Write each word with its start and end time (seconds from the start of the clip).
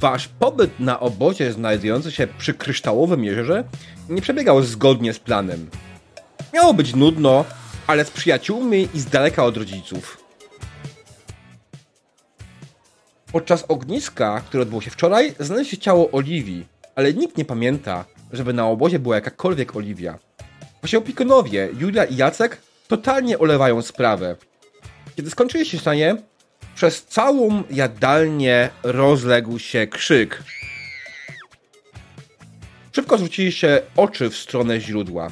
Wasz 0.00 0.28
pobyt 0.28 0.80
na 0.80 1.00
obozie 1.00 1.52
znajdujący 1.52 2.12
się 2.12 2.26
przy 2.38 2.54
kryształowym 2.54 3.24
jeziorze 3.24 3.64
nie 4.08 4.22
przebiegał 4.22 4.62
zgodnie 4.62 5.12
z 5.12 5.18
planem. 5.18 5.70
Miało 6.54 6.74
być 6.74 6.94
nudno, 6.94 7.44
ale 7.86 8.04
z 8.04 8.10
przyjaciółmi 8.10 8.88
i 8.94 9.00
z 9.00 9.06
daleka 9.06 9.44
od 9.44 9.56
rodziców. 9.56 10.24
Podczas 13.32 13.64
ogniska, 13.68 14.40
które 14.40 14.62
odbyło 14.62 14.80
się 14.80 14.90
wczoraj, 14.90 15.34
znaleziono 15.40 15.82
ciało 15.82 16.10
Oliwii, 16.10 16.66
ale 16.94 17.14
nikt 17.14 17.36
nie 17.36 17.44
pamięta, 17.44 18.04
żeby 18.32 18.52
na 18.52 18.66
obozie 18.66 18.98
była 18.98 19.14
jakakolwiek 19.14 19.76
Oliwia. 19.76 20.18
Właśnie 20.82 20.98
opiekunowie, 20.98 21.68
Julia 21.78 22.04
i 22.04 22.16
Jacek, 22.16 22.62
totalnie 22.88 23.38
olewają 23.38 23.82
sprawę. 23.82 24.36
Kiedy 25.16 25.30
skończyli 25.30 25.66
się 25.66 25.78
stanie, 25.78 26.16
przez 26.78 27.04
całą 27.04 27.62
jadalnię 27.70 28.70
rozległ 28.82 29.58
się 29.58 29.86
krzyk. 29.86 30.42
Szybko 32.92 33.16
zwrócili 33.18 33.52
się 33.52 33.80
oczy 33.96 34.30
w 34.30 34.36
stronę 34.36 34.80
źródła. 34.80 35.30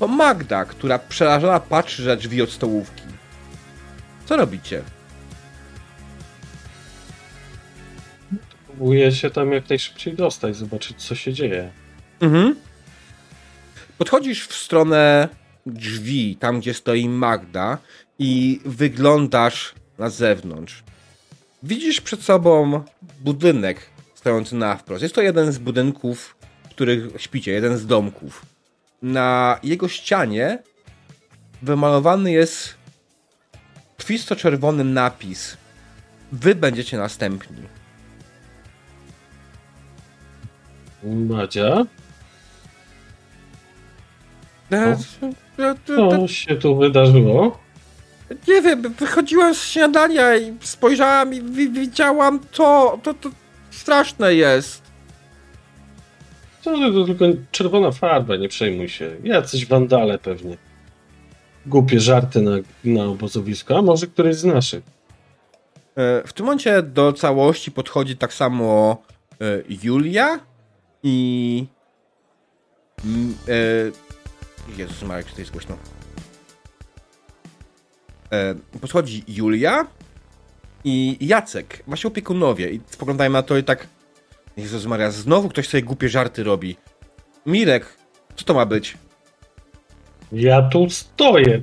To 0.00 0.08
Magda, 0.08 0.64
która 0.64 0.98
przerażona 0.98 1.60
patrzy 1.60 2.02
za 2.02 2.16
drzwi 2.16 2.42
od 2.42 2.50
stołówki. 2.50 3.02
Co 4.26 4.36
robicie? 4.36 4.82
Próbuję 8.66 9.12
się 9.12 9.30
tam 9.30 9.52
jak 9.52 9.68
najszybciej 9.68 10.14
dostać, 10.14 10.56
zobaczyć 10.56 11.04
co 11.04 11.14
się 11.14 11.32
dzieje. 11.32 11.70
Mhm. 12.20 12.56
Podchodzisz 13.98 14.46
w 14.46 14.54
stronę 14.54 15.28
drzwi, 15.66 16.36
tam 16.36 16.60
gdzie 16.60 16.74
stoi 16.74 17.08
Magda 17.08 17.78
i 18.18 18.60
wyglądasz 18.64 19.74
na 19.98 20.10
zewnątrz. 20.10 20.82
Widzisz 21.62 22.00
przed 22.00 22.22
sobą 22.22 22.82
budynek 23.20 23.80
stojący 24.14 24.54
na 24.56 24.76
wprost. 24.76 25.02
Jest 25.02 25.14
to 25.14 25.22
jeden 25.22 25.52
z 25.52 25.58
budynków, 25.58 26.36
w 26.64 26.68
których 26.68 27.22
śpicie, 27.22 27.52
jeden 27.52 27.76
z 27.76 27.86
domków. 27.86 28.46
Na 29.02 29.58
jego 29.62 29.88
ścianie 29.88 30.58
wymalowany 31.62 32.32
jest 32.32 32.74
krwisto-czerwony 33.96 34.84
napis. 34.84 35.56
Wy 36.32 36.54
będziecie 36.54 36.96
następni. 36.98 37.62
Madzia? 41.04 41.86
E, 44.72 44.96
Co 45.86 46.28
się 46.28 46.56
tu 46.56 46.76
wydarzyło? 46.76 47.63
Nie 48.48 48.62
wiem, 48.62 48.82
wychodziłam 48.82 49.54
z 49.54 49.62
śniadania 49.64 50.36
i 50.36 50.56
spojrzałam 50.60 51.34
i 51.34 51.42
wi- 51.42 51.70
widziałam 51.70 52.38
to, 52.52 52.98
to, 53.02 53.14
to 53.14 53.30
straszne 53.70 54.34
jest. 54.34 54.82
Że 56.64 56.70
to 56.92 57.04
tylko 57.04 57.24
czerwona 57.50 57.90
farba, 57.92 58.36
nie 58.36 58.48
przejmuj 58.48 58.88
się. 58.88 59.16
Jacyś 59.24 59.66
wandale 59.66 60.18
pewnie. 60.18 60.56
Głupie 61.66 62.00
żarty 62.00 62.40
na, 62.40 62.50
na 62.84 63.04
obozowisku, 63.04 63.74
a 63.74 63.82
może 63.82 64.06
któryś 64.06 64.36
z 64.36 64.44
naszych. 64.44 64.84
E, 65.96 66.22
W 66.26 66.32
tym 66.32 66.46
momencie 66.46 66.82
do 66.82 67.12
całości 67.12 67.70
podchodzi 67.72 68.16
tak 68.16 68.32
samo 68.34 69.02
e, 69.40 69.44
Julia 69.82 70.38
i... 71.02 71.66
mm, 73.04 73.34
e, 73.48 74.76
Jezus 74.78 75.02
Marek, 75.02 75.26
to 75.32 75.38
jest 75.40 75.50
głośno. 75.52 75.76
E, 78.34 78.54
Podchodzi 78.80 79.24
Julia 79.28 79.86
i 80.84 81.16
Jacek, 81.20 81.82
wasi 81.86 82.06
opiekunowie 82.06 82.70
i 82.70 82.80
spoglądają 82.86 83.30
na 83.30 83.42
to 83.42 83.56
i 83.56 83.64
tak 83.64 83.86
Jezus 84.56 84.86
Maria, 84.86 85.10
znowu 85.10 85.48
ktoś 85.48 85.68
sobie 85.68 85.82
głupie 85.82 86.08
żarty 86.08 86.44
robi. 86.44 86.76
Mirek, 87.46 87.96
co 88.36 88.44
to 88.44 88.54
ma 88.54 88.66
być? 88.66 88.98
Ja 90.32 90.62
tu 90.62 90.90
stoję. 90.90 91.62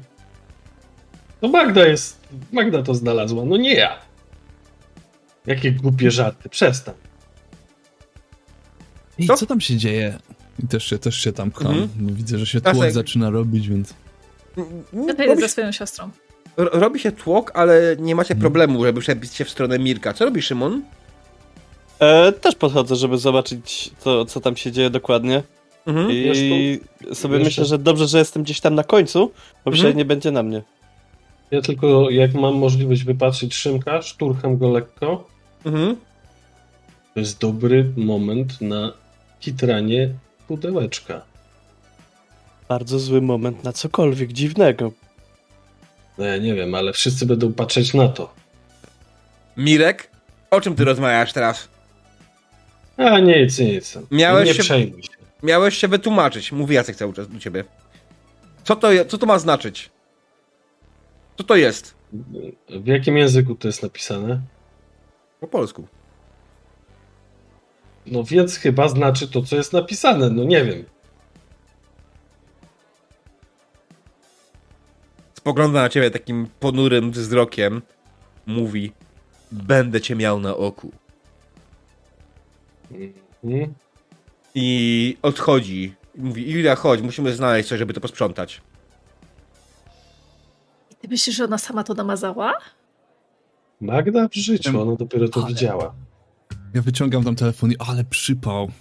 To 1.41 1.47
Magda 1.47 1.87
jest. 1.87 2.21
Magda 2.51 2.83
to 2.83 2.95
znalazła, 2.95 3.45
no 3.45 3.57
nie 3.57 3.73
ja. 3.73 3.99
Jakie 5.45 5.71
głupie 5.71 6.11
żarty, 6.11 6.49
przestań. 6.49 6.95
I 9.17 9.27
Co? 9.27 9.37
co 9.37 9.45
tam 9.45 9.61
się 9.61 9.77
dzieje? 9.77 10.19
I 10.63 10.67
też 10.67 10.85
się, 10.85 10.99
też 10.99 11.15
się 11.15 11.31
tam 11.33 11.51
pcham. 11.51 11.67
Mhm. 11.67 11.89
No, 11.99 12.13
Widzę, 12.13 12.37
że 12.37 12.45
się 12.45 12.61
tłok 12.61 12.91
zaczyna 12.91 13.29
robić, 13.29 13.67
więc... 13.69 13.93
Ja 15.07 15.13
to 15.13 15.25
Robi 15.25 15.41
ze 15.41 15.49
swoją 15.49 15.71
siostrą. 15.71 16.09
Ro- 16.57 16.69
robi 16.79 16.99
się 16.99 17.11
tłok, 17.11 17.51
ale 17.53 17.95
nie 17.99 18.15
macie 18.15 18.35
problemu, 18.35 18.85
żeby 18.85 19.01
przebić 19.01 19.33
się 19.33 19.45
w 19.45 19.49
stronę 19.49 19.79
Mirka. 19.79 20.13
Co 20.13 20.25
robi 20.25 20.41
Szymon? 20.41 20.81
E, 21.99 22.31
też 22.31 22.55
podchodzę, 22.55 22.95
żeby 22.95 23.17
zobaczyć, 23.17 23.91
co, 23.99 24.25
co 24.25 24.39
tam 24.41 24.57
się 24.57 24.71
dzieje 24.71 24.89
dokładnie. 24.89 25.43
Mhm. 25.87 26.11
I 26.11 26.79
sobie 27.13 27.33
Jeszcze- 27.35 27.43
myślę, 27.45 27.65
że 27.65 27.77
dobrze, 27.77 28.07
że 28.07 28.17
jestem 28.19 28.43
gdzieś 28.43 28.59
tam 28.59 28.75
na 28.75 28.83
końcu, 28.83 29.19
bo 29.27 29.31
Mhm. 29.71 29.73
przecież 29.73 29.95
nie 29.95 30.05
będzie 30.05 30.31
na 30.31 30.43
mnie. 30.43 30.61
Ja 31.51 31.61
tylko 31.61 32.09
jak 32.09 32.33
mam 32.33 32.55
możliwość 32.55 33.03
wypatrzyć 33.03 33.55
Szymka, 33.55 34.01
szturcham 34.01 34.57
go 34.57 34.69
lekko. 34.71 35.27
Mhm. 35.65 35.95
To 37.13 37.19
jest 37.19 37.39
dobry 37.39 37.91
moment 37.97 38.61
na 38.61 38.93
kitranie 39.39 40.09
pudełeczka. 40.47 41.21
Bardzo 42.69 42.99
zły 42.99 43.21
moment 43.21 43.63
na 43.63 43.73
cokolwiek 43.73 44.33
dziwnego. 44.33 44.91
No 46.17 46.25
ja 46.25 46.37
nie 46.37 46.53
wiem, 46.53 46.75
ale 46.75 46.93
wszyscy 46.93 47.25
będą 47.25 47.53
patrzeć 47.53 47.93
na 47.93 48.07
to. 48.07 48.33
Mirek, 49.57 50.09
o 50.51 50.61
czym 50.61 50.75
ty 50.75 50.85
rozmawiasz 50.85 51.33
teraz? 51.33 51.67
A 52.97 53.19
nic, 53.19 53.59
nic. 53.59 53.97
Miałeś 54.11 54.47
nie 54.47 54.53
się- 54.53 54.63
przejmuj 54.63 55.03
się. 55.03 55.09
Miałeś 55.43 55.77
się 55.77 55.87
wytłumaczyć, 55.87 56.51
mówi 56.51 56.75
Jacek 56.75 56.95
cały 56.95 57.13
czas 57.13 57.27
do 57.27 57.39
ciebie. 57.39 57.63
Co 58.63 58.75
to, 58.75 58.87
co 59.07 59.17
to 59.17 59.25
ma 59.25 59.39
znaczyć? 59.39 59.89
Co 61.37 61.43
to 61.43 61.55
jest? 61.55 61.95
W 62.69 62.87
jakim 62.87 63.17
języku 63.17 63.55
to 63.55 63.67
jest 63.67 63.83
napisane? 63.83 64.41
Po 65.39 65.47
polsku. 65.47 65.87
No 68.05 68.23
więc 68.23 68.57
chyba 68.57 68.87
znaczy 68.87 69.27
to, 69.27 69.41
co 69.41 69.55
jest 69.55 69.73
napisane. 69.73 70.29
No 70.29 70.43
nie 70.43 70.65
wiem. 70.65 70.85
Spogląda 75.41 75.81
na 75.81 75.89
ciebie 75.89 76.11
takim 76.11 76.47
ponurym 76.59 77.11
wzrokiem. 77.11 77.81
Mówi, 78.45 78.91
będę 79.51 80.01
cię 80.01 80.15
miał 80.15 80.39
na 80.39 80.55
oku. 80.57 80.91
Mhm. 83.43 83.73
I 84.55 85.17
odchodzi. 85.21 85.95
I 86.15 86.21
Mówi, 86.21 86.51
Julia, 86.51 86.75
chodź, 86.75 87.01
musimy 87.01 87.35
znaleźć 87.35 87.69
coś, 87.69 87.79
żeby 87.79 87.93
to 87.93 88.01
posprzątać. 88.01 88.61
Ty 91.01 91.07
myślisz, 91.07 91.35
że 91.35 91.43
ona 91.45 91.57
sama 91.57 91.83
to 91.83 91.93
namazała? 91.93 92.53
Magda 93.81 94.27
w 94.27 94.35
życiu, 94.35 94.81
ona 94.81 94.95
dopiero 94.95 95.29
to 95.29 95.39
ale- 95.39 95.49
widziała. 95.49 95.93
Ja 96.73 96.81
wyciągam 96.81 97.23
tam 97.23 97.35
telefon 97.35 97.71
i 97.71 97.75
ale 97.79 98.03
przypał. 98.03 98.71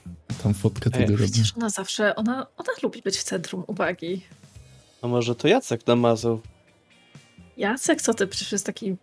Tam 0.42 0.54
fotkę 0.54 0.87
Ej, 0.87 0.92
wtedy 0.92 1.12
robię. 1.12 1.25
Przecież 1.32 1.53
ona 1.56 1.71
zawsze, 1.71 2.16
ona, 2.16 2.47
ona 2.56 2.69
lubi 2.82 3.03
być 3.03 3.16
w 3.16 3.22
centrum 3.22 3.65
uwagi. 3.66 4.22
A 5.03 5.06
może 5.09 5.34
to 5.34 5.48
Jacek 5.48 5.87
namazał? 5.87 6.41
Jacek, 7.60 8.03
co 8.03 8.15
ty? 8.15 8.26
Przecież 8.26 8.53
jest 8.53 8.66
taki... 8.66 8.97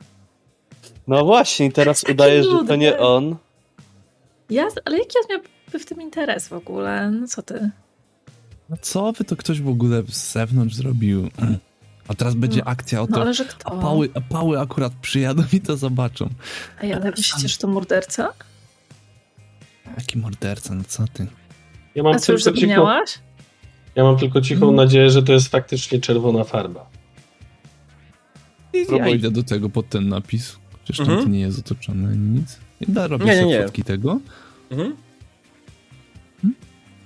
No 1.07 1.25
właśnie, 1.25 1.71
teraz 1.71 2.01
Takie 2.01 2.13
udaje, 2.13 2.43
że 2.43 2.49
to 2.67 2.75
nie 2.75 2.97
on. 2.99 3.35
Ja, 4.49 4.67
ale 4.85 4.97
jaki 4.97 5.11
on 5.23 5.29
miałby 5.29 5.79
w 5.79 5.85
tym 5.85 6.01
interes 6.01 6.47
w 6.47 6.53
ogóle? 6.53 7.11
No 7.11 7.27
co 7.27 7.41
ty? 7.41 7.69
No 8.69 8.77
co 8.81 9.11
wy 9.11 9.23
to 9.23 9.35
ktoś 9.35 9.61
w 9.61 9.69
ogóle 9.69 10.03
z 10.09 10.31
zewnątrz 10.33 10.75
zrobił? 10.75 11.29
A 12.07 12.13
teraz 12.13 12.35
będzie 12.35 12.59
No, 12.59 12.65
akcja 12.65 13.01
o 13.01 13.07
No 13.09 13.15
to. 13.15 13.21
ale 13.21 13.33
że 13.33 13.45
kto? 13.45 13.71
A 13.73 13.81
pały, 13.81 14.09
a 14.15 14.21
pały 14.21 14.59
akurat 14.59 14.93
przyjadą 15.01 15.43
i 15.53 15.61
to 15.61 15.77
zobaczą. 15.77 16.29
Ej, 16.81 16.93
ale 16.93 17.11
myślicie, 17.11 17.47
że 17.47 17.57
to 17.57 17.67
morderca? 17.67 18.33
Jaki 19.97 20.17
morderca, 20.17 20.73
no 20.75 20.83
co 20.87 21.03
ty? 21.13 21.27
Ja 21.95 22.03
mam 22.03 22.13
A 22.15 22.19
co, 22.19 22.31
już 22.31 22.43
cichą, 22.43 22.55
zapomniałaś? 22.55 23.19
ja 23.95 24.03
mam 24.03 24.17
tylko 24.17 24.41
cichą 24.41 24.63
Mm. 24.65 24.75
nadzieję, 24.75 25.09
że 25.09 25.23
to 25.23 25.33
jest 25.33 25.47
faktycznie 25.47 25.99
czerwona 25.99 26.43
farba. 26.43 26.89
Ja 28.97 29.07
idę 29.09 29.31
do 29.31 29.43
tego 29.43 29.69
pod 29.69 29.89
ten 29.89 30.07
napis. 30.09 30.55
Przecież 30.83 30.99
Mhm. 30.99 31.17
tam 31.17 31.27
to 31.27 31.31
nie 31.33 31.39
jest 31.39 31.59
otoczone 31.59 32.15
nic. 32.17 32.57
I 32.81 32.91
da, 32.91 33.07
robię 33.07 33.25
Nie, 33.25 33.35
sobie 33.35 33.47
nie. 33.47 33.63
fotki 33.63 33.83
tego. 33.83 34.19
Mhm. 34.71 34.95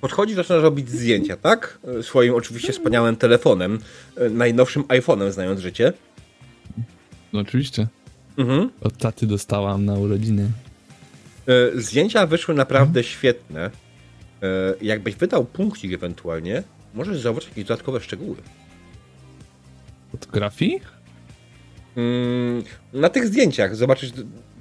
Podchodzi, 0.01 0.33
zaczyna 0.33 0.59
robić 0.59 0.89
zdjęcia, 0.89 1.37
tak? 1.37 1.79
Swoim 2.01 2.35
oczywiście 2.35 2.73
wspaniałym 2.73 3.15
telefonem, 3.15 3.79
e, 4.17 4.29
najnowszym 4.29 4.83
iPhone'em, 4.83 5.31
znając 5.31 5.59
życie. 5.59 5.93
No 7.33 7.39
oczywiście. 7.39 7.87
Mhm. 8.37 8.69
Od 8.81 8.97
taty 8.97 9.27
dostałam 9.27 9.85
na 9.85 9.93
urodziny. 9.93 10.51
E, 11.75 11.81
Zdjęcia 11.81 12.27
wyszły 12.27 12.55
naprawdę 12.55 13.03
świetne. 13.03 13.65
E, 14.43 14.73
Jakbyś 14.81 15.15
wydał 15.15 15.45
punkcik 15.45 15.93
ewentualnie, 15.93 16.63
możesz 16.93 17.19
zauważyć 17.21 17.49
jakieś 17.49 17.63
dodatkowe 17.65 17.99
szczegóły. 18.01 18.35
Fotografii? 20.11 20.79
Mm, 21.97 22.63
Na 22.93 23.09
tych 23.09 23.27
zdjęciach 23.27 23.75
zobaczysz 23.75 24.11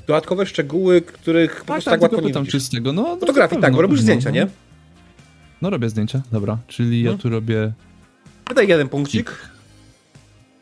dodatkowe 0.07 0.47
szczegóły, 0.47 1.01
których 1.01 1.51
po 1.53 1.57
Tak, 1.59 1.67
prostu 1.67 1.91
tak, 1.91 1.95
tak 1.95 2.03
łatwo 2.03 2.17
tylko 2.17 2.29
nie 2.29 2.33
pytam, 2.33 2.43
widzisz. 2.45 2.53
czy 2.53 2.67
z 2.67 2.71
tego, 2.71 2.93
no... 2.93 3.03
no 3.03 3.17
Fotografii, 3.17 3.61
tak, 3.63 3.73
bo 3.75 3.83
robisz 3.83 3.99
no, 3.99 4.03
zdjęcia, 4.03 4.29
no. 4.31 4.35
nie? 4.35 4.47
No 5.63 5.71
robię 5.71 5.89
zdjęcia, 5.89 6.23
dobra. 6.33 6.59
Czyli 6.67 7.03
ja 7.03 7.11
Mhm. 7.11 7.19
tu 7.23 7.29
robię... 7.29 7.73
Daj 8.55 8.69
jeden 8.69 8.89
punkcik. 8.89 9.31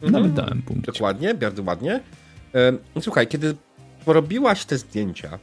Mhm. 0.02 0.12
Nawet 0.12 0.32
dałem 0.34 0.62
punkt. 0.62 0.86
Dokładnie, 0.86 1.34
bardzo 1.34 1.62
ładnie. 1.62 2.00
Em, 2.52 2.78
Słuchaj, 3.00 3.26
kiedy 3.26 3.54
porobiłaś 4.04 4.64
te 4.64 4.78
zdjęcia, 4.78 5.38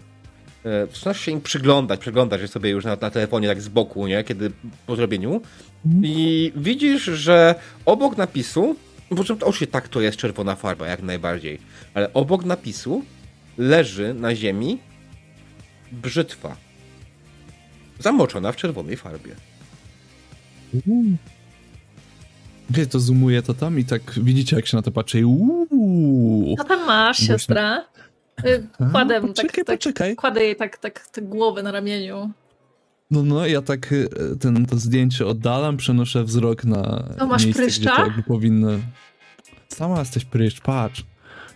e, 0.65 0.87
zaczynasz 0.93 1.19
się 1.19 1.31
im 1.31 1.41
przyglądać, 1.41 1.99
przyglądasz 1.99 2.41
je 2.41 2.47
sobie 2.47 2.69
już 2.69 2.85
na, 2.85 2.97
na 3.01 3.09
telefonie 3.11 3.47
tak 3.47 3.61
z 3.61 3.67
boku, 3.67 4.07
nie? 4.07 4.23
Kiedy 4.23 4.51
po 4.87 4.95
zrobieniu 4.95 5.41
Mhm. 5.85 6.03
i 6.05 6.51
widzisz, 6.55 7.03
że 7.03 7.55
obok 7.85 8.17
napisu, 8.17 8.75
bo 9.11 9.23
czym 9.23 9.37
to 9.37 9.45
oczywiście 9.45 9.67
tak 9.71 9.87
to 9.87 10.01
jest 10.01 10.17
czerwona 10.17 10.55
farba, 10.55 10.87
jak 10.87 11.01
najbardziej, 11.01 11.59
ale 11.93 12.13
obok 12.13 12.45
napisu 12.45 13.03
leży 13.57 14.13
na 14.13 14.35
ziemi 14.35 14.79
brzytwa 15.91 16.55
zamoczona 17.99 18.51
w 18.51 18.55
czerwonej 18.55 18.97
farbie. 18.97 19.35
Gdzie 22.69 22.87
to 22.87 22.99
zoomuje 22.99 23.41
to 23.41 23.53
tam 23.53 23.79
i 23.79 23.85
tak 23.85 24.01
widzicie 24.23 24.55
jak 24.55 24.65
się 24.67 24.77
na 24.77 24.81
to 24.83 24.91
patrzy 24.91 25.25
uuu. 25.27 26.55
Co 26.57 26.63
tam 26.63 26.85
masz, 26.85 27.17
siostra? 27.17 27.85
Y, 28.45 28.67
Kładę, 28.91 29.13
tak, 29.21 29.27
Poczekaj, 29.27 29.65
tak, 29.65 29.75
poczekaj. 29.79 30.15
kładę 30.15 30.43
jej 30.43 30.55
tak, 30.55 30.77
tak, 30.77 31.07
tak 31.07 31.29
głowę 31.29 31.63
na 31.63 31.71
ramieniu. 31.71 32.31
No, 33.11 33.23
no, 33.23 33.47
ja 33.47 33.61
tak 33.61 33.91
y, 33.91 34.09
ten, 34.39 34.65
to 34.65 34.77
zdjęcie 34.77 35.25
oddalam, 35.25 35.77
przenoszę 35.77 36.23
wzrok 36.23 36.63
na 36.65 36.83
To 37.17 37.27
masz 37.27 37.43
miejsce, 37.45 37.61
pryszcza? 37.63 37.79
gdzie 37.89 38.01
to 38.01 38.07
jakby 38.07 38.23
powinno... 38.23 38.69
Sama 39.67 39.99
jesteś 39.99 40.25
pryszcz, 40.25 40.61
patrz. 40.61 41.03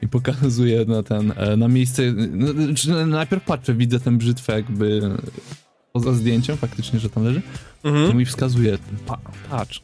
I 0.02 0.08
pokazuję 0.08 0.86
na 0.86 1.04
ten, 1.04 1.34
e, 1.36 1.58
na 1.58 1.68
miejsce, 1.68 2.02
no, 2.32 2.48
czy 2.76 3.06
najpierw 3.06 3.44
patrzę, 3.44 3.74
widzę 3.74 4.00
tę 4.00 4.18
brzytwę 4.18 4.54
jakby 4.54 5.02
poza 5.94 6.14
zdjęciem, 6.14 6.58
faktycznie, 6.58 7.00
że 7.00 7.10
tam 7.10 7.24
leży, 7.24 7.42
to 7.82 7.90
Mhm. 7.90 8.18
mi 8.18 8.26
wskazuje, 8.26 8.78
pa, 9.06 9.18
patrz. 9.50 9.82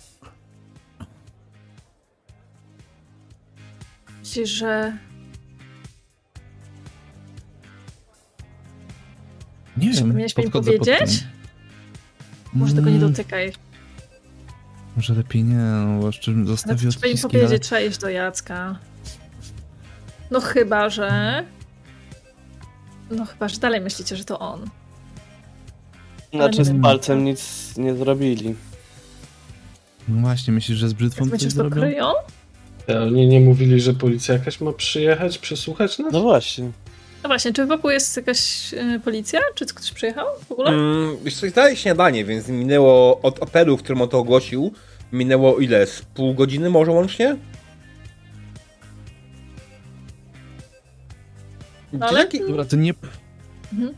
Myślisz, 4.20 4.50
że... 4.50 4.98
Nie 9.78 9.90
wiem, 9.92 10.08
powinieneś 10.08 10.38
mi 10.38 10.52
powiedzieć? 10.52 11.24
Może 12.56 12.74
tego 12.76 12.90
nie 12.90 12.96
Mm, 12.96 13.12
dotykaj. 13.12 13.54
Może 14.96 15.14
lepiej 15.14 15.44
nie, 15.44 15.56
no, 15.56 16.00
bo 16.00 16.12
zostawię 16.46 16.92
co 16.92 17.00
trzeba 17.00 17.08
im 17.08 17.14
odciski, 17.14 17.38
ale... 17.38 17.46
powiedzieć? 17.46 17.64
Trzeba 17.64 17.82
iść 17.82 17.98
do 17.98 18.10
Jacka. 18.10 18.80
No 20.32 20.42
chyba, 20.42 20.90
że... 20.90 21.44
No 23.12 23.26
chyba, 23.26 23.50
że 23.50 23.58
dalej 23.58 23.82
myślicie, 23.82 24.16
że 24.16 24.26
to 24.26 24.40
on. 24.40 24.70
Znaczy 26.34 26.58
nie 26.60 26.66
z 26.66 26.82
palcem 26.82 27.24
nic 27.24 27.74
nie 27.78 27.96
zrobili. 27.96 28.56
No 30.08 30.22
właśnie, 30.22 30.54
myślisz, 30.54 30.78
że 30.78 30.90
z 30.90 30.94
brzytwą 30.94 31.24
coś 31.24 31.32
myślisz, 31.32 31.54
że 31.54 31.58
to 31.58 31.70
zrobią? 31.70 31.82
kryją? 31.82 32.14
Ale 32.88 33.04
oni 33.04 33.28
nie 33.28 33.42
mówili, 33.42 33.82
że 33.82 33.94
policja 33.94 34.34
jakaś 34.34 34.62
ma 34.62 34.74
przyjechać, 34.74 35.38
przesłuchać 35.38 36.00
nas? 36.00 36.14
No 36.14 36.22
właśnie. 36.22 36.72
No 37.26 37.30
właśnie, 37.30 37.54
czy 37.54 37.66
wokół 37.66 37.90
jest 37.90 38.18
jakaś 38.18 38.74
y, 38.74 39.00
policja? 39.04 39.40
Czy 39.56 39.66
ktoś 39.66 39.92
przyjechał 39.92 40.26
w 40.48 40.52
ogóle? 40.52 40.70
Mm, 40.70 41.18
wiesz 41.24 41.36
co, 41.36 41.76
śniadanie, 41.76 42.26
więc 42.26 42.48
minęło 42.48 43.22
od 43.22 43.44
apelu, 43.44 43.78
w 43.78 43.84
którym 43.84 44.02
on 44.02 44.10
to 44.10 44.20
ogłosił, 44.20 44.74
minęło 45.12 45.60
ile? 45.60 45.88
Z 45.88 46.02
pół 46.02 46.34
godziny 46.34 46.70
może 46.70 46.92
łącznie? 46.92 47.38
No 51.94 52.06
ale- 52.06 52.20
Jaki- 52.20 52.40
Dobra, 52.48 52.66
to 52.66 52.76
nie... 52.76 52.94
Mhm. 53.74 53.94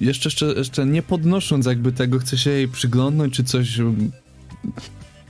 Jeszcze, 0.00 0.28
jeszcze, 0.28 0.46
jeszcze 0.46 0.86
nie 0.86 1.02
podnosząc 1.02 1.66
jakby 1.66 1.92
tego, 1.92 2.18
chcę 2.18 2.38
się 2.38 2.50
jej 2.50 2.68
przyglądnąć, 2.68 3.34
czy 3.34 3.44
coś... 3.44 3.78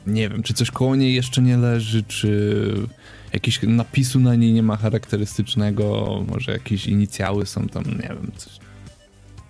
Nie 0.07 0.29
wiem, 0.29 0.43
czy 0.43 0.55
coś 0.55 0.71
koło 0.71 0.97
niej 0.97 1.15
jeszcze 1.15 1.43
nie 1.43 1.57
leży, 1.57 2.03
czy 2.03 2.75
jakiegoś 3.33 3.61
napisu 3.63 4.21
na 4.21 4.35
niej 4.35 4.53
nie 4.53 4.63
ma 4.63 4.77
charakterystycznego, 4.77 6.07
może 6.29 6.53
jakieś 6.53 6.87
inicjały 6.87 7.47
są 7.47 7.67
tam, 7.69 7.85
nie 7.85 8.09
wiem, 8.09 8.31
coś. 8.37 8.53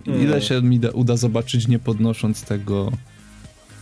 Ile 0.05 0.17
Hmm. 0.17 0.41
się 0.41 0.61
mi 0.61 0.79
da, 0.79 0.89
uda 0.91 1.17
zobaczyć, 1.17 1.67
nie 1.67 1.79
podnosząc 1.79 2.43
tego... 2.43 2.91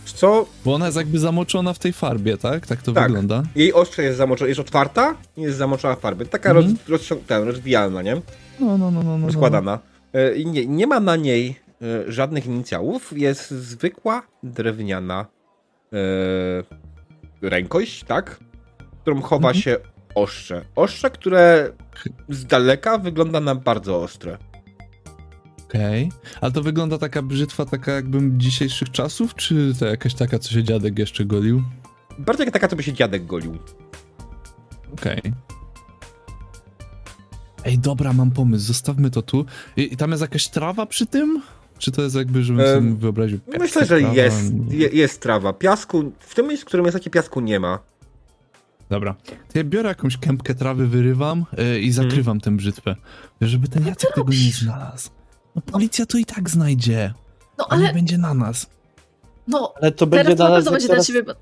Co? 0.04 0.46
Bo 0.64 0.74
ona 0.74 0.86
jest 0.86 0.98
jakby 0.98 1.18
zamoczona 1.18 1.72
w 1.72 1.78
tej 1.78 1.92
farbie, 1.92 2.36
tak? 2.36 2.66
Tak 2.66 2.82
to 2.82 2.92
Tak. 2.92 3.04
wygląda? 3.06 3.42
Jej 3.56 3.72
ostrze 3.72 4.02
jest 4.02 4.18
zamoczona, 4.18 4.48
jest 4.48 4.60
otwarta 4.60 5.14
i 5.36 5.42
jest 5.42 5.58
zamoczona 5.58 5.96
w 5.96 6.00
farby. 6.00 6.26
Taka 6.26 6.50
Mhm. 6.50 6.76
roz, 6.88 7.00
rozcią- 7.00 7.16
ten, 7.26 7.42
rozwijalna, 7.44 8.02
nie? 8.02 8.14
No, 8.60 8.78
no, 8.78 8.90
no, 8.90 9.02
no. 9.02 9.18
no. 9.18 9.26
Rozkładana. 9.26 9.78
E, 10.12 10.34
i 10.36 10.46
Nie, 10.46 10.66
nie 10.66 10.86
ma 10.86 11.00
na 11.00 11.16
niej 11.16 11.56
e, 11.82 12.12
żadnych 12.12 12.46
inicjałów. 12.46 13.12
Jest 13.18 13.50
zwykła 13.50 14.22
drewniana 14.42 15.26
e, 17.42 17.48
rękość, 17.48 18.04
tak? 18.04 18.40
Którą 19.02 19.20
chowa 19.22 19.48
Mhm. 19.48 19.62
się 19.62 19.76
ostrze. 20.14 20.64
Ostrze, 20.76 21.10
które 21.10 21.72
z 22.28 22.44
daleka 22.44 22.98
wygląda 22.98 23.40
na 23.40 23.54
bardzo 23.54 24.02
ostre. 24.02 24.38
Okej. 25.68 26.12
Ale 26.40 26.52
to 26.52 26.62
wygląda 26.62 26.98
taka 26.98 27.22
brzytwa, 27.22 27.64
taka 27.64 27.92
jakbym 27.92 28.40
dzisiejszych 28.40 28.90
czasów, 28.90 29.34
czy 29.34 29.72
to 29.78 29.86
jakaś 29.86 30.14
taka, 30.14 30.38
co 30.38 30.50
się 30.50 30.62
dziadek 30.64 30.98
jeszcze 30.98 31.24
golił? 31.24 31.62
Bardzo 32.18 32.44
jak 32.44 32.52
taka, 32.52 32.68
co 32.68 32.76
by 32.76 32.82
się 32.82 32.92
dziadek 32.92 33.26
golił. 33.26 33.58
Okej. 34.92 35.22
Ej, 37.64 37.78
dobra, 37.78 38.12
mam 38.12 38.30
pomysł, 38.30 38.64
zostawmy 38.66 39.10
to 39.10 39.22
tu. 39.22 39.44
I, 39.76 39.92
I 39.92 39.96
tam 39.96 40.10
jest 40.10 40.20
jakaś 40.20 40.48
trawa 40.48 40.86
przy 40.86 41.06
tym? 41.06 41.42
Czy 41.78 41.92
to 41.92 42.02
jest 42.02 42.16
jakby, 42.16 42.42
żebym 42.42 42.66
sobie 42.66 42.94
wyobraził? 42.96 43.40
piasek, 43.40 43.60
Myślę, 43.60 43.86
że 43.86 43.98
trawa? 43.98 44.14
jest, 44.14 44.52
je, 44.68 44.88
jest 44.88 45.20
trawa. 45.20 45.52
Piasku, 45.52 46.12
w 46.18 46.34
tym 46.34 46.46
miejscu, 46.46 46.64
w 46.64 46.68
którym 46.68 46.86
jest 46.86 46.98
takie 46.98 47.10
piasku 47.10 47.40
nie 47.40 47.60
ma. 47.60 47.78
Dobra. 48.92 49.14
To 49.52 49.58
ja 49.58 49.64
biorę 49.64 49.88
jakąś 49.88 50.18
kępkę 50.18 50.54
trawy, 50.54 50.86
wyrywam 50.86 51.44
yy, 51.58 51.80
i 51.80 51.92
zakrywam 51.92 52.40
tę 52.40 52.56
brzytwę. 52.56 52.96
Żeby 53.40 53.68
ten 53.68 53.86
Jacek 53.86 54.14
tego 54.14 54.32
nie 54.32 54.52
znalazł. 54.52 55.10
No 55.56 55.62
policja 55.62 56.06
to 56.06 56.18
i 56.18 56.24
tak 56.24 56.50
znajdzie. 56.50 57.14
No 57.58 57.66
A 57.70 57.76
nie 57.76 57.84
ale, 57.84 57.94
będzie 57.94 58.18
na 58.18 58.34
nas. 58.34 58.66
no, 59.48 59.74
Ale 59.80 59.92
to 59.92 60.06
będzie 60.06 60.34
na 60.34 60.44
na 60.44 60.50
nas 60.50 60.64
będzie 60.64 60.86
dla 60.86 60.94
teraz... 60.94 61.06
ciebie... 61.06 61.34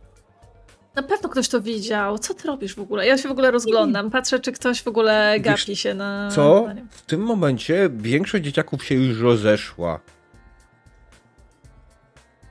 Na 0.95 1.03
pewno 1.03 1.29
ktoś 1.29 1.49
to 1.49 1.61
widział. 1.61 2.19
Co 2.19 2.35
ty 2.35 2.49
robisz 2.49 2.75
w 2.75 2.81
ogóle? 2.81 3.07
Ja 3.07 3.19
się 3.19 3.29
w 3.29 3.33
ogóle 3.33 3.51
rozglądam. 3.51 4.11
Patrzę, 4.11 4.41
czy 4.41 4.53
ktoś 4.53 4.83
w 4.83 4.89
ogóle 4.89 5.35
Wiesz 5.37 5.45
gapi 5.45 5.77
się 5.77 5.95
na... 5.95 6.29
Co? 6.33 6.69
W 6.91 7.03
tym 7.03 7.21
momencie 7.21 7.91
większość 7.97 8.45
dzieciaków 8.45 8.85
się 8.85 8.95
już 8.95 9.21
rozeszła. 9.21 10.01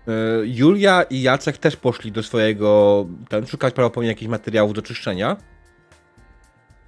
E, 0.09 0.11
Julia 0.45 1.03
i 1.03 1.21
Jacek 1.21 1.57
też 1.57 1.75
poszli 1.75 2.11
do 2.11 2.23
swojego. 2.23 3.05
Ten, 3.29 3.47
szukać 3.47 3.73
prawdopodobnie 3.73 4.09
jakichś 4.09 4.29
materiałów 4.29 4.73
do 4.73 4.81
czyszczenia. 4.81 5.37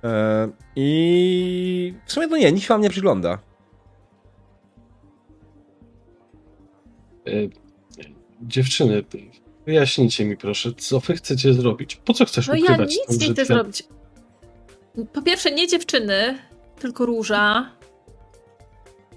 E, 0.04 0.50
I 0.76 1.94
w 2.06 2.12
sumie 2.14 2.28
to 2.28 2.38
nie, 2.38 2.52
nikt 2.52 2.68
wam 2.68 2.82
nie 2.82 2.90
przygląda. 2.90 3.40
E, 7.28 7.32
Dziewczyny, 8.42 9.04
wyjaśnijcie 9.66 10.26
mi 10.26 10.38
proszę, 10.38 10.74
co 10.78 11.00
wy 11.00 11.16
chcecie 11.16 11.54
zrobić? 11.54 11.96
Po 11.96 12.14
co 12.14 12.26
chcesz 12.26 12.48
No 12.48 12.56
ja 12.56 12.62
ukrywać 12.62 12.90
nic 12.90 13.20
tą 13.20 13.28
nie 13.28 13.34
chcę 13.34 13.46
zrobić. 13.46 13.84
Po 15.14 15.22
pierwsze, 15.22 15.52
nie 15.52 15.68
dziewczyny, 15.68 16.38
tylko 16.80 17.06
róża. 17.06 17.72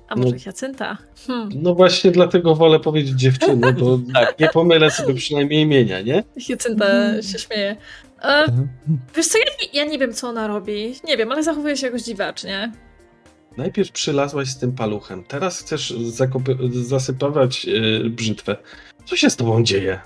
A 0.09 0.17
może 0.17 0.37
No. 0.81 0.97
Hmm. 1.27 1.49
No 1.55 1.75
właśnie 1.75 2.11
dlatego 2.11 2.55
wolę 2.55 2.81
powiedzieć 2.81 3.19
dziewczyny, 3.21 3.73
bo 3.73 3.99
Tak. 4.15 4.41
nie 4.41 4.49
pomylę 4.49 4.91
sobie 4.91 5.15
przynajmniej 5.15 5.63
imienia, 5.63 6.01
nie? 6.01 6.25
Hiacynta 6.39 7.23
się 7.23 7.39
śmieje. 7.39 7.77
E, 8.23 8.45
wiesz 9.17 9.27
co, 9.27 9.39
ja 9.39 9.45
nie, 9.45 9.81
ja 9.81 9.85
nie 9.85 9.99
wiem, 9.99 10.13
co 10.13 10.29
ona 10.29 10.47
robi. 10.47 10.95
Nie 11.05 11.17
wiem, 11.17 11.33
ale 11.33 11.43
zachowuje 11.43 11.77
się 11.77 11.87
jakoś 11.87 12.03
dziwacznie. 12.03 12.73
Najpierw 13.57 13.93
przylazłaś 13.93 14.49
z 14.49 14.59
tym 14.59 14.73
paluchem, 14.73 15.25
teraz 15.25 15.61
chcesz 15.61 15.95
zasypywać 16.71 17.67
e, 18.05 18.11
brzytwę. 18.11 18.57
Co 19.05 19.17
się 19.17 19.31
z 19.31 19.37
tobą 19.37 19.65
dzieje? 19.65 20.01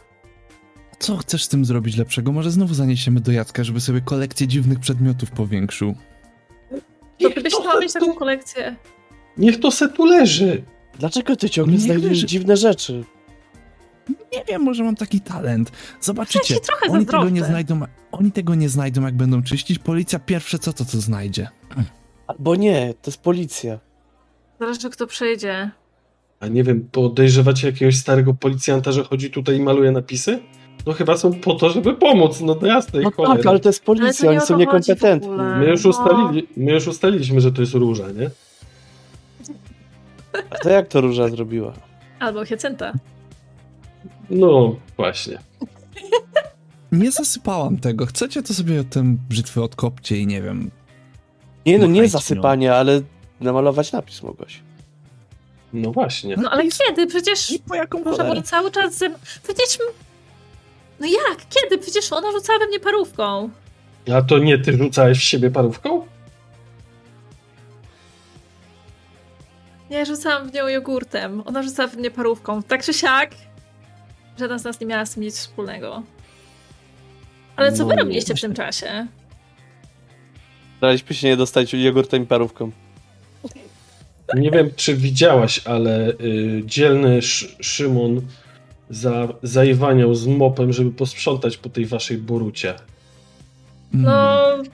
Co 0.99 1.17
chcesz 1.17 1.45
z 1.45 1.49
tym 1.49 1.65
zrobić 1.65 1.97
lepszego? 1.97 2.33
Może 2.33 2.51
znowu 2.51 2.75
zaniesiemy 2.75 3.21
do 3.21 3.33
Jacka, 3.33 3.65
żeby 3.65 3.81
sobie 3.81 4.01
kolekcję 4.01 4.47
dziwnych 4.47 4.81
przedmiotów 4.81 5.31
powiększył. 5.31 5.95
To 7.21 7.31
gdybyś 7.31 7.55
chciała 7.55 7.81
mieć 7.81 7.93
taką 7.93 8.15
kolekcję. 8.15 8.77
Niech 9.39 9.61
to 9.61 9.71
se 9.71 9.89
tu 9.89 10.05
leży. 10.05 10.63
Dlaczego 10.99 11.37
ty 11.37 11.51
ciągle 11.51 11.73
Nie 11.75 11.81
znajdujesz 11.81 12.13
wierzę. 12.15 12.27
dziwne 12.27 12.57
rzeczy? 12.57 13.05
Nie 14.33 14.45
wiem, 14.49 14.63
może 14.63 14.85
mam 14.85 14.97
taki 14.97 15.21
talent. 15.21 15.73
Zobaczycie, 16.01 16.55
Ja 16.55 16.61
trochę 16.61 16.87
oni 16.93 17.07
tego 17.07 17.29
nie 17.29 17.45
znajdą, 17.45 17.81
oni 18.13 18.33
tego 18.33 18.55
nie 18.55 18.69
znajdą, 18.69 19.03
jak 19.03 19.17
będą 19.17 19.43
czyścić. 19.43 19.79
Policja 19.79 20.19
pierwsze 20.19 20.59
co 20.59 20.73
to 20.73 20.85
co 20.85 21.01
znajdzie. 21.01 21.49
Albo 22.27 22.57
nie, 22.57 22.95
to 23.03 23.11
jest 23.11 23.23
policja. 23.23 23.79
Zależy, 24.61 24.91
kto 24.91 25.07
przejdzie. 25.07 25.71
A 26.41 26.47
nie 26.49 26.65
wiem, 26.65 26.89
podejrzewacie 26.93 27.67
jakiegoś 27.67 27.97
starego 27.97 28.35
policjanta, 28.35 28.93
że 28.93 29.05
chodzi 29.05 29.31
tutaj 29.31 29.57
i 29.57 29.61
maluje 29.61 29.93
napisy? 29.93 30.39
No 30.87 30.93
chyba 30.93 31.17
są 31.17 31.35
po 31.35 31.55
to, 31.55 31.71
żeby 31.71 31.95
pomóc, 31.95 32.41
no 32.41 32.55
to 32.55 32.67
jasne 32.67 33.01
No 33.01 33.11
cholery. 33.11 33.37
tak, 33.37 33.47
ale 33.47 33.61
to 33.61 33.69
jest 33.69 33.85
policja, 33.85 34.31
nie 34.33 34.39
oni 34.39 34.47
są 34.47 34.59
niekompetentni. 34.59 35.31
My 35.59 35.67
już, 35.71 35.85
No. 35.85 35.91
ustalili, 35.91 36.49
my 36.57 36.73
już 36.73 36.87
ustaliliśmy, 36.87 37.41
że 37.41 37.53
to 37.53 37.61
jest 37.61 37.75
róża, 37.75 38.11
nie? 38.11 38.31
A 40.51 40.59
to 40.59 40.71
jak 40.71 40.89
to 40.89 41.01
Róża 41.01 41.29
zrobiła? 41.29 41.73
Albo 42.21 42.45
Hiacynta. 42.45 42.93
No, 44.31 44.77
właśnie. 44.97 45.39
Nie 46.93 47.13
zasypałam 47.13 47.79
tego. 47.79 48.07
Chcecie, 48.07 48.43
to 48.43 48.55
sobie 48.55 48.85
ten 48.85 49.19
brzytwy 49.29 49.63
odkopcie 49.63 50.17
i 50.17 50.27
nie 50.27 50.43
wiem. 50.43 50.71
Nie 51.67 51.79
no, 51.79 51.87
nie 51.87 52.09
zasypanie, 52.09 52.75
ale 52.75 53.01
namalować 53.41 53.93
napis 53.93 54.23
mogłeś. 54.23 54.61
No 55.73 55.93
właśnie. 55.93 56.37
No 56.37 56.51
ale 56.51 56.65
kiedy? 56.69 57.07
Przecież 57.07 57.51
I 57.51 57.59
po 57.59 57.75
jaką 57.75 58.05
cholerę? 58.05 58.31
była 58.31 58.43
cały 58.43 58.71
czas 58.71 58.99
ze... 58.99 59.11
Przecież... 59.43 59.79
No 61.01 61.07
jak? 61.07 61.39
Kiedy? 61.49 61.79
Przecież 61.79 62.13
ona 62.13 62.33
rzucała 62.33 62.59
we 62.59 62.67
mnie 62.67 62.81
parówką. 62.81 63.51
A 64.15 64.23
to 64.23 64.39
nie 64.39 64.59
ty 64.59 64.77
rzucałeś 64.77 65.19
w 65.19 65.23
siebie 65.23 65.51
parówką? 65.51 66.07
Ja 69.91 70.05
rzucałam 70.05 70.51
w 70.51 70.55
nią 70.55 70.69
jogurtem. 70.69 71.43
Ona 71.47 71.63
rzucała 71.63 71.89
w 71.89 71.97
mnie 71.97 72.11
parówką. 72.11 72.63
Tak 72.63 72.85
czy 72.85 72.95
siak, 72.95 73.31
żaden 74.39 74.59
z 74.59 74.65
nas 74.65 74.81
nie 74.81 74.87
miała 74.87 75.07
z 75.07 75.15
tym 75.15 75.23
nic 75.23 75.39
wspólnego. 75.39 76.03
Ale 77.57 77.73
co 77.73 77.87
wy 77.87 77.95
No, 77.95 78.03
robiliście 78.03 78.35
w 78.35 78.41
tym 78.41 78.55
czasie? 78.55 79.07
Staraliśmy 80.77 81.15
się 81.17 81.29
nie 81.29 81.37
dostać 81.37 81.75
jogurtem 81.75 82.23
i 82.23 82.27
parówką. 82.27 82.71
Nie 84.37 84.51
wiem, 84.51 84.71
czy 84.77 84.95
widziałaś, 84.95 85.61
ale 85.67 86.09
y, 86.09 86.63
dzielny 86.65 87.17
Sz 87.17 87.57
Szymon 87.61 88.21
za 88.91 89.29
zajwaniał 89.43 90.15
z 90.15 90.27
mopem, 90.27 90.73
żeby 90.73 90.91
posprzątać 90.91 91.57
po 91.57 91.69
tej 91.69 91.87
waszej 91.87 92.19
borucie. 92.19 92.75
No... 93.93 94.55
Mm. 94.55 94.67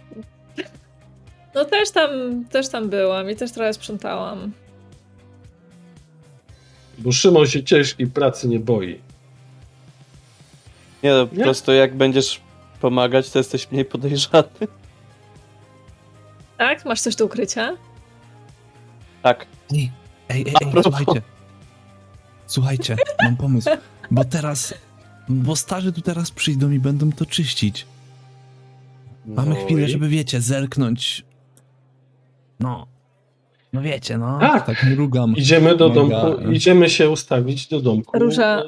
No 1.54 1.64
też 1.64 1.90
tam, 1.90 2.10
też 2.50 2.68
tam 2.68 2.88
byłam 2.88 3.30
i 3.30 3.36
też 3.36 3.52
trochę 3.52 3.72
sprzątałam. 3.72 4.52
Bo 6.98 7.12
Szymon 7.12 7.46
się 7.46 7.64
ciężkiej 7.64 8.06
pracy 8.06 8.48
nie 8.48 8.60
boi. 8.60 9.00
Nie 11.02 11.10
no, 11.10 11.26
po 11.26 11.34
prostu 11.36 11.72
jak 11.72 11.96
będziesz 11.96 12.40
pomagać, 12.80 13.30
to 13.30 13.38
jesteś 13.38 13.70
mniej 13.70 13.84
podejrzany. 13.84 14.48
Tak? 16.58 16.84
Masz 16.84 17.00
coś 17.00 17.16
do 17.16 17.24
ukrycia? 17.24 17.76
Tak. 19.22 19.46
Ej, 19.72 19.90
ej, 20.28 20.44
ej, 20.48 20.54
ej 20.76 20.82
słuchajcie. 20.82 21.22
Słuchajcie, 22.46 22.96
mam 23.22 23.36
pomysł. 23.36 23.70
Bo 24.10 24.24
teraz, 24.24 24.74
bo 25.28 25.56
starzy 25.56 25.92
tu 25.92 26.00
teraz 26.00 26.30
przyjdą 26.30 26.70
i 26.70 26.78
będą 26.78 27.12
to 27.12 27.26
czyścić. 27.26 27.86
Mamy 29.26 29.54
No 29.54 29.64
chwilę, 29.64 29.86
i- 29.86 29.90
żeby, 29.90 30.08
wiecie, 30.08 30.40
zerknąć. 30.40 31.24
No. 32.60 32.86
No 33.74 33.82
wiecie, 33.82 34.18
no. 34.18 34.38
Tak. 34.38 34.66
Tak 34.66 34.86
nie 34.90 34.94
rugam. 34.94 35.36
Idziemy 35.36 35.76
do 35.76 35.88
Mega. 35.88 36.20
domku, 36.22 36.50
idziemy 36.50 36.90
się 36.90 37.10
ustawić 37.10 37.68
do 37.68 37.80
domku. 37.80 38.18
Róża. 38.18 38.62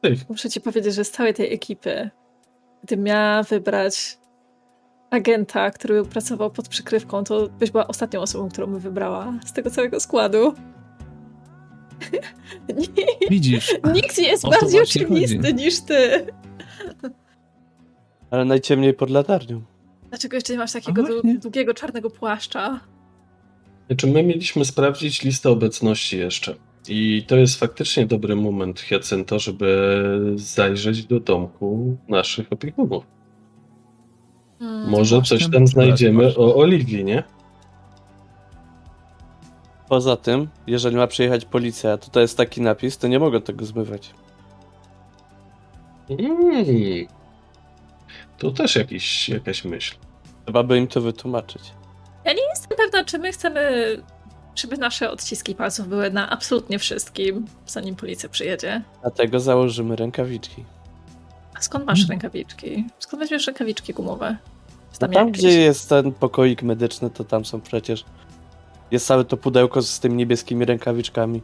Tych. 0.00 0.28
Muszę 0.30 0.50
ci 0.50 0.60
powiedzieć, 0.60 0.94
że 0.94 1.04
z 1.04 1.10
całej 1.10 1.34
tej 1.34 1.54
ekipy, 1.54 2.10
gdybym 2.84 3.04
miała 3.04 3.42
wybrać 3.42 4.18
agenta, 5.10 5.70
który 5.70 6.04
pracował 6.04 6.50
pod 6.50 6.68
przykrywką, 6.68 7.24
to 7.24 7.48
byś 7.48 7.70
była 7.70 7.86
ostatnią 7.86 8.20
osobą, 8.20 8.48
którą 8.48 8.66
bym 8.66 8.78
wybrała 8.78 9.32
z 9.46 9.52
tego 9.52 9.70
całego 9.70 10.00
składu. 10.00 10.54
Widzisz? 13.30 13.74
Nikt 13.94 14.18
nie 14.18 14.28
jest 14.28 14.48
bardziej 14.48 14.82
oczywisty 14.82 15.36
chodzi. 15.36 15.54
niż 15.54 15.80
ty. 15.80 16.26
Ale 18.30 18.44
najciemniej 18.44 18.94
pod 18.94 19.10
latarnią. 19.10 19.62
Dlaczego 20.08 20.36
jeszcze 20.36 20.52
nie 20.52 20.58
masz 20.58 20.72
takiego 20.72 21.04
długiego 21.42 21.74
czarnego 21.74 22.10
płaszcza? 22.10 22.80
Znaczy, 23.92 24.06
my 24.06 24.22
mieliśmy 24.22 24.64
sprawdzić 24.64 25.22
listę 25.22 25.50
obecności 25.50 26.18
jeszcze. 26.18 26.54
I 26.88 27.24
to 27.26 27.36
jest 27.36 27.60
faktycznie 27.60 28.06
dobry 28.06 28.36
moment, 28.36 28.80
Hiacynto, 28.80 29.38
żeby 29.38 30.32
zajrzeć 30.34 31.04
do 31.04 31.20
domku 31.20 31.96
naszych 32.08 32.52
opiekunów. 32.52 33.04
Hmm. 34.58 34.90
Może 34.90 35.16
właśnie, 35.16 35.38
coś 35.38 35.50
tam 35.50 35.66
znajdziemy 35.66 36.24
rację. 36.24 36.40
o 36.40 36.56
Oliwii, 36.56 37.04
nie? 37.04 37.22
Poza 39.88 40.16
tym, 40.16 40.48
jeżeli 40.66 40.96
ma 40.96 41.06
przyjechać 41.06 41.44
policja, 41.44 41.96
to 41.96 42.10
to 42.10 42.20
jest 42.20 42.36
taki 42.36 42.60
napis, 42.60 42.98
to 42.98 43.08
nie 43.08 43.18
mogą 43.18 43.40
tego 43.40 43.64
zmywać. 43.64 44.14
Mm. 46.10 47.06
To 48.38 48.50
też 48.50 48.76
jakiś, 48.76 49.28
jakaś 49.28 49.64
myśl. 49.64 49.96
Trzeba 50.44 50.62
by 50.62 50.78
im 50.78 50.86
to 50.86 51.00
wytłumaczyć. 51.00 51.81
Ja 52.72 52.76
nie 52.76 52.84
jestem 52.84 52.90
pewna, 52.90 53.04
czy 53.04 53.18
my 53.18 53.32
chcemy, 53.32 54.02
żeby 54.54 54.76
nasze 54.76 55.10
odciski 55.10 55.54
palców 55.54 55.88
były 55.88 56.10
na 56.10 56.30
absolutnie 56.30 56.78
wszystkim, 56.78 57.46
zanim 57.66 57.96
policja 57.96 58.28
przyjedzie. 58.28 58.82
Dlatego 59.00 59.40
założymy 59.40 59.96
rękawiczki. 59.96 60.64
A 61.54 61.60
skąd 61.60 61.86
masz 61.86 62.08
rękawiczki? 62.08 62.84
Skąd 62.98 63.22
weźmiesz 63.22 63.46
rękawiczki 63.46 63.94
gumowe? 63.94 64.36
No 65.00 65.08
tam 65.08 65.32
gdzie 65.32 65.60
jest 65.60 65.88
ten 65.88 66.12
pokoik 66.12 66.62
medyczny, 66.62 67.10
to 67.10 67.24
tam 67.24 67.44
są 67.44 67.60
przecież. 67.60 68.04
Jest 68.90 69.06
całe 69.06 69.24
to 69.24 69.36
pudełko 69.36 69.82
z 69.82 70.00
tymi 70.00 70.16
niebieskimi 70.16 70.64
rękawiczkami. 70.64 71.42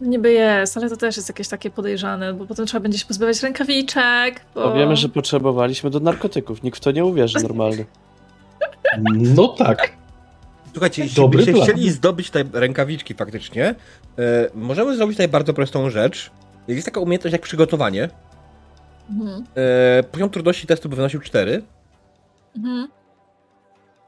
Niby 0.00 0.32
jest, 0.32 0.76
ale 0.76 0.90
to 0.90 0.96
też 0.96 1.16
jest 1.16 1.28
jakieś 1.28 1.48
takie 1.48 1.70
podejrzane, 1.70 2.34
bo 2.34 2.46
potem 2.46 2.66
trzeba 2.66 2.80
będzie 2.80 2.98
się 2.98 3.06
pozbywać 3.06 3.42
rękawiczek, 3.42 4.44
bo... 4.54 4.60
Bo 4.60 4.74
wiemy, 4.74 4.96
że 4.96 5.08
potrzebowaliśmy 5.08 5.90
do 5.90 6.00
narkotyków. 6.00 6.62
Nikt 6.62 6.78
w 6.78 6.80
to 6.80 6.90
nie 6.90 7.04
uwierzy 7.04 7.38
normalny. 7.42 7.86
No 9.14 9.48
tak. 9.48 10.03
Słuchajcie, 10.74 11.02
jeśli 11.02 11.16
Dobry 11.16 11.36
byście 11.36 11.52
plan. 11.52 11.64
chcieli 11.66 11.90
zdobyć 11.90 12.30
te 12.30 12.44
rękawiczki 12.52 13.14
faktycznie, 13.14 13.64
e, 13.66 13.74
możemy 14.54 14.96
zrobić 14.96 15.16
tutaj 15.16 15.28
bardzo 15.28 15.54
prostą 15.54 15.90
rzecz. 15.90 16.30
Jest 16.68 16.84
taka 16.84 17.00
umiejętność 17.00 17.32
jak 17.32 17.42
przygotowanie. 17.42 18.08
Mhm. 19.10 19.44
E, 19.54 20.02
poziom 20.02 20.30
trudności 20.30 20.66
testu 20.66 20.88
by 20.88 20.96
wynosił 20.96 21.20
4 21.20 21.62
Mhm. 22.56 22.88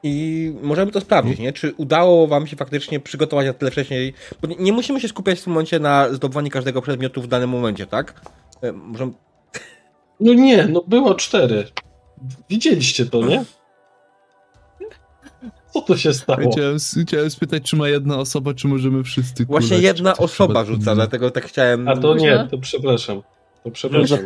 i 0.03 0.53
możemy 0.63 0.93
to 0.93 1.01
sprawdzić, 1.01 1.39
nie? 1.39 1.53
Czy 1.53 1.75
udało 1.77 2.27
wam 2.27 2.47
się 2.47 2.57
faktycznie 2.57 3.01
przygotować 3.01 3.47
na 3.47 3.53
tyle 3.53 3.71
wcześniej, 3.71 4.15
bo 4.43 4.49
nie, 4.49 4.57
nie 4.57 4.73
musimy 4.73 5.01
się 5.01 5.09
skupiać 5.09 5.41
w 5.41 5.45
tym 5.45 5.53
momencie 5.53 5.79
na 5.79 6.13
zdobywaniu 6.13 6.51
każdego 6.51 6.83
przedmiotu 6.83 7.23
w 7.23 7.27
danym 7.27 7.51
momencie, 7.51 7.87
tak? 7.87 8.21
E, 8.63 8.73
możemy... 8.73 9.13
No 10.21 10.35
nie, 10.35 10.67
no 10.67 10.83
było 10.87 11.15
cztery. 11.15 11.65
Widzieliście 12.51 13.07
to, 13.07 13.23
nie? 13.23 13.45
Co 15.77 15.83
to 15.83 15.97
się 15.97 16.15
stało? 16.15 16.51
Chciałem, 16.53 16.77
chciałem 17.07 17.31
spytać, 17.31 17.63
czy 17.63 17.77
ma 17.77 17.89
jedna 17.89 18.19
osoba, 18.19 18.55
czy 18.55 18.69
możemy 18.69 19.05
wszyscy 19.05 19.45
Właśnie 19.45 19.69
kulać, 19.69 19.83
jedna 19.83 20.17
osoba 20.17 20.65
rzuca, 20.65 20.91
nie. 20.91 20.95
dlatego 20.95 21.31
tak 21.31 21.45
chciałem... 21.45 21.89
A 21.89 21.97
to 21.97 22.15
nie, 22.15 22.49
to 22.51 22.59
przepraszam. 22.59 23.23
To 23.65 23.71
przepraszam. 23.71 24.19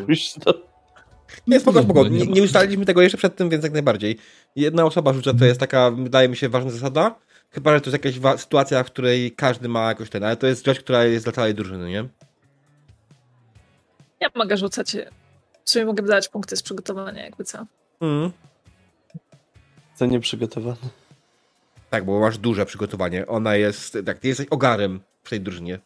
Nie, 1.46 1.60
spoko, 1.60 1.82
spoko. 1.82 2.08
Nie 2.08 2.18
Nie, 2.18 2.26
nie 2.26 2.42
ustaliliśmy 2.42 2.84
tego 2.86 3.02
jeszcze 3.02 3.18
przed 3.18 3.36
tym, 3.36 3.50
więc 3.50 3.64
jak 3.64 3.72
najbardziej. 3.72 4.18
Jedna 4.56 4.84
osoba 4.84 5.12
rzuca, 5.12 5.34
to 5.34 5.44
jest 5.44 5.60
taka, 5.60 5.90
wydaje 5.90 6.28
mi 6.28 6.36
się, 6.36 6.48
ważna 6.48 6.70
zasada. 6.70 7.14
Chyba, 7.50 7.74
że 7.74 7.80
to 7.80 7.90
jest 7.90 8.04
jakaś 8.04 8.40
sytuacja, 8.40 8.82
w 8.82 8.86
której 8.86 9.32
każdy 9.32 9.68
ma 9.68 9.88
jakoś 9.88 10.10
ten, 10.10 10.24
ale 10.24 10.36
to 10.36 10.46
jest 10.46 10.64
rzecz, 10.66 10.80
która 10.80 11.04
jest 11.04 11.26
dla 11.26 11.32
całej 11.32 11.54
drużyny, 11.54 11.88
nie? 11.88 12.04
Ja 14.20 14.28
mogę 14.34 14.56
rzucać, 14.56 14.96
w 15.64 15.70
sumie 15.70 15.84
mogę 15.84 16.02
dać 16.02 16.28
punkty 16.28 16.56
z 16.56 16.62
przygotowania, 16.62 17.24
jakby 17.24 17.44
co. 17.44 17.66
Mm. 18.00 18.30
To 19.98 20.06
nieprzygotowany. 20.06 20.76
Tak, 21.90 22.04
bo 22.04 22.20
masz 22.20 22.38
duże 22.38 22.66
przygotowanie. 22.66 23.26
Ona 23.26 23.56
jest, 23.56 23.98
tak, 24.06 24.18
ty 24.18 24.28
jesteś 24.28 24.46
ogarem 24.50 25.00
w 25.22 25.30
tej 25.30 25.40
drużynie. 25.40 25.78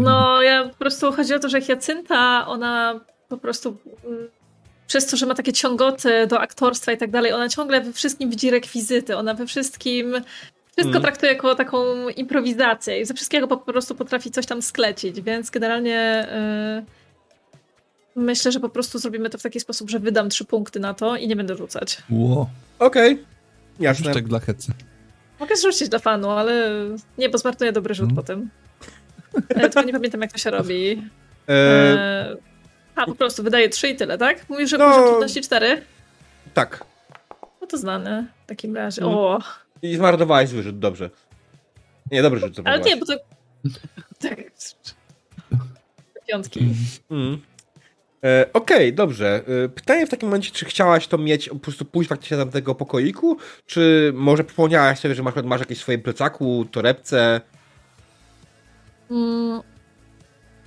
No, 0.00 0.42
ja 0.42 0.68
po 0.68 0.74
prostu 0.74 1.12
chodzi 1.12 1.34
o 1.34 1.38
to, 1.38 1.48
że 1.48 1.60
Hiacynta, 1.60 2.46
ona 2.46 3.00
po 3.28 3.38
prostu 3.38 3.76
mm, 4.04 4.28
przez 4.86 5.06
to, 5.06 5.16
że 5.16 5.26
ma 5.26 5.34
takie 5.34 5.52
ciągoty 5.52 6.26
do 6.26 6.40
aktorstwa 6.40 6.92
i 6.92 6.96
tak 6.98 7.10
dalej, 7.10 7.32
ona 7.32 7.48
ciągle 7.48 7.80
we 7.80 7.92
wszystkim 7.92 8.30
widzi 8.30 8.50
rekwizyty, 8.50 9.16
ona 9.16 9.34
we 9.34 9.46
wszystkim 9.46 10.14
wszystko 10.72 10.90
Mm. 10.90 11.02
traktuje 11.02 11.32
jako 11.32 11.54
taką 11.54 12.08
improwizację 12.08 13.00
i 13.00 13.04
ze 13.04 13.14
wszystkiego 13.14 13.48
po 13.48 13.56
prostu 13.56 13.94
potrafi 13.94 14.30
coś 14.30 14.46
tam 14.46 14.62
sklecić, 14.62 15.20
więc 15.20 15.50
generalnie 15.50 16.28
yy, 18.16 18.22
myślę, 18.22 18.52
że 18.52 18.60
po 18.60 18.68
prostu 18.68 18.98
zrobimy 18.98 19.30
to 19.30 19.38
w 19.38 19.42
taki 19.42 19.60
sposób, 19.60 19.90
że 19.90 19.98
wydam 19.98 20.28
trzy 20.28 20.44
punkty 20.44 20.80
na 20.80 20.94
to 20.94 21.16
i 21.16 21.28
nie 21.28 21.36
będę 21.36 21.56
rzucać. 21.56 22.02
Ło, 22.10 22.50
Okej, 22.78 23.10
już 23.12 23.20
jasne. 23.80 24.14
tak 24.14 24.28
dla 24.28 24.40
hecy. 24.40 24.72
Mogę 25.42 25.56
zrzucić 25.56 25.88
dla 25.88 25.98
fanu, 25.98 26.30
ale 26.30 26.70
nie, 27.18 27.28
bo 27.28 27.38
zmarnuję 27.38 27.72
dobry 27.72 27.94
rzut 27.94 28.04
Mm. 28.04 28.16
potem. 28.16 28.50
E, 29.48 29.60
Tylko 29.60 29.82
nie 29.82 29.92
pamiętam, 29.92 30.20
jak 30.22 30.32
to 30.32 30.38
się 30.38 30.50
robi. 30.50 31.10
E, 31.48 31.52
E, 31.52 32.36
a, 32.96 33.06
po 33.06 33.14
prostu 33.14 33.42
wydaje 33.42 33.68
3 33.68 33.88
i 33.88 33.96
tyle, 33.96 34.18
tak? 34.18 34.48
Mówisz, 34.48 34.70
że 34.70 34.78
No. 34.78 34.88
poziom 34.90 35.04
trudności 35.08 35.40
4? 35.40 35.82
tak. 36.54 36.84
No 37.60 37.66
to 37.66 37.78
znane 37.78 38.26
w 38.44 38.48
takim 38.48 38.76
razie. 38.76 39.02
Mm. 39.02 39.14
O, 39.14 39.38
I 39.82 39.96
zmarnowałeś 39.96 40.48
zły 40.48 40.62
rzut, 40.62 40.78
dobrze. 40.78 41.10
Nie, 42.10 42.22
dobry 42.22 42.40
rzut 42.40 42.56
ale 42.64 42.80
nie, 42.80 42.96
bo 42.96 43.06
to... 43.06 43.12
Tak. 44.28 44.36
Piątki. 46.28 46.60
Mm. 47.10 47.40
E, 48.24 48.46
Okej, 48.52 48.92
dobrze. 48.92 49.42
E, 49.64 49.68
pytanie 49.68 50.06
w 50.06 50.10
takim 50.10 50.28
momencie, 50.28 50.50
czy 50.50 50.64
chciałaś 50.64 51.06
to 51.06 51.18
mieć, 51.18 51.48
po 51.48 51.54
prostu 51.56 51.84
pójść 51.84 52.08
faktycznie 52.08 52.36
do 52.36 52.46
tego 52.46 52.74
pokoiku, 52.74 53.36
czy 53.66 54.12
może 54.14 54.44
przypomniałaś 54.44 54.98
sobie, 54.98 55.14
że 55.14 55.22
masz, 55.22 55.34
masz 55.44 55.60
jakieś 55.60 55.78
w 55.78 55.82
swoim 55.82 56.02
plecaku, 56.02 56.64
torebce? 56.72 57.40
Mm. 59.10 59.60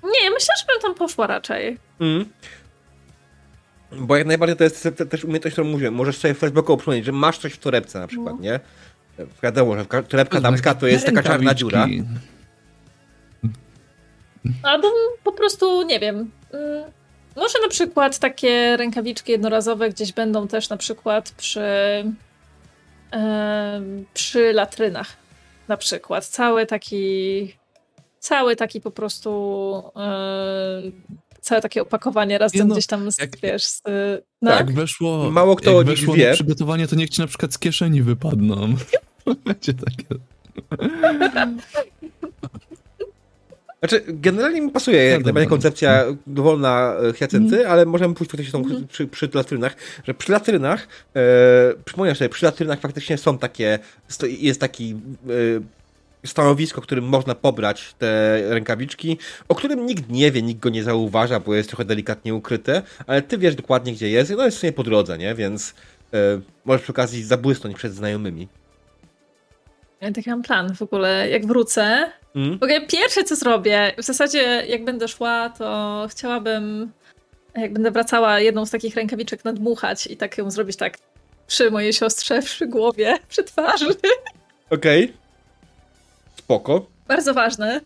Nie, 0.04 0.30
myślę, 0.32 0.54
że 0.60 0.66
bym 0.74 0.82
tam 0.82 0.96
poszła 0.96 1.28
raczej. 1.28 1.78
Mm. 2.00 2.26
Bo 3.92 4.18
jak 4.18 4.28
najbardziej 4.28 4.58
to 4.58 4.64
jest 4.64 4.84
te- 4.84 4.92
te- 4.92 5.06
też 5.06 5.24
umiejętność, 5.24 5.54
którą 5.54 5.68
mówiłem. 5.68 5.94
Możesz 5.94 6.18
sobie 6.18 6.34
flashbackowo 6.34 6.78
przypomnieć, 6.78 7.06
że 7.06 7.12
masz 7.12 7.38
coś 7.38 7.54
w 7.54 7.58
torebce 7.58 8.00
na 8.00 8.08
przykład, 8.08 8.36
No. 8.36 8.42
nie? 8.42 8.60
Wiadomo, 9.44 9.78
że 9.78 9.86
ka- 9.86 10.04
torebka 10.04 10.42
damska 10.42 10.76
to 10.76 10.88
jest 10.88 11.06
taka 11.06 11.24
czarna 11.24 11.54
dziura. 11.54 11.88
Albo 14.64 14.88
po 15.24 15.32
prostu, 15.32 15.84
nie 15.84 16.00
wiem. 16.00 16.32
mm, 16.54 16.84
Może 17.36 17.60
na 17.64 17.70
przykład 17.70 18.20
takie 18.20 18.78
rękawiczki 18.78 19.32
jednorazowe 19.32 19.90
gdzieś 19.90 20.14
będą 20.14 20.48
też 20.48 20.70
na 20.70 20.78
przykład 20.78 21.32
przy, 21.32 21.62
em, 23.12 24.06
przy 24.14 24.54
latrynach. 24.54 25.08
Na 25.68 25.78
przykład. 25.78 26.26
Cały 26.26 26.66
taki. 26.66 27.56
Cały 28.20 28.56
taki 28.56 28.82
po 28.82 28.92
prostu. 28.92 29.84
em, 29.96 30.92
całe 31.42 31.62
takie 31.62 31.82
opakowanie 31.82 32.38
razem 32.38 32.68
no, 32.68 32.74
gdzieś 32.74 32.88
tam, 32.88 33.12
z, 33.12 33.18
jak- 33.18 33.38
wiesz, 33.44 33.66
z, 33.66 33.82
no? 34.42 34.52
Jak 34.52 34.72
weszło, 34.72 35.32
Mało 35.32 35.56
kto 35.56 35.72
jak 35.78 35.86
weszło 35.88 36.14
wie. 36.14 36.28
na 36.28 36.34
przygotowanie, 36.34 36.88
to 36.88 36.96
niech 36.96 37.10
ci 37.10 37.22
na 37.22 37.28
przykład 37.28 37.54
z 37.54 37.60
kieszeni 37.60 38.02
wypadną. 38.02 38.56
Będzie 39.46 39.74
takie. 39.74 40.06
Znaczy, 43.90 44.04
generalnie 44.08 44.62
mi 44.62 44.72
pasuje 44.72 45.04
jak 45.06 45.20
No 45.20 45.24
najbardziej 45.26 45.50
koncepcja 45.50 46.04
dowolna 46.28 46.96
e, 47.10 47.14
Hyacenty, 47.14 47.56
Mhm. 47.56 47.72
ale 47.72 47.86
możemy 47.86 48.14
pójść 48.16 48.32
faktycznie 48.32 48.52
tą, 48.52 48.60
Mhm. 48.66 48.88
przy, 48.88 49.08
przy 49.08 49.30
latrynach, 49.34 49.76
że 50.08 50.14
przy 50.14 50.32
latrynach, 50.32 50.88
e, 51.16 51.20
przypomnę 51.86 52.16
sobie, 52.16 52.30
przy 52.30 52.46
latrynach 52.46 52.80
faktycznie 52.80 53.18
są 53.18 53.38
takie, 53.38 53.80
sto- 54.08 54.28
jest 54.40 54.60
taki 54.62 54.96
e, 56.24 56.28
stanowisko, 56.28 56.82
którym 56.82 57.06
można 57.06 57.36
pobrać 57.36 57.94
te 58.00 58.42
rękawiczki, 58.50 59.18
o 59.48 59.56
którym 59.56 59.86
nikt 59.86 60.10
nie 60.10 60.32
wie, 60.32 60.42
nikt 60.42 60.60
go 60.62 60.70
nie 60.70 60.84
zauważa, 60.84 61.40
bo 61.40 61.56
jest 61.56 61.70
trochę 61.70 61.86
delikatnie 61.86 62.34
ukryte, 62.36 62.82
ale 63.08 63.22
ty 63.22 63.38
wiesz 63.38 63.56
dokładnie, 63.56 63.94
gdzie 63.94 64.10
jest 64.10 64.32
i 64.32 64.36
no 64.36 64.46
jest 64.46 64.58
w 64.58 64.60
sumie 64.60 64.74
po 64.74 64.84
drodze, 64.84 65.18
nie? 65.18 65.36
Więc 65.36 65.74
e, 66.14 66.18
możesz 66.66 66.82
przy 66.82 66.92
okazji 66.92 67.24
zabłysnąć 67.24 67.76
przed 67.76 67.94
znajomymi. 67.94 68.48
Ja 70.02 70.12
taki 70.12 70.30
mam 70.30 70.42
plan 70.44 70.76
w 70.76 70.82
ogóle. 70.82 71.30
Jak 71.30 71.46
wrócę, 71.46 72.12
Mm? 72.36 72.60
W 72.60 72.64
ogóle 72.64 72.88
pierwsze, 72.88 73.24
co 73.24 73.36
zrobię, 73.36 73.94
w 73.98 74.04
zasadzie 74.04 74.40
jak 74.68 74.84
będę 74.84 75.08
szła, 75.08 75.50
to 75.50 76.08
chciałabym, 76.12 76.92
jak 77.56 77.74
będę 77.74 77.92
wracała, 77.92 78.40
jedną 78.40 78.66
z 78.66 78.72
takich 78.72 78.96
rękawiczek 78.96 79.46
nadmuchać 79.46 80.08
i 80.08 80.18
tak 80.18 80.38
ją 80.38 80.52
zrobić 80.52 80.78
tak 80.78 80.98
przy 81.48 81.72
mojej 81.72 81.94
siostrze, 81.94 82.42
przy 82.42 82.68
głowie, 82.68 83.18
przy 83.30 83.44
twarzy. 83.44 83.88
Okej. 84.70 85.14
Spoko. 86.38 86.86
Bardzo 87.08 87.34
ważne. 87.34 87.82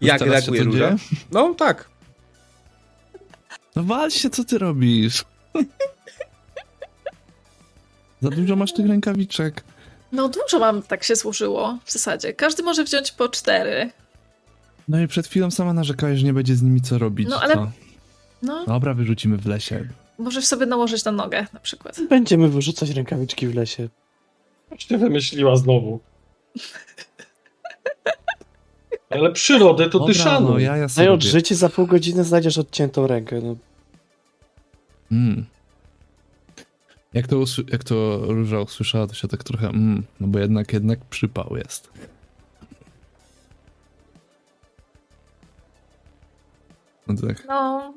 Jak 0.00 0.20
reaguje 0.20 0.60
to 0.60 0.66
Róża? 0.66 0.78
dzieje? 0.78 0.96
No 1.32 1.54
tak. 1.54 1.88
No 3.76 4.10
się, 4.10 4.30
co 4.30 4.44
ty 4.44 4.58
robisz? 4.58 5.24
Za 8.22 8.30
dużo 8.30 8.56
masz 8.56 8.72
tych 8.72 8.86
rękawiczek. 8.86 9.64
No 10.16 10.28
dużo 10.28 10.58
mam, 10.58 10.82
tak 10.82 11.04
się 11.04 11.16
złożyło 11.16 11.78
w 11.84 11.92
zasadzie. 11.92 12.32
Każdy 12.32 12.62
może 12.62 12.84
wziąć 12.84 13.12
po 13.12 13.28
cztery. 13.28 13.90
No 14.88 15.00
i 15.00 15.08
przed 15.08 15.26
chwilą 15.26 15.50
sama 15.50 15.72
narzekałeś, 15.72 16.18
że 16.18 16.26
nie 16.26 16.32
będzie 16.32 16.56
z 16.56 16.62
nimi 16.62 16.80
co 16.80 16.98
robić. 16.98 17.28
No, 17.30 17.40
ale- 17.40 17.54
Co? 17.54 17.70
No, 18.42 18.64
Dobra, 18.66 18.94
wyrzucimy 18.94 19.36
w 19.36 19.46
lesie. 19.46 19.88
możesz 20.18 20.46
sobie 20.46 20.66
nałożyć 20.66 21.04
na 21.04 21.12
nogę 21.12 21.46
na 21.52 21.60
przykład. 21.60 22.00
Będziemy 22.10 22.48
wyrzucać 22.48 22.90
rękawiczki 22.90 23.46
w 23.48 23.54
lesie. 23.54 23.88
Coś 24.70 24.84
ty 24.86 24.98
wymyśliła 24.98 25.56
znowu. 25.56 26.00
Ale 29.10 29.32
przyrodę 29.32 29.84
to 29.84 29.90
ty 29.90 30.12
Dobra, 30.12 30.14
szanuj. 30.14 30.52
no 30.52 30.58
ja, 30.58 30.76
ja 30.76 30.86
robię. 31.06 31.22
życie, 31.22 31.54
za 31.54 31.68
pół 31.68 31.86
godziny 31.86 32.24
znajdziesz 32.24 32.58
odciętą 32.58 33.06
rękę. 33.06 33.40
No. 33.42 33.56
Mm. 35.12 35.46
Jak 37.16 37.26
to, 37.26 37.44
jak 37.72 37.84
to 37.84 38.20
Róża 38.22 38.60
usłyszała, 38.60 39.06
to 39.06 39.14
się 39.14 39.28
tak 39.28 39.44
trochę 39.44 39.68
mm, 39.68 40.04
no 40.20 40.26
bo 40.26 40.38
jednak, 40.38 40.72
jednak 40.72 41.04
przypał 41.04 41.56
jest. 41.56 41.90
No 47.06 47.14
tak. 47.26 47.44
No, 47.48 47.94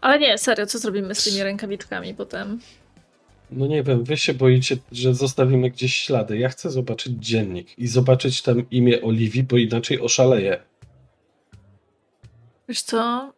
ale 0.00 0.18
nie, 0.18 0.38
serio, 0.38 0.66
co 0.66 0.78
zrobimy 0.78 1.14
z 1.14 1.24
tymi 1.24 1.42
rękawiczkami 1.42 2.14
potem? 2.14 2.60
No 3.50 3.66
nie 3.66 3.82
wiem, 3.82 4.04
wy 4.04 4.16
się 4.16 4.34
boicie, 4.34 4.76
że 4.92 5.14
zostawimy 5.14 5.70
gdzieś 5.70 5.96
ślady. 5.96 6.38
Ja 6.38 6.48
chcę 6.48 6.70
zobaczyć 6.70 7.12
dziennik 7.18 7.78
i 7.78 7.86
zobaczyć 7.86 8.42
tam 8.42 8.70
imię 8.70 9.02
Oliwii, 9.02 9.42
bo 9.42 9.56
inaczej 9.56 10.00
oszaleję. 10.00 10.62
Wiesz 12.68 12.82
co? 12.82 13.32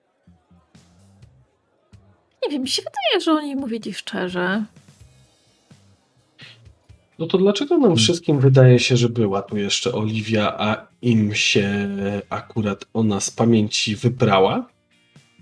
Nie 2.43 2.51
wiem, 2.51 2.63
mi 2.63 2.69
się 2.69 2.83
wydaje, 2.83 3.25
że 3.25 3.33
oni 3.33 3.57
mówili 3.57 3.95
szczerze. 3.95 4.65
No 7.19 7.27
to 7.27 7.39
dlaczego 7.39 7.79
nam 7.79 7.97
wszystkim 7.97 8.41
wydaje 8.41 8.79
się, 8.79 8.97
że 8.97 9.09
była 9.09 9.43
tu 9.43 9.57
jeszcze 9.57 9.93
Oliwia, 9.93 10.55
a 10.59 10.87
im 11.03 11.35
się 11.35 11.89
akurat 12.31 12.85
ona 12.95 13.21
z 13.21 13.31
pamięci 13.31 13.97
wyprała? 13.97 14.67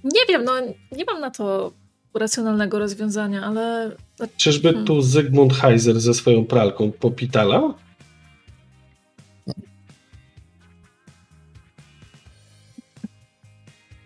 Nie 0.04 0.20
wiem, 0.28 0.44
no 0.44 0.52
nie 0.92 1.04
mam 1.04 1.20
na 1.20 1.30
to 1.30 1.72
racjonalnego 2.14 2.78
rozwiązania, 2.78 3.42
ale 3.44 3.96
Czyżby 4.36 4.68
Hmm. 4.68 4.86
tu 4.86 5.02
Zygmunt 5.02 5.52
Heiser 5.52 6.00
ze 6.00 6.14
swoją 6.14 6.44
pralką 6.44 6.92
popitalał? 6.92 7.74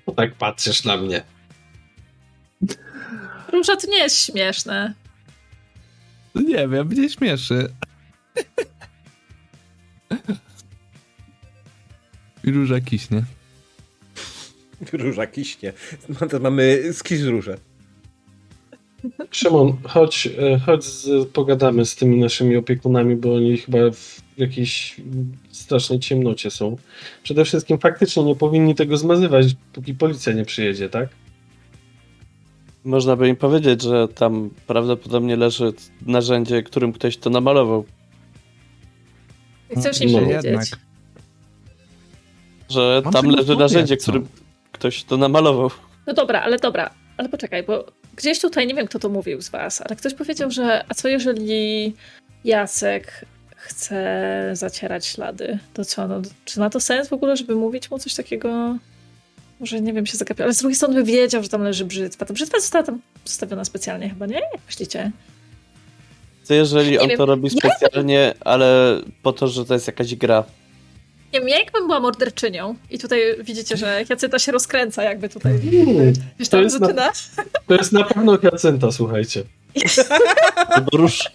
No 0.07 0.13
tak 0.15 0.35
patrzysz 0.35 0.85
na 0.85 0.97
mnie. 0.97 1.23
Róża 3.53 3.77
to 3.77 3.87
nie 3.91 3.99
jest 3.99 4.25
śmieszne. 4.25 4.95
No 6.37 6.43
nie 6.43 6.69
wiem, 6.69 6.89
mnie 6.89 7.09
śmieszy. 7.11 7.69
Róża 12.45 12.81
kiśnie. 12.81 13.23
Róża 14.93 15.27
kiśnie. 15.27 15.73
Teraz 16.19 16.43
mamy 16.43 16.93
skiz 16.93 17.23
róże. 17.23 17.59
Szymon, 19.31 19.77
chodź, 19.83 20.29
e, 20.39 20.59
chodź 20.59 20.85
z, 20.85 21.29
pogadamy 21.29 21.85
z 21.85 21.97
tymi 21.97 22.21
naszymi 22.21 22.57
opiekunami, 22.57 23.17
bo 23.17 23.35
oni 23.35 23.57
chyba 23.59 23.79
w 23.91 24.21
jakiejś 24.39 24.97
strasznej 25.51 26.01
ciemnocie 26.01 26.51
są. 26.51 26.77
Przede 27.23 27.45
wszystkim 27.45 27.79
faktycznie 27.79 28.25
nie 28.25 28.37
powinni 28.37 28.75
tego 28.75 28.97
zmazywać, 28.97 29.47
póki 29.73 29.95
policja 29.95 30.33
nie 30.33 30.45
przyjedzie, 30.45 30.89
tak? 30.89 31.09
Można 32.87 33.17
by 33.17 33.29
im 33.29 33.37
powiedzieć, 33.37 33.83
że 33.83 34.09
tam 34.09 34.51
prawdopodobnie 34.67 35.37
leży 35.37 35.73
narzędzie, 36.07 36.63
którym 36.63 36.93
ktoś 36.93 37.17
to 37.17 37.31
namalował. 37.31 37.85
Chcesz 39.79 40.01
im 40.01 40.13
No. 40.13 40.19
powiedzieć. 40.19 40.45
Jednak. 40.45 40.65
Że 42.71 43.03
Mam 43.05 43.13
tam 43.13 43.27
leży 43.31 43.57
narzędzie, 43.57 43.97
co? 43.97 44.03
którym 44.03 44.29
ktoś 44.73 45.05
to 45.05 45.17
namalował. 45.17 45.71
No 46.07 46.13
dobra, 46.13 46.41
ale 46.43 46.59
dobra, 46.59 46.91
ale 47.17 47.29
poczekaj, 47.29 47.63
bo 47.63 47.85
gdzieś 48.17 48.41
tutaj, 48.41 48.67
nie 48.67 48.75
wiem 48.75 48.87
kto 48.87 48.99
to 48.99 49.09
mówił 49.09 49.43
z 49.43 49.49
was, 49.49 49.81
ale 49.87 49.97
ktoś 49.97 50.15
powiedział, 50.15 50.51
że 50.51 50.85
a 50.89 50.95
co 50.95 51.09
jeżeli 51.09 51.95
Jacek 52.45 53.25
chce 53.57 54.51
zacierać 54.53 55.07
ślady? 55.07 55.59
To 55.75 55.85
co, 55.85 56.09
no, 56.09 56.23
czy 56.45 56.61
ma 56.61 56.71
to 56.71 56.81
sens 56.81 57.09
w 57.09 57.13
ogóle, 57.13 57.37
żeby 57.37 57.55
mówić 57.55 57.91
mu 57.91 57.99
coś 57.99 58.15
takiego? 58.15 58.77
Może, 59.61 59.81
nie 59.81 59.93
wiem, 59.93 60.07
się 60.07 60.17
zagapiał, 60.17 60.45
ale 60.45 60.55
z 60.55 60.59
drugiej 60.59 60.77
strony 60.77 60.95
by 60.95 61.05
wiedział, 61.05 61.43
że 61.43 61.49
tam 61.49 61.63
leży 61.63 61.85
brzytwa. 61.85 62.27
Ta 62.27 62.35
brzytwa 62.35 62.61
została 62.61 62.85
tam 62.85 63.01
zostawiona 63.25 63.65
specjalnie 63.65 64.09
chyba, 64.09 64.27
nie? 64.27 64.35
Jak 64.35 64.61
myślicie? 64.67 65.11
Co 66.43 66.55
jeżeli 66.55 66.91
Nie 66.91 67.01
on 67.01 67.09
wiem, 67.09 67.19
to 67.19 67.27
robi 67.27 67.49
ja- 67.53 67.71
specjalnie, 67.71 68.35
ale 68.41 69.01
po 69.23 69.33
to, 69.33 69.49
że 69.49 69.65
to 69.65 69.75
jest 69.75 69.87
jakaś 69.87 70.15
gra. 70.15 70.45
Nie 71.33 71.41
wiem, 71.41 71.49
ja 71.49 71.59
jakbym 71.59 71.87
była 71.87 72.01
morderczynią 72.01 72.75
i 72.91 72.99
tutaj 72.99 73.21
widzicie, 73.43 73.77
że 73.77 74.05
Jacyta 74.09 74.39
się 74.39 74.53
rozkręca 74.53 75.03
jakby 75.03 75.29
tutaj 75.29 75.53
Hmm, 75.61 76.13
gdzieś 76.37 76.49
To 76.49 76.57
tam 76.57 76.63
jest 76.63 76.81
na- 76.81 76.87
zaczyna. 76.87 77.11
to 77.67 77.75
jest 77.75 77.93
na 77.93 78.05
pewno 78.05 78.39
Jacynta, 78.43 78.93
słuchajcie. 78.93 79.43
Albo 80.69 80.97
rusz. 80.99 81.31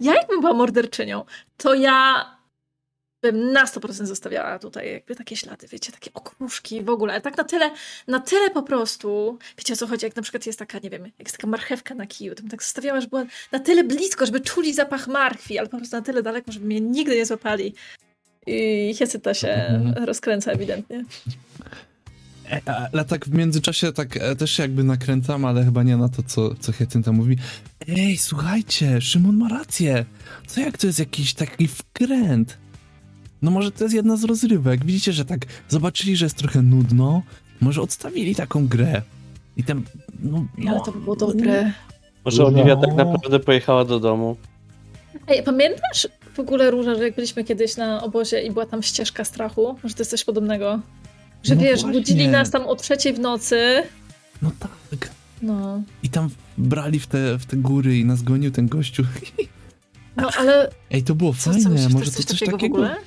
Ja 0.00 0.14
jakbym 0.14 0.40
była 0.40 0.52
morderczynią, 0.52 1.24
to 1.56 1.74
ja 1.74 2.26
bym 3.22 3.52
na 3.52 3.64
100% 3.64 4.06
zostawiała 4.06 4.58
tutaj 4.58 4.92
jakby 4.92 5.16
takie 5.16 5.36
ślady, 5.36 5.66
wiecie, 5.68 5.92
takie 5.92 6.10
okruszki 6.14 6.82
w 6.82 6.88
ogóle, 6.88 7.12
ale 7.12 7.22
tak 7.22 7.36
na 7.36 7.44
tyle, 7.44 7.70
na 8.08 8.20
tyle 8.20 8.50
po 8.50 8.62
prostu, 8.62 9.38
wiecie 9.58 9.72
o 9.74 9.76
co 9.76 9.86
chodzi, 9.86 10.06
jak 10.06 10.16
na 10.16 10.22
przykład 10.22 10.46
jest 10.46 10.58
taka, 10.58 10.78
nie 10.78 10.90
wiem, 10.90 11.02
jak 11.04 11.12
jest 11.28 11.36
taka 11.36 11.46
marchewka 11.46 11.94
na 11.94 12.06
kiju, 12.06 12.34
to 12.34 12.40
bym 12.42 12.50
tak 12.50 12.62
zostawiała, 12.62 13.00
żeby 13.00 13.10
była 13.10 13.24
na 13.52 13.58
tyle 13.58 13.84
blisko, 13.84 14.26
żeby 14.26 14.40
czuli 14.40 14.74
zapach 14.74 15.08
marchwi, 15.08 15.58
ale 15.58 15.68
po 15.68 15.76
prostu 15.76 15.96
na 15.96 16.02
tyle 16.02 16.22
daleko, 16.22 16.52
żeby 16.52 16.66
mnie 16.66 16.80
nigdy 16.80 17.16
nie 17.16 17.26
złapali. 17.26 17.74
I 18.46 18.94
Hiecyta 18.94 19.34
się 19.34 19.48
Mhm. 19.48 20.04
rozkręca 20.04 20.52
ewidentnie. 20.52 21.04
E, 22.50 22.60
Ale 22.92 23.04
tak 23.04 23.24
w 23.26 23.34
międzyczasie 23.34 23.92
tak 23.92 24.16
e, 24.16 24.36
też 24.36 24.50
się 24.50 24.62
jakby 24.62 24.84
nakręcam, 24.84 25.44
ale 25.44 25.64
chyba 25.64 25.82
nie 25.82 25.96
na 25.96 26.08
to, 26.08 26.22
co, 26.22 26.54
co 27.04 27.12
mówi. 27.12 27.36
Ej, 27.88 28.16
słuchajcie, 28.18 29.00
Szymon 29.00 29.36
ma 29.36 29.48
rację. 29.48 30.04
Co 30.46 30.60
jak 30.60 30.78
to 30.78 30.86
jest 30.86 30.98
jakiś 30.98 31.34
taki 31.34 31.68
wkręt? 31.68 32.58
No 33.42 33.50
może 33.50 33.70
to 33.72 33.84
jest 33.84 33.94
jedna 33.94 34.16
z 34.16 34.24
rozrywek. 34.24 34.84
Widzicie, 34.84 35.12
że 35.12 35.24
tak 35.24 35.40
zobaczyli, 35.68 36.16
że 36.16 36.26
jest 36.26 36.36
trochę 36.36 36.62
nudno. 36.62 37.22
Może 37.60 37.82
odstawili 37.82 38.34
taką 38.34 38.68
grę. 38.68 39.02
I 39.56 39.64
tam, 39.64 39.84
no, 40.20 40.46
Ale 40.68 40.80
to 40.80 40.92
by 40.92 41.00
było 41.00 41.16
dobre. 41.16 41.72
Może 42.24 42.42
No. 42.42 42.48
Oliwia 42.48 42.76
tak 42.76 42.94
naprawdę 42.94 43.40
pojechała 43.40 43.84
do 43.84 44.00
domu. 44.00 44.36
Ej, 45.28 45.42
pamiętasz 45.42 46.08
w 46.34 46.40
ogóle, 46.40 46.70
Róża, 46.70 46.94
że 46.94 47.04
jak 47.04 47.14
byliśmy 47.14 47.44
kiedyś 47.44 47.76
na 47.76 48.02
obozie 48.02 48.42
i 48.42 48.50
była 48.50 48.66
tam 48.66 48.82
ścieżka 48.82 49.24
strachu? 49.24 49.76
Może 49.82 49.94
to 49.94 50.00
jest 50.00 50.10
coś 50.10 50.24
podobnego? 50.24 50.80
Że 51.42 51.54
No 51.54 51.60
wiesz, 51.62 51.80
właśnie. 51.80 52.00
budzili 52.00 52.28
nas 52.28 52.50
tam 52.50 52.66
o 52.66 52.76
trzeciej 52.76 53.12
w 53.12 53.18
nocy. 53.18 53.82
No 54.42 54.50
tak. 54.58 55.10
No, 55.42 55.82
I 56.02 56.08
tam 56.08 56.30
brali 56.58 57.00
w 57.00 57.06
te, 57.06 57.38
w 57.38 57.46
te 57.46 57.56
góry 57.56 57.98
i 57.98 58.04
nas 58.04 58.22
gonił 58.22 58.50
ten 58.50 58.68
gościu. 58.68 59.04
no 60.16 60.30
ale 60.38 60.70
Ej, 60.90 61.02
to 61.02 61.14
było 61.14 61.32
co, 61.34 61.38
co 61.38 61.52
fajne, 61.52 61.70
myślisz, 61.70 61.92
może 61.92 62.10
to 62.10 62.16
jest 62.16 62.16
to 62.16 62.22
coś 62.22 62.38
coś 62.38 62.48
takiego, 62.48 62.78
takiego. 62.82 63.02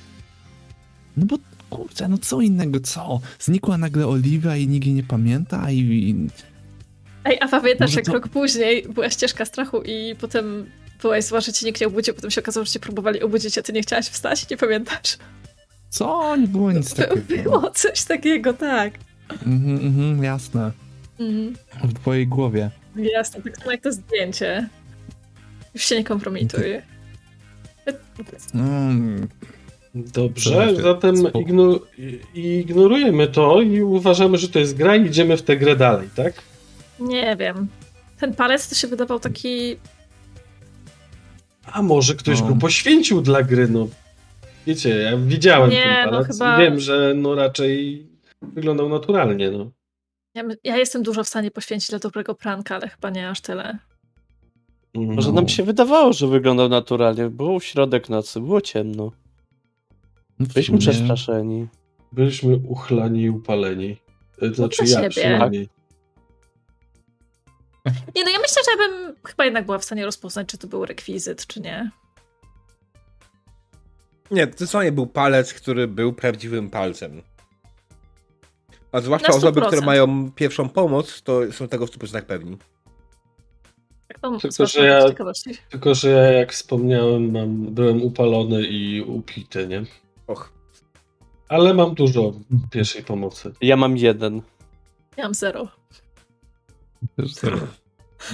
No 1.16 1.26
bo 1.26 1.38
kurczę, 1.70 2.08
no 2.08 2.18
co 2.18 2.40
innego, 2.40 2.80
co? 2.80 3.20
Znikła 3.38 3.78
nagle 3.78 4.06
Oliwia 4.06 4.56
i 4.56 4.68
nikt 4.68 4.86
jej 4.86 4.94
nie 4.94 5.02
pamięta 5.02 5.70
i... 5.70 5.78
i... 5.78 6.16
Ej, 7.24 7.38
a 7.40 7.48
pamiętasz, 7.48 7.94
jak 7.94 8.04
to- 8.04 8.12
rok 8.12 8.28
później 8.28 8.82
była 8.88 9.10
ścieżka 9.10 9.44
strachu 9.44 9.82
i 9.82 10.14
potem 10.20 10.66
byłaś 11.02 11.24
zła, 11.24 11.40
że 11.40 11.52
cię 11.52 11.66
nikt 11.66 11.80
nie 11.80 11.86
obudził, 11.86 12.14
potem 12.14 12.30
się 12.30 12.40
okazało, 12.40 12.66
że 12.66 12.72
cię 12.72 12.80
próbowali 12.80 13.22
obudzić, 13.22 13.58
a 13.58 13.62
ty 13.62 13.72
nie 13.72 13.82
chciałaś 13.82 14.06
wstać? 14.06 14.50
Nie 14.50 14.56
pamiętasz? 14.56 15.18
Co? 15.90 16.36
Nie 16.36 16.48
było 16.48 16.72
nic 16.72 16.94
takiego. 16.94 17.42
Było 17.42 17.70
coś 17.70 18.04
takiego, 18.04 18.52
tak. 18.52 18.94
Mhm, 19.46 19.86
mhm, 19.86 20.24
jasne. 20.24 20.72
Mhm. 21.20 21.54
W 21.84 21.94
twojej 21.94 22.26
głowie. 22.26 22.70
Jasne, 22.96 23.42
tak 23.42 23.56
samo 23.58 23.70
jak 23.72 23.80
to 23.82 23.92
zdjęcie. 23.92 24.68
Już 25.74 25.84
się 25.84 25.96
nie 25.98 26.04
kompromituj. 26.04 26.62
Mm, 28.54 29.28
Dobrze, 29.96 30.74
zatem 30.82 31.14
igno- 31.14 31.80
ignorujemy 32.34 33.26
to 33.28 33.60
i 33.62 33.82
uważamy, 33.82 34.38
że 34.38 34.48
to 34.48 34.58
jest 34.58 34.76
gra 34.76 34.96
i 34.96 35.06
idziemy 35.06 35.36
w 35.36 35.42
tę 35.42 35.56
grę 35.56 35.76
dalej, 35.76 36.08
tak? 36.16 36.42
Nie 37.00 37.36
wiem. 37.36 37.68
Ten 38.20 38.34
palec 38.34 38.68
to 38.68 38.74
się 38.74 38.88
wydawał 38.88 39.20
taki. 39.20 39.76
A 41.72 41.82
może 41.82 42.14
ktoś 42.14 42.40
No. 42.40 42.46
go 42.48 42.56
poświęcił 42.56 43.20
dla 43.20 43.42
gry, 43.42 43.68
no. 43.68 43.88
Wiecie, 44.66 44.88
ja 44.96 45.16
widziałem 45.16 45.70
Nie, 45.70 45.82
ten 45.82 46.04
no 46.04 46.10
palec 46.10 46.26
chyba- 46.32 46.56
i 46.56 46.60
wiem, 46.64 46.80
że 46.80 47.12
no 47.16 47.34
raczej 47.34 48.06
wyglądał 48.42 48.88
naturalnie, 48.88 49.50
no. 49.50 49.70
Ja, 50.34 50.42
ja 50.64 50.76
jestem 50.76 51.02
dużo 51.02 51.24
w 51.24 51.28
stanie 51.28 51.50
poświęcić 51.50 51.90
dla 51.90 51.98
dobrego 51.98 52.34
pranka, 52.34 52.74
ale 52.76 52.88
chyba 52.88 53.10
nie 53.10 53.28
aż 53.30 53.40
tyle. 53.40 53.78
Może 54.94 55.28
No. 55.28 55.34
nam 55.34 55.48
się 55.48 55.62
wydawało, 55.62 56.12
że 56.12 56.26
wyglądał 56.28 56.68
naturalnie. 56.68 57.28
Było 57.30 57.60
środek 57.60 58.08
nocy, 58.08 58.40
było 58.40 58.60
ciemno. 58.60 59.12
No 60.38 60.46
Byliśmy 60.46 60.78
sumie- 60.78 60.80
przestraszeni. 60.80 61.68
Byliśmy 62.12 62.56
uchlani 62.56 63.22
i 63.22 63.30
upaleni. 63.30 63.96
E, 64.42 64.54
Znaczy 64.54 64.84
dla 64.84 65.00
ja 65.00 65.08
przynajmniej. 65.08 65.68
Nie, 68.16 68.24
no 68.24 68.30
ja 68.30 68.38
myślę, 68.38 68.62
że 68.64 68.70
ja 68.70 68.88
bym 68.88 69.16
chyba 69.24 69.44
jednak 69.44 69.64
była 69.64 69.78
w 69.78 69.84
stanie 69.84 70.04
rozpoznać, 70.04 70.48
czy 70.48 70.58
to 70.58 70.66
był 70.66 70.86
rekwizyt, 70.86 71.46
czy 71.46 71.60
nie. 71.60 71.90
Nie, 74.30 74.46
to 74.46 74.66
co 74.66 74.82
nie 74.82 74.92
był 74.92 75.06
palec, 75.06 75.54
który 75.54 75.88
był 75.88 76.12
prawdziwym 76.12 76.70
palcem. 76.70 77.22
A 78.92 79.00
zwłaszcza 79.00 79.28
osoby, 79.28 79.60
100%. 79.60 79.66
które 79.66 79.86
mają 79.86 80.32
pierwszą 80.32 80.68
pomoc, 80.68 81.22
to 81.22 81.52
są 81.52 81.68
tego 81.68 81.86
w 81.86 81.90
100% 81.90 82.22
pewni. 82.22 82.56
Tak 84.08 84.18
to 84.20 84.38
Tylko, 84.38 84.66
że 84.66 84.78
tak 84.78 85.18
ja-. 85.18 85.52
Tylko, 85.70 85.94
że 85.94 86.10
ja 86.10 86.22
jak 86.32 86.52
wspomniałem, 86.52 87.32
mam, 87.32 87.74
byłem 87.74 88.02
upalony 88.02 88.62
i 88.66 89.02
upity, 89.02 89.66
nie? 89.66 89.84
Och. 90.26 90.52
Ale 91.48 91.74
mam 91.74 91.94
dużo 91.94 92.32
pierwszej 92.70 93.04
pomocy. 93.04 93.52
Ja 93.60 93.76
mam 93.76 93.96
jeden. 93.96 94.42
Ja 95.16 95.24
mam 95.24 95.34
zero. 95.34 95.68
Też 97.16 97.34
zero. 97.34 97.58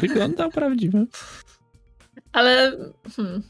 Wyglądał 0.01 0.51
prawdziwy. 0.51 1.07
Ale. 2.33 2.77
Hmm. 3.17 3.43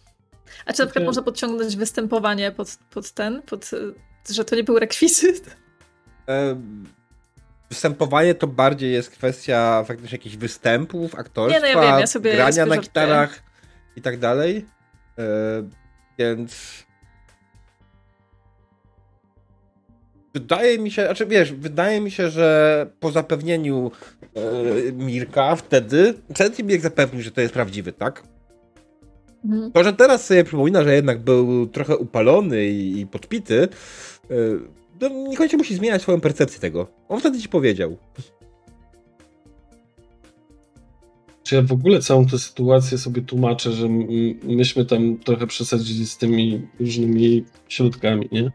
A 0.66 0.72
czy 0.72 0.82
na 0.82 0.86
przykład 0.86 1.04
można 1.04 1.22
podciągnąć 1.22 1.76
występowanie 1.76 2.52
pod, 2.52 2.78
pod 2.90 3.10
ten, 3.10 3.42
pod, 3.42 3.70
że 4.30 4.44
to 4.44 4.56
nie 4.56 4.64
był 4.64 4.78
rekwizyt? 4.78 5.56
E, 6.28 6.60
występowanie 7.68 8.34
to 8.34 8.46
bardziej 8.46 8.92
jest 8.92 9.10
kwestia 9.10 9.84
faktycznie 9.86 10.16
jakichś 10.18 10.36
występów, 10.36 11.14
aktorstwa, 11.14 11.66
Nie, 11.66 11.74
no 11.74 11.80
ja 11.82 11.90
wiem, 11.90 12.00
ja 12.00 12.06
sobie- 12.06 12.32
grania 12.32 12.56
ja 12.56 12.66
na 12.66 12.76
gitarach 12.76 13.42
i 13.96 14.02
tak 14.02 14.18
dalej. 14.18 14.66
E, 15.18 15.24
więc 16.18 16.84
wydaje 20.34 20.78
mi 20.78 20.90
się, 20.90 21.04
znaczy 21.04 21.26
wiesz, 21.26 21.52
wydaje 21.52 22.00
mi 22.00 22.10
się, 22.10 22.30
że 22.30 22.86
po 23.00 23.10
zapewnieniu 23.10 23.90
e, 24.34 24.92
Mirka 24.92 25.56
wtedy, 25.56 26.14
Mirk 26.64 26.82
zapewnił, 26.82 27.22
że 27.22 27.30
to 27.30 27.40
jest 27.40 27.54
prawdziwy, 27.54 27.92
tak? 27.92 28.22
Mhm. 29.44 29.72
To, 29.72 29.84
że 29.84 29.92
teraz 29.92 30.26
sobie 30.26 30.44
przypomina, 30.44 30.84
że 30.84 30.94
jednak 30.94 31.20
był 31.20 31.66
trochę 31.66 31.96
upalony 31.96 32.66
i, 32.66 33.00
i 33.00 33.06
podpity, 33.06 33.62
e, 33.62 34.34
to 34.98 35.08
niekoniecznie 35.08 35.58
musi 35.58 35.74
zmieniać 35.74 36.02
swoją 36.02 36.20
percepcję 36.20 36.60
tego. 36.60 36.86
On 37.08 37.20
wtedy 37.20 37.40
ci 37.40 37.48
powiedział. 37.48 37.96
Czy 41.42 41.54
ja 41.54 41.62
w 41.62 41.72
ogóle 41.72 42.00
całą 42.00 42.26
tę 42.26 42.38
sytuację 42.38 42.98
sobie 42.98 43.22
tłumaczę, 43.22 43.72
że 43.72 43.88
myśmy 44.42 44.84
tam 44.84 45.18
trochę 45.18 45.46
przesadzili 45.46 46.06
z 46.06 46.18
tymi 46.18 46.68
różnymi 46.80 47.44
środkami, 47.68 48.28
nie? 48.32 48.52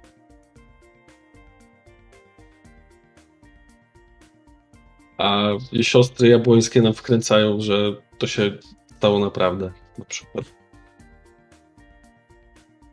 A 5.17 5.49
siostry 5.81 6.27
jabłońskie 6.27 6.81
nam 6.81 6.93
wkręcają, 6.93 7.61
że 7.61 7.95
to 8.17 8.27
się 8.27 8.51
stało 8.97 9.19
naprawdę, 9.19 9.71
na 9.99 10.05
przykład. 10.05 10.57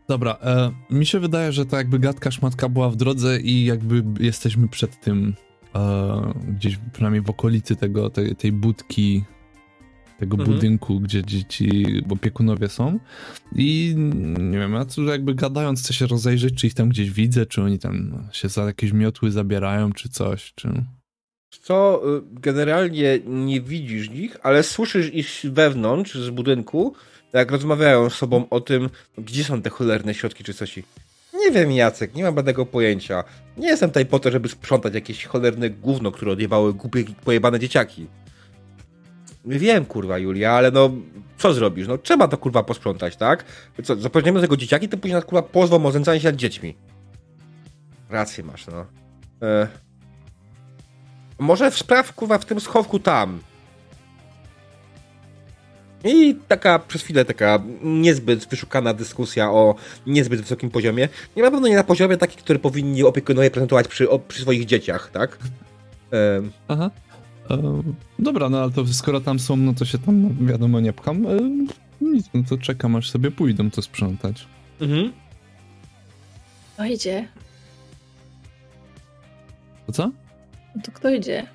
Dobra, 0.09 0.39
e, 0.43 0.71
mi 0.91 1.07
się 1.07 1.21
wydaje, 1.21 1.53
że 1.53 1.67
to 1.67 1.77
jakby 1.77 1.99
gadka 1.99 2.31
szmatka 2.31 2.69
była 2.69 2.91
w 2.91 2.97
drodze 2.97 3.41
i 3.41 3.65
jakby 3.65 4.05
jesteśmy 4.21 4.69
przed 4.69 5.01
tym 5.01 5.35
e, 5.75 6.33
gdzieś 6.49 6.79
przynajmniej 6.93 7.23
w 7.23 7.31
okolicy 7.31 7.77
tego, 7.77 8.11
tej, 8.11 8.37
tej 8.37 8.53
budki, 8.53 9.25
tego 10.19 10.37
Mhm. 10.37 10.55
budynku, 10.55 11.01
gdzie, 11.01 11.23
gdzie 11.23 11.45
ci 11.45 11.85
opiekunowie 12.11 12.69
są 12.69 12.99
i 13.55 13.95
nie 14.39 14.59
wiem, 14.59 14.73
ja 14.73 14.85
tu 14.85 15.05
jakby 15.05 15.35
gadając 15.35 15.81
chcę 15.83 15.95
się 15.95 16.07
rozejrzeć, 16.07 16.55
czy 16.55 16.67
ich 16.67 16.75
tam 16.75 16.89
gdzieś 16.89 17.11
widzę, 17.11 17.47
czy 17.47 17.63
oni 17.63 17.79
tam 17.79 18.25
się 18.33 18.49
za 18.49 18.65
jakieś 18.65 18.93
miotły 18.93 19.31
zabierają, 19.31 19.93
czy 19.93 20.09
coś, 20.09 20.53
czy... 20.55 20.85
Co 21.59 22.03
y, 22.19 22.23
generalnie 22.33 23.19
nie 23.27 23.61
widzisz 23.61 24.11
ich, 24.11 24.37
ale 24.43 24.63
słyszysz 24.63 25.15
ich 25.15 25.53
wewnątrz 25.53 26.15
z 26.15 26.31
budynku, 26.31 26.95
jak 27.33 27.51
rozmawiają 27.51 28.11
z 28.11 28.15
sobą 28.15 28.49
o 28.51 28.61
tym, 28.61 28.91
gdzie 29.19 29.45
są 29.45 29.63
te 29.63 29.71
cholerne 29.71 30.15
środki 30.15 30.45
czy 30.45 30.55
coś. 30.55 30.77
Nie 31.35 31.51
wiem, 31.51 31.73
Jacek, 31.73 32.15
nie 32.15 32.23
mam 32.23 32.35
żadnego 32.35 32.67
pojęcia. 32.67 33.25
Nie 33.57 33.69
jestem 33.69 33.91
tutaj 33.91 34.07
po 34.07 34.19
to, 34.19 34.31
żeby 34.31 34.49
sprzątać 34.49 34.95
jakieś 34.95 35.25
cholerne 35.25 35.71
gówno, 35.71 36.13
które 36.13 36.33
odjebały 36.33 36.75
głupie, 36.75 37.05
pojebane 37.25 37.59
dzieciaki. 37.61 38.07
Wiem, 39.45 39.85
kurwa, 39.85 40.19
Julia, 40.19 40.53
ale 40.53 40.71
no, 40.71 40.91
co 41.39 41.55
zrobisz? 41.55 41.89
No, 41.89 41.99
trzeba 41.99 42.29
to, 42.29 42.39
kurwa, 42.39 42.63
posprzątać, 42.63 43.17
tak? 43.17 43.45
Co, 43.85 43.97
zapewniamy 43.97 44.41
tego 44.41 44.57
dzieciaki, 44.57 44.89
to 44.89 44.97
później 44.97 45.15
nas, 45.15 45.25
kurwa, 45.25 45.43
pozwą 45.43 45.87
o 45.87 45.93
się 45.93 46.29
nad 46.29 46.37
dziećmi. 46.37 46.77
Rację 48.11 48.45
masz, 48.45 48.67
no. 48.67 48.87
E... 49.43 49.84
Może 51.39 51.71
w 51.71 51.79
spraw, 51.79 52.13
kurwa, 52.13 52.39
w 52.39 52.45
tym 52.45 52.61
schowku 52.61 52.99
tam. 52.99 53.41
I 56.05 56.35
taka 56.49 56.79
przez 56.79 57.03
chwilę 57.03 57.25
taka 57.25 57.63
niezbyt 57.83 58.47
wyszukana 58.49 58.95
dyskusja 58.95 59.51
o 59.51 59.75
niezbyt 60.07 60.41
wysokim 60.41 60.71
poziomie. 60.71 61.09
Nie 61.37 61.43
na 61.43 61.51
pewno 61.51 61.69
nie 61.69 61.77
na 61.77 61.85
poziomie 61.85 62.17
taki, 62.17 62.37
który 62.37 62.59
powinni 62.59 63.05
opiekunowie 63.05 63.51
prezentować 63.51 63.89
przy, 63.89 64.11
o, 64.11 64.19
przy 64.19 64.43
swoich 64.43 64.65
dzieciach, 64.65 65.11
tak? 65.11 65.39
Aha. 66.69 66.91
E, 67.51 67.83
dobra, 68.19 68.49
no 68.49 68.59
ale 68.63 68.71
to 68.71 68.87
skoro 68.87 69.21
tam 69.21 69.39
są, 69.39 69.57
no 69.57 69.75
to 69.75 69.85
się 69.85 69.99
tam, 69.99 70.23
no, 70.23 70.47
wiadomo, 70.53 70.81
nie 70.81 70.93
pcham. 70.93 71.27
E, 71.27 71.39
nic, 72.01 72.27
no 72.35 72.43
to 72.49 72.59
czekam, 72.59 72.97
aż 72.97 73.11
sobie 73.11 73.31
pójdą 73.31 73.71
to 73.71 73.83
sprzątać. 73.83 74.47
mhm. 74.81 75.13
Kto 76.75 76.85
idzie? 76.85 77.29
To 79.87 79.93
co? 79.93 80.11
No 80.77 80.83
to 80.83 80.93
kto 80.93 81.11
idzie? 81.11 81.47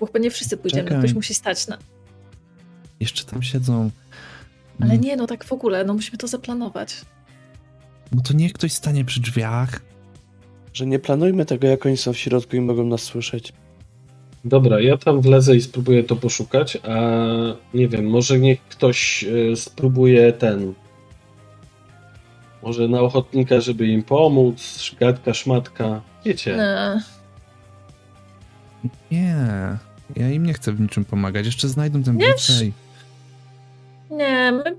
Bo 0.00 0.06
chyba 0.06 0.18
nie 0.18 0.30
wszyscy 0.30 0.56
pójdziemy, 0.56 0.84
Czekaj. 0.88 0.98
ktoś 0.98 1.14
musi 1.14 1.34
stać 1.34 1.66
na... 1.66 1.78
Jeszcze 3.00 3.24
tam 3.24 3.42
siedzą. 3.42 3.90
Ale 4.80 4.98
nie, 4.98 5.16
no 5.16 5.26
tak 5.26 5.44
w 5.44 5.52
ogóle, 5.52 5.84
no 5.84 5.94
musimy 5.94 6.18
to 6.18 6.28
zaplanować. 6.28 7.00
No 8.12 8.22
to 8.22 8.34
niech 8.34 8.52
ktoś 8.52 8.72
stanie 8.72 9.04
przy 9.04 9.20
drzwiach. 9.20 9.80
Że 10.72 10.86
nie 10.86 10.98
planujmy 10.98 11.46
tego, 11.46 11.66
jak 11.66 11.86
oni 11.86 11.96
są 11.96 12.12
w 12.12 12.18
środku 12.18 12.56
i 12.56 12.60
mogą 12.60 12.84
nas 12.84 13.02
słyszeć. 13.02 13.52
Dobra, 14.44 14.80
ja 14.80 14.96
tam 14.96 15.20
wlezę 15.20 15.56
i 15.56 15.60
spróbuję 15.60 16.04
to 16.04 16.16
poszukać, 16.16 16.78
a 16.82 16.98
nie 17.74 17.88
wiem, 17.88 18.06
może 18.10 18.38
niech 18.38 18.62
ktoś 18.62 19.24
e, 19.52 19.56
spróbuje 19.56 20.32
ten. 20.32 20.74
Może 22.62 22.88
na 22.88 23.00
ochotnika, 23.00 23.60
żeby 23.60 23.86
im 23.86 24.02
pomóc, 24.02 24.78
szgatka, 24.78 25.34
szmatka. 25.34 26.00
Wiecie, 26.24 26.56
Nie. 26.56 27.00
Nie, 29.10 29.36
ja 30.16 30.30
im 30.30 30.46
nie 30.46 30.52
chcę 30.52 30.72
w 30.72 30.80
niczym 30.80 31.04
pomagać. 31.04 31.46
Jeszcze 31.46 31.68
znajdą 31.68 32.02
ten 32.02 32.16
Nie, 32.16 32.26
blicej. 32.26 32.72
Nie, 34.10 34.52
my 34.52 34.76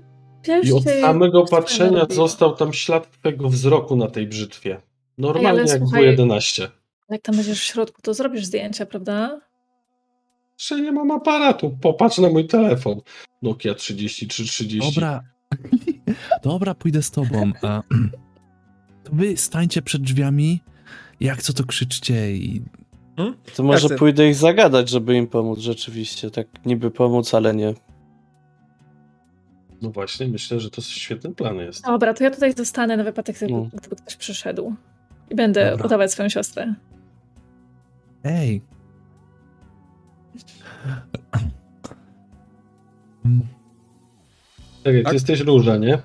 I 0.64 0.72
od 0.72 0.84
samego 1.00 1.44
patrzenia 1.44 2.06
został 2.10 2.56
tam 2.56 2.72
ślad 2.72 3.10
twojego 3.10 3.48
wzroku 3.48 3.96
na 3.96 4.08
tej 4.08 4.26
brzytwie. 4.26 4.80
Normalnie 5.18 5.48
ale 5.48 5.60
jak 5.60 5.78
słuchaj- 5.78 6.00
było 6.00 6.10
11. 6.10 6.70
Jak 7.10 7.22
tam 7.22 7.36
będziesz 7.36 7.60
w 7.60 7.64
środku, 7.64 8.02
to 8.02 8.14
zrobisz 8.14 8.44
zdjęcia, 8.44 8.86
prawda? 8.86 9.40
Jeszcze 10.58 10.80
nie 10.80 10.92
mam 10.92 11.10
aparatu. 11.10 11.78
Popatrz 11.80 12.18
na 12.18 12.28
mój 12.28 12.46
telefon. 12.46 13.00
Nokia 13.42 13.74
3330. 13.74 14.94
Dobra. 14.94 15.22
Dobra, 16.42 16.74
pójdę 16.74 17.02
z 17.02 17.10
tobą. 17.10 17.52
A, 17.62 17.82
to 19.04 19.12
wy 19.12 19.36
stańcie 19.36 19.82
przed 19.82 20.02
drzwiami, 20.02 20.60
jak 21.20 21.42
co 21.42 21.52
to 21.52 21.64
krzyczcie 21.64 22.32
i... 22.32 22.62
To 23.56 23.62
może 23.62 23.88
pójdę 23.88 24.28
ich 24.28 24.34
zagadać, 24.34 24.88
żeby 24.88 25.14
im 25.16 25.26
pomóc 25.26 25.58
rzeczywiście. 25.58 26.30
Tak 26.30 26.46
niby 26.66 26.90
pomóc, 26.90 27.34
ale 27.34 27.54
nie. 27.54 27.74
No 29.82 29.90
właśnie, 29.90 30.28
myślę, 30.28 30.60
że 30.60 30.70
to 30.70 30.80
świetny 30.82 31.34
plan 31.34 31.56
jest. 31.56 31.84
Dobra, 31.84 32.14
to 32.14 32.24
ja 32.24 32.30
tutaj 32.30 32.52
zostanę 32.52 32.96
na 32.96 33.04
wypadek, 33.04 33.36
gdyby, 33.36 33.52
No. 33.52 33.68
gdyby 33.74 33.96
ktoś 33.96 34.16
przyszedł. 34.16 34.74
I 35.30 35.34
będę 35.34 35.70
Dobra. 35.70 35.86
udawać 35.86 36.12
swoją 36.12 36.28
siostrę. 36.28 36.74
Ej! 38.24 38.62
Tak 44.84 44.94
jak 44.94 45.12
jesteś 45.12 45.40
róża, 45.40 45.76
nie? 45.76 45.98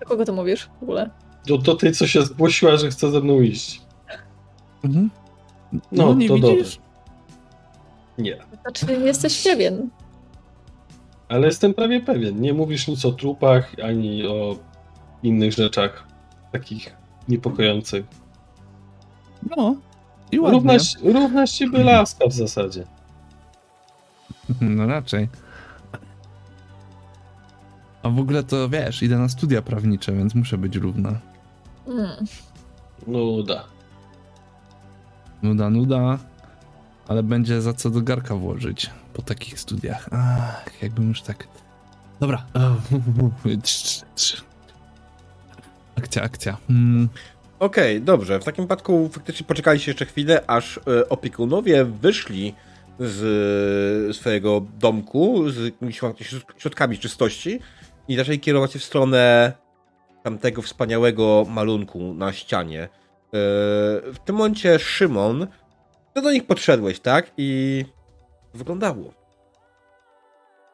Do 0.00 0.06
kogo 0.06 0.24
to 0.24 0.32
mówisz 0.32 0.68
w 0.80 0.82
ogóle? 0.82 1.10
Do, 1.46 1.58
do 1.58 1.74
tej, 1.74 1.92
co 1.92 2.06
się 2.06 2.22
zgłosiła, 2.22 2.76
że 2.76 2.90
chce 2.90 3.10
ze 3.10 3.20
mną 3.20 3.40
iść. 3.40 3.85
Mhm. 4.86 5.10
No, 5.72 5.80
No, 5.92 6.14
nie 6.14 6.28
to 6.28 6.34
widzisz? 6.34 6.78
Nie. 8.18 8.36
Znaczy, 8.62 9.00
jesteś 9.04 9.44
pewien. 9.44 9.90
Ale 11.28 11.46
jestem 11.46 11.74
prawie 11.74 12.00
pewien. 12.00 12.40
Nie 12.40 12.54
mówisz 12.54 12.88
nic 12.88 13.04
o 13.04 13.12
trupach, 13.12 13.72
ani 13.84 14.26
o 14.26 14.58
innych 15.22 15.52
rzeczach 15.52 16.06
takich 16.52 16.96
niepokojących. 17.28 18.04
No. 19.56 19.76
I 20.32 20.40
ładnie. 20.40 20.58
Równa, 20.58 20.74
równa 21.02 21.46
z 21.46 21.52
ciebie 21.52 21.84
laska 21.84 22.26
w 22.26 22.32
zasadzie. 22.32 22.84
No 24.60 24.86
raczej. 24.86 25.28
A 28.02 28.08
w 28.08 28.18
ogóle 28.18 28.42
to 28.42 28.68
wiesz, 28.68 29.02
idę 29.02 29.18
na 29.18 29.28
studia 29.28 29.62
prawnicze, 29.62 30.12
więc 30.12 30.34
muszę 30.34 30.58
być 30.58 30.76
równa. 30.76 31.20
Mm. 31.88 32.26
Nuda. 33.06 33.64
Nuda, 35.46 35.70
nuda, 35.70 36.18
ale 37.08 37.22
będzie 37.22 37.62
za 37.62 37.72
co 37.72 37.90
do 37.90 38.00
garka 38.00 38.34
włożyć 38.34 38.90
po 39.14 39.22
takich 39.22 39.60
studiach. 39.60 40.08
Ach, 40.12 40.82
jakbym 40.82 41.08
już 41.08 41.22
tak. 41.22 41.48
Dobra. 42.20 42.46
Akcja, 45.98 46.22
akcja. 46.22 46.56
Mm, 46.70 47.08
Okej, 47.58 48.00
dobrze. 48.00 48.40
W 48.40 48.44
takim 48.44 48.64
wypadku 48.64 49.08
faktycznie 49.12 49.46
poczekaliście 49.46 49.90
jeszcze 49.90 50.06
chwilę, 50.06 50.44
aż 50.46 50.78
e, 50.78 51.08
opiekunowie 51.08 51.84
wyszli 51.84 52.54
z 53.00 54.16
swojego 54.16 54.62
domku 54.78 55.50
z 55.50 55.64
jakimiś 55.64 56.00
środkami 56.58 56.98
czystości 56.98 57.60
i 58.08 58.16
zaczęli 58.16 58.40
kierować 58.40 58.72
się 58.72 58.78
w 58.78 58.84
stronę 58.84 59.52
tamtego 60.22 60.62
wspaniałego 60.62 61.46
malunku 61.48 62.14
na 62.14 62.32
ścianie. 62.32 62.88
E, 63.36 64.12
W 64.12 64.18
tym 64.24 64.36
momencie 64.36 64.78
Szymon, 64.78 65.46
ty 66.14 66.22
do 66.22 66.32
nich 66.32 66.46
podszedłeś, 66.46 67.00
tak? 67.00 67.30
I 67.36 67.84
wyglądało. 68.54 69.12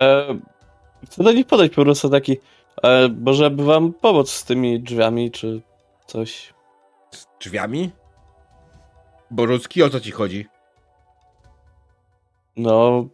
E, 0.02 0.38
chcę 1.06 1.22
do 1.24 1.32
nich 1.32 1.46
podejść 1.46 1.74
po 1.74 1.82
prostu 1.82 2.10
taki. 2.10 2.36
E, 2.82 3.08
może 3.08 3.50
by 3.50 3.64
wam 3.64 3.92
pomóc 3.92 4.30
z 4.30 4.44
tymi 4.44 4.80
drzwiami, 4.80 5.30
czy 5.30 5.62
coś. 6.06 6.54
Z 7.10 7.26
drzwiami? 7.40 7.90
Borucki, 9.30 9.82
o 9.82 9.90
co 9.90 10.00
ci 10.00 10.10
chodzi? 10.10 10.46
No. 12.56 13.06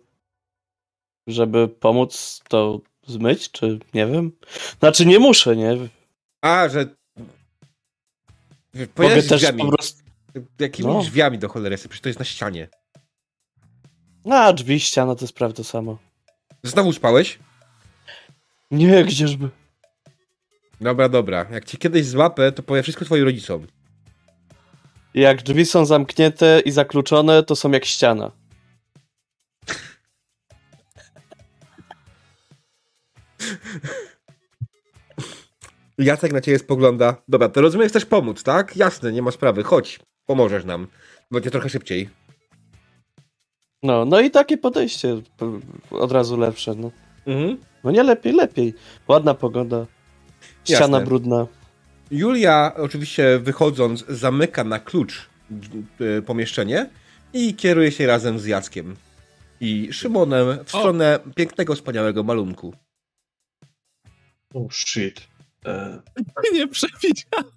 Żeby 1.26 1.68
pomóc 1.68 2.40
to 2.48 2.80
zmyć, 3.06 3.50
czy 3.50 3.78
nie 3.94 4.06
wiem. 4.06 4.32
Znaczy 4.78 5.06
nie 5.06 5.18
muszę, 5.18 5.56
nie? 5.56 5.76
A, 6.42 6.68
że... 6.68 6.97
Też 8.72 9.26
drzwiami. 9.28 9.62
po 9.62 9.68
prostu. 9.72 10.02
Jakimi 10.58 10.88
No. 10.92 11.00
drzwiami 11.00 11.38
do 11.38 11.48
cholery? 11.48 11.76
Przecież 11.78 12.00
to 12.00 12.08
jest 12.08 12.18
na 12.18 12.24
ścianie. 12.24 12.68
A, 14.30 14.52
drzwi, 14.52 14.80
ściana 14.80 15.14
to 15.14 15.24
jest 15.24 15.34
prawie 15.34 15.54
to 15.54 15.64
samo. 15.64 15.98
Znowu 16.62 16.92
spałeś? 16.92 17.38
Nie, 18.70 19.04
gdzieżby. 19.04 19.48
Dobra, 20.80 21.08
dobra. 21.08 21.46
Jak 21.50 21.64
cię 21.64 21.78
kiedyś 21.78 22.06
złapę, 22.06 22.52
to 22.52 22.62
powiem 22.62 22.82
wszystko 22.82 23.04
twoim 23.04 23.24
rodzicom. 23.24 23.66
Jak 25.14 25.42
drzwi 25.42 25.66
są 25.66 25.86
zamknięte 25.86 26.60
i 26.64 26.70
zakluczone, 26.70 27.42
to 27.42 27.56
są 27.56 27.70
jak 27.70 27.84
ściana. 27.84 28.30
Jacek 35.98 36.32
na 36.32 36.40
ciebie 36.40 36.58
spogląda. 36.58 37.22
Dobra, 37.28 37.48
to 37.48 37.60
rozumiem, 37.60 37.88
chcesz 37.88 38.04
pomóc, 38.04 38.42
tak? 38.42 38.76
Jasne, 38.76 39.12
nie 39.12 39.22
ma 39.22 39.30
sprawy. 39.30 39.62
Chodź, 39.62 40.00
pomożesz 40.26 40.64
nam. 40.64 40.86
Będzie 41.30 41.50
trochę 41.50 41.68
szybciej. 41.68 42.08
No, 43.82 44.04
no 44.04 44.20
i 44.20 44.30
takie 44.30 44.58
podejście 44.58 45.16
od 45.90 46.12
razu 46.12 46.36
lepsze. 46.36 46.74
No, 46.74 46.90
Mhm. 47.26 47.58
no 47.84 47.90
nie 47.90 48.02
lepiej, 48.02 48.32
lepiej. 48.32 48.74
Ładna 49.08 49.34
pogoda. 49.34 49.86
Ściana 50.64 50.80
Jasne. 50.98 51.04
brudna. 51.06 51.46
Julia, 52.10 52.72
oczywiście 52.76 53.38
wychodząc, 53.38 54.04
zamyka 54.08 54.64
na 54.64 54.78
klucz 54.78 55.28
y, 56.18 56.22
pomieszczenie 56.22 56.90
i 57.32 57.54
kieruje 57.54 57.92
się 57.92 58.06
razem 58.06 58.38
z 58.38 58.46
Jackiem 58.46 58.96
i 59.60 59.88
Szymonem 59.92 60.64
w 60.64 60.68
stronę 60.68 61.18
pięknego, 61.36 61.74
wspaniałego 61.74 62.22
malunku. 62.22 62.74
Oh 64.54 64.66
shit. 64.70 65.27
E, 65.66 66.00
nie 66.54 66.68
przewidziałem. 66.68 67.52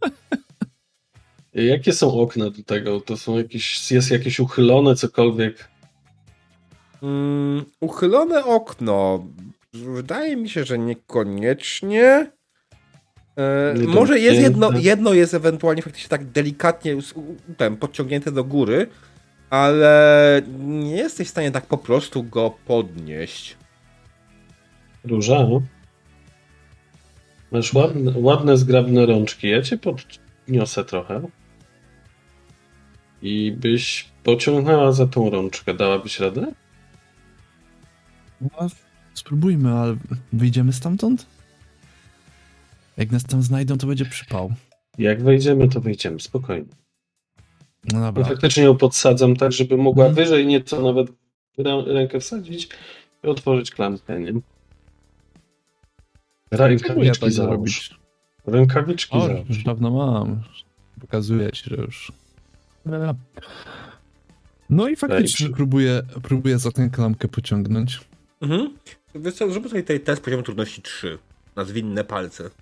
jakie 1.53 1.93
są 1.93 2.13
okna 2.19 2.49
do 2.49 2.63
tego? 2.63 3.01
To 3.01 3.17
są 3.17 3.37
jakieś, 3.37 3.91
jest 3.91 4.11
jakieś 4.11 4.39
uchylone, 4.39 4.95
cokolwiek. 4.95 5.67
Mm, 7.03 7.65
uchylone 7.79 8.45
okno. 8.45 9.27
Wydaje 9.73 10.37
mi 10.37 10.49
się, 10.49 10.63
że 10.63 10.79
niekoniecznie. 10.79 12.31
E, 13.37 13.73
może 13.87 14.19
jest 14.19 14.41
jedno, 14.41 14.71
jedno 14.79 15.13
jest 15.13 15.33
ewentualnie 15.33 15.81
faktycznie 15.81 16.09
tak 16.09 16.25
delikatnie 16.25 16.97
ten, 17.57 17.77
podciągnięte 17.77 18.31
do 18.31 18.43
góry, 18.43 18.87
ale 19.49 20.41
nie 20.59 20.95
jesteś 20.95 21.27
w 21.27 21.31
stanie 21.31 21.51
tak 21.51 21.65
po 21.65 21.77
prostu 21.77 22.23
go 22.23 22.55
podnieść. 22.65 23.57
Róża, 25.03 25.43
no. 25.43 25.61
Masz 27.51 27.73
ładne, 27.73 28.11
ładne, 28.15 28.57
zgrabne 28.57 29.05
rączki. 29.05 29.49
Ja 29.49 29.61
cię 29.61 29.77
podniosę 29.77 30.85
trochę. 30.85 31.21
I 33.21 33.51
byś 33.51 34.09
pociągnęła 34.23 34.91
za 34.91 35.07
tą 35.07 35.29
rączkę. 35.29 35.73
Dałabyś 35.73 36.19
radę? 36.19 36.51
No, 38.41 38.49
spróbujmy, 39.13 39.71
ale 39.73 39.95
wyjdziemy 40.33 40.73
stamtąd? 40.73 41.25
Jak 42.97 43.11
nas 43.11 43.23
tam 43.23 43.41
znajdą, 43.41 43.77
to 43.77 43.87
będzie 43.87 44.05
przypał. 44.05 44.53
Jak 44.97 45.23
wejdziemy, 45.23 45.69
to 45.69 45.81
wejdziemy. 45.81 46.19
Spokojnie. 46.19 46.65
No 47.93 47.99
Ja 47.99 48.05
dobra. 48.05 48.23
faktycznie 48.23 48.63
ją 48.63 48.77
podsadzam 48.77 49.35
tak, 49.35 49.51
żeby 49.51 49.77
mogła 49.77 50.05
Mhm. 50.05 50.25
wyżej 50.25 50.47
nieco 50.47 50.81
nawet 50.81 51.07
rę, 51.57 51.83
rękę 51.87 52.19
wsadzić 52.19 52.69
i 53.23 53.27
otworzyć 53.27 53.71
klamkę, 53.71 54.19
nie? 54.19 54.33
Rękawiczki 56.51 57.19
tak 57.19 57.31
załóż. 57.31 57.49
zrobić. 57.49 57.95
Rękawiczki 58.45 59.17
O, 59.17 59.29
już 59.49 59.63
dawno 59.63 59.91
mam. 59.91 60.41
Pokazuję 61.01 61.51
ci, 61.51 61.69
że 61.69 61.75
już. 61.75 62.11
No 64.69 64.87
i 64.89 64.95
faktycznie 64.95 65.45
Daj. 65.47 65.55
próbuję, 65.55 66.01
próbuję 66.23 66.59
za 66.59 66.71
tę 66.71 66.89
klamkę 66.89 67.27
pociągnąć. 67.27 68.01
Mhm. 68.41 68.73
Wiesz 69.15 69.33
co, 69.33 69.51
zróbmy 69.51 69.69
sobie 69.69 69.81
tutaj 69.81 69.99
test 69.99 70.23
poziomu 70.23 70.43
trudności 70.43 70.81
3. 70.81 71.17
Na 71.55 71.65
zwinne 71.65 72.03
palce. 72.03 72.49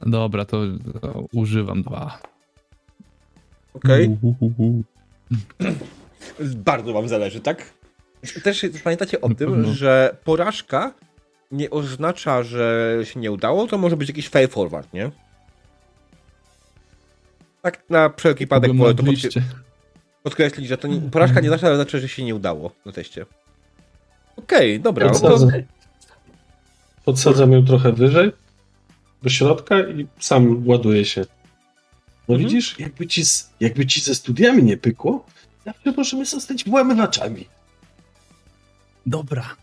Dobra, 0.00 0.44
to, 0.44 0.60
to 1.00 1.24
używam 1.32 1.82
dwa. 1.82 2.18
Okej? 3.74 4.08
Uhuhuhu. 4.22 4.82
Bardzo 6.56 6.92
wam 6.92 7.08
zależy, 7.08 7.40
tak? 7.40 7.72
Też 8.42 8.66
pamiętacie 8.84 9.20
o 9.20 9.28
tym, 9.28 9.36
pewno. 9.36 9.72
że 9.72 10.16
porażka 10.24 10.92
nie 11.50 11.70
oznacza, 11.70 12.42
że 12.42 12.98
się 13.04 13.20
nie 13.20 13.32
udało, 13.32 13.66
to 13.66 13.78
może 13.78 13.96
być 13.96 14.08
jakiś 14.08 14.28
fail 14.28 14.48
forward, 14.48 14.92
nie? 14.92 15.10
Tak 17.62 17.82
na 17.90 18.10
wszelki 18.16 18.44
wypadek 18.44 18.76
wolę 18.76 18.94
to 18.94 19.02
podkre- 19.02 19.42
podkreślić, 20.22 20.68
że 20.68 20.78
to 20.78 20.88
nie, 20.88 21.00
porażka 21.00 21.40
nie 21.40 21.50
ale 21.50 21.76
znaczy, 21.76 22.00
że 22.00 22.08
się 22.08 22.24
nie 22.24 22.34
udało 22.34 22.70
na 22.86 22.92
teście. 22.92 23.26
Okej, 24.36 24.72
okay, 24.72 24.78
dobra. 24.78 25.08
Podsadzam, 25.08 25.50
podsadzam 27.04 27.52
ją 27.52 27.64
trochę 27.64 27.92
wyżej 27.92 28.32
do 29.22 29.28
środka 29.28 29.80
i 29.80 30.06
sam 30.20 30.68
ładuje 30.68 31.04
się. 31.04 31.20
No 32.28 32.34
mhm. 32.34 32.40
widzisz, 32.40 32.78
jakby 32.78 33.06
ci, 33.06 33.24
z, 33.24 33.50
jakby 33.60 33.86
ci 33.86 34.00
ze 34.00 34.14
studiami 34.14 34.62
nie 34.62 34.76
pykło, 34.76 35.26
zawsze 35.64 35.92
możemy 35.96 36.24
zostać 36.24 36.64
włamywaczami. 36.64 37.46
Dobra. 39.06 39.56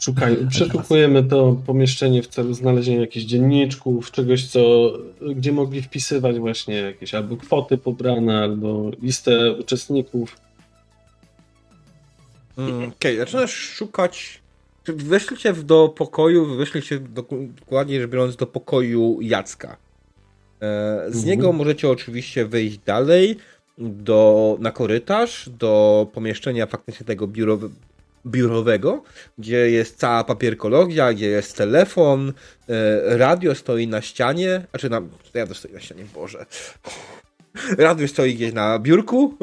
Szukaj, 0.00 0.36
przeszukujemy 0.50 1.24
to 1.24 1.56
pomieszczenie 1.66 2.22
w 2.22 2.26
celu 2.26 2.54
znalezienia 2.54 3.00
jakichś 3.00 3.26
dzienniczków, 3.26 4.10
czegoś, 4.10 4.46
co, 4.46 4.92
gdzie 5.36 5.52
mogli 5.52 5.82
wpisywać 5.82 6.38
właśnie 6.38 6.74
jakieś 6.74 7.14
albo 7.14 7.36
kwoty 7.36 7.78
pobrane, 7.78 8.38
albo 8.38 8.90
listę 9.02 9.52
uczestników. 9.52 10.36
Mm, 12.58 12.74
Okej, 12.74 12.88
okay, 12.88 13.16
zaczynasz 13.16 13.52
szukać. 13.52 14.40
Weszliście 14.86 15.52
do 15.52 15.88
pokoju, 15.88 16.56
weszliście 16.56 17.00
dokładnie 17.00 18.00
rzecz 18.00 18.10
biorąc 18.10 18.36
do 18.36 18.46
pokoju 18.46 19.18
Jacka. 19.20 19.76
E, 20.60 21.04
z 21.10 21.16
mhm. 21.16 21.26
niego 21.26 21.52
możecie 21.52 21.88
oczywiście 21.88 22.46
wyjść 22.46 22.78
dalej 22.78 23.36
do, 23.78 24.56
na 24.60 24.70
korytarz, 24.70 25.48
do 25.48 26.06
pomieszczenia 26.14 26.66
faktycznie 26.66 27.06
tego 27.06 27.26
biuro, 27.26 27.58
biurowego, 28.26 29.02
gdzie 29.38 29.70
jest 29.70 29.98
cała 29.98 30.24
papierkologia, 30.24 31.12
gdzie 31.12 31.26
jest 31.26 31.56
telefon, 31.56 32.32
e, 32.68 33.18
radio 33.18 33.54
stoi 33.54 33.88
na 33.88 34.02
ścianie, 34.02 34.66
znaczy 34.70 34.90
na, 34.90 35.02
radio 35.34 35.54
stoi 35.54 35.72
na 35.72 35.80
ścianie, 35.80 36.04
Boże. 36.14 36.46
Radio 37.78 38.08
stoi 38.08 38.34
gdzieś 38.34 38.52
na 38.52 38.78
biurku. 38.78 39.34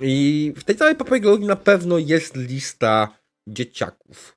I 0.00 0.52
w 0.56 0.64
tej 0.64 0.76
całej 0.76 0.96
papierkologii 0.96 1.46
na 1.46 1.56
pewno 1.56 1.98
jest 1.98 2.36
lista 2.36 3.08
dzieciaków. 3.48 4.36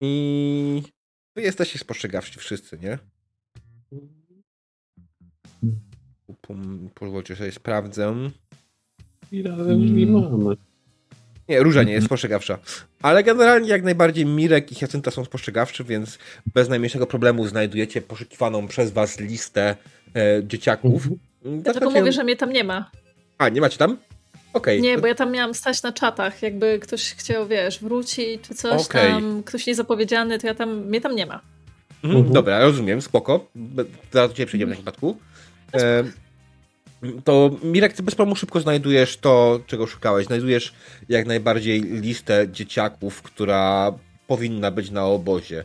I 0.00 0.82
wy 1.36 1.42
jesteście 1.42 1.78
spostrzegawczy 1.78 2.38
wszyscy, 2.38 2.78
nie? 2.78 2.98
Pozwólcie 6.94 7.36
sobie 7.36 7.52
sprawdzę. 7.52 8.14
I 9.32 9.42
razem 9.42 9.96
nie 9.96 10.06
mamy. 10.06 10.56
Nie, 11.48 11.62
Róża 11.62 11.82
nie 11.82 11.92
jest 11.92 12.06
spostrzegawcza. 12.06 12.58
Ale 13.02 13.22
generalnie 13.22 13.68
jak 13.68 13.82
najbardziej 13.82 14.26
Mirek 14.26 14.72
i 14.72 14.74
Hyacinta 14.74 15.10
są 15.10 15.24
spostrzegawczy, 15.24 15.84
więc 15.84 16.18
bez 16.54 16.68
najmniejszego 16.68 17.06
problemu 17.06 17.46
znajdujecie 17.46 18.02
poszukiwaną 18.02 18.68
przez 18.68 18.90
was 18.90 19.20
listę 19.20 19.76
e, 20.16 20.42
dzieciaków. 20.44 21.02
Mhm. 21.44 21.62
Dlatego 21.62 21.90
mówię, 21.90 22.12
że 22.12 22.24
mnie 22.24 22.36
tam 22.36 22.52
nie 22.52 22.64
ma. 22.64 22.90
A, 23.38 23.48
nie 23.48 23.60
macie 23.60 23.78
tam? 23.78 23.96
Okay. 24.52 24.80
Nie, 24.80 24.98
bo 24.98 25.06
ja 25.06 25.14
tam 25.14 25.32
miałam 25.32 25.54
stać 25.54 25.82
na 25.82 25.92
czatach. 25.92 26.42
Jakby 26.42 26.78
ktoś 26.78 27.14
chciał, 27.14 27.46
wiesz, 27.46 27.80
wrócić 27.80 28.42
czy 28.42 28.54
coś 28.54 28.86
okay. 28.86 29.08
tam, 29.08 29.42
ktoś 29.42 29.66
niezapowiedziany, 29.66 30.38
to 30.38 30.46
ja 30.46 30.54
tam, 30.54 30.86
mnie 30.86 31.00
tam 31.00 31.16
nie 31.16 31.26
ma. 31.26 31.40
Mhm. 32.04 32.16
Mhm. 32.16 32.34
Dobra, 32.34 32.60
rozumiem, 32.60 33.02
spoko. 33.02 33.46
Zaraz 34.12 34.30
do 34.30 34.36
ciebie 34.36 34.46
przejdziemy 34.46 34.70
na 34.70 34.76
przypadku. 34.76 35.16
E, 35.74 36.04
to 37.24 37.50
Mirek, 37.62 37.92
ty 37.92 38.02
bez 38.02 38.14
problemu 38.14 38.36
szybko 38.36 38.60
znajdujesz 38.60 39.16
to, 39.16 39.60
czego 39.66 39.86
szukałeś. 39.86 40.26
Znajdujesz 40.26 40.74
jak 41.08 41.26
najbardziej 41.26 41.80
listę 41.82 42.48
dzieciaków, 42.52 43.22
która 43.22 43.92
powinna 44.26 44.70
być 44.70 44.90
na 44.90 45.04
obozie. 45.06 45.64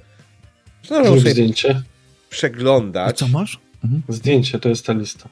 Zrób 0.88 1.20
zdjęcie. 1.20 1.84
Przeglądać. 2.30 3.10
A 3.10 3.14
co 3.14 3.28
masz? 3.28 3.60
Mhm. 3.84 4.02
Zdjęcie 4.10 4.60
to 4.60 4.70
jest 4.70 4.86
ta 4.86 4.94
lista. 4.94 5.30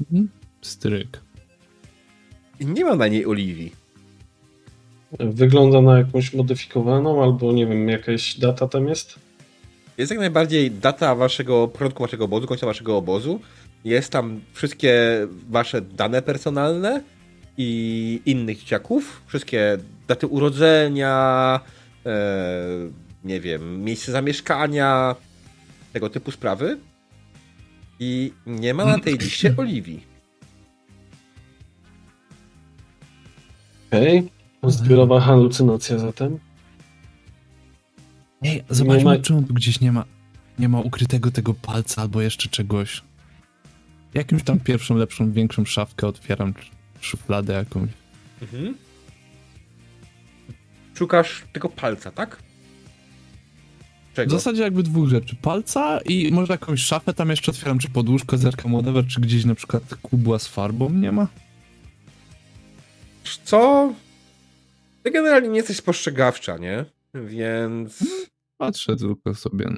Mhm. 0.00 0.28
Stryk. 0.62 1.20
Nie 2.60 2.84
ma 2.84 2.96
na 2.96 3.08
niej 3.08 3.26
Oliwii. 3.26 3.72
Wygląda 5.20 5.80
na 5.80 5.98
jakąś 5.98 6.34
modyfikowaną, 6.34 7.22
albo 7.22 7.52
nie 7.52 7.66
wiem, 7.66 7.88
jakaś 7.88 8.38
data 8.38 8.68
tam 8.68 8.88
jest? 8.88 9.14
Jest 9.98 10.10
jak 10.10 10.20
najbardziej 10.20 10.70
data 10.70 11.14
waszego, 11.14 11.68
początku 11.68 12.02
waszego 12.02 12.24
obozu, 12.24 12.46
końca 12.46 12.66
waszego 12.66 12.96
obozu. 12.96 13.40
Jest 13.84 14.10
tam 14.10 14.40
wszystkie 14.52 14.94
wasze 15.50 15.80
dane 15.80 16.22
personalne 16.22 17.02
i 17.56 18.20
innych 18.26 18.58
dzieciaków. 18.58 19.22
Wszystkie 19.26 19.78
daty 20.08 20.26
urodzenia, 20.26 21.60
e, 22.06 22.10
nie 23.24 23.40
wiem, 23.40 23.84
miejsce 23.84 24.12
zamieszkania, 24.12 25.14
tego 25.92 26.10
typu 26.10 26.30
sprawy. 26.30 26.78
I 28.00 28.32
nie 28.46 28.74
ma 28.74 28.84
na 28.84 28.98
tej 28.98 29.18
liście 29.18 29.54
Oliwii. 29.58 30.04
Okej. 33.88 34.18
Okay. 34.62 34.70
Zbiorowa 34.72 35.20
halucynacja 35.20 35.98
zatem. 35.98 36.38
Ej, 38.42 38.64
zobaczmy, 38.70 39.04
ma... 39.04 39.18
czy 39.18 39.34
on 39.34 39.44
tu 39.44 39.54
gdzieś 39.54 39.80
nie 39.80 39.92
ma, 39.92 40.04
nie 40.58 40.68
ma 40.68 40.80
ukrytego 40.80 41.30
tego 41.30 41.54
palca 41.54 42.02
albo 42.02 42.20
jeszcze 42.20 42.48
czegoś. 42.48 43.02
Jakimś 44.14 44.42
tam 44.42 44.60
pierwszą, 44.60 44.96
lepszą, 44.96 45.32
większą 45.32 45.64
szafkę 45.64 46.06
otwieram, 46.06 46.54
szufladę 47.00 47.52
jakąś. 47.52 47.90
Mhm. 48.42 48.74
Szukasz 50.94 51.44
tego 51.52 51.68
palca, 51.68 52.10
tak? 52.10 52.42
Czego? 54.14 54.28
W 54.28 54.32
zasadzie 54.32 54.62
jakby 54.62 54.82
dwóch 54.82 55.08
rzeczy. 55.08 55.36
Palca 55.42 56.00
i 56.00 56.32
może 56.32 56.52
jakąś 56.52 56.80
szafę 56.80 57.14
tam 57.14 57.30
jeszcze 57.30 57.50
otwieram, 57.50 57.78
czy 57.78 57.90
podłóżko, 57.90 58.38
zerkam 58.38 58.72
whatever, 58.72 59.06
czy 59.06 59.20
gdzieś 59.20 59.44
na 59.44 59.54
przykład 59.54 59.94
kubła 60.02 60.38
z 60.38 60.46
farbą 60.46 60.90
nie 60.90 61.12
ma? 61.12 61.28
Co? 63.44 63.92
Ty 65.02 65.10
generalnie 65.10 65.48
nie 65.48 65.56
jesteś 65.56 65.76
spostrzegawcza, 65.76 66.58
nie? 66.58 66.84
Więc... 67.14 68.04
Patrzę 68.58 68.96
tylko 68.96 69.34
sobie. 69.34 69.70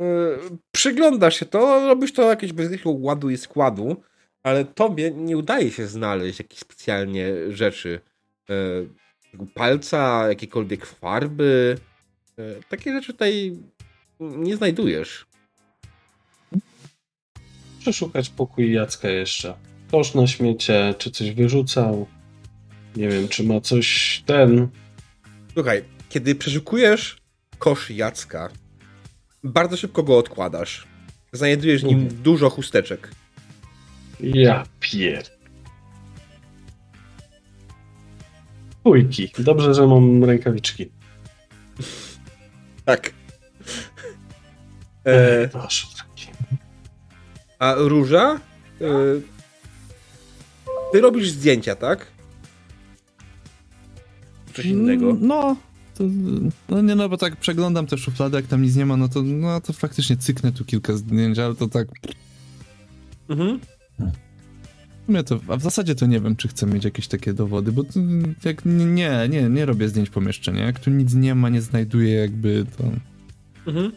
Yy, 0.00 0.58
przyglądasz 0.72 1.36
się 1.36 1.46
to, 1.46 1.88
robisz 1.88 2.12
to 2.12 2.22
jakieś 2.22 2.52
bez 2.52 2.70
jakiegoś 2.70 2.94
ładu 2.98 3.30
i 3.30 3.36
składu, 3.36 4.02
ale 4.42 4.64
tobie 4.64 5.10
nie 5.10 5.36
udaje 5.36 5.70
się 5.70 5.86
znaleźć 5.86 6.38
jakichś 6.38 6.60
specjalnie 6.60 7.32
rzeczy. 7.48 8.00
Yy, 8.48 8.88
palca, 9.54 10.28
jakiekolwiek 10.28 10.86
farby. 10.86 11.78
Yy, 12.36 12.60
takie 12.68 12.92
rzeczy 12.92 13.12
tutaj 13.12 13.56
nie 14.20 14.56
znajdujesz. 14.56 15.26
Przeszukać 17.78 18.30
pokój 18.30 18.72
Jacka 18.72 19.08
jeszcze. 19.08 19.54
Kosz 19.90 20.14
na 20.14 20.26
śmiecie, 20.26 20.94
czy 20.98 21.10
coś 21.10 21.30
wyrzucał. 21.30 22.06
Nie 22.96 23.08
wiem, 23.08 23.28
czy 23.28 23.44
ma 23.44 23.60
coś 23.60 24.22
ten. 24.26 24.68
Słuchaj, 25.54 25.84
kiedy 26.08 26.34
przeszukujesz 26.34 27.20
kosz 27.58 27.90
Jacka, 27.90 28.50
bardzo 29.44 29.76
szybko 29.76 30.02
go 30.02 30.18
odkładasz. 30.18 30.86
Znajdujesz 31.32 31.82
w 31.82 31.84
nim 31.84 32.08
dużo 32.22 32.50
chusteczek. 32.50 33.10
Ja 34.20 34.64
pier... 34.80 35.24
Pójki. 38.82 39.30
Dobrze, 39.38 39.74
że 39.74 39.86
mam 39.86 40.24
rękawiczki. 40.24 40.90
tak. 42.84 43.12
E, 45.06 45.48
a 47.58 47.74
róża? 47.76 48.40
E, 48.80 48.86
ty 50.92 51.00
robisz 51.00 51.30
zdjęcia, 51.30 51.76
tak? 51.76 52.06
Coś 54.54 54.64
innego. 54.64 55.16
No, 55.20 55.56
to, 56.00 56.04
no 56.68 56.82
nie 56.82 56.94
no, 56.94 57.08
bo 57.08 57.16
tak 57.16 57.36
przeglądam 57.36 57.86
te 57.86 57.98
szuflady, 57.98 58.36
jak 58.36 58.46
tam 58.46 58.62
nic 58.62 58.76
nie 58.76 58.86
ma, 58.86 58.96
no 58.96 59.08
to, 59.08 59.22
no 59.22 59.60
to 59.60 59.72
faktycznie 59.72 60.16
cyknę 60.16 60.52
tu 60.52 60.64
kilka 60.64 60.96
zdjęć, 60.96 61.38
ale 61.38 61.54
to 61.54 61.68
tak... 61.68 61.88
Mhm. 63.28 63.60
Ja 65.08 65.22
to, 65.22 65.40
a 65.48 65.56
w 65.56 65.62
zasadzie 65.62 65.94
to 65.94 66.06
nie 66.06 66.20
wiem, 66.20 66.36
czy 66.36 66.48
chcę 66.48 66.66
mieć 66.66 66.84
jakieś 66.84 67.08
takie 67.08 67.32
dowody, 67.32 67.72
bo 67.72 67.84
to, 67.84 68.00
jak 68.44 68.64
nie, 68.64 69.28
nie, 69.30 69.42
nie 69.48 69.64
robię 69.66 69.88
zdjęć 69.88 70.10
pomieszczenia. 70.10 70.64
Jak 70.66 70.80
tu 70.80 70.90
nic 70.90 71.14
nie 71.14 71.34
ma, 71.34 71.48
nie 71.48 71.62
znajduję 71.62 72.14
jakby 72.14 72.66
to... 72.78 72.84
Mhm. 73.66 73.92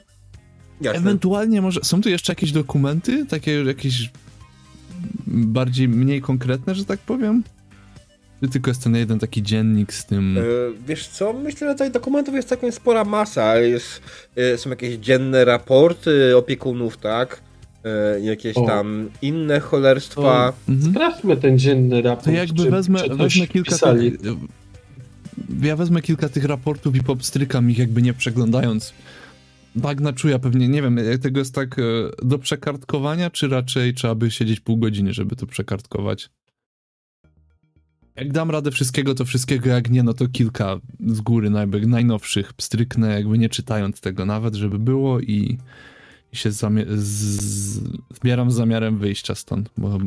Jasne. 0.81 0.99
Ewentualnie 0.99 1.61
może, 1.61 1.79
są 1.83 2.01
tu 2.01 2.09
jeszcze 2.09 2.31
jakieś 2.31 2.51
dokumenty, 2.51 3.25
takie 3.25 3.51
jakieś 3.51 4.11
bardziej, 5.27 5.87
mniej 5.87 6.21
konkretne, 6.21 6.75
że 6.75 6.85
tak 6.85 6.99
powiem? 6.99 7.43
Czy 8.41 8.49
tylko 8.49 8.71
jest 8.71 8.83
ten 8.83 8.95
jeden 8.95 9.19
taki 9.19 9.43
dziennik 9.43 9.93
z 9.93 10.05
tym... 10.05 10.37
E, 10.37 10.41
wiesz 10.87 11.07
co, 11.07 11.33
myślę, 11.33 11.67
że 11.67 11.73
tutaj 11.73 11.91
dokumentów 11.91 12.35
jest 12.35 12.49
całkiem 12.49 12.71
spora 12.71 13.03
masa. 13.03 13.59
Jest, 13.59 14.01
e, 14.35 14.57
są 14.57 14.69
jakieś 14.69 14.95
dzienne 14.95 15.45
raporty 15.45 16.37
opiekunów, 16.37 16.97
tak? 16.97 17.41
E, 17.85 18.19
jakieś 18.19 18.57
o. 18.57 18.67
tam 18.67 19.09
inne 19.21 19.59
cholerstwa. 19.59 20.53
Mhm. 20.69 20.93
Sprawdźmy 20.93 21.37
ten 21.37 21.59
dzienny 21.59 22.01
raport. 22.01 22.25
To 22.25 22.31
jakby 22.31 22.69
wezmę, 22.69 22.99
wezmę 23.09 23.47
kilka 23.47 23.77
tak, 23.77 23.97
ja 25.61 25.75
wezmę 25.75 26.01
kilka 26.01 26.29
tych 26.29 26.45
raportów 26.45 26.95
i 26.95 27.03
popstrykam 27.03 27.71
ich 27.71 27.77
jakby 27.77 28.01
nie 28.01 28.13
przeglądając. 28.13 28.93
Bagna 29.75 30.13
czuja 30.13 30.39
pewnie, 30.39 30.67
nie 30.67 30.81
wiem, 30.81 30.97
jak 30.97 31.19
tego 31.19 31.39
jest 31.39 31.55
tak 31.55 31.75
do 32.23 32.39
przekartkowania, 32.39 33.29
czy 33.29 33.47
raczej 33.47 33.93
trzeba 33.93 34.15
by 34.15 34.31
siedzieć 34.31 34.59
pół 34.59 34.77
godziny, 34.77 35.13
żeby 35.13 35.35
to 35.35 35.45
przekartkować? 35.47 36.29
Jak 38.15 38.31
dam 38.31 38.51
radę 38.51 38.71
wszystkiego, 38.71 39.15
to 39.15 39.25
wszystkiego, 39.25 39.69
jak 39.69 39.89
nie, 39.89 40.03
no 40.03 40.13
to 40.13 40.27
kilka 40.27 40.79
z 41.07 41.21
góry, 41.21 41.49
no 41.49 41.59
jakby 41.59 41.87
najnowszych, 41.87 42.51
stryknę, 42.61 43.13
jakby 43.13 43.37
nie 43.37 43.49
czytając 43.49 44.01
tego 44.01 44.25
nawet, 44.25 44.55
żeby 44.55 44.79
było 44.79 45.19
i, 45.19 45.57
i 46.33 46.35
się 46.37 46.49
zamie- 46.51 46.85
z- 46.89 47.79
zbieram 48.15 48.51
z 48.51 48.55
zamiarem 48.55 48.97
wyjścia 48.99 49.35
stąd, 49.35 49.69
bo 49.77 49.97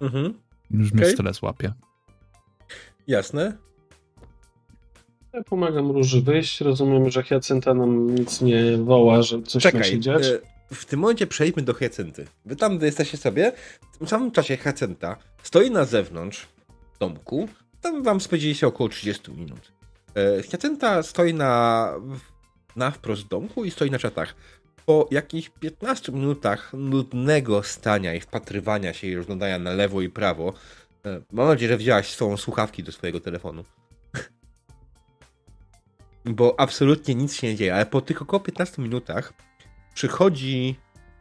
Mhm. 0.00 0.34
już 0.70 0.92
mnie 0.92 1.02
Okej. 1.02 1.14
stres 1.14 1.42
łapie. 1.42 1.72
Jasne. 3.06 3.56
Ja 5.32 5.42
pomagam 5.44 5.90
Róży 5.90 6.22
wyjść. 6.22 6.60
Rozumiem, 6.60 7.10
że 7.10 7.22
Hyacynta 7.22 7.74
nam 7.74 8.14
nic 8.14 8.40
nie 8.40 8.76
woła, 8.76 9.22
że 9.22 9.42
coś 9.42 9.64
ma 9.64 9.70
Czekaj, 9.70 9.90
się 9.90 10.00
dziać. 10.00 10.26
e, 10.26 10.38
w 10.74 10.84
tym 10.84 11.00
momencie 11.00 11.26
przejdźmy 11.26 11.62
do 11.62 11.74
Hyacynty. 11.74 12.26
Wy 12.44 12.56
tam 12.56 12.78
jesteście 12.82 13.16
sobie, 13.16 13.52
w 13.92 13.98
tym 13.98 14.06
samym 14.08 14.30
czasie 14.30 14.56
Hyacynta 14.56 15.16
stoi 15.42 15.70
na 15.70 15.84
zewnątrz 15.84 16.46
domku, 17.00 17.48
tam 17.80 18.02
wam 18.02 18.20
spędziliście 18.20 18.66
około 18.66 18.88
30 18.88 19.32
minut. 19.32 19.72
E, 20.14 20.42
Hyacynta 20.42 21.02
stoi 21.02 21.34
na, 21.34 21.92
na 22.76 22.90
wprost 22.90 23.28
domku 23.28 23.64
i 23.64 23.70
stoi 23.70 23.90
na 23.90 23.98
czatach. 23.98 24.34
Po 24.86 25.08
jakichś 25.10 25.48
15 25.48 26.12
minutach 26.12 26.72
nudnego 26.72 27.62
stania 27.62 28.14
i 28.14 28.20
wpatrywania 28.20 28.92
się 28.92 29.06
i 29.06 29.16
rozglądania 29.16 29.58
na 29.58 29.70
lewo 29.70 30.00
i 30.00 30.08
prawo, 30.08 30.52
e, 31.06 31.20
mam 31.32 31.48
nadzieję, 31.48 31.72
że 31.72 31.76
wzięłaś 31.76 32.08
swoją 32.08 32.36
słuchawki 32.36 32.82
do 32.82 32.92
swojego 32.92 33.20
telefonu. 33.20 33.64
Bo 36.24 36.60
absolutnie 36.60 37.14
nic 37.14 37.34
się 37.34 37.46
nie 37.46 37.56
dzieje, 37.56 37.74
ale 37.74 37.86
po 37.86 38.00
tych 38.00 38.22
około 38.22 38.40
15 38.40 38.82
minutach 38.82 39.32
przychodzi. 39.94 40.76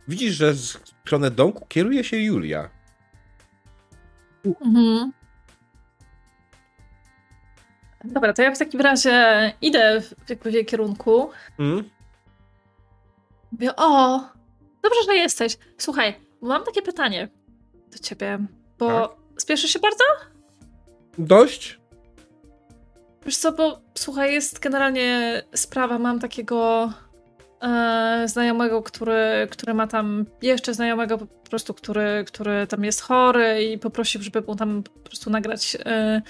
Widzisz, 0.08 0.36
że 0.36 0.54
z 0.54 0.80
stronę 1.06 1.32
domku 1.32 1.66
kieruje 1.66 2.04
się 2.04 2.18
Julia. 2.18 2.70
Mhm. 4.46 5.12
Dobra, 8.04 8.34
to 8.34 8.42
ja 8.42 8.56
w 8.56 8.60
takim 8.60 8.82
razie 8.82 9.52
idę 9.62 10.02
w, 10.02 10.46
jej 10.54 10.66
kierunku. 10.66 11.30
Mm? 11.60 11.90
Mówię, 13.52 13.76
o, 13.76 14.20
dobrze, 14.84 15.00
że 15.06 15.16
jesteś. 15.16 15.58
Słuchaj, 15.78 16.16
mam 16.42 16.64
takie 16.64 16.82
pytanie 16.82 17.30
do 17.92 17.98
ciebie, 17.98 18.40
bo 18.80 19.08
Tak? 19.08 19.18
spieszysz 19.38 19.72
się 19.72 19.80
bardzo? 19.80 20.04
Dość? 21.18 21.80
Wiesz 23.26 23.38
co, 23.38 23.52
bo 23.52 23.82
słuchaj, 23.94 24.34
jest 24.34 24.60
generalnie 24.60 25.42
sprawa, 25.56 26.00
mam 26.00 26.20
takiego 26.20 26.92
e, 27.62 28.24
znajomego, 28.28 28.84
który, 28.84 29.48
który 29.52 29.74
ma 29.74 29.88
tam 29.88 30.26
jeszcze 30.42 30.74
znajomego 30.74 31.18
po 31.18 31.26
prostu, 31.26 31.74
który, 31.74 32.24
który 32.28 32.68
tam 32.68 32.84
jest 32.84 33.02
chory 33.02 33.64
i 33.64 33.78
poprosił, 33.78 34.22
żeby 34.22 34.42
mu 34.42 34.56
tam 34.56 34.84
po 34.84 35.00
prostu 35.00 35.30
nagrać, 35.30 35.78
e, 35.86 36.22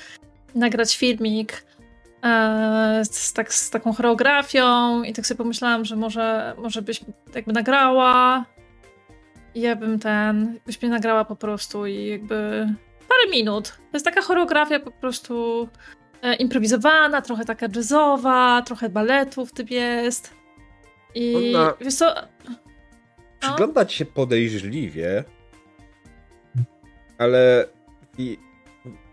nagrać 0.56 0.98
filmik 0.98 1.64
e, 2.24 3.02
z, 3.12 3.34
tak, 3.34 3.54
z 3.54 3.70
taką 3.70 3.94
choreografią 3.94 5.04
i 5.04 5.14
tak 5.14 5.28
sobie 5.28 5.38
pomyślałam, 5.38 5.86
że 5.86 5.96
może, 5.96 6.56
może 6.58 6.82
byś 6.82 7.02
jakby 7.36 7.54
nagrała 7.54 8.46
i 9.56 9.62
ja 9.62 9.76
bym 9.76 10.00
ten, 10.00 10.60
byś 10.66 10.82
mnie 10.82 10.92
nagrała 10.92 11.26
po 11.26 11.36
prostu 11.36 11.86
i 11.86 12.06
jakby 12.06 12.68
parę 13.08 13.32
minut. 13.32 13.68
To 13.70 13.78
jest 13.94 14.06
taka 14.06 14.22
choreografia 14.22 14.80
po 14.80 14.92
prostu 14.92 15.68
e, 16.22 16.36
improwizowana, 16.36 17.22
trochę 17.22 17.46
taka 17.46 17.68
jazzowa, 17.76 18.62
trochę 18.62 18.90
baletu 18.90 19.46
w 19.46 19.52
tym 19.52 19.68
jest. 19.70 20.34
I 21.16 21.54
Ona- 21.56 21.74
wiesz 21.82 21.96
co, 21.96 22.16
Przyglądać 23.40 23.94
się 23.94 24.06
podejrzliwie. 24.06 25.24
Ale. 27.18 27.66
I, 28.18 28.38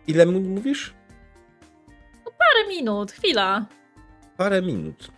ile 0.07 0.27
mu 0.27 0.41
mówisz? 0.41 0.95
Parę 2.39 2.69
minut, 2.77 3.13
chwila. 3.13 3.67
Parę 4.37 4.63
minut. 4.63 5.09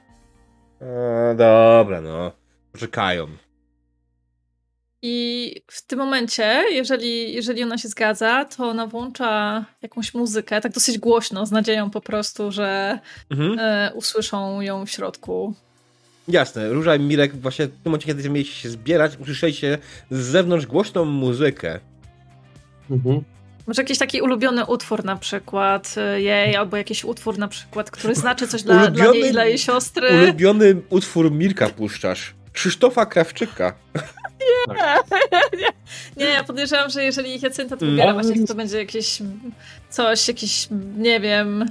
A, 0.81 1.35
dobra, 1.35 2.01
no. 2.01 2.33
Poczekają. 2.73 3.27
I 5.03 5.55
w 5.71 5.87
tym 5.87 5.99
momencie, 5.99 6.63
jeżeli, 6.71 7.35
jeżeli 7.35 7.63
ona 7.63 7.79
się 7.79 7.89
zgadza, 7.89 8.45
to 8.45 8.69
ona 8.69 8.87
włącza 8.87 9.65
jakąś 9.83 10.15
muzykę, 10.15 10.61
tak 10.61 10.73
dosyć 10.73 10.99
głośno, 10.99 11.47
z 11.47 11.51
nadzieją 11.53 11.91
po 11.91 12.01
prostu, 12.01 12.53
że 12.53 12.99
Mhm. 13.31 13.59
e, 13.59 13.93
usłyszą 13.95 14.61
ją 14.61 14.87
w 14.87 14.91
środku. 14.91 15.55
Jasne, 16.29 16.69
Róża 16.69 16.97
i 16.97 17.01
Mirek 17.01 17.37
właśnie 17.37 17.67
w 17.67 17.71
tym 17.71 17.79
momencie, 17.85 18.07
kiedy 18.07 18.31
mieliście 18.31 18.55
się 18.55 18.69
zbierać, 18.71 19.17
usłyszeliście 19.17 19.79
z 20.11 20.19
zewnątrz 20.19 20.67
głośną 20.67 21.05
muzykę. 21.05 21.81
Mhm. 22.91 23.23
Może 23.67 23.83
jakiś 23.83 23.99
taki 23.99 24.21
ulubiony 24.21 24.67
utwór 24.67 25.05
na 25.05 25.17
przykład 25.17 25.95
e, 25.97 26.21
jej, 26.23 26.57
albo 26.57 26.77
jakiś 26.77 27.05
utwór 27.05 27.39
na 27.39 27.49
przykład, 27.49 27.91
który 27.91 28.15
znaczy 28.15 28.49
coś 28.49 28.63
dla, 28.63 28.87
dla 28.91 29.05
Ulubiony- 29.05 29.13
niej 29.15 29.29
i 29.29 29.33
dla 29.33 29.45
jej 29.45 29.59
siostry. 29.59 30.09
Ulubiony 30.23 30.77
utwór 30.91 31.31
Mirka 31.33 31.69
puszczasz. 31.69 32.35
Krzysztofa 32.53 33.07
Krawczyka. 33.07 33.75
nie, 35.59 35.67
nie, 36.25 36.25
ja 36.33 36.45
podejrzewam, 36.45 36.91
że 36.91 37.05
jeżeli 37.05 37.41
Jacynta 37.41 37.77
to 37.77 37.87
wybiera 37.87 38.13
właśnie, 38.13 38.47
to 38.47 38.55
będzie 38.55 38.79
jakieś 38.79 39.19
coś, 39.91 40.29
jakiś, 40.29 40.69
nie 40.97 41.21
wiem, 41.21 41.71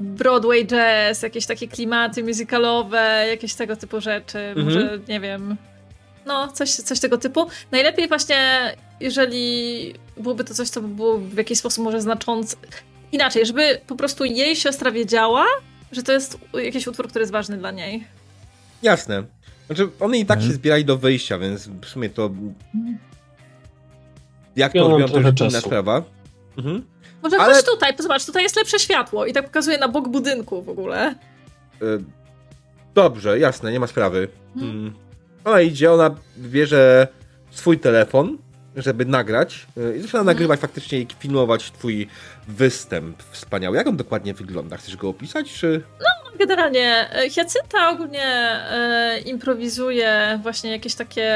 Broadway 0.00 0.66
jazz, 0.66 1.22
jakieś 1.22 1.46
takie 1.46 1.68
klimaty 1.68 2.22
musicalowe, 2.24 3.24
jakieś 3.28 3.54
tego 3.54 3.76
typu 3.76 4.00
rzeczy, 4.00 4.38
Mhm. 4.38 4.64
może, 4.66 4.98
nie 5.08 5.20
wiem, 5.20 5.56
no, 6.26 6.48
coś, 6.48 6.70
coś 6.70 7.00
tego 7.00 7.18
typu. 7.18 7.46
Najlepiej 7.72 8.08
właśnie, 8.08 8.60
jeżeli 9.00 9.94
byłoby 10.20 10.44
to 10.44 10.54
coś, 10.54 10.68
co 10.68 10.80
by 10.82 10.88
było 10.88 11.18
w 11.18 11.36
jakiś 11.36 11.58
sposób 11.58 11.84
może 11.84 12.00
znaczące, 12.00 12.56
inaczej, 13.12 13.46
żeby 13.46 13.80
po 13.86 13.96
prostu 13.96 14.24
jej 14.24 14.56
siostra 14.56 14.90
wiedziała, 14.90 15.44
że 15.92 16.02
to 16.02 16.12
jest 16.12 16.38
jakiś 16.54 16.86
utwór, 16.86 17.08
który 17.08 17.22
jest 17.22 17.32
ważny 17.32 17.56
dla 17.58 17.70
niej. 17.70 18.04
Jasne. 18.82 19.22
Znaczy, 19.66 19.88
one 20.00 20.18
i 20.18 20.26
tak 20.26 20.36
Mhm. 20.38 20.50
się 20.52 20.54
zbierali 20.56 20.84
do 20.84 20.96
wyjścia, 20.98 21.38
więc 21.38 21.68
w 21.68 21.86
sumie 21.86 22.10
to. 22.10 22.30
Jak 24.56 24.74
Ja 24.74 24.80
to 24.82 24.86
odbieram, 24.86 25.10
to 25.10 25.16
już 25.18 25.26
inna 25.26 25.32
czasu. 25.50 25.66
sprawa. 25.66 26.02
Mhm. 26.58 26.84
Może 27.22 27.36
Ale- 27.36 27.54
chodź 27.54 27.64
tutaj, 27.64 27.92
zobacz, 27.98 28.26
tutaj 28.26 28.42
jest 28.42 28.56
lepsze 28.56 28.78
światło 28.78 29.26
i 29.26 29.32
tak 29.32 29.44
pokazuje 29.44 29.78
na 29.78 29.88
bok 29.88 30.08
budynku 30.08 30.62
w 30.62 30.68
ogóle. 30.68 31.14
E, 31.82 31.84
Dobrze, 32.94 33.38
jasne, 33.38 33.72
nie 33.72 33.80
ma 33.80 33.86
sprawy. 33.86 34.28
Mhm. 34.56 34.70
Mm. 34.72 34.94
Ona 35.44 35.60
idzie, 35.60 35.92
ona 35.92 36.14
bierze 36.38 37.08
swój 37.50 37.78
telefon, 37.78 38.38
żeby 38.76 39.04
nagrać 39.04 39.66
e, 39.76 39.96
i 39.96 40.00
zaczyna 40.00 40.24
nagrywać 40.24 40.60
faktycznie 40.60 40.98
i 40.98 41.06
filmować 41.18 41.70
twój 41.70 42.08
występ 42.48 43.22
wspaniały. 43.22 43.76
Jak 43.76 43.86
on 43.86 43.96
dokładnie 43.96 44.34
wygląda? 44.34 44.76
Chcesz 44.76 44.96
go 44.96 45.08
opisać, 45.08 45.52
czy... 45.52 45.82
Generalnie 46.38 47.10
e, 47.12 47.30
Hyacynta 47.30 47.90
ogólnie 47.90 48.24
e, 48.24 49.18
improwizuje 49.26 50.40
właśnie 50.42 50.70
jakieś 50.70 50.94
takie... 50.94 51.30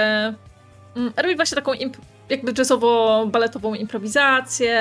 Mm, 0.97 1.13
robi 1.17 1.37
właśnie 1.37 1.55
taką 1.55 1.73
imp- 1.73 2.01
jakby 2.29 2.53
jazzowo-baletową 2.53 3.75
improwizację, 3.77 4.79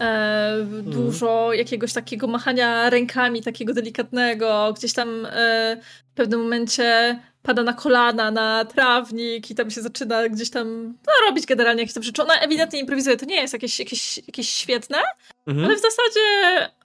e, 0.00 0.56
dużo 0.82 1.52
jakiegoś 1.52 1.92
takiego 1.92 2.26
machania 2.26 2.90
rękami, 2.90 3.42
takiego 3.42 3.74
delikatnego, 3.74 4.72
gdzieś 4.76 4.92
tam 4.92 5.26
e, 5.26 5.76
w 6.10 6.14
pewnym 6.14 6.40
momencie 6.40 7.18
pada 7.42 7.62
na 7.62 7.72
kolana, 7.72 8.30
na 8.30 8.64
trawnik 8.64 9.50
i 9.50 9.54
tam 9.54 9.70
się 9.70 9.82
zaczyna 9.82 10.28
gdzieś 10.28 10.50
tam 10.50 10.84
no, 10.86 11.12
robić 11.28 11.46
generalnie 11.46 11.82
jakieś 11.82 11.94
tam 11.94 12.02
rzeczy. 12.02 12.22
Ona 12.22 12.34
ewidentnie 12.34 12.80
improwizuje, 12.80 13.16
to 13.16 13.26
nie 13.26 13.36
jest 13.36 13.52
jakieś, 13.52 13.78
jakieś, 13.78 14.18
jakieś 14.18 14.48
świetne, 14.48 14.98
Mhm. 15.46 15.66
ale 15.66 15.76
w 15.76 15.80
zasadzie, 15.80 16.20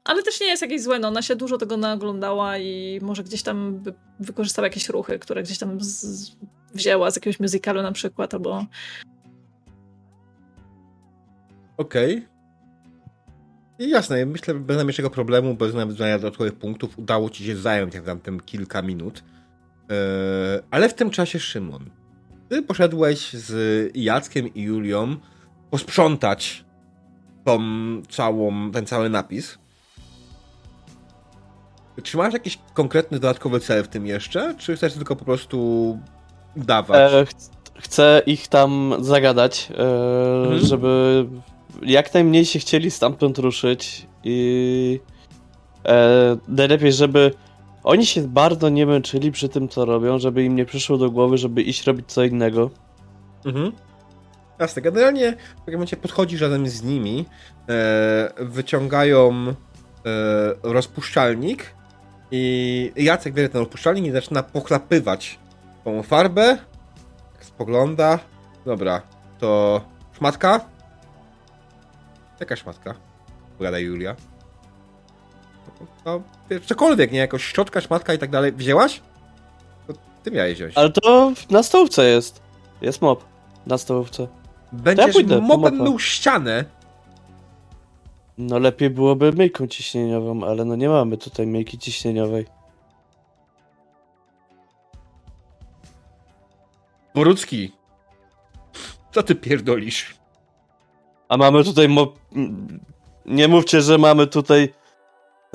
ale 0.04 0.24
też 0.24 0.42
nie 0.42 0.48
jest 0.48 0.62
jakieś 0.62 0.82
złe, 0.82 1.00
no 1.00 1.08
ona 1.08 1.22
się 1.22 1.36
dużo 1.36 1.58
tego 1.58 1.78
naoglądała 1.78 2.58
i 2.58 3.00
może 3.02 3.24
gdzieś 3.24 3.44
tam 3.44 3.84
wykorzystała 4.20 4.68
jakieś 4.68 4.90
ruchy, 4.90 5.20
które 5.20 5.44
gdzieś 5.44 5.58
tam 5.58 5.78
z, 5.82 6.32
wzięła 6.74 7.12
z 7.12 7.16
jakiegoś 7.16 7.40
musicalu 7.40 7.82
na 7.82 7.92
przykład, 7.92 8.34
albo... 8.34 8.66
Okej. 11.78 12.28
I 13.80 13.90
jasne, 13.90 14.26
myślę, 14.26 14.54
że 14.54 14.60
bez 14.60 14.76
najmniejszego 14.76 15.10
problemu, 15.10 15.56
bez 15.56 15.74
nawiązania 15.74 16.20
dodatkowych 16.20 16.54
punktów, 16.54 17.00
udało 17.00 17.30
ci 17.30 17.46
się 17.46 17.56
zająć 17.58 17.94
jak 17.94 18.06
tam 18.06 18.20
tym 18.20 18.40
kilka 18.40 18.82
minut. 18.82 19.24
Eee, 19.90 20.62
ale 20.72 20.90
w 20.90 20.94
tym 20.94 21.10
czasie, 21.10 21.40
Szymon, 21.40 21.90
ty 22.50 22.62
poszedłeś 22.62 23.34
z 23.34 23.54
Jackiem 23.98 24.54
i 24.54 24.62
Julią 24.62 25.16
posprzątać 25.72 26.66
tą 27.46 27.60
całą, 28.10 28.72
ten 28.72 28.86
cały 28.86 29.10
napis. 29.10 29.58
Czy 32.04 32.18
masz 32.18 32.34
jakiś 32.34 32.60
konkretny 32.74 33.20
dodatkowy 33.20 33.60
cel 33.60 33.84
w 33.84 33.88
tym 33.88 34.06
jeszcze, 34.06 34.56
czy 34.58 34.76
chcesz 34.76 34.94
tylko 34.94 35.16
po 35.16 35.26
prostu 35.26 36.00
dawać? 36.56 37.14
E, 37.14 37.26
ch- 37.26 37.50
chcę 37.84 38.22
ich 38.26 38.48
tam 38.48 38.94
zagadać, 39.02 39.70
e, 39.72 40.44
Mhm. 40.44 40.60
żeby 40.66 41.26
jak 41.82 42.14
najmniej 42.14 42.46
się 42.46 42.60
chcieli 42.60 42.92
stamtąd 42.92 43.38
ruszyć 43.38 44.08
i 44.24 45.00
e, 45.86 46.38
najlepiej, 46.48 46.94
żeby 46.94 47.32
oni 47.86 48.06
się 48.06 48.28
bardzo 48.28 48.70
nie 48.70 48.86
męczyli 48.86 49.32
przy 49.32 49.50
tym, 49.50 49.70
co 49.70 49.86
robią, 49.86 50.20
żeby 50.20 50.44
im 50.44 50.56
nie 50.56 50.66
przyszło 50.66 50.98
do 50.98 51.12
głowy, 51.12 51.38
żeby 51.38 51.62
iść 51.62 51.84
robić 51.84 52.06
co 52.08 52.24
innego. 52.24 52.70
Mhm. 53.46 53.72
Jasne, 54.60 54.82
generalnie 54.82 55.32
w 55.32 55.60
takim 55.60 55.74
momencie 55.74 55.98
podchodzisz 55.98 56.42
razem 56.42 56.68
z 56.68 56.84
nimi, 56.84 57.26
e, 57.70 58.30
wyciągają 58.40 59.34
e, 59.48 59.54
rozpuszczalnik 60.64 61.76
i 62.32 62.92
Jacek 62.96 63.34
bierze 63.34 63.50
ten 63.50 63.62
rozpuszczalnik 63.62 64.06
i 64.06 64.12
zaczyna 64.12 64.44
pochlapywać 64.44 65.40
tą 65.84 66.04
farbę. 66.04 66.58
Tak 67.34 67.46
spogląda. 67.46 68.20
Dobra, 68.66 69.02
to 69.40 69.82
szmatka? 70.18 70.66
Jaka 72.40 72.56
szmatka? 72.56 72.96
Powiada 73.58 73.80
Julia. 73.80 74.16
No, 76.06 76.22
wiesz, 76.50 76.66
cokolwiek, 76.66 77.12
nie? 77.12 77.20
Jakoś 77.20 77.44
szczotka, 77.44 77.82
szmatka 77.82 78.14
i 78.14 78.18
tak 78.18 78.30
dalej. 78.30 78.52
Wzięłaś? 78.52 79.02
To 79.88 79.94
ty 80.24 80.32
miałeś 80.32 80.56
wziąć. 80.56 80.78
Ale 80.78 80.90
to 80.92 81.32
na 81.50 81.64
stołówce 81.64 82.06
jest. 82.06 82.42
Jest 82.82 83.02
mop 83.02 83.26
na 83.68 83.78
stołówce. 83.78 84.28
Będziesz 84.72 85.14
pójdę 85.14 85.36
po 85.36 85.42
mopem 85.42 85.82
mył 85.82 86.00
ścianę. 86.00 86.66
No 88.38 88.60
lepiej 88.60 88.90
byłoby 88.90 89.32
myjką 89.32 89.68
ciśnieniową, 89.68 90.44
ale 90.44 90.66
no 90.66 90.76
nie 90.76 90.90
mamy 90.90 91.18
tutaj 91.18 91.48
myjki 91.48 91.78
ciśnieniowej. 91.78 92.46
Borucki. 97.16 97.72
Co 99.12 99.24
ty 99.24 99.36
pierdolisz? 99.36 100.16
A 101.30 101.38
mamy 101.38 101.64
tutaj 101.64 101.90
mop... 101.90 102.20
Nie 103.26 103.48
mówcie, 103.48 103.82
że 103.82 103.98
mamy 103.98 104.28
tutaj... 104.28 104.74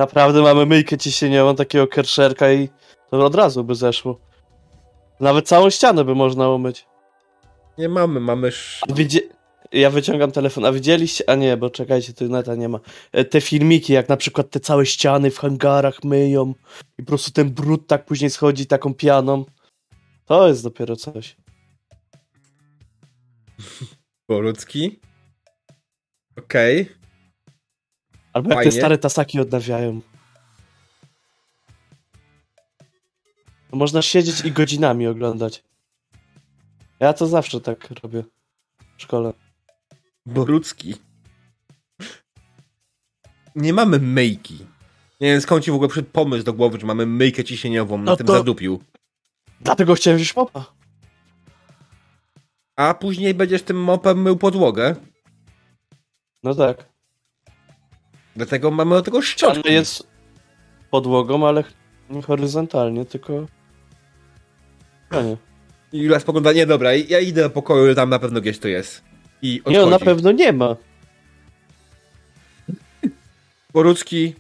Naprawdę 0.01 0.43
mamy 0.43 0.67
myjkę 0.67 0.99
ciśnieniową, 0.99 1.57
takiego 1.57 1.87
kerszerka 1.87 2.53
i 2.53 2.69
to 3.11 3.25
od 3.25 3.35
razu 3.35 3.65
by 3.65 3.75
zeszło. 3.75 4.21
Nawet 5.21 5.49
całą 5.49 5.71
ścianę 5.71 6.05
by 6.05 6.15
można 6.15 6.49
umyć. 6.49 6.87
Nie 7.79 7.89
mamy, 7.89 8.21
mamy... 8.21 8.49
Sz... 8.49 8.83
Ja 9.73 9.91
wyciągam 9.91 10.33
telefon, 10.33 10.65
a 10.65 10.73
widzieliście? 10.73 11.31
A 11.31 11.35
nie, 11.35 11.57
bo 11.57 11.71
czekajcie, 11.71 12.13
tu 12.13 12.29
neta 12.29 12.55
nie 12.55 12.69
ma. 12.69 12.81
E, 13.13 13.25
Te 13.25 13.41
filmiki, 13.41 13.93
jak 13.93 14.09
na 14.09 14.17
przykład 14.17 14.51
te 14.51 14.61
całe 14.61 14.87
ściany 14.87 15.31
w 15.31 15.39
hangarach 15.39 16.05
myją 16.05 16.55
i 16.99 17.03
po 17.03 17.09
prostu 17.09 17.31
ten 17.31 17.51
brud 17.51 17.87
tak 17.87 18.05
później 18.05 18.31
schodzi 18.31 18.67
taką 18.67 18.95
pianą. 18.95 19.45
To 20.25 20.49
jest 20.49 20.63
dopiero 20.63 20.97
coś. 20.97 21.37
Borucki. 24.29 25.01
Okej. 26.39 27.00
Albo 28.33 28.51
jak 28.55 28.65
te 28.65 28.73
stare 28.73 28.99
tasaki 28.99 29.41
odnawiają. 29.41 30.01
To 33.71 33.77
można 33.77 34.03
siedzieć 34.03 34.45
i 34.45 34.53
godzinami 34.53 35.07
oglądać. 35.07 35.65
Ja 37.01 37.13
to 37.13 37.27
zawsze 37.27 37.61
tak 37.61 37.91
robię 38.03 38.25
w 38.97 39.03
szkole. 39.03 39.33
Borucki. 40.27 40.95
Nie 43.55 43.73
mamy 43.73 43.99
myjki. 43.99 44.59
Nie 45.21 45.33
wiem 45.33 45.41
skąd 45.41 45.65
ci 45.65 45.71
w 45.71 45.75
ogóle 45.75 45.89
przyszedł 45.89 46.11
pomysł 46.11 46.45
do 46.45 46.53
głowy, 46.53 46.81
że 46.81 46.87
mamy 46.87 47.07
myjkę 47.07 47.45
ciśnieniową 47.45 47.99
na 47.99 48.05
No 48.05 48.17
tym 48.17 48.27
to- 48.27 48.33
zadupiu. 48.33 48.81
Dlatego 49.61 49.95
chciałem 49.95 50.17
wziąć 50.19 50.37
mopa. 50.37 50.65
A 52.77 52.95
później 52.95 53.35
będziesz 53.35 53.63
tym 53.63 53.83
mopem 53.83 54.23
mył 54.23 54.37
podłogę. 54.37 54.97
No 56.43 56.55
tak. 56.55 56.90
Dlatego 58.41 58.71
mamy 58.71 58.95
do 58.95 59.03
tego 59.03 59.23
szczotki. 59.23 59.61
Ale 59.65 59.73
jest 59.73 60.07
podłogą, 60.91 61.49
ale 61.49 61.65
nie 62.11 62.23
horyzontalnie, 62.23 63.05
tylko... 63.05 63.47
A 65.11 65.23
nie. 65.23 65.37
I 65.93 65.99
Julia 65.99 66.21
spogląda, 66.21 66.53
nie 66.53 66.67
dobra, 66.67 66.95
ja 66.95 67.21
idę 67.21 67.43
do 67.43 67.51
pokoju, 67.51 67.95
tam 67.95 68.11
na 68.11 68.19
pewno 68.19 68.41
gdzieś 68.41 68.59
to 68.59 68.69
jest. 68.69 69.05
I 69.43 69.61
odchodzi. 69.61 69.77
Nie, 69.77 69.85
no 69.85 69.91
na 69.91 69.99
pewno 69.99 70.33
nie 70.33 70.53
ma. 70.53 70.77
Borucki. 73.75 74.35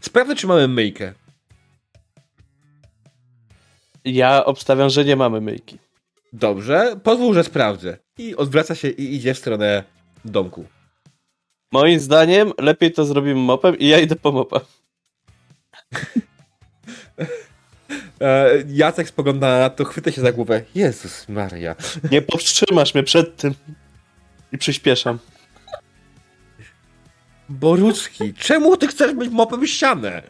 Sprawdzę, 0.00 0.36
czy 0.36 0.46
mamy 0.46 0.68
myjkę. 0.68 1.12
Ja 4.04 4.44
obstawiam, 4.44 4.90
że 4.90 5.04
nie 5.04 5.16
mamy 5.16 5.40
myjki. 5.40 5.78
Dobrze, 6.32 7.00
pozwól, 7.02 7.34
że 7.34 7.44
sprawdzę. 7.44 7.98
I 8.18 8.36
odwraca 8.36 8.74
się 8.74 8.88
i 8.88 9.14
idzie 9.14 9.34
w 9.34 9.38
stronę 9.38 9.84
domku. 10.24 10.64
Moim 11.74 12.00
zdaniem 12.00 12.52
lepiej 12.58 12.92
to 12.92 13.04
zrobimy 13.04 13.40
mopem 13.40 13.78
i 13.78 13.88
ja 13.88 13.98
idę 13.98 14.16
po 14.16 14.32
mopa. 14.32 14.60
E, 18.20 18.50
Jacek 18.68 19.08
spogląda 19.08 19.58
na 19.58 19.70
to, 19.70 19.84
chwyta 19.84 20.12
się 20.12 20.20
za 20.20 20.32
głowę. 20.32 20.62
Jezus 20.74 21.28
Maria. 21.28 21.76
Nie 22.10 22.22
powstrzymasz 22.22 22.94
mnie 22.94 23.02
przed 23.02 23.36
tym. 23.36 23.54
I 24.52 24.58
przyspieszam. 24.58 25.18
Borucki, 27.48 28.34
czemu 28.34 28.76
ty 28.76 28.86
chcesz 28.86 29.14
być 29.14 29.30
mopem 29.30 29.66
ścianę? 29.66 30.22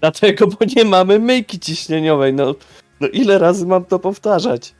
Dlatego, 0.00 0.46
bo 0.46 0.56
nie 0.76 0.84
mamy 0.84 1.18
myjki 1.18 1.60
ciśnieniowej. 1.60 2.32
No, 2.32 2.54
no 3.00 3.08
ile 3.08 3.38
razy 3.38 3.66
mam 3.66 3.84
to 3.84 3.98
powtarzać? 3.98 4.74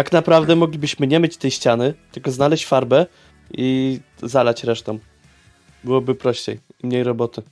Tak 0.00 0.12
naprawdę 0.12 0.56
moglibyśmy 0.56 1.06
nie 1.06 1.20
myć 1.20 1.36
tej 1.36 1.50
ściany, 1.50 1.94
tylko 2.12 2.30
znaleźć 2.30 2.66
farbę 2.66 3.06
i 3.52 4.00
zalać 4.22 4.64
resztą. 4.64 4.98
Byłoby 5.84 6.14
prościej 6.14 6.60
i 6.82 6.86
mniej 6.86 7.04
roboty. 7.04 7.42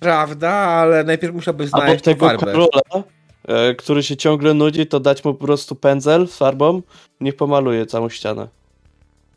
Prawda, 0.00 0.50
ale 0.50 1.04
najpierw 1.04 1.34
musiałby 1.34 1.64
Albo 1.64 1.78
znaleźć 1.78 2.04
tą 2.04 2.10
tego 2.10 2.26
farbę. 2.26 2.52
króla, 2.52 3.04
e, 3.44 3.74
który 3.74 4.02
się 4.02 4.16
ciągle 4.16 4.54
nudzi, 4.54 4.86
to 4.86 5.00
dać 5.00 5.24
mu 5.24 5.34
po 5.34 5.46
prostu 5.46 5.74
pędzel 5.74 6.28
z 6.28 6.36
farbą, 6.36 6.82
niech 7.20 7.36
pomaluje 7.36 7.86
całą 7.86 8.08
ścianę. 8.08 8.48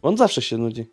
On 0.01 0.17
zawsze 0.17 0.41
się 0.41 0.57
nudzi. 0.57 0.85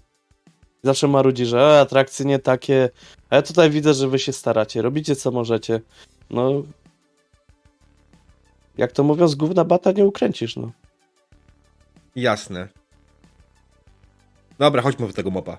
Zawsze 0.82 1.08
marudzi, 1.08 1.46
że 1.46 1.58
e, 1.58 1.80
atrakcje 1.80 2.26
nie 2.26 2.38
takie. 2.38 2.90
A 3.30 3.36
ja 3.36 3.42
tutaj 3.42 3.70
widzę, 3.70 3.94
że 3.94 4.08
wy 4.08 4.18
się 4.18 4.32
staracie, 4.32 4.82
robicie 4.82 5.16
co 5.16 5.30
możecie. 5.30 5.80
No. 6.30 6.62
Jak 8.78 8.92
to 8.92 9.04
mówią, 9.04 9.28
z 9.28 9.34
gówna 9.34 9.64
bata 9.64 9.92
nie 9.92 10.04
ukręcisz, 10.04 10.56
no. 10.56 10.72
Jasne. 12.16 12.68
Dobra, 14.58 14.82
chodźmy 14.82 15.06
do 15.06 15.12
tego 15.12 15.30
mopa. 15.30 15.58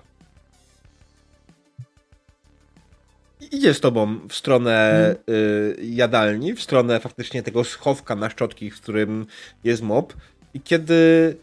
Idzie 3.50 3.74
z 3.74 3.80
tobą 3.80 4.28
w 4.28 4.34
stronę 4.34 5.16
y, 5.30 5.76
jadalni, 5.82 6.54
w 6.54 6.62
stronę 6.62 7.00
faktycznie 7.00 7.42
tego 7.42 7.64
schowka 7.64 8.16
na 8.16 8.30
szczotki, 8.30 8.70
w 8.70 8.80
którym 8.80 9.26
jest 9.64 9.82
mop. 9.82 10.14
I 10.54 10.60
kiedy 10.60 11.36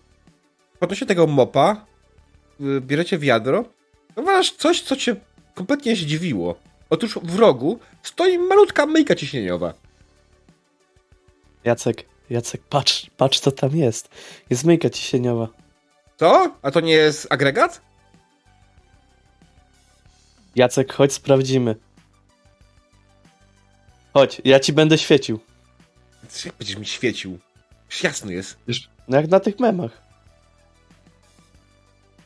podnosi 0.80 1.06
tego 1.06 1.28
mopa, 1.28 1.86
y, 2.62 2.82
bierzecie 2.82 3.18
wiadro, 3.18 3.66
zauważasz 4.16 4.52
coś, 4.52 4.82
co 4.82 4.96
cię 4.96 5.16
kompletnie 5.56 5.96
zdziwiło. 5.96 6.56
Otóż 6.90 7.20
w 7.24 7.40
rogu 7.40 7.80
stoi 8.04 8.40
malutka 8.40 8.86
myjka 8.86 9.16
ciśnieniowa. 9.16 9.74
Jacek, 11.64 12.06
Jacek, 12.30 12.62
patrz, 12.70 13.10
patrz 13.18 13.40
co 13.40 13.52
tam 13.52 13.76
jest. 13.76 14.10
Jest 14.50 14.64
myjka 14.64 14.90
ciśnieniowa. 14.90 15.48
Co? 16.18 16.56
A 16.62 16.72
to 16.72 16.80
nie 16.80 16.94
jest 16.94 17.28
agregat? 17.30 17.82
Jacek, 20.56 20.94
chodź 20.94 21.14
sprawdzimy. 21.14 21.76
Chodź, 24.14 24.42
ja 24.46 24.60
ci 24.60 24.74
będę 24.74 24.98
świecił. 24.98 25.40
Jak 26.46 26.56
będziesz 26.56 26.78
mi 26.78 26.86
świecił? 26.86 27.40
Już 27.90 28.04
jasno 28.04 28.32
jest. 28.32 28.58
No 29.08 29.18
jak 29.18 29.28
na 29.28 29.40
tych 29.40 29.60
memach. 29.60 30.02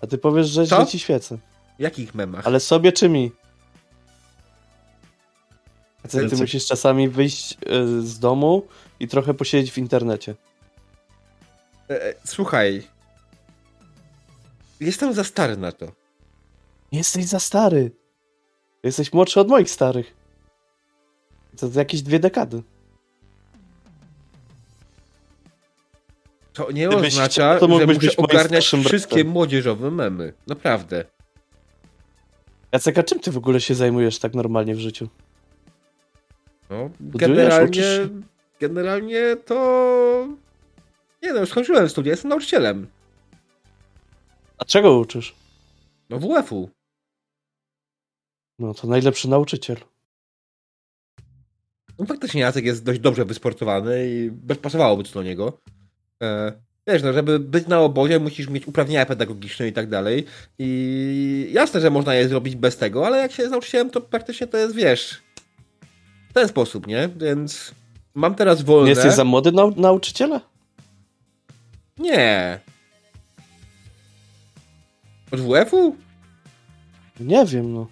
A 0.01 0.07
ty 0.07 0.17
powiesz, 0.17 0.47
że 0.47 0.67
Co? 0.67 0.75
źle 0.75 0.87
ci 0.87 0.99
świecę. 0.99 1.37
W 1.79 1.81
jakich 1.81 2.15
memach? 2.15 2.47
Ale 2.47 2.59
sobie 2.59 2.91
czy 2.91 3.09
mi? 3.09 3.31
Ty, 6.05 6.17
ty 6.17 6.23
Jacek. 6.23 6.39
musisz 6.39 6.65
czasami 6.65 7.09
wyjść 7.09 7.51
y, 7.53 8.01
z 8.01 8.19
domu 8.19 8.67
i 8.99 9.07
trochę 9.07 9.33
posiedzieć 9.33 9.71
w 9.71 9.77
internecie. 9.77 10.35
E, 11.89 12.03
e, 12.03 12.13
słuchaj. 12.25 12.83
Jestem 14.79 15.13
za 15.13 15.23
stary 15.23 15.57
na 15.57 15.71
to. 15.71 15.91
Jesteś 16.91 17.25
za 17.25 17.39
stary. 17.39 17.91
Jesteś 18.83 19.13
młodszy 19.13 19.39
od 19.39 19.47
moich 19.47 19.69
starych. 19.69 20.13
To, 21.57 21.69
to 21.69 21.79
jakieś 21.79 22.01
dwie 22.01 22.19
dekady. 22.19 22.63
To 26.53 26.71
nie 26.71 26.87
Gdybyś 26.87 27.07
oznacza, 27.13 27.29
chciał, 27.57 27.59
to 27.59 27.79
że 27.79 27.87
muszę 27.87 28.17
ogarniać 28.17 28.65
wszystkie 28.65 29.15
bratem. 29.15 29.33
młodzieżowe 29.33 29.91
memy. 29.91 30.33
Naprawdę. 30.47 31.05
Jacek, 32.71 32.97
a 32.97 33.03
czym 33.03 33.19
ty 33.19 33.31
w 33.31 33.37
ogóle 33.37 33.61
się 33.61 33.75
zajmujesz 33.75 34.19
tak 34.19 34.33
normalnie 34.33 34.75
w 34.75 34.79
życiu? 34.79 35.09
No, 36.69 36.89
generalnie, 36.99 38.09
generalnie 38.59 39.35
to... 39.45 40.27
Nie 41.23 41.33
no, 41.33 41.45
skończyłem 41.45 41.89
studia, 41.89 42.11
jestem 42.11 42.29
nauczycielem. 42.29 42.87
A 44.57 44.65
czego 44.65 44.97
uczysz? 44.97 45.35
No 46.09 46.19
WF-u. 46.19 46.69
No 48.59 48.73
to 48.73 48.87
najlepszy 48.87 49.29
nauczyciel. 49.29 49.77
No 51.99 52.05
faktycznie 52.05 52.41
Jacek 52.41 52.65
jest 52.65 52.83
dość 52.83 52.99
dobrze 52.99 53.25
wysportowany 53.25 54.09
i 54.09 54.31
bez 54.31 54.57
pasowałoby 54.57 55.03
to 55.03 55.11
do 55.11 55.23
niego. 55.23 55.59
E, 56.23 56.53
wiesz, 56.87 57.03
no 57.03 57.13
żeby 57.13 57.39
być 57.39 57.67
na 57.67 57.79
obozie 57.79 58.19
musisz 58.19 58.49
mieć 58.49 58.67
uprawnienia 58.67 59.05
pedagogiczne 59.05 59.67
i 59.67 59.73
tak 59.73 59.89
dalej. 59.89 60.25
I 60.59 61.49
jasne, 61.51 61.81
że 61.81 61.89
można 61.89 62.15
je 62.15 62.27
zrobić 62.27 62.55
bez 62.55 62.77
tego, 62.77 63.07
ale 63.07 63.17
jak 63.17 63.31
się 63.31 63.49
nauczycielem, 63.49 63.89
to 63.89 64.01
praktycznie 64.01 64.47
to 64.47 64.57
jest, 64.57 64.75
wiesz, 64.75 65.24
ten 66.35 66.47
sposób, 66.47 66.87
nie? 66.87 67.09
Więc 67.15 67.71
mam 68.15 68.35
teraz 68.35 68.61
wolne. 68.61 68.83
Nie 68.85 68.89
jesteś 68.89 69.13
za 69.13 69.23
młody 69.23 69.51
nau 69.51 69.71
nauczyciela? 69.75 70.41
Nie. 71.97 72.59
Od 75.31 75.39
WF-u? 75.39 75.95
Nie 77.19 77.45
wiem, 77.45 77.73
no. 77.73 77.87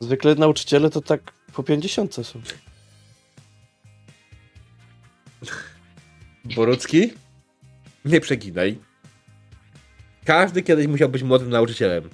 Zwykle 0.00 0.34
nauczyciele 0.34 0.90
to 0.90 1.00
tak 1.00 1.32
po 1.52 1.62
50 1.62 2.14
są. 2.14 2.22
Borucki? 6.56 7.12
Nie 8.04 8.20
przeginaj. 8.20 8.78
Każdy 10.24 10.62
kiedyś 10.62 10.86
musiał 10.86 11.08
być 11.08 11.22
młodym 11.22 11.50
nauczycielem. 11.50 12.10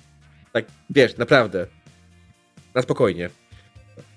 Tak, 0.52 0.64
wiesz, 0.90 1.16
naprawdę. 1.16 1.66
Na 2.74 2.82
spokojnie. 2.82 3.30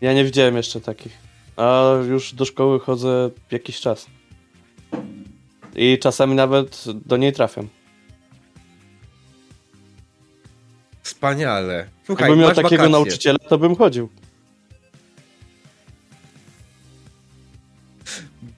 Ja 0.01 0.13
nie 0.13 0.25
widziałem 0.25 0.57
jeszcze 0.57 0.81
takich. 0.81 1.17
A 1.57 1.91
już 2.09 2.33
do 2.33 2.45
szkoły 2.45 2.79
chodzę 2.79 3.29
jakiś 3.51 3.81
czas. 3.81 4.07
I 5.75 5.97
czasami 5.99 6.35
nawet 6.35 6.85
do 7.05 7.17
niej 7.17 7.33
trafiam. 7.33 7.67
Wspaniale. 11.03 11.87
Słuchaj, 12.05 12.23
Jakbym 12.23 12.39
miał 12.39 12.49
takiego 12.49 12.69
wakacje. 12.69 12.89
nauczyciela, 12.91 13.39
to 13.39 13.57
bym 13.57 13.75
chodził. 13.75 14.09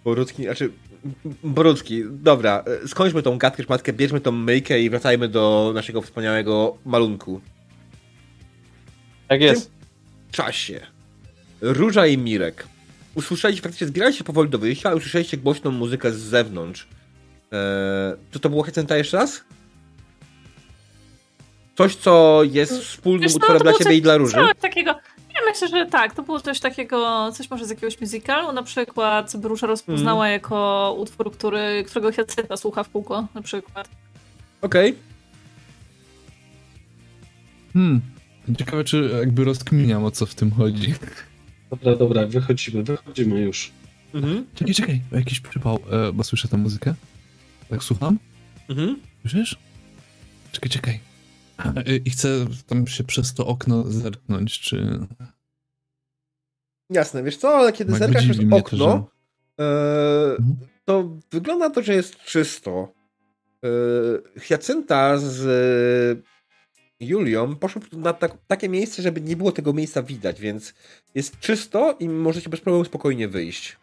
Borucki, 0.04 0.44
znaczy... 0.44 0.72
Borucki, 1.44 2.04
dobra, 2.10 2.64
skończmy 2.88 3.24
tą 3.24 3.38
gadkę, 3.38 3.64
szmatkę, 3.64 3.94
bierzmy 3.94 4.22
tą 4.22 4.32
myjkę 4.32 4.82
i 4.82 4.90
wracajmy 4.90 5.28
do 5.28 5.72
naszego 5.76 6.02
wspaniałego 6.02 6.78
malunku. 6.86 7.42
Tak 9.28 9.42
jest. 9.42 9.72
W 10.28 10.32
czasie. 10.32 10.88
Róża 11.62 12.08
i 12.08 12.18
Mirek. 12.18 12.68
Usłyszeliście, 13.16 13.64
faktycznie 13.64 13.88
zbieraliście 13.88 14.18
się 14.18 14.24
powoli 14.24 14.50
do 14.50 14.58
wyjścia, 14.60 14.90
ale 14.90 14.98
usłyszeliście 14.98 15.38
głośną 15.38 15.72
muzykę 15.72 16.12
z 16.12 16.18
zewnątrz. 16.18 16.88
Eee, 17.52 17.60
czy 18.32 18.40
to 18.40 18.50
było 18.50 18.64
Hecenta 18.64 18.98
jeszcze 18.98 19.18
raz? 19.18 19.44
Coś, 21.78 21.96
co 21.96 22.42
jest 22.44 22.74
wspólnym 22.84 23.22
Wiesz 23.22 23.32
co, 23.32 23.38
utworem 23.38 23.62
dla 23.62 23.74
ciebie 23.74 23.98
i 23.98 24.02
dla 24.02 24.18
Róży? 24.18 24.36
Coś 24.36 24.58
takiego. 24.62 24.92
Ja 25.34 25.40
myślę, 25.50 25.68
że 25.68 25.86
tak. 25.86 26.16
To 26.16 26.24
było 26.24 26.40
coś 26.40 26.60
takiego, 26.60 27.32
coś 27.34 27.50
może 27.50 27.66
z 27.66 27.70
jakiegoś 27.70 28.02
musicalu, 28.02 28.52
na 28.52 28.64
przykład, 28.64 29.38
by 29.38 29.48
Róża 29.48 29.68
rozpoznała 29.68 30.26
Mhm. 30.26 30.34
jako 30.34 30.96
utwór, 31.00 31.32
który, 31.32 31.84
którego 31.88 32.12
Hyacinta 32.12 32.58
słucha 32.58 32.84
w 32.84 32.90
kółko, 32.90 33.28
na 33.36 33.42
przykład. 33.42 33.90
Okej. 34.62 34.96
Hmm. 37.74 38.02
Ciekawe, 38.58 38.84
czy 38.84 39.10
jakby 39.20 39.44
rozkminiam, 39.44 40.06
o 40.06 40.12
co 40.12 40.26
w 40.26 40.36
tym 40.36 40.52
chodzi. 40.52 40.94
Dobra, 41.72 41.96
dobra, 41.96 42.28
wychodzimy, 42.28 42.84
wychodzimy 42.84 43.42
już. 43.42 43.72
Mhm. 44.14 44.46
Czekaj, 44.56 44.74
czekaj, 44.74 45.02
jakiś 45.12 45.40
przypał, 45.40 45.80
e, 45.92 46.14
bo 46.14 46.24
słyszę 46.24 46.48
tę 46.48 46.58
muzykę. 46.58 46.94
Tak 47.70 47.84
słucham? 47.84 48.20
Mhm. 48.70 49.00
Słyszysz? 49.22 49.58
Czekaj, 50.52 50.70
czekaj. 50.70 51.00
E, 51.76 51.96
I 52.06 52.10
chcę 52.10 52.46
tam 52.68 52.88
się 52.88 53.04
przez 53.04 53.34
to 53.34 53.48
okno 53.48 53.84
zerknąć, 53.92 54.60
czy... 54.60 55.00
Jasne, 56.90 57.24
wiesz 57.24 57.38
co, 57.38 57.50
ale 57.58 57.74
kiedy 57.74 57.98
zerkasz 57.98 58.24
przez 58.24 58.38
mnie 58.38 58.50
to, 58.50 58.56
okno, 58.56 59.10
eee, 59.58 59.66
Mhm. 60.40 60.56
to 60.86 61.18
wygląda 61.32 61.70
to, 61.70 61.82
że 61.82 61.94
jest 61.94 62.18
czysto. 62.18 62.94
Eee, 63.64 63.70
Hyacynta 64.40 65.18
z 65.18 65.46
e, 65.46 66.22
Julią 67.02 67.56
poszło 67.56 67.82
na 67.94 68.14
tak, 68.14 68.38
takie 68.48 68.70
miejsce, 68.70 69.02
żeby 69.02 69.22
nie 69.22 69.36
było 69.36 69.52
tego 69.52 69.74
miejsca 69.74 70.04
widać, 70.04 70.42
więc 70.42 70.74
jest 71.16 71.40
czysto 71.40 71.96
i 72.00 72.10
możecie 72.10 72.50
bez 72.50 72.62
problemu 72.62 72.86
spokojnie 72.86 73.28
wyjść. 73.28 73.78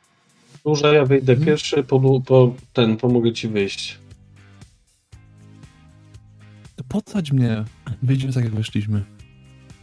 Róża, 0.64 0.94
ja 0.94 1.04
wyjdę 1.04 1.32
Mhm. 1.32 1.46
pierwszy, 1.46 1.82
po, 1.84 2.20
po, 2.26 2.54
ten, 2.72 2.96
pomogę 2.96 3.32
ci 3.32 3.48
wyjść. 3.48 3.98
To 6.76 6.84
podsadź 6.88 7.32
mnie. 7.32 7.64
Wyjdziemy 8.02 8.32
tak, 8.32 8.44
jak 8.44 8.54
weszliśmy. 8.54 9.04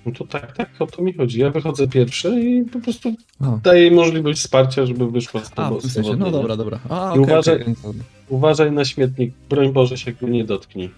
No 0.06 0.12
to 0.12 0.26
tak, 0.28 0.58
tak, 0.58 0.70
o 0.80 0.88
to 0.88 1.02
mi 1.02 1.14
chodzi. 1.14 1.40
Ja 1.40 1.50
wychodzę 1.50 1.88
pierwszy 1.88 2.42
i 2.42 2.64
po 2.66 2.80
prostu 2.80 3.16
A, 3.40 3.58
daję 3.64 3.82
jej 3.82 3.92
możliwość 3.92 4.40
wsparcia, 4.40 4.86
żeby 4.86 5.12
wyszła 5.12 5.44
z 5.44 5.52
A 5.52 5.56
tobą. 5.56 5.80
w 5.80 5.92
sensie, 5.92 6.16
no 6.18 6.32
dobra, 6.32 6.56
dobra. 6.58 6.80
A, 6.90 7.14
I 7.16 7.20
okej, 7.20 7.36
uważaj- 7.36 7.76
no 7.84 7.94
Uważaj 8.30 8.72
na 8.72 8.86
śmietnik, 8.86 9.34
broń 9.50 9.74
Boże 9.74 9.98
się 9.98 10.12
go 10.14 10.28
nie 10.28 10.44
dotknij. 10.44 10.90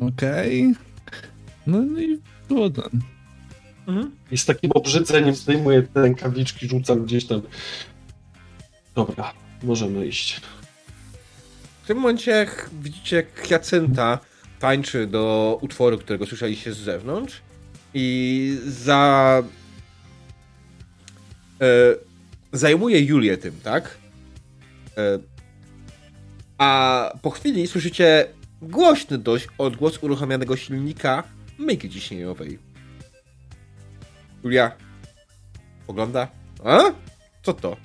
Okej. 0.00 0.74
No, 1.66 1.82
no 1.82 2.00
i 2.00 2.18
było 2.48 2.70
ten. 2.70 3.00
I 4.30 4.38
z 4.38 4.44
takim 4.44 4.72
obrzydzeniem 4.72 5.34
zdejmuję 5.34 5.82
te 5.82 6.02
rękawiczki, 6.02 6.68
rzucam 6.68 7.04
gdzieś 7.04 7.24
tam. 7.26 7.42
Dobra, 8.94 9.32
możemy 9.62 10.06
iść. 10.06 10.40
W 11.82 11.86
tym 11.86 11.98
momencie 11.98 12.46
ch- 12.46 12.70
widzicie, 12.82 13.16
jak 13.16 13.40
Hyacynta 13.48 14.18
tańczy 14.60 15.06
do 15.06 15.58
utworu, 15.60 15.98
którego 15.98 16.26
słyszeliście 16.26 16.72
z 16.72 16.78
zewnątrz 16.78 17.40
i 17.94 18.58
za... 18.66 19.42
E, 21.60 21.66
zajmuje 22.52 23.00
Julię 23.00 23.36
tym, 23.36 23.60
tak? 23.62 23.98
E, 24.96 25.18
a 26.58 27.12
po 27.22 27.30
chwili 27.30 27.66
słyszycie 27.66 28.26
głośny 28.62 29.18
dość 29.18 29.48
odgłos 29.58 30.02
uruchamianego 30.02 30.56
silnika 30.56 31.22
myjki 31.58 31.90
ciśnieniowej. 31.90 32.58
Julia 34.44 34.72
ogląda. 35.86 36.28
A? 36.64 36.82
Co 37.42 37.54
to? 37.54 37.76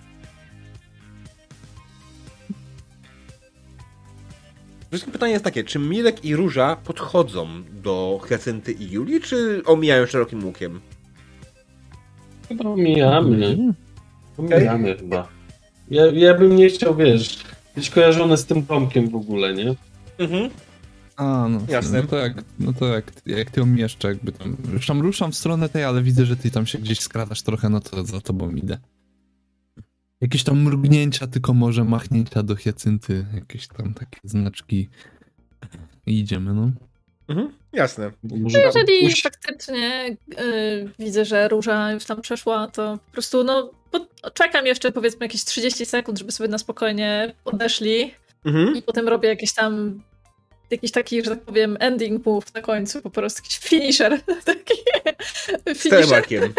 Wszystkim 4.90 5.14
pytanie 5.14 5.34
jest 5.34 5.46
takie, 5.46 5.64
czy 5.64 5.80
Mirek 5.80 6.26
i 6.26 6.36
Róża 6.36 6.76
podchodzą 6.76 7.48
do 7.84 8.20
Hyacynty 8.24 8.72
i 8.72 8.92
Julii, 8.92 9.22
czy 9.22 9.62
omijają 9.66 10.06
szerokim 10.06 10.46
łukiem? 10.46 10.82
Chyba 12.48 12.70
omijamy. 12.70 13.48
Mhm. 13.48 13.74
Omijamy 14.38 14.98
chyba. 14.98 15.28
Ja, 15.92 16.06
ja 16.06 16.34
bym 16.34 16.56
nie 16.56 16.70
chciał, 16.70 16.96
wiesz, 16.96 17.44
być 17.76 17.90
kojarzony 17.90 18.38
z 18.38 18.46
tym 18.46 18.66
domkiem 18.66 19.10
w 19.10 19.16
ogóle, 19.16 19.54
nie? 19.54 19.76
Mhm. 20.18 20.50
A, 21.18 21.48
no, 21.50 21.60
Jasne. 21.70 22.02
no 22.02 22.08
to 22.08 22.16
jak, 22.18 22.34
no 22.60 22.74
to 22.74 22.86
jak, 22.88 23.12
jak 23.26 23.52
ty 23.52 23.62
omieszczę, 23.62 24.08
jakby 24.08 24.32
tam, 24.32 24.58
już 24.74 24.88
tam 24.88 25.02
ruszam 25.02 25.32
w 25.32 25.36
stronę 25.36 25.70
tej, 25.70 25.84
ale 25.84 26.04
widzę, 26.04 26.26
że 26.26 26.36
ty 26.38 26.52
tam 26.52 26.66
się 26.66 26.78
gdzieś 26.78 27.00
skradasz 27.00 27.42
trochę, 27.42 27.70
no 27.70 27.80
to 27.80 28.04
za 28.06 28.22
tobą 28.22 28.50
idę. 28.52 28.78
Jakieś 30.22 30.44
tam 30.44 30.62
mrugnięcia, 30.64 31.28
tylko 31.28 31.54
może 31.54 31.84
machnięcia 31.84 32.44
do 32.44 32.56
hiacynty, 32.56 33.26
jakieś 33.34 33.68
tam 33.68 33.94
takie 33.94 34.20
znaczki. 34.24 34.90
I 36.06 36.20
idziemy, 36.20 36.54
no. 36.54 36.72
Mhm. 37.28 37.52
Jasne. 37.74 38.12
Bo 38.24 38.36
może 38.38 38.60
Jeżeli 38.60 39.08
uś- 39.08 39.22
faktycznie 39.24 40.18
y, 40.40 40.90
widzę, 41.00 41.26
że 41.26 41.48
róża 41.48 41.92
już 41.92 42.06
tam 42.06 42.22
przeszła, 42.22 42.68
to 42.68 43.00
po 43.06 43.12
prostu 43.12 43.44
no, 43.44 43.72
czekam 44.34 44.66
jeszcze 44.66 44.92
powiedzmy 44.92 45.26
jakieś 45.26 45.44
30 45.46 45.86
sekund, 45.86 46.20
żeby 46.20 46.32
sobie 46.32 46.50
na 46.50 46.58
spokojnie 46.58 47.34
podeszli 47.44 48.12
Mhm. 48.46 48.76
i 48.76 48.82
potem 48.82 49.08
robię 49.08 49.30
jakieś 49.30 49.54
tam 49.54 50.02
jakiś 50.72 50.92
taki, 50.92 51.24
że 51.24 51.30
tak 51.32 51.42
powiem, 51.42 51.78
ending 51.80 52.26
move 52.26 52.54
na 52.54 52.62
końcu, 52.62 53.02
po 53.02 53.10
prostu 53.10 53.42
jakiś 53.44 53.58
finisher. 53.60 54.20
Taki 54.46 54.74
Z 55.76 55.78
finisher. 55.78 55.90
telemarkiem. 55.90 56.54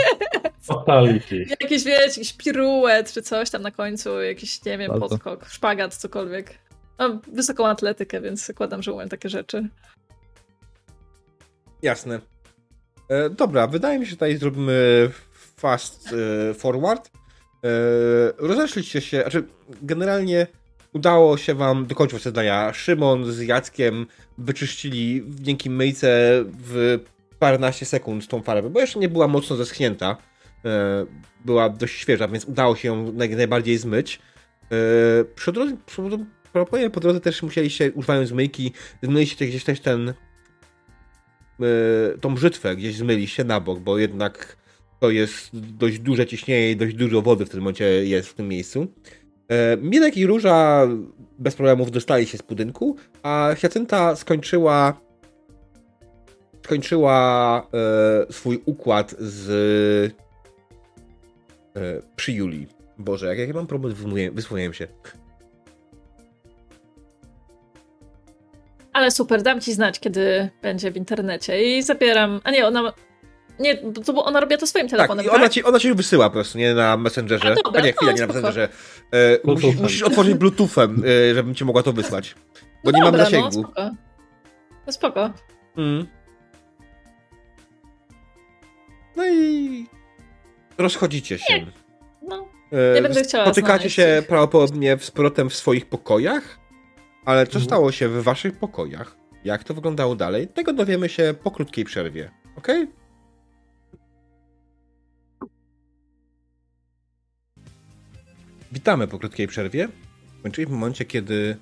Fatality. 0.62 1.46
Jakiś, 1.60 1.84
wiecie, 1.84 2.20
jakiś 2.20 2.32
piruet 2.32 3.12
czy 3.12 3.22
coś 3.22 3.50
tam 3.50 3.62
na 3.62 3.70
końcu, 3.70 4.22
jakiś, 4.22 4.64
nie 4.64 4.78
wiem, 4.78 4.88
Bardzo. 4.90 5.08
podskok, 5.08 5.48
szpagat, 5.48 5.94
cokolwiek. 5.94 6.58
Mam 6.98 7.20
wysoką 7.32 7.66
atletykę, 7.66 8.20
więc 8.20 8.46
zakładam, 8.46 8.82
że 8.82 8.92
umiem 8.92 9.08
takie 9.08 9.28
rzeczy. 9.28 9.68
Jasne. 11.82 12.20
E, 13.08 13.30
dobra, 13.30 13.66
wydaje 13.66 13.98
mi 13.98 14.04
się, 14.04 14.10
że 14.10 14.16
tutaj 14.16 14.36
zrobimy 14.36 15.10
fast 15.56 16.14
e, 16.50 16.54
forward. 16.54 17.10
E, 17.64 17.68
rozeszliście 18.38 19.00
się, 19.00 19.20
znaczy 19.20 19.44
generalnie 19.82 20.46
udało 20.96 21.36
się 21.36 21.54
wam 21.54 21.86
dokończyć 21.86 22.22
zadania. 22.22 22.72
Szymon 22.72 23.32
z 23.32 23.40
Jackiem 23.40 24.06
wyczyścili 24.38 25.22
dzięki 25.28 25.70
myjce 25.70 26.08
w 26.46 26.98
paręnaście 27.38 27.86
sekund 27.86 28.28
tą 28.28 28.42
farbę, 28.42 28.70
bo 28.70 28.80
jeszcze 28.80 28.98
nie 28.98 29.08
była 29.08 29.28
mocno 29.28 29.56
zeschnięta. 29.56 30.16
E, 30.64 31.06
była 31.44 31.68
dość 31.68 31.94
świeża, 31.98 32.28
więc 32.28 32.44
udało 32.44 32.76
się 32.76 32.88
ją 32.88 33.12
naj, 33.12 33.36
najbardziej 33.36 33.78
zmyć. 33.78 34.18
E, 34.64 35.24
przy 35.34 35.52
drodze, 35.52 35.76
prawdopodobnie 36.52 36.90
po 36.90 37.00
drodze 37.00 37.20
też 37.20 37.42
musieliście, 37.42 37.92
używając 37.92 38.28
zmyjki, 38.28 38.72
zmyliście 39.02 39.46
gdzieś 39.46 39.64
też 39.64 39.80
ten 39.80 40.14
yy, 41.58 42.18
tą 42.20 42.34
brzytwę 42.34 42.76
gdzieś 42.76 42.96
zmyliście 42.96 43.44
na 43.44 43.60
bok, 43.60 43.78
bo 43.78 43.98
jednak 43.98 44.56
to 45.00 45.10
jest 45.10 45.50
dość 45.52 45.98
duże 45.98 46.26
ciśnienie 46.26 46.70
i 46.70 46.76
dość 46.76 46.94
dużo 46.94 47.22
wody 47.22 47.46
w 47.46 47.48
tym 47.48 47.60
momencie 47.60 47.84
jest 47.84 48.28
w 48.28 48.34
tym 48.34 48.48
miejscu. 48.48 48.86
E, 49.48 49.76
Mirek 49.76 50.16
i 50.16 50.26
Róża 50.26 50.86
bez 51.38 51.54
problemów 51.54 51.90
dostali 51.90 52.26
się 52.26 52.38
z 52.38 52.42
budynku, 52.42 52.96
a 53.22 53.54
Hiacynta 53.56 54.16
skończyła 54.16 55.00
skończyła 56.64 57.66
e, 58.28 58.32
swój 58.32 58.62
układ 58.66 59.14
z 59.18 59.50
e, 61.76 61.80
przy 62.16 62.32
Julii. 62.32 62.66
Boże, 62.98 63.26
jak, 63.26 63.38
jak 63.38 63.48
ja 63.48 63.54
mam 63.54 63.66
problem 63.66 63.94
wysłowieniem 64.32 64.74
się. 64.74 64.86
Ale 68.92 69.10
super, 69.10 69.42
dam 69.42 69.60
ci 69.60 69.74
znać, 69.74 70.00
kiedy 70.00 70.48
będzie 70.62 70.90
w 70.90 70.96
internecie 70.96 71.78
i 71.78 71.82
zabieram. 71.82 72.40
A 72.44 72.50
nie, 72.50 72.66
ona. 72.66 72.92
Nie, 73.58 73.74
bo 73.76 74.00
to, 74.00 74.12
bo 74.12 74.24
ona 74.24 74.40
robiła 74.40 74.58
to 74.58 74.66
swoim 74.66 74.88
Tak, 74.88 74.90
telefonem. 74.98 75.24
i 75.24 75.28
Tak, 75.28 75.38
ona 75.38 75.48
ci, 75.48 75.64
ona 75.64 75.78
ci 75.78 75.94
wysyła 75.94 76.24
po 76.30 76.32
prostu, 76.34 76.58
nie 76.58 76.74
na 76.74 76.96
Messengerze. 76.96 77.52
A, 77.52 77.62
dobra, 77.64 77.80
nie, 77.80 77.92
chwila, 77.92 78.12
no, 78.12 78.16
nie 78.18 78.20
na. 78.20 78.26
Messengerze. 78.26 78.68
E, 79.12 79.38
musisz, 79.44 79.76
musisz 79.76 80.02
otworzyć 80.02 80.34
Bluetoothem, 80.34 81.02
e, 81.30 81.34
żebym 81.34 81.54
ci 81.54 81.64
mogła 81.64 81.82
to 81.82 81.92
wysłać. 81.92 82.34
Bo 82.84 82.90
no 82.90 82.98
nie 82.98 83.04
dobra, 83.04 83.18
mam 83.18 83.30
zasięgu. 83.30 83.48
No, 83.62 83.62
spoko. 83.62 83.90
No 84.86 84.92
spoko. 84.92 85.30
Mm. 85.76 86.06
No 89.16 89.26
i 89.26 89.86
rozchodzicie 90.78 91.38
się. 91.38 91.66
No. 92.28 92.48
E, 92.72 92.94
Nie 92.94 93.02
będę 93.02 93.22
chciała 93.22 93.44
Spotykacie 93.44 93.78
znaleźć 93.78 93.96
się 93.96 94.18
ich. 94.20 94.26
prawdopodobnie 94.26 94.98
z 95.00 95.10
powrotem 95.10 95.50
w 95.50 95.54
swoich 95.54 95.86
pokojach, 95.86 96.58
ale 97.24 97.46
co 97.46 97.50
Mhm. 97.50 97.64
stało 97.64 97.92
się 97.92 98.08
w 98.08 98.22
waszych 98.22 98.58
pokojach? 98.58 99.16
Jak 99.44 99.64
to 99.64 99.74
wyglądało 99.74 100.16
dalej? 100.16 100.48
Tego 100.48 100.72
dowiemy 100.72 101.08
się 101.08 101.34
po 101.42 101.50
krótkiej 101.50 101.84
przerwie. 101.84 102.30
Ok? 102.56 102.68
Witamy 108.76 109.08
po 109.08 109.18
krótkiej 109.18 109.46
przerwie. 109.46 109.88
Kończyli 110.42 110.66
w 110.66 110.70
momencie, 110.70 111.04
kiedy 111.04 111.56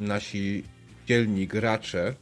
nasi 0.00 0.64
dzielni 1.06 1.46
gracze 1.46 2.14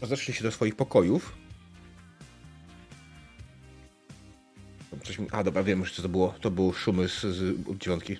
rozeszli 0.00 0.34
się 0.34 0.42
do 0.42 0.52
swoich 0.52 0.76
pokojów. 0.76 1.36
Coś 5.04 5.18
mi... 5.18 5.26
A, 5.32 5.44
dobra, 5.44 5.62
wiem 5.62 5.78
już, 5.78 5.92
co 5.92 6.02
to 6.02 6.08
było. 6.08 6.34
To 6.40 6.50
były 6.50 6.74
szumy 6.74 7.08
z, 7.08 7.20
z 7.20 7.56
dziewiątki. 7.78 8.16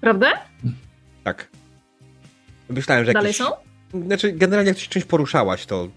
Prawda? 0.00 0.46
Tak. 1.24 1.48
Myślałem, 2.68 3.04
że 3.04 3.12
Dalej 3.12 3.28
jakiś... 3.28 3.46
są? 3.46 3.52
Znaczy, 4.06 4.32
generalnie 4.32 4.68
jak 4.68 4.78
coś 4.78 4.88
czymś 4.88 5.04
poruszałaś, 5.04 5.66
to, 5.66 5.88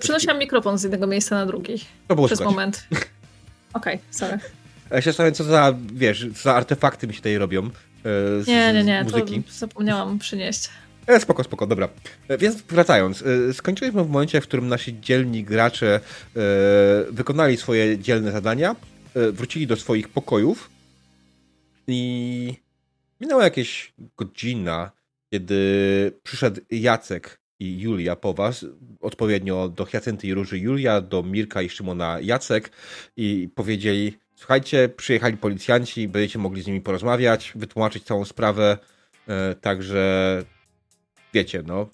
Przenosiłam 0.00 0.38
mikrofon 0.38 0.78
z 0.78 0.82
jednego 0.82 1.06
miejsca 1.06 1.34
na 1.34 1.46
drugi. 1.46 1.74
to 2.08 2.14
było 2.14 2.26
Przez 2.26 2.40
moment. 2.40 2.88
Okej, 3.72 3.98
sorry. 4.10 4.38
A 4.90 4.94
Ja 4.94 5.00
się 5.02 5.10
zastanawiam, 5.10 5.34
co 5.34 5.44
za, 5.44 5.74
wiesz, 5.94 6.26
co 6.34 6.42
za 6.42 6.54
artefakty 6.54 7.06
mi 7.06 7.12
się 7.14 7.18
tutaj 7.18 7.38
robią 7.38 7.66
e, 7.66 7.70
z, 8.42 8.46
Nie, 8.46 8.72
nie, 8.72 8.84
nie, 8.84 9.04
to 9.04 9.18
muzyki. 9.18 9.42
zapomniałam 9.50 10.18
przynieść. 10.18 10.68
E, 11.06 11.20
spoko, 11.20 11.44
spoko, 11.44 11.66
dobra. 11.66 11.88
E, 12.28 12.38
Więc 12.38 12.62
wracając, 12.62 13.22
e, 13.22 13.52
skończyliśmy 13.54 14.04
w 14.04 14.08
momencie, 14.10 14.40
w 14.40 14.44
którym 14.44 14.68
nasi 14.68 15.00
dzielni 15.00 15.44
gracze 15.44 16.00
wykonali 17.10 17.56
swoje 17.56 17.98
dzielne 17.98 18.32
zadania, 18.32 18.76
wrócili 19.32 19.66
do 19.66 19.76
swoich 19.76 20.08
pokojów 20.08 20.70
i 21.86 22.54
minęła 23.20 23.44
jakieś 23.44 23.92
godzina, 24.18 24.90
kiedy 25.32 26.12
przyszedł 26.22 26.60
Jacek 26.70 27.37
i 27.60 27.80
Julia 27.80 28.16
po 28.16 28.34
was, 28.34 28.66
odpowiednio 29.00 29.68
do 29.68 29.84
Hiacynty 29.84 30.26
i 30.26 30.34
Róży 30.34 30.58
Julia, 30.58 31.00
do 31.00 31.22
Mirka 31.22 31.62
i 31.62 31.68
Szymona 31.68 32.18
Jacek 32.20 32.70
i 33.16 33.48
powiedzieli, 33.54 34.18
słuchajcie, 34.34 34.88
przyjechali 34.88 35.36
policjanci, 35.36 36.08
będziecie 36.08 36.38
mogli 36.38 36.62
z 36.62 36.66
nimi 36.66 36.80
porozmawiać, 36.80 37.52
wytłumaczyć 37.54 38.04
całą 38.04 38.24
sprawę, 38.24 38.78
e, 39.28 39.54
także 39.54 40.44
wiecie, 41.34 41.62
no. 41.66 41.88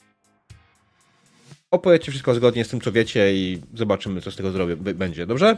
Opowiedzcie 1.71 2.11
wszystko 2.11 2.35
zgodnie 2.35 2.65
z 2.65 2.69
tym, 2.69 2.81
co 2.81 2.93
wiecie 2.93 3.35
i 3.35 3.61
zobaczymy, 3.75 4.21
co 4.21 4.31
z 4.31 4.37
tego 4.37 4.53
zrobię, 4.53 4.77
będzie, 4.77 5.27
dobrze? 5.27 5.57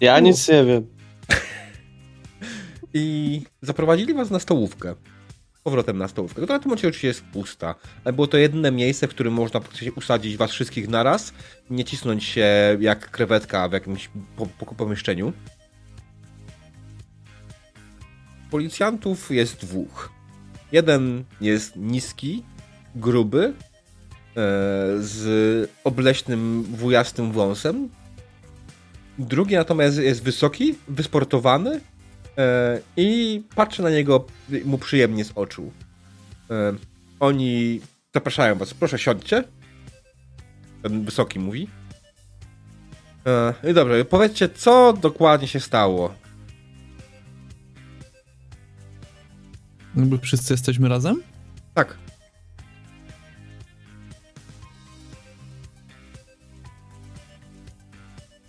Ja 0.00 0.20
nic 0.20 0.48
nie 0.48 0.64
wiem. 0.64 0.86
I 2.94 3.42
zaprowadzili 3.62 4.14
was 4.14 4.30
na 4.30 4.38
stołówkę. 4.38 4.94
Powrotem 5.64 5.98
na 5.98 6.08
stołówkę. 6.08 6.42
która 6.42 6.58
w 6.58 6.62
tym 6.62 6.68
momencie 6.68 6.88
oczywiście 6.88 7.08
jest 7.08 7.24
pusta, 7.24 7.74
ale 8.04 8.12
było 8.12 8.26
to 8.26 8.36
jedyne 8.36 8.72
miejsce, 8.72 9.08
w 9.08 9.10
którym 9.10 9.32
można 9.32 9.60
usadzić 9.96 10.36
was 10.36 10.50
wszystkich 10.50 10.88
naraz, 10.88 11.32
nie 11.70 11.84
cisnąć 11.84 12.24
się 12.24 12.46
jak 12.80 13.10
krewetka 13.10 13.68
w 13.68 13.72
jakimś 13.72 14.10
po, 14.36 14.46
po, 14.46 14.74
pomieszczeniu. 14.74 15.32
Policjantów 18.50 19.30
jest 19.30 19.60
dwóch. 19.60 20.12
Jeden 20.72 21.24
jest 21.40 21.76
niski, 21.76 22.42
gruby, 22.94 23.44
e, 23.44 23.54
z 24.98 25.70
obleśnym, 25.84 26.62
wujastym 26.62 27.32
wąsem. 27.32 27.88
Drugi 29.18 29.54
natomiast 29.54 29.98
jest 29.98 30.22
wysoki, 30.22 30.74
wysportowany, 30.88 31.80
I 32.96 33.42
patrzy 33.54 33.82
na 33.82 33.90
niego 33.90 34.24
mu 34.64 34.78
przyjemnie 34.78 35.24
z 35.24 35.32
oczu. 35.34 35.72
E, 36.50 36.72
Oni 37.20 37.80
zapraszają 38.14 38.54
was. 38.58 38.74
Proszę, 38.74 38.98
siądźcie. 38.98 39.44
Ten 40.82 41.04
wysoki 41.04 41.38
mówi. 41.38 41.68
E, 43.26 43.54
I 43.70 43.74
dobrze, 43.74 44.04
powiedzcie, 44.04 44.48
co 44.48 44.92
dokładnie 44.92 45.48
się 45.48 45.60
stało. 45.60 46.14
No 49.94 50.06
bo 50.06 50.18
wszyscy 50.18 50.54
jesteśmy 50.54 50.88
razem? 50.88 51.22
Tak. 51.74 51.98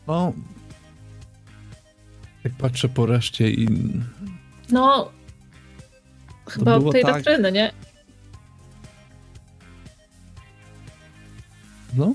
No. 0.08 0.34
Jak 2.44 2.54
patrzę 2.54 2.90
po 2.90 3.06
reszcie 3.06 3.50
i. 3.52 3.68
No. 4.70 5.12
Chyba 6.50 6.76
od 6.76 6.92
tej 6.92 7.02
tak. 7.04 7.14
doktryny, 7.16 7.52
nie? 7.52 7.72
No, 11.96 12.14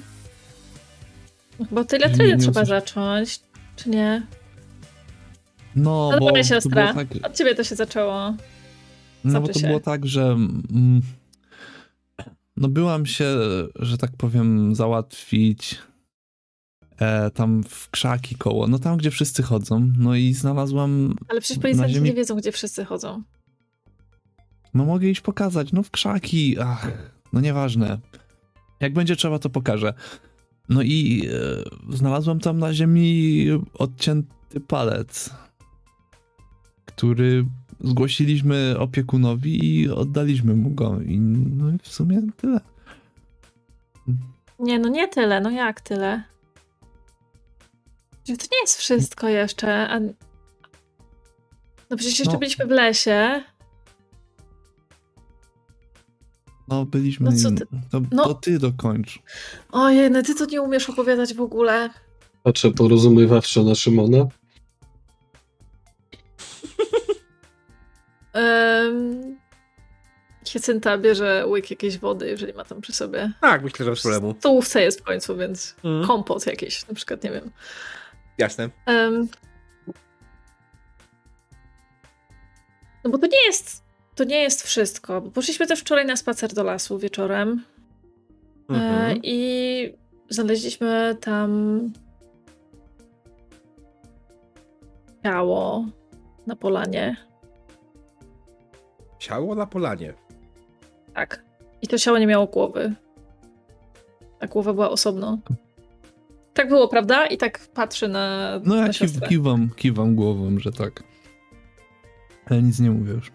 Chyba 1.69 1.81
od 1.81 1.89
tej 1.89 2.01
latryny 2.01 2.37
trzeba 2.37 2.65
zacząć. 2.65 3.41
Czy 3.77 3.91
nie? 3.91 4.23
no, 5.77 6.09
No 6.13 6.19
bo 6.21 6.27
dobra, 6.27 6.45
siostra. 6.45 6.93
było 6.93 7.05
tak, 7.05 7.27
Od 7.31 7.37
ciebie 7.37 7.55
to 7.55 7.65
się 7.65 7.75
zaczęło. 7.75 8.35
no 9.25 9.41
bo 9.41 9.49
to 9.49 9.59
się. 9.59 9.67
było 9.67 9.81
tak, 9.81 10.07
że 10.07 10.23
mm, 10.23 11.03
no 12.57 12.69
byłam 12.69 13.07
się, 13.07 13.37
że 13.75 13.99
tak 13.99 14.11
powiem, 14.17 14.75
załatwić 14.75 15.79
e, 16.99 17.31
tam 17.31 17.63
w 17.69 17.91
krzaki 17.91 18.35
koło, 18.37 18.67
no 18.67 18.79
tam, 18.79 18.97
gdzie 18.97 19.11
wszyscy 19.11 19.43
chodzą, 19.43 19.93
no 19.99 20.15
i 20.15 20.35
znalazłam, 20.35 21.15
Ale 21.29 21.41
przecież 21.41 21.63
policjanci 21.63 21.95
ziemi- 21.95 22.03
nie 22.05 22.13
wiedzą, 22.15 22.37
gdzie 22.37 22.53
wszyscy 22.53 22.85
chodzą. 22.85 23.23
no 24.75 24.85
mogę 24.85 25.09
iść 25.09 25.21
pokazać, 25.21 25.73
no 25.73 25.83
w 25.83 25.91
krzaki, 25.91 26.57
ach, 26.61 26.93
no 27.33 27.41
nieważne. 27.41 27.99
Jak 28.81 28.93
będzie 28.93 29.17
trzeba, 29.17 29.39
to 29.39 29.51
pokażę. 29.51 29.95
No 30.69 30.83
i 30.83 31.29
e, 31.91 31.97
znalazłam 31.97 32.41
tam 32.41 32.59
na 32.59 32.75
ziemi 32.75 33.47
odcięty 33.75 34.61
palec, 34.61 35.31
który 36.85 37.45
zgłosiliśmy 37.81 38.75
opiekunowi 38.79 39.65
i 39.81 39.91
oddaliśmy 39.91 40.55
mu 40.55 40.71
go. 40.71 41.01
I 41.01 41.21
no 41.21 41.71
i 41.71 41.79
w 41.83 41.89
sumie 41.89 42.23
tyle. 42.37 42.61
Nie, 44.59 44.79
no 44.79 44.89
nie 44.89 45.09
tyle, 45.09 45.41
no 45.41 45.51
jak 45.51 45.81
tyle? 45.81 46.23
To 48.37 48.45
nie 48.53 48.61
jest 48.63 48.77
wszystko 48.79 49.29
jeszcze. 49.29 49.89
A... 49.89 50.01
No 51.91 51.97
przecież 51.97 52.19
jeszcze 52.19 52.33
No. 52.33 52.39
byliśmy 52.39 52.67
w 52.67 52.71
lesie. 52.71 53.43
No 56.69 56.85
byliśmy. 56.85 57.31
No 57.31 57.37
co 57.37 57.51
ty- 57.51 57.67
To, 57.91 58.01
no. 58.13 58.25
to 58.25 58.35
ty 58.35 58.59
dokończ. 58.59 59.19
Ojej, 59.73 60.11
no 60.11 60.23
ty 60.23 60.35
to 60.35 60.45
nie 60.45 60.63
umiesz 60.63 60.91
opowiadać 60.91 61.35
w 61.35 61.41
ogóle. 61.41 61.91
Patrzę 62.43 62.71
porozumiewawczo 62.71 63.63
na 63.65 63.75
Szymona. 63.75 64.19
Um... 68.35 69.39
Hiacynta 70.47 70.99
bierze 70.99 71.47
łyk 71.47 71.71
jakiejś 71.71 71.99
wody, 71.99 72.29
jeżeli 72.29 72.53
ma 72.53 72.65
tam 72.65 72.81
przy 72.81 72.93
sobie. 72.93 73.33
Tak, 73.41 73.63
myślę, 73.63 73.85
że 73.85 73.91
bez 73.91 74.03
problemu. 74.03 74.35
W 74.35 74.39
stołówce 74.39 74.83
jest 74.83 75.01
w 75.01 75.03
końcu, 75.03 75.37
więc 75.37 75.75
Mm. 75.85 76.07
kompot 76.07 76.47
jakiś, 76.47 76.89
na 76.89 76.95
przykład, 76.95 77.25
nie 77.25 77.31
wiem. 77.31 77.51
Jasne. 78.39 78.71
Um, 78.87 79.29
no 83.05 83.11
bo 83.11 83.19
to 83.19 83.27
nie 83.27 83.47
jest, 83.47 83.85
to 84.15 84.25
nie 84.25 84.43
jest 84.43 84.63
wszystko. 84.63 85.23
Poszliśmy 85.23 85.67
też 85.67 85.81
wczoraj 85.81 86.07
na 86.07 86.17
spacer 86.17 86.55
do 86.55 86.63
lasu 86.63 86.99
wieczorem 86.99 87.65
e, 88.71 88.75
mhm. 88.75 89.11
e, 89.11 89.21
i 89.23 89.99
znaleźliśmy 90.29 91.17
tam 91.21 91.81
ciało 95.23 95.87
na 96.47 96.57
polanie. 96.57 97.17
Ciało 99.19 99.55
na 99.55 99.67
polanie? 99.67 100.15
Tak. 101.15 101.43
I 101.83 101.89
to 101.89 101.99
ciało 101.99 102.19
nie 102.19 102.27
miało 102.27 102.47
głowy. 102.47 102.95
Ta 104.39 104.47
głowa 104.47 104.73
była 104.73 104.91
osobno. 104.91 105.39
Tak 106.59 106.69
było, 106.69 106.89
prawda? 106.89 107.27
I 107.27 107.37
tak 107.37 107.69
patrzy 107.75 108.09
na, 108.09 108.53
No 108.65 108.75
na 108.77 108.87
ja 108.87 108.93
kiw, 108.93 109.11
kiwam, 109.29 109.71
kiwam 109.77 110.15
głową, 110.15 110.59
że 110.59 110.73
tak. 110.73 111.03
Ale 112.51 112.63
nic 112.63 112.81
nie 112.81 112.91
mówię 112.91 113.13
już. 113.13 113.33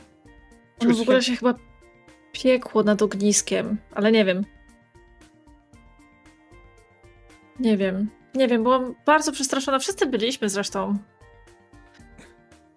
Ono 0.82 0.96
w 0.96 1.02
ogóle 1.02 1.22
się 1.22 1.36
chyba 1.36 1.54
piekło 2.32 2.84
nad 2.84 3.02
ogniskiem, 3.02 3.78
ale 3.96 4.12
nie 4.12 4.26
wiem. 4.26 4.46
Nie 7.60 7.78
wiem. 7.78 8.10
Nie 8.36 8.48
wiem, 8.48 8.64
byłam 8.64 8.96
bardzo 9.06 9.32
przestraszona. 9.32 9.80
Wszyscy 9.80 10.06
byliśmy 10.06 10.50
zresztą. 10.50 10.98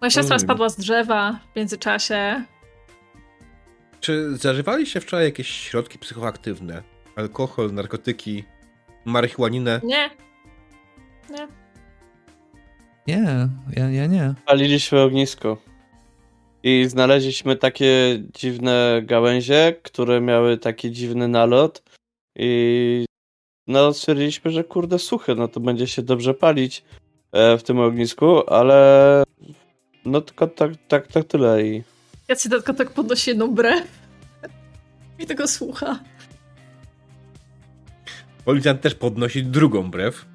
Moja 0.01 0.09
siostra 0.09 0.21
Rozumiem. 0.21 0.39
spadła 0.39 0.69
z 0.69 0.77
drzewa 0.77 1.39
w 1.53 1.55
międzyczasie. 1.55 2.43
Czy 3.99 4.37
zażywaliście 4.37 5.01
wczoraj 5.01 5.25
jakieś 5.25 5.47
środki 5.47 5.99
psychoaktywne? 5.99 6.83
Alkohol, 7.15 7.73
narkotyki, 7.73 8.43
marihuaninę? 9.05 9.81
Nie. 9.83 10.09
Nie. 11.29 11.47
Nie, 13.07 13.49
ja, 13.75 13.89
ja 13.89 14.05
nie. 14.05 14.33
Paliliśmy 14.45 15.01
ognisko. 15.01 15.57
I 16.63 16.85
znaleźliśmy 16.87 17.55
takie 17.55 18.19
dziwne 18.39 19.01
gałęzie, 19.03 19.75
które 19.83 20.21
miały 20.21 20.57
taki 20.57 20.91
dziwny 20.91 21.27
nalot. 21.27 21.83
I 22.35 23.05
no 23.67 23.93
stwierdziliśmy, 23.93 24.51
że 24.51 24.63
kurde 24.63 24.99
suche, 24.99 25.35
no 25.35 25.47
to 25.47 25.59
będzie 25.59 25.87
się 25.87 26.01
dobrze 26.01 26.33
palić 26.33 26.83
e, 27.31 27.57
w 27.57 27.63
tym 27.63 27.79
ognisku, 27.79 28.49
ale 28.49 29.23
no 30.05 30.21
tylko 30.21 30.47
tak, 30.47 30.71
tak, 30.87 31.07
tak 31.07 31.25
tyle 31.25 31.67
i 31.67 31.83
Jacy 32.27 32.49
tylko 32.49 32.73
tak 32.73 32.91
podnosi 32.91 33.29
jedną 33.29 33.55
brew. 33.55 33.87
I 35.19 35.25
tego 35.25 35.47
słucha. 35.47 35.99
Policjant 38.45 38.81
też 38.81 38.95
podnosi 38.95 39.43
drugą 39.43 39.91
brew. 39.91 40.25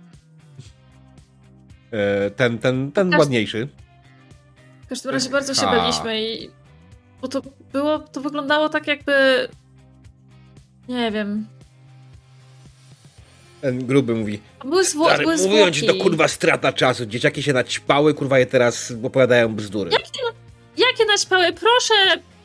E, 1.92 2.30
Ten, 2.30 2.58
ten, 2.58 2.92
ten 2.92 3.06
Pokaż- 3.10 3.18
ładniejszy. 3.20 3.68
W 4.84 4.88
każdym 4.88 5.12
razie 5.12 5.30
bardzo 5.30 5.54
się 5.54 5.60
Ha. 5.66 5.76
baliśmy 5.76 6.22
i... 6.22 6.50
Bo 7.20 7.28
to 7.28 7.42
było, 7.72 7.98
to 7.98 8.20
wyglądało 8.20 8.68
tak 8.68 8.86
jakby... 8.86 9.48
Nie 10.88 11.10
wiem. 11.10 11.46
Ten 13.60 13.86
gruby 13.86 14.14
mówi, 14.14 14.40
Były, 14.64 14.82
zwo- 14.84 15.04
Stary, 15.06 15.24
były 15.24 15.48
mówią 15.48 15.70
ci, 15.70 15.86
to 15.86 15.94
kurwa 15.94 16.28
strata 16.28 16.72
czasu. 16.72 17.06
Dzieciaki 17.06 17.42
się 17.42 17.52
naćpały, 17.52 18.14
kurwa 18.14 18.38
je 18.38 18.46
teraz 18.46 18.92
opowiadają 19.04 19.54
bzdury. 19.54 19.90
Jakie 20.76 21.04
naćpały? 21.06 21.52
Proszę, 21.52 21.94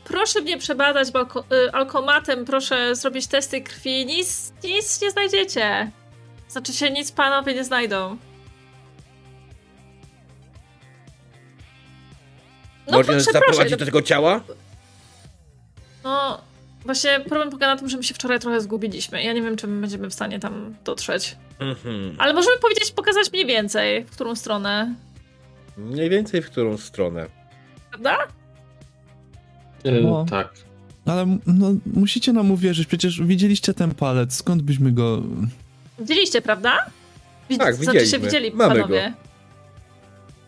proszę 0.04 0.42
mnie 0.42 0.58
przebadać 0.58 1.08
balko- 1.12 1.44
y, 1.68 1.72
alkomatem, 1.72 2.46
proszę 2.46 2.96
zrobić 2.96 3.28
testy 3.28 3.62
krwi. 3.62 4.06
Nic, 4.06 4.54
nic 4.64 5.02
nie 5.02 5.12
znajdziecie. 5.12 5.92
Znaczy 6.50 6.74
się, 6.74 6.92
nic 6.92 7.12
panowie 7.12 7.54
nie 7.54 7.64
znajdą. 7.64 8.18
No 12.92 12.98
Można 12.98 13.20
zaprowadzić 13.20 13.78
do 13.78 13.86
tego 13.86 14.02
ciała? 14.02 14.42
No, 16.04 16.42
właśnie 16.86 17.20
problem 17.20 17.50
polega 17.50 17.68
na 17.68 17.78
tym, 17.78 17.90
że 17.90 17.98
my 17.98 18.04
się 18.04 18.14
wczoraj 18.14 18.40
trochę 18.40 18.62
zgubiliśmy. 18.62 19.24
Ja 19.24 19.34
nie 19.34 19.42
wiem, 19.42 19.56
czy 19.58 19.68
my 19.68 19.82
będziemy 19.82 20.10
w 20.10 20.14
stanie 20.14 20.40
tam 20.40 20.76
dotrzeć. 20.84 21.36
Mhm. 21.60 22.16
Ale 22.18 22.34
możemy 22.34 22.58
powiedzieć, 22.58 22.92
pokazać 22.92 23.32
mniej 23.32 23.46
więcej, 23.46 24.04
w 24.06 24.12
którą 24.12 24.36
stronę. 24.36 24.96
Mniej 25.78 26.10
więcej 26.10 26.42
w 26.42 26.46
którą 26.52 26.78
stronę. 26.78 27.26
Prawda? 27.90 28.18
E, 29.84 29.92
No. 29.92 30.26
Tak. 30.30 30.54
Ale 31.06 31.22
m- 31.22 31.40
no, 31.48 31.68
musicie 31.94 32.34
nam 32.34 32.52
uwierzyć, 32.52 32.88
przecież 32.88 33.22
widzieliście 33.22 33.74
ten 33.74 33.96
palec, 33.96 34.34
skąd 34.36 34.62
byśmy 34.62 34.92
go... 34.92 35.22
Widzieliście, 36.00 36.42
prawda? 36.42 36.78
Widz- 37.50 37.60
Tak, 37.60 37.76
Znaczy 37.76 38.00
się 38.00 38.04
widzieliśmy. 38.04 38.20
widzieli 38.20 38.52
Mamy 38.56 38.76
panowie. 38.76 39.14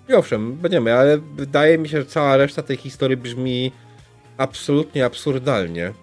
I 0.09 0.13
owszem, 0.13 0.55
będziemy, 0.55 0.93
ale 0.93 1.17
wydaje 1.17 1.77
mi 1.77 1.89
się, 1.89 1.99
że 1.99 2.05
cała 2.05 2.37
reszta 2.37 2.63
tej 2.63 2.77
historii 2.77 3.17
brzmi 3.17 3.71
absolutnie 4.37 5.05
absurdalnie. 5.05 5.93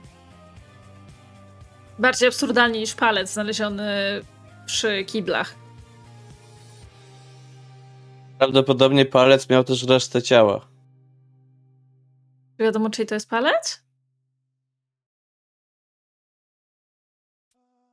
Bardziej 1.99 2.29
absurdalnie 2.29 2.81
niż 2.81 2.95
palec 2.95 3.33
znaleziony 3.33 3.85
przy 4.67 5.05
kiblach. 5.05 5.67
prawdopodobnie 8.39 9.07
palec 9.07 9.51
miał 9.51 9.65
też 9.65 9.83
resztę 9.83 10.23
ciała. 10.23 10.69
Czy 12.57 12.65
wiadomo, 12.65 12.91
czyj 12.91 13.07
to 13.07 13.15
jest 13.15 13.31
palec? 13.31 13.87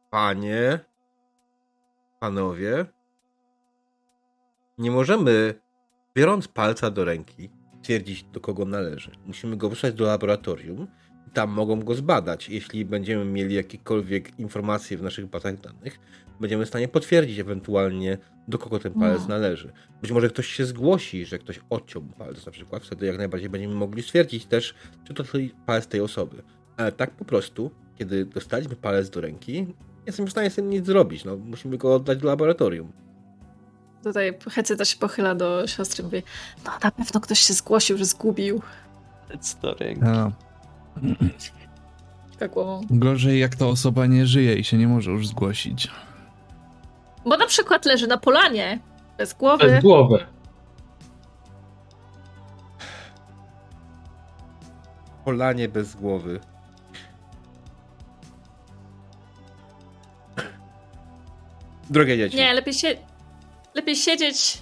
Panie, 0.10 0.80
panowie, 2.20 2.86
nie 4.78 4.92
możemy, 4.92 5.63
biorąc 6.16 6.48
palca 6.48 6.92
do 6.92 7.06
ręki, 7.06 7.50
stwierdzić, 7.82 8.24
do 8.24 8.40
kogo 8.40 8.66
należy. 8.66 9.12
Musimy 9.26 9.58
go 9.58 9.70
wysłać 9.70 9.94
do 9.94 10.06
laboratorium 10.06 10.88
tam 11.34 11.50
mogą 11.50 11.80
go 11.80 11.96
zbadać. 11.96 12.50
Jeśli 12.50 12.86
będziemy 12.86 13.26
mieli 13.26 13.56
jakiekolwiek 13.56 14.40
informacje 14.40 14.98
w 14.98 15.02
naszych 15.02 15.26
bazach 15.26 15.62
danych, 15.62 16.00
będziemy 16.40 16.66
w 16.66 16.68
stanie 16.68 16.88
potwierdzić 16.88 17.40
ewentualnie, 17.40 18.18
do 18.48 18.58
kogo 18.58 18.80
ten 18.80 18.94
palec 18.94 19.22
No. 19.22 19.28
należy. 19.28 19.72
Być 20.02 20.12
może 20.12 20.30
ktoś 20.30 20.48
się 20.48 20.66
zgłosi, 20.66 21.26
że 21.26 21.40
ktoś 21.40 21.60
odciął 21.70 22.02
palec 22.02 22.46
na 22.46 22.52
przykład, 22.52 22.84
wtedy 22.84 23.06
jak 23.06 23.18
najbardziej 23.18 23.50
będziemy 23.50 23.76
mogli 23.76 24.04
stwierdzić 24.04 24.46
też, 24.46 24.76
czy 25.04 25.14
to 25.14 25.24
palec 25.66 25.88
tej 25.88 26.02
osoby. 26.02 26.44
Ale 26.78 26.92
tak 26.92 27.12
po 27.12 27.26
prostu, 27.26 27.72
kiedy 27.96 28.26
dostaliśmy 28.26 28.76
palec 28.76 29.10
do 29.10 29.22
ręki, 29.22 29.62
nie 29.62 29.68
jesteśmy 30.06 30.28
w 30.28 30.32
stanie 30.32 30.50
z 30.50 30.56
tym 30.56 30.70
nic 30.70 30.86
zrobić. 30.86 31.26
No, 31.26 31.38
musimy 31.38 31.78
go 31.78 31.96
oddać 31.96 32.20
do 32.20 32.28
laboratorium. 32.28 32.92
Tutaj 34.04 34.34
Hecyta 34.52 34.86
się 34.86 34.98
pochyla 34.98 35.36
do 35.36 35.68
siostry 35.68 36.02
i 36.02 36.06
mówi 36.06 36.24
no 36.66 36.72
na 36.84 36.92
pewno 36.92 37.20
ktoś 37.22 37.40
się 37.40 37.54
zgłosił, 37.54 37.98
że 37.98 38.06
zgubił. 38.06 38.62
A, 40.06 40.32
Tak 42.40 42.52
głową. 42.52 42.82
gorzej 42.90 43.40
jak 43.40 43.56
ta 43.56 43.66
osoba 43.66 44.06
nie 44.06 44.26
żyje 44.26 44.56
i 44.56 44.64
się 44.64 44.78
nie 44.78 44.88
może 44.88 45.12
już 45.12 45.28
zgłosić. 45.28 45.88
Bo 47.26 47.38
na 47.38 47.48
przykład 47.48 47.86
leży 47.86 48.08
na 48.08 48.18
polanie, 48.18 48.80
bez 49.18 49.34
głowy. 49.34 49.68
Bez 49.68 49.82
głowy. 49.84 50.26
Polanie 55.26 55.70
bez 55.70 55.96
głowy. 55.96 56.40
Drogie 61.90 62.18
dzieci. 62.18 62.38
Nie, 62.38 62.54
lepiej, 62.54 62.74
się... 62.74 62.96
lepiej 63.76 63.96
siedzieć 63.96 64.58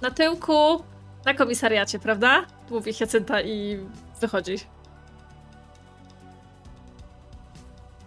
na 0.00 0.10
tyłku 0.10 0.82
na 1.24 1.34
komisariacie, 1.34 1.98
prawda? 1.98 2.46
Mówi 2.70 2.92
Hyacinta 2.92 3.42
i 3.42 3.78
wychodzi. 4.20 4.56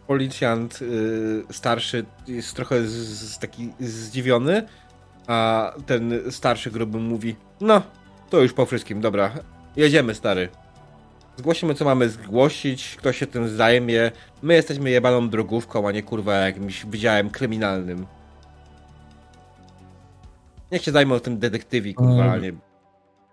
Policjant 0.08 0.82
y, 0.82 1.43
starszy 1.51 2.06
jest 2.28 2.56
trochę 2.56 2.88
z, 2.88 2.91
z, 2.91 3.39
taki 3.39 3.74
zdziwiony, 3.80 4.68
a 5.28 5.72
ten 5.86 6.32
starszy 6.32 6.72
gruby 6.72 6.97
mówi: 6.97 7.36
No, 7.62 7.82
to 8.30 8.41
już 8.41 8.53
po 8.53 8.66
wszystkim, 8.66 9.01
dobra, 9.01 9.32
jedziemy, 9.76 10.16
stary. 10.16 10.49
Zgłosimy, 11.38 11.76
co 11.76 11.86
mamy 11.86 12.10
zgłosić, 12.10 12.95
kto 12.95 13.14
się 13.14 13.28
tym 13.28 13.49
zajmie. 13.49 14.12
My 14.41 14.53
jesteśmy 14.53 14.89
jebaną 14.89 15.30
drogówką, 15.30 15.88
a 15.88 15.91
nie 15.91 16.03
kurwa 16.03 16.34
jakimś 16.34 16.86
wydziałem 16.86 17.30
kryminalnym. 17.30 18.06
Niech 20.72 20.84
się 20.84 20.91
zajmą 20.91 21.20
tym 21.20 21.39
detektywi, 21.39 21.93
kurwa, 21.95 22.32
a 22.32 22.38
nie. 22.38 22.53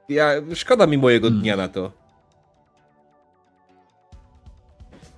Ja, 0.09 0.31
szkoda 0.55 0.87
mi 0.87 0.99
mojego 0.99 1.27
Hmm. 1.29 1.43
dnia 1.43 1.57
na 1.57 1.69
to. 1.69 1.91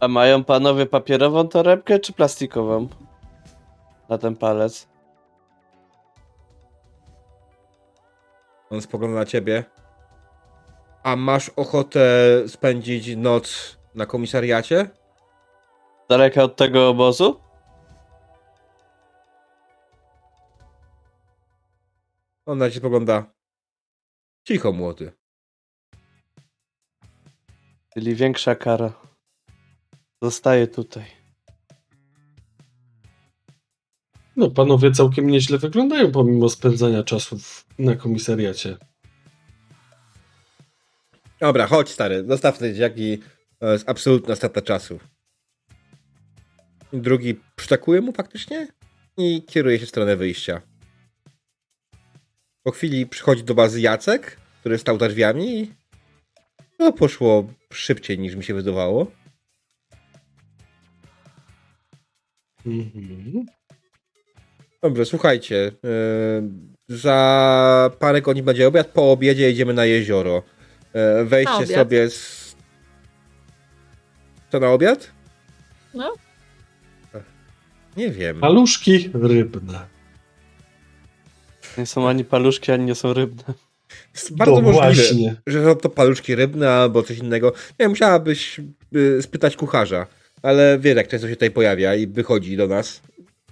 A 0.00 0.08
mają 0.08 0.44
panowie 0.44 0.86
papierową 0.86 1.48
torebkę 1.48 1.98
czy 1.98 2.12
plastikową? 2.12 2.88
Na 4.08 4.18
ten 4.18 4.36
palec. 4.36 4.88
On 8.70 8.80
spogląda 8.80 9.18
na 9.18 9.24
ciebie. 9.26 9.64
A 11.02 11.16
masz 11.16 11.48
ochotę 11.48 12.00
spędzić 12.46 13.16
noc 13.16 13.76
na 13.94 14.06
komisariacie? 14.06 14.88
Daleka 16.08 16.42
od 16.42 16.56
tego 16.56 16.88
obozu? 16.88 17.40
On 22.46 22.58
na 22.58 22.70
ciebie 22.70 22.80
spogląda. 22.80 23.34
Cicho, 24.48 24.72
młody. 24.72 25.12
Czyli 27.94 28.14
większa 28.14 28.54
kara. 28.54 28.92
Zostaje 30.22 30.66
tutaj. 30.66 31.06
No, 34.36 34.50
panowie 34.50 34.90
całkiem 34.90 35.30
nieźle 35.30 35.58
wyglądają 35.58 36.12
pomimo 36.12 36.48
spędzania 36.48 37.02
czasu 37.02 37.38
na 37.78 37.96
komisariacie. 37.96 38.76
Dobra, 41.40 41.66
chodź 41.66 41.88
stary, 41.88 42.24
zostaw 42.28 42.58
te 42.58 42.72
dzieciaki. 42.72 43.18
To 43.58 43.72
jest 43.72 43.88
absolutna 43.88 44.36
strata 44.36 44.62
czasu. 44.62 45.00
Drugi 46.92 47.40
przytakuje 47.56 48.00
mu 48.00 48.12
faktycznie 48.12 48.68
i 49.16 49.42
kieruje 49.42 49.78
się 49.78 49.86
w 49.86 49.88
stronę 49.88 50.16
wyjścia. 50.16 50.73
Po 52.64 52.70
chwili 52.70 53.06
przychodzi 53.06 53.44
do 53.44 53.54
bazy 53.54 53.80
Jacek, 53.80 54.36
który 54.60 54.78
stał 54.78 54.98
za 54.98 55.08
drzwiami 55.08 55.60
i 55.60 55.72
no, 56.78 56.92
poszło 56.92 57.48
szybciej 57.72 58.18
niż 58.18 58.34
mi 58.34 58.44
się 58.44 58.54
wydawało. 58.54 59.06
Mhm. 62.66 63.46
Dobrze, 64.82 65.04
słuchajcie. 65.04 65.72
Yy, 65.82 66.96
za 66.96 67.90
parę 67.98 68.22
godzin 68.22 68.44
będzie 68.44 68.68
obiad. 68.68 68.86
Po 68.86 69.12
obiedzie 69.12 69.42
jedziemy 69.42 69.74
na 69.74 69.84
jezioro. 69.84 70.42
Yy, 70.94 71.24
wejdźcie 71.24 71.66
sobie 71.66 72.10
z... 72.10 72.56
Co 74.52 74.60
na 74.60 74.68
obiad? 74.68 75.12
No. 75.94 76.14
Nie 77.96 78.10
wiem. 78.10 78.40
Paluszki 78.40 79.10
rybne. 79.14 79.93
Nie 81.78 81.86
są 81.86 82.08
ani 82.08 82.24
paluszki, 82.24 82.72
ani 82.72 82.84
nie 82.84 82.94
są 82.94 83.12
rybne. 83.12 83.54
Jest 84.14 84.36
bardzo 84.36 84.54
no 84.54 84.60
możliwe, 84.60 84.94
właśnie. 84.94 85.36
że 85.46 85.64
są 85.64 85.74
to 85.74 85.88
paluszki 85.88 86.34
rybne 86.34 86.70
albo 86.70 87.02
coś 87.02 87.18
innego. 87.18 87.52
Nie, 87.80 87.88
musiałabyś 87.88 88.60
y, 88.96 89.22
spytać 89.22 89.56
kucharza. 89.56 90.06
Ale 90.42 90.78
wiesz, 90.78 90.96
jak 90.96 91.08
często 91.08 91.28
się 91.28 91.34
tutaj 91.34 91.50
pojawia 91.50 91.94
i 91.94 92.06
wychodzi 92.06 92.56
do 92.56 92.66
nas. 92.66 93.02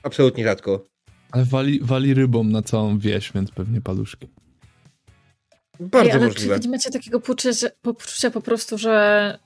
Absolutnie 0.02 0.44
rzadko. 0.44 0.84
Ale 1.30 1.44
wali, 1.44 1.80
wali 1.82 2.14
rybą 2.14 2.44
na 2.44 2.62
całą 2.62 2.98
wieś, 2.98 3.32
więc 3.32 3.50
pewnie 3.50 3.80
paluszki. 3.80 4.28
Bardzo 5.80 6.10
Ej, 6.10 6.16
ale 6.16 6.26
możliwe. 6.26 6.60
czy 6.60 6.66
nie 6.66 6.70
macie 6.70 6.90
takiego 6.90 7.20
poczucia, 7.20 7.68
poczucia 7.82 8.30
po 8.30 8.40
prostu, 8.40 8.78
że 8.78 9.38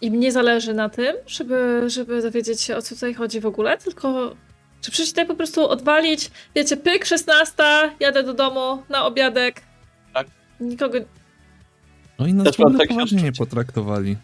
im 0.00 0.20
nie 0.20 0.32
zależy 0.32 0.74
na 0.74 0.88
tym, 0.88 1.16
żeby, 1.26 1.82
żeby 1.86 2.22
dowiedzieć 2.22 2.60
się 2.60 2.76
o 2.76 2.82
co 2.82 2.94
tutaj 2.94 3.14
chodzi 3.14 3.40
w 3.40 3.46
ogóle, 3.46 3.78
tylko 3.78 4.36
czy 4.84 4.90
przecież 4.90 5.10
tutaj 5.10 5.26
po 5.26 5.34
prostu 5.34 5.68
odwalić, 5.68 6.30
wiecie, 6.54 6.76
pyk, 6.76 7.04
16, 7.04 7.62
jadę 8.00 8.22
do 8.22 8.34
domu 8.34 8.82
na 8.88 9.06
obiadek. 9.06 9.62
Tak. 10.14 10.26
Nikogo... 10.60 10.98
No 12.18 12.26
i 12.26 12.34
nas 12.34 12.56
poważnie 12.88 13.22
nie 13.22 13.32
potraktowali. 13.32 14.16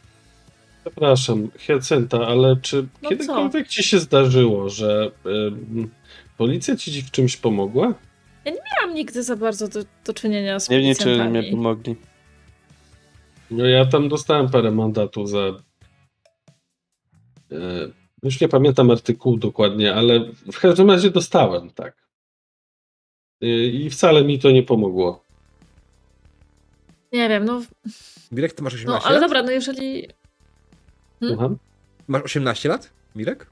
Przepraszam, 0.85 1.51
Hyacynta, 1.59 2.27
ale 2.27 2.57
czy 2.57 2.87
No 3.03 3.09
kiedykolwiek 3.09 3.69
ci 3.69 3.83
się 3.83 3.99
zdarzyło, 3.99 4.69
że 4.69 5.11
ym, 5.27 5.91
policja 6.39 6.77
ci 6.77 7.03
w 7.03 7.11
czymś 7.11 7.37
pomogła? 7.37 7.95
Nie 8.47 8.53
miałam 8.53 8.95
nigdy 8.97 9.23
za 9.23 9.37
bardzo 9.37 9.69
do, 9.69 9.81
do 10.05 10.15
czynienia 10.15 10.61
z 10.61 10.69
Nie 10.69 10.81
w 10.81 10.83
niczym 10.83 11.05
policjantami. 11.05 11.47
nie 11.47 11.51
pomogli. 11.51 11.97
No 13.51 13.65
ja 13.67 13.87
tam 13.87 14.09
dostałem 14.09 14.51
parę 14.51 14.71
mandatów 14.71 15.29
za. 15.31 15.39
Już 18.23 18.41
nie 18.41 18.49
pamiętam 18.49 18.91
artykułu 18.91 19.37
dokładnie, 19.37 19.95
ale 19.95 20.21
w 20.53 20.61
każdym 20.61 20.91
razie 20.91 21.11
dostałem, 21.11 21.71
tak. 21.71 21.97
E, 23.43 23.47
I 23.66 23.91
wcale 23.91 24.25
mi 24.25 24.39
to 24.39 24.51
nie 24.51 24.62
pomogło. 24.62 25.25
Nie 27.12 27.29
wiem, 27.29 27.45
no, 27.45 27.62
Mirek, 28.33 28.53
ty 28.53 28.62
masz 28.62 28.75
18 28.75 28.99
no 28.99 29.07
ale 29.09 29.21
lat? 29.21 29.29
dobra, 29.29 29.43
no 29.43 29.51
jeżeli... 29.51 30.09
Hmm? 31.21 31.37
Słucham? 31.37 31.59
Masz 32.09 32.23
18 32.23 32.68
lat, 32.68 32.91
Mirek? 33.16 33.47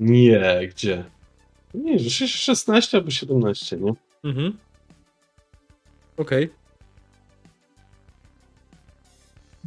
Nie, 0.00 0.60
gdzie? 0.68 1.04
Nie, 1.74 1.98
że 1.98 2.28
16 2.28 2.96
albo 2.98 3.10
17, 3.10 3.76
nie? 3.76 3.92
Mhm. 4.24 4.58
Okej. 6.16 6.50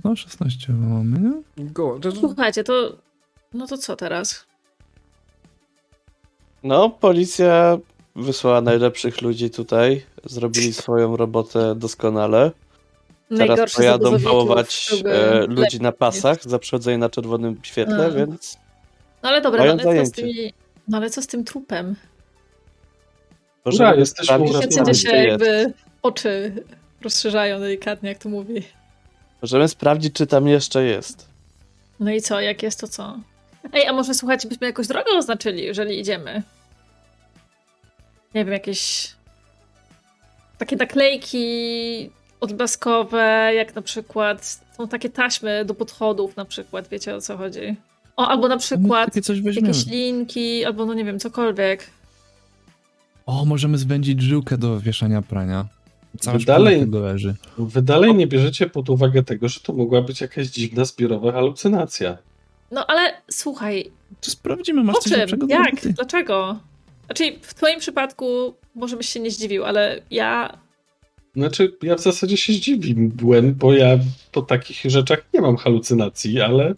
No 0.04 0.16
16 0.16 0.74
mamy, 0.74 1.20
nie? 1.20 1.66
Go. 1.66 2.00
To, 2.00 2.12
Słuchajcie, 2.12 2.64
to... 2.64 2.98
No 3.58 3.68
to 3.68 3.78
co 3.78 3.96
teraz? 3.96 4.46
No, 6.64 6.90
policja 6.90 7.78
wysłała 8.16 8.62
najlepszych 8.62 9.22
ludzi 9.22 9.50
tutaj. 9.50 10.06
Zrobili 10.26 10.74
swoją 10.74 11.18
robotę 11.18 11.76
doskonale. 11.76 12.52
Teraz 13.30 13.48
Najgorszy 13.48 13.78
pojadą 13.78 14.20
pałować 14.20 14.96
e, 15.06 15.46
ludzi 15.48 15.82
na 15.82 15.92
pasach 15.92 16.44
za 16.44 16.60
przechodzenie 16.60 16.98
na 16.98 17.10
czerwonym 17.10 17.60
świetle, 17.64 18.06
A. 18.06 18.10
więc 18.10 18.58
No 19.24 19.30
ale 19.30 19.42
dobra, 19.42 19.66
no 19.66 19.84
ale, 19.84 20.04
co 20.04 20.06
z 20.06 20.12
tymi, 20.12 20.54
no 20.88 20.98
ale 20.98 21.10
co 21.10 21.22
z 21.22 21.28
tym 21.28 21.44
trupem? 21.44 21.96
Dobra, 23.66 23.96
jesteśmy 23.96 24.26
sprawdzić, 24.26 24.56
uratowani. 24.56 24.96
się 24.96 25.16
jakby 25.16 25.74
oczy 26.02 26.52
rozszerzają 27.02 27.60
delikatnie, 27.60 28.10
jak 28.10 28.18
to 28.18 28.30
mówi. 28.30 28.64
Możemy 29.42 29.68
sprawdzić, 29.68 30.14
czy 30.14 30.28
tam 30.28 30.48
jeszcze 30.48 30.84
jest. 30.84 31.28
No 32.00 32.12
i 32.12 32.22
co, 32.22 32.40
jak 32.40 32.64
jest, 32.64 32.80
to 32.80 32.88
co? 32.88 33.20
Ej, 33.74 33.88
a 33.88 33.94
może 33.94 34.14
słuchajcie, 34.14 34.48
byśmy 34.50 34.68
jakąś 34.68 34.88
drogę 34.88 35.12
oznaczyli, 35.18 35.64
jeżeli 35.64 36.00
idziemy? 36.00 36.44
Nie 38.36 38.46
wiem, 38.46 38.54
jakieś 38.54 39.12
takie 40.58 40.76
naklejki 40.76 42.10
odblaskowe, 42.40 43.52
jak 43.56 43.76
na 43.76 43.82
przykład 43.82 44.62
są 44.78 44.88
takie 44.88 45.10
taśmy 45.10 45.66
do 45.66 45.74
podchodów 45.74 46.36
na 46.36 46.46
przykład, 46.46 46.88
wiecie 46.88 47.16
o 47.16 47.22
co 47.22 47.38
chodzi? 47.38 47.76
O, 48.18 48.28
albo 48.28 48.48
na 48.48 48.56
No, 48.56 48.60
przykład 48.62 49.16
jakieś 49.16 49.86
linki, 49.88 50.66
albo 50.66 50.86
no 50.86 50.94
nie 50.94 51.06
wiem, 51.06 51.20
cokolwiek. 51.20 51.88
O, 53.26 53.46
możemy 53.46 53.78
zwędzić 53.78 54.22
żyłkę 54.22 54.58
do 54.58 54.80
wieszania 54.80 55.22
prania. 55.22 55.66
Cała 56.20 56.38
Wy 56.38 56.46
dalej- 56.46 56.86
leży. 56.92 57.36
Wy 57.58 57.82
dalej 57.82 58.16
nie 58.16 58.28
bierzecie 58.28 58.70
pod 58.70 58.90
uwagę 58.90 59.24
tego, 59.24 59.48
że 59.50 59.60
to 59.60 59.74
mogła 59.74 60.02
być 60.02 60.22
jakaś 60.22 60.48
dziwna 60.48 60.86
zbiorowa 60.86 61.32
halucynacja. 61.32 62.18
No 62.72 62.86
ale 62.86 63.22
słuchaj, 63.32 63.92
To 64.22 64.32
sprawdzimy, 64.32 64.84
masz 64.84 64.96
po 64.96 65.02
coś 65.02 65.12
lepszego 65.12 65.48
Jak? 65.50 65.66
roboty. 65.66 65.94
Dlaczego? 65.94 66.60
Znaczy, 67.06 67.24
w 67.42 67.54
twoim 67.54 67.80
przypadku 67.80 68.54
może 68.76 68.98
byś 68.98 69.10
się 69.10 69.20
nie 69.20 69.32
zdziwił, 69.32 69.66
ale 69.66 70.02
ja 70.12 70.58
Znaczy, 71.36 71.78
ja 71.84 71.96
w 71.96 72.00
zasadzie 72.00 72.38
się 72.38 72.54
zdziwiłem, 72.54 73.52
bo 73.52 73.74
ja 73.74 74.00
po 74.32 74.42
takich 74.42 74.92
rzeczach 74.92 75.20
nie 75.34 75.42
mam 75.42 75.58
halucynacji, 75.58 76.42
ale 76.42 76.76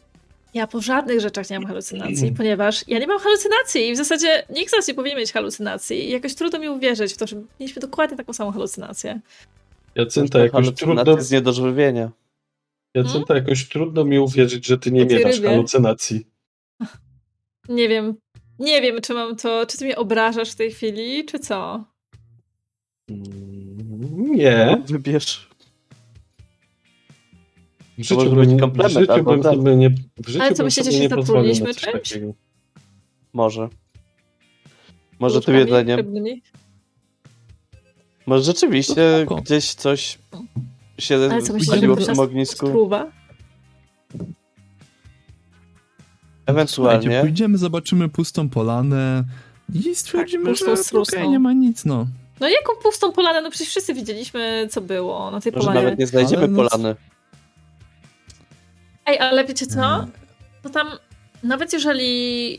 Ja 0.54 0.68
po 0.68 0.82
żadnych 0.82 1.20
rzeczach 1.20 1.50
nie 1.50 1.60
mam 1.60 1.68
halucynacji, 1.68 2.32
ponieważ 2.38 2.88
ja 2.88 3.00
nie 3.00 3.08
mam 3.08 3.20
halucynacji 3.20 3.90
i 3.90 3.94
w 3.94 3.98
zasadzie 3.98 4.44
nikt 4.50 4.70
z 4.72 4.76
nas 4.78 4.88
nie 4.88 4.94
powinien 4.94 5.18
mieć 5.18 5.32
halucynacji 5.32 6.10
i 6.10 6.12
jakoś 6.12 6.36
trudno 6.36 6.60
mi 6.60 6.70
uwierzyć 6.70 7.14
w 7.14 7.18
to, 7.18 7.28
że 7.28 7.42
mieliśmy 7.60 7.82
dokładnie 7.82 8.18
taką 8.18 8.34
samą 8.34 8.52
halucynację. 8.52 9.20
Jacynta 9.96 10.40
jakoś 10.40 10.72
trudno, 10.72 11.22
z 11.22 11.32
niedożywienia. 11.32 12.12
Jacynta 12.96 13.36
jakoś 13.36 13.70
trudno 13.70 14.06
mi 14.06 14.20
uwierzyć, 14.20 14.66
że 14.66 14.78
ty 14.78 14.92
nie 14.92 15.06
tej 15.06 15.18
miewasz 15.18 15.36
rybie. 15.36 15.50
halucynacji. 15.50 16.28
Nie 17.70 17.90
wiem, 17.90 18.16
nie 18.60 18.82
wiem, 18.82 19.02
czy 19.02 19.14
mam 19.14 19.36
to, 19.36 19.66
czy 19.66 19.78
ty 19.78 19.86
mnie 19.86 19.96
obrażasz 19.96 20.52
w 20.52 20.56
tej 20.56 20.72
chwili, 20.72 21.26
czy 21.26 21.40
co? 21.40 21.86
Mm, 23.10 24.36
Nie. 24.36 24.84
Wybierz. 24.86 25.50
W 27.98 28.02
życiu 28.04 28.16
może 28.16 28.30
bym, 28.30 28.40
być 28.40 28.50
w 28.50 28.60
komplement 28.60 28.94
życiu 28.94 29.12
albo 29.12 29.32
bym 29.32 29.42
tak. 29.44 29.56
sobie 29.56 29.76
nie, 29.76 29.90
w 29.90 30.28
życiu 30.28 30.42
Ale 30.42 30.54
co, 30.56 30.64
myślicie, 30.64 30.92
że 30.92 30.98
nie 31.00 31.10
się 31.56 31.66
coś 31.66 31.76
czymś? 31.76 31.94
takiego. 32.10 32.34
Może. 33.34 33.70
Może 35.20 35.42
tym 35.42 35.56
jedzeniem. 35.56 36.14
Może 38.26 38.44
rzeczywiście 38.44 38.96
To 38.96 39.22
spoko. 39.26 39.42
gdzieś 39.42 39.74
coś 39.74 40.18
się 41.00 41.16
Ale 41.16 41.42
co 41.42 41.54
w 41.54 42.06
tym 42.06 42.20
ognisku. 42.20 42.68
Spróba? 42.68 42.98
Słuchajcie, 43.08 44.34
Ewentualnie. 46.46 47.22
pójdziemy, 47.22 47.58
zobaczymy 47.58 48.10
pustą 48.10 48.50
polanę 48.50 49.24
i 49.74 49.96
stwierdzimy, 49.96 50.44
Tak, 50.46 50.54
pustą, 50.54 50.76
że 50.76 50.84
strusną. 50.84 51.32
nie 51.32 51.40
ma 51.40 51.54
nic, 51.54 51.86
no. 51.86 52.08
No 52.40 52.50
jaką 52.50 52.74
pustą 52.84 53.12
polanę? 53.12 53.42
No 53.42 53.50
przecież 53.50 53.68
wszyscy 53.70 53.94
widzieliśmy, 53.94 54.68
co 54.72 54.82
było 54.82 55.32
na 55.32 55.42
tej 55.42 55.52
Może 55.52 55.68
polanie. 55.68 55.84
nawet 55.84 56.00
nie 56.00 56.08
znajdziemy 56.08 56.44
Ale 56.44 56.48
no- 56.52 56.70
polany. 56.70 56.96
Ej, 59.06 59.20
ale 59.20 59.46
wiecie 59.46 59.68
co? 59.68 59.96
Mm. 59.96 60.12
To 60.64 60.70
tam, 60.70 60.88
nawet 61.44 61.74
jeżeli 61.74 62.58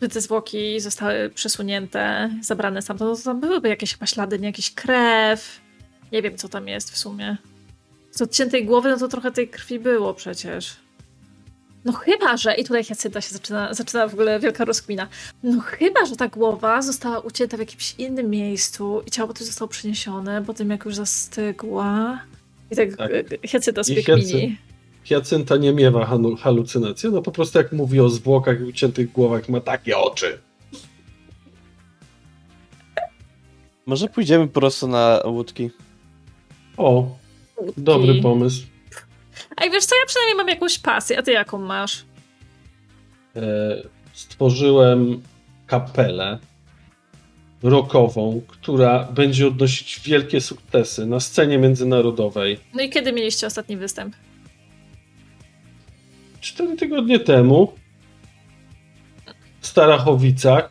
by 0.00 0.08
te 0.08 0.20
zwłoki 0.20 0.80
zostały 0.80 1.30
przesunięte, 1.30 2.30
zabrane 2.42 2.82
stamtąd, 2.82 3.18
to 3.18 3.24
tam 3.24 3.40
byłyby 3.40 3.68
jakieś 3.68 3.92
chyba 3.92 4.06
ślady, 4.06 4.38
nie 4.38 4.46
jakieś 4.46 4.74
krew. 4.74 5.60
Nie 6.12 6.22
wiem, 6.22 6.36
co 6.36 6.48
tam 6.48 6.68
jest 6.68 6.90
w 6.90 6.98
sumie. 6.98 7.36
Z 8.18 8.22
odciętej 8.22 8.64
głowy, 8.64 8.88
no 8.90 8.98
to 8.98 9.08
trochę 9.08 9.30
tej 9.32 9.48
krwi 9.48 9.78
było 9.78 10.14
przecież. 10.14 10.76
No 11.84 11.92
chyba, 11.92 12.36
że, 12.36 12.54
i 12.54 12.64
tutaj 12.64 12.84
Jacynta 12.90 13.20
się 13.20 13.32
zaczyna, 13.32 13.74
zaczyna 13.74 14.08
w 14.08 14.14
ogóle 14.14 14.40
wielka 14.40 14.64
rozkmina. 14.64 15.08
No 15.42 15.60
chyba, 15.60 16.06
że 16.06 16.16
ta 16.16 16.28
głowa 16.28 16.82
została 16.82 17.18
ucięta 17.18 17.56
w 17.56 17.60
jakimś 17.60 17.94
innym 17.98 18.30
miejscu 18.30 19.02
i 19.06 19.10
ciało 19.10 19.32
tu 19.34 19.44
zostało 19.44 19.68
przeniesione 19.68 20.44
po 20.44 20.54
tym, 20.54 20.70
jak 20.70 20.84
już 20.84 20.94
zastygła. 20.94 22.20
I 22.70 22.76
tak, 22.76 22.96
Tak. 22.96 23.10
tak. 23.28 23.52
Jacynta 23.54 23.84
sobie 23.84 24.00
I 24.00 24.04
Jacy- 24.08 24.22
kmini. 24.30 24.58
Hiacynta 25.04 25.56
nie 25.56 25.72
miewa 25.72 26.06
halu- 26.06 26.36
halucynacji. 26.38 27.10
No 27.12 27.22
po 27.22 27.32
prostu 27.32 27.58
jak 27.58 27.72
mówi 27.72 28.00
o 28.00 28.08
zwłokach 28.08 28.60
i 28.60 28.64
uciętych 28.64 29.12
głowach, 29.12 29.48
ma 29.48 29.60
takie 29.60 29.98
oczy. 29.98 30.38
Może 33.86 34.08
pójdziemy 34.08 34.46
po 34.48 34.60
prostu 34.60 34.88
na 34.88 35.20
łódki. 35.24 35.70
O, 36.76 37.16
dobry 37.76 38.22
pomysł. 38.22 38.66
Ej, 39.56 39.70
wiesz 39.70 39.84
co, 39.84 39.96
ja 39.96 40.06
przynajmniej 40.06 40.36
mam 40.36 40.48
jakąś 40.48 40.78
pasję, 40.78 41.18
a 41.18 41.22
ty 41.22 41.32
jaką 41.32 41.58
masz? 41.58 42.04
E, 43.36 43.42
stworzyłem 44.12 45.22
kapelę 45.66 46.38
rockową, 47.62 48.42
która 48.48 49.04
będzie 49.04 49.46
odnosić 49.46 50.00
wielkie 50.00 50.40
sukcesy 50.40 51.06
na 51.06 51.20
scenie 51.20 51.58
międzynarodowej. 51.58 52.58
No 52.74 52.82
i 52.82 52.90
kiedy 52.90 53.12
mieliście 53.12 53.46
ostatni 53.46 53.76
występ? 53.76 54.16
Cztery 56.40 56.76
tygodnie 56.76 57.20
temu 57.20 57.72
w 59.60 59.66
Starachowicach, 59.66 60.64
e, 60.64 60.68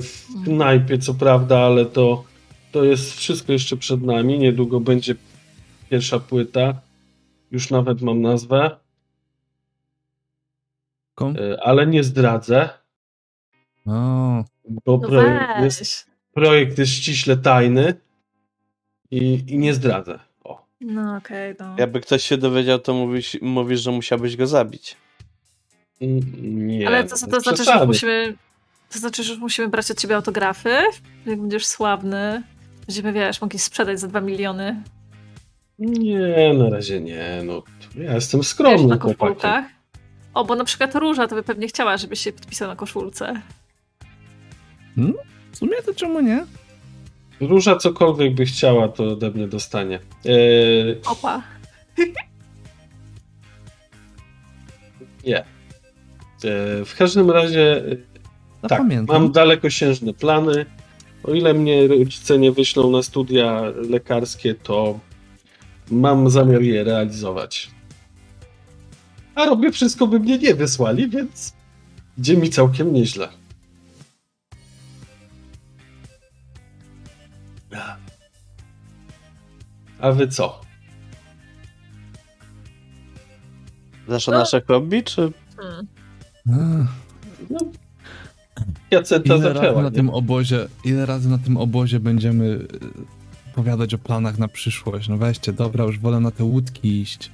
w 0.00 0.44
knajpie 0.44 0.98
co 0.98 1.14
prawda, 1.14 1.58
ale 1.58 1.86
to, 1.86 2.24
to 2.72 2.84
jest 2.84 3.16
wszystko 3.16 3.52
jeszcze 3.52 3.76
przed 3.76 4.02
nami. 4.02 4.38
Niedługo 4.38 4.80
będzie 4.80 5.14
pierwsza 5.88 6.18
płyta. 6.18 6.74
Już 7.50 7.70
nawet 7.70 8.02
mam 8.02 8.20
nazwę, 8.22 8.76
Kom? 11.14 11.34
e, 11.36 11.62
ale 11.62 11.86
nie 11.86 12.04
zdradzę, 12.04 12.68
O, 13.86 14.44
bo 14.68 14.98
No 14.98 15.08
projekt 15.08 15.60
jest, 15.64 16.06
projekt 16.34 16.78
jest 16.78 16.92
ściśle 16.92 17.36
tajny 17.36 17.94
i, 19.10 19.44
i 19.48 19.58
nie 19.58 19.74
zdradzę. 19.74 20.18
O. 20.44 20.66
No 20.80 21.16
okej, 21.16 21.54
no. 21.60 21.76
Jakby 21.78 22.00
ktoś 22.00 22.22
się 22.24 22.36
dowiedział, 22.36 22.78
to 22.78 22.94
mówisz, 22.94 23.36
mówisz 23.42 23.80
że 23.80 23.90
musiałbyś 23.90 24.36
go 24.36 24.46
zabić. 24.46 24.96
Mm, 26.00 26.66
Nie, 26.66 26.88
Ale 26.88 27.04
to, 27.04 27.10
bez 27.10 27.20
to 27.20 27.40
znaczy, 27.40 27.64
że 27.64 27.86
musimy. 27.86 28.36
To 28.92 28.98
znaczy, 28.98 29.22
że 29.24 29.36
musimy 29.36 29.68
brać 29.68 29.90
od 29.90 30.00
ciebie 30.00 30.16
autografy? 30.16 30.76
Jak 31.26 31.40
będziesz 31.40 31.66
sławny, 31.66 32.42
będziemy, 32.86 33.12
wiesz, 33.12 33.40
mogli 33.40 33.58
sprzedać 33.58 34.00
za 34.00 34.08
2 34.08 34.20
miliony. 34.20 34.82
Nie, 35.78 36.54
na 36.58 36.70
razie 36.70 37.00
nie. 37.00 37.42
No, 37.44 37.62
ja 37.94 38.14
jestem 38.14 38.40
Wiesz, 38.40 38.48
skromny 38.48 38.86
na 38.86 38.98
chłopakiem. 38.98 39.16
koszulkach. 39.34 39.64
O, 40.34 40.44
bo 40.44 40.54
na 40.54 40.64
przykład 40.64 40.94
Róża 40.94 41.28
to 41.28 41.34
by 41.34 41.42
pewnie 41.42 41.68
chciała, 41.68 41.96
żebyś 41.96 42.20
się 42.20 42.32
podpisał 42.32 42.68
na 42.68 42.76
koszulce. 42.76 43.42
w 45.52 45.56
sumie 45.56 45.76
to 45.86 45.94
czemu 45.94 46.20
nie? 46.20 46.46
Róża 47.40 47.76
cokolwiek 47.76 48.34
by 48.34 48.44
chciała, 48.46 48.88
to 48.88 49.04
ode 49.04 49.30
mnie 49.30 49.48
dostanie. 49.48 50.00
Eee, 50.24 50.96
Opa. 51.06 51.42
nie. 55.26 55.36
Eee, 56.44 56.84
w 56.84 56.96
każdym 56.98 57.30
razie 57.30 57.76
e, 57.76 57.96
tak, 58.62 58.70
Zapamiętam. 58.70 59.22
mam 59.22 59.32
dalekosiężne 59.32 60.12
plany. 60.14 60.66
O 61.24 61.34
ile 61.34 61.54
mnie 61.54 61.86
rodzice 61.88 62.38
nie 62.38 62.52
wyślą 62.52 62.90
na 62.90 63.02
studia 63.02 63.62
lekarskie, 63.90 64.54
to 64.54 64.98
mam 65.90 66.30
zamiar 66.30 66.62
je 66.62 66.84
realizować. 66.84 67.70
A 69.34 69.46
robię 69.46 69.72
wszystko, 69.72 70.06
by 70.06 70.20
mnie 70.20 70.38
nie 70.38 70.54
wysłali, 70.54 71.08
więc 71.08 71.52
idzie 72.18 72.36
mi 72.36 72.50
całkiem 72.50 72.92
nieźle. 72.92 73.28
A 80.00 80.12
wy 80.12 80.28
co? 80.28 80.60
No. 84.08 84.18
nasze 84.28 84.60
hobby, 84.60 85.02
czy... 85.02 85.32
Hmm. 86.46 86.88
No, 87.50 87.58
Jacenta 88.90 89.34
Ile 89.34 89.48
razy 89.48 89.60
zaczęła. 89.60 89.82
na 89.82 89.88
nie? 89.88 89.94
tym 89.94 90.10
obozie, 90.10 90.68
ile 90.84 91.06
razy 91.06 91.28
na 91.28 91.38
tym 91.38 91.56
obozie 91.56 92.00
będziemy 92.00 92.44
y, 92.44 92.68
opowiadać 93.58 93.94
o 93.94 93.98
planach 93.98 94.38
na 94.38 94.48
przyszłość? 94.48 95.08
No 95.08 95.16
weźcie, 95.16 95.52
dobra, 95.52 95.84
już 95.84 95.98
wolę 95.98 96.20
na 96.20 96.30
te 96.30 96.44
łódki 96.44 97.00
iść. 97.00 97.30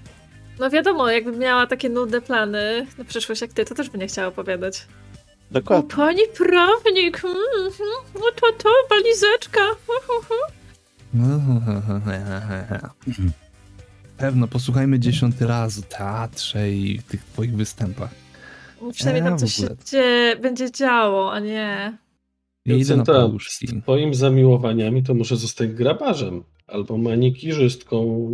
No 0.59 0.71
wiadomo, 0.71 1.11
jakbym 1.11 1.39
miała 1.39 1.67
takie 1.67 1.89
nudne 1.89 2.21
plany 2.21 2.87
na 2.99 3.05
przyszłość 3.05 3.41
jak 3.41 3.53
ty, 3.53 3.65
to 3.65 3.75
też 3.75 3.91
by 3.91 3.99
nie 3.99 4.07
chciała 4.07 4.29
opowiadać. 4.29 4.87
O, 5.51 5.55
Dokładnie. 5.55 5.91
pani 5.97 6.23
prawnik, 6.37 7.25
mm, 7.25 7.37
mm, 7.57 7.73
no 8.15 8.21
to 8.41 8.53
to, 8.63 8.71
walizeczka. 8.91 9.61
Pewno, 14.17 14.49
posłuchajmy 14.49 14.99
dziesiąty 14.99 15.47
raz 15.47 15.79
o 15.79 15.83
teatrze 15.83 16.71
i 16.71 17.03
tych 17.09 17.25
twoich 17.25 17.57
występach. 17.57 18.11
Przynajmniej 18.93 19.25
tam 19.25 19.39
w 19.39 19.41
coś 19.41 19.55
się 19.55 19.69
będzie 20.43 20.71
działo, 20.71 21.33
a 21.33 21.41
nie... 21.41 21.99
Ja 22.67 22.75
idę 22.77 22.97
na 22.97 23.01
Jacenta, 23.01 23.13
paluszki. 23.13 23.67
z 23.67 23.83
twoimi 23.83 24.15
zamiłowaniami 24.15 25.03
to 25.03 25.15
może 25.15 25.37
zostać 25.37 25.71
grabarzem 25.71 26.45
albo 26.67 26.99
manikirzystką 26.99 28.29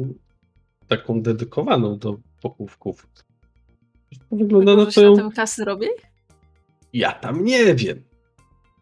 taką 0.88 1.22
dedykowaną 1.22 1.98
do 1.98 2.18
pochówków. 2.42 3.06
To 4.30 4.36
wygląda 4.36 4.76
na 4.76 4.84
Może 4.84 4.92
się 4.92 5.00
na 5.00 5.08
to... 5.08 5.16
tym 5.16 5.30
kasy 5.30 5.64
robi? 5.64 5.86
Ja 6.92 7.12
tam 7.12 7.44
nie 7.44 7.74
wiem. 7.74 8.02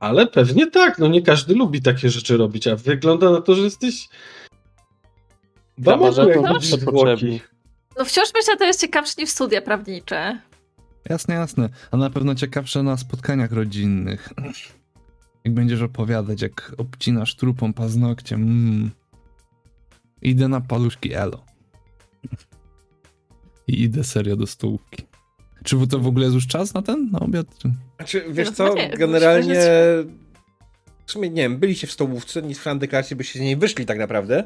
Ale 0.01 0.26
pewnie 0.26 0.70
tak, 0.70 0.99
no 0.99 1.09
nie 1.09 1.22
każdy 1.22 1.55
lubi 1.55 1.82
takie 1.82 2.11
rzeczy 2.11 2.36
robić, 2.36 2.66
a 2.66 2.76
wygląda 2.76 3.30
na 3.30 3.40
to, 3.40 3.55
że 3.55 3.62
jesteś 3.62 4.09
Grabarze 5.78 6.26
to 6.26 6.42
zawsze 6.42 6.78
potrzebni. 6.78 7.40
No 7.99 8.05
wciąż 8.05 8.28
myślę, 8.34 8.53
że 8.53 8.59
to 8.59 8.64
jest 8.64 8.80
ciekawsze 8.80 9.14
niż 9.18 9.30
studia 9.30 9.62
prawnicze. 9.62 10.40
Jasne, 11.09 11.34
jasne. 11.34 11.68
A 11.90 11.96
na 11.96 12.11
pewno 12.11 12.34
ciekawsze 12.34 12.82
na 12.82 12.96
spotkaniach 12.96 13.53
rodzinnych. 13.53 14.28
Jak 15.45 15.55
będziesz 15.55 15.82
opowiadać, 15.82 16.43
jak 16.43 16.72
obcinasz 16.78 17.36
trupą 17.36 17.72
paznokciem. 17.72 18.43
Mm. 18.43 18.91
Idę 20.22 20.49
na 20.49 20.61
paluszki 20.61 21.14
Elo. 21.14 21.45
I 23.67 23.83
idę 23.83 24.04
serio 24.04 24.37
do 24.37 24.46
stołówki. 24.46 25.07
Czy 25.64 25.87
to 25.87 25.99
w 25.99 26.07
ogóle 26.07 26.25
jest 26.25 26.34
już 26.34 26.46
czas 26.46 26.75
na 26.75 26.83
ten, 26.83 27.11
na 27.11 27.21
obiad? 27.21 27.46
Czy... 27.58 27.71
Znaczy, 27.96 28.25
wiesz 28.30 28.49
No 28.49 28.54
co, 28.54 28.75
nie, 28.75 28.91
generalnie... 28.91 29.61
W 31.07 31.12
sumie, 31.12 31.30
nie 31.30 31.42
wiem, 31.42 31.58
byliście 31.58 31.87
w 31.87 31.92
stołówce, 31.92 32.42
nie 32.42 32.54
słyszałem 32.54 32.79
deklaracji, 32.79 33.17
byście 33.17 33.38
z 33.38 33.42
niej 33.42 33.57
wyszli 33.57 33.87
tak 33.87 33.99
naprawdę. 33.99 34.45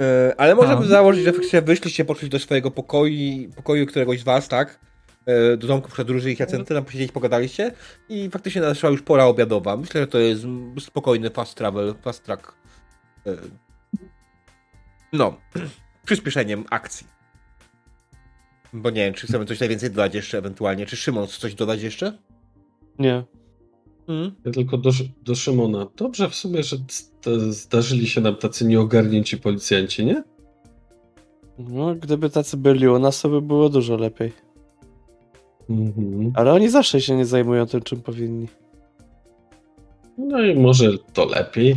E, 0.00 0.34
ale 0.38 0.54
można 0.54 0.72
A. 0.72 0.76
by 0.76 0.86
założyć, 0.86 1.24
że 1.24 1.32
faktycznie 1.32 1.62
wyszliście, 1.62 2.04
poszli 2.04 2.28
do 2.28 2.38
swojego 2.38 2.70
pokoju, 2.70 3.50
pokoju 3.56 3.86
któregoś 3.86 4.20
z 4.20 4.24
was, 4.24 4.48
tak? 4.48 4.80
E, 5.28 5.56
do 5.56 5.66
domku 5.66 5.90
przed 5.90 6.10
Róży 6.10 6.32
i 6.32 6.36
Hiacenty, 6.36 6.74
tam 6.74 6.84
posiedzieć, 6.84 7.12
pogadaliście 7.12 7.72
i 8.08 8.30
faktycznie 8.30 8.60
nadeszła 8.60 8.90
już 8.90 9.02
pora 9.02 9.24
obiadowa. 9.24 9.76
Myślę, 9.76 10.00
że 10.00 10.06
to 10.06 10.18
jest 10.18 10.42
spokojny 10.80 11.30
fast 11.30 11.54
travel, 11.54 11.94
fast 12.02 12.24
track. 12.24 12.54
E, 13.26 13.36
no, 15.12 15.36
przyspieszeniem 16.06 16.64
akcji. 16.70 17.06
Bo 18.72 18.90
nie 18.90 19.04
wiem, 19.04 19.14
czy 19.14 19.26
chcemy 19.26 19.44
coś 19.44 19.60
najwięcej 19.60 19.90
dodać 19.90 20.14
jeszcze 20.14 20.38
ewentualnie. 20.38 20.86
Czy 20.86 20.96
Szymon 20.96 21.26
chce 21.26 21.40
coś 21.40 21.54
dodać 21.54 21.82
jeszcze? 21.82 22.18
Nie. 22.98 23.24
Mm. 24.08 24.32
Ja 24.44 24.52
tylko 24.52 24.78
do, 24.78 24.90
do 25.22 25.34
Szymona. 25.34 25.86
Dobrze 25.96 26.30
w 26.30 26.34
sumie, 26.34 26.62
że 26.62 26.76
zdarzyli 27.50 28.06
się 28.06 28.20
nam 28.20 28.36
tacy 28.36 28.64
nieogarnięci 28.64 29.38
policjanci, 29.38 30.06
nie? 30.06 30.22
No, 31.58 31.94
gdyby 31.94 32.30
tacy 32.30 32.56
byli 32.56 32.88
u 32.88 32.98
nas, 32.98 33.20
to 33.20 33.28
by 33.28 33.42
było 33.42 33.68
dużo 33.68 33.96
lepiej. 33.96 34.47
Mhm. 35.70 36.32
Ale 36.34 36.52
oni 36.52 36.68
zawsze 36.68 37.00
się 37.00 37.16
nie 37.16 37.26
zajmują 37.26 37.66
tym, 37.66 37.82
czym 37.82 38.00
powinni. 38.00 38.48
No 40.18 40.40
i 40.42 40.54
może 40.54 40.98
to 40.98 41.24
lepiej. 41.24 41.76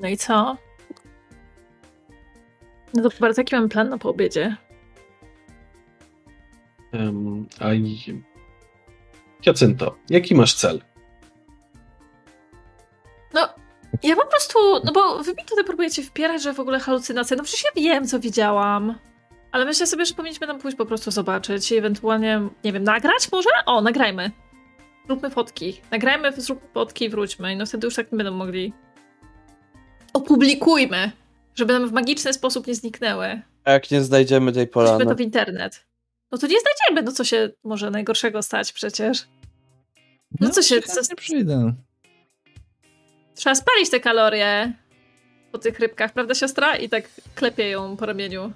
No 0.00 0.08
i 0.08 0.16
co? 0.16 0.56
No 2.94 3.02
to 3.02 3.16
bardzo 3.20 3.40
jaki 3.40 3.56
mamy 3.56 3.68
plan 3.68 3.88
na 3.88 3.98
po 3.98 4.10
obiedzie? 4.10 4.56
Um, 6.92 7.46
a 7.60 7.74
i... 7.74 8.22
Jacynto, 9.46 9.96
jaki 10.10 10.34
masz 10.34 10.54
cel? 10.54 10.82
No, 13.92 13.98
ja 14.02 14.16
po 14.16 14.26
prostu, 14.26 14.58
no 14.84 14.92
bo 14.92 15.22
wy 15.22 15.30
mi 15.30 15.44
tutaj 15.48 15.64
próbujecie 15.64 16.02
wpierać, 16.02 16.42
że 16.42 16.52
w 16.52 16.60
ogóle 16.60 16.80
halucynacje, 16.80 17.36
no 17.36 17.42
przecież 17.44 17.64
ja 17.64 17.82
wiem, 17.82 18.06
co 18.06 18.20
widziałam. 18.20 18.98
Ale 19.52 19.64
myślę 19.64 19.86
sobie, 19.86 20.06
że 20.06 20.14
powinniśmy 20.14 20.46
tam 20.46 20.58
pójść 20.58 20.76
po 20.78 20.86
prostu 20.86 21.10
zobaczyć 21.10 21.72
i 21.72 21.76
ewentualnie, 21.76 22.48
nie 22.64 22.72
wiem, 22.72 22.84
nagrać 22.84 23.32
może? 23.32 23.48
O, 23.66 23.80
nagrajmy. 23.80 24.30
Zróbmy 25.06 25.30
fotki. 25.30 25.80
Nagrajmy, 25.90 26.32
zróbmy 26.36 26.68
fotki 26.74 27.04
i 27.04 27.08
wróćmy. 27.08 27.52
I 27.52 27.56
no 27.56 27.66
wtedy 27.66 27.86
już 27.86 27.94
tak 27.94 28.12
nie 28.12 28.18
będą 28.18 28.32
mogli. 28.32 28.72
Opublikujmy, 30.12 31.10
żeby 31.54 31.72
nam 31.72 31.88
w 31.88 31.92
magiczny 31.92 32.32
sposób 32.32 32.66
nie 32.66 32.74
zniknęły. 32.74 33.42
A 33.64 33.70
jak 33.70 33.90
nie 33.90 34.02
znajdziemy 34.02 34.52
tej 34.52 34.64
Wrzućmy 34.66 34.72
polany? 34.72 35.06
to 35.06 35.14
w 35.14 35.20
internet. 35.20 35.86
No 36.32 36.38
to 36.38 36.46
nie 36.46 36.56
znajdziemy, 36.60 37.06
no 37.06 37.12
co 37.12 37.24
się 37.24 37.50
może 37.64 37.90
najgorszego 37.90 38.42
stać 38.42 38.72
przecież. 38.72 39.28
No 40.40 40.50
co 40.50 40.62
się- 40.62 40.82
co- 40.82 41.16
przyjdę. 41.16 41.74
Trzeba 43.36 43.54
spalić 43.54 43.90
te 43.90 44.00
kalorie. 44.00 44.72
po 45.52 45.58
tych 45.58 45.78
rybkach, 45.78 46.12
prawda 46.12 46.34
siostra? 46.34 46.76
I 46.76 46.88
tak 46.88 47.04
klepie 47.34 47.68
ją 47.68 47.96
po 47.96 48.06
ramieniu. 48.06 48.52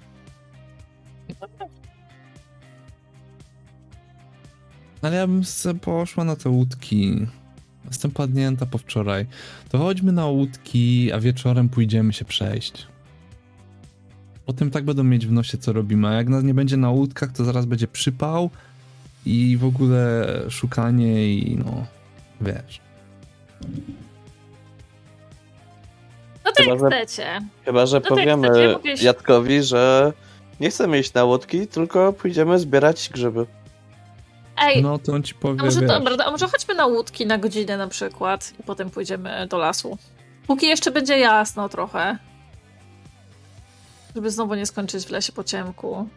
Ale 5.01 5.17
ja 5.17 5.27
bym 5.27 5.41
poszła 5.81 6.23
na 6.23 6.35
te 6.35 6.49
łódki. 6.49 7.27
Jestem 7.85 8.11
padnięta 8.11 8.65
po 8.65 8.77
wczoraj. 8.77 9.25
To 9.69 9.77
chodźmy 9.77 10.11
na 10.11 10.25
łódki, 10.25 11.11
a 11.11 11.19
wieczorem 11.19 11.69
pójdziemy 11.69 12.13
się 12.13 12.25
przejść. 12.25 12.87
Potem 14.45 14.71
tak 14.71 14.85
będą 14.85 15.03
mieć 15.03 15.27
w 15.27 15.31
nosie, 15.31 15.57
co 15.57 15.73
robimy. 15.73 16.07
A 16.07 16.13
jak 16.13 16.29
nas 16.29 16.43
nie 16.43 16.53
będzie 16.53 16.77
na 16.77 16.89
łódkach, 16.89 17.31
to 17.31 17.45
zaraz 17.45 17.65
będzie 17.65 17.87
przypał 17.87 18.49
i 19.25 19.57
w 19.57 19.65
ogóle 19.65 20.27
szukanie 20.49 21.33
i 21.37 21.57
no, 21.57 21.85
wiesz. 22.41 22.81
No 26.51 26.55
to 26.55 26.63
Chyba, 26.63 26.75
jak 26.75 26.91
że- 26.91 26.97
chcecie. 27.05 27.39
Chyba, 27.65 27.85
że 27.85 27.99
No 27.99 28.09
powiemy 28.09 28.49
chcecie, 28.49 29.05
Jadkowi, 29.05 29.63
że 29.63 30.13
nie 30.59 30.69
chcemy 30.69 30.99
iść 30.99 31.13
na 31.13 31.23
łódki, 31.23 31.67
tylko 31.67 32.13
pójdziemy 32.13 32.59
zbierać 32.59 33.09
grzyby. 33.09 33.45
Ej, 34.57 34.83
No 34.83 34.99
to 34.99 35.13
on 35.13 35.23
ci 35.23 35.33
powie, 35.35 35.61
a 35.61 35.63
może 35.63 35.81
dobra, 35.81 36.25
a 36.25 36.31
może 36.31 36.47
chodźmy 36.47 36.75
na 36.75 36.85
łódki 36.85 37.25
na 37.25 37.37
godzinę 37.37 37.77
na 37.77 37.87
przykład 37.87 38.53
i 38.59 38.63
potem 38.63 38.89
pójdziemy 38.89 39.47
do 39.47 39.57
lasu. 39.57 39.97
Póki 40.47 40.67
jeszcze 40.67 40.91
będzie 40.91 41.19
jasno 41.19 41.69
trochę. 41.69 42.17
Żeby 44.15 44.31
znowu 44.31 44.55
nie 44.55 44.65
skończyć 44.65 45.05
w 45.05 45.09
lesie 45.11 45.33
po 45.33 45.43
ciemku. 45.43 46.07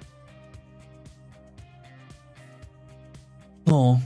No, 3.66 3.98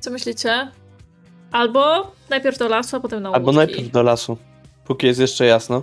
Co 0.00 0.10
myślicie? 0.10 0.70
Albo 1.52 2.12
najpierw 2.30 2.58
do 2.58 2.68
lasu, 2.68 2.96
a 2.96 3.00
potem 3.00 3.22
na 3.22 3.28
łódki. 3.28 3.38
Albo 3.40 3.52
najpierw 3.52 3.90
do 3.90 4.02
lasu, 4.02 4.38
póki 4.88 5.06
jest 5.06 5.20
jeszcze 5.20 5.46
jasno. 5.46 5.82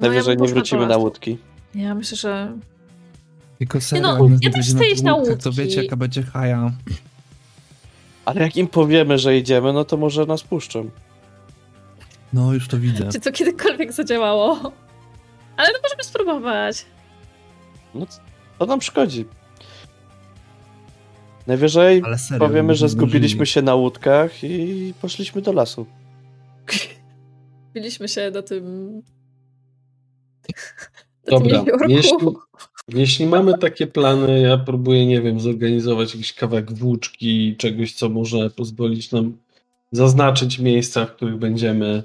No, 0.00 0.06
ja 0.06 0.12
Najwyżej 0.12 0.36
nie 0.36 0.48
wrócimy 0.48 0.86
na 0.86 0.96
łódki. 0.96 1.38
Ja 1.74 1.94
myślę, 1.94 2.16
że 2.16 2.52
tylko 3.58 3.80
serio, 3.80 4.02
no, 4.02 4.28
nas 4.28 4.42
ja 4.42 4.48
nie 4.48 4.54
też 4.54 4.74
chcę 4.74 4.88
iść 4.88 5.02
na 5.02 5.14
łódkach, 5.14 5.38
to 5.38 5.52
wiecie 5.52 5.82
jaka 5.82 5.96
będzie 5.96 6.22
haja. 6.22 6.72
Ale 8.24 8.42
jak 8.42 8.56
im 8.56 8.68
powiemy, 8.68 9.18
że 9.18 9.36
idziemy, 9.36 9.72
no 9.72 9.84
to 9.84 9.96
może 9.96 10.26
nas 10.26 10.42
puszczą. 10.42 10.90
No, 12.32 12.54
już 12.54 12.68
to 12.68 12.78
widzę. 12.78 13.08
czy 13.12 13.20
to 13.20 13.32
kiedykolwiek 13.32 13.92
zadziałało. 13.92 14.72
Ale 15.56 15.68
no 15.72 15.78
możemy 15.82 16.04
spróbować. 16.04 16.86
No 17.94 18.06
to 18.58 18.66
nam 18.66 18.82
szkodzi. 18.82 19.24
Najwyżej 21.46 22.02
serio. 22.18 22.46
powiemy, 22.46 22.74
że 22.74 22.88
zgubiliśmy 22.88 23.46
się 23.46 23.62
na 23.62 23.74
łódkach 23.74 24.44
i 24.44 24.94
poszliśmy 25.00 25.42
do 25.42 25.52
lasu. 25.52 25.86
Biliśmy 27.76 28.08
się 28.08 28.30
do 28.30 28.42
tym... 28.42 28.64
Do 31.26 31.40
Dobra, 31.40 31.64
tym 31.64 31.90
jeśli, 31.90 32.16
jeśli 32.88 33.26
mamy 33.26 33.58
takie 33.58 33.86
plany, 33.86 34.40
ja 34.40 34.58
próbuję, 34.58 35.06
nie 35.06 35.22
wiem, 35.22 35.40
zorganizować 35.40 36.14
jakiś 36.14 36.32
kawałek 36.32 36.72
włóczki, 36.72 37.56
czegoś, 37.56 37.94
co 37.94 38.08
może 38.08 38.50
pozwolić 38.50 39.12
nam 39.12 39.38
zaznaczyć 39.92 40.58
miejsca, 40.58 41.06
w 41.06 41.16
których 41.16 41.36
będziemy. 41.36 42.02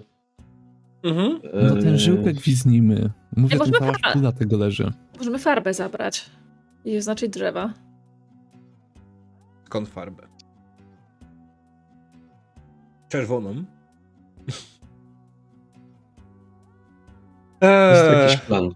Mhm. 1.04 1.40
No 1.54 1.82
ten 1.82 1.98
żyłkę 1.98 2.34
gwiznimy. 2.34 3.10
Mówię, 3.38 3.58
możemy 3.58 3.80
cała 3.80 3.94
szpula 3.94 4.32
tego 4.32 4.58
leży. 4.58 4.92
Możemy 5.18 5.40
farbę 5.40 5.74
zabrać 5.74 6.30
i 6.86 6.98
oznaczyć 6.98 7.30
drzewa. 7.30 7.74
Skąd 9.66 9.90
farbę? 9.90 10.28
Czerwoną. 13.10 13.66
Jest 17.62 18.04
Eee, 18.04 18.22
jakiś 18.22 18.38
plan. 18.38 18.70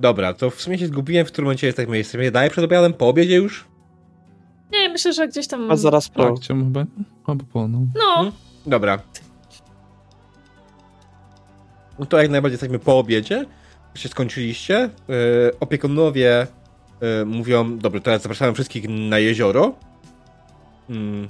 dobra, 0.00 0.34
to 0.34 0.50
w 0.50 0.60
sumie 0.60 0.78
się 0.78 0.86
zgubiłem, 0.86 1.26
w 1.26 1.32
którym 1.32 1.46
momencie 1.46 1.66
jest 1.66 1.76
tak 1.76 1.88
miejsce. 1.88 2.30
Daję 2.30 2.50
przed 2.50 2.64
obiadem, 2.64 2.92
po 2.92 3.08
obiedzie 3.08 3.36
już? 3.36 3.64
Nie, 4.72 4.88
myślę, 4.88 5.12
że 5.12 5.28
gdzieś 5.28 5.46
tam... 5.46 5.70
A 5.70 5.76
zaraz 5.76 6.08
po. 6.08 6.22
Tak, 6.24 6.46
chyba, 6.46 6.84
albo 7.26 7.44
po, 7.52 7.68
no. 7.68 7.78
No, 7.94 8.14
Hmm? 8.14 8.32
Dobra. 8.66 8.98
No 11.98 12.06
to 12.06 12.18
jak 12.22 12.30
najbardziej 12.30 12.54
jesteśmy 12.54 12.78
po 12.78 12.98
obiedzie. 12.98 13.44
Się 13.94 14.08
skończyliście. 14.08 14.90
Yy, 15.08 15.16
opiekunowie 15.60 16.46
yy, 17.00 17.24
mówią, 17.26 17.78
dobra, 17.78 18.00
teraz 18.00 18.22
zapraszamy 18.22 18.52
wszystkich 18.52 18.84
na 18.88 19.18
jezioro. 19.18 19.72
Mm, 20.90 21.28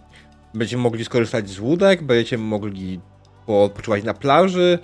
będziemy 0.55 0.83
mogli 0.83 1.05
skorzystać 1.05 1.49
z 1.51 1.59
łódek, 1.61 2.03
będziecie 2.03 2.39
mogli 2.39 3.01
odpoczywać 3.47 4.05
na 4.05 4.15
plaży, 4.15 4.79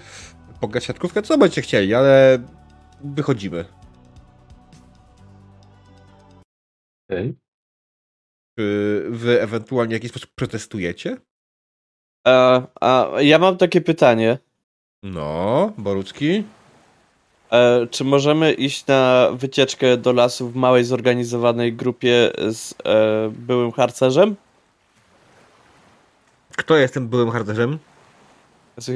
pograć 0.62 0.84
siatkówkę, 0.84 1.22
co 1.22 1.38
będziecie 1.38 1.62
chcieli, 1.62 1.94
ale 1.94 2.38
wychodzimy. 3.04 3.64
Okej. 7.10 7.34
Czy 8.58 9.06
wy 9.10 9.40
ewentualnie 9.40 9.90
w 9.90 9.92
jakiś 9.92 10.10
sposób 10.10 10.30
protestujecie? 10.34 11.16
A, 12.26 12.62
a 12.80 13.22
ja 13.22 13.38
mam 13.38 13.56
takie 13.56 13.80
pytanie. 13.80 14.38
No, 15.02 15.72
Borucki. 15.78 16.44
E, 17.52 17.86
czy 17.86 18.04
możemy 18.04 18.52
iść 18.52 18.86
na 18.86 19.28
wycieczkę 19.32 19.96
do 19.96 20.12
lasu 20.12 20.48
w 20.48 20.56
małej, 20.56 20.84
zorganizowanej 20.84 21.72
grupie 21.72 22.30
z 22.50 22.74
e, 22.84 23.30
byłym 23.30 23.72
harcerzem? 23.72 24.36
Kto 26.56 26.76
jest 26.76 26.94
tym 26.94 27.08
byłym 27.08 27.30
harcerzem? 27.30 27.78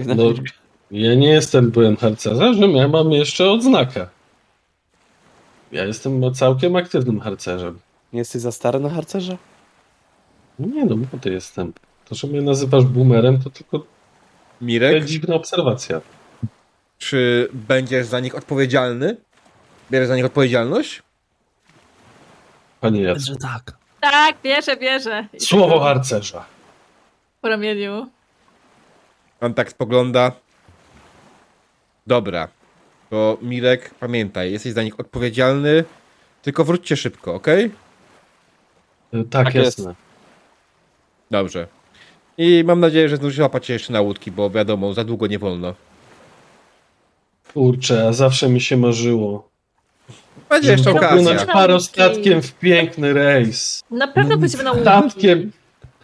No. 0.07 0.33
Ja 0.91 1.15
nie 1.15 1.29
jestem 1.29 1.71
byłem 1.71 1.97
harcerzem, 1.97 2.71
ja 2.71 2.89
mam 2.89 3.13
jeszcze 3.13 3.51
odznakę. 3.51 4.07
Ja 5.73 5.85
jestem 5.85 6.35
całkiem 6.35 6.77
aktywnym 6.77 7.21
harcerzem. 7.21 7.79
Nie 8.13 8.19
jesteś 8.19 8.43
za 8.43 8.53
stary 8.53 8.81
na 8.81 8.91
harcerza? 8.91 9.37
Nie 10.59 10.85
no, 10.85 10.97
młody 10.97 11.31
jestem. 11.31 11.73
To, 12.05 12.15
że 12.15 12.27
mnie 12.27 12.43
nazywasz 12.43 12.85
boomerem, 12.85 13.43
to 13.43 13.51
tylko 13.51 13.85
Mirek? 14.61 15.05
dziwna 15.05 15.35
obserwacja. 15.35 16.01
Czy 16.99 17.49
będziesz 17.53 18.07
za 18.07 18.21
nich 18.21 18.35
odpowiedzialny? 18.35 19.17
Bierzesz 19.91 20.09
za 20.09 20.17
nich 20.17 20.25
odpowiedzialność? 20.25 21.03
Panie 22.81 23.03
Jacku. 23.03 23.25
Że 23.27 23.37
tak. 23.37 23.77
tak, 24.01 24.37
bierze, 24.45 24.77
bierze. 24.77 25.27
I 25.33 25.41
Słowo 25.41 25.75
tak 25.75 25.83
harcerza. 25.83 26.45
Po 27.41 27.49
ramieniu. 27.49 28.07
On 29.41 29.55
tak 29.55 29.71
spogląda. 29.71 30.33
Dobra. 32.07 32.49
To 33.11 33.39
Mirek, 33.43 33.95
pamiętaj, 34.01 34.53
jesteś 34.53 34.73
za 34.73 34.83
nich 34.83 35.01
odpowiedzialny. 35.01 35.85
Tylko 36.43 36.65
wróćcie 36.65 36.97
szybko, 36.97 37.35
ok? 37.35 37.47
Tak, 39.13 39.27
Tak 39.31 39.55
jest. 39.55 39.79
jasne. 39.79 39.95
Dobrze. 41.31 41.67
I 42.39 42.65
mam 42.67 42.81
nadzieję, 42.81 43.09
że 43.09 43.17
zdążysz 43.17 43.39
łapać 43.39 43.67
się 43.67 43.73
jeszcze 43.73 43.93
na 43.93 44.01
łódki, 44.01 44.31
bo 44.31 44.51
wiadomo, 44.51 44.95
za 44.95 45.05
długo 45.05 45.27
nie 45.27 45.39
wolno. 45.39 45.75
Kurczę, 47.55 48.09
a 48.09 48.13
zawsze 48.13 48.49
mi 48.49 48.61
się 48.61 48.77
marzyło. 48.77 49.49
Będzie 50.51 50.71
jeszcze 50.73 50.91
okazja. 50.91 51.47
parostatkiem 51.47 52.43
w 52.43 52.53
piękny 52.55 53.13
rejs. 53.13 53.83
Na 53.91 54.09
pewno 54.09 54.35
No, 54.35 54.41
będziemy 54.41 54.65
na 54.65 54.71
łódki. 54.73 54.83
Statkiem, 54.85 55.53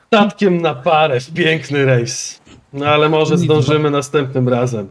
statkiem 0.06 0.62
na 0.62 0.74
parę 0.74 1.20
w 1.20 1.32
piękny 1.34 1.84
rejs. 1.84 2.40
No 2.72 2.86
ale 2.86 3.08
może 3.08 3.38
zdążymy 3.38 3.90
następnym 3.90 4.48
razem. 4.48 4.90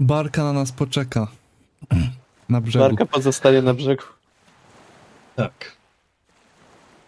Barka 0.00 0.44
na 0.44 0.52
nas 0.52 0.72
poczeka. 0.72 1.28
Na 2.48 2.60
brzegu. 2.60 2.84
Barka 2.84 3.06
pozostanie 3.06 3.62
na 3.62 3.74
brzegu. 3.74 4.04
Tak. 5.36 5.76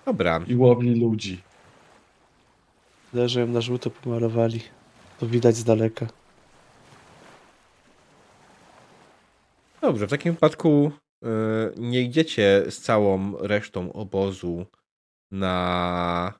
Dobra. 0.06 0.40
I 0.46 0.56
łowi 0.56 1.00
ludzi. 1.00 1.42
Tyle, 3.10 3.28
że 3.28 3.40
ją 3.40 3.46
na 3.46 3.60
żółto 3.60 3.90
pomalowali. 3.90 4.60
To 5.18 5.26
widać 5.26 5.56
z 5.56 5.64
daleka. 5.64 6.06
Dobrze, 9.80 10.06
w 10.06 10.10
takim 10.10 10.32
wypadku 10.32 10.92
y, 11.24 11.28
nie 11.76 12.02
idziecie 12.02 12.64
z 12.70 12.80
całą 12.80 13.36
resztą 13.38 13.92
obozu 13.92 14.66
na 15.30 16.32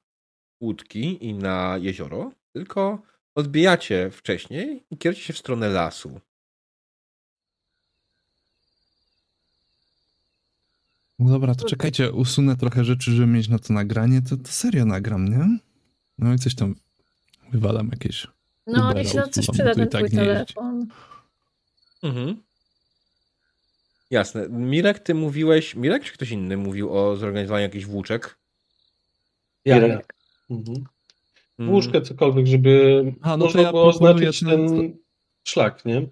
łódki 0.62 1.26
i 1.26 1.34
na 1.34 1.78
jezioro, 1.80 2.30
tylko 2.52 2.98
odbijacie 3.34 4.10
wcześniej 4.10 4.84
i 4.90 4.98
kierujecie 4.98 5.26
się 5.26 5.32
w 5.32 5.38
stronę 5.38 5.68
lasu. 5.68 6.20
No 11.18 11.30
dobra, 11.30 11.54
to 11.54 11.68
czekajcie, 11.68 12.12
usunę 12.12 12.56
trochę 12.56 12.84
rzeczy, 12.84 13.10
żeby 13.12 13.26
mieć 13.26 13.48
na 13.48 13.58
to 13.58 13.72
nagranie, 13.72 14.22
to, 14.22 14.36
to 14.36 14.48
serio 14.48 14.84
nagram, 14.84 15.28
nie? 15.28 15.58
No 16.18 16.34
i 16.34 16.38
coś 16.38 16.54
tam 16.54 16.74
wywalam 17.52 17.88
jakieś. 17.92 18.26
No, 18.66 18.84
Ubera 18.84 19.02
niech 19.02 19.12
się 19.12 19.16
na 19.18 19.28
coś 19.28 19.46
przyda 19.50 19.74
ten 19.74 19.88
tak 19.88 20.06
twój 20.06 20.18
telefon. 20.18 20.86
Mhm. 22.02 22.36
Jasne. 24.10 24.48
Mirek, 24.48 24.98
ty 24.98 25.14
mówiłeś, 25.14 25.74
Mirek 25.74 26.04
czy 26.04 26.12
ktoś 26.12 26.30
inny 26.30 26.56
mówił 26.56 26.94
o 26.98 27.16
zorganizowaniu 27.16 27.62
jakichś 27.62 27.84
włóczek? 27.84 28.38
Ja, 29.64 29.76
Irek. 29.76 29.90
ja. 29.90 30.56
Mhm. 30.56 30.84
Mm, 31.58 31.72
Łóżkę, 31.72 32.02
cokolwiek, 32.02 32.46
żeby 32.46 33.02
A, 33.22 33.30
no 33.30 33.38
to 33.38 33.44
można 33.44 33.62
ja 33.62 33.70
było 33.70 33.86
oznaczyć 33.88 34.40
ten- 34.40 34.68
ten 34.68 34.96
szlak, 35.44 35.84
nie? 35.84 36.06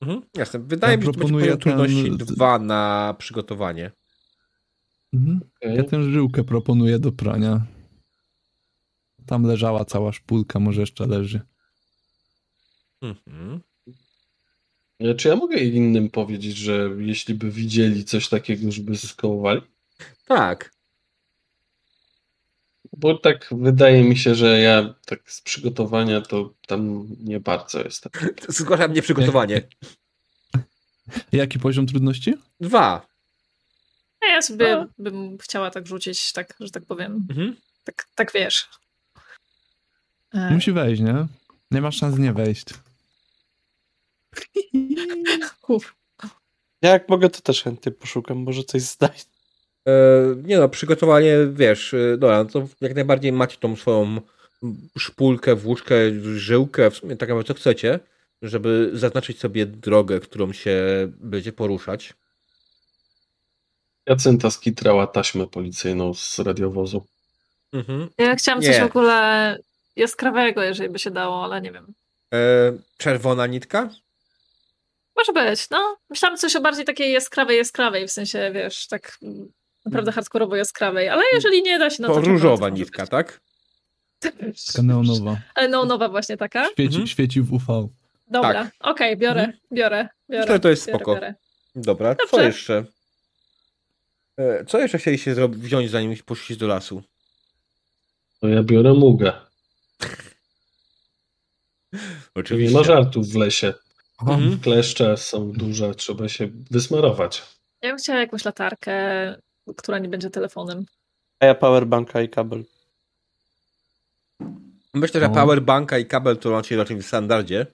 Mhm, 0.00 0.22
jasne. 0.36 0.60
Wydaje 0.60 0.92
Ja 0.92 0.96
mi 0.98 1.02
się, 1.04 1.06
że 1.06 1.12
to 1.12 1.18
będzie 1.18 1.38
poziom 1.38 1.58
trudności 1.58 2.02
ten- 2.04 2.16
dwa 2.16 2.58
na 2.58 3.14
przygotowanie. 3.18 3.90
Mhm. 5.12 5.40
Okej. 5.56 5.76
Ja 5.76 5.84
tę 5.84 6.02
żyłkę 6.02 6.44
proponuję 6.44 6.98
do 6.98 7.12
prania. 7.12 7.66
Tam 9.26 9.42
leżała 9.46 9.84
cała 9.84 10.12
szpulka, 10.12 10.60
może 10.60 10.80
jeszcze 10.80 11.06
leży. 11.06 11.40
Mhm. 13.02 13.60
E, 15.00 15.14
Czy 15.14 15.28
ja 15.28 15.36
mogę 15.36 15.58
innym 15.58 16.10
powiedzieć, 16.10 16.56
że 16.56 16.90
jeśli 16.98 17.34
by 17.34 17.50
widzieli 17.50 18.04
coś 18.04 18.28
takiego, 18.28 18.72
żeby 18.72 18.96
skołowali? 18.96 19.60
Tak. 20.26 20.76
Bo 22.96 23.18
tak 23.18 23.48
wydaje 23.52 24.04
mi 24.04 24.16
się, 24.16 24.34
że 24.34 24.60
ja 24.60 24.94
tak 25.06 25.32
z 25.32 25.40
przygotowania 25.40 26.20
to 26.20 26.54
tam 26.66 27.06
nie 27.20 27.40
bardzo 27.40 27.84
jestem. 27.84 28.12
Zgłaszam 28.48 28.92
nieprzygotowanie. 28.92 29.68
Jaki 31.32 31.58
poziom 31.58 31.86
trudności? 31.86 32.34
Dwa. 32.60 33.15
A 34.20 34.26
ja 34.26 34.42
sobie 34.42 34.76
A. 34.76 34.86
bym 34.98 35.38
chciała 35.38 35.70
tak 35.70 35.86
rzucić, 35.86 36.32
tak, 36.32 36.54
że 36.60 36.70
tak 36.70 36.84
powiem. 36.84 37.26
Mhm. 37.30 37.56
Tak, 37.84 38.06
tak 38.14 38.32
wiesz. 38.32 38.68
E, 40.34 40.50
Musi 40.50 40.72
wejść, 40.72 41.02
nie? 41.02 41.26
Nie 41.70 41.80
ma 41.80 41.90
szans 41.90 42.18
nie 42.18 42.32
wejść. 42.32 42.66
Uf. 45.68 45.94
Ja 46.82 46.90
jak 46.90 47.08
mogę, 47.08 47.30
to 47.30 47.40
też 47.40 47.62
chętnie 47.62 47.92
poszukam, 47.92 48.38
może 48.38 48.64
coś 48.64 48.82
znajdę. 48.82 49.24
E, 49.88 49.92
nie 50.42 50.58
no, 50.58 50.68
przygotowanie, 50.68 51.36
wiesz, 51.52 51.94
e, 51.94 52.16
dobra, 52.18 52.38
no 52.38 52.44
to 52.44 52.68
jak 52.80 52.94
najbardziej 52.94 53.32
macie 53.32 53.56
tą 53.56 53.76
swoją 53.76 54.20
szpulkę, 54.98 55.54
włóczkę, 55.54 55.94
żyłkę, 56.22 56.90
w 56.90 56.96
sumie 56.96 57.16
tak 57.16 57.28
naprawdę 57.28 57.48
co 57.48 57.54
chcecie, 57.54 58.00
żeby 58.42 58.90
zaznaczyć 58.94 59.38
sobie 59.38 59.66
drogę, 59.66 60.20
którą 60.20 60.52
się 60.52 60.76
będzie 61.20 61.52
poruszać. 61.52 62.14
Jacynta 64.06 64.50
skitrała 64.50 65.06
taśmę 65.06 65.46
policyjną 65.46 66.14
z 66.14 66.38
radiowozu. 66.38 67.06
Mhm. 67.72 68.08
Ja 68.18 68.36
chciałam 68.36 68.62
coś 68.62 68.74
Nie. 68.76 68.80
w 68.80 68.86
ogóle 68.86 69.58
jaskrawego, 69.96 70.62
jeżeli 70.62 70.88
by 70.88 70.98
się 70.98 71.10
dało, 71.10 71.44
ale 71.44 71.60
nie 71.60 71.72
wiem. 71.72 71.94
E, 72.34 72.38
czerwona 72.98 73.46
nitka? 73.46 73.88
Może 75.16 75.32
być, 75.32 75.70
no. 75.70 75.96
Myślałam 76.10 76.38
coś 76.38 76.56
o 76.56 76.60
bardziej 76.60 76.84
takiej 76.84 77.12
jaskrawej, 77.12 77.56
jaskrawej, 77.58 78.08
w 78.08 78.10
sensie, 78.12 78.50
wiesz, 78.54 78.86
tak 78.86 79.18
naprawdę 79.84 80.12
hardkorowo 80.12 80.56
jaskrawej, 80.56 81.08
ale 81.08 81.22
jeżeli 81.32 81.62
nie 81.62 81.78
da 81.78 81.90
się, 81.90 82.02
no 82.02 82.08
to... 82.08 82.20
różowa 82.20 82.68
nitka, 82.68 83.02
być. 83.02 83.10
tak? 83.10 83.40
Taka 84.66 84.82
neonowa. 84.82 85.36
Ale 85.54 85.68
no, 85.68 85.84
nowa 85.84 86.08
właśnie 86.08 86.36
taka. 86.36 86.64
Świeci, 86.64 86.86
Mhm. 86.86 87.06
świeci 87.06 87.40
w 87.42 87.52
UV. 87.52 87.88
Dobra, 88.26 88.52
Tak. 88.64 88.72
okej, 88.80 89.16
biorę, 89.16 89.40
Mhm. 89.40 89.58
biorę, 89.72 90.08
biorę. 90.30 90.40
Myślę, 90.40 90.54
że 90.54 90.60
to 90.60 90.68
jest 90.68 90.86
biorę, 90.86 90.98
spoko. 90.98 91.14
biorę. 91.14 91.34
Dobra, 91.74 92.14
co 92.14 92.26
Dobrze. 92.26 92.46
jeszcze? 92.46 92.84
E, 94.38 94.64
co 94.64 94.78
jeszcze 94.78 94.98
chcieliście 94.98 95.34
zrobić, 95.34 95.60
wziąć 95.62 95.90
zanim 95.90 96.16
poszliście 96.26 96.56
do 96.56 96.66
lasu? 96.66 97.02
To 98.40 98.48
ja 98.48 98.62
biorę 98.62 98.94
mugę. 98.94 99.32
Czyli 102.44 102.64
nie 102.64 102.70
ma 102.70 102.82
żartów 102.84 103.28
w 103.28 103.36
lesie. 103.36 103.74
Mhm. 104.22 104.60
Kleszcze 104.60 105.16
są 105.16 105.52
duże, 105.52 105.94
trzeba 105.94 106.28
się 106.28 106.48
wysmarować. 106.70 107.42
Ja 107.82 107.88
bym 107.90 107.98
chciała 107.98 108.18
jakąś 108.20 108.44
latarkę, 108.44 108.92
która 109.76 109.98
nie 109.98 110.08
będzie 110.08 110.30
telefonem. 110.30 110.86
A 111.40 111.46
ja 111.46 111.54
powerbanka 111.54 112.22
i 112.22 112.28
kabel. 112.28 112.64
Myślę, 114.94 115.20
że 115.20 115.28
No. 115.28 115.34
powerbanka 115.34 115.98
i 115.98 116.06
kabel 116.06 116.36
to 116.36 116.50
macie 116.50 116.76
raczej 116.76 116.96
w 116.96 117.06
standardzie. 117.06 117.66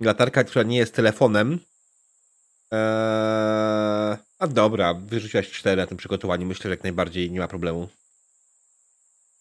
Latarka, 0.00 0.44
która 0.44 0.62
nie 0.62 0.76
jest 0.76 0.94
telefonem. 0.94 1.58
Eee, 2.70 4.16
a 4.38 4.46
dobra, 4.46 4.94
wyrzuciłaś 4.94 5.50
cztery 5.50 5.82
na 5.82 5.86
tym 5.86 5.96
przygotowaniu. 5.96 6.46
Myślę, 6.46 6.62
że 6.62 6.70
jak 6.70 6.82
najbardziej 6.82 7.30
nie 7.30 7.40
ma 7.40 7.48
problemu. 7.48 7.88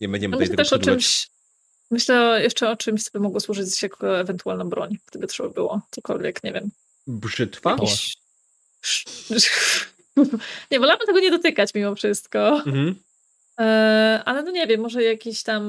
Nie 0.02 0.10
będziemy 0.10 0.32
No 0.32 0.38
tutaj 0.38 0.49
myślę 0.49 0.64
też 0.64 0.74
o 0.74 0.80
czymś, 0.80 1.30
myślę 1.91 2.40
jeszcze 2.44 2.70
o 2.70 2.76
czymś, 2.76 3.03
co 3.03 3.10
by 3.14 3.20
mogło 3.20 3.40
służyć 3.40 3.84
jako 3.84 4.20
ewentualna 4.20 4.65
broń, 4.65 4.98
gdyby 5.06 5.28
trzeba 5.28 5.49
było. 5.49 5.82
Cokolwiek, 5.91 6.44
nie 6.44 6.53
wiem. 6.53 6.72
Brzytwa? 7.07 7.72
Jakiś... 7.72 8.18
nie, 10.72 10.80
wolałabym 10.80 11.07
tego 11.07 11.20
nie 11.20 11.32
dotykać 11.32 11.74
mimo 11.74 11.95
wszystko. 11.95 12.49
Mhm. 12.65 12.95
E, 13.60 14.22
ale 14.26 14.44
no 14.44 14.52
nie 14.52 14.68
wiem, 14.68 14.82
może 14.82 15.03
jakiś 15.03 15.44
tam. 15.44 15.64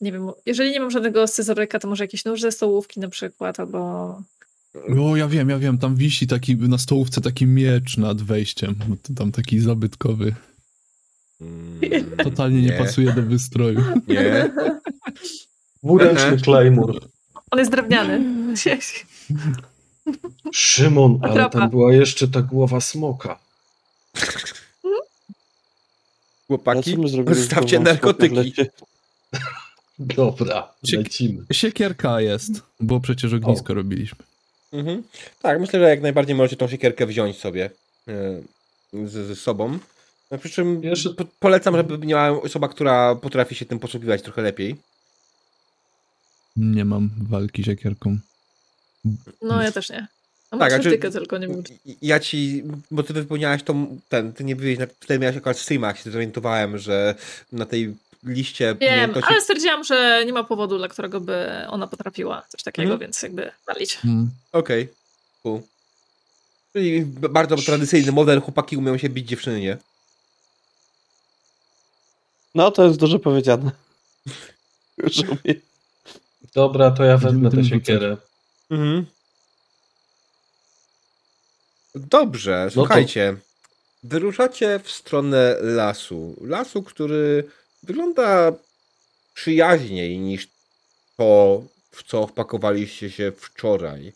Nie 0.00 0.12
wiem, 0.12 0.30
jeżeli 0.46 0.70
nie 0.70 0.80
mam 0.80 0.90
żadnego 0.90 1.26
scyzoryka, 1.26 1.78
to 1.78 1.88
może 1.88 2.04
jakiś 2.04 2.24
nóż 2.24 2.40
ze 2.40 2.52
stołówki 2.52 3.00
na 3.00 3.08
przykład, 3.08 3.60
albo. 3.60 4.22
O, 4.74 5.16
ja 5.16 5.28
wiem, 5.28 5.48
ja 5.50 5.58
wiem, 5.58 5.78
tam 5.78 5.96
wisi 5.96 6.26
taki 6.26 6.56
na 6.56 6.78
stołówce 6.78 7.20
taki 7.20 7.46
miecz 7.46 7.96
nad 7.96 8.22
wejściem. 8.22 8.74
No 8.88 8.96
to 9.02 9.14
Tam 9.14 9.32
taki 9.32 9.60
zabytkowy. 9.60 10.34
Mm, 11.40 11.80
Totalnie 12.24 12.62
nie, 12.62 12.72
pasuje 12.72 13.12
do 13.12 13.22
wystroju. 13.22 13.80
Nie. 14.08 14.50
Dwuręczny. 15.82 16.40
Claymore. 16.40 16.98
On 17.50 17.58
jest 17.58 17.70
drewniany. 17.70 18.20
Szymon, 20.52 21.18
ale 21.22 21.30
Atrapa. 21.32 21.58
tam 21.58 21.70
była 21.70 21.92
jeszcze 21.92 22.28
ta 22.28 22.42
głowa 22.42 22.80
smoka. 22.80 23.38
Chłopaki, 26.46 26.94
co 26.94 27.00
my 27.02 27.08
zrobili 27.08 27.40
z 27.42 27.44
stawcie 27.46 27.76
głową 27.76 27.90
narkotyki. 27.90 28.54
Dobra, 29.98 30.68
Ciek- 30.86 30.98
lecimy. 30.98 31.44
Siekierka 31.52 32.20
jest, 32.20 32.62
bo 32.80 33.00
przecież 33.00 33.32
ognisko 33.32 33.74
robiliśmy. 33.74 34.24
Mhm. 34.72 35.02
Tak, 35.42 35.60
myślę, 35.60 35.80
że 35.80 35.88
jak 35.88 36.00
najbardziej 36.02 36.34
możecie 36.34 36.56
tą 36.56 36.68
siekierkę 36.68 37.06
wziąć 37.06 37.38
sobie 37.38 37.70
e, 38.08 38.42
z, 39.06 39.12
ze 39.12 39.36
sobą. 39.36 39.78
No, 40.30 40.38
przy 40.38 40.50
czym 40.50 40.82
Jeszcze- 40.84 41.14
po, 41.14 41.24
polecam, 41.40 41.76
żeby 41.76 42.06
miała 42.06 42.42
osoba, 42.42 42.68
która 42.68 43.14
potrafi 43.14 43.54
się 43.54 43.64
tym 43.64 43.78
posługiwać 43.78 44.22
trochę 44.22 44.42
lepiej. 44.42 44.76
Nie 46.56 46.84
mam 46.84 47.10
walki 47.30 47.64
siekierką. 47.64 48.18
No 49.42 49.62
ja 49.62 49.72
też 49.72 49.90
nie. 49.90 50.06
A 50.50 50.58
Tak, 50.58 50.82
tylko 51.12 51.38
nie 51.38 51.48
wiem. 51.48 51.62
Ja 52.02 52.20
ci, 52.20 52.62
bo 52.90 53.02
ty 53.02 53.12
wypełniałeś 53.12 53.62
tą, 53.62 53.98
ten, 54.08 54.32
ty 54.32 54.44
nie 54.44 54.56
byłeś, 54.56 54.78
na, 54.78 54.86
wtedy 55.00 55.20
miałeś 55.20 55.36
akurat 55.36 55.58
streama, 55.58 55.86
jak 55.86 55.98
się 55.98 56.10
zorientowałem, 56.10 56.78
że 56.78 57.14
na 57.52 57.66
tej 57.66 57.94
liście 58.24 58.74
Wiem, 58.80 59.12
ale 59.22 59.40
stwierdziłam, 59.40 59.84
że 59.84 60.22
nie 60.26 60.32
ma 60.32 60.44
powodu, 60.44 60.78
dla 60.78 60.88
którego 60.88 61.20
by 61.20 61.48
ona 61.68 61.86
potrafiła 61.86 62.42
coś 62.48 62.62
takiego, 62.62 62.92
Mhm. 62.92 63.00
więc 63.00 63.22
jakby 63.22 63.50
walić. 63.66 63.96
Hmm. 63.96 64.30
Okej, 64.52 64.88
cool. 65.42 65.60
Czyli 66.72 67.02
bardzo 67.06 67.56
tradycyjny 67.56 68.12
model, 68.12 68.40
chłopaki 68.40 68.76
umieją 68.76 68.98
się 68.98 69.08
bić, 69.08 69.28
dziewczyny 69.28 69.60
nie. 69.60 69.76
No, 72.54 72.70
to 72.70 72.84
jest 72.84 72.98
dużo 72.98 73.18
powiedziane. 73.18 73.70
Rozumiem. 74.98 75.36
Dobra, 76.54 76.90
to 76.90 77.04
ja 77.04 77.16
wezmę 77.18 77.50
tę 77.50 77.64
siekierę. 77.64 78.16
Mhm. 78.70 79.06
Dobrze, 81.94 82.64
to- 82.64 82.70
słuchajcie. 82.74 83.36
Wyruszacie 84.04 84.80
w 84.84 84.90
stronę 84.90 85.56
lasu. 85.60 86.36
Lasu, 86.40 86.82
który 86.82 87.44
wygląda 87.82 88.52
przyjaźniej 89.34 90.18
niż 90.18 90.48
to, 91.16 91.62
w 91.90 92.02
co 92.02 92.26
wpakowaliście 92.26 93.10
się 93.10 93.32
wczoraj. 93.36 94.12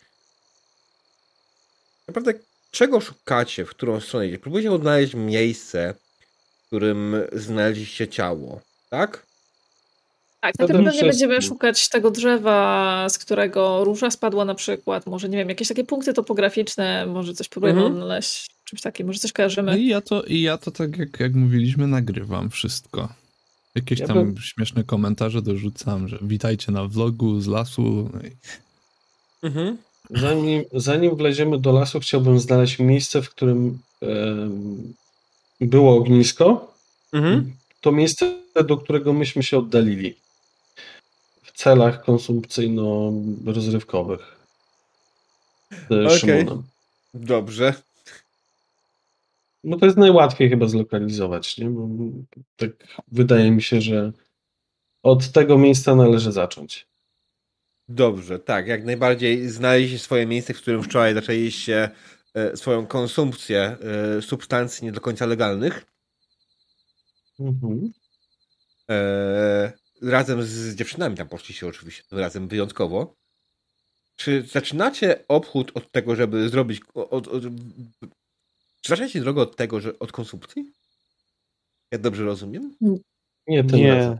Naprawdę, 2.09 2.33
czego 2.71 3.01
szukacie? 3.01 3.65
W 3.65 3.71
którą 3.71 4.01
stronę 4.01 4.27
idziecie? 4.27 4.43
Próbujecie 4.43 4.73
odnaleźć 4.73 5.15
miejsce, 5.15 5.95
w 6.63 6.67
którym 6.67 7.17
znaleźliście 7.33 8.09
ciało, 8.09 8.61
tak? 8.91 9.27
Tak, 10.41 10.55
najpierw 10.59 10.85
pewnie 10.85 11.03
będziemy 11.03 11.43
szukać 11.43 11.89
tego 11.89 12.11
drzewa, 12.11 13.07
z 13.09 13.19
którego 13.19 13.85
róża 13.85 14.11
spadła 14.11 14.45
na 14.45 14.55
przykład. 14.55 15.07
Może, 15.07 15.29
nie 15.29 15.39
wiem, 15.39 15.49
jakieś 15.49 15.69
takie 15.69 15.85
punkty 15.85 16.13
topograficzne, 16.15 17.07
może 17.07 17.35
coś 17.35 17.49
próbujemy 17.49 17.79
Mhm. 17.81 17.95
odnaleźć, 17.95 18.51
czymś 18.65 18.83
takim, 18.83 19.07
może 19.07 19.19
coś 19.19 19.31
No 19.31 19.35
kojarzymy. 19.37 19.79
i 19.79 19.87
ja 19.89 20.01
to, 20.01 20.23
i 20.23 20.41
ja 20.41 20.59
to 20.59 20.71
tak 20.71 20.97
jak, 20.97 21.21
jak 21.21 21.35
mówiliśmy, 21.35 21.87
nagrywam 21.87 22.51
wszystko. 22.51 23.09
Jakieś 23.77 23.99
Ja 24.01 24.07
tam 24.07 24.17
bym- 24.17 24.39
śmieszne 24.39 24.85
komentarze 24.85 25.43
dorzucam, 25.43 26.09
że 26.09 26.19
witajcie 26.23 26.73
na 26.73 26.85
vlogu 26.89 27.41
z 27.41 27.47
lasu. 27.47 28.11
No 28.15 28.21
Mhm. 29.43 29.77
Zanim, 30.11 30.65
zanim 30.73 31.17
wleziemy 31.17 31.59
do 31.59 31.73
lasu, 31.73 32.01
chciałbym 32.01 32.41
znaleźć 32.41 32.79
miejsce, 32.79 33.23
w 33.23 33.31
którym 33.31 33.79
było 35.61 35.97
ognisko. 35.97 36.75
Mhm. 37.13 37.53
To 37.81 37.93
miejsce, 37.93 38.35
do 38.69 38.77
którego 38.77 39.13
myśmy 39.13 39.43
się 39.43 39.59
oddalili. 39.59 40.15
W 41.43 41.53
celach 41.53 42.05
konsumpcyjno-rozrywkowych. 42.05 44.37
Z 45.71 45.85
Okej. 46.07 46.19
Szymonem. 46.19 46.63
Dobrze. 47.15 47.75
No 49.67 49.77
to 49.77 49.87
jest 49.87 49.99
najłatwiej 49.99 50.51
chyba 50.51 50.69
zlokalizować, 50.69 51.59
nie? 51.59 51.71
Bo 51.71 51.89
tak 52.57 52.71
wydaje 53.09 53.51
mi 53.51 53.63
się, 53.63 53.81
że 53.81 54.13
od 55.03 55.33
tego 55.33 55.59
miejsca 55.59 55.95
należy 55.95 56.33
zacząć. 56.33 56.89
Dobrze, 57.89 58.39
tak, 58.39 58.67
jak 58.67 58.85
najbardziej 58.85 59.49
znaleźliście 59.49 59.99
swoje 59.99 60.27
miejsce, 60.27 60.55
w 60.55 60.61
którym 60.63 60.83
wczoraj 60.83 61.15
zaczęliście 61.15 61.91
e, 62.35 62.57
swoją 62.57 62.87
konsumpcję 62.87 63.77
e, 64.19 64.23
substancji 64.23 64.85
nie 64.85 64.93
do 64.93 65.01
końca 65.01 65.27
legalnych. 65.27 65.85
Mhm. 67.41 67.93
E, 68.91 69.73
razem 70.03 70.43
z 70.43 70.75
dziewczynami 70.75 71.17
tam 71.17 71.29
poszliście 71.29 71.67
oczywiście, 71.67 72.03
tym 72.09 72.19
razem 72.19 72.49
wyjątkowo. 72.49 73.15
Czy 74.17 74.43
zaczynacie 74.43 75.25
obchód 75.29 75.73
od 75.75 75.93
tego, 75.93 76.17
żeby 76.17 76.49
zrobić. 76.49 76.81
Od, 76.95 77.29
od, 77.29 77.45
czy 78.87 78.91
zaczynacie 78.91 79.21
drogę 79.21 79.43
od 79.43 79.57
tego, 79.57 79.81
że 79.81 79.99
od 79.99 80.13
konsumpcji? 80.13 80.73
Ja 81.93 81.99
dobrze 81.99 82.25
rozumiem? 82.25 82.75
Nie, 83.47 83.65
tym 83.65 83.79
Nie. 83.79 83.95
razem. 83.95 84.19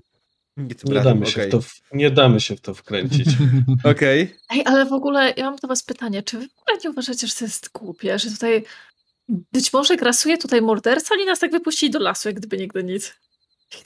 Nie, 0.57 0.75
tym 0.75 0.89
Nie 0.89 0.95
razem, 0.95 1.13
damy, 1.15 1.27
się 1.27 1.33
okej. 1.41 1.49
w 1.49 1.53
to, 1.53 1.61
w- 1.61 1.81
nie 1.93 2.11
damy 2.11 2.41
się 2.41 2.57
w 2.57 2.61
to 2.61 2.75
wkręcić. 2.75 3.27
Okej. 3.95 4.37
Ej, 4.51 4.63
ale 4.67 4.87
w 4.87 4.93
ogóle 4.93 5.35
ja 5.37 5.45
mam 5.51 5.57
do 5.57 5.69
was 5.69 5.83
pytanie, 5.83 6.23
czy 6.23 6.39
wy 6.39 6.49
w 6.49 6.59
ogóle 6.61 6.79
nie 6.85 6.91
uważacie, 6.91 7.27
że 7.27 7.35
to 7.35 7.45
jest 7.45 7.71
głupie, 7.73 8.19
że 8.19 8.31
tutaj 8.31 8.65
być 9.53 9.73
może 9.73 9.97
grasuje 9.97 10.39
tutaj 10.39 10.63
morderca, 10.63 11.15
oni 11.15 11.25
nas 11.27 11.39
tak 11.39 11.51
wypuścili 11.53 11.93
do 11.93 11.99
lasu, 11.99 12.29
jak 12.29 12.37
gdyby 12.37 12.57
nigdy 12.59 12.85
nic. 12.85 13.15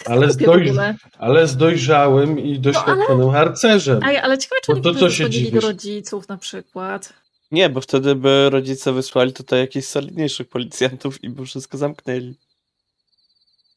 Ale 0.06 0.30
z, 0.32 0.36
doj... 0.36 0.72
ale 1.18 1.46
z 1.48 1.56
dojrzałym 1.56 2.38
i 2.38 2.58
doświadczonym 2.58 3.30
harcerzem. 3.30 4.00
Ej, 4.04 4.18
ale 4.18 4.38
ciekawe, 4.38 4.60
czy 4.64 4.72
No 4.72 4.74
oni 4.74 4.82
to 4.84 4.94
co 4.94 5.10
się 5.10 5.30
dziwisz? 5.30 5.64
rodziców 5.64 6.28
na 6.28 6.36
przykład. 6.36 7.12
Nie, 7.50 7.70
bo 7.70 7.80
wtedy 7.80 8.14
by 8.14 8.50
rodzice 8.50 8.92
wysłali 8.92 9.32
tutaj 9.32 9.60
jakichś 9.60 9.86
solidniejszych 9.86 10.48
policjantów 10.48 11.24
i 11.24 11.28
by 11.30 11.46
wszystko 11.46 11.78
zamknęli. 11.78 12.34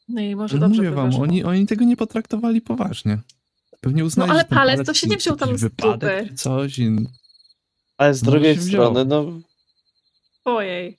No 0.10 0.22
i 0.22 0.36
może 0.36 0.58
dobrze 0.60 0.78
Mówię 0.78 0.90
by 0.90 0.96
wam, 0.96 1.16
oni, 1.16 1.44
oni 1.44 1.68
tego 1.68 1.86
nie 1.86 1.98
potraktowali 1.98 2.62
poważnie. 2.62 3.20
Pewnie 3.82 4.06
uznali, 4.06 4.28
No, 4.28 4.34
ale 4.34 4.44
że 4.44 4.56
palec 4.56 4.88
to 4.88 4.94
się 4.94 5.08
nie 5.08 5.18
wziął 5.18 5.36
tam 5.36 5.58
z 5.58 5.62
wypadek 5.62 6.20
dupy. 6.24 6.30
czy 6.30 6.36
coś 6.44 6.80
i... 6.80 6.90
Ale 7.98 8.14
z 8.14 8.24
No, 8.24 8.32
drugiej 8.32 8.56
się 8.56 8.62
wziął. 8.62 8.82
strony, 8.92 9.06
no 9.06 9.26
Ojej. 10.46 10.98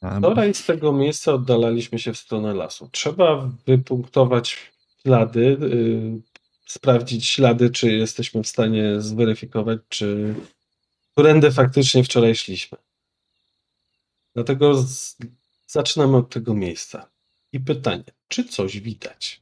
A, 0.00 0.18
Wczoraj 0.18 0.54
z 0.54 0.66
tego 0.66 0.92
miejsca 0.92 1.32
oddalaliśmy 1.32 1.98
się 1.98 2.12
w 2.12 2.18
stronę 2.18 2.54
lasu. 2.54 2.88
Trzeba 2.92 3.50
wypunktować 3.66 4.72
ślady, 5.02 5.40
y, 5.62 6.20
sprawdzić 6.66 7.26
ślady, 7.26 7.70
czy 7.70 7.92
jesteśmy 7.92 8.42
w 8.42 8.48
stanie 8.48 9.00
zweryfikować, 9.00 9.78
czy 9.88 10.34
którędy 11.14 11.52
faktycznie 11.52 12.04
wczoraj 12.04 12.34
szliśmy. 12.34 12.78
Dlatego 14.34 14.82
z, 14.82 15.16
zaczynamy 15.66 16.16
od 16.16 16.30
tego 16.30 16.54
miejsca. 16.54 17.10
I 17.52 17.60
pytanie, 17.60 18.04
czy 18.28 18.44
coś 18.44 18.80
widać? 18.80 19.40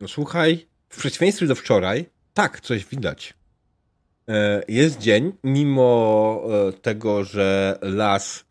No 0.00 0.08
słuchaj, 0.08 0.66
w 0.88 0.98
przeciwieństwie 0.98 1.46
do 1.46 1.54
wczoraj, 1.54 2.06
tak, 2.34 2.60
coś 2.60 2.84
widać. 2.84 3.34
E, 4.28 4.62
Jest 4.68 4.98
dzień, 4.98 5.32
mimo 5.44 6.42
e, 6.68 6.72
tego, 6.72 7.24
że 7.24 7.78
las 7.82 8.44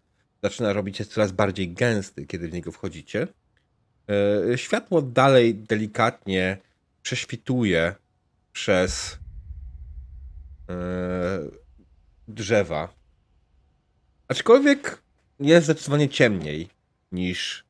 zaczyna 0.44 0.74
robić 0.74 0.98
się 0.98 1.06
coraz 1.06 1.32
bardziej 1.32 1.74
gęsty, 1.74 2.26
kiedy 2.26 2.48
w 2.48 2.54
niego 2.54 2.72
wchodzicie. 2.72 3.28
E, 4.54 4.58
Światło 4.58 5.02
dalej 5.02 5.56
delikatnie 5.56 6.58
prześwituje 7.02 7.96
przez 8.54 9.20
drzewa. 12.28 12.94
Aczkolwiek 14.28 15.02
jest 15.40 15.66
zdecydowanie 15.66 16.10
ciemniej 16.10 16.70
niż 17.12 17.66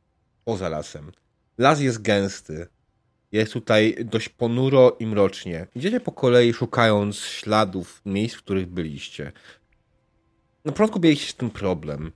poza 0.46 0.70
lasem. 0.70 1.12
Las 1.58 1.82
jest 1.82 2.02
gęsty. 2.02 2.68
Jest 3.32 3.54
tutaj 3.54 3.96
dość 4.06 4.30
ponuro 4.30 4.98
i 5.00 5.06
mrocznie. 5.06 5.68
Idziecie 5.76 6.00
po 6.00 6.12
kolei 6.12 6.54
szukając 6.54 7.18
śladów 7.18 8.02
miejsc, 8.06 8.36
w 8.36 8.44
których 8.44 8.68
byliście. 8.68 9.32
Na 10.66 10.72
początku 10.72 11.00
mieliście 11.00 11.32
z 11.32 11.36
tym 11.36 11.50
problem. 11.50 12.12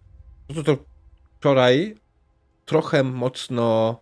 No 0.50 0.56
to, 0.56 0.64
to 0.64 0.84
wczoraj 1.38 1.96
trochę 2.66 3.04
mocno 3.04 4.00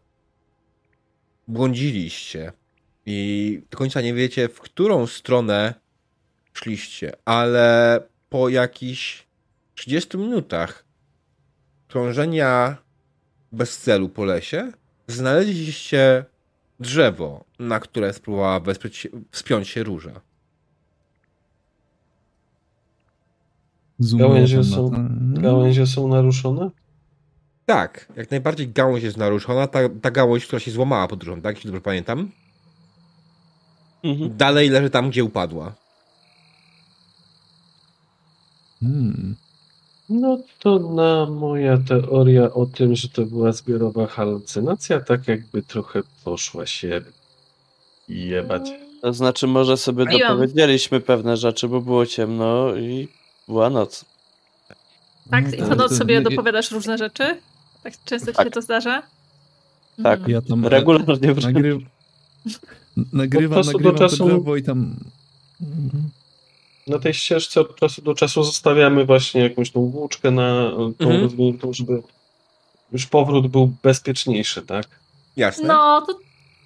błądziliście 1.48 2.52
i 3.06 3.62
do 3.72 3.78
końca 3.78 4.02
nie 4.02 4.14
wiecie, 4.14 4.49
w 4.49 4.60
którą 4.60 5.07
stronę 5.07 5.74
szliście, 6.53 7.12
ale 7.26 7.99
po 8.36 8.49
jakichś 8.49 9.26
30 9.76 10.18
minutach 10.18 10.86
krążenia 11.88 12.78
bez 13.52 13.78
celu 13.78 14.10
po 14.10 14.26
lesie 14.26 14.72
znaleźliście 15.07 16.26
drzewo, 16.80 17.45
na 17.60 17.80
które 17.80 18.14
spróbowała 18.14 18.60
wesprzeć 18.60 19.07
wspiąć 19.32 19.68
się 19.68 19.84
róża. 19.84 20.22
Gałęzie 23.99 24.64
są-. 24.64 24.91
No, 25.20 25.41
Gałęzie 25.41 25.88
są 25.88 26.07
naruszone? 26.07 26.70
Tak, 27.66 28.12
jak 28.16 28.32
najbardziej 28.32 28.70
gałąź 28.70 29.03
jest 29.03 29.18
naruszona. 29.18 29.68
Ta, 29.68 29.80
ta 30.02 30.12
gałąź, 30.12 30.45
która 30.45 30.60
się 30.60 30.72
złamała 30.72 31.07
pod 31.07 31.24
różą, 31.24 31.41
tak? 31.41 31.56
Jeśli 31.56 31.68
dobrze 31.68 31.82
pamiętam. 31.82 32.32
mhm. 34.03 34.38
Dalej 34.38 34.70
leży 34.70 34.90
tam, 34.90 35.10
gdzie 35.10 35.24
upadła. 35.24 35.85
Hmm. 38.86 39.36
No 40.10 40.38
to 40.60 40.80
na 40.80 41.26
moja 41.26 41.78
teoria 41.78 42.53
o 42.53 42.66
tym, 42.66 42.95
że 42.95 43.10
to 43.10 43.26
była 43.26 43.52
zbiorowa 43.52 44.07
halucynacja, 44.07 44.99
tak 44.99 45.28
jakby 45.28 45.62
trochę 45.62 46.02
poszła 46.24 46.66
się 46.66 47.02
jebać. 48.10 48.62
to 49.02 49.14
znaczy 49.14 49.48
może 49.48 49.78
sobie 49.78 50.06
Ja- 50.12 50.30
dopowiedzieliśmy 50.30 50.99
pewne 51.02 51.38
rzeczy, 51.38 51.68
bo 51.68 51.82
było 51.82 52.06
ciemno 52.06 52.76
i 52.76 53.07
była 53.48 53.70
noc. 53.70 54.06
Tak? 55.30 55.53
I 55.53 55.57
to- 55.57 55.68
po 55.68 55.76
noc 55.76 55.98
sobie 55.98 56.22
dopowiadasz 56.22 56.72
różne 56.72 56.98
rzeczy? 56.98 57.38
Tak 57.84 57.94
często 58.06 58.32
ci 58.32 58.38
Tak. 58.38 58.45
się 58.45 58.52
to 58.52 58.62
zdarza? 58.62 59.03
Tak. 60.03 60.20
Mhm. 60.20 60.32
Ja 60.32 60.41
tam 60.41 60.66
Regularnie 60.78 61.34
nagry... 61.44 61.80
nagrywam, 63.14 63.62
nagrywam 63.66 63.95
to 63.95 64.06
czasu- 64.07 64.26
drzewo 64.28 64.56
i 64.56 64.64
tam... 64.64 64.95
Mhm. 65.62 66.10
Na 66.88 66.99
tej 66.99 67.14
ścieżce 67.14 67.62
od 67.62 67.76
czasu 67.76 68.02
do 68.02 68.14
czasu 68.16 68.44
zostawiamy 68.44 69.06
właśnie 69.06 69.41
jakąś 69.41 69.72
tą 69.72 69.90
włóczkę 69.90 70.32
na 70.32 70.72
tą 70.72 70.94
Mhm. 71.06 71.22
rozwiniętą, 71.22 71.74
żeby 71.74 72.02
już 72.91 73.06
powrót 73.06 73.48
był 73.48 73.72
bezpieczniejszy, 73.84 74.62
tak? 74.62 74.86
Jasne. 75.38 75.68
No, 75.68 76.02
to, 76.07 76.14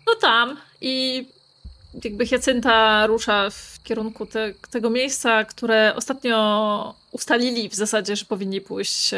to 0.06 0.16
tam. 0.22 0.58
I 0.82 1.26
jakby 2.04 2.26
Hiacynta 2.28 3.08
rusza 3.08 3.50
w 3.50 3.80
kierunku 3.84 4.26
te, 4.26 4.54
tego 4.72 4.90
miejsca, 4.90 5.46
które 5.46 5.94
ostatnio 5.96 6.96
ustalili 7.12 7.70
w 7.70 7.76
zasadzie, 7.76 8.16
że 8.16 8.26
powinni 8.26 8.62
pójść 8.62 9.14
e, 9.14 9.18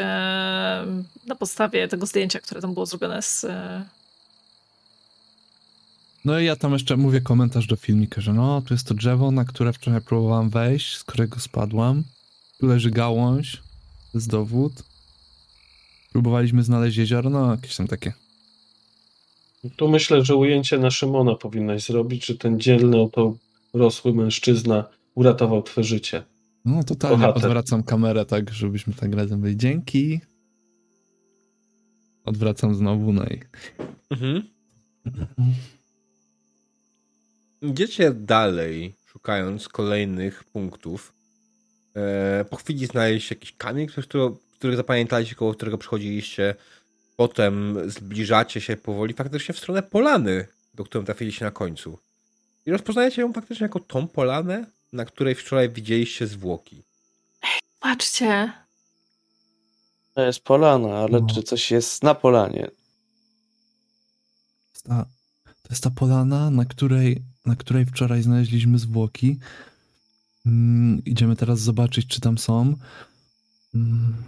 na 1.26 1.34
podstawie 1.38 1.88
tego 1.88 2.06
zdjęcia, 2.06 2.40
które 2.40 2.60
tam 2.60 2.74
było 2.74 2.86
zrobione 2.86 3.22
z... 3.22 3.44
E, 3.44 3.84
No 6.24 6.40
i 6.40 6.44
ja 6.44 6.56
tam 6.56 6.72
jeszcze 6.72 6.96
mówię 6.96 7.20
komentarz 7.20 7.66
do 7.66 7.76
filmika, 7.76 8.20
że 8.20 8.32
no, 8.32 8.62
tu 8.62 8.74
jest 8.74 8.86
to 8.86 8.94
drzewo, 8.94 9.30
na 9.30 9.44
które 9.44 9.72
wczoraj 9.72 10.00
próbowałam 10.00 10.50
wejść, 10.50 10.96
z 10.96 11.04
którego 11.04 11.40
spadłam. 11.40 12.02
Tu 12.58 12.66
leży 12.66 12.90
gałąź, 12.90 13.56
to 14.12 14.18
jest 14.18 14.30
dowód. 14.30 14.72
Próbowaliśmy 16.12 16.62
znaleźć 16.62 16.96
jezioro, 16.96 17.30
no 17.30 17.50
jakieś 17.50 17.76
tam 17.76 17.86
takie. 17.86 18.12
Tu 19.76 19.88
myślę, 19.88 20.24
że 20.24 20.36
ujęcie 20.36 20.78
na 20.78 20.90
Szymona 20.90 21.34
powinnaś 21.34 21.86
zrobić, 21.86 22.26
że 22.26 22.34
ten 22.34 22.60
dzielny, 22.60 23.00
oto 23.00 23.36
rosły 23.74 24.14
mężczyzna 24.14 24.84
uratował 25.14 25.62
twoje 25.62 25.84
życie. 25.84 26.22
No 26.64 26.84
totalnie 26.84 27.16
Bohater. 27.16 27.44
odwracam 27.44 27.82
kamerę 27.82 28.24
tak, 28.24 28.54
żebyśmy 28.54 28.94
tak 28.94 29.14
razem 29.14 29.40
byli. 29.40 29.56
Dzięki. 29.56 30.20
Odwracam 32.24 32.74
znowu, 32.74 33.12
no 33.12 33.24
i... 33.24 33.40
Mhm. 34.10 34.42
Idziecie 37.62 38.10
dalej, 38.14 38.94
szukając 39.06 39.68
kolejnych 39.68 40.44
punktów. 40.44 41.12
E, 41.96 42.44
po 42.50 42.56
chwili 42.56 42.86
znaleźliście 42.86 43.34
jakiś 43.34 43.52
kamień, 43.56 43.86
który, 44.58 44.76
zapamiętaliście, 44.76 45.34
koło 45.34 45.54
którego 45.54 45.78
przychodziliście. 45.78 46.54
Potem 47.16 47.76
zbliżacie 47.90 48.60
się 48.60 48.76
powoli 48.76 49.14
faktycznie 49.14 49.54
w 49.54 49.58
stronę 49.58 49.82
polany, 49.82 50.46
do 50.74 50.84
której 50.84 51.06
trafiliście 51.06 51.44
na 51.44 51.50
końcu. 51.50 51.98
I 52.66 52.70
rozpoznajecie 52.70 53.22
ją 53.22 53.32
faktycznie 53.32 53.64
jako 53.64 53.80
tą 53.80 54.08
polanę, 54.08 54.66
na 54.92 55.04
której 55.04 55.34
wczoraj 55.34 55.70
widzieliście 55.70 56.26
zwłoki. 56.26 56.82
patrzcie, 57.80 58.52
To 60.14 60.22
jest 60.22 60.40
polana, 60.40 60.96
ale 60.98 61.20
No. 61.20 61.26
czy 61.34 61.42
coś 61.42 61.70
jest 61.70 62.02
na 62.02 62.14
polanie? 62.14 62.70
ta, 64.84 65.04
to 65.44 65.68
jest 65.70 65.82
ta 65.82 65.90
polana, 65.90 66.50
na 66.50 66.64
której, 66.64 67.22
na 67.46 67.56
której 67.56 67.86
wczoraj 67.86 68.22
znaleźliśmy 68.22 68.78
zwłoki. 68.78 69.38
Mm, 70.46 71.02
idziemy 71.04 71.36
teraz 71.36 71.60
zobaczyć, 71.60 72.06
czy 72.06 72.20
tam 72.20 72.38
są. 72.38 72.74
Mm, 73.74 74.22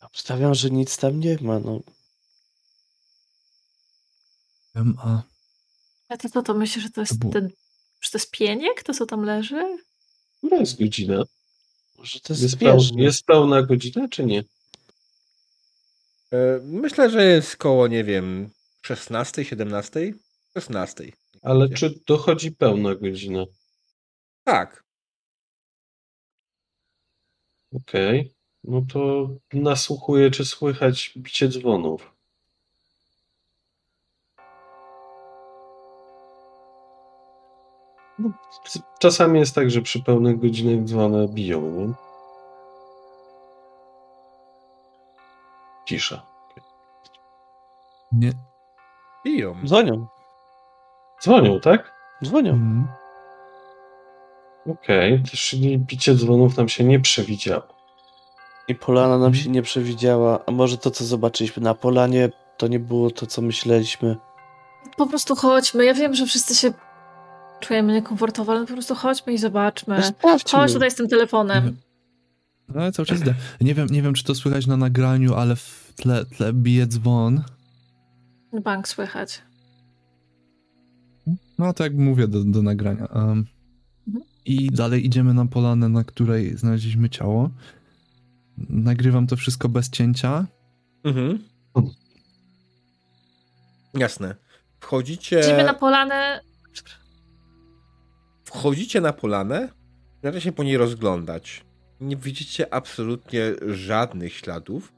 Obstawiam, 0.00 0.54
że 0.54 0.70
nic 0.70 0.96
tam 0.96 1.20
nie 1.20 1.38
ma, 1.40 1.58
no. 1.58 1.80
MA. 4.74 5.22
A 6.08 6.16
ty 6.16 6.30
co 6.30 6.42
to 6.42 6.54
myślisz, 6.54 6.84
że 6.84 6.90
to 6.90 7.00
jest 7.00 7.20
To 7.22 7.28
ten... 7.28 7.50
Że 8.00 8.10
to 8.10 8.18
jest 8.18 8.30
pieniek? 8.30 8.82
To 8.82 8.94
co 8.94 9.06
tam 9.06 9.22
leży? 9.24 9.78
Która 10.38 10.56
jest 10.56 10.78
godzina? 10.78 11.24
Może 11.98 12.20
to 12.20 12.32
jest, 12.32 12.42
Jest, 12.42 12.56
peł, 12.56 12.76
wiesz, 12.76 12.90
jest 12.96 13.24
pełna 13.24 13.62
godzina, 13.62 14.08
czy 14.08 14.24
nie? 14.24 14.44
E, 16.32 16.60
Myślę, 16.62 17.10
że 17.10 17.24
jest 17.24 17.56
koło, 17.56 17.88
nie 17.88 18.04
wiem, 18.04 18.50
16, 18.82 19.44
17? 19.44 20.12
16. 20.54 21.12
Ale 21.42 21.68
czy 21.68 22.00
dochodzi 22.06 22.52
pełna 22.52 22.94
godzina? 22.94 23.44
Tak. 24.44 24.84
Okej. 27.72 28.34
No 28.64 28.82
to 28.92 29.28
nasłuchuję, 29.52 30.30
czy 30.30 30.44
słychać 30.44 31.12
bicie 31.16 31.48
dzwonów. 31.48 32.14
No, 38.18 38.32
czasami 39.00 39.38
jest 39.38 39.54
tak, 39.54 39.70
że 39.70 39.82
przy 39.82 40.02
pełnych 40.02 40.38
godzinach 40.40 40.84
dzwony 40.84 41.28
biją, 41.28 41.70
nie? 41.70 41.92
Cisza. 45.86 46.26
Nie. 48.12 48.32
Biją. 49.24 49.56
Dzwonią, 49.64 50.06
Dzwonią, 51.22 51.60
tak? 51.60 51.92
dzwonią. 52.24 52.52
Mhm. 52.52 52.86
Okej, 54.66 55.22
czyli 55.32 55.78
bicie 55.78 56.14
dzwonów 56.14 56.56
nam 56.56 56.68
się 56.68 56.84
nie 56.84 57.00
przewidziało. 57.00 57.62
I 58.68 58.74
polana 58.74 59.18
nam 59.18 59.34
się 59.34 59.50
nie 59.50 59.62
przewidziała. 59.62 60.40
A 60.46 60.50
może 60.50 60.78
to, 60.78 60.90
co 60.90 61.04
zobaczyliśmy 61.04 61.62
na 61.62 61.74
polanie, 61.74 62.28
to 62.56 62.68
nie 62.68 62.78
było 62.80 63.10
to, 63.10 63.26
co 63.26 63.42
myśleliśmy. 63.42 64.16
Po 64.96 65.06
prostu 65.06 65.36
chodźmy. 65.36 65.84
Ja 65.84 65.94
wiem, 65.94 66.14
że 66.14 66.26
wszyscy 66.26 66.54
się 66.54 66.72
czujemy 67.60 67.92
niekomfortowo, 67.92 68.52
ale 68.52 68.66
po 68.66 68.72
prostu 68.72 68.94
chodźmy 68.94 69.32
i 69.32 69.38
zobaczmy. 69.38 70.02
Sprawdźmy. 70.02 70.60
Chodź 70.60 70.72
tutaj 70.72 70.90
z 70.90 70.94
tym 70.94 71.08
telefonem. 71.08 71.76
No, 72.68 72.80
ale 72.80 72.92
cały 72.92 73.06
czas 73.06 73.20
idę. 73.20 73.34
Nie 73.60 73.74
wiem, 73.74 73.86
nie 73.90 74.02
wiem, 74.02 74.14
czy 74.14 74.24
to 74.24 74.34
słychać 74.34 74.66
na 74.66 74.76
nagraniu, 74.76 75.34
ale 75.34 75.56
w 75.56 75.92
tle, 75.96 76.24
tle 76.24 76.52
bije 76.52 76.86
dzwon. 76.86 77.44
Bank 78.62 78.88
słychać. 78.88 79.42
No 81.58 81.72
tak 81.72 81.92
jak 81.92 82.00
mówię 82.02 82.28
do, 82.28 82.44
do 82.44 82.62
nagrania. 82.62 83.06
Um, 83.06 83.46
Mhm. 84.08 84.24
I 84.44 84.70
dalej 84.70 85.06
idziemy 85.06 85.34
na 85.34 85.46
polanę, 85.46 85.88
na 85.88 86.04
której 86.04 86.56
znaleźliśmy 86.56 87.10
ciało. 87.10 87.50
Nagrywam 88.68 89.26
to 89.26 89.36
wszystko 89.36 89.68
bez 89.68 89.90
cięcia. 89.90 90.46
Mhm. 91.04 91.38
Jasne. 93.94 94.34
Wchodzicie, 94.80 95.40
Idziemy 95.40 95.64
na 95.64 95.74
polanę. 95.74 96.40
Wchodzicie 98.44 99.00
na 99.00 99.12
polanę, 99.12 99.68
zaczynacie 100.16 100.40
się 100.40 100.52
po 100.52 100.62
niej 100.62 100.76
rozglądać. 100.76 101.64
Nie 102.00 102.16
widzicie 102.16 102.74
absolutnie 102.74 103.42
żadnych 103.66 104.32
śladów, 104.32 104.92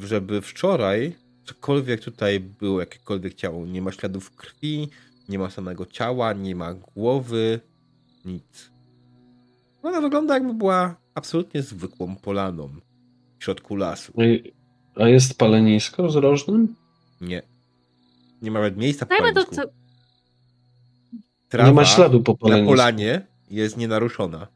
żeby 0.00 0.40
wczoraj 0.40 1.16
cokolwiek 1.44 2.00
tutaj 2.00 2.40
było, 2.40 2.80
jakiekolwiek 2.80 3.34
ciało. 3.34 3.66
Nie 3.66 3.82
ma 3.82 3.92
śladów 3.92 4.30
krwi, 4.36 4.88
nie 5.28 5.38
ma 5.38 5.50
samego 5.50 5.86
ciała, 5.86 6.32
nie 6.32 6.54
ma 6.54 6.74
głowy, 6.74 7.60
nic. 8.24 8.70
Ona 9.82 10.00
wygląda 10.00 10.34
jakby 10.34 10.54
była 10.54 10.96
absolutnie 11.14 11.62
zwykłą 11.62 12.16
polaną 12.16 12.68
w 13.38 13.44
środku 13.44 13.76
lasu. 13.76 14.12
A 14.96 15.08
jest 15.08 15.38
palenisko 15.38 16.10
z 16.10 16.16
rożnym? 16.16 16.76
Nie. 17.20 17.42
Nie 18.42 18.50
ma 18.50 18.58
nawet 18.58 18.76
miejsca 18.76 19.06
Dajmy 19.06 19.32
do. 19.32 19.44
palenisku. 19.44 19.72
Trawa 21.48 21.68
Nie 21.68 21.74
ma 21.74 21.84
śladu 21.84 22.22
po 22.22 22.32
na 22.32 22.38
palenisku. 22.38 22.68
polanie 22.72 23.26
jest 23.50 23.76
nienaruszona. 23.76 24.46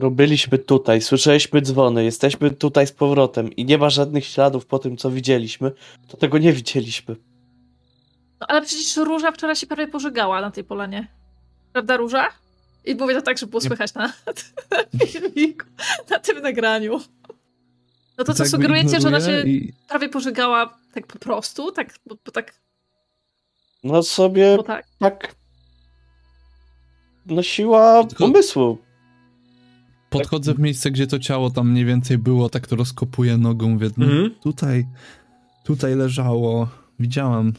Byliśmy 0.00 0.58
tutaj, 0.58 1.00
słyszeliśmy 1.00 1.62
dzwony, 1.62 2.04
jesteśmy 2.04 2.50
tutaj 2.50 2.86
z 2.86 2.92
powrotem 2.92 3.52
i 3.52 3.64
nie 3.64 3.78
ma 3.78 3.90
żadnych 3.90 4.24
śladów 4.24 4.66
po 4.66 4.78
tym, 4.78 4.96
co 4.96 5.10
widzieliśmy, 5.10 5.72
to 6.08 6.16
tego 6.16 6.38
nie 6.38 6.52
widzieliśmy. 6.52 7.16
No, 8.40 8.46
ale 8.46 8.62
przecież 8.62 8.96
Róża 8.96 9.32
wczoraj 9.32 9.56
się 9.56 9.66
prawie 9.66 9.88
pożegała 9.88 10.40
na 10.40 10.50
tej 10.50 10.64
polanie. 10.64 11.08
Prawda, 11.72 11.96
Róża? 11.96 12.28
I 12.84 12.94
mówię 12.94 13.14
to 13.14 13.22
tak, 13.22 13.38
żeby 13.38 13.50
było 13.50 13.60
słychać 13.60 13.94
na, 13.94 14.12
na 14.96 15.06
filmiku, 15.06 15.66
na 16.10 16.18
tym 16.18 16.42
nagraniu. 16.42 17.00
No 18.18 18.24
to 18.24 18.34
co, 18.34 18.42
jakby 18.42 18.50
sugerujecie, 18.50 19.00
że 19.00 19.08
ona 19.08 19.20
się 19.20 19.42
I... 19.46 19.72
prawie 19.88 20.08
pożegała 20.08 20.78
tak 20.94 21.06
po 21.06 21.18
prostu? 21.18 21.72
Tak, 21.72 21.94
bo, 22.06 22.16
bo 22.24 22.32
tak, 22.32 22.54
No 23.84 24.02
sobie 24.02 24.56
bo 24.56 24.62
tak. 24.62 24.86
tak 24.98 25.34
nosiła 27.26 28.04
Tylko- 28.04 28.24
umysłu. 28.24 28.78
Podchodzę 30.10 30.54
w 30.54 30.58
miejsce, 30.58 30.90
gdzie 30.90 31.06
to 31.06 31.18
ciało 31.18 31.50
tam 31.50 31.70
mniej 31.70 31.84
więcej 31.84 32.18
było, 32.18 32.48
tak 32.48 32.66
to 32.66 32.76
rozkopuję 32.76 33.36
nogą, 33.36 33.68
mówię, 33.68 33.90
no, 33.96 34.04
Mhm. 34.06 34.30
tutaj, 34.42 34.86
tutaj 35.64 35.94
leżało, 35.94 36.68
widziałam. 37.00 37.52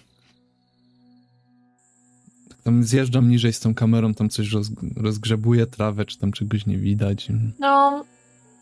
Tak 2.49 2.61
Tam 2.63 2.83
zjeżdżam 2.83 3.29
niżej 3.29 3.53
z 3.53 3.59
tą 3.59 3.75
kamerą, 3.75 4.13
tam 4.13 4.29
coś 4.29 4.51
roz, 4.51 4.67
rozgrzebuję 4.95 5.65
trawę, 5.65 6.05
czy 6.05 6.17
tam 6.19 6.31
czegoś 6.31 6.65
nie 6.65 6.77
widać. 6.77 7.27
No, 7.59 8.05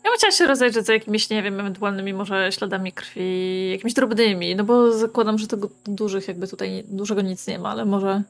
ja 0.04 0.10
bym 0.10 0.18
chciała 0.18 0.32
się 0.32 0.46
rozejrzeć 0.46 0.86
za 0.86 0.92
jakimiś, 0.92 1.30
nie 1.30 1.42
wiem, 1.42 1.60
ewentualnymi 1.60 2.12
może 2.14 2.52
śladami 2.52 2.92
krwi, 2.92 3.70
jakimiś 3.70 3.94
drobnymi, 3.94 4.56
no 4.56 4.64
bo 4.64 4.98
zakładam, 4.98 5.38
że 5.38 5.46
tego 5.46 5.70
dużych 5.84 6.28
jakby 6.28 6.48
tutaj 6.48 6.84
dużego 6.88 7.22
nic 7.22 7.46
nie 7.46 7.58
ma, 7.58 7.68
ale 7.68 7.84
może... 7.84 8.22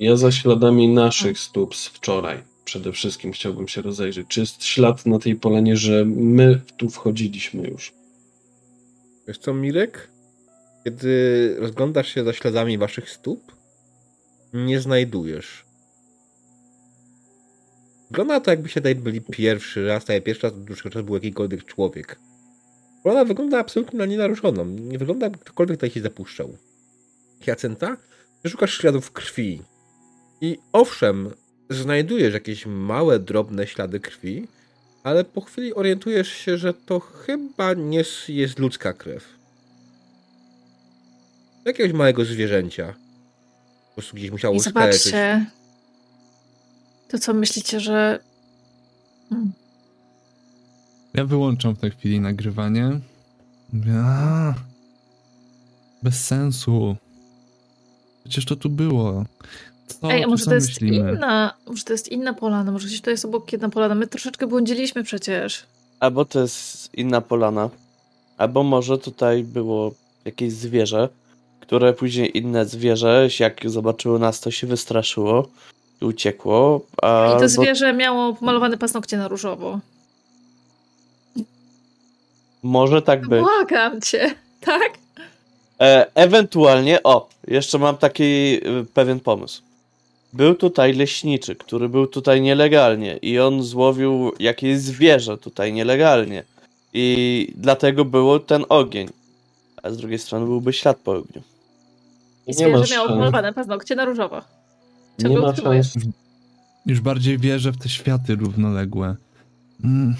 Ja 0.00 0.16
za 0.16 0.32
śladami 0.32 0.88
naszych 0.88 1.38
stóp 1.38 1.76
z 1.76 1.86
wczoraj 1.86 2.42
przede 2.64 2.92
wszystkim 2.92 3.32
chciałbym 3.32 3.68
się 3.68 3.82
rozejrzeć. 3.82 4.26
Czy 4.28 4.40
jest 4.40 4.64
ślad 4.64 5.06
na 5.06 5.18
tej 5.18 5.36
polanie, 5.36 5.76
że 5.76 6.04
my 6.04 6.60
tu 6.76 6.90
wchodziliśmy 6.90 7.68
już? 7.68 7.92
Wiesz 9.28 9.38
co, 9.38 9.54
Mirek? 9.54 10.10
Kiedy 10.84 11.56
rozglądasz 11.58 12.08
się 12.08 12.24
za 12.24 12.32
śladami 12.32 12.78
waszych 12.78 13.10
stóp, 13.10 13.52
nie 14.52 14.80
znajdujesz. 14.80 15.64
Wygląda 18.10 18.40
to, 18.40 18.50
jakby 18.50 18.68
się 18.68 18.80
tutaj 18.80 18.94
byli 18.94 19.20
pierwszy 19.20 19.86
raz, 19.86 20.08
jak 20.08 20.24
pierwszy 20.24 20.42
raz 20.42 20.52
od 20.52 20.64
dłuższego 20.64 20.90
czasu 20.90 21.04
był 21.04 21.14
jakikolwiek 21.14 21.64
człowiek. 21.64 22.18
Ona 23.04 23.24
wygląda 23.24 23.58
absolutnie 23.58 23.98
na 23.98 24.06
nienaruszoną. 24.06 24.64
Nie 24.64 24.98
wygląda, 24.98 25.26
jakby 25.26 25.38
ktokolwiek 25.38 25.76
tutaj 25.76 25.90
się 25.90 26.00
zapuszczał. 26.00 26.56
Hiacynta? 27.40 27.96
Ty 28.42 28.50
szukasz 28.50 28.78
śladów 28.78 29.12
krwi. 29.12 29.62
I 30.40 30.58
owszem, 30.72 31.30
znajdujesz 31.70 32.34
jakieś 32.34 32.66
małe, 32.66 33.18
drobne 33.18 33.66
ślady 33.66 34.00
krwi, 34.00 34.48
ale 35.02 35.24
po 35.24 35.40
chwili 35.40 35.74
orientujesz 35.74 36.28
się, 36.28 36.58
że 36.58 36.74
to 36.74 37.00
chyba 37.00 37.74
nie 37.74 38.02
jest 38.28 38.58
ludzka 38.58 38.92
krew. 38.92 39.24
Jakiegoś 41.64 41.92
małego 41.92 42.24
zwierzęcia. 42.24 42.94
Po 43.88 43.94
prostu 43.94 44.16
gdzieś 44.16 44.30
musiało 44.30 44.56
I 44.56 44.60
skaleczyć. 44.60 45.02
zobaczcie, 45.02 45.46
to 47.08 47.18
co 47.18 47.34
myślicie, 47.34 47.80
że... 47.80 48.18
Hmm. 49.28 49.52
Ja 51.14 51.24
wyłączam 51.24 51.74
w 51.74 51.80
tej 51.80 51.90
chwili 51.90 52.20
nagrywanie. 52.20 53.00
Mówię, 53.72 53.92
a, 53.96 54.54
bez 56.02 56.24
sensu. 56.24 56.96
Przecież 58.24 58.44
to 58.44 58.56
tu 58.56 58.70
było. 58.70 59.24
Co, 60.00 60.12
Ej, 60.12 60.24
a 60.24 60.26
może 60.26 60.44
to 60.44 60.54
jest 60.54 60.68
myślimy? 60.80 61.12
inna, 61.12 61.54
może 61.66 61.84
to 61.84 61.92
jest 61.92 62.08
inna 62.08 62.34
polana, 62.34 62.72
może 62.72 62.86
gdzieś 62.86 63.00
to 63.00 63.10
jest 63.10 63.24
obok 63.24 63.52
jedna 63.52 63.68
polana. 63.68 63.94
My 63.94 64.06
troszeczkę 64.06 64.46
błądziliśmy 64.46 65.02
przecież. 65.04 65.62
Albo 66.00 66.24
to 66.24 66.40
jest 66.40 66.94
inna 66.94 67.20
polana, 67.20 67.70
albo 68.38 68.62
może 68.62 68.98
tutaj 68.98 69.44
było 69.44 69.94
jakieś 70.24 70.52
zwierzę, 70.52 71.08
które 71.60 71.92
później 71.92 72.38
inne 72.38 72.64
zwierzę, 72.66 73.28
jak 73.40 73.70
zobaczyło 73.70 74.18
nas, 74.18 74.40
to 74.40 74.50
się 74.50 74.66
wystraszyło 74.66 75.48
i 76.02 76.04
uciekło. 76.04 76.80
I 77.02 77.06
Albo 77.06 77.40
to 77.40 77.48
zwierzę 77.48 77.92
miało 77.92 78.34
pomalowane 78.34 78.78
paznokcie 78.78 79.16
na 79.16 79.28
różowo. 79.28 79.80
może 82.62 83.02
tak 83.02 83.28
być. 83.28 83.40
Błagam 83.40 84.00
cię, 84.00 84.34
tak? 84.60 84.90
E, 85.80 86.06
ewentualnie, 86.14 87.02
o, 87.02 87.28
jeszcze 87.48 87.78
mam 87.78 87.96
taki 87.96 88.60
y, 88.82 88.86
pewien 88.94 89.20
pomysł. 89.20 89.62
Był 90.34 90.54
tutaj 90.54 90.92
leśniczy, 90.92 91.56
który 91.56 91.88
był 91.88 92.06
tutaj 92.06 92.40
nielegalnie 92.42 93.16
i 93.16 93.38
on 93.38 93.62
złowił 93.62 94.32
jakieś 94.38 94.78
zwierzę 94.78 95.38
tutaj 95.38 95.72
nielegalnie. 95.72 96.44
I 96.92 97.48
dlatego 97.56 98.04
było 98.04 98.38
ten 98.40 98.64
ogień. 98.68 99.08
A 99.82 99.90
z 99.90 99.96
drugiej 99.96 100.18
strony 100.18 100.46
byłby 100.46 100.72
ślad 100.72 100.96
po 100.96 101.12
ogniu. 101.12 101.42
I 102.46 102.56
Nie 102.56 102.68
ma 102.68 102.78
zwierzę 102.78 102.94
miało 102.94 103.06
szans. 103.08 103.16
pomalowane 103.18 103.52
paznokcie 103.52 103.94
na 103.94 104.04
różowo. 104.04 104.36
Nie 105.18 105.22
Ciągle 105.22 105.40
ma 105.42 105.48
utrzymujesz. 105.50 105.92
szans. 105.92 106.04
Już 106.86 107.00
bardziej 107.00 107.38
wierzę 107.38 107.72
w 107.72 107.78
te 107.78 107.88
światy 107.88 108.34
równoległe. 108.34 109.16
Mm, 109.84 110.14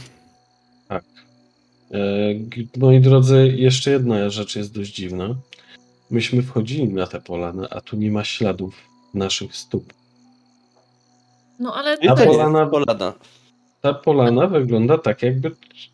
E, 1.91 2.35
g- 2.35 2.65
Moi 2.77 3.01
drodzy, 3.01 3.55
jeszcze 3.57 3.91
jedna 3.91 4.31
rzecz 4.31 4.57
jest 4.57 4.75
dość 4.75 4.95
dziwna. 4.95 5.35
myśmy 6.11 6.43
wchodzili 6.43 6.89
na 6.89 7.07
te 7.07 7.21
polana, 7.21 7.69
a 7.71 7.81
tu 7.81 7.97
nie 7.97 8.11
ma 8.11 8.25
śladów 8.25 8.75
naszych 9.15 9.57
stóp. 9.57 9.93
No 11.59 11.75
ale 11.75 11.97
A 12.09 12.15
też, 12.15 12.27
polana- 12.27 12.67
Polana. 12.67 13.13
Ta 13.81 13.95
polana 13.95 14.47
wygląda 14.47 14.99
tak, 14.99 15.23
jakby 15.23 15.51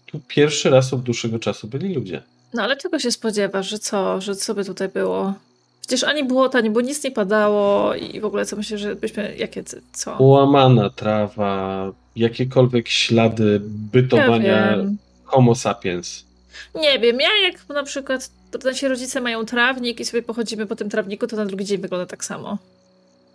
tu 0.07 0.20
pierwszy 0.28 0.70
raz 0.70 0.93
od 0.93 1.03
dłuższego 1.03 1.39
czasu 1.39 1.69
byli 1.69 1.95
ludzie. 1.95 2.23
no 2.55 2.62
ale 2.62 2.77
czego 2.77 2.99
się 2.99 3.11
spodziewasz, 3.11 3.69
że 3.69 3.78
co, 3.78 4.20
że 4.20 4.37
co 4.37 4.55
by 4.55 4.65
tutaj 4.65 4.89
było? 4.89 5.35
Przecież 5.81 6.05
ani 6.05 6.24
błota, 6.24 6.59
ani 6.59 6.70
bo 6.70 6.81
nic 6.81 7.05
nie 7.05 7.11
padało 7.11 7.95
i 7.95 8.20
w 8.20 8.24
ogóle 8.24 8.47
co 8.47 8.57
myślisz, 8.57 8.81
że 8.81 8.97
byśmy, 8.97 9.35
jakie, 9.39 9.65
co? 9.93 10.16
Połamana 10.16 10.91
trawa, 10.91 11.93
jakiekolwiek 12.16 12.89
ślady 12.89 13.61
bytowania 13.65 14.77
Ja 14.77 14.77
homo 15.24 15.55
sapiens. 15.55 16.24
Nie 16.74 16.99
wiem, 16.99 17.20
ja 17.20 17.28
jak 17.49 17.69
na 17.69 17.82
przykład 17.82 18.31
to 18.51 18.59
nasi 18.69 18.89
rodzice 18.89 19.20
mają 19.20 19.45
trawnik 19.45 20.01
i 20.01 20.05
sobie 20.05 20.23
pochodzimy 20.23 20.66
po 20.66 20.77
tym 20.77 20.91
trawniku, 20.91 21.27
to 21.27 21.37
na 21.37 21.47
drugi 21.47 21.65
dzień 21.65 21.78
wygląda 21.81 22.07
tak 22.07 22.24
samo. 22.24 22.59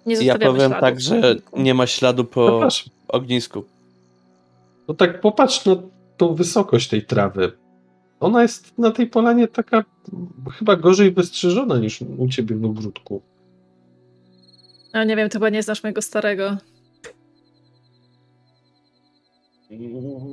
Nie 0.06 0.16
Ja 0.16 0.38
powiem 0.38 0.56
śladów 0.56 0.80
tak, 0.82 1.02
że 1.02 1.36
nie 1.58 1.74
ma 1.74 1.88
śladu 1.88 2.26
po 2.26 2.48
Popatrz, 2.48 2.86
ognisku. 3.08 3.64
no 4.88 4.94
tak 4.94 5.22
popatrz 5.22 5.66
na 5.66 5.76
tą 6.18 6.36
wysokość 6.36 6.90
tej 6.90 7.06
trawy. 7.06 7.52
Ona 8.20 8.42
jest 8.42 8.78
na 8.78 8.92
tej 8.92 9.08
polanie 9.08 9.48
taka 9.48 9.84
chyba 10.60 10.76
gorzej 10.76 11.12
wystrzyżona 11.12 11.78
niż 11.78 12.02
u 12.18 12.28
ciebie 12.28 12.56
w 12.56 12.66
ogródku. 12.66 13.22
A 14.94 15.04
nie 15.04 15.16
wiem, 15.16 15.30
to 15.30 15.34
chyba 15.34 15.50
nie 15.50 15.64
znasz 15.64 15.84
mojego 15.84 16.02
starego. 16.02 16.58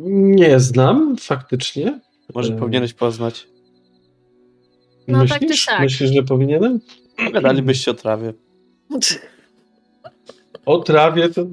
Nie 0.09 0.61
znam 0.61 1.17
faktycznie. 1.17 2.01
Może 2.35 2.53
Em. 2.53 2.59
powinieneś 2.59 2.95
poznać. 2.95 3.49
No, 5.09 5.19
Myślisz? 5.19 5.41
tak 5.41 5.59
czy 5.59 5.67
tak. 5.67 5.81
Myślisz, 5.81 6.11
że 6.15 6.23
powinienem? 6.23 6.81
Pogadalibyście 7.27 7.91
o 7.91 7.95
trawie. 7.95 8.33
O 10.67 10.79
trawie 10.79 11.29
to 11.29 11.47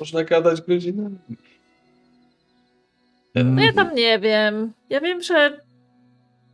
można 0.00 0.24
gadać 0.24 0.60
godzinami. 0.62 1.18
No 3.34 3.62
ja 3.62 3.72
tam 3.72 3.94
nie 3.94 4.18
wiem. 4.18 4.72
Ja 4.90 5.00
wiem, 5.00 5.22
że 5.22 5.60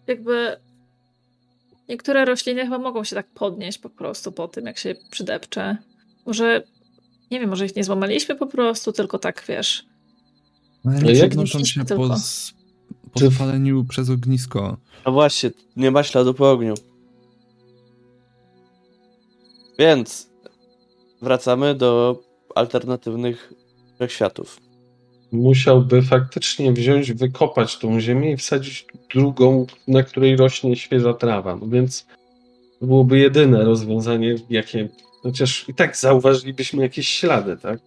jakby 0.06 0.56
niektóre 1.88 2.24
rośliny 2.24 2.62
chyba 2.64 2.78
mogą 2.78 3.04
się 3.04 3.16
tak 3.16 3.26
podnieść 3.26 3.78
po 3.78 3.90
prostu 3.90 4.32
po 4.32 4.48
tym, 4.48 4.66
jak 4.66 4.78
się 4.78 4.94
przydepcze. 5.10 5.76
Może, 6.26 6.62
nie 7.30 7.40
wiem, 7.40 7.50
może 7.50 7.66
ich 7.66 7.76
nie 7.76 7.84
złamaliśmy 7.84 8.34
po 8.34 8.46
prostu, 8.46 8.92
tylko 8.92 9.18
tak, 9.18 9.44
wiesz. 9.48 9.86
No, 10.84 10.90
Ale 10.92 11.00
ale 11.00 11.12
jak 11.12 11.28
podnoszą 11.30 11.64
się 11.64 11.84
tylko? 11.84 12.08
po, 12.08 12.14
s- 12.14 12.54
po 13.12 13.18
Czy- 13.20 13.30
spaleniu 13.30 13.84
przez 13.84 14.10
ognisko. 14.10 14.76
No 15.06 15.12
właśnie, 15.12 15.50
nie 15.76 15.90
ma 15.90 16.02
śladu 16.02 16.34
po 16.34 16.50
ogniu. 16.50 16.74
Więc 19.78 20.30
wracamy 21.24 21.74
do 21.74 22.20
alternatywnych 22.54 23.52
wszechświatów. 23.94 24.60
Musiałby 25.32 26.02
faktycznie 26.02 26.72
wziąć, 26.72 27.12
wykopać 27.12 27.78
tą 27.78 28.00
ziemię 28.00 28.32
i 28.32 28.36
wsadzić 28.36 28.86
drugą, 29.14 29.66
na 29.88 30.02
której 30.02 30.36
rośnie 30.36 30.76
świeża 30.76 31.14
trawa. 31.14 31.56
No 31.56 31.66
więc 31.66 32.06
to 32.80 32.86
byłoby 32.86 33.18
jedyne 33.18 33.64
rozwiązanie, 33.64 34.34
jakie. 34.50 34.88
Chociaż 35.22 35.68
i 35.68 35.74
tak 35.74 35.96
zauważylibyśmy 35.96 36.82
jakieś 36.82 37.08
ślady, 37.08 37.56
tak? 37.56 37.78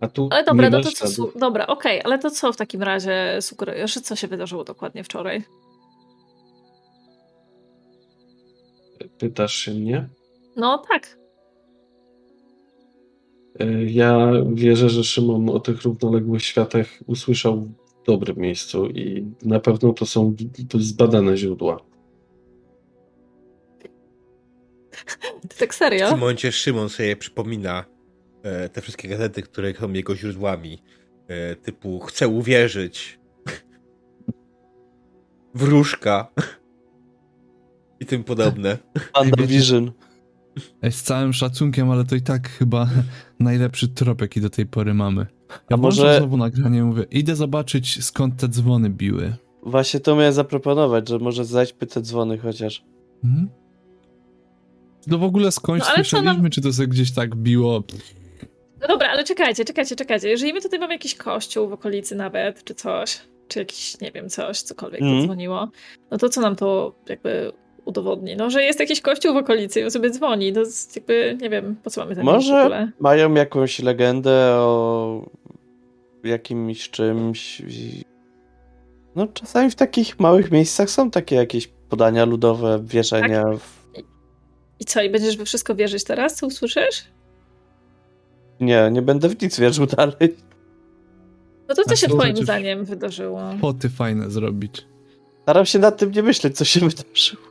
A 0.00 0.08
tu 0.08 0.28
Ale 0.32 0.44
dobra, 0.44 0.68
nie 0.68 0.76
no 0.76 0.82
to 0.82 0.90
co, 0.90 1.32
dobra, 1.38 1.66
okej, 1.66 2.00
ale 2.04 2.18
to 2.18 2.30
co 2.30 2.52
w 2.52 2.56
takim 2.56 2.82
razie 2.82 3.38
sugerujesz? 3.40 3.94
Co 3.94 4.16
się 4.16 4.28
wydarzyło 4.28 4.64
dokładnie 4.64 5.04
wczoraj? 5.04 5.42
Pytasz 9.18 9.54
się 9.54 9.74
mnie? 9.74 10.08
No 10.56 10.82
tak. 10.88 11.21
E, 13.60 13.84
Ja 13.84 14.30
wierzę, 14.54 14.90
że 14.90 15.04
Szymon 15.04 15.48
o 15.50 15.60
tych 15.60 15.82
równoległych 15.82 16.42
światach 16.42 16.86
usłyszał 17.06 17.60
w 17.60 18.06
dobrym 18.06 18.36
miejscu 18.36 18.86
i 18.86 19.26
na 19.42 19.60
pewno 19.60 19.92
to 19.92 20.06
są 20.06 20.34
zbadane 20.78 21.36
źródła. 21.36 21.80
Ty 25.48 25.56
tak 25.58 25.74
W 25.74 25.76
serio? 25.76 26.08
tym 26.10 26.18
momencie 26.18 26.52
Szymon 26.52 26.88
sobie 26.88 27.16
przypomina 27.16 27.84
e, 28.42 28.68
te 28.68 28.80
wszystkie 28.80 29.08
gazety, 29.08 29.42
które 29.42 29.74
są 29.74 29.92
jego 29.92 30.16
źródłami. 30.16 30.82
E, 31.28 31.56
typu 31.56 32.00
chcę 32.00 32.28
uwierzyć. 32.28 33.18
Wróżka. 35.54 36.26
I 38.00 38.06
tym 38.06 38.24
podobne. 38.24 38.78
Pandavision. 39.12 39.92
Z 40.90 41.02
całym 41.02 41.32
szacunkiem, 41.32 41.90
ale 41.90 42.04
to 42.04 42.14
i 42.14 42.20
tak 42.22 42.48
chyba 42.48 42.88
najlepszy 43.40 43.88
trop, 43.88 44.20
jaki 44.20 44.40
do 44.40 44.50
tej 44.50 44.66
pory 44.66 44.94
mamy. 44.94 45.26
Ja 45.50 45.56
A 45.70 45.76
może... 45.76 46.16
znowu 46.18 46.36
nagranie 46.36 46.84
mówię, 46.84 47.02
idę 47.10 47.36
zobaczyć 47.36 48.04
skąd 48.04 48.36
te 48.40 48.48
dzwony 48.48 48.90
biły. 48.90 49.34
Właśnie 49.62 50.00
to 50.00 50.16
miałem 50.16 50.32
zaproponować, 50.32 51.08
że 51.08 51.18
może 51.18 51.44
zaćmy 51.44 51.86
te 51.86 52.00
dzwony 52.00 52.38
chociaż. 52.38 52.84
Hmm? 53.22 53.48
To 55.10 55.18
w 55.18 55.22
ogóle 55.24 55.52
skądś 55.52 55.84
No, 55.88 55.94
słyszeliśmy, 55.94 56.42
nam- 56.42 56.50
czy 56.50 56.60
to 56.60 56.72
sobie 56.72 56.88
gdzieś 56.88 57.12
tak 57.12 57.36
biło? 57.36 57.82
No 58.80 58.88
dobra, 58.88 59.08
ale 59.08 59.24
czekajcie, 59.24 59.64
czekajcie, 59.64 59.96
czekajcie. 59.96 60.28
Jeżeli 60.28 60.52
my 60.52 60.60
tutaj 60.60 60.78
mamy 60.78 60.94
jakiś 60.94 61.14
kościół 61.14 61.68
w 61.68 61.72
okolicy 61.72 62.14
nawet, 62.14 62.64
czy 62.64 62.74
coś, 62.74 63.20
czy 63.48 63.58
jakiś, 63.58 64.00
nie 64.00 64.12
wiem, 64.12 64.28
coś, 64.28 64.62
cokolwiek 64.62 65.00
Mhm. 65.02 65.18
to 65.20 65.24
dzwoniło, 65.26 65.68
no 66.10 66.18
to 66.18 66.28
co 66.28 66.40
nam 66.40 66.56
to 66.56 66.94
jakby 67.08 67.52
udowodni? 67.84 68.36
No, 68.36 68.50
że 68.50 68.62
jest 68.62 68.80
jakiś 68.80 69.00
kościół 69.00 69.34
w 69.34 69.36
okolicy 69.36 69.80
i 69.80 69.84
on 69.84 69.90
sobie 69.90 70.10
dzwoni. 70.10 70.52
To 70.52 70.60
jest 70.60 70.96
jakby, 70.96 71.38
nie 71.40 71.50
wiem, 71.50 71.76
po 71.82 71.90
co 71.90 72.00
mamy 72.00 72.14
ten 72.14 72.24
w 72.24 72.26
Może 72.26 72.60
ogóle. 72.60 72.90
mają 73.00 73.34
jakąś 73.34 73.78
legendę 73.78 74.50
o 74.54 75.26
jakimś 76.24 76.90
czymś. 76.90 77.60
i- 77.60 78.04
No 79.16 79.26
czasami 79.26 79.70
w 79.70 79.74
takich 79.74 80.20
małych 80.20 80.50
miejscach 80.50 80.90
są 80.90 81.10
takie 81.10 81.36
jakieś 81.36 81.66
podania 81.66 82.24
ludowe, 82.24 82.80
wierzenia. 82.84 83.42
Tak. 83.44 83.56
W... 83.58 83.82
I 84.80 84.84
co, 84.84 85.02
i 85.02 85.10
będziesz 85.10 85.36
we 85.36 85.44
wszystko 85.44 85.74
wierzyć 85.74 86.04
teraz, 86.04 86.34
co 86.36 86.46
usłyszysz? 86.46 87.04
Nie, 88.60 88.88
nie 88.92 89.02
będę 89.02 89.28
w 89.28 89.42
nic 89.42 89.60
wierzył 89.60 89.86
dalej. 89.86 90.36
No 91.68 91.74
to 91.74 91.84
co 91.84 91.92
A 91.92 91.96
się 91.96 92.08
twoim 92.08 92.36
zdaniem 92.36 92.84
wydarzyło? 92.84 93.40
Poty 93.60 93.88
fajne 93.88 94.30
zrobić. 94.30 94.86
Staram 95.42 95.66
się 95.66 95.78
nad 95.78 95.98
tym 95.98 96.10
nie 96.10 96.22
myśleć, 96.22 96.56
co 96.56 96.64
się 96.64 96.80
wydarzyło. 96.88 97.42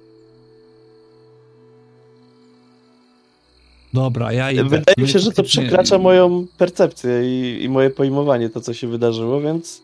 Dobra, 3.94 4.34
ja 4.34 4.52
idę. 4.52 4.64
Wydaje 4.64 4.96
mi 4.98 5.08
się, 5.08 5.20
że 5.20 5.32
to 5.32 5.44
przekracza 5.44 5.98
moją 5.98 6.46
percepcję 6.58 7.12
i, 7.24 7.64
i 7.64 7.70
moje 7.70 7.90
pojmowanie 7.90 8.50
to, 8.50 8.62
co 8.62 8.74
się 8.74 8.88
wydarzyło, 8.88 9.42
więc 9.42 9.82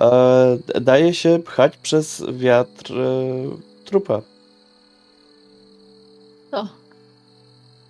e, 0.00 0.58
daje 0.80 1.14
się 1.14 1.38
pchać 1.44 1.76
przez 1.76 2.24
wiatr 2.32 2.92
e, 2.92 3.84
trupa. 3.84 4.20
O. 6.52 6.66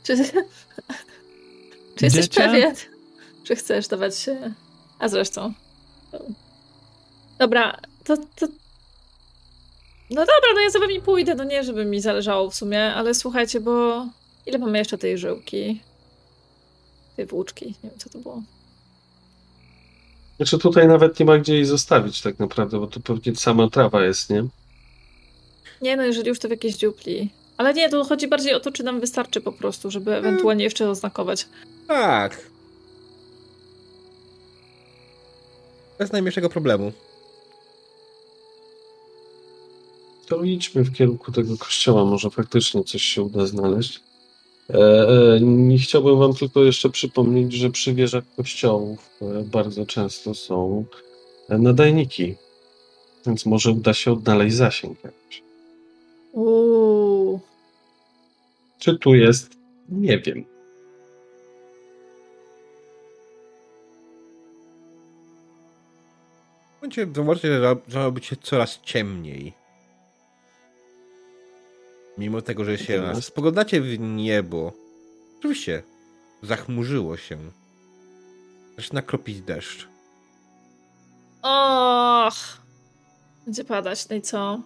Czy, 0.05 0.17
czy 1.97 2.05
jesteś 2.05 2.29
pewien, 2.29 2.75
że 3.45 3.57
chcesz 3.57 3.89
dawać 3.89 4.19
się... 4.19 4.53
A 4.99 5.09
zresztą... 5.09 5.53
Dobra, 7.39 7.77
to, 8.05 8.17
to... 8.17 8.47
No 10.11 10.21
dobra, 10.21 10.51
no 10.55 10.61
ja 10.61 10.71
za 10.71 10.79
wami 10.79 11.01
pójdę, 11.01 11.35
no 11.35 11.45
nie, 11.45 11.65
żeby 11.65 11.85
mi 11.85 12.01
zależało 12.01 12.51
w 12.51 12.55
sumie, 12.55 12.95
ale 12.95 13.15
słuchajcie, 13.15 13.61
bo... 13.61 14.07
Ile 14.47 14.59
mamy 14.59 14.79
jeszcze 14.79 14.99
tej 14.99 15.19
żyłki? 15.19 15.81
Tej 17.17 17.27
włóczki, 17.27 17.67
nie 17.67 17.91
wiem 17.91 17.99
co 17.99 18.11
to 18.11 18.19
było. 18.19 18.43
Znaczy 20.37 20.59
tutaj 20.59 20.89
nawet 20.89 21.21
nie 21.21 21.27
ma 21.27 21.39
gdzie 21.39 21.55
jej 21.55 21.65
zostawić 21.65 22.23
tak 22.23 22.39
naprawdę, 22.39 22.81
bo 22.81 22.87
to 22.87 23.01
pewnie 23.01 23.37
sama 23.37 23.71
trawa 23.71 24.05
jest, 24.05 24.31
nie? 24.31 24.45
Nie 25.83 25.97
no, 25.97 26.03
jeżeli 26.03 26.29
już 26.29 26.39
to 26.39 26.49
w 26.49 26.51
jakiejś 26.51 26.77
dziupli. 26.77 27.31
Ale 27.57 27.75
nie, 27.75 27.89
to 27.89 28.05
chodzi 28.05 28.29
bardziej 28.29 28.55
o 28.55 28.61
to, 28.61 28.73
czy 28.73 28.83
nam 28.83 29.01
wystarczy 29.01 29.41
po 29.41 29.53
prostu, 29.53 29.91
żeby 29.91 30.15
ewentualnie 30.15 30.65
jeszcze 30.65 30.91
oznakować. 30.91 31.47
Tak. 31.89 32.41
Bez 35.99 36.13
najmniejszego 36.13 36.49
problemu. 36.49 36.93
To 40.27 40.45
idźmy 40.45 40.83
w 40.83 40.93
kierunku 40.93 41.33
tego 41.33 41.57
kościoła, 41.57 42.05
może 42.05 42.31
faktycznie 42.31 42.85
coś 42.85 43.03
się 43.03 43.23
uda 43.23 43.47
znaleźć. 43.47 44.06
E, 44.71 45.09
e, 45.09 45.41
nie 45.41 45.79
chciałbym 45.79 46.19
wam 46.19 46.35
tylko 46.35 46.65
jeszcze 46.65 46.91
przypomnieć, 46.91 47.53
że 47.53 47.71
przy 47.71 47.95
wieżach 47.95 48.25
kościołów 48.37 49.11
e, 49.23 49.43
bardzo 49.43 49.87
często 49.87 50.35
są 50.35 50.85
e, 51.49 51.59
nadajniki, 51.59 52.35
więc 53.27 53.47
może 53.47 53.71
uda 53.71 53.95
się 53.95 54.13
odnaleźć 54.13 54.57
zasięg 54.57 55.05
jakiś. 55.05 55.43
Uuu. 56.33 57.41
Czy 58.79 58.99
tu 58.99 59.15
jest? 59.15 59.51
Nie 59.89 60.19
wiem. 60.19 60.45
Zobaczcie, 67.15 67.61
że 67.89 68.13
być 68.13 68.27
się 68.27 68.37
coraz 68.37 68.81
ciemniej. 68.83 69.66
Mimo 72.19 72.43
tego, 72.43 72.65
że 72.65 72.79
się 72.79 73.13
spoglądacie 73.21 73.81
w 73.81 73.99
niebo. 73.99 74.73
Oczywiście, 75.39 75.83
zachmurzyło 76.43 77.17
się. 77.17 77.39
Zaczyna 78.77 79.03
kropić 79.03 79.41
deszcz. 79.41 79.89
Och! 81.43 82.35
Będzie 83.45 83.65
padać, 83.65 84.09
no 84.09 84.17
i 84.17 84.23
co? 84.23 84.61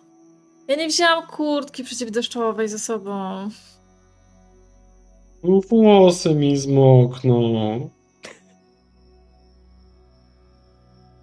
Ja 0.68 0.77
nie 0.77 0.89
wzięłam 0.89 1.27
kurtki 1.27 1.85
przeciwdeszczowej 1.85 2.68
ze 2.68 2.78
sobą. 2.78 3.48
Włosy 5.43 6.35
mi 6.35 6.56
zmokną. 6.56 7.90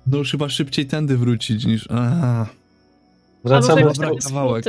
No 0.08 0.18
już 0.18 0.32
chyba 0.32 0.50
szybciej 0.50 0.88
tędy 0.88 1.18
wrócić 1.18 1.66
niż... 1.66 1.88
Aha. 1.92 2.48
Dobra, 3.44 3.62
takie 3.96 4.18
kawałek. 4.24 4.66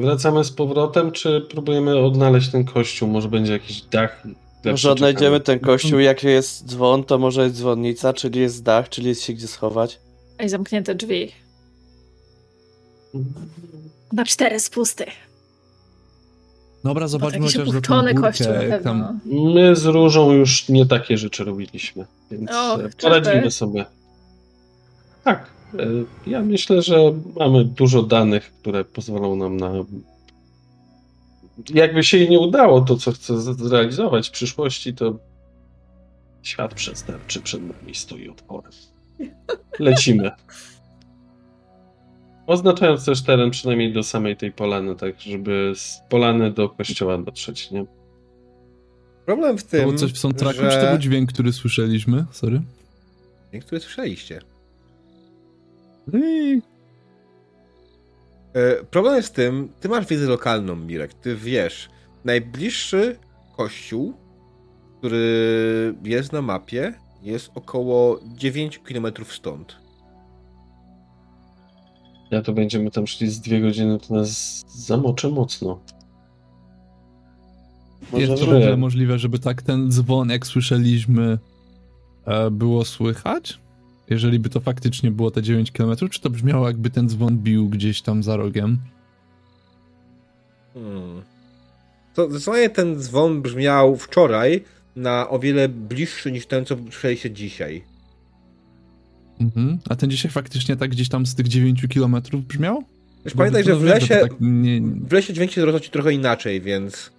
Wracamy 0.00 0.44
z 0.44 0.50
powrotem, 0.52 1.12
czy 1.12 1.40
próbujemy 1.40 1.98
odnaleźć 1.98 2.50
ten 2.50 2.64
kościół? 2.64 3.08
Może 3.08 3.28
będzie 3.28 3.52
jakiś 3.52 3.82
dach? 3.82 4.22
Może 4.64 4.92
odnajdziemy 4.92 5.40
ten 5.40 5.60
kościół, 5.60 5.98
jak 5.98 6.22
jest 6.22 6.66
dzwon, 6.66 7.04
to 7.04 7.18
może 7.18 7.42
jest 7.42 7.56
dzwonnica, 7.56 8.12
czyli 8.12 8.40
jest 8.40 8.62
dach, 8.62 8.88
czyli 8.88 9.08
jest 9.08 9.22
się 9.22 9.32
gdzie 9.32 9.48
schować. 9.48 9.98
Ej, 10.38 10.48
zamknięte 10.48 10.94
drzwi. 10.94 11.32
Na 14.12 14.24
cztery 14.24 14.60
spusty. 14.60 15.04
Dobra, 16.84 17.08
zobaczmy 17.08 17.38
jakiś 17.38 17.56
chociaż 17.56 17.70
za 17.70 17.80
tą 17.80 18.00
górkę, 18.00 18.14
kościół 18.14 18.52
na 18.52 18.60
pewno. 18.60 18.78
tam... 18.78 19.20
My 19.24 19.76
z 19.76 19.84
Różą 19.84 20.32
już 20.32 20.68
nie 20.68 20.86
takie 20.86 21.18
rzeczy 21.18 21.44
robiliśmy, 21.44 22.06
więc 22.30 22.50
Och, 22.50 22.80
e, 22.80 22.88
poradzimy 23.00 23.50
sobie. 23.50 23.84
Tak, 25.24 25.50
ja 26.26 26.42
myślę, 26.42 26.82
że 26.82 26.96
mamy 27.36 27.64
dużo 27.64 28.02
danych, 28.02 28.52
które 28.60 28.84
pozwolą 28.84 29.36
nam 29.36 29.56
na... 29.56 29.72
Jakby 31.74 32.02
się 32.02 32.18
jej 32.18 32.30
nie 32.30 32.40
udało 32.40 32.80
to, 32.80 32.96
co 32.96 33.12
chce 33.12 33.40
zrealizować 33.40 34.28
w 34.28 34.32
przyszłości, 34.32 34.94
to 34.94 35.18
świat 36.42 36.74
przestępczy 36.74 37.40
przed 37.40 37.62
nami 37.62 37.94
stoi 37.94 38.28
otworem. 38.28 38.72
Lecimy. 39.78 40.30
Oznaczając 42.46 43.04
też 43.04 43.22
teren 43.22 43.50
przynajmniej 43.50 43.92
do 43.92 44.02
samej 44.02 44.36
tej 44.36 44.52
polany, 44.52 44.96
tak 44.96 45.20
żeby 45.20 45.72
z 45.76 46.00
polany 46.08 46.50
do 46.50 46.68
kościoła 46.68 47.18
dotrzeć, 47.18 47.70
nie? 47.70 47.86
Problem 49.26 49.58
w 49.58 49.64
tym, 49.64 49.80
było 49.80 49.98
coś 49.98 50.12
w 50.12 50.18
soundtracku, 50.18 50.62
że... 50.62 50.70
czy 50.70 50.80
to 50.80 50.90
był 50.90 50.98
dźwięk, 50.98 51.32
który 51.32 51.52
słyszeliśmy? 51.52 52.24
Sorry. 52.32 52.62
Niektóre 53.52 53.80
słyszeliście. 53.80 54.40
E, 58.54 58.84
Problem 58.90 59.16
jest 59.16 59.28
w 59.28 59.32
tym, 59.32 59.68
ty 59.80 59.88
masz 59.88 60.06
wiedzę 60.06 60.26
lokalną, 60.26 60.76
Mirek. 60.76 61.14
Ty 61.14 61.36
wiesz, 61.36 61.88
najbliższy 62.24 63.18
kościół, 63.56 64.14
który 64.98 65.94
jest 66.04 66.32
na 66.32 66.42
mapie, 66.42 66.94
jest 67.22 67.50
około 67.54 68.20
9 68.36 68.78
km 68.78 69.06
stąd. 69.28 69.76
Ja 72.30 72.42
to 72.42 72.52
będziemy 72.52 72.90
tam 72.90 73.06
szli 73.06 73.30
z 73.30 73.40
dwie 73.40 73.60
godziny, 73.60 73.98
to 73.98 74.14
nas 74.14 74.64
zamoczy 74.68 75.28
mocno. 75.28 75.80
Może 78.12 78.26
Jest 78.26 78.42
to 78.42 78.46
w 78.46 78.54
ogóle 78.54 78.76
możliwe, 78.76 79.18
żeby 79.18 79.38
tak 79.38 79.62
ten 79.62 79.90
dzwon, 79.92 80.28
jak 80.30 80.46
słyszeliśmy, 80.46 81.38
e, 82.24 82.50
było 82.50 82.84
słychać? 82.84 83.60
Jeżeli 84.10 84.38
by 84.38 84.48
to 84.48 84.60
faktycznie 84.60 85.10
było 85.10 85.30
te 85.30 85.42
9 85.42 85.72
km, 85.72 85.96
czy 86.10 86.20
to 86.20 86.30
brzmiało 86.30 86.66
jakby 86.66 86.90
ten 86.90 87.08
dzwon 87.08 87.38
bił 87.38 87.68
gdzieś 87.68 88.02
tam 88.02 88.22
za 88.22 88.36
rogiem? 88.36 88.78
Hmm. 90.74 91.22
To 92.14 92.30
zdecydowanie 92.30 92.70
ten 92.70 92.96
dzwon 93.00 93.42
brzmiał 93.42 93.96
wczoraj 93.96 94.64
na 94.96 95.28
o 95.28 95.38
wiele 95.38 95.68
bliższy 95.68 96.32
niż 96.32 96.46
ten, 96.46 96.64
co 96.64 96.76
słyszeliście 96.90 97.30
dzisiaj. 97.30 97.84
Mhm. 99.40 99.78
A 99.88 99.96
ten 99.96 100.10
dzisiaj 100.10 100.30
faktycznie 100.30 100.76
tak 100.76 100.90
gdzieś 100.90 101.08
tam 101.08 101.26
z 101.26 101.34
tych 101.34 101.48
9 101.48 101.86
km 101.94 102.16
brzmiał? 102.48 102.84
Wiesz, 103.24 103.34
pamiętaj, 103.34 103.64
że 103.64 103.76
w 103.76 103.82
lesie, 103.82 104.16
tak 104.16 104.32
nie... 104.40 104.80
w 104.80 105.12
lesie 105.12 105.32
dźwięk 105.32 105.50
się 105.50 105.64
roznosi 105.64 105.90
trochę 105.90 106.12
inaczej, 106.12 106.60
więc... 106.60 107.10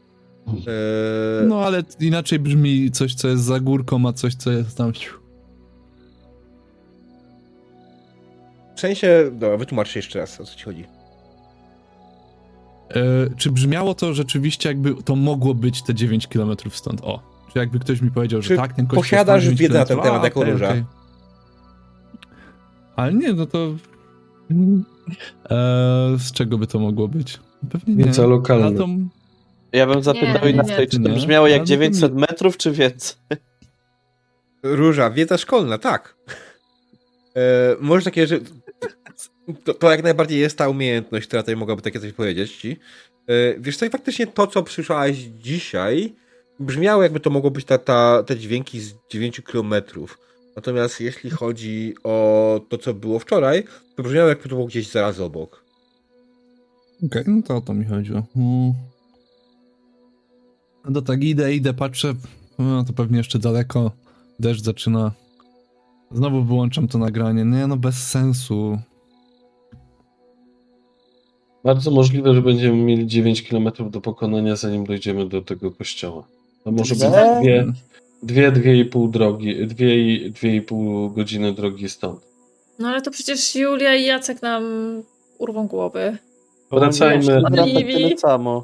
e, 0.68 1.46
No 1.48 1.60
ale 1.66 1.84
inaczej 2.00 2.40
brzmi 2.40 2.92
coś, 2.92 3.16
co 3.16 3.28
jest 3.28 3.44
za 3.44 3.60
górką, 3.60 4.08
a 4.08 4.14
coś, 4.14 4.36
co 4.36 4.52
jest 4.52 4.78
tam... 4.78 4.92
W 8.78 8.80
sensie... 8.80 9.32
Dobra, 9.32 9.58
wytłumacz 9.58 9.90
się 9.90 10.00
jeszcze 10.00 10.20
raz, 10.20 10.42
o 10.42 10.46
co 10.46 10.56
ci 10.56 10.66
chodzi. 10.66 10.86
E, 12.90 13.00
czy 13.38 13.52
brzmiało 13.52 13.96
to 13.96 14.14
rzeczywiście, 14.14 14.70
jakby 14.70 15.04
to 15.04 15.16
mogło 15.16 15.54
być 15.54 15.84
te 15.84 15.94
9 15.94 16.28
km 16.28 16.56
stąd? 16.72 17.02
O. 17.04 17.20
Czy 17.54 17.60
jakby 17.60 17.80
ktoś 17.80 18.02
mi 18.02 18.12
powiedział, 18.12 18.42
że 18.42 18.48
Czy 18.48 18.56
tak, 18.56 18.74
ten 18.74 18.88
kościół 18.88 19.04
posiadasz 19.04 19.44
jest 19.44 19.48
tam 19.48 19.58
9 19.58 19.60
wiedzę 19.60 19.80
na 19.80 19.86
ten 19.86 20.00
temat 20.00 20.24
jako 20.24 20.40
okej, 20.40 20.52
róża? 20.52 20.70
okej. 20.70 20.84
Ale 22.96 23.14
nie, 23.14 23.34
no 23.34 23.46
to... 23.46 23.76
E, 25.50 26.16
z 26.18 26.32
czego 26.32 26.58
by 26.58 26.68
to 26.68 26.80
mogło 26.80 27.08
być? 27.08 27.40
Pewnie 27.72 27.96
nie. 27.96 28.04
Wiedza 28.04 28.26
lokalna. 28.26 28.78
To... 28.78 28.88
Ja 29.72 29.88
bym 29.88 30.04
zapytał 30.04 30.46
Nie, 30.46 30.52
inaczej, 30.52 30.80
nie. 30.80 30.88
czy 30.88 31.00
to 31.00 31.10
brzmiało 31.10 31.48
jak 31.48 31.60
Ale 31.60 31.66
to 31.66 31.70
900 31.70 32.16
metrów, 32.16 32.58
czy 32.58 32.72
więcej? 32.72 33.18
Róża, 34.64 35.10
wiedza 35.10 35.38
szkolna, 35.38 35.78
tak. 35.78 36.16
E, 37.36 37.76
może 37.80 38.06
takie, 38.06 38.28
że 38.28 38.40
to, 39.64 39.74
to 39.74 39.92
jak 39.92 40.04
najbardziej 40.04 40.40
jest 40.40 40.58
ta 40.58 40.70
umiejętność, 40.70 41.28
która 41.28 41.42
tutaj 41.42 41.56
mogłaby 41.56 41.82
takie 41.82 42.00
coś 42.00 42.14
powiedzieć 42.14 42.56
ci. 42.56 42.78
E, 43.28 43.60
wiesz 43.60 43.78
co, 43.78 43.86
i 43.86 43.90
faktycznie 43.90 44.28
to, 44.28 44.48
co 44.48 44.64
przysłałeś 44.64 45.18
dzisiaj, 45.18 46.16
brzmiało 46.60 47.04
jakby 47.04 47.20
to 47.20 47.30
mogło 47.30 47.52
być 47.52 47.66
ta, 47.66 47.78
ta, 47.78 48.24
te 48.24 48.38
dźwięki 48.38 48.80
z 48.80 48.94
9 49.10 49.42
kilometrów. 49.52 50.20
Natomiast 50.56 51.02
jeśli 51.02 51.30
chodzi 51.30 51.96
o 52.04 52.62
to, 52.70 52.78
co 52.78 52.94
było 52.94 53.20
wczoraj, 53.20 53.64
to 53.96 54.04
brzmiało 54.04 54.30
jakby 54.30 54.44
to 54.44 54.56
było 54.56 54.68
gdzieś 54.68 54.92
zaraz 54.92 55.20
obok. 55.20 55.64
Okej, 57.06 57.24
no 57.28 57.42
to 57.42 57.56
o 57.56 57.62
to 57.62 57.74
mi 57.74 57.86
chodziło. 57.86 58.24
Hmm. 58.34 58.74
No 60.86 60.94
to 60.94 61.02
tak 61.02 61.24
idę, 61.24 61.54
idę, 61.54 61.74
patrzę, 61.74 62.14
no 62.60 62.84
to 62.84 62.94
pewnie 62.94 63.18
jeszcze 63.18 63.40
daleko, 63.40 63.92
deszcz 64.40 64.64
zaczyna. 64.64 65.12
Znowu 66.12 66.44
wyłączam 66.44 66.88
to 66.88 66.98
nagranie, 66.98 67.46
nie 67.46 67.68
no 67.68 67.78
bez 67.78 68.08
sensu. 68.08 68.80
Bardzo 71.64 71.92
możliwe, 71.92 72.34
że 72.36 72.42
będziemy 72.42 72.78
mieli 72.78 73.08
9 73.08 73.44
km 73.50 73.72
do 73.90 74.02
pokonania, 74.02 74.56
zanim 74.56 74.86
dojdziemy 74.86 75.30
do 75.30 75.42
tego 75.42 75.72
kościoła. 75.72 76.28
To 76.64 76.72
może 76.72 76.96
być 76.96 77.04
dwie, 77.42 77.66
dwie, 78.24 78.52
dwie 78.52 78.80
i 78.80 78.86
pół 78.86 79.08
drogi, 79.08 79.68
dwie 79.68 80.14
i, 80.14 80.32
dwie 80.32 80.56
i 80.56 80.62
pół 80.62 81.10
godziny 81.10 81.54
drogi 81.54 81.90
stąd. 81.90 82.20
No 82.80 82.88
ale 82.88 83.02
to 83.02 83.12
przecież 83.12 83.56
Julia 83.56 83.96
i 83.96 84.06
Jacek 84.06 84.42
nam 84.42 84.64
urwą 85.38 85.68
głowy. 85.68 86.18
Wracajmy, 86.72 87.42
Livi. 87.66 87.94
tyle 87.94 88.18
samo. 88.18 88.64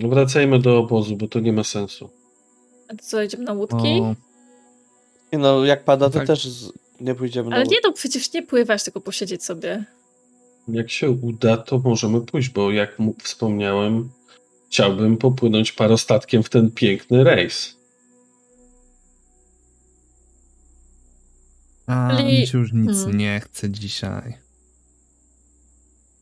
wracajmy 0.00 0.58
do 0.58 0.78
obozu, 0.78 1.16
bo 1.16 1.28
to 1.28 1.40
nie 1.40 1.52
ma 1.52 1.64
sensu. 1.64 2.10
A 2.88 2.94
to 2.94 3.04
co, 3.04 3.22
idziemy 3.22 3.44
na 3.44 3.52
łódki? 3.52 4.00
O, 4.00 4.14
Nie 5.32 5.38
no, 5.38 5.64
jak 5.64 5.84
pada, 5.84 6.10
to 6.10 6.18
Tak. 6.18 6.26
też 6.26 6.48
z... 6.48 6.72
nie 7.00 7.14
pójdziemy 7.14 7.54
Ale 7.54 7.64
na 7.64 7.70
nie 7.70 7.76
no, 7.84 7.92
przecież 7.92 8.32
nie 8.32 8.42
pływać, 8.42 8.84
tylko 8.84 9.00
posiedzieć 9.00 9.44
sobie. 9.44 9.84
Jak 10.72 10.90
się 10.90 11.10
uda, 11.10 11.56
to 11.56 11.78
możemy 11.78 12.20
pójść, 12.20 12.48
bo 12.48 12.70
jak 12.70 12.98
mu 12.98 13.14
wspomniałem, 13.22 14.10
chciałbym 14.68 15.16
popłynąć 15.16 15.72
parostatkiem 15.72 16.42
w 16.42 16.48
ten 16.48 16.70
piękny 16.70 17.24
rejs. 17.24 17.76
a 21.86 22.22
mi 22.22 22.46
się 22.46 22.58
już 22.58 22.72
nic 22.72 22.96
Hmm. 22.96 23.16
nie 23.18 23.40
chce 23.44 23.70
dzisiaj. 23.70 24.34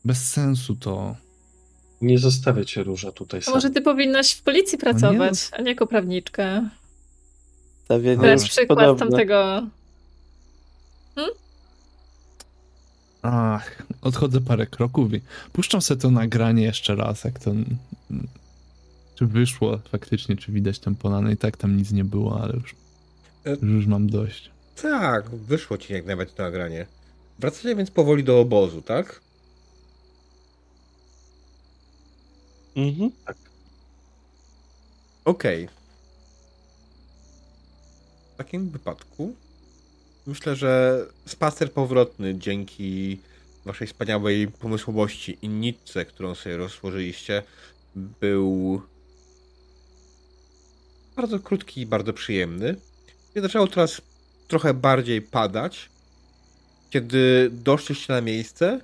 Bez 0.05 0.31
sensu 0.31 0.75
to. 0.75 1.15
Nie 2.01 2.19
zostawię 2.19 2.65
cię, 2.65 2.83
Róża, 2.83 3.11
tutaj 3.11 3.39
A 3.39 3.43
sam. 3.43 3.53
może 3.53 3.69
ty 3.69 3.81
powinnaś 3.81 4.31
w 4.33 4.41
policji 4.43 4.77
pracować, 4.77 5.33
a 5.51 5.61
nie 5.61 5.69
jako 5.71 5.87
prawniczka. 5.87 6.69
Stawienie 7.85 8.17
To 8.17 8.25
jest 8.25 8.43
jest 8.43 8.57
przykład 8.57 8.79
podobne. 8.79 9.07
tamtego. 9.07 9.67
Ach, 13.21 13.83
odchodzę 14.01 14.41
parę 14.41 14.67
kroków 14.67 15.13
i 15.13 15.21
puszczam 15.53 15.81
sobie 15.81 16.01
to 16.01 16.11
nagranie 16.11 16.63
jeszcze 16.63 16.95
raz, 16.95 17.23
jak 17.23 17.39
to... 17.39 17.51
Czy 19.15 19.25
wyszło 19.25 19.77
faktycznie, 19.91 20.35
czy 20.37 20.51
widać 20.51 20.79
tę 20.79 20.95
polanę 20.95 21.33
i 21.33 21.37
tak 21.37 21.57
tam 21.57 21.77
nic 21.77 21.91
nie 21.91 22.03
było, 22.03 22.41
ale 22.41 22.53
już, 22.53 22.75
E- 23.45 23.65
już 23.65 23.85
mam 23.87 24.09
dość. 24.09 24.51
Tak, 24.81 25.29
wyszło 25.29 25.77
ci 25.77 25.93
jak 25.93 26.05
najbardziej 26.05 26.35
to 26.35 26.43
nagranie. 26.43 26.85
Wracacie 27.39 27.75
więc 27.75 27.91
powoli 27.91 28.23
do 28.23 28.39
obozu, 28.39 28.81
tak? 28.81 29.21
Mhm. 32.75 33.11
Okej. 35.25 35.69
W 38.33 38.37
takim 38.37 38.69
wypadku 38.69 39.33
myślę, 40.29 40.55
że 40.55 41.05
spacer 41.25 41.71
powrotny 41.71 42.35
dzięki 42.35 43.19
waszej 43.65 43.87
wspaniałej 43.87 44.47
pomysłowości 44.47 45.37
i 45.41 45.49
nitce, 45.49 46.05
którą 46.05 46.35
sobie 46.35 46.57
rozłożyliście, 46.57 47.43
był 47.95 48.81
bardzo 51.15 51.39
krótki 51.39 51.81
i 51.81 51.85
bardzo 51.85 52.13
przyjemny. 52.13 52.75
I 53.35 53.41
zaczęło 53.41 53.67
teraz 53.67 54.01
trochę 54.47 54.73
bardziej 54.73 55.21
padać. 55.21 55.89
Kiedy 56.89 57.49
doszliście 57.53 58.13
na 58.13 58.21
miejsce, 58.21 58.81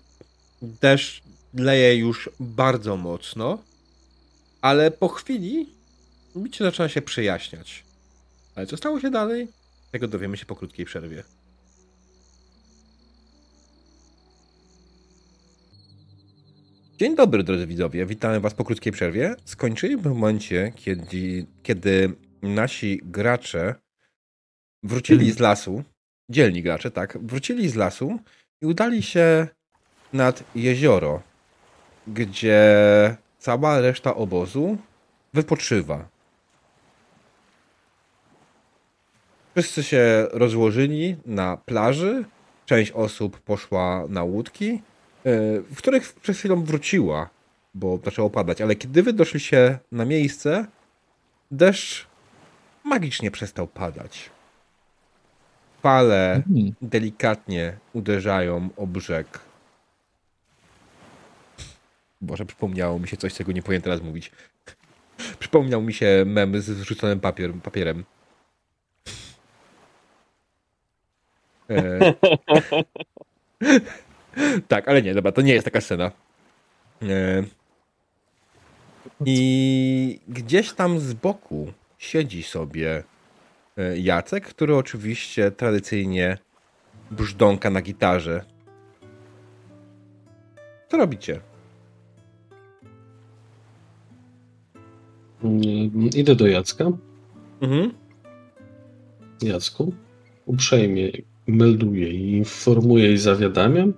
deszcz 0.62 1.22
leje 1.54 1.96
już 1.96 2.30
bardzo 2.40 2.98
mocno, 2.98 3.60
ale 4.62 4.92
po 4.92 5.08
chwili 5.08 5.70
bicie 6.38 6.64
zaczyna 6.64 6.90
się 6.90 7.02
przejaśniać. 7.02 7.84
Ale 8.56 8.68
co 8.68 8.78
stało 8.78 9.00
się 9.00 9.12
dalej? 9.12 9.48
Tego 9.96 10.08
dowiemy 10.08 10.38
się 10.38 10.46
po 10.46 10.56
krótkiej 10.56 10.86
przerwie. 10.86 11.24
Dzień 16.98 17.16
dobry, 17.16 17.44
drodzy 17.44 17.68
widzowie. 17.68 18.06
Witamy 18.06 18.40
Was 18.40 18.54
po 18.54 18.64
krótkiej 18.64 18.94
przerwie. 18.94 19.36
Skończyliśmy 19.46 20.02
w 20.02 20.06
momencie, 20.06 20.74
kiedy, 20.76 21.46
kiedy 21.64 22.14
nasi 22.42 23.02
gracze 23.04 23.76
wrócili 24.84 25.32
z 25.32 25.40
lasu, 25.40 25.84
dzielni 26.30 26.64
gracze, 26.64 26.92
tak, 26.92 27.18
wrócili 27.22 27.70
z 27.70 27.76
lasu 27.76 28.20
i 28.62 28.66
udali 28.66 29.04
się 29.04 29.48
nad 30.14 30.44
jezioro, 30.56 31.22
gdzie 32.08 32.66
cała 33.40 33.82
reszta 33.82 34.16
obozu 34.16 34.78
wypoczywa. 35.34 36.15
Wszyscy 39.56 39.84
się 39.84 40.28
rozłożyli 40.32 41.16
na 41.26 41.58
plaży. 41.58 42.26
Część 42.66 42.92
osób 42.92 43.40
poszła 43.40 44.06
na 44.10 44.24
łódki, 44.24 44.66
yy, 44.66 44.82
w 45.62 45.76
których 45.78 46.14
przez 46.14 46.40
chwilę 46.40 46.64
wróciła, 46.66 47.30
bo 47.74 48.00
zaczęło 48.06 48.30
padać. 48.30 48.62
Ale 48.62 48.76
kiedy 48.76 49.04
wy 49.04 49.14
doszliście 49.14 49.80
na 49.92 50.06
miejsce, 50.06 50.66
deszcz 51.52 52.08
magicznie 52.84 53.32
przestał 53.32 53.68
padać. 53.68 54.30
Fale 55.82 56.34
Mhm. 56.36 56.74
delikatnie 56.82 57.78
uderzają 57.94 58.70
o 58.78 58.88
brzeg. 58.88 59.40
Boże, 62.22 62.46
przypomniało 62.46 63.00
mi 63.00 63.08
się 63.08 63.18
coś, 63.18 63.34
czego 63.34 63.52
nie 63.52 63.62
powinien 63.62 63.82
teraz 63.82 64.02
mówić. 64.02 64.32
Przypomniał 65.40 65.82
mi 65.82 65.94
się 65.94 66.24
mem 66.26 66.62
z 66.62 66.66
zrzuconym 66.66 67.20
papier, 67.20 67.54
papierem. 67.54 68.04
E... 71.70 72.14
tak, 74.68 74.88
ale 74.88 75.02
nie, 75.02 75.14
dobra, 75.14 75.32
to 75.32 75.42
nie 75.42 75.54
jest 75.54 75.66
taka 75.66 75.82
scena. 75.82 76.12
E... 77.02 77.44
I 79.26 80.20
gdzieś 80.28 80.74
tam 80.74 81.00
z 81.00 81.14
boku 81.14 81.72
siedzi 81.98 82.44
sobie 82.44 83.04
e, 83.78 84.00
Jacek, 84.00 84.48
który 84.48 84.76
oczywiście 84.76 85.52
tradycyjnie 85.52 86.38
brzdąka 87.12 87.70
na 87.70 87.82
gitarze. 87.82 88.46
Co 90.88 90.98
robicie? 90.98 91.40
Mm, 95.44 96.10
Idę 96.16 96.36
do 96.36 96.48
Jacka. 96.48 96.86
Mhm. 97.62 97.94
Jacku, 99.42 99.94
uprzejmie 100.46 101.12
melduję 101.48 102.10
i 102.10 102.32
informuję 102.38 103.14
i 103.14 103.18
zawiadamiam, 103.18 103.94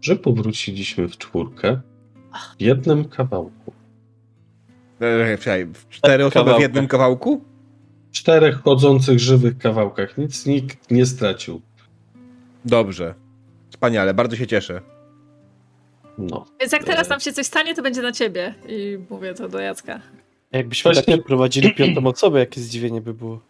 że 0.00 0.16
powróciliśmy 0.16 1.08
w 1.08 1.18
czwórkę 1.18 1.80
w 2.58 2.62
jednym 2.62 3.04
kawałku. 3.04 3.72
Czekaj, 5.38 5.66
w 5.66 5.88
cztery 5.88 6.24
osoby 6.24 6.30
w 6.40 6.44
Kawałka. 6.44 6.62
jednym 6.62 6.88
kawałku? 6.88 7.44
Czterech 8.12 8.62
chodzących, 8.62 9.18
żywych 9.20 9.58
kawałkach. 9.58 10.18
Nic 10.18 10.46
nikt 10.46 10.90
nie 10.90 11.06
stracił. 11.06 11.60
Dobrze. 12.64 13.14
Wspaniale, 13.70 14.14
bardzo 14.14 14.36
się 14.36 14.46
cieszę. 14.46 14.80
No. 16.18 16.46
Więc 16.60 16.72
jak 16.72 16.84
teraz 16.84 17.08
nam 17.08 17.20
się 17.20 17.32
coś 17.32 17.46
stanie, 17.46 17.74
to 17.74 17.82
będzie 17.82 18.02
na 18.02 18.12
ciebie. 18.12 18.54
I 18.68 18.98
mówię 19.10 19.34
to 19.34 19.48
do 19.48 19.58
Jacka. 19.60 20.00
Jakbyśmy 20.52 20.92
Właśnie- 20.92 21.16
tak 21.16 21.26
prowadzili 21.26 21.74
piątą 21.74 22.06
osobę, 22.06 22.38
jakie 22.38 22.60
zdziwienie 22.60 23.00
by 23.00 23.14
było. 23.14 23.40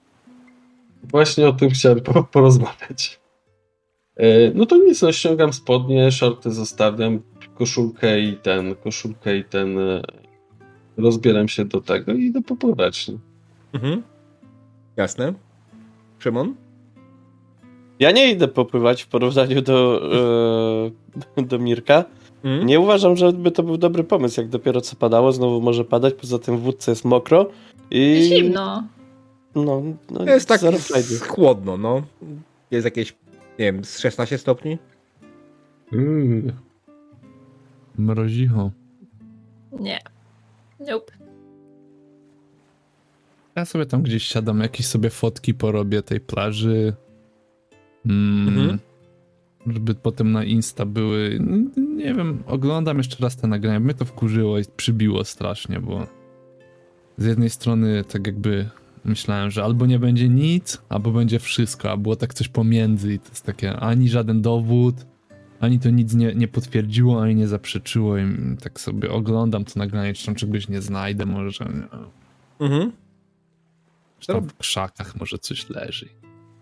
Właśnie 1.02 1.48
o 1.48 1.52
tym 1.52 1.70
chciałem 1.70 2.00
po, 2.00 2.24
porozmawiać. 2.24 3.20
E, 4.16 4.50
No 4.54 4.66
to 4.66 4.76
nic, 4.76 5.02
no 5.02 5.12
ściągam 5.12 5.52
spodnie, 5.52 6.12
shorty 6.12 6.50
zostawiam, 6.50 7.20
koszulkę 7.54 8.20
i 8.20 8.36
ten, 8.36 8.74
koszulkę 8.74 9.36
i 9.36 9.44
ten, 9.44 9.78
e, 9.78 10.02
rozbieram 10.96 11.48
się 11.48 11.64
do 11.64 11.80
tego 11.80 12.12
i 12.12 12.22
idę 12.22 12.42
popływać. 12.42 13.10
Mhm. 13.72 14.02
Jasne. 14.96 15.32
Szymon? 16.18 16.54
Ja 17.98 18.10
nie 18.10 18.32
idę 18.32 18.48
popływać 18.48 19.02
w 19.02 19.08
porównaniu 19.08 19.62
do, 19.62 20.02
e, 21.36 21.42
do 21.42 21.58
Mirka. 21.58 22.04
Mhm. 22.44 22.66
Nie 22.66 22.80
uważam, 22.80 23.16
żeby 23.16 23.50
to 23.50 23.62
był 23.62 23.76
dobry 23.76 24.04
pomysł, 24.04 24.40
jak 24.40 24.50
dopiero 24.50 24.80
co 24.80 24.96
padało, 24.96 25.32
znowu 25.32 25.60
może 25.60 25.84
padać, 25.84 26.14
poza 26.14 26.38
tym 26.38 26.56
w 26.56 26.60
wódce 26.60 26.90
jest 26.90 27.04
mokro 27.04 27.46
i... 27.90 28.22
Zimno. 28.28 28.82
No, 29.54 29.82
no 30.10 30.24
Jest 30.24 30.48
tak 30.48 30.60
chłodno, 31.28 31.76
no. 31.76 32.02
Jest 32.70 32.84
jakieś, 32.84 33.12
nie 33.58 33.72
wiem, 33.72 33.84
z 33.84 33.98
16 33.98 34.38
stopni? 34.38 34.78
Mm. 35.92 36.52
Mrozicho. 37.98 38.70
Nie. 39.80 39.98
Nope. 40.80 41.12
Ja 43.56 43.64
sobie 43.64 43.86
tam 43.86 44.02
gdzieś 44.02 44.22
siadam, 44.24 44.60
jakieś 44.60 44.86
sobie 44.86 45.10
fotki 45.10 45.54
porobię 45.54 46.02
tej 46.02 46.20
plaży. 46.20 46.94
Mm, 48.06 48.48
Mhm. 48.48 48.78
Żeby 49.66 49.94
potem 49.94 50.32
na 50.32 50.44
Insta 50.44 50.86
były. 50.86 51.38
Nie 51.96 52.14
wiem, 52.14 52.42
oglądam 52.46 52.98
jeszcze 52.98 53.16
raz 53.20 53.36
te 53.36 53.46
nagrania. 53.46 53.80
Mnie 53.80 53.94
to 53.94 54.04
wkurzyło 54.04 54.58
i 54.58 54.62
przybiło 54.76 55.24
strasznie, 55.24 55.80
bo 55.80 56.06
z 57.18 57.24
jednej 57.24 57.50
strony 57.50 58.04
tak 58.04 58.26
jakby 58.26 58.68
myślałem, 59.04 59.50
że 59.50 59.64
albo 59.64 59.86
nie 59.86 59.98
będzie 59.98 60.28
nic, 60.28 60.82
albo 60.88 61.10
będzie 61.10 61.38
wszystko, 61.38 61.90
a 61.90 61.96
było 61.96 62.16
tak 62.16 62.34
coś 62.34 62.48
pomiędzy 62.48 63.14
i 63.14 63.18
to 63.18 63.28
jest 63.28 63.46
takie 63.46 63.76
ani 63.76 64.08
żaden 64.08 64.42
dowód, 64.42 64.94
ani 65.60 65.78
to 65.78 65.90
nic 65.90 66.14
nie, 66.14 66.34
nie 66.34 66.48
potwierdziło, 66.48 67.22
ani 67.22 67.34
nie 67.34 67.48
zaprzeczyło 67.48 68.18
i 68.18 68.22
tak 68.62 68.80
sobie 68.80 69.10
oglądam 69.10 69.64
to 69.64 69.72
nagranie, 69.76 70.14
czy 70.14 70.26
tam 70.26 70.34
czegoś 70.34 70.68
nie 70.68 70.82
znajdę, 70.82 71.26
może 71.26 71.64
nie, 71.64 72.02
Mhm. 72.66 72.92
czy 74.18 74.26
tam 74.26 74.48
w 74.48 74.56
krzakach 74.56 75.16
może 75.20 75.38
coś 75.38 75.70
leży. 75.70 76.08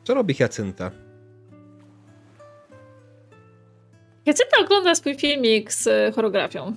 Co 0.05 0.15
robi 0.15 0.35
Jacynta? 0.39 0.91
Jacyta 4.27 4.57
ogląda 4.65 4.95
swój 4.95 5.15
filmik 5.19 5.73
z 5.73 6.15
choreografią. 6.15 6.77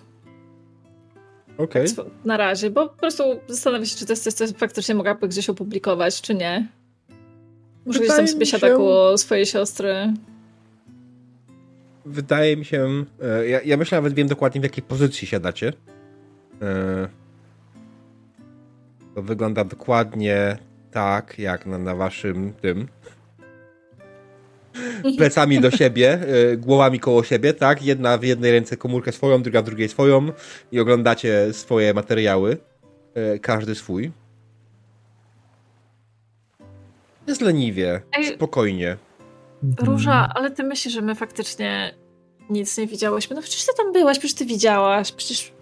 Okej. 1.58 1.88
Swo- 1.88 2.06
Na 2.26 2.38
razie, 2.38 2.70
bo 2.70 2.90
po 2.90 2.96
prostu 2.98 3.24
zastanawiam 3.48 3.86
się, 3.86 3.96
czy 3.98 4.06
to 4.06 4.12
jest 4.14 4.24
coś, 4.24 4.34
co 4.34 4.48
faktycznie 4.58 4.96
mogłaby 4.96 5.28
gdzieś 5.28 5.50
opublikować, 5.50 6.22
czy 6.22 6.36
nie. 6.36 6.68
Może 7.86 8.00
gdzieś 8.00 8.08
tam 8.10 8.18
Wydaje 8.18 8.28
sobie 8.34 8.46
siada 8.46 8.68
się- 8.68 8.76
koło 8.76 9.18
swojej 9.18 9.46
siostry. 9.46 10.14
Wydaje 12.06 12.58
mi 12.58 12.66
się. 12.66 13.06
e, 13.22 13.48
Ja, 13.48 13.62
ja 13.62 13.78
myślę, 13.78 13.98
nawet 13.98 14.14
wiem 14.14 14.28
dokładnie 14.28 14.62
w 14.62 14.64
jakiej 14.64 14.84
pozycji 14.84 15.28
siadacie. 15.28 15.74
E, 16.62 17.08
To 19.16 19.22
wygląda 19.22 19.64
dokładnie 19.64 20.58
tak, 20.92 21.40
jak 21.40 21.66
na, 21.66 21.78
na 21.78 21.96
waszym 21.96 22.54
tym. 22.54 22.88
Plecami 25.18 25.60
do 25.62 25.72
siebie, 25.72 26.20
e, 26.52 26.58
głowami 26.58 27.00
koło 27.00 27.24
siebie, 27.24 27.54
tak? 27.54 27.84
Jedna 27.84 28.18
w 28.18 28.24
jednej 28.24 28.52
ręce 28.52 28.78
komórkę 28.78 29.12
swoją, 29.12 29.41
druga 29.44 29.62
w 29.62 29.66
drugiej 29.66 29.90
swoją 29.90 30.32
i 30.72 30.80
oglądacie 30.80 31.54
swoje 31.54 31.94
materiały. 31.94 32.58
e, 33.14 33.40
Każdy 33.40 33.76
swój. 33.76 34.12
Jest 37.28 37.41
leniwie, 37.41 38.02
Ej. 38.18 38.36
spokojnie. 38.36 38.98
Róża, 39.80 40.30
ale 40.36 40.52
ty 40.52 40.64
myślisz, 40.64 40.94
że 40.94 41.02
my 41.02 41.16
faktycznie 41.16 41.95
nic 42.50 42.78
nie 42.78 42.88
widziałyśmy? 42.88 43.36
No 43.36 43.41
przecież 43.41 43.66
ty 43.66 43.72
tam 43.78 43.94
byłaś, 43.94 44.20
przecież 44.20 44.38
ty 44.38 44.45
widziałaś, 44.45 45.12
przecież... 45.12 45.54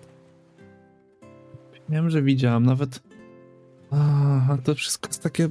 Wiem, 1.90 2.10
że 2.10 2.22
widziałam, 2.22 2.66
nawet. 2.66 3.00
A, 3.92 4.58
to 4.64 4.76
wszystko 4.76 5.08
jest 5.08 5.24
takie 5.24 5.50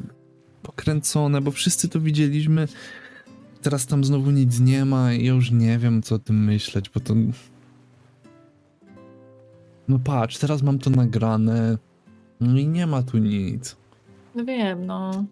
pokręcone, 0.63 1.41
bo 1.41 1.51
wszyscy 1.51 1.89
to 1.89 2.01
widzieliśmy. 2.01 2.69
Teraz 3.63 3.87
tam 3.87 4.05
znowu 4.05 4.31
nic 4.31 4.61
nie 4.61 4.85
ma 4.85 5.13
i 5.13 5.25
ja 5.25 5.33
już 5.33 5.51
nie 5.51 5.79
wiem, 5.79 6.03
co 6.03 6.15
o 6.15 6.19
tym 6.19 6.45
myśleć, 6.45 6.91
bo 6.91 7.01
to. 7.01 7.15
No 9.89 9.99
patrz, 9.99 10.39
teraz 10.39 10.63
mam 10.63 10.79
to 10.79 10.91
nagrane. 10.91 11.79
No 12.41 12.59
i 12.59 12.67
nie 12.67 12.87
ma 12.87 13.03
tu 13.03 13.19
nic. 13.19 13.77
No 14.35 14.45
wiem, 14.45 14.87
no. 14.87 15.25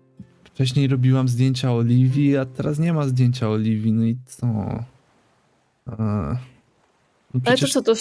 Wcześniej 0.45 0.89
robiłam 0.89 1.29
zdjęcia 1.29 1.73
Oliwii, 1.73 2.37
a 2.37 2.45
teraz 2.45 2.79
nie 2.79 2.93
ma 2.93 3.07
zdjęcia 3.07 3.49
Oliwii, 3.49 3.93
no 3.93 4.05
i 4.05 4.17
co? 4.27 4.47
A, 5.87 5.97
no 7.35 7.41
Ale 7.45 7.57
to 7.57 7.57
przecież 7.57 7.73
co, 7.73 7.83
to 7.83 7.95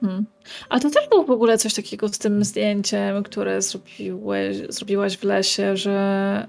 Hmm. 0.00 0.26
A 0.68 0.80
to 0.80 0.90
też 0.90 1.08
było 1.08 1.24
w 1.24 1.30
ogóle 1.30 1.58
coś 1.58 1.74
takiego 1.74 2.08
z 2.08 2.18
tym 2.18 2.44
zdjęciem, 2.44 3.22
które 3.22 3.62
zrobiłeś, 3.62 4.56
zrobiłaś 4.68 5.16
w 5.16 5.24
lesie, 5.24 5.76
że 5.76 6.48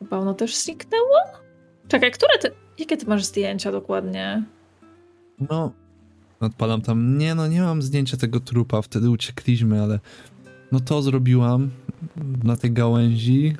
chyba 0.00 0.18
ono 0.18 0.34
też 0.34 0.56
zniknęło? 0.56 1.16
Czekaj, 1.88 2.10
które 2.10 2.38
ty, 2.42 2.50
jakie 2.78 2.96
ty 2.96 3.06
masz 3.06 3.24
zdjęcia 3.24 3.72
dokładnie? 3.72 4.42
No, 5.50 5.72
odpalam 6.40 6.80
tam. 6.80 7.18
Nie, 7.18 7.34
no 7.34 7.46
nie 7.46 7.60
mam 7.62 7.82
zdjęcia 7.82 8.16
tego 8.16 8.40
trupa, 8.40 8.82
wtedy 8.82 9.10
uciekliśmy, 9.10 9.82
ale 9.82 10.00
no 10.72 10.80
to 10.80 11.02
zrobiłam 11.02 11.70
na 12.44 12.56
tej 12.56 12.72
gałęzi. 12.72 13.56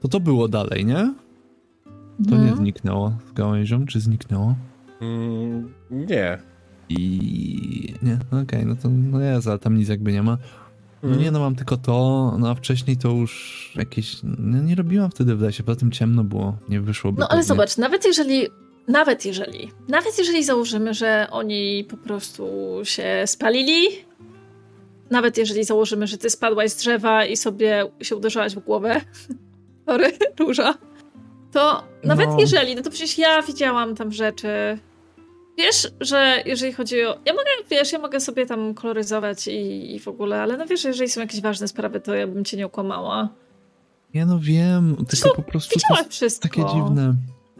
To 0.00 0.08
to 0.08 0.20
było 0.20 0.48
dalej, 0.48 0.84
nie? 0.84 1.14
To 2.28 2.30
nie 2.30 2.36
Mhm. 2.36 2.56
zniknęło 2.56 3.12
z 3.30 3.32
gałęzią, 3.32 3.86
czy 3.86 4.00
zniknęło? 4.00 4.54
Mm, 5.00 5.72
nie. 5.90 6.38
I 6.88 7.94
nie, 8.02 8.18
no 8.32 8.40
okej, 8.40 8.66
no 8.66 8.76
to 8.76 8.88
no 8.88 9.20
jest, 9.20 9.48
ale 9.48 9.58
tam 9.58 9.76
nic 9.76 9.88
jakby 9.88 10.12
nie 10.12 10.22
ma. 10.22 10.38
No 11.06 11.16
nie, 11.16 11.30
no 11.30 11.38
mam 11.38 11.54
tylko 11.56 11.76
to, 11.76 12.34
no 12.38 12.50
a 12.50 12.54
wcześniej 12.54 12.96
to 12.96 13.08
już 13.08 13.72
jakieś, 13.76 14.16
no 14.22 14.62
nie 14.62 14.74
robiłam 14.74 15.10
wtedy 15.10 15.36
w 15.36 15.40
lesie, 15.40 15.62
poza 15.62 15.80
tym 15.80 15.90
ciemno 15.92 16.24
było, 16.24 16.56
nie 16.68 16.80
wyszłoby. 16.80 17.20
No 17.20 17.28
ale 17.28 17.38
pewnie. 17.38 17.48
zobacz, 17.48 17.76
nawet 17.76 18.04
jeżeli, 18.04 18.46
nawet 18.88 19.24
jeżeli, 19.24 19.70
nawet 19.88 20.18
jeżeli 20.18 20.44
założymy, 20.44 20.94
że 20.94 21.26
oni 21.30 21.84
po 21.84 21.96
prostu 21.96 22.46
się 22.82 23.22
spalili, 23.26 23.86
nawet 25.10 25.38
jeżeli 25.38 25.64
założymy, 25.64 26.06
że 26.06 26.18
ty 26.18 26.30
spadłaś 26.30 26.70
z 26.70 26.76
drzewa 26.76 27.24
i 27.24 27.36
sobie 27.36 27.84
się 28.02 28.16
uderzyłaś 28.16 28.54
w 28.54 28.58
głowę, 28.60 29.00
sorry, 29.86 30.12
róża, 30.40 30.74
to 31.52 31.82
nawet 32.04 32.28
No. 32.28 32.36
jeżeli, 32.40 32.74
no 32.76 32.82
to 32.82 32.90
przecież 32.90 33.18
ja 33.18 33.42
widziałam 33.42 33.94
tam 33.94 34.12
rzeczy. 34.12 34.78
Wiesz, 35.58 35.88
że 36.00 36.42
jeżeli 36.46 36.72
chodzi 36.72 37.04
o. 37.04 37.18
Ja 37.24 37.32
mogę, 37.32 37.50
wiesz, 37.70 37.92
ja 37.92 37.98
mogę 37.98 38.20
sobie 38.20 38.46
tam 38.46 38.74
koloryzować 38.74 39.46
i, 39.48 39.94
i 39.94 40.00
w 40.00 40.08
ogóle, 40.08 40.42
ale 40.42 40.56
no 40.56 40.66
wiesz, 40.66 40.82
że 40.82 40.88
jeżeli 40.88 41.10
są 41.10 41.20
jakieś 41.20 41.40
ważne 41.40 41.68
sprawy, 41.68 42.00
to 42.00 42.14
ja 42.14 42.26
bym 42.26 42.44
cię 42.44 42.56
nie 42.56 42.66
okłamała. 42.66 43.28
Nie 44.14 44.26
no 44.26 44.38
wiem, 44.38 44.96
tylko 45.08 45.36
po 45.36 45.42
prostu 45.42 45.74
to 45.74 45.80
Widziałaś 45.80 46.00
jest 46.06 46.12
wszystko. 46.12 46.48
takie 46.48 46.62
dziwne. 46.74 47.14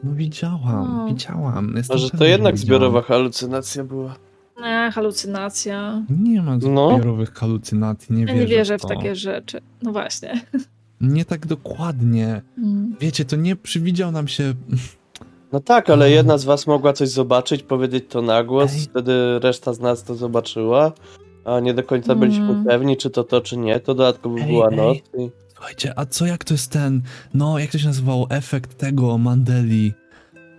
No 0.04 0.14
widziałam, 0.14 0.96
No. 0.96 1.06
widziałam. 1.06 1.74
Jestem 1.76 1.96
Może 1.96 2.10
to 2.10 2.24
jednak 2.24 2.54
widziałam. 2.54 2.66
zbiorowa 2.80 3.02
halucynacja 3.02 3.84
była. 3.84 4.16
Nie, 4.60 4.90
halucynacja. 4.94 6.02
Nie 6.10 6.42
ma 6.42 6.58
No. 6.62 6.90
zbiorowych 6.90 7.32
halucynacji, 7.34 8.14
nie 8.14 8.20
Ja 8.20 8.26
wierzę 8.26 8.40
nie 8.40 8.46
wierzę 8.46 8.78
w 8.78 8.82
to. 8.82 8.88
takie 8.88 9.14
rzeczy. 9.16 9.60
No 9.82 9.92
właśnie. 9.92 10.40
Nie 11.00 11.24
tak 11.24 11.46
dokładnie. 11.46 12.42
Mm. 12.58 12.96
Wiecie, 13.00 13.24
to 13.24 13.36
nie 13.36 13.56
przywidział 13.56 14.12
nam 14.12 14.28
się... 14.28 14.54
No 15.52 15.60
tak, 15.60 15.90
ale 15.90 16.06
No. 16.06 16.14
jedna 16.14 16.38
z 16.38 16.44
was 16.44 16.66
mogła 16.66 16.92
coś 16.92 17.08
zobaczyć, 17.08 17.62
powiedzieć 17.62 18.04
to 18.08 18.22
na 18.22 18.44
głos, 18.44 18.72
Ej. 18.74 18.80
wtedy 18.80 19.38
reszta 19.38 19.72
z 19.72 19.80
nas 19.80 20.04
to 20.04 20.14
zobaczyła, 20.14 20.92
a 21.44 21.60
nie 21.60 21.74
do 21.74 21.82
końca 21.82 22.12
Mm. 22.12 22.20
byliśmy 22.20 22.64
pewni, 22.66 22.96
czy 22.96 23.10
to 23.10 23.24
to, 23.24 23.40
czy 23.40 23.56
nie. 23.56 23.80
To 23.80 23.94
dodatkowo 23.94 24.38
Ej, 24.38 24.46
była 24.46 24.70
noc. 24.70 24.96
I... 25.18 25.30
Słuchajcie, 25.54 25.92
a 25.98 26.06
co 26.06 26.26
jak 26.26 26.44
to 26.44 26.54
jest 26.54 26.70
ten... 26.72 27.02
No, 27.34 27.58
jak 27.58 27.70
to 27.70 27.78
się 27.78 27.86
nazywało? 27.86 28.26
Efekt 28.30 28.78
tego 28.78 29.18
Mandeli. 29.18 29.94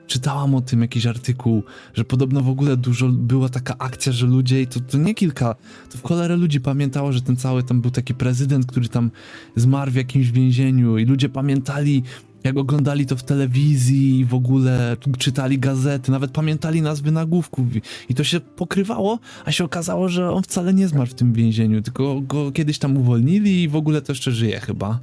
Czytałam 0.07 0.55
o 0.55 0.61
tym 0.61 0.81
jakiś 0.81 1.05
artykuł, 1.05 1.64
że 1.93 2.03
podobno 2.05 2.41
w 2.41 2.49
ogóle 2.49 2.77
dużo 2.77 3.07
była 3.11 3.49
taka 3.49 3.76
akcja, 3.80 4.11
że 4.11 4.26
ludzie, 4.26 4.61
i 4.61 4.68
to, 4.68 4.80
to 4.80 4.97
nie 4.97 5.14
kilka, 5.15 5.55
to 5.91 5.97
w 5.97 6.03
cholerę 6.03 6.35
ludzi 6.38 6.61
pamiętało, 6.61 7.11
że 7.11 7.22
ten 7.22 7.38
cały 7.38 7.64
tam 7.64 7.81
był 7.81 7.91
taki 7.91 8.14
prezydent, 8.14 8.65
który 8.65 8.89
tam 8.89 9.11
zmarł 9.55 9.91
w 9.91 9.95
jakimś 9.95 10.31
więzieniu 10.31 10.97
i 10.97 11.05
ludzie 11.05 11.30
pamiętali, 11.30 12.03
jak 12.43 12.57
oglądali 12.57 13.05
to 13.05 13.15
w 13.15 13.23
telewizji 13.23 14.26
w 14.26 14.34
ogóle 14.34 14.97
czytali 15.18 15.59
gazety, 15.59 16.11
nawet 16.11 16.31
pamiętali 16.31 16.81
nazwy 16.81 17.11
nagłówków 17.11 17.68
i 18.09 18.15
to 18.15 18.23
się 18.23 18.39
pokrywało, 18.39 19.19
a 19.45 19.51
się 19.51 19.64
okazało, 19.64 20.09
że 20.09 20.31
on 20.31 20.43
wcale 20.43 20.73
nie 20.73 20.88
zmarł 20.88 21.09
w 21.09 21.14
tym 21.14 21.34
więzieniu, 21.34 21.81
tylko 21.81 22.22
go 22.22 22.51
kiedyś 22.51 22.80
tam 22.80 22.97
uwolnili 22.97 23.64
i 23.64 23.68
w 23.68 23.76
ogóle 23.76 24.01
to 24.01 24.11
jeszcze 24.11 24.31
żyje 24.31 24.59
chyba. 24.59 24.99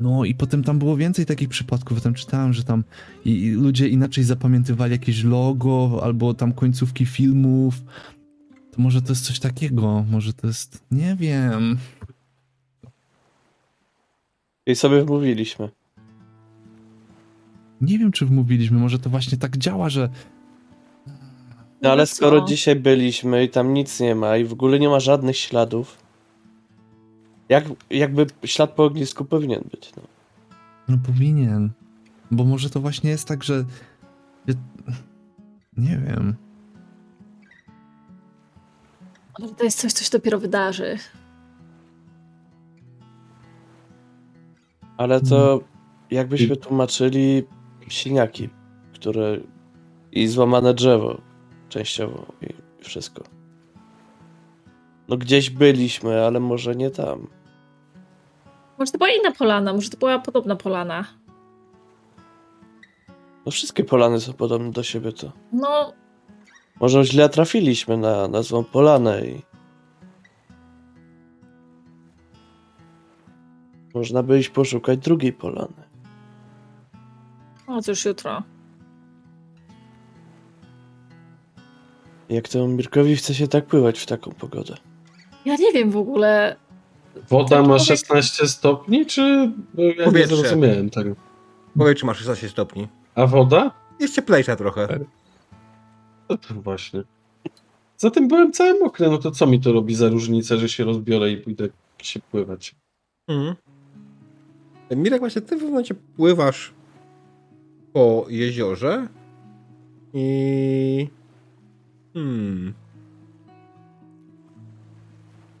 No 0.00 0.24
i 0.24 0.34
potem 0.34 0.64
tam 0.64 0.78
było 0.78 0.96
więcej 0.96 1.26
takich 1.26 1.48
przypadków, 1.48 1.98
potem 1.98 2.14
czytałem, 2.14 2.52
że 2.52 2.64
tam 2.64 2.84
i, 3.24 3.30
i 3.30 3.50
ludzie 3.50 3.88
inaczej 3.88 4.24
zapamiętywali 4.24 4.92
jakieś 4.92 5.24
logo 5.24 6.00
albo 6.02 6.34
tam 6.34 6.52
końcówki 6.52 7.06
filmów. 7.06 7.82
To 8.72 8.82
może 8.82 9.02
to 9.02 9.12
jest 9.12 9.24
coś 9.24 9.40
takiego, 9.40 10.04
może 10.10 10.32
to 10.32 10.46
jest, 10.46 10.84
nie 10.90 11.16
wiem. 11.16 11.78
I 14.68 14.74
sobie 14.74 15.04
wmówiliśmy. 15.04 15.68
Nie 17.80 17.98
wiem, 17.98 18.12
czy 18.12 18.26
wmówiliśmy, 18.26 18.78
może 18.78 18.98
to 18.98 19.10
właśnie 19.10 19.38
tak 19.38 19.56
działa, 19.56 19.88
że 19.88 20.08
No 21.82 21.90
ale 21.92 22.06
co? 22.06 22.14
skoro 22.14 22.40
dzisiaj 22.40 22.76
byliśmy 22.76 23.44
i 23.44 23.48
tam 23.48 23.74
nic 23.74 24.00
nie 24.00 24.14
ma 24.14 24.36
i 24.36 24.44
w 24.44 24.52
ogóle 24.52 24.78
nie 24.78 24.88
ma 24.88 25.00
żadnych 25.00 25.36
śladów, 25.36 25.98
jak, 27.48 27.64
jakby 27.90 28.26
ślad 28.44 28.70
po 28.72 28.84
ognisku 28.84 29.24
powinien 29.24 29.64
być. 29.70 29.92
No. 29.96 30.02
no 30.88 30.98
powinien. 31.06 31.70
Bo 32.30 32.44
może 32.44 32.70
to 32.70 32.80
właśnie 32.80 33.10
jest 33.10 33.28
tak, 33.28 33.44
że 33.44 33.64
że- 34.48 34.54
nie 35.76 35.98
wiem. 36.06 36.34
Ale 39.34 39.48
to 39.48 39.64
jest 39.64 39.78
coś, 39.80 39.92
co 39.92 40.04
się 40.04 40.10
dopiero 40.12 40.38
wydarzy. 40.38 40.98
Ale 44.98 45.20
to 45.20 45.60
jakbyśmy 46.10 46.56
tłumaczyli 46.56 47.44
siniaki, 47.88 48.48
które 48.94 49.40
i 50.12 50.26
złamane 50.26 50.74
drzewo 50.74 51.20
częściowo 51.68 52.26
i 52.42 52.46
wszystko. 52.84 53.24
No 55.08 55.16
gdzieś 55.16 55.50
byliśmy, 55.50 56.24
ale 56.24 56.40
może 56.40 56.74
nie 56.74 56.90
tam. 56.90 57.26
Może 58.78 58.92
to 58.92 58.98
była 58.98 59.10
inna 59.10 59.32
polana, 59.32 59.72
może 59.72 59.90
to 59.90 59.96
była 59.96 60.18
podobna 60.18 60.56
polana. 60.56 61.04
No 63.46 63.52
wszystkie 63.52 63.84
polany 63.84 64.20
są 64.20 64.32
podobne 64.32 64.70
do 64.70 64.82
siebie 64.82 65.12
to. 65.12 65.32
No, 65.52 65.92
Może 66.80 67.04
źle 67.04 67.28
trafiliśmy 67.28 67.96
na, 67.96 68.28
na 68.28 68.42
złą 68.42 68.64
polanę 68.64 69.26
i... 69.26 69.47
Można 73.98 74.22
by 74.22 74.38
iść 74.38 74.48
poszukać 74.48 74.98
drugiej 74.98 75.32
polany. 75.32 75.82
o 77.66 77.82
cóż 77.82 78.04
jutro. 78.04 78.42
Jak 82.28 82.48
to 82.48 82.68
Mirkowi 82.68 83.16
chce 83.16 83.34
się 83.34 83.48
tak 83.48 83.66
pływać 83.66 83.98
w 84.00 84.06
taką 84.06 84.32
pogodę? 84.32 84.74
Ja 85.44 85.56
nie 85.56 85.72
wiem 85.72 85.90
w 85.90 85.96
ogóle. 85.96 86.56
Woda 87.28 87.56
ma 87.62 87.66
człowiek- 87.66 87.86
16 87.86 88.48
stopni, 88.48 89.06
czy 89.06 89.52
bo 89.74 89.82
ja 89.82 89.88
nie 89.88 90.04
Powietrze. 90.04 90.36
zrozumiałem 90.36 90.90
tego? 90.90 91.14
Powiedz, 91.78 91.98
czy 91.98 92.06
masz 92.06 92.18
16 92.18 92.48
stopni. 92.48 92.88
A 93.14 93.26
woda? 93.26 93.70
Jest 94.00 94.14
cieplejsza 94.14 94.56
trochę. 94.56 94.98
No 96.30 96.36
to 96.36 96.54
właśnie. 96.54 97.02
Zatem 97.96 98.28
byłem 98.28 98.52
cały 98.52 98.78
mokry, 98.80 99.10
no 99.10 99.18
to 99.18 99.30
co 99.30 99.46
mi 99.46 99.60
to 99.60 99.72
robi 99.72 99.94
za 99.94 100.08
różnicę, 100.08 100.58
że 100.58 100.68
się 100.68 100.84
rozbiorę 100.84 101.30
i 101.30 101.36
pójdę 101.36 101.68
się 102.02 102.20
pływać? 102.20 102.74
Mhm. 103.28 103.54
Mirek, 104.96 105.20
właśnie 105.20 105.42
ty 105.42 105.46
w 105.46 105.50
pewnym 105.50 105.68
momencie 105.70 105.94
pływasz 105.94 106.72
po 107.92 108.26
jeziorze 108.28 109.08
i... 110.14 111.08
Hmm... 112.14 112.74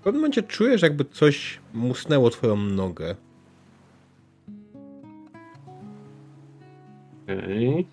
pewnym 0.00 0.20
momencie 0.20 0.42
czujesz, 0.42 0.82
jakby 0.82 1.04
coś 1.04 1.60
musnęło 1.74 2.30
twoją 2.30 2.56
nogę. 2.56 3.14
Okej. 7.22 7.86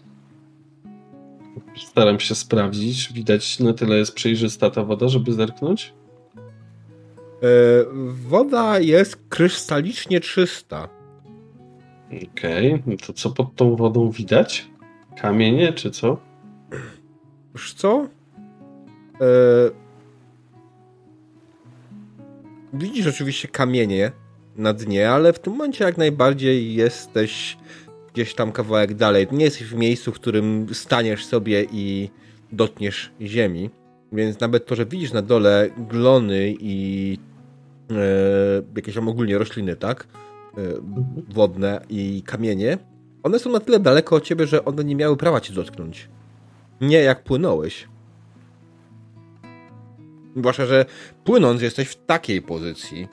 Staram 1.77 2.19
się 2.19 2.35
sprawdzić. 2.35 3.13
Widać 3.13 3.59
na 3.59 3.73
tyle 3.73 3.97
jest 3.97 4.15
przejrzysta 4.15 4.69
ta 4.69 4.83
woda, 4.83 5.07
żeby 5.07 5.33
zerknąć. 5.33 5.93
E, 7.41 7.47
woda 8.09 8.79
jest 8.79 9.17
krystalicznie 9.29 10.19
czysta. 10.19 10.94
Okej, 12.23 12.83
no 12.85 12.95
to 13.07 13.13
co 13.13 13.29
pod 13.29 13.55
tą 13.55 13.75
wodą 13.75 14.11
widać? 14.11 14.67
Kamienie 15.21 15.73
czy 15.73 15.91
co? 15.91 16.17
Wiesz 17.55 17.73
co? 17.73 18.07
E... 19.21 19.25
Widzisz 22.73 23.07
oczywiście 23.07 23.47
kamienie 23.47 24.11
na 24.55 24.73
dnie, 24.73 25.09
ale 25.09 25.33
w 25.33 25.39
tym 25.39 25.53
momencie 25.53 25.83
jak 25.83 25.97
najbardziej 25.97 26.75
jesteś 26.75 27.57
gdzieś 28.13 28.33
tam 28.33 28.51
kawałek 28.51 28.93
dalej. 28.93 29.27
Nie 29.31 29.45
jesteś 29.45 29.67
w 29.67 29.75
miejscu, 29.75 30.11
w 30.11 30.15
którym 30.15 30.67
staniesz 30.73 31.25
sobie 31.25 31.65
i 31.71 32.09
dotkniesz 32.51 33.11
ziemi. 33.21 33.69
Więc 34.11 34.39
nawet 34.39 34.65
to, 34.65 34.75
że 34.75 34.85
widzisz 34.85 35.13
na 35.13 35.21
dole 35.21 35.69
glony 35.77 36.55
i 36.59 37.17
e, 37.91 37.95
jakieś 38.75 38.95
tam 38.95 39.07
ogólnie 39.07 39.37
rośliny, 39.37 39.75
tak? 39.75 40.07
E, 40.57 40.61
wodne 41.33 41.81
i 41.89 42.23
kamienie, 42.25 42.77
one 43.23 43.39
są 43.39 43.51
na 43.51 43.59
tyle 43.59 43.79
daleko 43.79 44.15
od 44.15 44.23
ciebie, 44.23 44.47
że 44.47 44.65
one 44.65 44.83
nie 44.83 44.95
miały 44.95 45.17
prawa 45.17 45.41
cię 45.41 45.53
dotknąć. 45.53 46.09
Nie 46.81 46.97
jak 46.97 47.23
płynąłeś. 47.23 47.87
Zwłaszcza, 50.35 50.65
że 50.65 50.85
płynąc 51.23 51.61
jesteś 51.61 51.87
w 51.87 52.05
takiej 52.05 52.41
pozycji, 52.41 53.07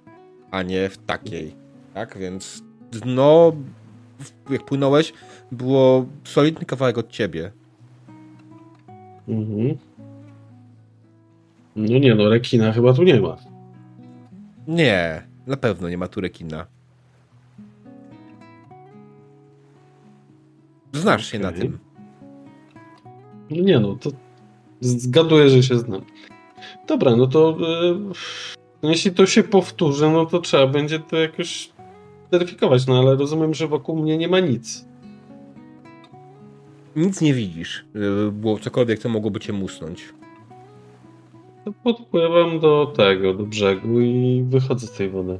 a 0.51 0.63
nie 0.63 0.89
w 0.89 0.99
takiej. 0.99 1.55
Tak, 1.95 2.19
więc 2.19 2.63
dno, 2.91 3.53
jak 4.51 4.65
płynąłeś, 4.65 5.13
było 5.53 6.07
solidny 6.25 6.67
kawałek 6.67 6.99
od 6.99 7.11
ciebie. 7.11 7.53
Mhm. 9.29 9.77
No 11.77 11.99
nie 11.99 12.15
no, 12.15 12.29
rekina 12.29 12.73
chyba 12.73 12.93
tu 12.93 13.03
nie 13.03 13.21
ma. 13.21 13.37
Nie, 14.69 15.23
na 15.47 15.57
pewno 15.57 15.89
nie 15.89 15.99
ma 15.99 16.09
tu 16.09 16.21
rekina. 16.21 16.67
Znasz 20.93 21.27
się 21.33 21.39
na 21.39 21.53
tym. 21.53 21.79
No 23.51 23.63
nie 23.63 23.81
no, 23.81 23.97
to 23.97 24.11
zgaduję, 24.81 25.49
że 25.49 25.63
się 25.63 25.79
znam. 25.79 26.01
Dobra, 26.89 27.17
no 27.17 27.27
to 27.27 27.59
e, 28.83 28.89
jeśli 28.89 29.13
to 29.13 29.27
się 29.27 29.43
powtórzy, 29.43 30.11
no 30.11 30.27
to 30.27 30.41
trzeba 30.41 30.67
będzie 30.67 30.99
to 30.99 31.17
jakoś 31.17 31.71
weryfikować, 32.31 32.87
no 32.87 32.99
ale 32.99 33.17
rozumiem, 33.17 33.55
że 33.55 33.69
wokół 33.69 34.03
mnie 34.03 34.19
nie 34.19 34.29
ma 34.29 34.41
nic. 34.41 34.85
Nic 36.97 37.21
nie 37.21 37.35
widzisz, 37.35 37.85
żeby 37.95 38.33
było 38.33 38.59
cokolwiek, 38.59 38.99
co 38.99 39.09
mogłoby 39.09 39.41
cię 39.41 39.53
musnąć. 39.53 40.15
To 41.65 41.73
podpływam 41.73 42.61
do 42.61 42.93
tego, 42.97 43.35
do 43.35 43.45
brzegu 43.45 44.01
i 44.01 44.45
wychodzę 44.49 44.87
z 44.87 44.93
tej 44.93 45.11
wody. 45.11 45.39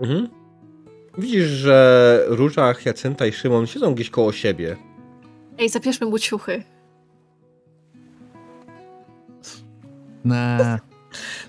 Mhm. 0.00 0.43
Widzisz, 1.18 1.46
że 1.46 2.20
Róża, 2.28 2.74
Hiacynta 2.74 3.26
i 3.26 3.32
Szymon 3.32 3.66
siedzą 3.66 3.94
gdzieś 3.94 4.10
koło 4.10 4.32
siebie. 4.32 4.76
Ej, 5.58 5.68
zabierzmy 5.68 6.06
mu 6.06 6.18
ciuchy. 6.18 6.62
Na. 10.24 10.78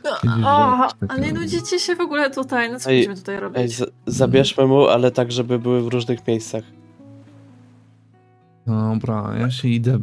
No, 0.03 0.11
o, 0.49 0.87
ale 1.07 1.21
nie 1.21 1.33
nudzicie 1.33 1.79
się 1.79 1.95
w 1.95 1.99
ogóle 2.01 2.31
tutaj. 2.31 2.71
No 2.71 2.79
co 2.79 2.89
Ej, 2.89 2.95
będziemy 2.97 3.15
tutaj 3.15 3.39
robić? 3.39 3.57
Ej, 3.59 3.69
z- 3.69 3.91
zabierzmy 4.05 4.65
mu, 4.67 4.87
ale 4.87 5.11
tak, 5.11 5.31
żeby 5.31 5.59
były 5.59 5.81
w 5.81 5.87
różnych 5.87 6.27
miejscach. 6.27 6.63
Dobra, 8.67 9.33
ja 9.39 9.51
się 9.51 9.67
idę. 9.67 9.99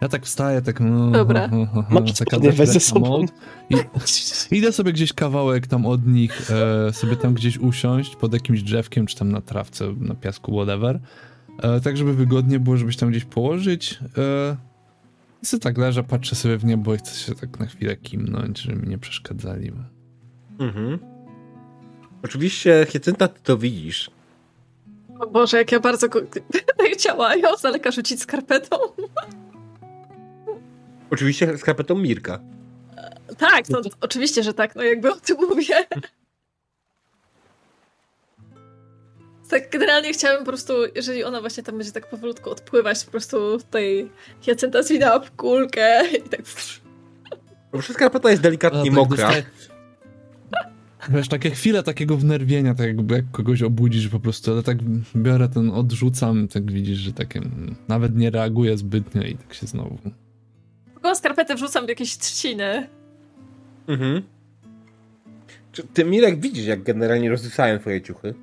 Ja 0.00 0.08
tak 0.08 0.24
wstaję, 0.24 0.62
tak. 0.62 0.80
No, 0.80 1.10
Dobra. 1.10 1.48
Taka 1.90 2.12
spodnie, 2.14 2.52
weź 2.52 2.68
ze 2.68 2.80
sobą. 2.80 3.24
I, 3.70 3.76
idę 4.56 4.72
sobie 4.72 4.92
gdzieś 4.92 5.12
kawałek 5.12 5.66
tam 5.66 5.86
od 5.86 6.06
nich, 6.06 6.50
e, 6.50 6.92
sobie 6.92 7.16
tam 7.16 7.34
gdzieś 7.34 7.58
usiąść 7.58 8.16
pod 8.16 8.32
jakimś 8.32 8.62
drzewkiem, 8.62 9.06
czy 9.06 9.16
tam 9.16 9.32
na 9.32 9.40
trawce, 9.40 9.94
na 10.00 10.14
piasku, 10.14 10.52
whatever. 10.52 11.00
E, 11.62 11.80
tak, 11.80 11.96
żeby 11.96 12.14
wygodnie 12.14 12.60
było, 12.60 12.76
żeby 12.76 12.92
się 12.92 12.98
tam 12.98 13.10
gdzieś 13.10 13.24
położyć. 13.24 13.98
E, 14.18 14.56
I 15.42 15.46
sobie 15.46 15.60
tak 15.60 15.78
leżę, 15.78 16.04
patrzę 16.04 16.36
sobie 16.36 16.56
w 16.56 16.64
niebo 16.64 16.94
i 16.94 16.98
chcę 16.98 17.14
się 17.14 17.34
tak 17.34 17.60
na 17.60 17.66
chwilę 17.66 17.96
kimnąć, 17.96 18.60
żeby 18.60 18.82
mi 18.82 18.88
nie 18.88 18.98
przeszkadzali. 18.98 19.72
Mhm. 20.58 20.98
Oczywiście, 22.22 22.86
Hiacynta, 22.88 23.28
ty 23.28 23.40
to 23.42 23.58
widzisz. 23.58 24.10
O 25.20 25.26
Boże, 25.26 25.56
jak 25.56 25.72
ja 25.72 25.80
bardzo 25.80 26.08
go... 26.08 26.20
chciała 26.94 27.36
ją 27.36 27.56
z 27.56 27.62
daleka 27.62 27.90
rzucić 27.90 28.20
skarpetą. 28.22 28.76
Oczywiście 31.10 31.58
skarpetą 31.58 31.94
Mirka. 31.98 32.40
Tak, 33.38 33.68
no 33.68 33.80
oczywiście, 34.00 34.42
że 34.42 34.54
tak, 34.54 34.76
no 34.76 34.82
jakby 34.82 35.12
o 35.12 35.16
tym 35.16 35.36
mówię. 35.48 35.86
Tak, 39.50 39.70
generalnie 39.70 40.12
chciałabym 40.12 40.44
po 40.44 40.50
prostu, 40.50 40.72
jeżeli 40.94 41.24
ona 41.24 41.40
właśnie 41.40 41.62
tam 41.62 41.76
będzie 41.78 41.92
tak 41.92 42.10
powolutku 42.10 42.50
odpływać, 42.50 43.04
po 43.04 43.10
prostu 43.10 43.58
tutaj 43.58 44.10
Jacynta 44.46 44.82
zwinęła 44.82 45.20
w 45.20 45.30
kulkę 45.30 46.02
i 46.16 46.22
tak... 46.28 46.40
Bo 47.72 47.82
skarpeta 47.82 48.30
jest 48.30 48.42
delikatnie 48.42 48.80
A, 48.80 48.84
tak 48.84 48.92
mokra. 48.92 49.16
dostaję- 49.28 49.44
Wiesz, 51.08 51.28
takie 51.28 51.50
chwile 51.50 51.82
takiego 51.82 52.16
wnerwienia, 52.16 52.74
tak 52.74 52.86
jakby 52.86 53.14
jak 53.14 53.30
kogoś 53.32 53.62
obudzisz 53.62 54.08
po 54.08 54.20
prostu, 54.20 54.52
ale 54.52 54.62
tak 54.62 54.78
biorę 55.16 55.48
ten, 55.48 55.70
odrzucam, 55.70 56.48
tak 56.48 56.72
widzisz, 56.72 56.98
że 56.98 57.12
takie 57.12 57.38
mm, 57.38 57.74
nawet 57.88 58.16
nie 58.16 58.30
reaguje 58.30 58.76
zbytnio 58.78 59.22
i 59.22 59.36
tak 59.36 59.54
się 59.54 59.66
znowu... 59.66 59.98
Taką 61.02 61.14
skarpetę 61.14 61.54
wrzucam 61.54 61.86
w 61.86 61.88
jakieś 61.88 62.18
trzciny. 62.18 62.88
Mhm. 63.88 64.22
Czy 65.72 65.86
ty, 65.86 66.04
Mirek, 66.04 66.40
widzisz, 66.40 66.66
jak 66.66 66.82
generalnie 66.82 67.30
rozrysają 67.30 67.78
twoje 67.78 68.02
ciuchy? 68.02 68.34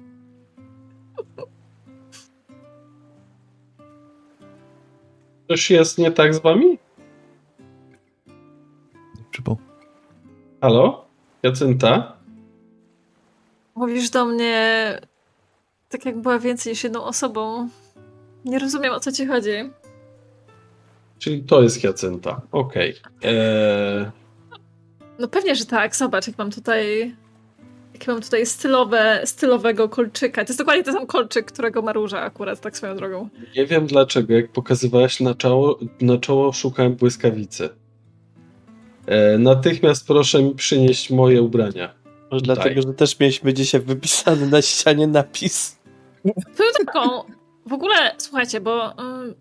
Coś 5.48 5.72
jest 5.72 5.98
nie 5.98 6.12
tak 6.12 6.34
z 6.34 6.40
wami? 6.40 6.78
Przypał. 9.32 9.58
Halo? 10.62 11.06
Jacynta? 11.44 12.18
Mówisz 13.76 14.10
do 14.10 14.26
mnie 14.26 15.00
tak 15.90 16.06
jak 16.06 16.18
była 16.18 16.40
więcej 16.40 16.72
niż 16.72 16.84
jedną 16.84 17.04
osobą. 17.04 17.70
Nie 18.46 18.60
rozumiem, 18.60 18.94
o 18.94 19.00
co 19.00 19.12
ci 19.12 19.26
chodzi. 19.26 19.52
Czyli 21.26 21.44
to 21.44 21.62
jest 21.62 21.84
Jacynta. 21.84 22.42
Okej. 22.52 22.96
Eee, 23.24 24.06
No 25.20 25.28
pewnie, 25.28 25.56
że 25.56 25.66
tak. 25.66 25.96
Zobacz, 25.96 26.28
jak 26.28 26.38
mam 26.38 26.52
tutaj... 26.52 27.16
Jak 27.94 28.08
mam 28.08 28.22
tutaj 28.22 28.46
stylowe, 28.46 29.22
stylowego 29.26 29.90
kolczyka. 29.90 30.46
To 30.46 30.50
jest 30.50 30.60
dokładnie 30.60 30.84
ten 30.84 30.94
sam 30.94 31.08
kolczyk, 31.08 31.46
którego 31.52 31.82
ma 31.82 31.94
Róża 31.94 32.22
akurat, 32.22 32.62
tak 32.62 32.78
swoją 32.78 32.96
drogą. 32.96 33.30
nie 33.56 33.66
wiem 33.66 33.88
dlaczego, 33.88 34.34
jak 34.34 34.52
pokazywałaś 34.52 35.20
na 35.20 35.36
czoło, 35.36 35.80
na 36.02 36.18
czoło 36.18 36.54
szukałem 36.54 36.96
błyskawicy. 36.96 37.70
Eee, 39.08 39.40
natychmiast 39.40 40.08
proszę 40.08 40.44
mi 40.44 40.56
przynieść 40.56 41.10
moje 41.12 41.42
ubrania. 41.42 41.94
Może 42.32 42.46
Daj. 42.46 42.56
dlatego, 42.56 42.82
że 42.82 42.94
też 42.94 43.20
mieliśmy 43.20 43.54
dzisiaj 43.54 43.82
wypisany 43.82 44.48
na 44.48 44.62
ścianie 44.62 45.08
napis. 45.08 45.80
Swoją 46.54 46.70
drogą, 46.86 47.24
w 47.66 47.74
ogóle, 47.74 47.96
słuchajcie, 48.18 48.62
bo 48.62 48.92
ym, 49.00 49.36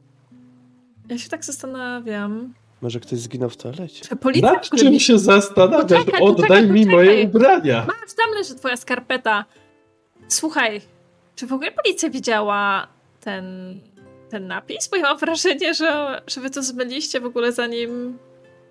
ja 1.09 1.19
się 1.19 1.29
tak 1.29 1.45
zastanawiam, 1.45 2.55
Może 2.83 3.01
ktoś 3.01 3.19
zginął 3.19 3.51
w 3.51 3.57
toalecie. 3.57 4.05
czy 4.05 4.17
policja... 4.17 4.53
Nad 4.53 4.71
czym 4.71 5.01
się 5.01 5.19
zastanawiasz? 5.19 5.83
Poczekaj, 6.05 6.23
Oddaj 6.23 6.37
poczekaj, 6.49 6.71
mi 6.71 6.81
poczekaj. 6.85 7.07
moje 7.07 7.25
ubrania. 7.27 7.85
Masz, 7.87 8.15
tam 8.17 8.35
leży 8.35 8.55
twoja 8.55 8.77
skarpeta. 8.77 9.45
Słuchaj, 10.29 10.81
czy 11.37 11.47
w 11.47 11.53
ogóle 11.53 11.73
policja 11.73 12.11
widziała 12.11 12.87
ten, 13.21 13.45
ten 14.31 14.47
napis? 14.47 14.89
Bo 14.89 14.97
ja 14.97 15.03
mam 15.03 15.19
wrażenie, 15.19 15.75
że, 15.75 16.23
że 16.27 16.41
wy 16.41 16.51
to 16.51 16.63
zmyliście 16.63 17.21
w 17.21 17.25
ogóle 17.27 17.53
zanim, 17.53 18.19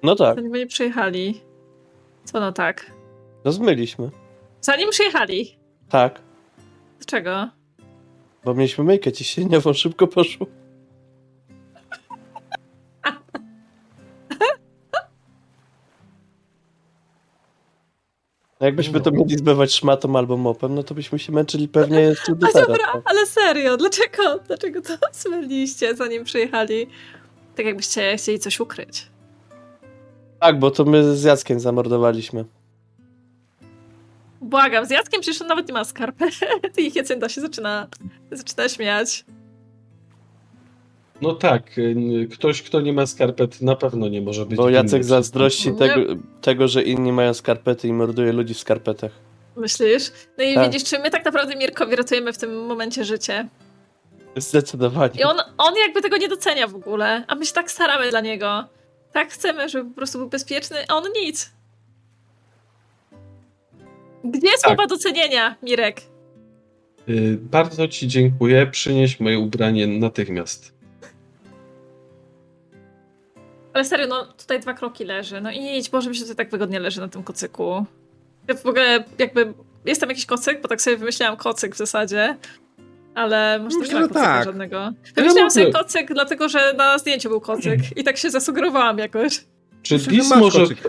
No 0.03 0.15
tak, 0.15 0.35
zanim 0.35 0.53
oni 0.53 0.67
przyjechali. 0.67 1.41
Co 2.23 2.39
no 2.39 2.51
tak? 2.51 2.91
no 3.45 3.51
zmyliśmy. 3.51 4.09
Zanim 4.61 4.89
przyjechali. 4.89 5.57
Tak, 5.89 6.21
Dlaczego? 6.99 7.49
bo 8.45 8.53
mieliśmy 8.53 8.83
myjkę 8.83 9.11
ciśnieniową, 9.11 9.73
szybko 9.73 10.07
poszło. 10.07 10.47
Jakbyśmy 18.63 19.01
to 19.01 19.11
mieli 19.11 19.37
zbywać 19.37 19.73
szmatą 19.73 20.17
albo 20.17 20.37
mopem, 20.37 20.75
no 20.75 20.83
to 20.83 20.95
byśmy 20.95 21.19
się 21.19 21.31
męczyli 21.31 21.67
pewnie 21.67 21.99
jeszcze 21.99 22.35
do 22.35 22.47
A 22.47 22.51
teraz. 22.51 22.67
dobra, 22.67 22.85
no. 22.95 23.01
ale 23.05 23.25
serio, 23.25 23.77
dlaczego? 23.77 24.39
Dlaczego 24.47 24.81
to 24.81 24.93
zmyliście 25.21 25.95
zanim 25.95 26.23
przyjechali? 26.23 26.87
Tak 27.55 27.65
jakbyście 27.65 28.17
chcieli 28.17 28.39
coś 28.39 28.59
ukryć. 28.59 29.07
Tak, 30.39 30.59
bo 30.59 30.71
to 30.71 30.85
my 30.85 31.15
z 31.15 31.23
Jackiem 31.23 31.59
zamordowaliśmy. 31.59 32.45
Błagam, 34.41 34.85
z 34.85 34.89
Jackiem 34.89 35.21
przecież 35.21 35.41
on 35.41 35.47
nawet 35.47 35.67
nie 35.67 35.73
ma 35.73 35.83
skarpet 35.83 36.33
i 36.77 36.91
Hiacynta 36.91 37.29
się 37.29 37.41
zaczyna, 37.41 37.87
zaczyna 38.31 38.69
śmiać. 38.69 39.25
No 41.23 41.33
tak, 41.35 41.77
y, 41.77 42.27
ktoś, 42.33 42.61
kto 42.61 42.81
nie 42.81 42.93
ma 42.93 43.05
skarpet, 43.05 43.61
na 43.61 43.75
pewno 43.75 44.07
nie 44.09 44.21
może 44.21 44.45
być. 44.45 44.57
Bo 44.57 44.69
Jacek 44.69 44.99
przy- 45.01 45.09
zazdrości 45.09 45.71
Nie. 45.71 45.77
tego, 45.77 45.95
tego, 46.41 46.67
że 46.67 46.83
inni 46.83 47.11
mają 47.11 47.33
skarpety 47.33 47.87
i 47.87 47.93
morduje 47.93 48.31
ludzi 48.33 48.53
w 48.53 48.59
skarpetach. 48.59 49.11
Myślisz? 49.55 50.11
No 50.37 50.43
i 50.43 50.55
Tak. 50.55 50.65
widzisz, 50.71 50.83
czy 50.89 50.99
my 50.99 51.09
tak 51.09 51.25
naprawdę 51.25 51.55
Mirkowi 51.55 51.95
ratujemy 51.95 52.33
w 52.33 52.37
tym 52.37 52.65
momencie 52.65 53.05
życie. 53.05 53.47
Zdecydowanie. 54.35 55.19
I 55.19 55.23
on, 55.23 55.37
on 55.57 55.73
jakby 55.85 56.01
tego 56.01 56.17
nie 56.17 56.27
docenia 56.29 56.67
w 56.67 56.75
ogóle, 56.75 57.23
a 57.27 57.35
my 57.35 57.45
się 57.45 57.53
tak 57.53 57.71
staramy 57.71 58.09
dla 58.09 58.21
niego. 58.21 58.63
Tak 59.11 59.29
chcemy, 59.31 59.69
żeby 59.69 59.89
po 59.89 59.95
prostu 59.95 60.17
był 60.17 60.29
bezpieczny, 60.29 60.77
a 60.87 60.95
on 60.95 61.03
nic. 61.23 61.51
Gdzie 64.23 64.47
Tak. 64.51 64.59
słowa 64.59 64.87
docenienia, 64.87 65.55
Mirek? 65.63 66.01
Y, 67.09 67.37
Bardzo 67.41 67.87
ci 67.87 68.07
dziękuję. 68.07 68.67
Przynieś 68.67 69.19
moje 69.19 69.39
ubranie 69.39 69.87
natychmiast. 69.87 70.72
Ale 73.73 73.85
serio, 73.85 74.07
no 74.07 74.25
tutaj 74.25 74.59
dwa 74.59 74.73
kroki 74.73 75.05
leży. 75.05 75.41
No 75.41 75.51
idź, 75.51 75.89
Boże, 75.89 76.09
mi 76.09 76.15
się 76.15 76.21
tutaj 76.21 76.35
tak 76.35 76.49
wygodnie 76.49 76.79
leży 76.79 77.01
na 77.01 77.07
tym 77.07 77.23
kocyku. 77.23 77.85
Ja 78.47 78.55
w 78.55 78.65
ogóle 78.65 79.03
jakby... 79.19 79.53
Jest 79.85 80.01
tam 80.01 80.09
jakiś 80.09 80.25
kocyk, 80.25 80.61
bo 80.61 80.67
tak 80.67 80.81
sobie 80.81 80.97
wymyślałam 80.97 81.37
kocyk 81.37 81.75
w 81.75 81.77
zasadzie. 81.77 82.37
Ale 83.15 83.59
może 83.59 83.79
Myślę, 83.79 83.93
nie 83.93 84.01
ma 84.01 84.07
tak. 84.07 84.45
żadnego. 84.45 84.91
Wymyślałam 85.15 85.51
sobie 85.51 85.71
kocyk, 85.71 86.13
dlatego 86.13 86.49
że 86.49 86.73
na 86.77 86.97
zdjęciu 86.97 87.29
był 87.29 87.41
kocyk. 87.41 87.79
I 87.95 88.03
tak 88.03 88.17
się 88.17 88.29
zasugerowałam 88.29 88.97
jakoś. 88.97 89.45
Czy 89.81 89.97
dis 89.97 90.35
może... 90.35 90.59
kocyk. 90.59 90.83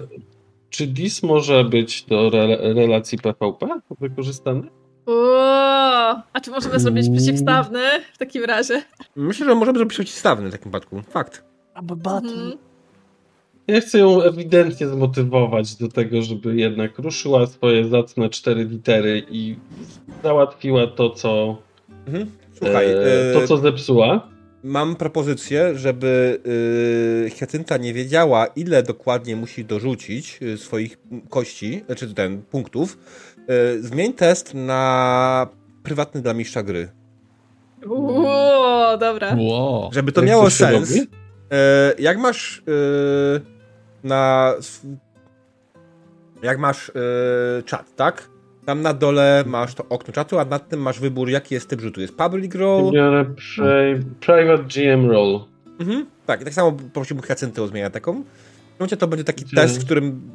Czy 0.71 0.87
dis 0.87 1.23
może 1.23 1.65
być 1.65 2.03
do 2.03 2.27
re 2.27 2.75
relacji 2.75 3.19
PvP 3.19 3.67
wykorzystany? 4.01 4.63
Uuu, 5.07 5.17
a 6.33 6.41
czy 6.43 6.51
możemy 6.51 6.81
zrobić 6.81 7.07
przeciwstawny 7.17 7.81
w 8.13 8.19
takim 8.19 8.45
razie? 8.45 8.83
Myślę, 9.17 9.47
że 9.47 9.55
możemy 9.55 9.79
zrobić 9.79 9.95
przeciwstawny 9.95 10.49
w 10.49 10.53
takim 10.53 10.73
przypadku. 10.73 11.03
Fakt. 11.11 11.43
Mhm. 11.77 12.59
Ja 13.67 13.81
chcę 13.81 13.99
ją 13.99 14.23
ewidentnie 14.23 14.89
zmotywować 14.89 15.75
do 15.77 15.89
tego, 15.89 16.23
żeby 16.23 16.57
jednak 16.57 16.99
ruszyła 16.99 17.47
swoje 17.47 17.89
zacne 17.89 18.31
cztery 18.31 18.65
litery 18.65 19.23
i 19.31 19.57
załatwiła 20.23 20.87
to, 20.87 21.11
co, 21.11 21.57
Mhm. 22.07 22.31
Słuchaj, 22.59 22.87
e, 22.93 23.31
e, 23.31 23.33
to, 23.33 23.47
co 23.47 23.57
zepsuła. 23.57 24.29
mam 24.63 24.97
propozycję, 24.97 25.79
żeby 25.79 26.41
yy, 27.25 27.31
Hiacynta 27.31 27.77
nie 27.77 27.93
wiedziała, 27.95 28.47
ile 28.47 28.83
dokładnie 28.83 29.37
musi 29.37 29.65
dorzucić 29.65 30.39
y, 30.43 30.59
swoich 30.59 30.99
kości, 31.31 31.85
czy 31.97 32.15
ten, 32.15 32.43
punktów. 32.43 32.99
Yy, 33.49 33.83
zmień 33.83 34.13
test 34.13 34.55
na 34.55 35.49
prywatny 35.83 36.23
dla 36.23 36.35
mistrza 36.35 36.63
gry. 36.63 36.89
Uuu, 37.87 38.25
dobra. 39.01 39.37
Wow. 39.39 39.91
Żeby 39.93 40.13
to 40.13 40.21
Jak 40.21 40.31
miało 40.31 40.51
sens. 40.51 40.99
jak 41.99 42.19
masz 42.19 42.63
yy, 42.67 43.54
na. 44.05 44.55
Jak 46.43 46.59
masz 46.59 46.93
yy, 47.57 47.63
czat, 47.63 47.97
tak? 47.97 48.29
Tam 48.67 48.83
na 48.83 48.95
dole 48.95 49.45
masz 49.47 49.75
to 49.75 49.85
okno 49.89 50.13
czatu, 50.15 50.39
a 50.39 50.45
nad 50.45 50.69
tym 50.69 50.81
masz 50.81 51.01
wybór, 51.01 51.29
jaki 51.31 51.55
jest 51.55 51.69
typ 51.69 51.81
rzutu. 51.81 52.01
Jest 52.01 52.17
public 52.17 52.55
role. 52.55 52.93
Biorę 52.93 53.25
pri 53.25 54.05
private 54.21 54.65
GM 54.65 55.11
role. 55.11 55.39
Mhm. 55.81 56.07
Tak, 56.27 56.41
i 56.41 56.45
tak 56.45 56.55
samo 56.55 56.73
prosiłbym 56.93 57.27
Hiacynty 57.27 57.63
o 57.63 57.67
zmianę 57.67 57.91
taką. 57.91 58.23
W 58.77 58.79
momencie 58.81 58.97
to 58.97 59.09
będzie 59.09 59.25
taki 59.25 59.45
Gdzie? 59.45 59.57
test, 59.57 59.81
w 59.83 59.85
którym 59.85 60.31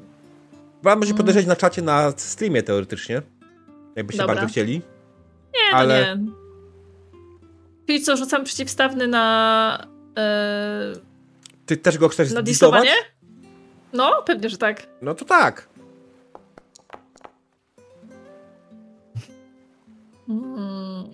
wam 0.84 1.00
będzie 1.00 1.14
Mm. 1.14 1.18
podejrzeć 1.18 1.46
na 1.48 1.56
czacie 1.56 1.82
na 1.82 2.12
streamie 2.18 2.64
teoretycznie. 2.64 3.22
Jakbyście 3.96 4.26
bardzo 4.28 4.48
chcieli. 4.48 4.82
Nie, 5.54 5.76
Ale- 5.76 6.16
no 6.16 6.24
nie. 6.24 6.32
Czyli 7.88 8.02
co, 8.02 8.18
rzucam 8.18 8.44
przeciwstawny 8.44 9.08
na... 9.08 9.88
e, 10.18 10.94
Ty 11.66 11.78
też 11.78 11.98
go 11.98 12.10
chcesz 12.10 12.32
na 12.32 12.42
disowanie? 12.42 12.92
No, 13.94 14.24
pewnie, 14.26 14.50
że 14.50 14.58
tak. 14.58 14.88
No 15.02 15.16
to 15.16 15.26
tak. 15.26 15.70
Mm. 20.30 21.14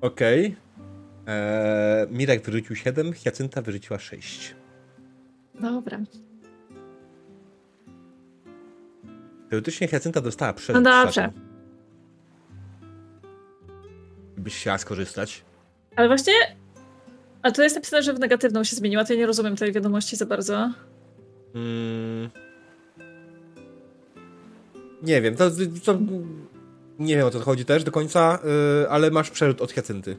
Okej. 0.00 0.56
Eee, 1.26 2.06
Mirek 2.10 2.44
wyrzucił 2.44 2.76
7, 2.76 3.12
Hiacynta 3.12 3.62
wyrzuciła 3.62 3.98
6. 3.98 4.54
Dobra. 5.60 5.98
Teoretycznie 9.50 9.88
Hiacynta 9.88 10.20
dostała 10.20 10.52
No 10.52 10.80
z 10.80 10.82
dobrze. 10.84 11.12
czatu. 11.22 11.38
Byś 14.36 14.56
chciała 14.60 14.78
skorzystać. 14.78 15.44
Ale 15.98 16.08
właśnie... 16.08 16.32
A 17.42 17.50
to 17.50 17.62
jest 17.62 17.76
napisane, 17.76 18.02
że 18.02 18.14
w 18.14 18.18
negatywną 18.18 18.64
się 18.64 18.76
zmieniła, 18.76 19.04
to 19.04 19.12
ja 19.12 19.18
nie 19.18 19.26
rozumiem 19.26 19.56
tej 19.56 19.72
wiadomości 19.72 20.16
za 20.16 20.26
bardzo. 20.26 20.72
Mm. 21.54 22.30
Nie 25.02 25.22
wiem, 25.22 25.36
to, 25.36 25.50
to 25.84 25.98
nie 26.98 27.16
wiem 27.16 27.26
o 27.26 27.30
co 27.30 27.40
chodzi 27.40 27.64
też 27.64 27.84
do 27.84 27.92
końca, 27.92 28.38
yy, 28.80 28.90
ale 28.90 29.10
masz 29.10 29.30
przerzut 29.30 29.62
od 29.62 29.72
Hiacynty. 29.72 30.16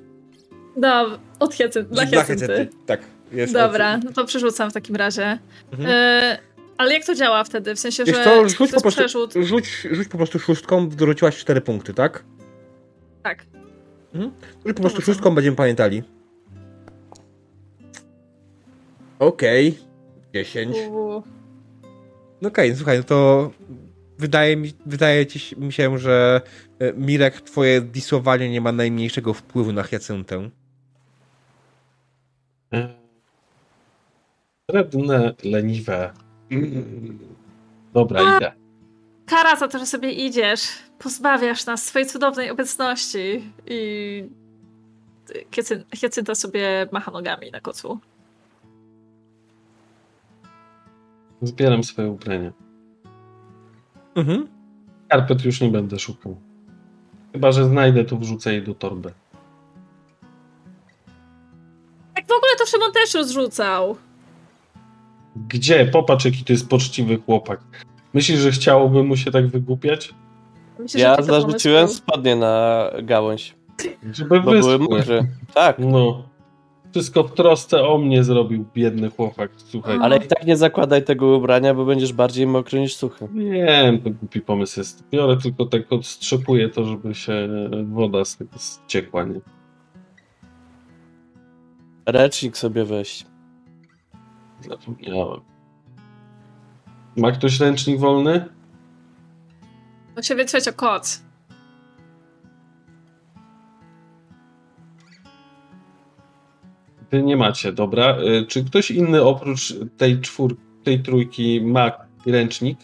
No, 0.76 1.20
od 1.40 1.54
hiacynty, 1.54 1.94
dla 1.94 2.06
hiacynty. 2.06 2.68
Tak. 2.86 3.02
Jest 3.32 3.54
Dobra, 3.54 3.96
od- 3.96 4.04
no 4.04 4.12
to 4.12 4.26
przerzucam 4.26 4.72
w 4.72 4.74
takim 4.74 4.96
razie. 4.96 5.40
Mhm. 5.72 5.90
E, 5.92 6.38
ale 6.78 6.94
jak 6.94 7.06
to 7.06 7.16
działa 7.16 7.44
wtedy? 7.44 7.76
W 7.76 7.80
sensie, 7.80 8.04
Wiesz 8.04 8.16
że 8.18 8.24
co, 8.24 8.30
to 8.30 8.50
rzuć 8.50 8.60
jest 8.60 8.74
po, 8.76 8.82
prostu, 8.82 9.02
przerzut. 9.02 9.34
rzuć, 9.34 9.88
rzuć 9.92 10.08
po 10.08 10.18
prostu 10.18 10.40
szóstką, 10.40 10.90
dorzuciłaś 10.90 11.38
4 11.38 11.62
punkty, 11.62 11.94
tak? 11.94 12.24
Tak. 13.24 13.46
Rzuć 14.14 14.76
po 14.76 14.82
prostu 14.82 15.02
szóstką, 15.02 15.36
będziemy 15.36 15.58
pamiętali. 15.58 16.04
Okej. 19.20 19.78
10. 20.34 20.76
Uuu. 20.90 21.24
No 22.42 22.50
okej, 22.50 22.76
słuchaj, 22.76 22.98
no 22.98 23.04
to 23.04 23.52
wydaje 24.18 24.58
mi, 24.58 24.74
wydaje 24.86 25.26
ci, 25.26 25.60
mi 25.60 25.74
się, 25.74 25.98
że 25.98 26.42
e, 26.80 26.94
Mirek, 26.94 27.42
twoje 27.42 27.82
disowanie 27.82 28.50
nie 28.50 28.62
ma 28.62 28.72
najmniejszego 28.72 29.34
wpływu 29.34 29.74
na 29.74 29.84
Hyacyntę. 29.84 30.50
E, 32.74 32.90
Srebrne, 34.72 35.34
leniwe. 35.44 36.14
Mm. 36.52 37.20
Dobra, 37.94 38.38
idę. 38.38 38.52
Kara 39.26 39.56
za 39.56 39.68
to, 39.68 39.80
że 39.80 39.86
sobie 39.86 40.12
idziesz, 40.12 40.62
pozbawiasz 41.00 41.66
nas 41.66 41.86
swojej 41.86 42.08
cudownej 42.08 42.52
obecności 42.52 43.52
i 43.68 44.24
Hiacyn- 45.52 45.84
Hiacynta 45.96 46.36
sobie 46.36 46.88
macha 46.92 47.12
nogami 47.12 47.52
na 47.52 47.62
kocu. 47.62 48.00
Zbieram 51.42 51.84
swoje 51.84 52.10
ubrania. 52.10 52.52
Mhm. 54.16 54.48
Karpet 55.08 55.46
już 55.46 55.62
nie 55.62 55.70
będę 55.70 56.00
szukał. 56.00 56.38
Chyba, 57.34 57.52
że 57.52 57.66
znajdę, 57.66 58.06
to 58.06 58.18
wrzucę 58.18 58.54
jej 58.54 58.64
do 58.64 58.74
torby. 58.74 59.14
Tak 62.16 62.28
w 62.28 62.32
ogóle 62.32 62.52
to 62.60 62.66
Szymon 62.66 62.92
też 62.92 63.14
rozrzucał. 63.14 63.98
Gdzie? 65.36 65.86
Popatrz, 65.86 66.26
jaki 66.26 66.44
to 66.44 66.54
jest 66.54 66.70
poczciwy 66.70 67.18
chłopak. 67.26 67.60
Myślisz, 68.14 68.40
że 68.40 68.52
chciałoby 68.52 69.04
mu 69.04 69.18
się 69.18 69.32
tak 69.32 69.48
wygłupiać? 69.48 70.14
Myślę, 70.80 71.02
Ja 71.02 71.22
zarzuciłem 71.22 71.78
pomysłów. 71.88 71.98
spodnie 71.98 72.36
na 72.36 72.86
gałąź, 73.04 73.56
Żeby 74.12 74.42
bo 74.42 74.52
były 74.52 74.80
mokre. 74.80 75.22
Tak, 75.54 75.80
No. 75.80 76.24
Wszystko 76.92 77.24
w 77.24 77.34
trosce 77.34 77.84
o 77.88 77.98
mnie 77.98 78.24
zrobił 78.24 78.66
biedny 78.74 79.10
chłopak. 79.10 79.52
Słuchaj. 79.58 79.98
A. 79.98 80.02
ale 80.02 80.18
i 80.18 80.28
tak 80.28 80.46
nie 80.46 80.58
zakładaj 80.58 81.04
tego 81.04 81.38
ubrania, 81.38 81.74
bo 81.74 81.86
będziesz 81.86 82.14
bardziej 82.14 82.48
mokry 82.48 82.80
niż 82.80 82.96
suchy. 82.96 83.28
Nie, 83.34 84.00
to 84.04 84.10
głupi 84.10 84.42
pomysł 84.42 84.80
jest. 84.80 85.04
Biorę 85.12 85.38
tylko 85.38 85.66
tak 85.66 85.94
odstrzepuję 85.94 86.70
to, 86.70 86.86
żeby 86.86 87.16
się 87.16 87.48
woda 87.86 88.26
z 88.26 88.38
tego 88.38 88.52
ściekła, 88.60 89.24
nie? 89.24 89.40
Ręcznik 92.06 92.58
sobie 92.58 92.84
weź. 92.86 93.26
Zapomniałem. 94.70 95.42
Ma 97.18 97.32
ktoś 97.32 97.60
ręcznik 97.60 98.00
wolny? 98.00 98.46
Się 100.22 100.36
wytrzeć 100.36 100.68
o 100.68 100.74
koc. 100.74 101.22
Wy 107.12 107.24
nie 107.24 107.38
macie, 107.38 107.72
dobra. 107.74 108.18
Y, 108.22 108.46
Czy 108.48 108.64
ktoś 108.66 108.92
inny 108.92 109.24
oprócz 109.24 109.74
tej 109.98 110.22
czwór, 110.22 110.58
tej 110.84 111.00
trójki 111.04 111.62
ma 111.62 111.92
ręcznik? 112.26 112.80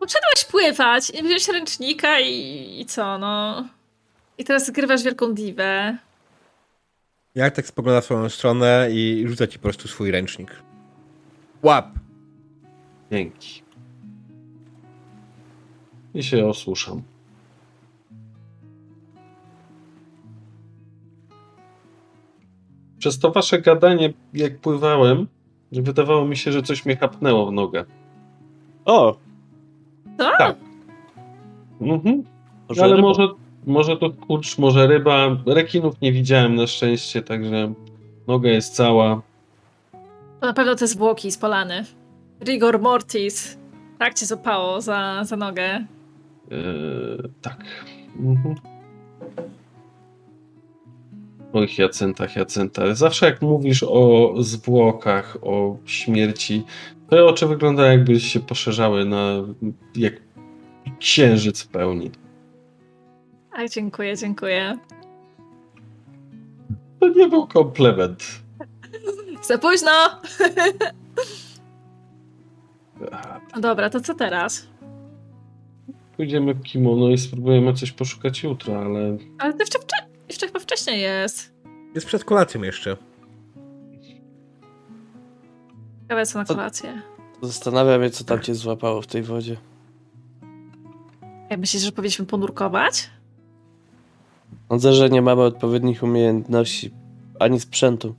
Poszedłeś 0.00 0.44
pływać 0.50 1.10
i 1.10 1.22
wziąłeś 1.22 1.48
ręcznika 1.48 2.20
i, 2.20 2.80
i 2.80 2.86
co, 2.86 3.18
no. 3.18 3.64
I 4.38 4.44
teraz 4.44 4.66
zgrywasz 4.66 5.02
wielką 5.02 5.34
diwę. 5.34 5.98
Ja 7.34 7.50
tak 7.50 7.66
spogląda 7.66 8.00
w 8.00 8.04
swoją 8.04 8.28
stronę 8.28 8.88
i 8.90 9.24
rzuca 9.28 9.46
ci 9.46 9.58
po 9.58 9.62
prostu 9.62 9.88
swój 9.88 10.10
ręcznik. 10.10 10.50
Łap! 11.62 11.86
Dzięki. 13.12 13.63
I 16.14 16.22
się 16.22 16.46
osłuszam. 16.46 17.02
Przez 22.98 23.18
to 23.18 23.30
wasze 23.30 23.60
gadanie, 23.60 24.12
jak 24.34 24.58
pływałem, 24.58 25.26
wydawało 25.72 26.24
mi 26.24 26.36
się, 26.36 26.52
że 26.52 26.62
coś 26.62 26.86
mnie 26.86 26.96
chapnęło 26.96 27.46
w 27.46 27.52
nogę. 27.52 27.84
O! 28.84 29.16
Tak. 30.18 30.56
Mhm. 31.80 32.24
Może 32.68 32.82
Ale 32.82 32.96
ryba. 32.96 33.08
może, 33.08 33.28
może 33.66 33.96
to 33.96 34.10
kurcz, 34.10 34.58
może 34.58 34.86
ryba. 34.86 35.36
Rekinów 35.46 36.00
nie 36.00 36.12
widziałem 36.12 36.54
na 36.54 36.66
szczęście, 36.66 37.22
także 37.22 37.72
noga 38.26 38.50
jest 38.50 38.74
cała. 38.74 39.22
To 40.40 40.46
na 40.46 40.52
pewno 40.52 40.74
te 40.74 40.86
zwłoki 40.86 41.32
z 41.32 41.38
polany. 41.38 41.84
Rigor 42.44 42.80
mortis. 42.80 43.58
Tak 43.98 44.14
cię 44.14 44.26
zapało 44.26 44.80
za, 44.80 45.24
za 45.24 45.36
nogę. 45.36 45.84
Eee, 46.54 47.28
tak. 47.42 47.64
Mhm. 48.20 48.54
Oj, 51.52 51.68
Jacynta, 51.78 52.26
Jacynta. 52.36 52.94
Zawsze 52.94 53.26
jak 53.26 53.42
mówisz 53.42 53.82
o 53.82 54.34
zwłokach, 54.38 55.36
o 55.42 55.76
śmierci, 55.84 56.64
twoje 57.06 57.24
oczy 57.24 57.46
wyglądają 57.46 57.90
jakby 57.92 58.20
się 58.20 58.40
poszerzały 58.40 59.04
na 59.04 59.32
jak 59.96 60.14
księżyc 60.98 61.62
w 61.62 61.68
pełni. 61.68 62.10
Ach, 63.52 63.68
dziękuję, 63.70 64.16
dziękuję. 64.16 64.78
To 67.00 67.08
nie 67.08 67.28
był 67.28 67.46
komplement. 67.46 68.24
Za 69.42 69.58
późno! 69.58 69.90
No 73.54 73.60
Dobra, 73.68 73.90
to 73.90 74.00
co 74.00 74.14
teraz? 74.14 74.66
Pójdziemy 76.16 76.54
w 76.54 76.62
kimono 76.62 77.08
i 77.10 77.18
spróbujemy 77.18 77.74
coś 77.74 77.92
poszukać 77.92 78.42
jutro, 78.42 78.78
ale 78.80 79.16
Ale 79.38 79.52
to 79.52 79.58
jeszcze, 79.58 79.78
wcze- 79.78 80.06
jeszcze 80.28 80.46
chyba 80.46 80.60
wcześniej 80.60 81.00
jest. 81.00 81.52
Jest 81.94 82.06
przed 82.06 82.24
kolacją 82.24 82.62
jeszcze. 82.62 82.96
Ciekawe 86.02 86.26
co 86.26 86.38
na 86.38 86.44
kolację. 86.44 87.02
Zastanawiam 87.42 88.02
się, 88.02 88.10
co 88.10 88.24
tam 88.24 88.40
cię 88.40 88.54
złapało 88.54 89.02
w 89.02 89.06
tej 89.06 89.22
wodzie. 89.22 89.56
Ja 91.50 91.56
myślisz, 91.56 91.82
że 91.82 91.92
powinniśmy 91.92 92.26
ponurkować? 92.26 93.10
Sądzę, 94.68 94.92
że 94.92 95.10
nie 95.10 95.22
mamy 95.22 95.42
odpowiednich 95.42 96.02
umiejętności 96.02 96.90
ani 97.40 97.60
sprzętu. 97.60 98.14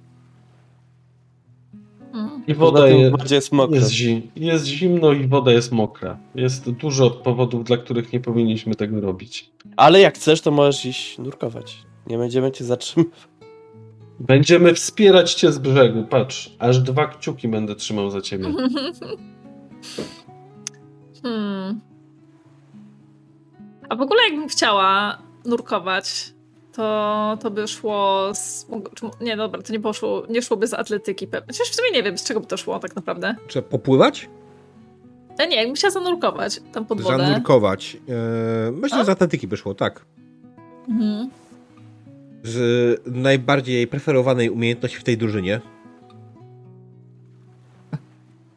I 2.47 2.53
woda 2.53 2.87
je, 2.87 3.11
jest 3.31 3.51
mokro. 3.51 3.75
jest, 3.75 3.91
zim, 3.91 4.21
jest 4.35 4.65
zimno 4.65 5.13
i 5.13 5.27
woda 5.27 5.51
jest 5.51 5.71
mokra. 5.71 6.17
Jest 6.35 6.71
dużo 6.71 7.09
powodów, 7.09 7.63
dla 7.63 7.77
których 7.77 8.13
nie 8.13 8.19
powinniśmy 8.19 8.75
tego 8.75 9.01
robić. 9.01 9.51
Ale 9.77 9.99
jak 9.99 10.15
chcesz, 10.15 10.41
to 10.41 10.51
możesz 10.51 10.85
iść 10.85 11.17
nurkować. 11.17 11.77
Nie 12.07 12.17
będziemy 12.17 12.51
cię 12.51 12.65
zatrzymywać. 12.65 13.27
Będziemy 14.19 14.73
wspierać 14.73 15.33
cię 15.33 15.51
z 15.51 15.57
brzegu. 15.57 16.03
Patrz, 16.03 16.55
aż 16.59 16.79
dwa 16.79 17.07
kciuki 17.07 17.47
będę 17.47 17.75
trzymał 17.75 18.09
za 18.09 18.21
ciebie. 18.21 18.45
Hmm. 21.23 21.81
A 23.89 23.95
w 23.95 24.01
ogóle 24.01 24.23
jakbym 24.23 24.47
chciała 24.47 25.17
nurkować, 25.45 26.33
to, 26.75 27.37
to 27.41 27.51
by 27.51 27.67
szło 27.67 28.31
z... 28.33 28.67
Nie, 29.21 29.37
dobra, 29.37 29.61
to 29.61 29.73
nie 29.73 29.79
poszło, 29.79 30.23
nie 30.29 30.41
szłoby 30.41 30.67
z 30.67 30.73
atletyki 30.73 31.27
pewnie. 31.27 31.47
Chociaż 31.47 31.67
w 31.67 31.75
sumie 31.75 31.91
nie 31.91 32.03
wiem, 32.03 32.17
z 32.17 32.23
czego 32.23 32.39
by 32.39 32.47
to 32.47 32.57
szło 32.57 32.79
tak 32.79 32.95
naprawdę. 32.95 33.35
Czy 33.47 33.61
popływać? 33.61 34.29
Ale 35.37 35.47
nie, 35.47 35.55
jakbym 35.55 35.75
chciała 35.75 35.91
zanurkować 35.91 36.61
tam 36.71 36.85
pod 36.85 37.01
wodę. 37.01 37.17
Zanurkować. 37.17 37.97
Eee, 38.09 38.71
myślę, 38.71 38.97
A? 38.97 39.01
że 39.01 39.05
z 39.05 39.09
atletyki 39.09 39.47
by 39.47 39.57
szło, 39.57 39.73
tak. 39.73 40.05
Mhm. 40.89 41.29
Z 42.43 43.01
najbardziej 43.05 43.87
preferowanej 43.87 44.49
umiejętności 44.49 44.97
w 44.97 45.03
tej 45.03 45.17
drużynie. 45.17 45.61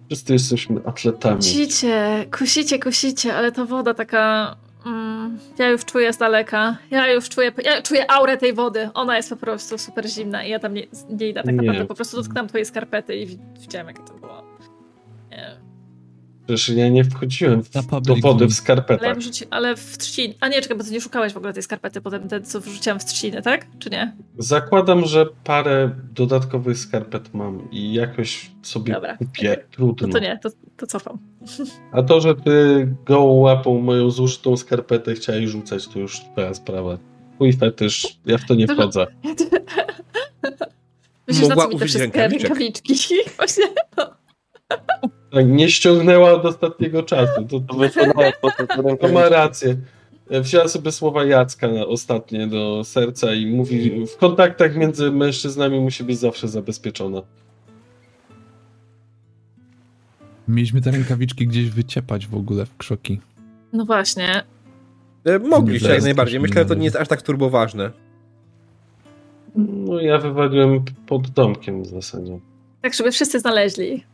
Wszyscy 0.07 0.33
jesteśmy 0.33 0.81
atletami. 0.85 1.37
Kusicie, 1.37 2.27
kusicie, 2.39 2.79
kusicie, 2.79 3.35
ale 3.35 3.53
ta 3.53 3.65
woda 3.65 3.95
taka... 3.95 4.57
Mm, 4.87 5.39
ja 5.59 5.69
już 5.69 5.85
czuję 5.85 6.13
z 6.13 6.19
daleka. 6.19 6.79
Ja 6.91 7.13
już 7.13 7.29
czuję, 7.29 7.53
ja 7.65 7.83
czuję 7.83 8.11
aurę 8.11 8.37
tej 8.37 8.53
wody. 8.53 8.91
Ona 8.95 9.17
jest 9.17 9.31
po 9.31 9.37
prostu 9.37 9.79
super 9.79 10.09
zimna 10.09 10.45
i 10.45 10.51
ja 10.51 10.59
tam 10.59 10.75
nie, 10.75 10.87
nie 11.11 11.29
idę 11.29 11.43
tak 11.43 11.47
Nie. 11.47 11.53
naprawdę. 11.63 11.87
Po 11.87 11.95
prostu 11.95 12.17
dotknęłam 12.17 12.49
twojej 12.49 12.65
skarpety 12.65 13.17
i 13.17 13.27
wi- 13.27 13.39
widziałem, 13.61 13.87
jakie 13.87 14.03
to 14.03 14.15
było. 14.15 14.43
Nie. 15.31 15.57
Przecież 16.47 16.69
ja 16.69 16.89
nie 16.89 17.05
wchodziłem 17.05 17.63
w, 17.63 17.71
do 18.03 18.17
wody 18.17 18.47
w 18.47 18.53
skarpetach. 18.55 19.07
Ale, 19.09 19.15
wrzuci, 19.15 19.45
ale 19.51 19.77
w 19.77 19.99
trzcin. 19.99 20.35
A 20.41 20.49
nie, 20.49 20.61
czekaj, 20.63 20.77
bo 20.79 20.85
ty 20.85 20.91
nie 20.91 21.01
szukałeś 21.01 21.33
w 21.33 21.37
ogóle 21.37 21.53
tej 21.53 21.63
skarpety 21.63 22.01
potem, 22.01 22.29
te, 22.29 22.41
co 22.41 22.61
wrzuciłam 22.61 23.01
w 23.01 23.05
trzciny, 23.05 23.43
tak? 23.43 23.67
Czy 23.79 23.91
nie? 23.91 24.17
Zakładam, 24.39 25.05
że 25.07 25.27
parę 25.45 25.91
dodatkowych 26.13 26.79
skarpet 26.79 27.35
mam 27.35 27.71
i 27.71 27.93
jakoś 27.93 28.51
sobie 28.63 28.93
Dobra. 28.95 29.17
kupię. 29.17 29.57
No 29.59 29.65
Trudno. 29.71 30.09
to 30.09 30.19
nie, 30.19 30.39
to, 30.43 30.49
to 30.79 30.87
cofam. 30.87 31.19
A 31.93 32.03
to, 32.03 32.21
że 32.21 32.35
ty 32.35 32.89
gołą 33.07 33.33
łapą 33.33 33.81
moją 33.81 34.11
zużytą 34.11 34.57
skarpetę 34.57 35.15
chciałeś 35.15 35.45
rzucać, 35.51 35.89
to 35.89 35.99
już 35.99 36.21
twoja 36.21 36.55
sprawa. 36.55 36.99
Mój 37.41 37.53
fetysz, 37.53 38.19
ja 38.27 38.39
w 38.39 38.45
to 38.47 38.55
nie 38.55 38.67
To- 38.67 38.75
wchodzę. 38.75 39.07
Myślisz, 41.29 41.49
na 41.49 41.55
Mogła 41.55 41.65
co 41.65 41.71
mi 41.71 41.79
te 41.79 41.87
wszystkie 41.87 42.21
rękawiczki? 42.29 43.15
Właśnie. 43.37 43.65
Tak, 45.33 45.47
nie 45.49 45.71
ściągnęła 45.71 46.33
od 46.33 46.45
ostatniego 46.45 47.03
czasu. 47.03 47.45
To, 47.51 47.61
To 47.61 47.77
na 48.07 48.33
po 48.41 48.51
to, 48.51 48.83
to 48.83 48.97
to 48.97 49.09
ma 49.09 49.29
rację. 49.29 49.77
Wzięła 50.31 50.69
sobie 50.69 50.93
słowa 50.93 51.25
Jacka 51.25 51.69
na 51.69 51.87
ostatnie 51.87 52.47
do 52.47 52.85
serca 52.85 53.35
i 53.35 53.47
mówi, 53.47 54.07
w 54.07 54.17
kontaktach 54.17 54.77
między 54.77 55.11
mężczyznami 55.11 55.81
musi 55.81 56.05
być 56.05 56.19
zawsze 56.19 56.49
zabezpieczona. 56.49 57.23
Mieliśmy 60.49 60.81
te 60.81 60.91
rękawiczki 60.91 61.47
gdzieś 61.47 61.71
wyciepać 61.71 62.27
w 62.27 62.35
ogóle 62.35 62.67
w 62.67 62.77
krzoki. 62.77 63.21
No 63.73 63.85
właśnie. 63.85 64.43
E, 65.25 65.39
mogliście 65.39 65.89
jak 65.89 66.03
najbardziej. 66.03 66.41
Myślę, 66.41 66.63
że 66.63 66.69
to 66.69 66.75
nie 66.75 66.85
jest 66.85 66.97
aż 66.97 67.09
tak 67.09 67.23
turboważne. 67.23 67.91
No 69.57 70.01
ja 70.01 70.19
wywaliłem 70.19 70.85
pod 71.07 71.31
domkiem 71.31 71.83
w 71.83 71.87
zasadzie. 71.87 72.39
Tak, 72.83 72.95
żeby 72.95 73.13
wszyscy 73.13 73.41
znaleźli. 73.41 74.05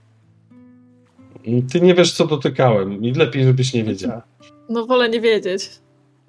Ty 1.72 1.80
nie 1.80 1.94
wiesz, 1.94 2.12
co 2.12 2.26
dotykałem 2.26 3.04
i 3.04 3.12
lepiej, 3.12 3.44
żebyś 3.44 3.74
nie 3.74 3.84
wiedziała. 3.84 4.22
No 4.68 4.86
wolę 4.86 5.08
nie 5.08 5.20
wiedzieć. 5.20 5.70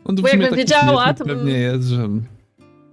No 0.06 0.14
Bo 0.22 0.28
jakbym 0.28 0.56
wiedziała, 0.56 1.14
to 1.14 1.26
bym- 1.26 1.38
pewnie 1.38 1.54
jest, 1.60 1.88
że 1.88 2.10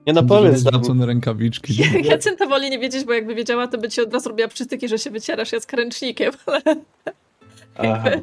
Nie 0.07 0.13
no 0.13 0.21
że 0.21 0.27
powiedz 0.27 0.65
tam. 0.65 0.73
zwrócone 0.75 1.07
rękawiczki. 1.07 1.75
Jacynta 2.05 2.47
woli 2.47 2.71
nie 2.71 2.79
wiedzieć, 2.79 3.05
bo 3.05 3.13
jakby 3.13 3.35
wiedziała, 3.35 3.69
to 3.69 3.79
by 3.79 3.89
ci 3.89 4.01
od 4.01 4.15
razu 4.15 4.29
robiła 4.29 4.49
przytyki, 4.49 4.89
że 4.89 4.99
się 4.99 5.11
wycierasz 5.11 5.53
jak 5.53 5.63
z 5.63 5.73
ręcznikiem. 5.73 6.33
Aha. 7.79 8.11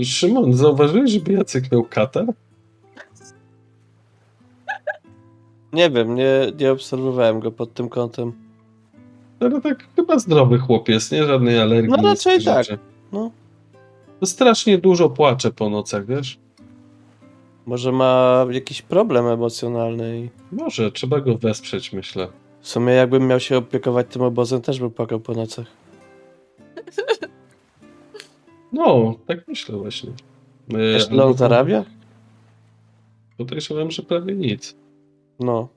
E, 0.00 0.04
Szymon, 0.04 0.52
zauważyłeś, 0.52 1.10
żeby 1.10 1.32
Jacek 1.32 1.72
miał 1.72 1.84
katar? 1.84 2.26
Nie 5.72 5.90
wiem, 5.90 6.14
nie, 6.14 6.52
nie 6.60 6.72
obserwowałem 6.72 7.40
go 7.40 7.52
pod 7.52 7.74
tym 7.74 7.88
kątem. 7.88 8.32
No 9.40 9.60
tak 9.60 9.86
chyba 9.96 10.18
zdrowy 10.18 10.58
chłop 10.58 10.88
jest, 10.88 11.12
nie? 11.12 11.24
Żadnej 11.24 11.58
alergii. 11.58 11.94
No 11.96 12.08
raczej 12.08 12.44
tak. 12.44 12.64
rzeczy. 12.64 12.78
No. 13.12 13.30
To 14.20 14.26
strasznie 14.26 14.78
dużo 14.78 15.10
płacze 15.10 15.52
po 15.52 15.70
nocach, 15.70 16.06
wiesz? 16.06 16.38
Może 17.68 17.92
ma 17.92 18.46
jakiś 18.50 18.82
problem 18.82 19.26
emocjonalny 19.26 20.20
i 20.20 20.28
Może, 20.52 20.92
trzeba 20.92 21.20
go 21.20 21.38
wesprzeć, 21.38 21.92
myślę. 21.92 22.28
w 22.60 22.68
sumie 22.68 22.92
jakbym 22.92 23.26
miał 23.26 23.40
się 23.40 23.56
opiekować 23.56 24.06
tym 24.10 24.22
obozem, 24.22 24.60
też 24.60 24.80
bym 24.80 24.90
płakał 24.90 25.20
po 25.20 25.32
nocach. 25.32 25.66
No, 28.72 29.14
tak 29.26 29.48
myślę 29.48 29.76
właśnie. 29.76 30.10
Wiesz, 30.68 31.10
ile 31.10 31.24
on 31.24 31.34
zarabia? 31.34 31.84
Podejrzewam, 33.38 33.90
że 33.90 34.02
prawie 34.02 34.34
nic. 34.34 34.76
No. 35.40 35.68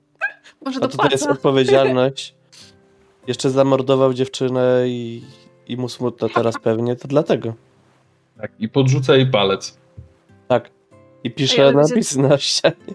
Może 0.64 0.80
A 0.82 0.88
tutaj 0.88 1.10
jest 1.10 1.26
odpowiedzialność. 1.26 2.34
Jeszcze 3.26 3.50
zamordował 3.50 4.14
dziewczynę 4.14 4.84
i, 4.86 5.22
i 5.66 5.76
mu 5.76 5.88
smutno 5.88 6.28
teraz 6.28 6.54
pewnie, 6.62 6.96
to 6.96 7.08
dlatego. 7.08 7.54
Tak, 8.40 8.52
i 8.58 8.68
podrzuca 8.68 9.16
jej 9.16 9.26
palec. 9.26 9.78
Tak. 10.48 10.70
I 11.24 11.30
pisze 11.30 11.56
wiecie- 11.56 11.94
napisy 11.94 12.20
na 12.20 12.38
ścianie. 12.38 12.94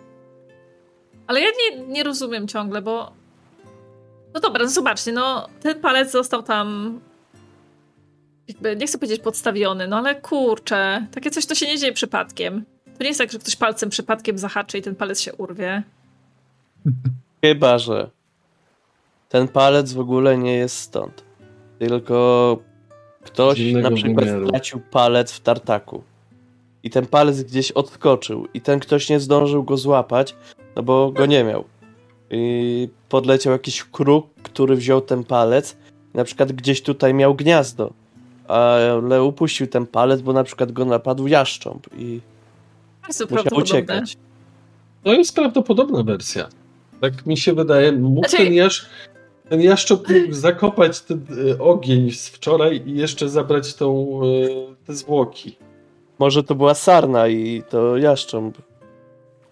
Ale 1.27 1.41
ja 1.41 1.47
nie, 1.47 1.87
nie 1.87 2.03
rozumiem 2.03 2.47
ciągle, 2.47 2.81
bo. 2.81 3.11
No 4.33 4.39
dobra, 4.39 4.63
no 4.63 4.69
zobaczcie, 4.69 5.11
no 5.11 5.47
ten 5.61 5.81
palec 5.81 6.11
został 6.11 6.43
tam. 6.43 6.99
Jakby, 8.47 8.75
nie 8.75 8.87
chcę 8.87 8.97
powiedzieć 8.97 9.21
podstawiony, 9.21 9.87
no 9.87 9.97
ale 9.97 10.15
kurczę, 10.15 11.07
takie 11.11 11.31
coś 11.31 11.45
to 11.45 11.55
się 11.55 11.67
nie 11.67 11.77
dzieje 11.77 11.93
przypadkiem. 11.93 12.65
To 12.97 13.03
nie 13.03 13.07
jest 13.09 13.19
tak, 13.19 13.31
że 13.31 13.39
ktoś 13.39 13.55
palcem 13.55 13.89
przypadkiem 13.89 14.37
zahaczy 14.37 14.77
i 14.77 14.81
ten 14.81 14.95
palec 14.95 15.19
się 15.19 15.33
urwie. 15.33 15.83
Chyba, 17.43 17.77
że 17.77 18.09
ten 19.29 19.47
palec 19.47 19.93
w 19.93 19.99
ogóle 19.99 20.37
nie 20.37 20.55
jest 20.55 20.75
stąd. 20.77 21.23
Tylko 21.79 22.57
ktoś 23.21 23.59
na 23.73 23.91
przykład 23.91 24.25
wymiaru. 24.25 24.47
stracił 24.47 24.79
palec 24.91 25.31
w 25.31 25.39
tartaku. 25.39 26.03
I 26.87 26.89
ten 26.89 27.05
palec 27.05 27.43
gdzieś 27.43 27.71
odskoczył. 27.71 28.47
I 28.53 28.61
ten 28.61 28.79
ktoś 28.79 29.09
nie 29.09 29.19
zdążył 29.19 29.63
go 29.63 29.77
złapać, 29.77 30.35
no 30.75 30.83
bo 30.83 31.11
go 31.11 31.25
nie 31.25 31.43
miał. 31.43 31.63
I 32.31 32.89
podleciał 33.09 33.53
jakiś 33.53 33.83
kruk, 33.83 34.27
który 34.43 34.75
wziął 34.75 35.01
ten 35.01 35.23
palec. 35.23 35.77
Na 36.13 36.23
przykład 36.23 36.51
gdzieś 36.51 36.81
tutaj 36.81 37.13
miał 37.13 37.35
gniazdo. 37.35 37.93
Ale 38.47 39.23
upuścił 39.23 39.67
ten 39.67 39.87
palec, 39.87 40.21
bo 40.21 40.33
na 40.33 40.43
przykład 40.43 40.71
go 40.71 40.85
napadł 40.85 41.27
jaszcząb 41.27 41.87
i 41.97 42.21
to 43.17 43.35
musiał 43.35 43.59
uciekać. 43.59 44.17
To 45.03 45.13
jest 45.13 45.35
prawdopodobna 45.35 46.03
wersja. 46.03 46.49
Tak 47.01 47.25
mi 47.25 47.37
się 47.37 47.53
wydaje. 47.53 47.91
Mógł 47.91 48.29
Znaczy- 48.29 48.43
ten, 48.43 48.53
jasz, 48.53 48.89
ten 49.49 49.61
jaszcząb 49.61 50.09
mógł 50.09 50.33
zakopać 50.33 51.01
ten 51.01 51.25
e, 51.51 51.59
ogień 51.59 52.11
z 52.11 52.27
wczoraj 52.27 52.81
i 52.85 52.95
jeszcze 52.95 53.29
zabrać 53.29 53.73
tą, 53.73 54.19
e, 54.23 54.85
te 54.85 54.95
zwłoki. 54.95 55.66
Może 56.19 56.43
to 56.43 56.55
była 56.55 56.73
sarna 56.75 57.27
i 57.27 57.63
to 57.69 57.97
jaszcząb. 57.97 58.57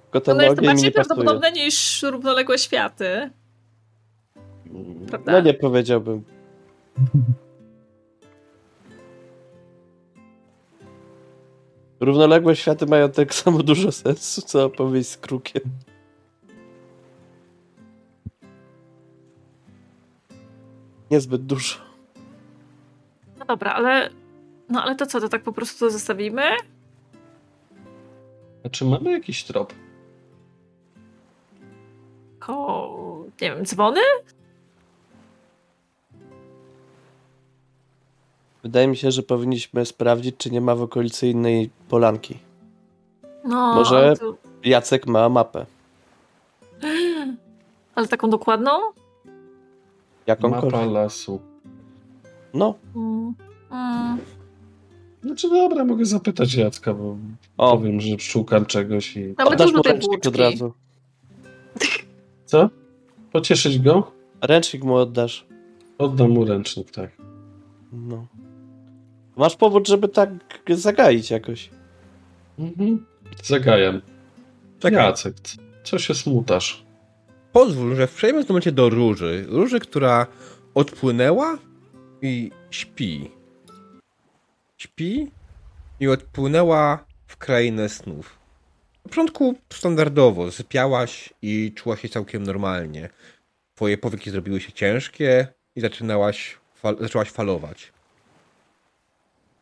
Tylko 0.04 0.22
ten 0.22 0.38
No 0.38 0.44
jest 0.44 0.56
to 0.56 0.62
bardziej 0.62 0.86
nie 0.86 0.92
pasuje. 0.92 1.06
prawdopodobne 1.06 1.52
niż 1.52 2.04
równoległe 2.04 2.58
światy. 2.58 3.30
Prawda? 5.10 5.32
No 5.32 5.40
nie 5.42 5.54
powiedziałbym. 5.54 6.24
Równoległe 12.00 12.56
światy 12.56 12.86
mają 12.86 13.12
tak 13.12 13.34
samo 13.34 13.64
dużo 13.64 13.92
sensu, 13.92 14.42
co 14.42 14.66
opowieść 14.66 15.10
z 15.10 15.18
krukiem. 15.18 15.62
Niezbyt 21.12 21.46
dużo. 21.46 21.76
No 23.40 23.46
dobra, 23.46 23.74
ale. 23.74 24.10
No 24.70 24.84
ale 24.84 24.96
to 24.96 25.06
co, 25.06 25.22
to 25.22 25.30
tak 25.30 25.44
po 25.44 25.52
prostu 25.54 25.80
to 25.86 25.92
zostawimy? 25.92 26.42
A 28.66 28.70
czy 28.70 28.86
mamy 28.86 29.12
jakiś 29.12 29.44
trop? 29.44 29.74
Ko. 32.40 32.90
Nie 33.42 33.56
wiem, 33.56 33.66
dzwony? 33.66 34.02
Wydaje 38.64 38.88
mi 38.88 38.98
się, 38.98 39.12
że 39.12 39.24
powinniśmy 39.24 39.86
sprawdzić, 39.86 40.36
czy 40.38 40.52
nie 40.52 40.62
ma 40.62 40.76
w 40.76 40.82
okolicy 40.82 41.28
innej 41.28 41.70
polanki. 41.90 42.40
No. 43.44 43.76
Może- 43.76 44.14
To... 44.20 44.36
Jacek 44.64 45.08
ma 45.08 45.30
mapę. 45.30 45.66
Ale 47.96 48.08
taką 48.08 48.30
dokładną? 48.30 48.72
Jakąkolwiek. 50.28 50.72
Mapa 50.74 50.86
lasu. 50.86 51.40
No. 52.54 52.76
Mm. 52.96 53.34
Mm. 53.72 54.18
Znaczy 55.26 55.50
dobra, 55.50 55.86
mogę 55.86 56.06
zapytać 56.06 56.54
Jacka, 56.56 56.94
bo 56.94 57.18
O, 57.58 57.78
powiem, 57.78 58.02
że 58.02 58.20
szukam 58.20 58.66
czegoś 58.66 59.18
i... 59.18 59.34
Mamy 59.38 59.50
oddasz 59.50 59.74
mu 59.74 59.82
ręcznik 59.82 60.28
od 60.28 60.36
razu. 60.36 60.74
Co? 62.46 62.70
Pocieszyć 63.32 63.80
go? 63.80 64.12
Ręcznik 64.42 64.84
mu 64.84 64.96
oddasz. 64.96 65.46
Oddam 65.98 66.30
mu 66.32 66.46
ręcznik, 66.46 66.92
tak. 66.92 67.12
No. 67.94 68.26
Masz 69.38 69.56
powód, 69.56 69.88
żeby 69.88 70.08
tak 70.08 70.30
zagaić 70.70 71.32
jakoś. 71.32 71.70
Mhm. 72.60 73.06
Zagajam. 73.44 74.02
Czekaj. 74.80 75.06
Jacek, 75.06 75.40
c- 75.40 75.58
co 75.84 76.00
się 76.00 76.14
smutasz? 76.14 76.86
Pozwól, 77.52 77.96
że 77.96 78.08
przejmę 78.08 78.44
w 78.44 78.46
tym 78.46 78.54
momencie 78.54 78.72
do 78.72 78.90
Róży. 78.90 79.46
Róży, 79.50 79.80
która 79.80 80.28
odpłynęła 80.74 81.58
i 82.22 82.52
śpi. 82.72 83.32
Śpi 84.86 85.32
i 86.00 86.08
odpłynęła 86.08 87.06
w 87.28 87.38
krainę 87.38 87.90
snów. 87.90 88.40
Na 89.06 89.10
początku 89.10 89.56
standardowo, 89.74 90.52
sypiałaś 90.52 91.34
i 91.42 91.72
czułaś 91.76 92.02
się 92.02 92.10
całkiem 92.10 92.44
normalnie. 92.44 93.10
Twoje 93.76 93.98
powieki 93.98 94.32
zrobiły 94.32 94.62
się 94.62 94.72
ciężkie 94.72 95.48
i 95.76 95.82
zaczynałaś, 95.82 96.58
fal- 96.84 97.02
zaczęłaś 97.02 97.30
falować. 97.30 97.92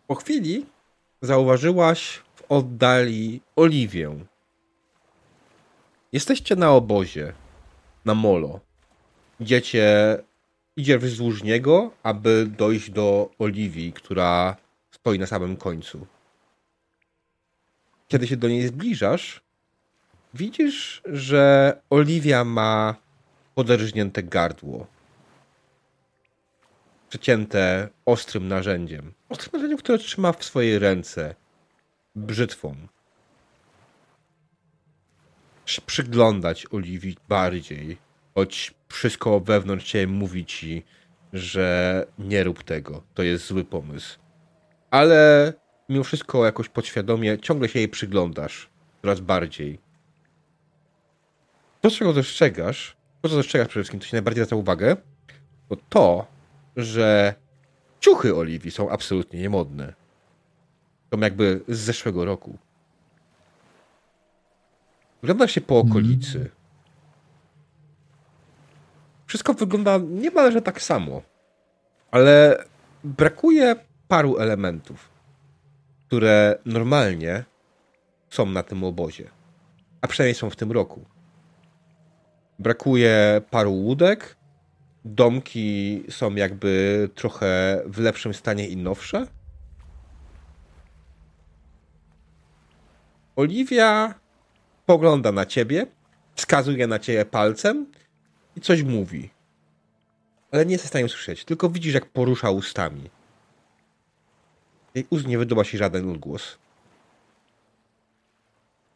Po 0.08 0.16
chwili 0.16 0.66
zauważyłaś 1.22 2.22
w 2.36 2.44
oddali 2.50 3.42
Oliwię. 3.56 4.16
Jesteście 6.12 6.56
na 6.56 6.72
obozie 6.72 7.34
na 8.06 8.14
molo. 8.14 8.60
Idziecie, 9.40 10.18
idziesz 10.78 10.98
wzdłuż 10.98 11.44
niego, 11.44 11.92
aby 12.04 12.48
dojść 12.58 12.90
do 12.92 13.30
Oliwii, 13.40 13.94
która 13.94 14.63
stoi 15.04 15.20
na 15.20 15.28
samym 15.28 15.58
końcu. 15.58 16.08
Kiedy 18.08 18.28
się 18.28 18.38
do 18.38 18.48
niej 18.48 18.68
zbliżasz, 18.68 19.42
widzisz, 20.34 21.02
że 21.06 21.74
Oliwia 21.90 22.44
ma 22.44 22.96
poderżnięte 23.56 24.24
gardło. 24.24 24.88
Przecięte 27.10 27.90
ostrym 28.06 28.48
narzędziem. 28.48 29.14
Ostrym 29.30 29.52
narzędziem, 29.54 29.78
które 29.78 29.98
trzyma 29.98 30.32
w 30.32 30.44
swojej 30.44 30.80
ręce. 30.80 31.36
Brzytwą. 32.16 32.76
Przy- 35.66 35.82
przyglądać 35.82 36.66
Oliwii 36.72 37.18
bardziej, 37.30 37.98
choć 38.36 38.74
wszystko 38.90 39.40
wewnątrz 39.40 39.86
ciebie 39.86 40.08
mówi 40.08 40.46
ci, 40.46 40.84
że 41.34 42.06
nie 42.20 42.44
rób 42.44 42.64
tego, 42.64 43.04
to 43.14 43.24
jest 43.24 43.46
zły 43.46 43.64
pomysł. 43.64 44.23
Ale 44.94 45.54
mimo 45.90 46.04
wszystko 46.04 46.46
jakoś 46.46 46.70
podświadomie 46.70 47.40
ciągle 47.40 47.70
się 47.70 47.80
jej 47.80 47.90
przyglądasz 47.90 48.70
coraz 49.02 49.20
bardziej. 49.20 49.80
To, 51.82 51.92
czego 51.92 52.14
dostrzegasz, 52.14 52.96
to 53.22 53.30
co 53.30 53.36
dostrzegasz 53.36 53.68
przede 53.68 53.84
wszystkim, 53.84 54.00
to 54.00 54.06
się 54.06 54.16
najbardziej 54.18 54.44
zwraca 54.44 54.56
uwagę, 54.56 54.98
to 55.70 55.76
to, 55.90 56.28
że 56.76 57.36
ciuchy 58.00 58.36
Oliwii 58.36 58.72
są 58.72 58.90
absolutnie 58.90 59.40
niemodne. 59.40 59.94
Są 61.14 61.20
jakby 61.20 61.62
z 61.68 61.80
zeszłego 61.80 62.26
roku. 62.26 62.58
Wygląda 65.22 65.48
się 65.48 65.62
po 65.62 65.80
okolicy. 65.80 66.50
Wszystko 69.26 69.54
wygląda 69.54 69.98
niemalże 69.98 70.62
tak 70.62 70.82
samo. 70.82 71.22
Ale 72.12 72.64
brakuje 73.04 73.76
paru 74.14 74.38
elementów, 74.38 75.10
które 76.08 76.60
normalnie 76.66 77.44
są 78.30 78.46
na 78.46 78.64
tym 78.64 78.84
obozie. 78.84 79.30
A 80.02 80.08
przynajmniej 80.08 80.36
są 80.36 80.50
w 80.50 80.56
tym 80.56 80.72
roku. 80.72 81.06
Brakuje 82.60 83.42
paru 83.50 83.72
łódek. 83.72 84.36
Domki 85.06 86.04
są 86.10 86.36
jakby 86.36 87.10
trochę 87.16 87.82
w 87.86 88.00
lepszym 88.00 88.34
stanie 88.34 88.68
i 88.68 88.78
nowsze. 88.78 89.28
Oliwia 93.36 94.14
pogląda 94.86 95.32
na 95.32 95.46
ciebie, 95.46 95.88
wskazuje 96.36 96.88
na 96.88 97.00
ciebie 97.00 97.26
palcem 97.26 97.92
i 98.56 98.62
coś 98.62 98.84
mówi. 98.84 99.30
Ale 100.52 100.66
nie 100.66 100.72
jesteś 100.72 100.88
w 100.88 100.90
stanie 100.90 101.06
usłyszeć, 101.06 101.46
tylko 101.46 101.70
widzisz, 101.70 101.94
jak 101.94 102.06
porusza 102.06 102.52
ustami. 102.52 103.10
Jej 104.96 105.08
ust 105.10 105.28
nie 105.28 105.38
wydobywa 105.38 105.64
się 105.64 105.78
żaden 105.78 106.10
odgłos. 106.10 106.58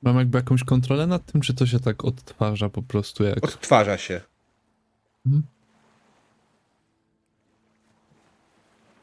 Mam 0.02 0.18
jakby 0.18 0.38
jakąś 0.38 0.64
kontrolę 0.64 1.08
nad 1.08 1.26
tym, 1.26 1.42
czy 1.42 1.54
to 1.54 1.66
się 1.66 1.80
tak 1.80 2.06
odtwarza 2.06 2.70
po 2.70 2.82
prostu 2.82 3.24
jak... 3.24 3.44
Odtwarza 3.44 3.98
się. 3.98 4.22
Mhm. 5.26 5.44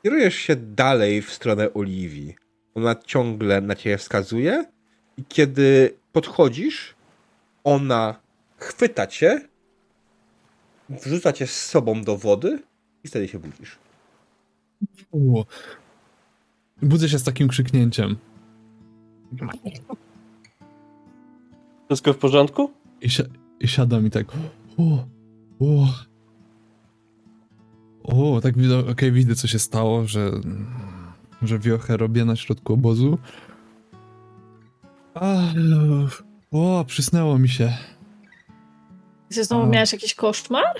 Kierujesz 0.02 0.34
się 0.34 0.56
dalej 0.56 1.22
w 1.22 1.32
stronę 1.32 1.74
Oliwii. 1.74 2.34
Ona 2.74 2.94
ciągle 2.94 3.60
na 3.60 3.74
ciebie 3.74 3.98
wskazuje 3.98 4.64
i 5.16 5.24
kiedy 5.24 5.96
podchodzisz, 6.12 6.94
ona 7.64 8.20
chwyta 8.58 9.06
cię, 9.06 9.48
wrzuca 10.88 11.32
cię 11.32 11.46
z 11.46 11.64
sobą 11.64 12.02
do 12.02 12.16
wody 12.16 12.62
i 13.04 13.08
wtedy 13.08 13.28
się 13.28 13.38
budzisz. 13.38 13.78
Budzę 16.82 17.08
się 17.08 17.18
z 17.18 17.24
takim 17.24 17.48
krzyknięciem. 17.48 18.16
Wszystko 21.86 22.12
w 22.12 22.18
porządku? 22.18 22.70
I, 23.00 23.10
si 23.10 23.22
i 23.60 23.68
siadam 23.68 24.06
i 24.06 24.10
tak. 24.10 24.26
O, 24.78 25.04
o. 25.60 25.86
O, 28.04 28.40
tak 28.40 28.58
widzę, 28.58 28.78
okej, 28.78 29.12
widzę 29.12 29.34
co 29.34 29.48
się 29.48 29.58
stało, 29.58 30.06
że, 30.06 30.30
że 31.42 31.58
wiochę 31.58 31.96
robię 31.96 32.24
na 32.24 32.36
środku 32.36 32.72
obozu. 32.72 33.18
Ale, 35.14 36.06
o, 36.50 36.84
przysnęło 36.86 37.38
mi 37.38 37.48
się. 37.48 37.72
Ty 39.28 39.44
znowu 39.44 39.62
A. 39.62 39.66
miałeś 39.66 39.92
jakiś 39.92 40.14
koszmar? 40.14 40.76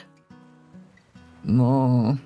No. 1.44 2.16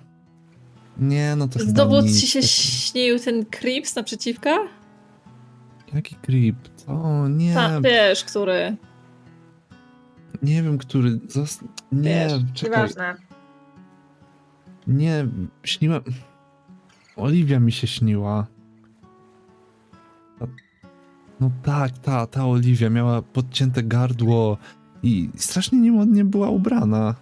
Nie, 0.98 1.36
no 1.36 1.48
to 1.48 1.58
Znowu 1.58 2.02
ci 2.02 2.26
się 2.26 2.42
śnił 2.42 3.18
ten 3.18 3.44
creeps 3.44 3.96
naprzeciwka? 3.96 4.58
Jaki 5.94 6.14
creep? 6.14 6.56
O, 6.86 7.28
nie. 7.28 7.54
Ta, 7.54 7.80
wiesz, 7.80 8.24
który. 8.24 8.76
Nie 10.42 10.62
wiem, 10.62 10.78
który. 10.78 11.20
Zas... 11.28 11.60
Nie, 11.92 12.28
Wiesz, 12.28 12.32
czekaj. 12.54 12.80
nieważne. 12.80 13.16
Nie, 14.86 15.28
śniła. 15.64 16.00
Oliwia 17.16 17.60
mi 17.60 17.72
się 17.72 17.86
śniła. 17.86 18.46
No 21.40 21.50
tak, 21.62 21.98
ta, 21.98 22.26
ta 22.26 22.46
Oliwia 22.46 22.90
miała 22.90 23.22
podcięte 23.22 23.82
gardło 23.82 24.58
i 25.02 25.30
strasznie 25.36 25.78
niemodnie 25.80 26.24
była 26.24 26.48
ubrana. 26.48 27.14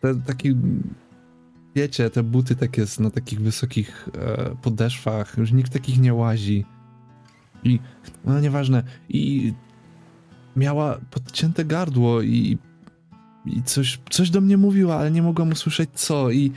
Te 0.00 0.14
taki. 0.14 0.54
Wiecie, 1.74 2.10
te 2.10 2.22
buty 2.22 2.56
takie 2.56 2.84
na 2.98 3.10
takich 3.10 3.40
wysokich 3.40 4.08
e, 4.18 4.56
podeszwach, 4.62 5.38
już 5.38 5.52
nikt 5.52 5.72
takich 5.72 6.00
nie 6.00 6.14
łazi. 6.14 6.64
I, 7.64 7.80
no 8.24 8.40
nieważne, 8.40 8.82
i 9.08 9.52
miała 10.56 10.98
podcięte 11.10 11.64
gardło 11.64 12.22
i, 12.22 12.58
i 13.46 13.62
coś, 13.62 14.00
coś 14.10 14.30
do 14.30 14.40
mnie 14.40 14.56
mówiła, 14.56 14.96
ale 14.96 15.10
nie 15.10 15.22
mogłam 15.22 15.50
usłyszeć 15.50 15.90
co 15.94 16.30
i 16.30 16.52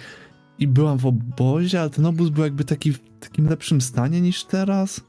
i 0.59 0.67
byłam 0.67 0.97
w 0.97 1.05
obozie, 1.05 1.81
ale 1.81 1.89
ten 1.89 2.05
obóz 2.05 2.29
był 2.29 2.43
jakby 2.43 2.65
taki 2.65 2.93
w 2.93 2.99
takim 3.19 3.49
lepszym 3.49 3.81
stanie 3.81 4.21
niż 4.21 4.43
teraz. 4.45 5.01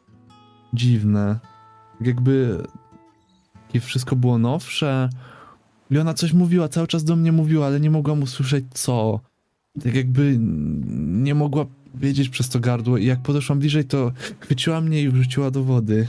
Dziwne. 0.74 1.38
Tak 1.98 2.06
Jakby 2.06 2.62
takie 3.66 3.80
wszystko 3.80 4.16
było 4.16 4.38
nowsze. 4.38 5.08
I 5.90 5.98
ona 5.98 6.14
coś 6.14 6.32
mówiła, 6.32 6.68
cały 6.68 6.86
czas 6.86 7.04
do 7.04 7.16
mnie 7.16 7.32
mówiła, 7.32 7.66
ale 7.66 7.80
nie 7.80 7.90
mogłam 7.90 8.22
usłyszeć 8.22 8.64
co. 8.70 9.20
tak 9.84 9.94
jakby 9.94 10.36
nie 10.96 11.34
mogła 11.34 11.66
wiedzieć 11.94 12.28
przez 12.28 12.48
to 12.48 12.60
gardło 12.60 12.96
i 12.96 13.04
jak 13.04 13.22
podeszłam 13.22 13.58
bliżej, 13.58 13.84
to 13.84 14.12
chwyciła 14.40 14.80
mnie 14.80 15.02
i 15.02 15.08
wrzuciła 15.08 15.50
do 15.50 15.62
wody. 15.62 16.08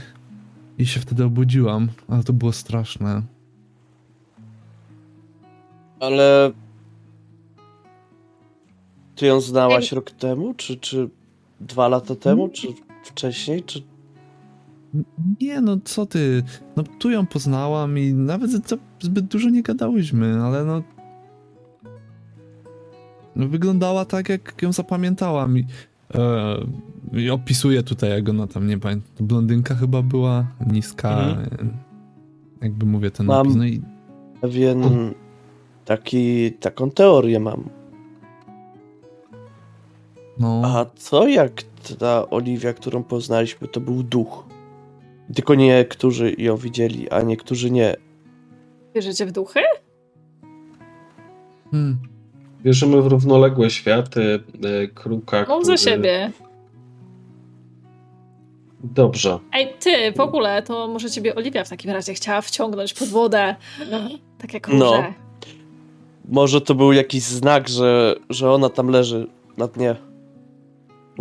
I 0.78 0.86
się 0.86 1.00
wtedy 1.00 1.24
obudziłam, 1.24 1.88
ale 2.08 2.24
to 2.24 2.32
było 2.32 2.52
straszne. 2.52 3.22
Ale... 6.00 6.52
Ty 9.16 9.26
ją 9.26 9.40
znałaś 9.40 9.92
rok 9.92 10.10
temu? 10.10 10.54
Czy, 10.54 10.76
czy 10.76 11.08
dwa 11.60 11.88
lata 11.88 12.14
temu? 12.14 12.48
Czy 12.48 12.68
wcześniej? 13.04 13.62
Czy... 13.62 13.82
Nie, 15.40 15.60
no 15.60 15.78
co 15.84 16.06
ty, 16.06 16.42
no 16.76 16.82
tu 16.98 17.10
ją 17.10 17.26
poznałam 17.26 17.98
i 17.98 18.12
nawet 18.12 18.50
za- 18.50 18.76
zbyt 19.00 19.24
dużo 19.24 19.50
nie 19.50 19.62
gadałyśmy, 19.62 20.42
ale 20.42 20.64
no... 20.64 20.82
no 23.38 23.48
wyglądała 23.48 24.04
tak, 24.04 24.28
jak 24.28 24.62
ją 24.62 24.72
zapamiętałam 24.72 25.58
i, 25.58 25.66
e, 26.14 26.56
i 27.12 27.30
opisuję 27.30 27.82
tutaj, 27.82 28.10
jak 28.10 28.28
ona 28.28 28.46
tam, 28.46 28.66
nie 28.66 28.78
pamiętam, 28.78 29.26
blondynka 29.26 29.74
chyba 29.74 30.02
była, 30.02 30.46
niska, 30.72 31.18
Mhm. 31.20 31.70
jakby 32.62 32.86
mówię 32.86 33.10
ten 33.10 33.26
Mam- 33.26 33.46
opis, 33.46 33.56
no 33.56 33.64
i 33.64 33.82
Pewien... 34.40 34.82
Taki... 35.84 36.52
Taką 36.52 36.90
teorię 36.90 37.40
mam. 37.40 37.68
no... 40.38 40.62
A 40.64 40.86
co 40.96 41.28
jak 41.28 41.62
ta 41.98 42.30
Oliwia, 42.30 42.72
którą 42.72 43.02
poznaliśmy, 43.02 43.68
to 43.68 43.80
był 43.80 44.02
duch? 44.02 44.44
Tylko 45.34 45.54
niektórzy 45.54 46.34
ją 46.38 46.56
widzieli, 46.56 47.10
a 47.10 47.22
niektórzy 47.22 47.70
nie. 47.70 47.94
Wierzycie 48.94 49.26
w 49.26 49.32
duchy? 49.32 49.60
Hmm. 51.70 51.98
Wierzymy 52.64 53.02
w 53.02 53.06
równoległe 53.06 53.70
światy, 53.70 54.40
e, 54.82 54.86
kruka, 54.88 55.46
Mów 55.48 55.66
za 55.66 55.74
który- 55.74 55.78
siebie. 55.90 56.32
Dobrze. 58.84 59.38
Ej, 59.52 59.68
ty, 59.80 60.12
w 60.12 60.20
ogóle, 60.20 60.62
to 60.62 60.88
może 60.88 61.10
ciebie 61.10 61.34
Oliwia 61.34 61.64
w 61.64 61.68
takim 61.68 61.90
razie 61.90 62.14
chciała 62.14 62.40
wciągnąć 62.40 62.94
pod 62.94 63.08
wodę. 63.08 63.54
Tak 64.38 64.54
jak 64.54 64.68
No. 64.68 64.74
róże. 64.74 65.12
Może 66.28 66.60
to 66.60 66.74
był 66.74 66.92
jakiś 66.92 67.22
znak, 67.22 67.68
że, 67.68 68.14
że 68.30 68.52
ona 68.52 68.68
tam 68.68 68.88
leży 68.88 69.26
na 69.56 69.66
dnie. 69.66 69.96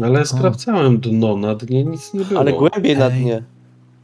Ale 0.04 0.26
sprawdzałem 0.26 0.98
dno, 1.00 1.38
na 1.38 1.56
dnie 1.56 1.84
nic 1.84 2.14
nie 2.14 2.26
było. 2.26 2.40
Ale 2.40 2.54
głębiej 2.54 2.98
na 2.98 3.06
Ej. 3.08 3.22
dnie. 3.22 3.44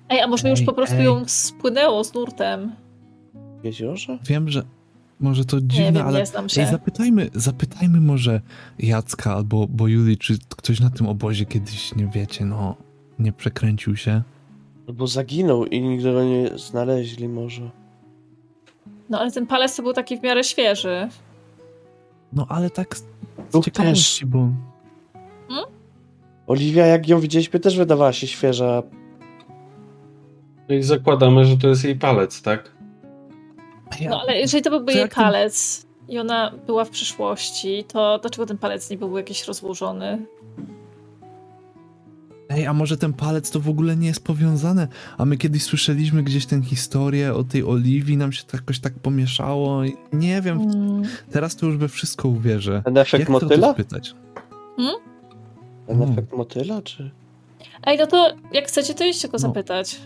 Ej, 0.10 0.20
a 0.22 0.28
może 0.28 0.50
już 0.50 0.60
Ej, 0.60 0.66
po 0.66 0.74
prostu 0.74 0.96
ej. 0.96 1.06
ją 1.06 1.24
spłynęło 1.28 2.04
z 2.04 2.14
nurtem? 2.14 2.72
W 3.62 3.66
jeziorze? 3.66 4.18
Wiem, 4.28 4.50
że 4.50 4.64
może 5.24 5.46
to 5.46 5.60
Nie 5.60 5.68
dziwne, 5.68 5.92
wiem, 5.92 6.08
ale 6.08 6.20
nie 6.20 6.26
znam 6.26 6.44
Ej, 6.44 6.50
się. 6.50 6.66
zapytajmy, 6.66 7.30
zapytajmy 7.34 8.02
może 8.02 8.42
Jacka 8.80 9.34
albo 9.34 9.68
bo 9.70 9.88
Juli, 9.88 10.18
czy 10.18 10.38
ktoś 10.50 10.80
na 10.80 10.90
tym 10.90 11.08
obozie 11.08 11.46
kiedyś, 11.46 11.96
nie 11.96 12.08
wiecie, 12.08 12.46
no, 12.46 12.76
nie 13.20 13.34
przekręcił 13.34 13.96
się. 13.96 14.22
Albo 14.88 15.08
zaginął 15.08 15.66
i 15.66 15.82
nigdy 15.82 16.14
go 16.14 16.24
nie 16.24 16.58
znaleźli 16.58 17.28
może. 17.30 17.70
No 19.10 19.20
ale 19.20 19.32
ten 19.32 19.48
palec 19.48 19.76
to 19.76 19.84
był 19.84 19.94
taki 19.94 20.18
w 20.18 20.24
miarę 20.24 20.44
świeży. 20.44 21.10
No 22.34 22.46
ale 22.50 22.70
tak 22.70 22.98
z, 22.98 23.04
Duch 23.52 23.66
ciekawości, 23.66 24.26
bo... 24.26 24.50
Oliwia, 26.48 26.86
jak 26.86 27.08
ją 27.08 27.20
widzieliśmy, 27.20 27.60
też 27.60 27.78
wydawała 27.78 28.14
się 28.14 28.28
świeża. 28.28 28.84
No 30.70 30.76
i 30.76 30.84
zakładamy, 30.84 31.46
że 31.46 31.58
to 31.58 31.68
jest 31.68 31.84
jej 31.84 31.96
palec, 31.96 32.42
tak? 32.42 32.73
Ja, 34.00 34.10
No 34.10 34.22
ale 34.22 34.40
jeżeli 34.40 34.64
to 34.64 34.70
byłby 34.70 34.86
To 34.86 34.92
jej 34.92 35.02
jak 35.02 35.14
ten- 35.16 35.24
palec 35.24 35.86
i 36.10 36.20
ona 36.20 36.52
była 36.68 36.86
w 36.86 36.90
przyszłości, 36.90 37.84
to 37.88 38.20
dlaczego 38.22 38.46
ten 38.46 38.58
palec 38.58 38.90
nie 38.90 38.98
był 38.98 39.18
jakiś 39.18 39.48
rozłożony? 39.48 40.26
Ej, 42.50 42.68
a 42.68 42.74
może 42.74 42.98
ten 42.98 43.14
palec 43.14 43.52
to 43.52 43.60
w 43.60 43.70
ogóle 43.70 43.96
nie 43.96 44.08
jest 44.08 44.24
powiązane? 44.24 44.88
A 45.18 45.26
my 45.26 45.38
kiedyś 45.38 45.64
słyszeliśmy 45.64 46.24
gdzieś 46.24 46.46
tę 46.46 46.62
historię 46.62 47.34
o 47.34 47.44
tej 47.44 47.64
Oliwii, 47.64 48.18
nam 48.18 48.32
się 48.32 48.44
to 48.44 48.58
jakoś 48.58 48.80
tak 48.80 48.94
pomieszało 48.94 49.84
i 49.84 49.94
nie 50.14 50.42
wiem, 50.42 50.62
Mm. 50.62 51.02
teraz 51.32 51.56
to 51.56 51.66
już 51.66 51.78
we 51.78 51.88
wszystko 51.88 52.28
uwierzę. 52.28 52.82
Ten 52.86 52.98
efekt 52.98 53.20
Jak 53.20 53.30
motyla? 53.30 53.74
spytać? 53.74 54.16
Ten 55.88 55.96
Mm. 56.02 56.12
efekt 56.12 56.34
motyla, 56.34 56.82
czy? 56.82 57.12
Ej, 57.86 57.98
no 57.98 58.08
to 58.08 58.30
jak 58.54 58.68
chcecie, 58.68 58.94
to 58.94 59.06
idźcie 59.06 59.28
go 59.28 59.34
No. 59.34 59.40
zapytać. 59.40 60.00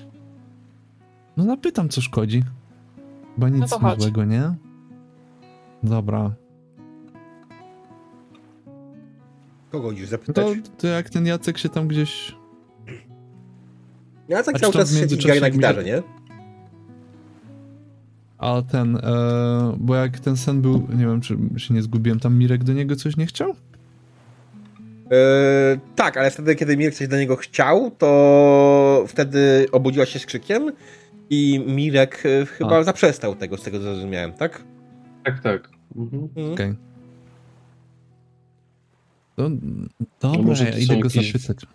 No 1.38 1.44
zapytam, 1.46 1.90
co 1.90 2.02
szkodzi. 2.02 2.44
Chyba 3.38 3.50
nic 3.50 3.70
to 3.70 3.80
chodź. 3.80 4.02
złego, 4.02 4.26
nie? 4.26 4.54
Dobra. 5.84 6.32
Kogo 9.72 9.92
już 9.92 10.02
No 10.02 10.08
zapytać? 10.08 10.46
to, 10.64 10.70
to 10.78 10.88
jak 10.88 11.10
ten 11.10 11.26
Jacek 11.26 11.58
się 11.58 11.70
tam 11.70 11.88
gdzieś... 11.88 12.36
Ja 14.28 14.40
A 14.40 14.44
czy 14.44 14.60
cały 14.60 14.74
czas 14.74 14.94
siedzi 15.00 15.18
gra 15.18 15.36
na 15.42 15.50
gitarze, 15.50 15.84
nie? 15.84 16.04
A 18.38 18.62
ten, 18.72 18.96
e, 18.96 19.02
bo 19.78 19.96
jak 19.96 20.20
ten 20.20 20.38
sen 20.38 20.62
był, 20.62 20.88
nie 20.98 21.06
wiem, 21.06 21.22
czy 21.22 21.38
się 21.58 21.74
nie 21.74 21.82
zgubiłem, 21.82 22.20
tam 22.20 22.38
Mirek 22.38 22.64
do 22.64 22.74
niego 22.74 22.96
coś 22.96 23.18
nie 23.18 23.26
chciał? 23.26 23.50
Eee, 25.12 25.80
tak, 25.96 26.18
ale 26.18 26.32
wtedy, 26.32 26.56
kiedy 26.56 26.78
Mirek 26.78 26.94
coś 26.96 27.08
do 27.08 27.18
niego 27.18 27.36
chciał, 27.36 27.92
to 27.98 29.06
wtedy 29.08 29.68
obudziła 29.72 30.06
się 30.06 30.20
z 30.20 30.26
krzykiem 30.26 30.72
i 31.30 31.64
Mirek 31.68 32.24
e, 32.26 32.46
chyba 32.46 32.78
A. 32.78 32.84
zaprzestał 32.84 33.36
tego, 33.36 33.58
z 33.58 33.62
tego 33.64 33.78
co 33.78 33.84
zrozumiałem, 33.84 34.34
tak? 34.34 34.64
Tak, 35.24 35.40
tak. 35.40 35.70
Mhm. 35.96 36.24
Mhm. 36.24 36.54
Okej. 36.54 36.74
To, 39.36 39.50
No 39.50 39.56
dobra, 40.20 40.42
może 40.42 40.66
ja 40.66 40.72
to 40.72 40.78
idę 40.78 40.94
są 40.94 41.00
go 41.00 41.08
jakieś- 41.16 41.32
zapytać. 41.34 41.66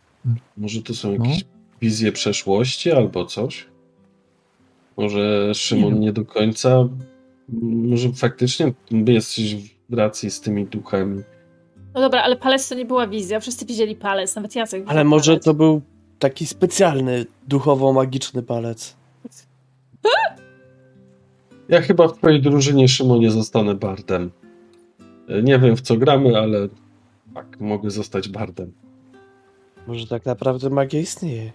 Może 0.56 0.82
to 0.82 0.94
są 0.94 1.08
No. 1.18 1.24
jakieś 1.24 1.44
wizje 1.80 2.12
przeszłości 2.12 2.92
albo 2.92 3.26
coś? 3.26 3.66
Może 4.96 5.54
Szymon 5.54 5.94
Nie 5.94 6.00
nie 6.00 6.12
do 6.12 6.24
końca. 6.24 6.88
Może 7.62 8.12
faktycznie 8.12 8.72
jesteś 9.06 9.54
w 9.88 9.94
racji 9.94 10.30
z 10.30 10.40
tymi 10.40 10.66
duchami. 10.66 11.22
No 11.94 12.00
dobra, 12.00 12.22
ale 12.22 12.36
palec 12.36 12.68
to 12.68 12.74
nie 12.74 12.84
była 12.84 13.06
wizja. 13.06 13.40
Wszyscy 13.40 13.66
widzieli 13.66 13.96
palec, 13.96 14.36
nawet 14.36 14.54
Jacek 14.56 14.84
Ale 14.86 15.04
może 15.04 15.32
palec. 15.32 15.44
to 15.44 15.54
był 15.54 15.82
taki 16.18 16.46
specjalny, 16.46 17.26
duchowo-magiczny 17.48 18.42
palec. 18.42 18.96
Ja 21.68 21.80
chyba 21.82 22.08
w 22.08 22.12
twojej 22.18 22.40
drużynie, 22.42 22.88
Szymonie, 22.88 23.30
zostanę 23.30 23.74
bardem. 23.74 24.30
E, 25.28 25.42
Nie 25.42 25.58
wiem 25.58 25.76
w 25.76 25.80
co 25.80 25.96
gramy, 25.96 26.38
ale 26.38 26.68
tak, 27.34 27.60
mogę 27.60 27.90
zostać 27.90 28.28
bardem. 28.28 28.72
Może 29.86 30.06
tak 30.06 30.26
naprawdę 30.26 30.70
magia 30.70 31.00
istnieje. 31.00 31.52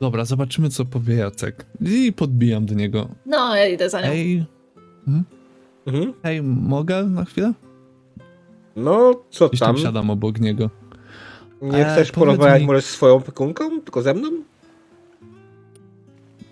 Dobra, 0.00 0.24
zobaczymy, 0.24 0.68
co 0.70 0.84
powie 0.84 1.14
Jacek. 1.14 1.66
I 1.80 2.12
podbijam 2.12 2.66
do 2.66 2.74
niego. 2.74 3.08
No, 3.26 3.56
ja 3.56 3.66
idę 3.66 3.90
za 3.90 4.00
nią. 4.00 4.06
Ej, 4.08 4.44
Mhm. 5.86 6.12
ej, 6.24 6.42
mogę 6.42 7.04
na 7.04 7.24
chwilę? 7.24 7.52
No, 8.76 9.14
co 9.30 9.48
Gdzieś 9.48 9.60
tam? 9.60 9.74
tam 9.74 9.82
siadam 9.84 10.10
obok 10.10 10.40
niego. 10.40 10.70
Nie 11.62 11.86
E, 11.86 11.92
chcesz 11.92 12.12
powiedz 12.12 12.14
porozmawiać 12.36 12.60
mi- 12.60 12.66
może 12.66 12.82
z 12.82 12.86
swoją 12.86 13.20
piekunką, 13.20 13.80
tylko 13.80 14.02
ze 14.02 14.14
mną? 14.14 14.28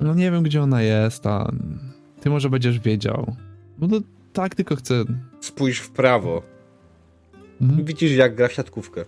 No 0.01 0.15
nie 0.15 0.31
wiem, 0.31 0.43
gdzie 0.43 0.63
ona 0.63 0.83
jest, 0.83 1.27
a 1.27 1.53
ty 2.21 2.31
może 2.31 2.51
będziesz 2.51 2.79
wiedział. 2.79 3.37
No 3.79 3.89
to 3.89 4.01
tak, 4.33 4.55
tylko 4.55 4.77
chcę... 4.77 5.05
Spójrz 5.41 5.79
w 5.79 5.91
prawo. 5.91 6.43
Mhm. 7.61 7.85
Widzisz, 7.85 8.13
jak 8.13 8.35
gra 8.35 8.49
w 8.49 8.53
siatkówkę. 8.53 9.05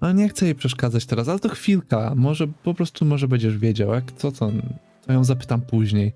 No 0.00 0.12
nie 0.12 0.28
chcę 0.28 0.44
jej 0.44 0.54
przeszkadzać 0.54 1.06
teraz, 1.06 1.28
ale 1.28 1.38
to 1.38 1.48
chwilka. 1.48 2.12
Może 2.16 2.46
po 2.62 2.74
prostu 2.74 3.04
może 3.04 3.28
będziesz 3.28 3.58
wiedział. 3.58 3.94
Jak 3.94 4.12
co 4.12 4.32
to, 4.32 4.52
to 5.06 5.12
ją 5.12 5.24
zapytam 5.24 5.60
później. 5.60 6.12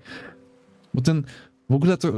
Bo 0.93 1.01
ten. 1.01 1.23
W 1.69 1.73
ogóle 1.73 1.97
to 1.97 2.13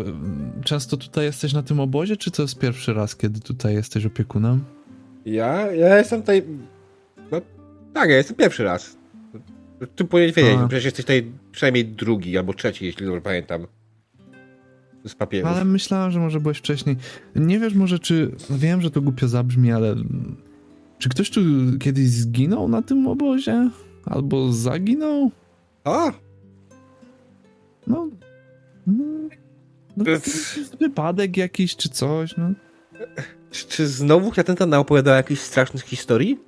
często 0.64 0.98
tutaj 0.98 1.26
jesteś 1.26 1.54
na 1.54 1.64
tym 1.64 1.80
obozie, 1.80 2.18
czy 2.18 2.32
to 2.32 2.42
jest 2.42 2.60
pierwszy 2.60 2.94
raz, 2.94 3.16
kiedy 3.16 3.40
tutaj 3.40 3.74
jesteś 3.74 4.06
opiekunem? 4.06 4.64
Ja? 5.26 5.72
Ja 5.72 5.98
jestem 5.98 6.22
tutaj... 6.22 6.44
No, 7.32 7.42
tak, 7.94 8.10
ja 8.10 8.18
jestem 8.18 8.36
pierwszy 8.36 8.64
raz. 8.64 8.98
Ty 9.96 10.04
bo 10.04 10.18
przecież 10.68 10.86
jesteś 10.86 11.06
tutaj 11.06 11.32
przynajmniej 11.52 11.86
drugi 11.86 12.38
albo 12.38 12.54
trzeci, 12.54 12.86
jeśli 12.86 13.06
dobrze 13.06 13.22
pamiętam. 13.22 13.68
Z 15.08 15.16
papierów. 15.16 15.52
Ale 15.52 15.66
myślałem, 15.66 16.12
że 16.12 16.20
może 16.20 16.40
byłeś 16.40 16.58
wcześniej. 16.58 16.96
Nie 17.36 17.60
wiesz 17.60 17.74
może, 17.74 18.00
czy. 18.00 18.36
Wiem, 18.50 18.82
że 18.82 18.92
to 18.92 19.02
głupio 19.02 19.28
zabrzmi, 19.28 19.72
ale. 19.72 19.96
Czy 21.00 21.10
ktoś 21.10 21.30
tu 21.30 21.42
kiedyś 21.80 22.08
zginął 22.08 22.68
na 22.68 22.82
tym 22.82 23.08
obozie? 23.08 23.70
Albo 24.06 24.52
zaginął? 24.52 25.32
A, 25.84 26.12
No. 27.88 28.10
No, 28.88 30.06
wypadek 30.80 31.38
jakiś, 31.38 31.76
czy 31.76 31.90
coś, 31.90 32.38
no. 32.38 32.52
czy, 33.52 33.68
czy 33.68 33.88
znowu 33.88 34.32
Klatenta 34.32 34.66
naopowiadała 34.66 35.18
jakichś 35.18 35.42
strasznych 35.42 35.84
historii? 35.84 36.40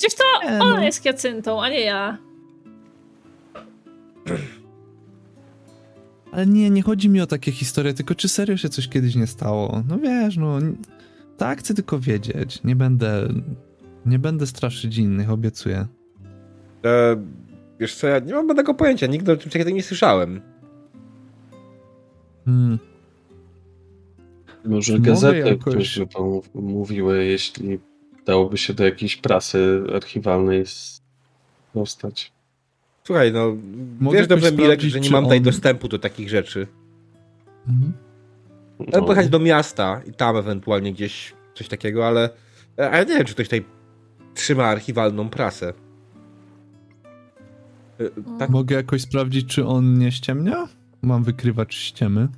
Przecież 0.00 0.18
to 0.18 0.24
Nie, 0.50 0.58
ona 0.60 0.76
no. 0.76 0.82
jest 0.82 1.04
Jacyntą, 1.04 1.62
a 1.62 1.68
nie 1.68 1.80
ja. 1.80 2.18
Ale 6.32 6.46
nie, 6.46 6.70
nie 6.70 6.82
chodzi 6.82 7.08
mi 7.08 7.20
o 7.20 7.26
takie 7.26 7.52
historie, 7.52 7.94
tylko 7.94 8.14
czy 8.14 8.28
serio 8.28 8.56
się 8.56 8.68
coś 8.68 8.88
kiedyś 8.88 9.14
nie 9.14 9.26
stało? 9.26 9.82
No 9.88 9.98
wiesz, 9.98 10.36
no... 10.36 10.58
Tak, 11.36 11.58
chcę 11.58 11.74
tylko 11.74 11.98
wiedzieć. 11.98 12.62
Nie 12.64 12.76
będę... 12.76 13.28
Nie 14.06 14.18
będę 14.18 14.46
straszyć 14.46 14.98
innych, 14.98 15.30
obiecuję. 15.30 15.86
E, 16.84 17.16
wiesz 17.80 17.94
co, 17.94 18.06
ja 18.06 18.18
nie 18.18 18.32
mam 18.34 18.56
tego 18.56 18.74
pojęcia, 18.74 19.06
nigdy 19.06 19.32
o 19.32 19.36
czymś 19.36 19.52
takiego 19.52 19.70
nie 19.70 19.82
słyszałem. 19.82 20.40
Hmm. 22.44 22.78
Może 24.64 24.92
Mogę 24.92 25.10
gazety 25.10 25.38
jakoś- 25.38 25.98
pan 26.14 26.40
mówiły, 26.62 27.24
jeśli 27.24 27.78
dałoby 28.26 28.58
się 28.58 28.74
do 28.74 28.84
jakiejś 28.84 29.16
prasy 29.16 29.82
archiwalnej 29.94 30.64
dostać. 31.74 32.32
Słuchaj, 33.06 33.32
no, 33.32 33.56
Mogę 34.00 34.18
wiesz 34.18 34.26
dobrze, 34.26 34.52
Mirek, 34.52 34.80
że 34.80 35.00
nie 35.00 35.10
mam 35.10 35.24
tutaj 35.24 35.38
on- 35.38 35.44
dostępu 35.44 35.88
do 35.88 35.98
takich 35.98 36.28
rzeczy. 36.28 36.66
Mhm. 37.68 37.92
Ale 38.78 39.00
No. 39.00 39.02
pojechać 39.06 39.28
do 39.28 39.38
miasta 39.38 40.00
i 40.06 40.12
tam 40.12 40.36
ewentualnie 40.36 40.92
gdzieś 40.92 41.34
coś 41.54 41.68
takiego, 41.68 42.06
ale, 42.06 42.30
ale 42.76 43.06
nie 43.06 43.14
wiem, 43.16 43.24
czy 43.24 43.34
ktoś 43.34 43.46
tutaj 43.46 43.64
trzyma 44.34 44.64
archiwalną 44.64 45.28
prasę. 45.28 45.72
E, 48.00 48.38
Tak, 48.38 48.50
Mogę 48.50 48.76
jakoś 48.76 49.02
sprawdzić, 49.02 49.54
czy 49.54 49.66
on 49.66 49.98
nie 49.98 50.12
ściemnia? 50.12 50.68
Mam 51.02 51.24
wykrywacz 51.24 51.74
ściemy. 51.74 52.28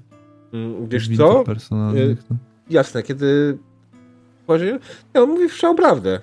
mm, 0.53 0.89
wiesz 0.89 1.17
co? 1.17 1.45
personalnych. 1.45 2.23
no. 2.31 2.37
Jasne, 2.71 3.03
kiedy... 3.03 3.59
Boże, 4.53 4.79
no, 5.15 5.27
mówi 5.27 5.49
wszą 5.49 5.77
prawdę. 5.77 6.21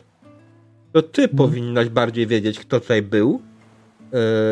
To 0.93 1.01
ty 1.01 1.21
Mhm. 1.21 1.37
powinnaś 1.37 1.89
bardziej 1.89 2.27
wiedzieć, 2.27 2.59
kto 2.59 2.79
tutaj 2.79 3.01
był, 3.01 3.41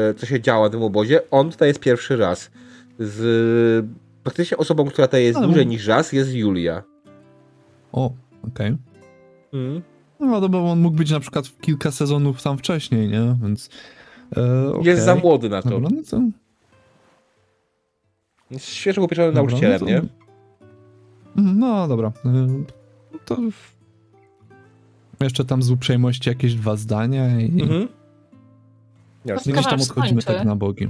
e, 0.10 0.14
co 0.14 0.26
się 0.26 0.42
działo 0.42 0.66
na 0.66 0.70
tym 0.70 0.84
obozie. 0.84 1.20
On 1.32 1.52
tutaj 1.52 1.68
jest 1.68 1.80
pierwszy 1.80 2.18
raz. 2.18 2.52
Z 3.00 3.86
praktycznie 4.24 4.58
osobą, 4.58 4.86
która 4.86 5.08
tutaj 5.08 5.24
jest 5.24 5.38
Ale 5.38 5.48
dłużej 5.48 5.68
niż 5.68 5.88
raz, 5.88 6.14
jest 6.14 6.34
Julia. 6.34 6.84
O, 7.92 8.12
okej. 8.48 8.78
Mm. 9.54 9.82
No, 10.20 10.40
no 10.40 10.50
bo 10.50 10.72
on 10.72 10.80
mógł 10.80 10.98
być 10.98 11.12
na 11.12 11.20
przykład 11.20 11.48
w 11.48 11.60
kilka 11.62 11.92
sezonów 11.92 12.44
tam 12.44 12.58
wcześniej, 12.58 13.08
nie? 13.08 13.36
Więc. 13.42 13.70
E, 14.38 14.70
okej. 14.74 14.86
Jest 14.86 15.04
za 15.06 15.16
młody 15.16 15.50
na 15.50 15.62
to. 15.62 15.70
Dobra, 15.70 15.90
no 15.96 16.02
to. 16.12 16.22
Jest 18.52 18.66
świeżo 18.66 19.02
upieczonym 19.04 19.34
dobra, 19.34 19.52
nauczycielem, 19.52 19.80
no 19.82 19.86
to- 19.88 19.92
nie? 19.92 20.02
Mhm, 21.38 21.60
No 21.60 21.88
dobra. 21.88 22.12
To. 23.28 23.38
Jeszcze 25.20 25.46
tam 25.46 25.64
z 25.64 25.72
uprzejmości 25.72 26.30
jakieś 26.30 26.56
dwa 26.56 26.76
zdania 26.76 27.40
i 27.42 27.62
Mhm. 27.62 27.88
Jasne. 29.26 29.54
gdzieś 29.54 29.66
tam 29.66 29.82
odchodzimy 29.82 30.22
skończy. 30.22 30.38
tak 30.40 30.48
na 30.48 30.56
bogi. 30.56 30.88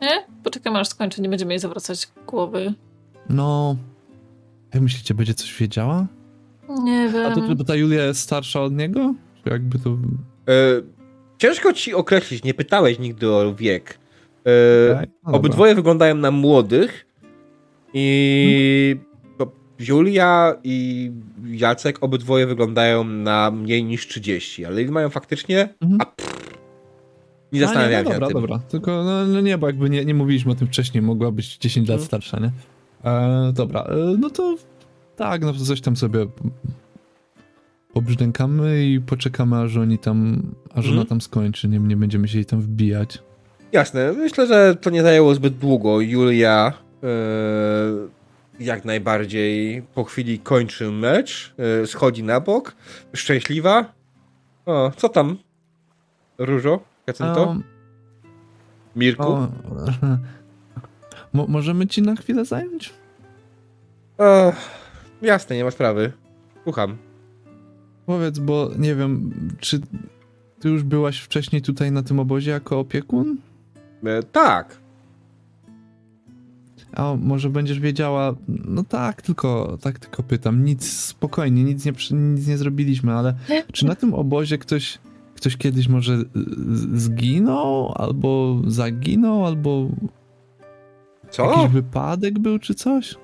Nie? 0.00 0.24
Poczekamy 0.44 0.78
aż 0.78 0.88
skończy, 0.88 1.22
nie 1.22 1.28
będziemy 1.28 1.52
jej 1.52 1.58
zawracać 1.60 2.08
głowy. 2.26 2.74
No. 3.28 3.76
Jak 4.74 4.82
myślicie, 4.82 5.14
będzie 5.14 5.34
coś 5.34 5.58
wiedziała? 5.58 6.06
Nie 6.84 7.08
wiem. 7.12 7.32
A 7.32 7.34
to 7.34 7.54
bo 7.54 7.64
ta 7.64 7.74
Julia 7.74 8.04
jest 8.04 8.20
starsza 8.20 8.60
od 8.62 8.72
niego? 8.72 9.14
Czy 9.44 9.50
jakby 9.50 9.78
to. 9.78 9.90
E, 9.90 9.96
ciężko 11.38 11.72
ci 11.72 11.94
określić, 11.94 12.44
nie 12.44 12.54
pytałeś 12.54 12.98
nigdy 12.98 13.30
o 13.32 13.54
wiek. 13.54 13.98
E, 14.46 14.92
Okej, 14.94 15.08
no 15.08 15.24
dobra. 15.24 15.38
obydwoje 15.38 15.74
wyglądają 15.74 16.14
na 16.14 16.30
młodych 16.30 17.06
i 17.94 18.96
to 19.02 19.07
Julia 19.78 20.54
i 20.64 21.10
Jacek 21.46 21.98
obydwoje 22.00 22.46
wyglądają 22.46 23.04
na 23.04 23.50
mniej 23.50 23.84
niż 23.84 24.06
30, 24.08 24.64
ale 24.64 24.82
ile 24.82 24.90
mają 24.92 25.08
faktycznie? 25.08 25.68
Mhm. 25.80 26.00
A 26.00 26.04
pff, 26.06 26.58
nie 27.52 27.60
zastanawiałem 27.60 28.04
no 28.06 28.10
się 28.12 28.20
dobra, 28.20 28.26
nad 28.26 28.32
tym. 28.32 28.40
dobra. 28.42 28.58
Tylko 28.68 29.04
no, 29.04 29.26
no 29.26 29.40
nie, 29.40 29.58
bo 29.58 29.66
jakby 29.66 29.90
nie, 29.90 30.04
nie 30.04 30.14
mówiliśmy 30.14 30.52
o 30.52 30.54
tym 30.54 30.68
wcześniej, 30.68 31.02
mogła 31.02 31.30
być 31.30 31.56
10 31.58 31.88
lat 31.88 31.94
Mhm. 32.00 32.06
starsza, 32.06 32.38
nie? 32.40 32.50
E, 33.10 33.52
dobra, 33.52 33.82
e, 33.82 34.16
no 34.18 34.30
to 34.30 34.56
tak, 35.16 35.42
no 35.42 35.52
to 35.52 35.58
coś 35.64 35.80
tam 35.80 35.96
sobie 35.96 36.26
pobrzdękamy 37.92 38.86
i 38.86 39.00
poczekamy, 39.00 39.56
aż 39.56 39.76
oni 39.76 39.98
tam, 39.98 40.42
aż 40.70 40.76
Mhm. 40.76 40.96
ona 40.98 41.04
tam 41.04 41.20
skończy, 41.20 41.68
nie, 41.68 41.78
nie 41.78 41.96
będziemy 41.96 42.28
się 42.28 42.38
jej 42.38 42.44
tam 42.46 42.60
wbijać. 42.60 43.18
Jasne, 43.72 44.12
myślę, 44.12 44.46
że 44.46 44.76
to 44.80 44.90
nie 44.90 45.02
zajęło 45.02 45.34
zbyt 45.34 45.58
długo. 45.58 46.00
Julia 46.00 46.72
e, 47.02 47.06
jak 48.60 48.84
najbardziej 48.84 49.82
po 49.82 50.04
chwili 50.04 50.38
kończy 50.38 50.90
mecz, 50.90 51.54
e, 51.82 51.86
schodzi 51.86 52.22
na 52.22 52.40
bok, 52.40 52.74
szczęśliwa. 53.14 53.92
O, 54.66 54.92
co 54.96 55.08
tam? 55.08 55.36
Różo? 56.38 56.80
Jacinto? 57.06 57.44
Um, 57.44 57.62
Mirku? 58.96 59.22
o, 59.22 59.48
Mo, 61.32 61.46
możemy 61.46 61.86
ci 61.86 62.02
na 62.02 62.16
chwilę 62.16 62.44
zająć? 62.44 62.94
E, 64.20 64.52
jasne, 65.22 65.56
nie 65.56 65.64
ma 65.64 65.70
sprawy. 65.70 66.12
Słucham. 66.64 66.96
Powiedz, 68.06 68.38
bo 68.38 68.70
nie 68.78 68.94
wiem, 68.94 69.30
czy 69.60 69.80
ty 70.60 70.68
już 70.68 70.82
byłaś 70.82 71.20
wcześniej 71.20 71.62
tutaj 71.62 71.92
na 71.92 72.02
tym 72.02 72.20
obozie 72.20 72.50
jako 72.50 72.78
opiekun? 72.78 73.36
E, 74.04 74.22
tak. 74.22 74.76
A 76.98 77.16
może 77.20 77.50
będziesz 77.50 77.80
wiedziała, 77.80 78.34
no 78.48 78.84
tak, 78.84 79.22
tylko 79.22 79.78
tak 79.80 79.98
tylko 79.98 80.22
pytam, 80.22 80.64
nic, 80.64 80.92
spokojnie, 80.92 81.64
nic 81.64 81.84
nie, 81.84 81.92
nic 82.12 82.46
nie 82.46 82.56
zrobiliśmy, 82.58 83.12
ale 83.12 83.34
czy 83.72 83.86
na 83.86 83.94
tym 83.94 84.14
obozie 84.14 84.58
ktoś, 84.58 84.98
ktoś 85.36 85.56
kiedyś 85.56 85.88
może 85.88 86.18
zginął, 86.94 87.92
albo 87.96 88.60
zaginął, 88.66 89.46
albo 89.46 89.88
Co? 91.30 91.50
jakiś 91.50 91.68
wypadek 91.72 92.38
był, 92.38 92.58
czy 92.58 92.74
coś? 92.74 93.14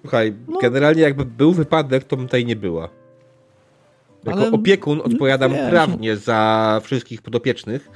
Słuchaj, 0.00 0.34
No. 0.48 0.58
generalnie 0.58 1.02
jakby 1.02 1.24
był 1.24 1.52
wypadek, 1.52 2.04
to 2.04 2.16
bym 2.16 2.26
tutaj 2.26 2.44
nie 2.44 2.56
była. 2.56 2.88
Jako 4.24 4.38
Ale- 4.40 4.50
opiekun 4.52 5.00
odpowiadam 5.04 5.52
wiesz, 5.52 5.60
no. 5.64 5.70
prawnie 5.70 6.16
za 6.16 6.80
wszystkich 6.84 7.22
podopiecznych 7.22 7.90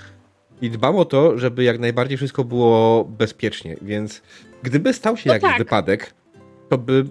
i 0.62 0.70
dbam 0.70 0.97
o 0.97 1.05
to, 1.05 1.39
żeby 1.39 1.65
jak 1.65 1.78
najbardziej 1.78 2.17
wszystko 2.17 2.44
było 2.44 3.05
bezpiecznie, 3.05 3.76
więc 3.83 4.23
gdyby 4.62 4.93
stał 4.93 5.17
się 5.17 5.28
No 5.28 5.35
jakiś 5.35 5.49
tak. 5.49 5.59
wypadek, 5.59 6.15
to 6.69 6.78
by, 6.78 7.05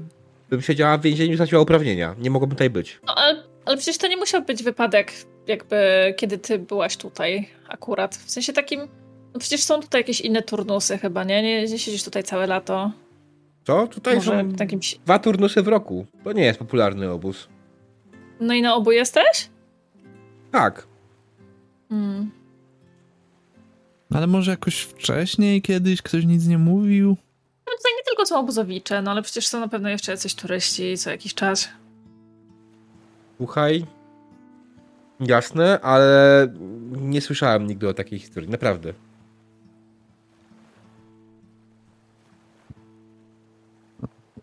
bym 0.50 0.62
siedziała 0.62 0.98
w 0.98 1.02
więzieniu 1.02 1.32
i 1.34 1.36
straciła 1.36 1.62
uprawnienia. 1.62 2.16
Nie 2.20 2.30
mogłabym 2.32 2.56
tutaj 2.56 2.70
być. 2.70 3.00
No, 3.08 3.16
ale, 3.16 3.44
ale 3.66 3.78
przecież 3.78 3.98
to 3.98 4.08
nie 4.08 4.18
musiał 4.18 4.42
być 4.46 4.64
wypadek, 4.64 5.12
jakby 5.48 5.78
kiedy 6.18 6.38
ty 6.38 6.60
byłaś 6.60 6.98
tutaj 6.98 7.50
akurat. 7.70 8.16
W 8.16 8.32
sensie 8.32 8.54
takim. 8.54 8.82
No 9.34 9.40
przecież 9.40 9.64
są 9.64 9.82
tutaj 9.82 10.02
jakieś 10.02 10.22
inne 10.22 10.42
turnusy 10.42 10.98
chyba, 10.98 11.24
nie? 11.24 11.44
Nie, 11.44 11.62
nie 11.62 11.80
siedzisz 11.80 12.04
tutaj 12.04 12.24
całe 12.24 12.48
lato. 12.48 12.92
Co? 13.64 13.88
Tutaj 13.88 14.16
Może 14.16 14.32
są 14.32 14.68
dwa 15.06 15.20
turnusy 15.20 15.62
w 15.62 15.68
roku. 15.68 16.06
To 16.24 16.32
nie 16.32 16.44
jest 16.44 16.60
popularny 16.60 17.12
obóz. 17.12 17.48
No 18.40 18.54
i 18.54 18.62
na 18.62 18.76
obu 18.76 18.92
jesteś? 18.92 19.50
Tak. 20.52 20.88
Hmm. 21.90 22.32
Ale 24.14 24.28
może 24.28 24.52
jakoś 24.52 24.80
wcześniej 24.82 25.62
kiedyś 25.62 26.02
ktoś 26.02 26.26
nic 26.26 26.48
nie 26.48 26.58
mówił? 26.58 27.18
No 27.68 27.74
tutaj 27.78 27.92
nie 27.98 28.04
tylko 28.08 28.26
są 28.26 28.40
obozowicze, 28.40 29.02
no 29.02 29.12
ale 29.12 29.22
przecież 29.22 29.48
są 29.48 29.60
na 29.60 29.68
pewno 29.68 29.90
jeszcze 29.90 30.12
jacyś 30.12 30.36
turyści 30.36 30.98
co 30.98 31.10
jakiś 31.10 31.34
czas. 31.34 31.70
Słuchaj. 33.38 33.86
Jasne, 35.20 35.80
ale 35.82 36.48
nie 36.92 37.22
słyszałem 37.22 37.68
nigdy 37.68 37.90
o 37.90 37.94
takiej 37.94 38.20
historii. 38.20 38.50
Naprawdę. 38.50 38.94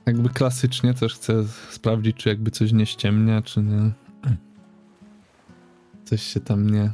Jakby 0.06 0.28
klasycznie 0.28 0.94
też 0.94 1.14
chcę 1.14 1.44
sprawdzić, 1.70 2.16
czy 2.16 2.28
jakby 2.28 2.50
coś 2.50 2.72
nie 2.72 2.86
ściemnia, 2.86 3.42
czy 3.42 3.60
nie. 3.62 3.90
Coś 6.04 6.22
się 6.22 6.40
tam 6.40 6.70
nie... 6.70 6.90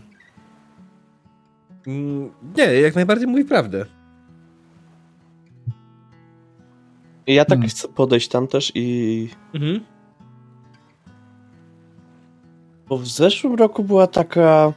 Mm, 1.87 2.31
Nie, 2.57 2.65
jak 2.65 2.95
najbardziej 2.95 3.27
mówi 3.29 3.45
prawdę. 3.45 3.87
Ja 7.35 7.45
tak 7.45 7.59
Hmm. 7.59 7.69
chcę 7.71 7.89
podejść 7.89 8.29
tam 8.29 8.47
też 8.47 8.73
i... 8.75 9.29
Mhm. 9.55 9.81
Bo 12.89 12.97
w 12.99 13.07
zeszłym 13.07 13.55
roku 13.55 13.85
była 13.85 14.07
taka 14.07 14.73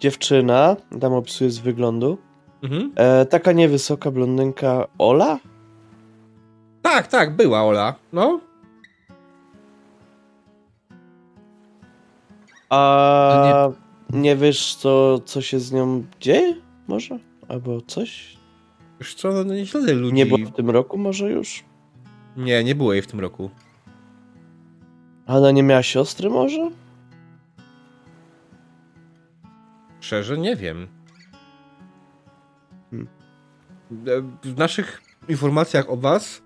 dziewczyna, 0.00 0.76
tam 1.00 1.12
opisuję 1.12 1.50
z 1.50 1.58
wyglądu, 1.58 2.18
Mhm. 2.62 2.92
e, 2.96 3.26
taka 3.26 3.52
niewysoka 3.52 4.10
blondynka 4.10 4.86
Ola? 4.98 5.38
Tak, 6.82 7.06
tak, 7.06 7.36
była 7.36 7.62
Ola. 7.64 7.94
No. 8.12 8.40
A 12.70 13.68
nie 14.10 14.36
wiesz, 14.36 14.74
co, 14.74 15.18
co 15.18 15.42
się 15.42 15.60
z 15.60 15.72
nią 15.72 16.04
dzieje? 16.20 16.54
Może? 16.88 17.18
Albo 17.48 17.80
coś? 17.80 18.36
Już 19.02 19.14
co, 19.14 19.32
no 19.32 19.54
nie 19.54 19.66
śledzę 19.66 19.94
ludzi. 19.94 20.14
Nie 20.14 20.26
było 20.26 20.38
w 20.38 20.56
tym 20.56 20.70
roku 20.70 20.98
może 20.98 21.30
już? 21.30 21.64
Nie, 22.36 22.64
nie 22.64 22.74
było 22.74 22.92
jej 22.92 23.02
w 23.02 23.06
tym 23.06 23.20
roku. 23.20 23.50
A 25.26 25.36
ona 25.36 25.50
nie 25.50 25.62
miała 25.62 25.82
siostry 25.82 26.30
może? 26.30 26.70
Szczerze, 30.00 30.38
nie 30.38 30.56
wiem. 30.56 30.88
Hmm. 32.90 33.08
w 34.44 34.56
naszych 34.58 35.02
informacjach 35.28 35.90
o 35.90 35.96
was, 35.96 36.42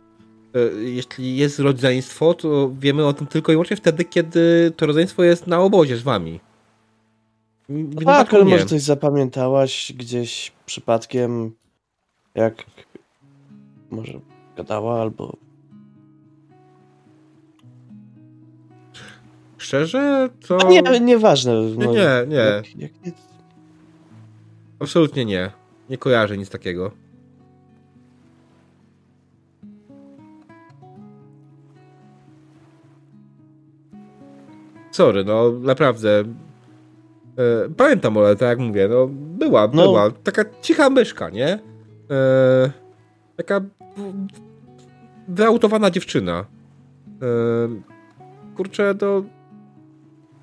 e, 0.54 0.82
jeśli 0.82 1.36
jest 1.36 1.58
rodzeństwo, 1.58 2.34
to 2.34 2.70
wiemy 2.78 3.06
o 3.06 3.12
tym 3.12 3.26
tylko 3.26 3.52
i 3.52 3.54
wyłącznie 3.54 3.76
wtedy, 3.76 4.04
kiedy 4.04 4.72
to 4.76 4.86
rodzeństwo 4.86 5.24
jest 5.24 5.46
na 5.46 5.60
obozie 5.60 5.96
z 5.96 6.02
wami. 6.02 6.40
Innym 7.68 8.04
Tak, 8.04 8.34
ale 8.34 8.44
nie. 8.44 8.50
może 8.50 8.66
coś 8.66 8.82
zapamiętałaś 8.82 9.92
gdzieś 9.96 10.52
przypadkiem, 10.66 11.52
jak 12.36 12.64
może 13.90 14.20
gadała 14.56 15.00
albo... 15.00 15.36
Szczerze, 19.58 20.28
to... 20.48 20.58
A 20.66 20.68
nie, 20.70 21.00
nieważne. 21.00 21.52
No, 21.54 21.92
nie, 21.92 22.08
nie. 22.28 22.36
Jak, 22.36 22.76
jak 22.76 22.92
nie 23.04 23.12
Absolutnie 24.78 25.24
nie. 25.24 25.50
Nie 25.90 25.98
kojarzę 25.98 26.38
nic 26.38 26.50
takiego. 26.50 26.90
Sorry, 34.90 35.24
no 35.24 35.52
naprawdę. 35.52 36.20
E, 36.20 37.68
pamiętam 37.76 38.16
Ole, 38.16 38.36
tak 38.36 38.48
jak 38.48 38.58
mówię, 38.58 38.88
no 38.88 39.06
była, 39.10 39.66
No. 39.72 39.82
była. 39.82 40.10
Taka 40.10 40.44
cicha 40.62 40.90
myszka, 40.90 41.30
nie? 41.30 41.58
E, 42.10 42.70
taka 43.36 43.60
wyautowana 45.28 45.90
dziewczyna. 45.90 46.44
E, 47.22 48.56
kurczę, 48.56 48.94
to 48.94 49.22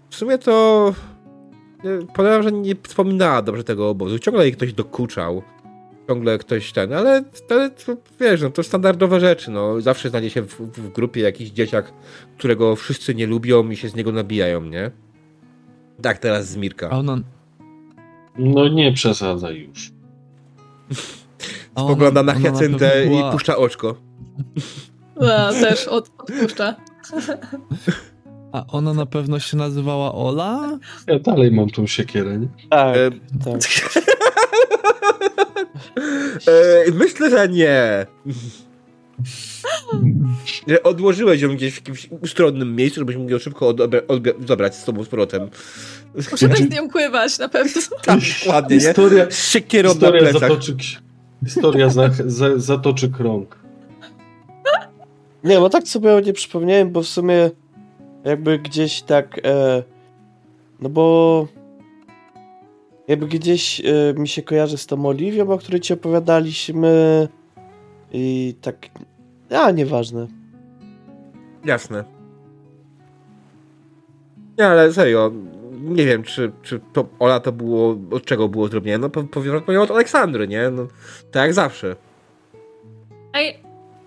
w 0.09 0.15
sumie 0.15 0.37
to 0.37 0.93
podejrzewam, 2.15 2.43
że 2.43 2.51
nie 2.51 2.75
wspominała 2.83 3.41
dobrze 3.41 3.63
tego 3.63 3.89
obozu. 3.89 4.19
Ciągle 4.19 4.43
jej 4.43 4.53
ktoś 4.53 4.73
dokuczał. 4.73 5.41
Ciągle 6.07 6.37
ktoś 6.37 6.71
ten, 6.71 6.93
ale, 6.93 7.23
ale 7.49 7.69
to, 7.69 7.97
wiesz, 8.19 8.41
no, 8.41 8.49
to 8.49 8.63
standardowe 8.63 9.19
rzeczy. 9.19 9.51
No. 9.51 9.81
Zawsze 9.81 10.09
znajdzie 10.09 10.29
się 10.29 10.41
w, 10.41 10.61
w 10.61 10.91
grupie 10.91 11.21
jakiś 11.21 11.49
dzieciak, 11.49 11.93
którego 12.37 12.75
wszyscy 12.75 13.15
nie 13.15 13.27
lubią 13.27 13.69
i 13.69 13.75
się 13.75 13.89
z 13.89 13.95
niego 13.95 14.11
nabijają, 14.11 14.61
nie? 14.61 14.91
Tak 16.01 16.17
teraz 16.17 16.49
z 16.49 16.57
Mirka. 16.57 16.89
No 18.37 18.67
nie 18.67 18.93
przesadzaj 18.93 19.59
już. 19.69 19.91
ona- 21.75 21.87
Spogląda 21.87 22.23
na 22.23 22.33
była- 22.33 23.29
i 23.29 23.31
puszcza 23.31 23.57
oczko. 23.57 23.95
A, 25.21 25.53
też 25.53 25.87
od, 25.87 26.09
odpuszcza. 26.17 26.75
A 28.51 28.65
ona 28.67 28.93
na 28.93 29.05
pewno 29.05 29.39
się 29.39 29.57
nazywała 29.57 30.13
Ola? 30.15 30.79
Ja 31.07 31.19
dalej 31.19 31.51
mam 31.51 31.69
tą 31.69 31.87
siekierę, 31.87 32.37
nie? 32.39 32.47
Tak, 32.69 32.97
E, 32.97 33.09
tak. 33.43 33.61
e, 36.47 36.91
myślę, 36.93 37.29
że 37.29 37.49
nie. 37.49 38.05
Że 40.67 40.83
Odłożyłeś 40.83 41.41
ją 41.41 41.55
gdzieś 41.55 41.73
w 41.73 41.77
jakimś 41.77 42.07
ustronnym 42.21 42.75
miejscu, 42.75 42.99
żebyś 43.01 43.15
mógł 43.15 43.31
ją 43.31 43.39
szybko 43.39 43.75
zabrać 44.47 44.75
z 44.75 44.83
sobą 44.83 45.03
z 45.03 45.07
powrotem. 45.07 45.49
Muszę 46.31 46.49
z 46.55 46.69
nią 46.69 46.89
pływać 46.89 47.39
na 47.39 47.49
pewno. 47.49 47.81
Tak, 48.03 48.19
ładnie, 48.47 48.77
nie? 48.77 48.83
Historia, 48.83 49.25
Z 49.29 49.47
siekierą 49.49 49.89
na 49.89 49.93
historia, 49.93 50.21
plecach. 50.21 50.49
Historia 51.45 51.89
za, 51.89 52.09
za, 52.25 52.59
zatoczy 52.59 53.09
krąg. 53.09 53.59
Nie, 55.43 55.59
bo 55.59 55.69
tak 55.69 55.87
sobie 55.87 56.21
nie 56.25 56.33
przypomniałem, 56.33 56.91
bo 56.91 57.01
w 57.01 57.07
sumie 57.07 57.51
jakby 58.23 58.59
gdzieś 58.59 59.01
tak, 59.01 59.41
e, 59.43 59.83
no 60.79 60.89
bo 60.89 61.47
jakby 63.07 63.27
gdzieś 63.27 63.81
e, 63.81 64.13
mi 64.17 64.27
się 64.27 64.41
kojarzy 64.41 64.77
z 64.77 64.85
tą 64.85 65.05
Oliwią, 65.05 65.51
o 65.51 65.57
której 65.57 65.81
ci 65.81 65.93
opowiadaliśmy 65.93 67.27
i 68.13 68.55
tak, 68.61 68.75
a 69.49 69.71
nieważne. 69.71 70.27
Jasne. 71.65 72.03
Nie, 74.57 74.67
ale 74.67 74.93
serio, 74.93 75.31
nie 75.83 76.05
wiem, 76.05 76.23
czy, 76.23 76.51
czy 76.61 76.79
to 76.93 77.05
Ola 77.19 77.39
to 77.39 77.51
było, 77.51 77.97
od 78.11 78.25
czego 78.25 78.49
było 78.49 78.67
zrobione, 78.67 78.97
no 78.97 79.09
powiem 79.27 79.81
od 79.81 79.91
Aleksandry, 79.91 80.47
nie? 80.47 80.69
No, 80.69 80.87
tak 81.31 81.43
jak 81.43 81.53
zawsze. 81.53 81.95
Ej, 83.33 83.59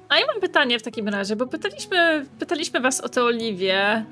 a 0.08 0.18
ja 0.18 0.26
mam 0.26 0.40
pytanie 0.40 0.78
w 0.78 0.82
takim 0.82 1.08
razie, 1.08 1.36
bo 1.36 1.46
pytaliśmy, 1.46 2.26
pytaliśmy 2.38 2.80
was 2.80 3.00
o 3.00 3.08
tę 3.08 3.24
Oliwię 3.24 4.04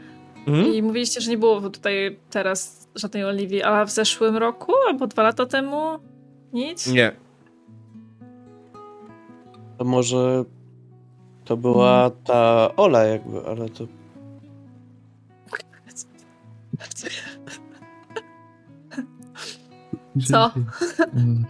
Mhm. 0.47 0.75
i 0.75 0.83
mówiliście, 0.83 1.21
że 1.21 1.31
nie 1.31 1.39
było 1.39 1.71
tutaj 1.71 2.19
teraz 2.31 2.89
żadnej 2.95 3.25
Oliwii, 3.25 3.63
a 3.63 3.85
w 3.85 3.91
zeszłym 3.91 4.37
roku 4.37 4.73
albo 4.89 5.07
dwa 5.07 5.23
lata 5.23 5.47
temu 5.47 5.99
nic? 6.53 6.87
Nie. 6.87 7.13
To 9.79 9.85
może 9.85 10.45
to 11.45 11.57
była 11.57 12.11
ta 12.25 12.71
Ola 12.77 13.05
jakby, 13.05 13.47
ale 13.47 13.69
to 13.69 13.85
Co? 20.23 20.51
Mm. 21.15 21.45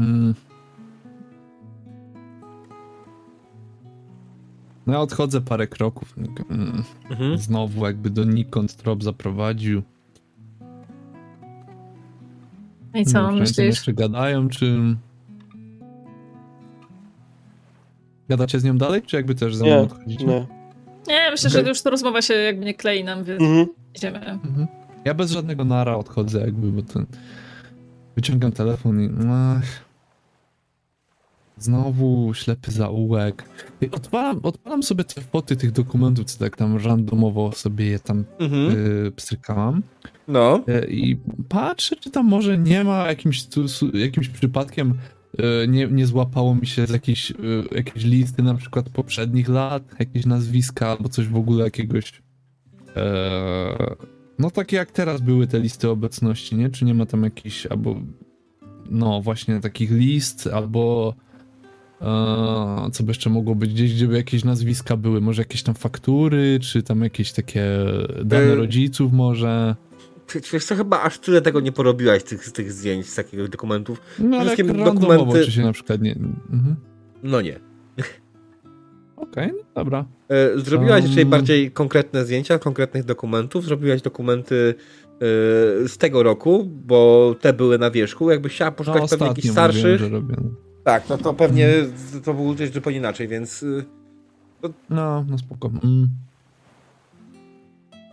Mm. 0.00 0.34
No 4.86 4.92
ja 4.92 5.00
odchodzę 5.00 5.40
parę 5.40 5.66
kroków. 5.66 6.14
Mm. 6.50 6.82
Mhm. 7.10 7.38
Znowu 7.38 7.86
jakby 7.86 8.10
donikąd 8.10 8.76
trop 8.76 9.04
zaprowadził. 9.04 9.82
No 12.94 13.00
I 13.00 13.04
co 13.04 13.12
tam 13.12 13.38
myślisz? 13.38 13.58
jeszcze 13.58 13.92
gadają, 13.92 14.48
czy... 14.48 14.96
Gadacie 18.28 18.60
z 18.60 18.64
nią 18.64 18.78
dalej, 18.78 19.02
czy 19.02 19.16
jakby 19.16 19.34
też 19.34 19.56
ze 19.56 19.64
mną 19.64 19.74
nie, 19.74 19.80
odchodzicie? 19.80 20.24
nie. 20.26 20.46
Nie, 21.08 21.30
myślę, 21.30 21.50
Okej. 21.50 21.62
że 21.62 21.68
już 21.68 21.82
ta 21.82 21.90
rozmowa 21.90 22.22
się 22.22 22.34
jakby 22.34 22.64
nie 22.64 22.74
klei 22.74 23.04
nam, 23.04 23.24
więc 23.24 23.40
Mhm. 23.42 23.66
idziemy. 23.94 24.18
Mhm. 24.26 24.66
Ja 25.04 25.14
bez 25.14 25.30
żadnego 25.30 25.64
nara 25.64 25.96
odchodzę 25.96 26.40
jakby, 26.40 26.72
bo 26.72 26.82
ten... 26.82 27.06
Wyciągam 28.16 28.52
telefon 28.52 29.00
i... 29.00 29.10
Ach. 29.30 29.64
Znowu 31.58 32.34
ślepy 32.34 32.70
zaułek. 32.72 33.44
I 33.80 33.90
Odpalam, 33.90 34.40
odpalam 34.42 34.82
sobie 34.82 35.04
te 35.04 35.20
foty 35.20 35.56
tych 35.56 35.72
dokumentów, 35.72 36.24
co 36.26 36.38
tak 36.38 36.56
tam 36.56 36.76
randomowo 36.76 37.52
sobie 37.52 37.86
je 37.86 37.98
tam 37.98 38.24
Mhm. 38.38 38.76
y, 39.06 39.12
pstrykałam. 39.16 39.82
No. 40.28 40.64
E, 40.68 40.86
I 40.86 41.16
patrzę, 41.48 41.96
czy 41.96 42.10
tam 42.10 42.26
może 42.26 42.58
nie 42.58 42.84
ma 42.84 43.06
jakimś, 43.06 43.44
tu- 43.46 43.66
jakimś 43.94 44.28
przypadkiem 44.28 44.94
e, 45.38 45.68
nie, 45.68 45.86
nie 45.86 46.06
złapało 46.06 46.54
mi 46.54 46.66
się 46.66 46.86
z 46.86 46.90
jakiejś, 46.90 47.30
e, 47.30 47.34
jakiejś 47.76 48.04
listy 48.04 48.42
na 48.42 48.54
przykład 48.54 48.88
poprzednich 48.88 49.48
lat, 49.48 49.82
jakieś 49.98 50.26
nazwiska 50.26 50.88
albo 50.88 51.08
coś 51.08 51.26
w 51.28 51.36
ogóle 51.36 51.64
jakiegoś 51.64 52.22
no 54.40 54.50
takie 54.50 54.76
jak 54.76 54.90
teraz 54.90 55.20
były 55.20 55.46
te 55.46 55.60
listy 55.60 55.88
obecności, 55.88 56.56
nie? 56.56 56.70
Czy 56.70 56.84
nie 56.84 56.94
ma 56.94 57.06
tam 57.06 57.22
jakichś 57.22 57.66
albo 57.66 58.00
no 58.90 59.20
właśnie 59.22 59.60
takich 59.60 59.90
list 59.90 60.46
albo 60.52 61.14
e, 62.00 62.90
co 62.92 63.02
by 63.02 63.10
jeszcze 63.10 63.30
mogło 63.30 63.54
być 63.54 63.74
gdzieś, 63.74 63.94
gdzie 63.94 64.08
by 64.08 64.16
jakieś 64.16 64.44
nazwiska 64.44 64.96
były, 64.96 65.20
może 65.20 65.42
jakieś 65.42 65.62
tam 65.62 65.74
faktury, 65.74 66.58
czy 66.62 66.82
tam 66.82 67.02
jakieś 67.02 67.32
takie 67.32 67.64
dane 68.24 68.52
E, 68.52 68.54
rodziców 68.54 69.12
może. 69.12 69.76
Wiesz 70.52 70.64
co, 70.64 70.76
chyba 70.76 71.02
aż 71.02 71.18
tyle 71.18 71.42
tego 71.42 71.60
nie 71.60 71.72
porobiłaś, 71.72 72.22
tych, 72.24 72.52
tych 72.52 72.72
zdjęć, 72.72 73.06
z 73.06 73.14
takich 73.14 73.48
dokumentów. 73.48 74.00
No 74.18 74.36
ale 74.36 74.56
randomowo, 74.56 75.24
dokumenty- 75.24 75.44
czy 75.44 75.52
się 75.52 75.62
na 75.62 75.72
przykład 75.72 76.00
nie... 76.00 76.12
Mhm. 76.52 76.76
No 77.22 77.40
nie. 77.40 77.69
Okej, 79.20 79.52
no 79.56 79.64
dobra. 79.74 80.04
E, 80.28 80.58
Zrobiłaś 80.58 81.02
Um. 81.02 81.10
raczej 81.10 81.26
bardziej 81.26 81.70
konkretne 81.70 82.24
zdjęcia 82.24 82.58
konkretnych 82.58 83.04
dokumentów. 83.04 83.64
Zrobiłaś 83.64 84.02
dokumenty 84.02 84.74
e, 84.74 85.18
z 85.88 85.98
tego 85.98 86.22
roku, 86.22 86.64
bo 86.64 87.34
te 87.40 87.52
były 87.52 87.78
na 87.78 87.90
wierzchu. 87.90 88.30
Jakbyś 88.30 88.54
chciała 88.54 88.70
No 88.70 88.76
poszukać 88.76 89.10
pewnie 89.10 89.26
jakichś 89.26 89.48
ostatnio 89.48 89.82
mówiłem, 89.82 89.98
starszych. 89.98 90.50
Tak, 90.84 91.08
no 91.08 91.18
to 91.18 91.34
pewnie 91.34 91.68
to 92.24 92.34
było 92.34 92.54
coś 92.54 92.70
zupełnie 92.72 92.98
inaczej, 92.98 93.28
więc 93.28 93.62
y, 93.62 93.84
No, 94.90 95.24
no 95.28 95.38
spoko. 95.38 95.70
Mm. 95.84 96.08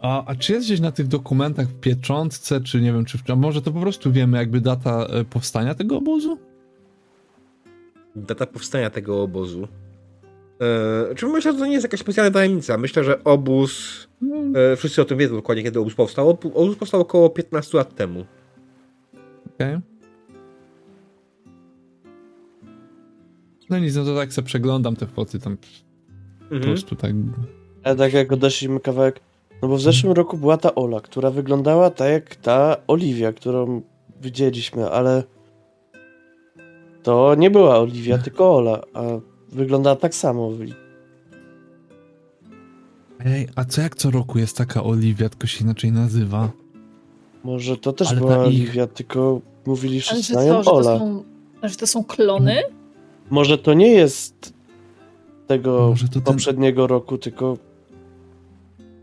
A, 0.02 0.26
a 0.26 0.36
czy 0.36 0.54
jest 0.54 0.66
gdzieś 0.66 0.80
na 0.80 0.92
tych 0.92 1.08
dokumentach 1.08 1.68
w 1.68 1.80
pieczątce, 1.80 2.62
czy 2.62 2.82
nie 2.82 2.94
wiem, 2.94 3.06
czy 3.06 3.18
w, 3.18 3.22
może 3.36 3.62
to 3.62 3.72
po 3.72 3.82
prostu 3.82 4.12
wiemy 4.12 4.38
jakby 4.38 4.62
data 4.62 5.06
e, 5.06 5.24
powstania 5.24 5.76
tego 5.76 5.98
obozu? 5.98 6.38
data 8.16 8.46
powstania 8.46 8.90
tego 8.90 9.24
obozu. 9.24 9.68
E, 10.62 11.16
czy 11.16 11.28
myślę, 11.28 11.54
że 11.54 11.60
to 11.60 11.66
nie 11.66 11.74
jest 11.74 11.84
jakaś 11.84 12.00
specjalna 12.00 12.32
tajemnica. 12.32 12.78
Myślę, 12.78 13.04
że 13.04 13.24
obóz. 13.24 14.08
No, 14.22 14.60
E, 14.60 14.76
wszyscy 14.76 15.02
o 15.02 15.06
tym 15.06 15.18
wiedzą 15.18 15.36
dokładnie, 15.36 15.64
kiedy 15.64 15.80
obóz 15.80 15.96
powstał. 15.96 16.30
Obóz 16.30 16.76
powstał 16.76 17.02
około 17.02 17.30
15 17.30 17.78
lat 17.78 17.96
temu. 17.96 18.26
okej. 19.56 19.78
No 23.70 23.80
nic, 23.80 23.96
no 23.96 24.06
to 24.06 24.16
tak 24.16 24.34
sobie 24.34 24.46
przeglądam 24.46 24.96
te 24.96 25.06
foty 25.08 25.40
tam 25.40 25.58
po 25.58 26.56
Mhm. 26.56 26.62
prostu 26.64 26.96
tak. 26.96 27.12
Ale 27.84 27.96
tak 27.96 28.14
jak 28.14 28.32
odeszliśmy 28.32 28.80
kawałek, 28.80 29.20
no 29.62 29.68
bo 29.68 29.76
w 29.78 29.82
zeszłym 29.82 30.14
roku 30.14 30.38
była 30.38 30.58
ta 30.58 30.76
Ola, 30.76 31.02
która 31.02 31.32
wyglądała 31.32 31.90
tak 31.90 32.10
jak 32.12 32.36
ta 32.36 32.78
Oliwia, 32.88 33.34
którą 33.34 33.82
widzieliśmy, 34.22 34.90
ale 34.90 35.24
to 37.04 37.36
nie 37.36 37.50
była 37.52 37.80
Oliwia, 37.80 38.18
tylko 38.18 38.56
Ola, 38.56 38.82
a 38.94 39.02
wyglądała 39.52 39.96
tak 39.96 40.16
samo. 40.16 40.52
Ej, 43.26 43.48
a 43.56 43.66
co 43.66 43.82
jak 43.82 43.96
co 43.96 44.12
roku 44.12 44.40
jest 44.40 44.58
taka 44.58 44.84
Oliwia, 44.84 45.30
tylko 45.30 45.48
się 45.48 45.64
inaczej 45.64 45.92
nazywa? 45.92 46.52
Może 47.44 47.78
to 47.78 47.94
też 47.94 48.08
Ale 48.10 48.20
była 48.20 48.36
ich- 48.38 48.48
Oliwia, 48.48 48.88
tylko 48.88 49.42
mówili 49.66 49.94
Ale 49.96 50.02
wszyscy 50.02 50.34
że 50.34 50.40
na 50.40 50.46
nią 50.46 50.54
co, 50.54 50.60
że 50.64 50.66
to, 50.66 50.74
Ola. 50.76 51.00
są, 51.00 51.24
że 51.64 51.76
to 51.76 51.88
są 51.88 52.04
klony? 52.04 52.56
Może 53.30 53.58
to 53.58 53.74
nie 53.74 53.92
jest 53.92 54.54
tego 55.48 55.96
to 56.02 56.14
ten- 56.14 56.22
poprzedniego 56.22 56.88
roku, 56.88 57.18
tylko... 57.18 57.58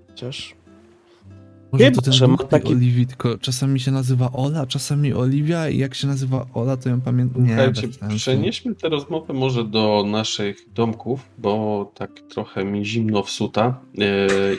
Chociaż... 0.09 0.55
Może 1.75 1.85
Chyba, 1.85 2.03
to 2.03 2.11
ten 2.11 2.31
ma 2.31 2.37
taki- 2.37 3.07
czasami 3.41 3.81
się 3.81 3.91
nazywa 3.91 4.33
Ola, 4.33 4.67
czasami 4.67 5.15
Oliwia 5.15 5.69
i 5.69 5.79
jak 5.79 5.95
się 5.95 6.07
nazywa 6.07 6.47
Ola, 6.55 6.77
to 6.77 6.89
ją 6.89 7.01
pamiętam. 7.01 7.47
Nie, 7.47 7.73
przenieśmy 8.17 8.75
tę 8.75 8.89
rozmowę 8.89 9.35
może 9.35 9.65
do 9.65 10.05
naszych 10.07 10.73
domków, 10.73 11.21
bo 11.39 11.93
tak 11.95 12.11
trochę 12.21 12.65
mi 12.65 12.85
zimno 12.85 13.23
w 13.23 13.31
suta 13.31 13.81
yy, 13.95 14.07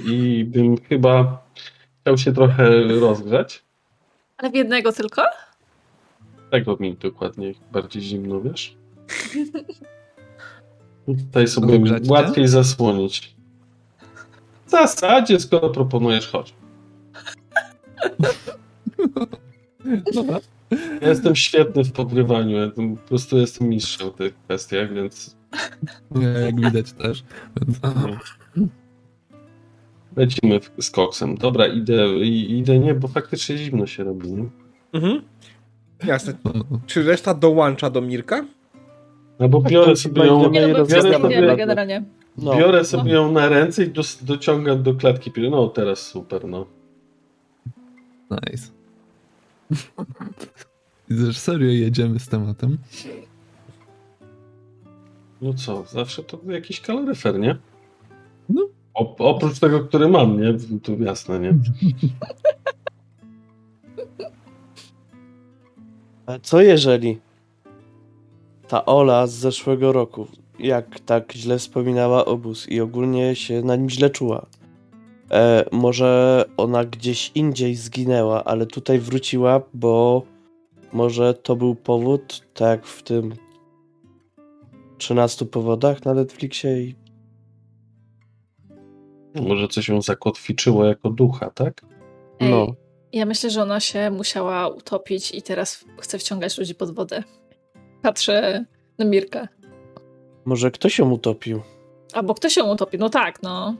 i 0.05 0.45
bym 0.45 0.77
chyba 0.77 1.43
chciał 2.01 2.17
się 2.17 2.33
trochę 2.33 2.83
rozgrzać. 2.83 3.63
Ale 4.37 4.51
w 4.51 4.55
jednego 4.55 4.91
tylko? 4.91 5.21
Tego 6.51 6.77
mi 6.79 6.93
dokładnie 6.95 7.53
bardziej 7.71 8.01
zimno, 8.01 8.41
wiesz? 8.41 8.77
Tutaj 11.05 11.47
sobie 11.47 11.79
łatwiej 12.07 12.47
zasłonić. 12.47 13.35
W 14.65 14.69
zasadzie, 14.69 15.39
skoro 15.39 15.69
proponujesz, 15.69 16.27
chodź. 16.27 16.53
Dobra. 20.13 20.39
Ja 21.01 21.09
jestem 21.09 21.35
świetny 21.35 21.83
w 21.83 21.91
podgrywaniu, 21.91 22.57
ja 22.57 22.69
po 22.69 23.07
prostu 23.07 23.37
jestem 23.37 23.69
mistrzem 23.69 24.09
w 24.11 24.13
tych 24.15 24.33
kwestiach, 24.43 24.93
więc 24.93 25.35
Nie, 26.11 26.27
jak 26.27 26.61
widać 26.61 26.91
też. 26.91 27.23
Więc... 27.61 27.79
lecimy 30.15 30.59
z 30.79 30.89
koksem. 30.91 31.35
Dobra, 31.35 31.67
idę, 31.67 32.07
i- 32.15 32.57
idę 32.57 32.79
nie, 32.79 32.93
bo 32.93 33.07
faktycznie 33.07 33.57
zimno 33.57 33.85
się 33.87 34.03
robi. 34.03 34.31
Nie? 34.31 34.45
Mhm. 34.93 35.21
Jasne. 36.05 36.33
No, 36.43 36.51
Czy 36.85 37.03
reszta 37.03 37.33
dołącza 37.33 37.89
do 37.89 38.01
Mirka? 38.01 38.45
No 39.39 39.49
bo 39.49 39.61
Tak, 39.61 39.71
biorę 39.71 39.95
sobie 39.95 40.25
ją, 40.25 40.49
Nie, 40.51 40.67
no 40.67 40.73
bo 40.79 40.85
Biorę 40.85 41.13
sobie- 41.13 41.55
generalnie. 41.55 42.03
No. 42.37 42.55
biorę 42.57 42.85
sobie 42.85 43.11
ją 43.13 43.31
na 43.31 43.49
ręce 43.49 43.83
i 43.83 43.91
dociągam 44.21 44.83
do 44.83 44.93
klatki. 44.93 45.31
No 45.51 45.67
teraz 45.67 45.99
super, 46.07 46.47
no. 46.47 46.65
Nice. 48.31 48.71
Widzę, 51.09 51.31
że 51.31 51.39
serio 51.39 51.71
jedziemy 51.71 52.19
z 52.19 52.27
tematem. 52.27 52.77
No 55.41 55.53
co, 55.53 55.83
zawsze 55.83 56.23
to 56.23 56.39
jakiś 56.47 56.81
kaloryfer, 56.81 57.39
nie? 57.39 57.57
No. 58.49 58.67
O, 58.93 59.15
oprócz 59.17 59.59
tego, 59.59 59.79
który 59.79 60.07
mam, 60.07 60.41
nie? 60.41 60.53
To 60.83 60.91
jasne, 60.91 61.39
nie? 61.39 61.53
A 66.25 66.39
co 66.39 66.61
jeżeli 66.61 67.19
ta 68.67 68.85
Ola 68.85 69.27
z 69.27 69.33
zeszłego 69.33 69.91
roku, 69.91 70.27
jak 70.59 70.99
tak 70.99 71.33
źle 71.33 71.57
wspominała 71.59 72.25
obóz 72.25 72.69
i 72.69 72.81
ogólnie 72.81 73.35
się 73.35 73.61
na 73.61 73.75
nim 73.75 73.89
źle 73.89 74.09
czuła, 74.09 74.45
e, 75.31 75.65
może 75.71 76.43
ona 76.57 76.85
gdzieś 76.85 77.31
indziej 77.35 77.75
zginęła, 77.75 78.43
ale 78.43 78.65
tutaj 78.65 78.99
wróciła, 78.99 79.61
bo 79.73 80.23
może 80.93 81.33
to 81.33 81.55
był 81.55 81.75
powód, 81.75 82.41
tak 82.53 82.85
w 82.85 83.03
tym 83.03 83.33
13 84.97 85.45
powodach 85.45 86.05
na 86.05 86.13
Netflixie 86.13 86.81
i 86.81 86.95
Może 89.35 89.67
coś 89.67 89.89
ją 89.89 90.01
zakotwiczyło 90.01 90.85
jako 90.85 91.09
ducha, 91.09 91.49
tak? 91.49 91.81
Ej, 92.39 92.49
no. 92.49 92.67
Ja 93.13 93.25
myślę, 93.25 93.49
że 93.49 93.61
ona 93.61 93.79
się 93.79 94.11
musiała 94.11 94.67
utopić 94.67 95.31
i 95.31 95.41
teraz 95.41 95.85
chce 95.99 96.19
wciągać 96.19 96.57
ludzi 96.57 96.75
pod 96.75 96.95
wodę. 96.95 97.23
Patrzę 98.01 98.65
na 98.97 99.05
Mirkę. 99.05 99.47
Może 100.45 100.71
ktoś 100.71 100.99
ją 100.99 101.11
utopił. 101.11 101.61
Albo 102.13 102.33
ktoś 102.33 102.57
ją 102.57 102.73
utopi. 102.73 102.97
No 102.97 103.09
tak, 103.09 103.43
no. 103.43 103.75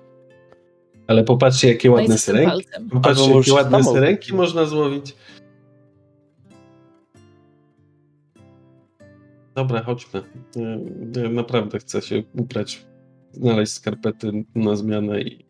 Ale 1.08 1.24
popatrzcie, 1.24 1.67
jakie 1.67 1.88
No 1.90 1.93
ładne 1.95 2.08
tym 2.08 2.17
syrenki. 2.17 2.66
Popatrzcie, 2.92 3.24
jakie 3.24 3.34
może 3.35 3.53
ładne 3.53 3.84
syrenki 3.84 4.34
można 4.34 4.66
złowić. 4.66 5.16
Dobra, 9.56 9.84
chodźmy. 9.84 10.22
Ja- 11.24 11.30
Naprawdę 11.30 11.80
chcę 11.80 12.01
się 12.01 12.24
ubrać, 12.38 12.85
znaleźć 13.32 13.74
skarpety 13.74 14.45
na 14.56 14.75
zmianę 14.75 15.22
i 15.22 15.45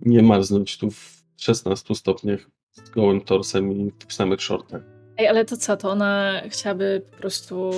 nie 0.00 0.22
marznąć 0.22 0.78
tu 0.78 0.90
w 0.90 1.22
16 1.36 1.94
stopniach 1.94 2.40
z 2.72 2.90
gołym 2.90 3.20
torsem 3.20 3.72
i 3.72 3.92
w 4.08 4.12
samych 4.12 4.42
shortach. 4.42 4.82
Ej, 5.16 5.28
ale 5.28 5.44
to 5.44 5.56
co, 5.56 5.76
to 5.76 5.90
ona 5.90 6.40
chciałaby 6.48 7.02
po 7.10 7.16
prostu 7.16 7.70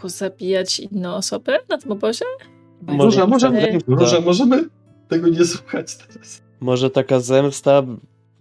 pozabijać 0.00 0.80
inne 0.80 1.14
osoby 1.14 1.52
na 1.68 1.78
tym 1.78 1.92
obozie? 1.92 2.24
Może- 2.82 3.04
Róża, 3.04 3.26
możemy. 3.26 3.78
Róża, 3.86 4.20
możemy 4.20 4.64
tego 5.08 5.28
nie 5.28 5.44
słuchać 5.44 5.96
teraz. 5.96 6.42
Może 6.60 6.90
taka 6.90 7.20
zemsta 7.20 7.82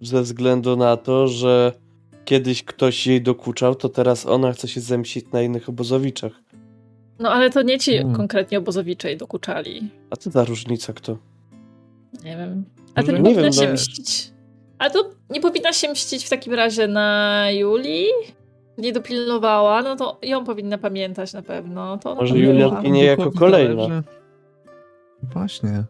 ze 0.01 0.21
względu 0.21 0.75
na 0.77 0.97
to, 0.97 1.27
że 1.27 1.71
kiedyś 2.25 2.63
ktoś 2.63 3.07
jej 3.07 3.21
dokuczał, 3.21 3.75
to 3.75 3.89
teraz 3.89 4.25
ona 4.25 4.51
chce 4.53 4.67
się 4.67 4.81
zemścić 4.81 5.25
na 5.31 5.41
innych 5.41 5.69
obozowiczach. 5.69 6.31
No 7.19 7.29
ale 7.31 7.49
to 7.49 7.61
nie 7.61 7.79
ci 7.79 7.97
Hmm. 7.97 8.15
konkretnie 8.15 8.57
obozowicze 8.57 9.07
jej 9.07 9.17
dokuczali. 9.17 9.89
A 10.09 10.15
co 10.15 10.31
za 10.31 10.43
różnica 10.45 10.93
kto? 10.93 11.17
Nie 12.23 12.37
wiem. 12.37 12.65
A 12.95 13.03
to 13.03 13.11
Może- 13.11 13.23
nie, 13.23 13.29
nie 13.29 13.35
powinna 13.35 13.41
wiem, 13.43 13.53
się 13.53 13.67
no- 13.67 13.73
mścić. 13.73 14.31
A 14.79 14.89
to 14.89 15.09
nie 15.29 15.41
powinna 15.41 15.73
się 15.73 15.91
mścić 15.91 16.25
w 16.25 16.29
takim 16.29 16.53
razie 16.53 16.87
na 16.87 17.45
Julii? 17.51 18.05
Nie 18.77 18.93
dopilnowała, 18.93 19.81
no 19.81 19.95
to 19.95 20.19
ją 20.23 20.43
powinna 20.45 20.77
pamiętać 20.77 21.33
na 21.33 21.41
pewno. 21.41 21.97
To 21.97 22.15
Może 22.15 22.33
powinna- 22.33 22.49
Julia 22.51 22.79
zginie 22.81 23.03
jako 23.05 23.31
kolejna. 23.31 23.83
zależy. 23.83 24.03
Właśnie. 25.33 25.83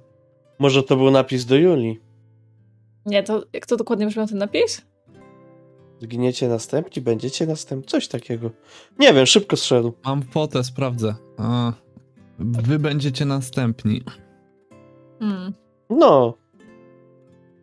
Może 0.63 0.83
to 0.83 0.95
był 0.95 1.11
napis 1.11 1.45
do 1.45 1.55
Julii. 1.55 1.99
Nie, 3.05 3.23
to 3.23 3.43
jak 3.53 3.65
to 3.65 3.77
dokładnie 3.77 4.07
brzmiał 4.07 4.27
ten 4.27 4.37
napis? 4.37 4.81
Zginiecie 5.99 6.47
następni, 6.47 7.01
będziecie 7.01 7.47
następni, 7.47 7.87
coś 7.87 8.07
takiego. 8.07 8.51
Nie 8.99 9.13
wiem, 9.13 9.25
szybko 9.25 9.57
zszedł. 9.57 9.93
Mam 10.05 10.21
fotę, 10.21 10.63
sprawdzę. 10.63 11.15
A, 11.37 11.73
wy 12.39 12.79
będziecie 12.79 13.25
następni. 13.25 14.03
Hmm. 15.19 15.53
No. 15.89 16.33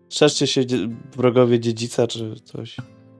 Szerzcie 0.09 0.47
się 0.47 0.67
dzie- 0.67 0.89
wrogowie 1.17 1.61
dziedzica 1.61 2.07
czy 2.07 2.41
coś. 2.41 2.77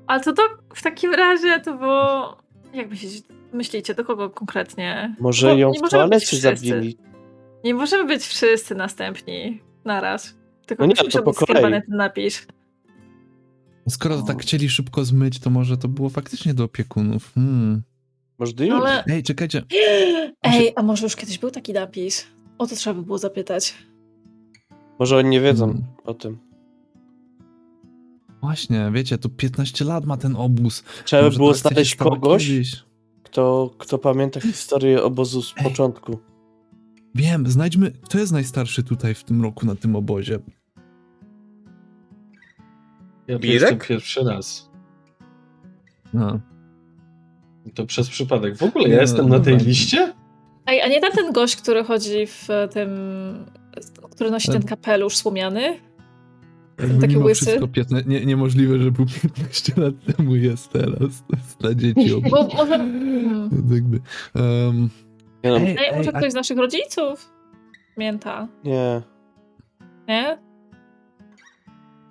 Ale 0.07 0.21
to, 0.21 0.33
to 0.33 0.43
w 0.75 0.83
takim 0.83 1.15
razie 1.15 1.61
to 1.61 1.79
było... 1.79 2.37
Jak 2.75 2.91
myślicie, 2.91 3.21
myślicie 3.53 3.95
do 3.95 4.05
kogo 4.05 4.31
konkretnie? 4.31 5.17
Może 5.21 5.47
Bo 5.47 5.55
ją 5.57 5.73
w 5.73 5.91
toalecie 5.91 6.37
zabili. 6.37 6.99
Nie 7.65 7.75
możemy 7.75 8.05
być 8.05 8.23
wszyscy 8.23 8.75
następni 8.75 9.70
naraz. 9.85 10.35
Tylko 10.67 10.87
No 10.87 10.93
nie, 11.03 11.11
to 11.11 11.23
po 11.23 11.33
kolei. 11.33 11.63
ten 11.63 11.83
napis. 11.89 12.47
Skoro 13.89 14.17
to 14.17 14.23
tak 14.23 14.43
chcieli 14.43 14.69
szybko 14.69 15.05
zmyć, 15.05 15.39
to 15.41 15.51
może 15.51 15.77
to 15.77 15.89
było 15.89 16.09
faktycznie 16.09 16.55
do 16.55 16.65
opiekunów. 16.65 17.33
Hmm. 17.35 17.83
Może 18.39 18.53
do. 18.53 18.77
Ale... 18.77 19.05
Ej, 19.07 19.23
czekajcie. 19.23 19.63
Ej, 20.43 20.73
a 20.77 20.83
może 20.83 21.03
już 21.07 21.17
kiedyś 21.17 21.39
był 21.39 21.51
taki 21.51 21.73
napis? 21.73 22.27
O 22.59 22.67
to 22.67 22.77
trzeba 22.77 22.95
by 22.95 23.03
było 23.07 23.19
zapytać. 23.19 23.75
Może 24.99 25.17
oni 25.17 25.29
nie 25.29 25.41
wiedzą 25.41 25.67
Hmm. 25.67 25.85
o 26.05 26.15
tym. 26.15 26.39
Właśnie, 28.43 28.91
wiecie, 28.95 29.19
to 29.19 29.29
15 29.29 29.85
lat 29.85 30.05
ma 30.07 30.17
ten 30.17 30.37
obóz. 30.37 30.85
Trzeba 31.05 31.31
by 31.31 31.37
było 31.37 31.53
tak 31.53 31.61
znaleźć 31.61 31.95
kogoś, 31.97 32.47
kiedyś. 32.49 32.85
kto, 33.23 33.71
kto 33.79 33.99
pamięta 33.99 34.41
historię 34.41 35.03
obozu 35.03 35.43
z 35.43 35.55
Ej. 35.57 35.65
początku. 35.65 36.19
Wiem, 37.15 37.47
znajdźmy, 37.51 37.91
kto 37.91 38.19
jest 38.19 38.33
najstarszy 38.33 38.83
tutaj 38.83 39.15
w 39.15 39.25
tym 39.25 39.43
roku 39.43 39.67
na 39.67 39.75
tym 39.75 39.97
obozie. 39.97 40.39
Ja 43.29 43.39
tu 43.39 43.47
Mirek? 43.47 43.61
jestem 43.61 43.79
pierwszy 43.79 44.21
raz. 44.25 44.71
No. 46.15 46.41
I 47.67 47.71
To 47.71 47.87
przez 47.87 48.09
przypadek. 48.09 48.57
W 48.57 48.63
ogóle 48.63 48.89
Nie, 48.89 48.95
ja 48.95 49.01
jestem 49.01 49.29
no 49.29 49.39
na 49.39 49.45
tej 49.45 49.53
dobra. 49.55 49.69
liście? 49.69 50.15
Ej, 50.67 50.83
a 50.83 50.89
nie 50.89 51.01
tam 51.01 51.13
ten 51.13 51.33
gość, 51.33 51.57
który 51.57 51.85
chodzi 51.85 52.27
w 52.27 52.49
tym... 52.73 52.91
który 54.11 54.31
nosi 54.31 54.53
ten 54.53 54.63
kapelusz 54.63 55.17
słomiany? 55.17 55.77
Taki 57.01 57.15
Mimo 57.15 57.27
łysy. 57.27 57.45
wszystko 57.45 57.69
15, 57.69 58.09
nie, 58.09 58.27
niemożliwe, 58.27 58.79
że 58.79 58.91
był 58.91 59.07
15 59.07 59.73
lat 59.77 59.95
temu 60.17 60.37
jest 60.37 60.69
teraz. 60.73 61.25
To 61.29 61.37
jest 61.37 61.61
dla 61.61 61.75
dzieci. 61.75 62.23
Bo 62.31 62.49
może... 62.57 62.79
Hmm. 62.79 63.51
Jakby, 63.71 64.01
um, 64.35 64.91
Nie, 65.45 65.51
no, 65.51 65.57
ej, 65.57 65.77
Ej, 65.81 65.97
może 65.97 66.11
a 66.15 66.19
ktoś 66.19 66.33
z 66.33 66.35
naszych 66.35 66.59
rodziców? 66.59 67.33
Mięta, 67.97 68.49
nie. 68.65 69.03
nie? 70.09 70.39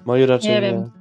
Moi 0.05 0.25
raczej 0.25 0.49
Nie 0.49 0.55
nie. 0.55 0.61
wiem. 0.61 0.91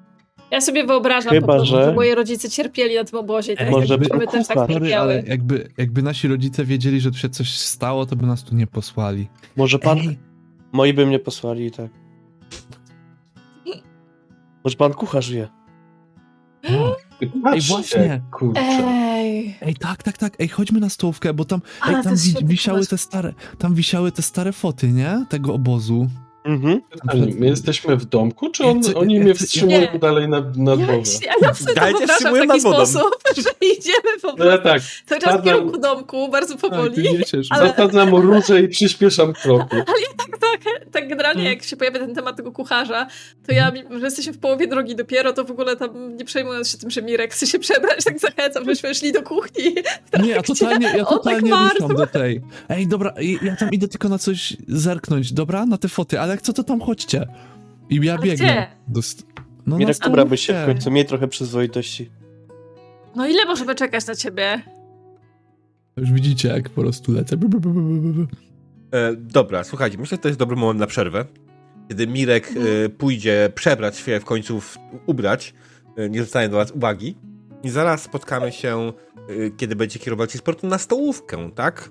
Ja 0.51 0.61
sobie 0.61 0.85
wyobrażam 0.85 1.33
Chyba, 1.33 1.47
po 1.47 1.53
prostu, 1.53 1.77
że- 1.77 1.85
że 1.85 1.95
moi 1.95 2.15
rodzice 2.15 2.51
cierpieli 2.51 2.95
na 2.97 3.05
tym 3.05 3.19
obozie 3.19 3.53
i 3.53 3.57
tak 3.57 3.71
może 3.71 3.95
jakby 3.95 4.09
by 4.09 4.17
my 4.17 4.27
też 4.27 4.47
tak. 4.47 4.57
Sorry, 4.59 4.75
cierpiały. 4.75 5.13
ale 5.13 5.23
jakby, 5.27 5.69
jakby 5.79 6.03
nasi 6.03 6.29
rodzice 6.29 6.65
wiedzieli, 6.65 7.01
że 7.01 7.11
tu 7.11 7.19
się 7.19 7.29
coś 7.29 7.59
stało, 7.59 8.07
to 8.07 8.17
by 8.17 8.27
nas 8.27 8.45
tu 8.45 8.55
nie 8.55 8.67
posłali. 8.67 9.29
Może 9.57 9.79
pan... 9.79 9.99
Ej, 9.99 10.19
Moi 10.73 10.93
by 10.95 11.07
mnie 11.07 11.19
posłali 11.19 11.67
i 11.67 11.71
tak. 11.71 11.91
Może 14.65 14.77
pan 14.77 14.95
kucharz 14.95 15.31
wie. 15.31 15.49
Patrzcie, 17.43 17.69
właśnie. 17.75 18.21
Kurczę. 18.31 18.61
Ej, 18.61 19.57
Ej, 19.61 19.75
tak, 19.75 20.03
tak, 20.03 20.19
tak. 20.19 20.33
Ej, 20.39 20.49
chodźmy 20.49 20.81
na 20.81 20.89
stołówkę, 20.89 21.35
bo 21.35 21.45
tam, 21.45 21.61
ej, 21.89 21.95
tam 22.05 22.15
wisiały 22.43 22.87
te 22.87 22.99
stare, 22.99 23.35
tam 23.59 23.75
wisiały 23.75 24.13
te 24.13 24.23
stare 24.23 24.53
foty, 24.53 24.93
nie? 24.93 25.27
Tego 25.29 25.55
obozu. 25.55 26.09
Mhm. 26.49 26.81
Pytanie, 26.91 27.35
my 27.39 27.47
jesteśmy 27.47 27.97
w 27.97 28.05
domku, 28.05 28.51
czy 28.51 28.63
Ja 28.63 28.69
on, 28.69 28.81
oni 28.95 29.15
ja 29.15 29.21
mnie 29.21 29.35
wstrzymują 29.35 29.81
Nie. 29.93 29.99
dalej 29.99 30.29
na, 30.29 30.41
na 30.57 30.71
ja, 30.71 30.77
dworze? 30.77 31.13
ja, 31.27 31.33
ja 31.43 31.55
sobie 31.55 31.75
to 31.75 31.81
Dajcie 31.81 31.99
wyobrażam 31.99 32.35
w 32.35 32.39
taki 32.49 32.61
sposób, 32.61 33.11
że 33.45 33.51
idziemy 33.77 34.19
po 34.23 34.33
No 34.39 34.45
ja 34.45 34.59
prostu 34.59 34.69
tak, 34.69 34.83
cały 35.07 35.21
czas 35.21 35.41
w 35.41 35.45
kierunku 35.45 35.79
domku, 35.79 36.29
bardzo 36.29 36.55
Tak, 36.57 36.61
powoli. 36.71 37.03
niesiesz. 37.19 37.47
ale- 37.51 37.69
zasadzam 37.69 38.15
róże 38.15 38.61
i 38.63 38.69
przyspieszam 38.69 39.33
kroku. 39.33 39.77
tak, 40.41 40.65
tak, 40.65 40.85
tak 40.93 41.09
generalnie 41.09 41.45
jak 41.45 41.63
się 41.63 41.77
pojawia 41.77 41.99
ten 41.99 42.15
temat 42.15 42.37
tego 42.37 42.53
kucharza, 42.53 43.07
to 43.47 43.53
ja, 43.53 43.71
mimo 43.71 43.99
że 43.99 44.05
jesteśmy 44.05 44.33
w 44.33 44.39
połowie 44.39 44.67
drogi 44.67 44.97
dopiero, 44.97 45.33
to 45.33 45.45
w 45.45 45.51
ogóle 45.51 45.77
tam 45.77 46.17
nie 46.17 46.25
przejmując 46.25 46.71
się 46.71 46.79
tym, 46.79 46.91
że 46.91 47.03
Mirek 47.03 47.33
chce 47.35 47.47
się 47.47 47.59
przebrać, 47.59 48.05
tak 48.05 48.19
zachęcam, 48.19 48.65
żebyśmy 48.65 48.95
szli 48.95 49.13
do 49.13 49.23
kuchni. 49.23 49.75
Nie, 50.23 50.29
ja 50.31 50.43
totalnie, 50.43 50.87
ja 50.87 50.93
tak 51.05 51.09
totalnie 51.09 51.51
marzł. 51.51 51.75
ruszam 51.81 51.97
do 51.97 52.07
tej. 52.07 52.41
Ej, 52.69 52.87
dobra, 52.87 53.15
ja 53.43 53.57
tam 53.57 53.71
idę 53.73 53.89
tylko 53.89 54.09
na 54.09 54.19
coś 54.19 54.57
zerknąć, 54.69 55.33
dobra? 55.33 55.67
Na 55.67 55.79
te 55.79 55.89
foty, 55.89 56.21
ale 56.21 56.38
jak 56.39 56.43
co, 56.43 56.53
to 56.53 56.65
tam 56.65 56.81
chodźcie. 56.81 57.27
I 57.91 58.01
ja 58.03 58.13
Ale 58.15 58.23
biegnę. 58.23 58.67
Do 58.89 59.03
st- 59.03 59.27
no, 59.67 59.77
Mirek, 59.77 59.97
się 60.37 60.63
w 60.63 60.67
końcu. 60.67 60.91
Miej 60.91 61.05
trochę 61.05 61.29
przyzwoitości. 61.29 62.11
No 63.17 63.27
ile 63.27 63.45
możemy 63.45 63.75
czekać 63.75 64.07
na 64.07 64.15
ciebie? 64.15 64.63
Już 65.97 66.13
widzicie, 66.13 66.49
jak 66.49 66.71
po 66.71 66.81
prostu 66.81 67.13
lecę. 67.13 67.37
Bu, 67.37 67.49
bu, 67.49 67.61
bu, 67.61 67.71
bu, 67.71 67.81
bu, 67.81 68.13
bu. 68.13 68.23
E, 68.93 69.17
dobra, 69.17 69.65
słuchajcie, 69.65 69.99
myślę, 69.99 70.17
że 70.17 70.23
to 70.23 70.29
jest 70.29 70.39
dobry 70.39 70.57
moment 70.57 70.81
na 70.81 70.87
przerwę. 70.87 71.25
Kiedy 71.89 72.07
Mirek 72.07 72.51
e, 72.85 72.89
pójdzie 72.89 73.53
przebrać 73.55 73.97
się, 73.97 74.21
w 74.21 74.25
końcu 74.25 74.61
w, 74.61 74.79
ubrać, 75.07 75.55
e, 75.97 76.11
nie 76.11 76.21
zostanie 76.21 76.49
do 76.49 76.57
was 76.57 76.71
uwagi. 76.71 77.17
I 77.63 77.71
zaraz 77.71 78.03
spotkamy 78.03 78.53
się, 78.53 78.93
e, 79.29 79.51
kiedy 79.57 79.77
będzie 79.77 79.99
kierować 79.99 80.33
się 80.33 80.39
sportem 80.39 80.71
na 80.71 80.79
stołówkę, 80.79 81.51
tak? 81.55 81.91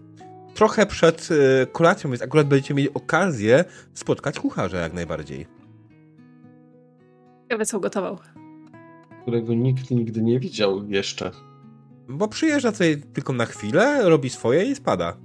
Trochę 0.58 0.86
przed 0.86 1.30
e, 1.32 1.66
kolacją, 1.66 2.10
więc 2.10 2.22
akurat 2.22 2.48
będziecie 2.48 2.74
mieli 2.74 2.94
okazję 2.94 3.66
spotkać 3.94 4.40
kucharza 4.40 4.78
jak 4.78 4.94
najbardziej. 4.94 5.48
Ciekawe 7.44 7.66
co 7.66 7.78
ugotował. 7.78 8.18
którego 9.22 9.54
nikt 9.54 9.92
nigdy 9.92 10.22
nie 10.22 10.40
widział 10.40 10.90
jeszcze. 10.90 11.32
Bo 12.10 12.28
przyjeżdża 12.28 12.72
tutaj 12.72 13.02
tylko 13.14 13.34
na 13.34 13.46
chwilę, 13.46 14.10
robi 14.10 14.30
swoje 14.30 14.66
i 14.66 14.76
spada. 14.76 15.18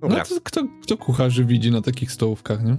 Dobra, 0.00 0.18
No 0.18 0.24
to 0.24 0.40
kto, 0.44 0.60
kto 0.82 0.96
kucharzy 0.96 1.44
widzi 1.44 1.70
na 1.70 1.82
takich 1.82 2.12
stołówkach, 2.12 2.64
nie? 2.64 2.76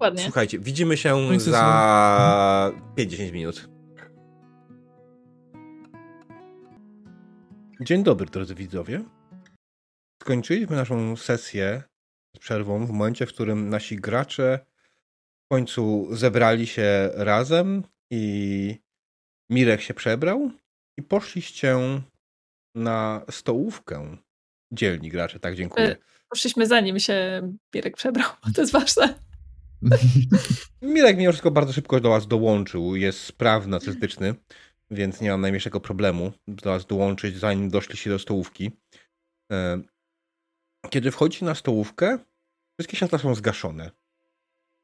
Ładnie. 0.00 0.22
słuchajcie, 0.22 0.58
widzimy 0.58 0.96
się 0.96 1.10
No 1.28 1.32
i 1.32 1.38
co 1.38 1.50
za 1.50 2.72
5-10 2.96 3.32
minut. 3.32 3.68
Dzień 7.80 8.02
dobry, 8.02 8.26
drodzy 8.26 8.54
widzowie. 8.54 9.04
Skończyliśmy 10.22 10.76
naszą 10.76 11.16
sesję 11.16 11.82
z 12.36 12.38
przerwą 12.38 12.86
w 12.86 12.90
momencie, 12.90 13.26
w 13.26 13.32
którym 13.32 13.68
nasi 13.68 13.96
gracze 13.96 14.66
w 15.44 15.48
końcu 15.48 16.08
zebrali 16.10 16.66
się 16.66 17.10
razem 17.14 17.82
i 18.10 18.76
Mirek 19.50 19.80
się 19.80 19.94
przebrał 19.94 20.50
i 20.98 21.02
poszliście 21.02 21.76
na 22.74 23.22
stołówkę. 23.30 24.16
Dzielni 24.72 25.08
gracze, 25.08 25.40
tak, 25.40 25.54
dziękuję. 25.54 25.86
E, 25.86 25.96
Poszliśmy 26.28 26.66
zanim 26.66 26.98
się 26.98 27.42
Mirek 27.74 27.96
przebrał. 27.96 28.30
To 28.54 28.60
jest 28.60 28.72
ważne. 28.72 29.14
Mirek 30.82 31.16
mimo 31.16 31.32
wszystko 31.32 31.50
bardzo 31.50 31.72
szybko 31.72 32.00
do 32.00 32.10
was 32.10 32.26
dołączył. 32.26 32.96
Jest 32.96 33.20
sprawny, 33.20 33.76
atletyczny, 33.76 34.34
więc 34.90 35.20
nie 35.20 35.30
mam 35.30 35.40
najmniejszego 35.40 35.80
problemu 35.80 36.32
do 36.48 36.70
was 36.70 36.86
dołączyć, 36.86 37.36
zanim 37.36 37.70
doszliście 37.70 38.10
do 38.10 38.18
stołówki. 38.18 38.70
Kiedy 40.90 41.10
wchodzicie 41.10 41.46
na 41.46 41.54
stołówkę, 41.54 42.18
wszystkie 42.78 42.96
światła 42.96 43.18
są 43.18 43.34
zgaszone. 43.34 43.90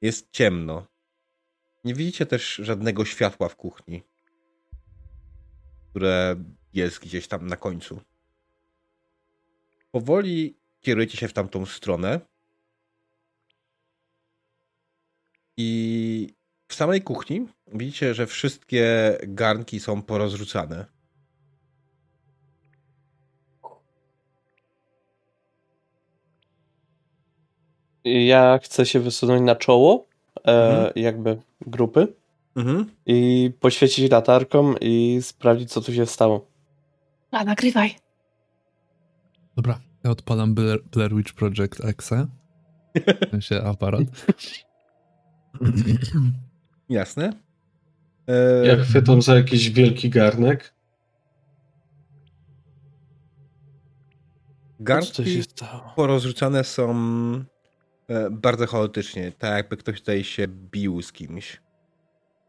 Jest 0.01 0.31
ciemno. 0.31 0.87
Nie 1.85 1.95
widzicie 1.95 2.27
też 2.27 2.55
żadnego 2.55 3.05
światła 3.05 3.49
w 3.49 3.57
kuchni, 3.57 4.03
które 5.91 6.37
jest 6.73 6.99
gdzieś 6.99 7.29
tam 7.29 7.47
na 7.47 7.57
końcu. 7.57 8.01
Powoli 9.91 10.57
kierujecie 10.81 11.19
się 11.19 11.29
w 11.29 11.33
tamtą 11.33 11.67
stronę. 11.67 12.21
I 15.57 16.35
w 16.69 16.75
samej 16.75 17.03
kuchni 17.03 17.47
widzicie, 17.67 18.15
że 18.15 18.27
wszystkie 18.27 19.19
garnki 19.23 19.81
są 19.81 20.03
porozrzucane. 20.03 20.87
Ja 28.05 28.59
chcę 28.63 28.87
się 28.87 29.01
wysunąć 29.01 29.43
na 29.43 29.57
czoło 29.57 30.07
e, 30.37 30.41
Mhm. 30.51 30.93
jakby 30.97 31.39
grupy 31.67 32.15
Mhm. 32.57 32.91
i 33.07 33.51
poświecić 33.61 34.11
latarką 34.11 34.75
i 34.81 35.19
sprawdzić, 35.23 35.73
co 35.73 35.81
tu 35.81 35.93
się 35.93 36.07
stało. 36.07 36.47
A, 37.31 37.45
nagrywaj. 37.45 37.95
Dobra, 39.57 39.81
ja 40.05 40.11
odpalam 40.11 40.55
Blair, 40.55 40.83
Blair 40.93 41.15
Witch 41.15 41.33
Project 41.33 41.85
Exe. 41.85 42.27
W 43.27 43.31
sensie 43.31 43.63
aparat. 43.65 44.03
Jasne. 46.89 47.33
E, 48.29 48.67
Ja 48.67 48.77
chwytam 48.77 49.23
za 49.23 49.35
jakiś 49.35 49.71
wielki 49.71 50.11
garnek. 50.11 50.75
Garnki 54.81 55.35
się 55.35 55.43
stało? 55.43 55.93
porozrzucane 55.97 56.65
są 56.65 56.95
bardzo 58.31 58.67
chaotycznie, 58.67 59.33
tak 59.33 59.53
jakby 59.53 59.77
ktoś 59.77 60.01
tutaj 60.01 60.25
się 60.25 60.49
bił 60.49 61.03
z 61.03 61.13
kimś. 61.13 61.61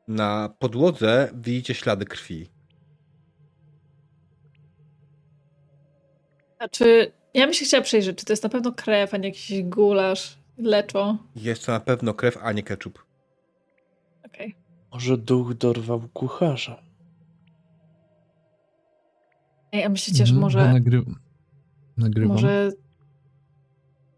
Na 0.08 0.50
podłodze 0.60 1.32
widzicie 1.36 1.74
ślady 1.74 2.06
krwi. 2.06 2.50
Znaczy, 6.58 7.12
ja 7.34 7.46
bym 7.46 7.54
się 7.54 7.66
chciała 7.66 7.84
przejrzeć, 7.84 8.18
czy 8.18 8.26
to 8.26 8.34
jest 8.34 8.44
na 8.44 8.50
pewno 8.50 8.72
krew, 8.72 9.14
a 9.14 9.18
nie 9.18 9.28
jakiś 9.28 9.64
gulasz, 9.64 10.38
leczo. 10.58 11.18
Jest 11.36 11.66
to 11.66 11.72
na 11.72 11.80
pewno 11.80 12.14
krew, 12.14 12.38
a 12.42 12.52
nie 12.52 12.64
ketchup. 12.64 13.06
Okej. 14.26 14.56
Może 14.92 15.18
duch 15.18 15.54
dorwał 15.54 16.02
kucharza? 16.14 16.84
Ej, 19.72 19.84
a 19.84 19.90
myślicie, 19.90 20.26
że 20.26 20.34
Mhm, 20.34 20.42
może... 20.42 20.60
Ja 20.60 20.74
nagry... 20.74 21.04
Nagrywam. 21.98 22.32
może... 22.34 22.72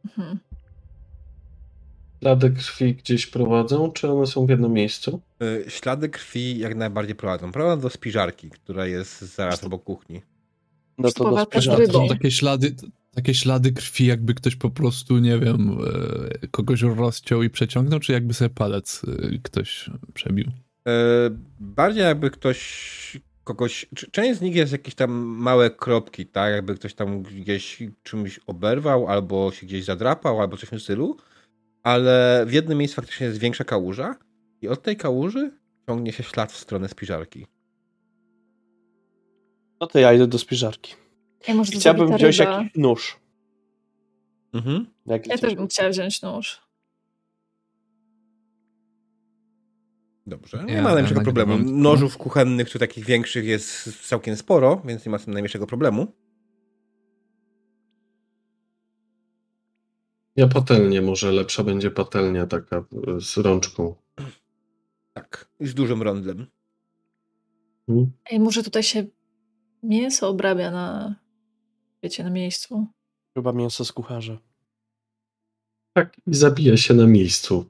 Mhm. 0.05 0.39
Ślady 2.21 2.49
krwi 2.49 2.93
gdzieś 2.95 3.27
prowadzą, 3.27 3.91
czy 3.91 4.09
one 4.11 4.27
są 4.27 4.45
w 4.45 4.49
jednym 4.49 4.73
miejscu? 4.73 5.21
E, 5.41 5.69
ślady 5.71 6.09
krwi 6.09 6.57
jak 6.59 6.75
najbardziej 6.75 7.15
prowadzą. 7.15 7.51
Prowadzą 7.51 7.81
do 7.81 7.89
spiżarki, 7.89 8.49
która 8.49 8.85
jest 8.85 9.21
zaraz 9.21 9.63
obok 9.63 9.83
kuchni. 9.83 10.21
No 10.97 11.11
to 11.11 11.29
do 11.31 11.43
spiżarki. 11.45 11.87
To 11.87 11.93
są 11.93 12.07
takie 12.07 12.31
ślady, 12.31 12.75
takie 13.15 13.33
ślady 13.33 13.71
krwi, 13.71 14.05
jakby 14.05 14.33
ktoś 14.33 14.55
po 14.55 14.69
prostu, 14.69 15.17
nie 15.19 15.39
wiem, 15.39 15.77
e, 16.43 16.47
kogoś 16.47 16.81
rozciął 16.81 17.43
i 17.43 17.49
przeciągnął, 17.49 17.99
czy 17.99 18.11
jakby 18.11 18.33
sobie 18.33 18.49
palec 18.49 19.01
e, 19.07 19.37
ktoś 19.43 19.89
przebił. 20.13 20.45
E, 20.87 20.91
bardziej 21.59 22.03
jakby 22.03 22.31
ktoś 22.31 23.21
kogoś. 23.43 23.85
czy- 23.95 24.11
Część 24.11 24.39
z 24.39 24.41
nich 24.41 24.55
jest 24.55 24.71
jakieś 24.71 24.95
tam 24.95 25.11
małe 25.21 25.69
kropki, 25.69 26.25
tak? 26.25 26.51
Jakby 26.53 26.75
ktoś 26.75 26.93
tam 26.93 27.23
gdzieś 27.23 27.83
czymś 28.03 28.39
oberwał, 28.47 29.07
albo 29.07 29.51
się 29.51 29.65
gdzieś 29.65 29.83
zadrapał, 29.85 30.41
albo 30.41 30.57
coś 30.57 30.67
w 30.67 30.69
tym 30.69 30.79
stylu. 30.79 31.17
Ale 31.85 32.45
w 32.47 32.53
jednym 32.53 32.77
miejscu 32.77 32.95
faktycznie 32.95 33.27
jest 33.27 33.39
większa 33.39 33.63
kałuża, 33.63 34.15
i 34.61 34.67
od 34.67 34.81
tej 34.83 34.97
kałuży 34.97 35.51
ciągnie 35.87 36.11
się 36.11 36.23
ślad 36.23 36.51
w 36.51 36.57
stronę 36.57 36.89
spiżarki. 36.89 37.45
No 39.81 39.87
to 39.87 39.99
ja 39.99 40.13
idę 40.13 40.27
do 40.27 40.37
spiżarki. 40.37 40.93
Ej, 41.47 41.55
może 41.55 41.71
Chciałbym 41.71 42.17
wziąć 42.17 42.39
ryba. 42.39 42.51
jakiś 42.51 42.75
nóż. 42.75 43.19
Mhm. 44.53 44.85
Jakiś 45.05 45.27
Ja 45.31 45.37
też 45.37 45.55
bym 45.55 45.67
chciała 45.67 45.89
wziąć 45.89 46.21
nóż. 46.21 46.61
Dobrze. 50.27 50.63
Nie 50.67 50.73
Ja 50.73 50.81
ma 50.81 50.89
najmniejszego 50.89 51.21
problemu. 51.21 51.57
Nożów 51.57 52.17
kuchennych 52.17 52.69
czy 52.69 52.79
takich 52.79 53.05
większych 53.05 53.45
jest 53.45 54.01
całkiem 54.07 54.35
sporo, 54.35 54.81
więc 54.85 55.05
nie 55.05 55.11
ma 55.11 55.17
z 55.17 55.25
tym 55.25 55.33
najmniejszego 55.33 55.67
problemu. 55.67 56.13
Ja 60.35 60.47
patelnię, 60.47 61.01
może 61.01 61.31
lepsza 61.31 61.63
będzie 61.63 61.91
patelnia 61.91 62.47
taka 62.47 62.77
e, 62.77 63.21
z 63.21 63.37
rączką. 63.37 63.95
Tak. 65.13 65.49
I 65.59 65.67
z 65.67 65.73
dużym 65.73 66.01
rondlem. 66.01 66.47
Mhm. 67.89 68.11
Ej, 68.31 68.39
może 68.39 68.63
tutaj 68.63 68.83
się 68.83 69.05
mięso 69.83 70.29
obrabia 70.29 70.71
na, 70.71 71.15
wiecie, 72.03 72.23
na 72.23 72.29
miejscu. 72.29 72.87
Chyba 73.33 73.51
mięso 73.53 73.85
z 73.85 73.91
kucharza. 73.91 74.37
Tak, 75.93 76.17
i 76.27 76.33
zabija 76.33 76.77
się 76.77 76.93
na 76.93 77.07
miejscu. 77.07 77.69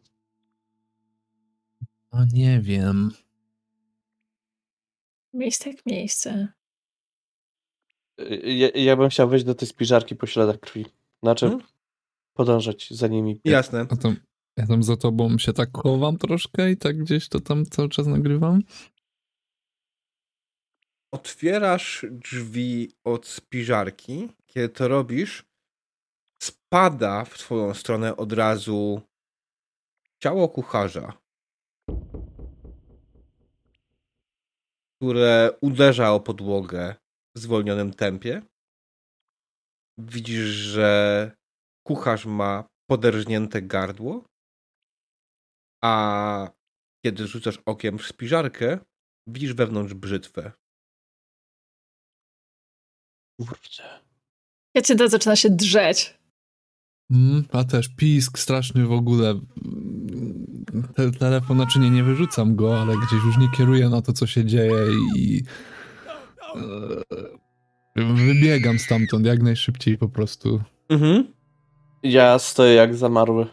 No 2.13 2.25
nie 2.33 2.61
wiem. 2.61 3.11
Miejsce 5.33 5.69
jak 5.69 5.85
miejsce. 5.85 6.47
Ja, 8.43 8.69
ja 8.69 8.95
bym 8.97 9.09
chciał 9.09 9.29
wejść 9.29 9.45
do 9.45 9.55
tej 9.55 9.67
spiżarki 9.67 10.15
po 10.15 10.25
śladach 10.27 10.59
krwi. 10.59 10.85
Znaczy, 11.23 11.45
Mhm. 11.45 11.63
Podążać 12.35 12.87
za 12.91 13.07
nimi. 13.07 13.41
Jasne. 13.43 13.87
A 13.89 13.95
tam, 13.95 14.15
ja 14.57 14.67
tam 14.67 14.83
za 14.83 14.97
tobą 14.97 15.37
się 15.37 15.53
tak 15.53 15.69
chowam 15.77 16.17
troszkę 16.17 16.71
i 16.71 16.77
tak 16.77 16.97
gdzieś 16.97 17.29
to 17.29 17.39
tam 17.39 17.65
cały 17.65 17.89
czas 17.89 18.07
nagrywam. 18.07 18.61
Otwierasz 21.11 22.05
drzwi 22.11 22.91
od 23.03 23.27
spiżarki. 23.27 24.29
Kiedy 24.45 24.69
to 24.69 24.87
robisz, 24.87 25.45
spada 26.43 27.25
w 27.25 27.37
twoją 27.37 27.73
stronę 27.73 28.17
od 28.17 28.33
razu 28.33 29.01
ciało 30.23 30.49
kucharza, 30.49 31.13
które 34.95 35.57
uderza 35.61 36.13
o 36.13 36.19
podłogę 36.19 36.95
w 37.35 37.39
zwolnionym 37.39 37.93
tempie. 37.93 38.41
Widzisz, 39.97 40.45
że 40.45 41.31
kucharz 41.87 42.25
ma 42.25 42.67
poderżnięte 42.89 43.61
gardło, 43.61 44.25
a 45.83 46.49
kiedy 47.05 47.27
rzucasz 47.27 47.59
okiem 47.65 47.97
w 47.97 48.07
spiżarkę, 48.07 48.79
widzisz 49.27 49.53
wewnątrz 49.53 49.93
brzytwę. 49.93 50.51
Kurde. 53.39 54.01
Jacynta 54.75 55.07
zaczyna 55.07 55.35
się 55.35 55.49
drzeć. 55.49 56.17
Mm, 57.11 57.45
a 57.51 57.63
też 57.63 57.87
pisk 57.87 58.39
straszny 58.39 58.85
w 58.85 58.91
ogóle. 58.91 59.39
Te, 60.95 61.11
telefon, 61.11 61.57
znaczy 61.57 61.79
nie, 61.79 61.89
nie 61.89 62.03
wyrzucam 62.03 62.55
go, 62.55 62.81
ale 62.81 62.93
gdzieś 62.97 63.23
już 63.25 63.37
nie 63.37 63.49
kieruję 63.49 63.89
na 63.89 64.01
to, 64.01 64.13
co 64.13 64.27
się 64.27 64.45
dzieje 64.45 64.85
i 65.15 65.43
e, 67.95 68.13
wybiegam 68.13 68.79
stamtąd 68.79 69.25
jak 69.25 69.41
najszybciej 69.41 69.97
po 69.97 70.09
prostu. 70.09 70.61
Mhm. 70.89 71.33
Ja 72.05 72.39
stoję 72.39 72.73
jak 72.73 72.95
zamarły. 72.95 73.47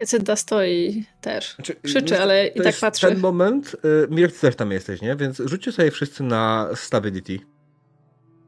Jacynta 0.00 0.36
stoi 0.36 1.04
też. 1.20 1.54
Znaczy, 1.54 1.74
Krzyczy, 1.74 2.20
ale 2.20 2.46
i 2.46 2.56
tak 2.56 2.66
jest 2.66 2.80
patrzy. 2.80 3.06
ten 3.08 3.18
moment, 3.18 3.76
y, 3.84 4.08
Mirek, 4.10 4.32
ty 4.32 4.40
też 4.40 4.56
tam 4.56 4.70
jesteś, 4.72 5.02
nie? 5.02 5.16
Więc 5.16 5.42
rzućcie 5.44 5.72
sobie 5.72 5.90
wszyscy 5.90 6.22
na 6.22 6.68
stability. 6.74 7.38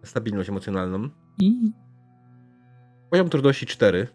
Stabilność 0.04 0.48
emocjonalną. 0.48 1.08
I 1.40 1.72
Poziom 3.10 3.28
trudności 3.28 3.66
4. 3.66 4.08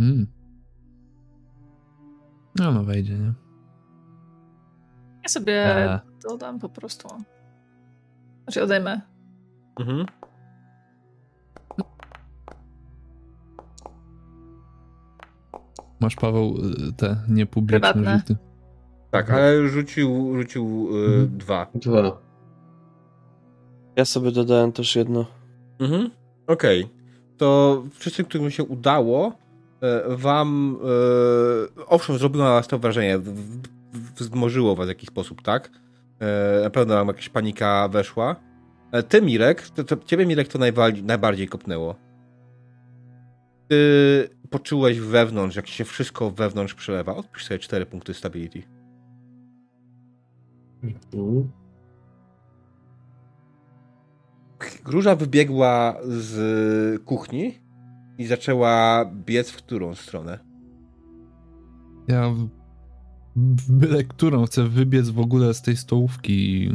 mm. 0.00 0.26
No, 2.58 2.72
no 2.72 2.84
wejdzie, 2.84 3.14
nie? 3.18 3.32
Ja 5.22 5.28
sobie 5.28 5.52
E, 5.66 6.00
dodam 6.28 6.58
po 6.58 6.68
prostu. 6.68 7.08
Znaczy 8.44 8.62
odejmę. 8.62 9.00
Mhm. 9.80 10.06
Masz, 16.00 16.16
Paweł, 16.16 16.56
y, 16.88 16.92
te 16.92 17.16
niepubliczne 17.28 17.80
Prywatne. 17.92 18.18
rzuty. 18.18 18.36
Tak, 19.10 19.24
Mhm. 19.30 19.38
ale 19.44 19.68
rzucił, 19.68 20.36
rzucił 20.38 20.88
y, 20.92 21.06
Mhm. 21.06 21.38
dwa. 21.38 21.66
Dwa. 21.74 22.20
Ja 23.96 24.04
sobie 24.04 24.32
dodałem 24.32 24.72
też 24.72 24.96
jedno. 24.96 25.26
Mhm. 25.78 26.10
Okej. 26.46 26.86
To 27.36 27.82
wszyscy, 27.92 28.24
którym 28.24 28.50
się 28.50 28.64
udało, 28.64 29.32
e, 29.80 30.16
wam 30.16 30.76
e, 31.78 31.86
owszem, 31.86 32.18
zrobiło 32.18 32.44
na 32.44 32.50
was 32.50 32.68
to 32.68 32.78
wrażenie. 32.78 33.18
Wzmożyło 34.16 34.76
was 34.76 34.86
w 34.86 34.88
jakiś 34.88 35.08
sposób, 35.08 35.42
tak? 35.42 35.70
E, 36.20 36.60
Na 36.62 36.70
pewno 36.70 36.94
wam 36.94 37.08
jakaś 37.08 37.28
panika 37.28 37.88
weszła. 37.88 38.36
E, 38.92 39.02
Ty, 39.02 39.22
Mirek, 39.22 39.68
to, 39.70 39.84
to, 39.84 39.96
ciebie, 39.96 40.26
Mirek, 40.26 40.48
to 40.48 40.58
najbardziej, 40.58 41.04
najbardziej 41.04 41.48
kopnęło. 41.48 41.94
Ty 43.68 44.28
poczułeś 44.50 45.00
wewnątrz, 45.00 45.56
jak 45.56 45.66
się 45.66 45.84
wszystko 45.84 46.30
wewnątrz 46.30 46.74
przelewa. 46.74 47.16
Odpisz 47.16 47.44
sobie 47.44 47.58
cztery 47.58 47.86
punkty 47.86 48.14
stability. 48.14 48.62
Mhm. 50.82 51.50
Róża 54.86 55.16
wybiegła 55.16 55.96
z 56.08 57.04
kuchni 57.04 57.54
i 58.18 58.26
zaczęła 58.26 59.04
biec 59.26 59.50
w 59.50 59.56
którą 59.56 59.94
stronę? 59.94 60.38
Ja 62.08 62.30
w- 62.30 62.48
w 63.36 63.72
byle 63.72 64.04
którą 64.04 64.44
chcę 64.46 64.68
wybiec 64.68 65.08
w 65.08 65.18
ogóle 65.20 65.54
z 65.54 65.62
tej 65.62 65.76
stołówki 65.76 66.70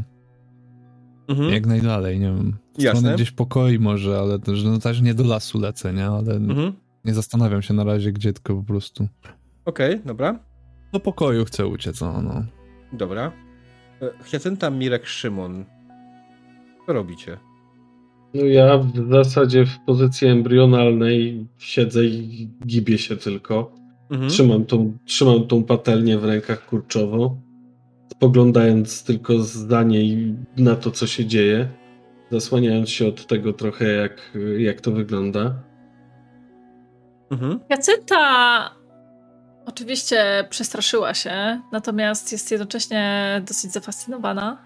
Mhm. 1.28 1.50
jak 1.54 1.66
najdalej, 1.66 2.20
nie 2.20 2.26
wiem. 2.26 2.58
W 2.78 2.82
Jasne. 2.82 3.14
gdzieś 3.16 3.32
pokoi 3.32 3.80
może, 3.80 4.20
ale 4.20 4.40
też, 4.40 4.64
no, 4.64 4.80
też 4.80 5.02
nie 5.02 5.14
do 5.14 5.24
lasu 5.24 5.60
lecę, 5.60 5.94
nie? 5.94 6.06
Ale 6.08 6.34
Mhm. 6.36 6.74
Nie 7.06 7.14
zastanawiam 7.14 7.62
się 7.62 7.74
na 7.74 7.84
razie 7.84 8.12
gdzie, 8.12 8.34
tylko 8.34 8.56
po 8.56 8.64
prostu 8.64 9.08
Okej, 9.66 10.02
dobra. 10.06 10.40
do 10.94 11.00
pokoju 11.00 11.46
chcę 11.46 11.68
uciec, 11.68 12.02
no. 12.02 12.22
no. 12.22 12.46
Dobra. 12.94 13.32
E, 14.02 14.24
Hiacynta, 14.24 14.70
Mirek, 14.70 15.06
Szymon. 15.08 15.66
Co 16.86 16.94
robicie? 16.94 17.38
No 18.34 18.46
ja 18.46 18.78
w 18.78 19.10
zasadzie 19.12 19.66
w 19.66 19.80
pozycji 19.86 20.28
embrionalnej 20.28 21.48
siedzę 21.58 22.06
i 22.06 22.50
gibię 22.66 22.98
się 22.98 23.18
tylko. 23.18 23.72
Mhm. 24.12 24.30
Trzymam 24.30 24.66
tą, 24.66 24.98
trzymam 25.06 25.48
tą 25.48 25.64
patelnię 25.64 26.18
w 26.18 26.26
rękach 26.26 26.66
kurczowo, 26.66 27.38
spoglądając 28.12 29.04
tylko 29.04 29.40
za 29.40 29.84
niej 29.84 30.36
na 30.58 30.76
to, 30.76 30.92
co 30.92 31.08
się 31.08 31.26
dzieje, 31.26 31.70
zasłaniając 32.32 32.90
się 32.90 33.08
od 33.08 33.28
tego 33.28 33.54
trochę, 33.54 33.86
jak, 33.86 34.38
jak 34.58 34.82
to 34.82 34.92
wygląda. 34.92 35.64
Mhm. 37.36 37.60
Jacynta 37.70 38.72
oczywiście 39.66 40.48
przestraszyła 40.50 41.14
się, 41.14 41.62
natomiast 41.72 42.32
jest 42.32 42.52
jednocześnie 42.52 43.42
dosyć 43.48 43.72
zafascynowana 43.72 44.58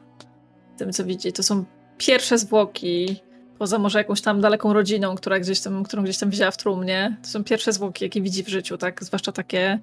tym, 0.78 0.94
co 0.94 1.06
widzi. 1.06 1.34
To 1.34 1.44
są 1.44 1.66
pierwsze 1.98 2.38
zwłoki, 2.38 3.22
poza 3.58 3.80
może 3.80 3.98
jakąś 3.98 4.22
tam 4.22 4.42
daleką 4.42 4.74
rodziną, 4.74 5.16
która 5.16 5.40
gdzieś 5.40 5.62
tam, 5.62 5.84
którą 5.84 6.04
gdzieś 6.04 6.18
tam 6.18 6.30
widziała 6.30 6.52
w 6.52 6.58
trumnie. 6.58 7.18
To 7.24 7.30
są 7.30 7.44
pierwsze 7.44 7.74
zwłoki, 7.74 8.06
jakie 8.06 8.22
widzi 8.22 8.44
w 8.44 8.48
życiu, 8.48 8.78
tak? 8.78 9.04
Zwłaszcza 9.04 9.32
takie 9.32 9.80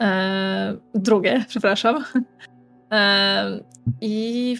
e, 0.00 0.76
drugie, 0.94 1.44
przepraszam. 1.48 2.04
E, 2.92 3.60
I 4.00 4.56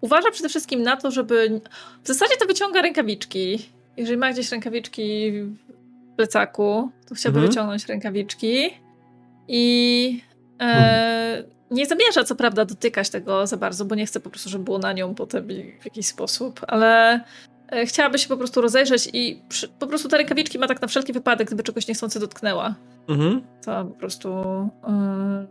uważa 0.00 0.30
przede 0.30 0.48
wszystkim 0.48 0.82
na 0.82 0.96
to, 0.96 1.10
żeby. 1.10 1.60
W 2.02 2.08
zasadzie 2.08 2.36
to 2.36 2.46
wyciąga 2.46 2.82
rękawiczki. 2.82 3.70
Jeżeli 3.96 4.16
ma 4.18 4.32
gdzieś 4.32 4.50
rękawiczki 4.52 5.32
w 5.42 5.56
plecaku, 6.16 6.90
to 7.08 7.14
chciałby 7.14 7.38
Mhm. 7.38 7.50
wyciągnąć 7.50 7.86
rękawiczki. 7.86 8.70
I 9.48 10.22
e, 10.60 11.44
nie 11.70 11.86
zamierza, 11.86 12.24
co 12.24 12.36
prawda, 12.36 12.64
dotykać 12.64 13.10
tego 13.10 13.46
za 13.46 13.56
bardzo, 13.56 13.84
bo 13.84 13.94
nie 13.94 14.06
chce 14.06 14.20
po 14.20 14.30
prostu, 14.30 14.48
żeby 14.50 14.64
było 14.64 14.78
na 14.78 14.92
nią 14.92 15.14
potem 15.14 15.46
w 15.80 15.84
jakiś 15.84 16.06
sposób, 16.06 16.60
ale 16.68 17.20
e, 17.68 17.86
chciałaby 17.86 18.18
się 18.18 18.28
po 18.28 18.36
prostu 18.36 18.60
rozejrzeć 18.60 19.08
i 19.12 19.42
przy, 19.48 19.68
po 19.68 19.86
prostu 19.86 20.08
te 20.08 20.16
rękawiczki 20.18 20.58
ma 20.58 20.68
tak 20.68 20.82
na 20.82 20.88
wszelki 20.88 21.12
wypadek, 21.12 21.46
gdyby 21.46 21.62
czegoś 21.62 21.88
niechcący 21.88 22.20
dotknęła. 22.20 22.74
Mhm. 23.08 23.42
To 23.64 23.84
po 23.84 23.94
prostu. 23.94 24.28
e, 24.88 25.46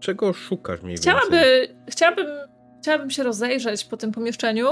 Czego 0.00 0.32
szukasz 0.32 0.82
mniej 0.82 0.96
więcej? 0.96 1.12
Chciałaby, 1.14 1.68
chciałabym, 1.88 2.26
chciałabym 2.82 3.10
się 3.10 3.22
rozejrzeć 3.22 3.84
po 3.84 3.96
tym 3.96 4.12
pomieszczeniu 4.12 4.68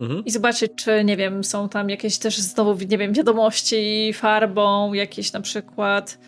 Mhm. 0.00 0.24
i 0.24 0.30
zobaczyć, 0.30 0.72
czy, 0.76 1.04
nie 1.04 1.16
wiem, 1.16 1.44
są 1.44 1.68
tam 1.68 1.90
jakieś 1.90 2.18
też 2.18 2.38
znowu, 2.38 2.86
nie 2.90 2.98
wiem, 2.98 3.12
wiadomości 3.12 4.12
farbą, 4.14 4.92
jakieś 4.92 5.32
na 5.32 5.40
przykład 5.40 6.18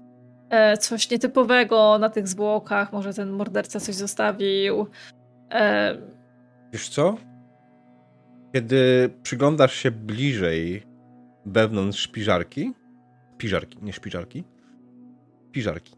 e, 0.51 0.77
coś 0.77 1.11
nietypowego 1.11 1.99
na 1.99 2.11
tych 2.11 2.29
zwłokach, 2.29 2.93
może 2.93 3.15
ten 3.15 3.31
morderca 3.31 3.81
coś 3.81 3.95
zostawił. 3.95 4.87
E, 5.51 5.97
Wiesz 6.73 6.89
co? 6.89 7.17
Kiedy 8.55 9.11
przyglądasz 9.23 9.75
się 9.75 9.91
bliżej 9.91 10.83
wewnątrz 11.47 11.99
szpiżarki, 11.99 12.73
piżarki, 13.39 13.79
nie 13.83 13.93
szpiżarki, 13.93 14.45
piżarki, 15.53 15.95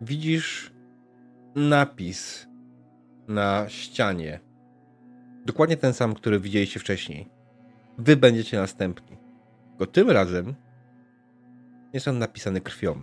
widzisz 0.00 0.72
napis 1.54 2.46
na 3.28 3.68
ścianie. 3.68 4.45
Dokładnie 5.46 5.76
ten 5.76 5.92
sam, 5.92 6.14
który 6.14 6.40
widzieliście 6.40 6.80
wcześniej. 6.80 7.28
Wy 7.98 8.16
będziecie 8.16 8.58
następni. 8.58 9.16
Tylko 9.70 9.92
tym 9.92 10.10
razem 10.10 10.54
jest 11.92 12.08
on 12.08 12.18
napisany 12.18 12.60
krwią. 12.60 13.00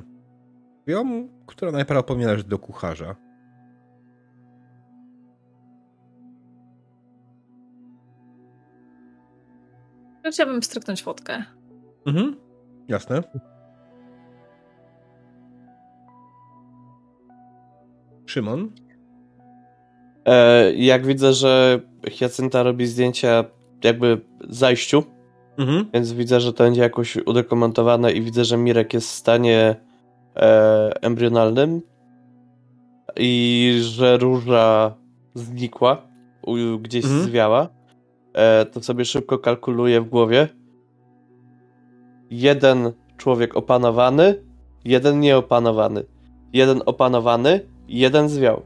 Ją, 0.88 1.30
która 1.46 1.72
najprawdopodobniej 1.72 2.26
należy 2.28 2.44
do 2.44 2.60
kucharza. 2.60 3.16
Chciałabym 10.32 10.64
stryknąć 10.64 11.04
fotkę. 11.04 11.44
Mhm. 12.06 12.36
Jasne. 12.88 13.24
Szymon? 18.26 18.72
E, 20.26 20.74
jak 20.74 21.06
widzę, 21.06 21.34
że 21.34 21.80
Hyacynta 22.12 22.64
robi 22.64 22.88
zdjęcia 22.88 23.46
jakby 23.84 24.22
zajściu, 24.50 25.04
Mhm. 25.58 25.86
więc 25.94 26.14
widzę, 26.14 26.40
że 26.40 26.54
to 26.54 26.64
będzie 26.64 26.82
jakoś 26.82 27.18
udokumentowane 27.26 28.12
i 28.12 28.22
widzę, 28.22 28.46
że 28.46 28.58
Mirek 28.58 28.94
jest 28.94 29.08
w 29.08 29.12
stanie 29.16 29.76
e, 30.36 30.92
embrionalnym 31.02 31.82
i 33.16 33.80
że 33.84 34.18
róża 34.18 34.96
znikła, 35.36 36.08
gdzieś 36.82 37.06
Mhm. 37.06 37.24
zwiała, 37.24 37.68
e, 38.34 38.66
to 38.66 38.84
sobie 38.84 39.06
szybko 39.06 39.40
kalkuluję 39.40 40.02
w 40.02 40.10
głowie. 40.10 40.48
Jeden 42.32 42.92
człowiek 43.18 43.56
opanowany, 43.58 44.36
jeden 44.86 45.20
nieopanowany. 45.20 46.04
Jeden 46.54 46.82
opanowany, 46.86 47.60
jeden 47.88 48.30
zwiał. 48.30 48.62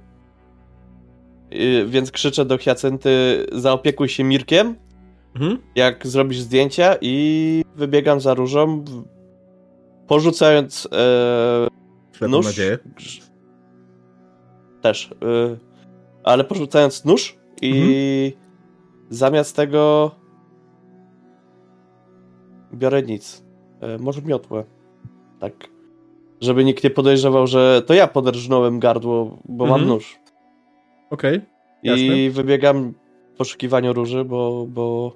Y, 1.53 1.85
więc 1.87 2.11
krzyczę 2.11 2.45
do 2.45 2.57
Hyacynty, 2.57 3.45
zaopiekuj 3.51 4.09
się 4.09 4.23
Mirkiem, 4.23 4.75
Mhm. 5.35 5.57
jak 5.75 6.07
zrobisz 6.07 6.39
zdjęcia 6.39 6.95
i 7.01 7.63
wybiegam 7.75 8.21
za 8.21 8.33
różą, 8.33 8.85
porzucając 10.07 10.87
Ślepą 12.17 12.31
nóż. 12.31 12.45
nadzieję. 12.45 12.77
Też. 14.81 15.11
e, 15.11 15.57
ale 16.23 16.43
porzucając 16.43 17.05
nóż 17.05 17.35
i 17.61 18.33
zamiast 19.09 19.55
tego 19.55 20.11
biorę 22.73 23.03
nic. 23.03 23.43
E, 23.81 23.97
może 23.97 24.21
miotłę. 24.21 24.63
Tak. 25.39 25.53
Żeby 26.41 26.65
nikt 26.65 26.83
nie 26.83 26.89
podejrzewał, 26.89 27.47
że 27.47 27.81
to 27.85 27.93
ja 27.93 28.07
poderżnąłem 28.07 28.79
gardło, 28.79 29.37
bo 29.45 29.63
Mhm. 29.63 29.81
mam 29.81 29.89
nóż. 29.89 30.19
Okej. 31.09 31.41
I 31.83 31.87
Jasne. 31.87 32.29
wybiegam 32.31 32.93
w 33.33 33.37
poszukiwaniu 33.37 33.93
róży, 33.93 34.25
bo, 34.25 34.65
bo 34.69 35.13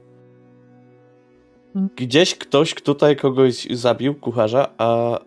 Hmm. 1.73 1.89
gdzieś 1.95 2.35
ktoś 2.35 2.73
tutaj 2.73 3.15
kogoś 3.15 3.67
zabił, 3.71 4.15
kucharza, 4.15 4.69
a 4.77 5.19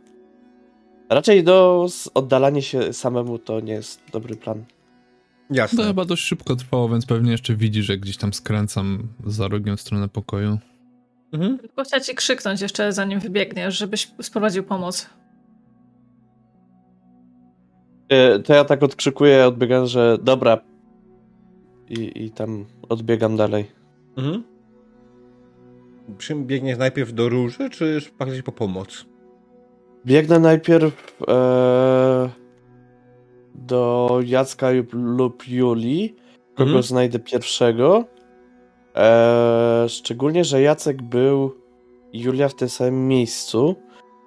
raczej 1.11 1.45
do 1.45 1.87
oddalanie 2.15 2.63
się 2.63 2.93
samemu 2.93 3.39
to 3.39 3.61
nie 3.61 3.73
jest 3.73 4.01
dobry 4.13 4.37
plan. 4.37 4.65
To 5.49 5.55
Jasne. 5.55 5.85
chyba 5.85 6.05
dość 6.05 6.23
szybko 6.23 6.57
trwało, 6.57 6.89
więc 6.89 7.07
pewnie 7.07 7.33
jeszcze 7.33 7.55
widzi, 7.57 7.83
że 7.83 7.99
gdzieś 7.99 8.17
tam 8.17 8.33
skręcam 8.33 9.09
za 9.27 9.49
rogiem 9.49 9.77
w 9.77 9.81
stronę 9.81 10.09
pokoju. 10.09 10.59
Mhm. 11.33 11.59
Tylko 11.59 11.85
chciała 11.85 12.01
ci 12.01 12.15
krzyknąć 12.15 12.61
jeszcze 12.61 12.93
zanim 12.93 13.21
wybiegniesz, 13.21 13.79
żebyś 13.79 14.11
sprowadził 14.23 14.65
pomoc. 14.65 15.11
E, 18.15 18.39
To 18.39 18.55
ja 18.55 18.65
tak 18.65 18.83
odkrzykuję, 18.83 19.47
odbiegam, 19.47 19.87
że 19.87 20.19
dobra. 20.23 20.59
I, 21.91 22.25
i 22.25 22.31
tam 22.31 22.65
odbiegam 22.89 23.37
dalej. 23.37 23.65
Mhm. 24.17 24.43
Czym 26.19 26.47
biegniesz 26.47 26.79
najpierw 26.79 27.13
do 27.13 27.29
róży, 27.29 27.71
czy 27.71 28.01
faktycznie 28.19 28.43
po 28.43 28.53
pomoc? 28.53 29.05
Biegnę 30.07 30.39
najpierw 30.39 31.17
e, 31.29 32.29
do 33.55 34.19
Jacka 34.27 34.69
lub- 34.93 35.49
Julii, 35.49 36.15
kogo 36.55 36.63
Mhm. 36.71 36.83
znajdę 36.83 37.19
pierwszego. 37.19 38.05
E, 38.97 39.87
szczególnie, 39.89 40.45
że 40.45 40.61
Jacek 40.63 41.03
był 41.03 41.55
i 42.13 42.21
Julia 42.21 42.49
w 42.49 42.55
tym 42.55 42.69
samym 42.69 43.09
miejscu. 43.09 43.77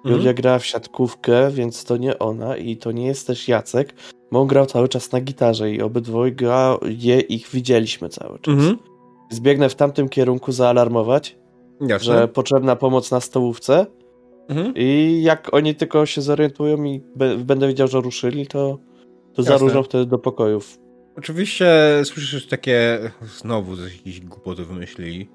Mhm. 0.04 0.14
Julia 0.16 0.32
grała 0.34 0.58
w 0.58 0.66
siatkówkę, 0.66 1.50
więc 1.50 1.84
to 1.84 1.96
nie 1.96 2.18
ona 2.18 2.56
i 2.56 2.76
to 2.76 2.92
nie 2.92 3.06
jest 3.06 3.26
też 3.26 3.48
Jacek, 3.48 3.94
bo 4.32 4.40
on 4.40 4.46
grał 4.46 4.66
cały 4.66 4.88
czas 4.88 5.12
na 5.12 5.20
gitarze 5.20 5.70
i 5.70 5.82
obydwoje 5.82 6.32
ich 7.28 7.48
widzieliśmy 7.48 8.08
cały 8.08 8.38
czas. 8.38 8.54
Mhm. 8.54 8.78
Zbiegnę 9.30 9.68
w 9.68 9.74
tamtym 9.74 10.08
kierunku 10.08 10.52
zaalarmować, 10.52 11.36
Jasne. 11.80 11.98
że 11.98 12.28
potrzebna 12.28 12.76
pomoc 12.76 13.10
na 13.10 13.20
stołówce 13.20 13.86
Mhm. 14.48 14.72
i 14.76 15.20
jak 15.22 15.54
oni 15.54 15.74
tylko 15.74 16.06
się 16.06 16.22
zorientują 16.22 16.84
i 16.84 17.00
będę 17.38 17.68
wiedział, 17.68 17.88
że 17.88 18.00
ruszyli, 18.00 18.46
to, 18.46 18.78
to 19.34 19.42
zaróżą 19.42 19.82
wtedy 19.82 20.06
do 20.06 20.18
pokojów. 20.18 20.78
Oczywiście 21.16 21.66
słyszysz 22.04 22.46
takie 22.46 23.00
znowu 23.38 23.76
z 23.76 23.92
jakiejś 23.92 24.20
głupoty 24.20 24.64
wymyślili. 24.64 25.28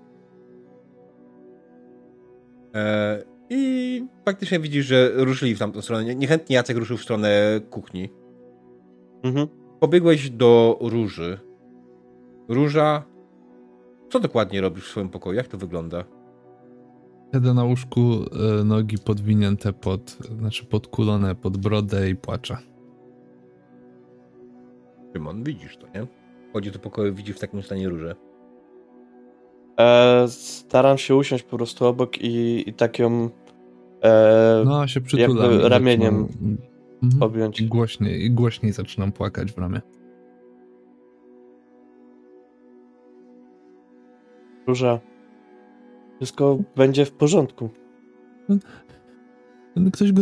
E, 2.75 3.24
I 3.56 4.06
faktycznie 4.25 4.59
widzisz, 4.59 4.85
że 4.85 5.11
ruszyli 5.15 5.56
w 5.56 5.59
tamtą 5.59 5.82
stronę. 5.82 6.06
Nie- 6.06 6.15
Niechętnie 6.15 6.56
Jacek 6.56 6.77
ruszył 6.77 6.98
w 6.98 7.01
stronę 7.01 7.59
kuchni. 7.69 8.09
Mhm. 9.23 9.48
Pobiegłeś 9.80 10.30
do 10.30 10.77
róży. 10.82 11.40
Róża. 12.49 13.03
Co 14.09 14.19
dokładnie 14.19 14.61
robisz 14.61 14.85
w 14.85 14.91
swoim 14.91 15.09
pokoju? 15.09 15.38
Jak 15.38 15.48
to 15.48 15.57
wygląda? 15.57 16.03
Siedzę 17.33 17.53
na 17.53 17.64
łóżku, 17.64 18.01
e, 18.01 18.64
nogi 18.64 18.98
podwinięte 19.06 19.73
pod, 19.73 20.17
znaczy 20.40 20.65
podkulone 20.65 21.35
pod 21.35 21.57
brodę 21.57 22.09
i 22.09 22.15
płaczę. 22.15 22.57
Szymon, 25.14 25.43
widzisz 25.43 25.77
to, 25.77 25.88
nie? 25.88 26.07
Chodzi 26.53 26.72
do 26.72 26.80
pokoju, 26.80 27.14
widzi 27.14 27.33
w 27.33 27.40
takim 27.40 27.64
stanie 27.64 27.90
różę. 27.90 28.15
E, 29.80 30.25
staram 30.27 30.98
się 30.98 31.15
usiąść 31.15 31.43
po 31.43 31.57
prostu 31.57 31.85
obok 31.85 32.17
i, 32.22 32.69
i 32.69 32.73
tak 32.73 32.99
ją 32.99 33.30
e, 34.03 34.64
No, 34.65 34.82
a 34.82 34.88
się 34.88 35.01
przytulam. 35.01 35.30
jakby 35.30 35.43
i 35.43 35.48
zaczynam- 35.57 35.72
ramieniem 35.72 36.27
Mhm. 37.03 37.23
objąć. 37.23 37.61
I 37.61 37.65
głośniej, 37.67 38.25
I 38.25 38.32
głośniej 38.32 38.72
zaczynam 38.72 39.11
płakać 39.11 39.51
w 39.51 39.57
ramię. 39.57 39.82
Róża, 44.67 44.99
wszystko 46.17 46.59
będzie 46.75 47.06
w 47.06 47.11
porządku. 47.11 47.69
Ktoś 49.93 50.11
go, 50.11 50.22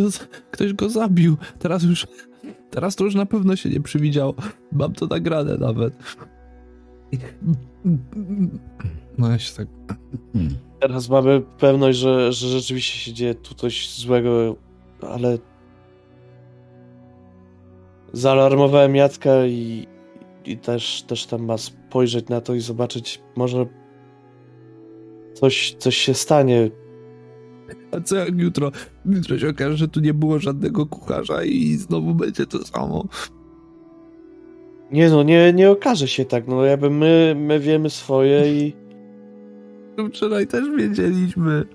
ktoś 0.52 0.74
go 0.74 0.90
zabił. 0.90 1.38
Teraz 1.60 1.84
już, 1.84 2.08
teraz 2.70 2.96
to 2.96 3.04
już 3.04 3.16
na 3.16 3.26
pewno 3.26 3.56
się 3.56 3.70
nie 3.70 3.80
przywidziało. 3.82 4.34
Mam 4.72 4.94
to 4.94 5.06
nagrane 5.08 5.58
nawet. 5.58 5.94
No 9.18 9.30
ja 9.32 9.40
się 9.40 9.56
tak... 9.58 9.68
Teraz 10.82 11.10
mamy 11.10 11.42
pewność, 11.42 12.00
że, 12.00 12.34
że 12.34 12.48
rzeczywiście 12.48 12.98
się 12.98 13.14
dzieje 13.14 13.36
tu 13.36 13.56
coś 13.56 13.90
złego, 13.90 14.56
ale 15.02 15.38
zaalarmowałem 18.14 18.96
Jacka 18.96 19.46
i, 19.46 19.88
i 20.46 20.58
też, 20.58 21.04
też 21.08 21.26
tam 21.26 21.46
ma 21.46 21.58
spojrzeć 21.58 22.30
na 22.30 22.42
to 22.42 22.54
i 22.54 22.60
zobaczyć, 22.60 23.22
może 23.36 23.66
coś, 25.34 25.76
coś 25.80 25.98
się 25.98 26.14
stanie. 26.14 26.70
A 27.92 28.02
co 28.02 28.16
jak 28.16 28.38
jutro, 28.38 28.72
jutro 29.06 29.40
się 29.40 29.50
okaże, 29.50 29.78
że 29.78 29.88
tu 29.88 30.00
nie 30.00 30.14
było 30.14 30.40
żadnego 30.40 30.86
kucharza 30.86 31.44
i 31.44 31.76
znowu 31.76 32.16
będzie 32.16 32.46
to 32.46 32.66
samo. 32.66 33.06
Nie 34.92 35.10
no, 35.10 35.24
nie, 35.24 35.54
nie 35.54 35.72
okaże 35.72 36.08
się 36.08 36.26
tak, 36.26 36.48
no 36.48 36.66
jakby 36.66 36.90
my, 36.90 37.36
my 37.38 37.60
wiemy 37.60 37.90
swoje 37.90 38.54
i... 38.54 38.81
Wczoraj 40.10 40.48
też 40.48 40.70
wiedzieliśmy. 40.78 41.66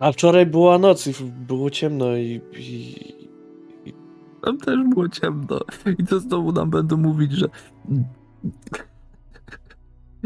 A 0.00 0.12
wczoraj 0.12 0.46
była 0.46 0.78
noc 0.78 1.06
i 1.06 1.12
było 1.24 1.70
ciemno 1.70 2.16
i, 2.16 2.40
i, 2.52 3.94
Tam 4.42 4.58
też 4.58 4.78
było 4.88 5.08
ciemno. 5.08 5.60
I 5.98 6.04
to 6.04 6.20
znowu 6.20 6.52
nam 6.52 6.70
będą 6.70 6.96
mówić, 6.96 7.32
że... 7.32 7.46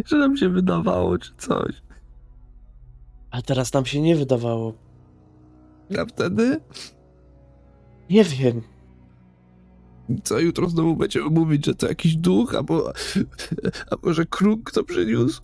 że 0.05 0.17
nam 0.17 0.37
się 0.37 0.49
wydawało, 0.49 1.19
czy 1.19 1.31
coś. 1.39 1.83
A 3.31 3.43
teraz 3.43 3.73
nam 3.73 3.87
się 3.87 4.01
nie 4.01 4.17
wydawało. 4.17 4.75
A 5.99 6.05
wtedy... 6.05 6.61
Nie 8.11 8.25
wiem. 8.25 8.63
Co 10.25 10.39
jutro 10.39 10.69
znowu 10.69 10.97
będziemy 10.97 11.31
mówić, 11.31 11.67
że 11.67 11.75
to 11.75 11.89
jakiś 11.89 12.17
duch, 12.17 12.55
albo, 12.55 12.93
albo 13.91 14.15
że 14.15 14.27
kruk 14.27 14.71
to 14.71 14.85
przyniósł. 14.85 15.43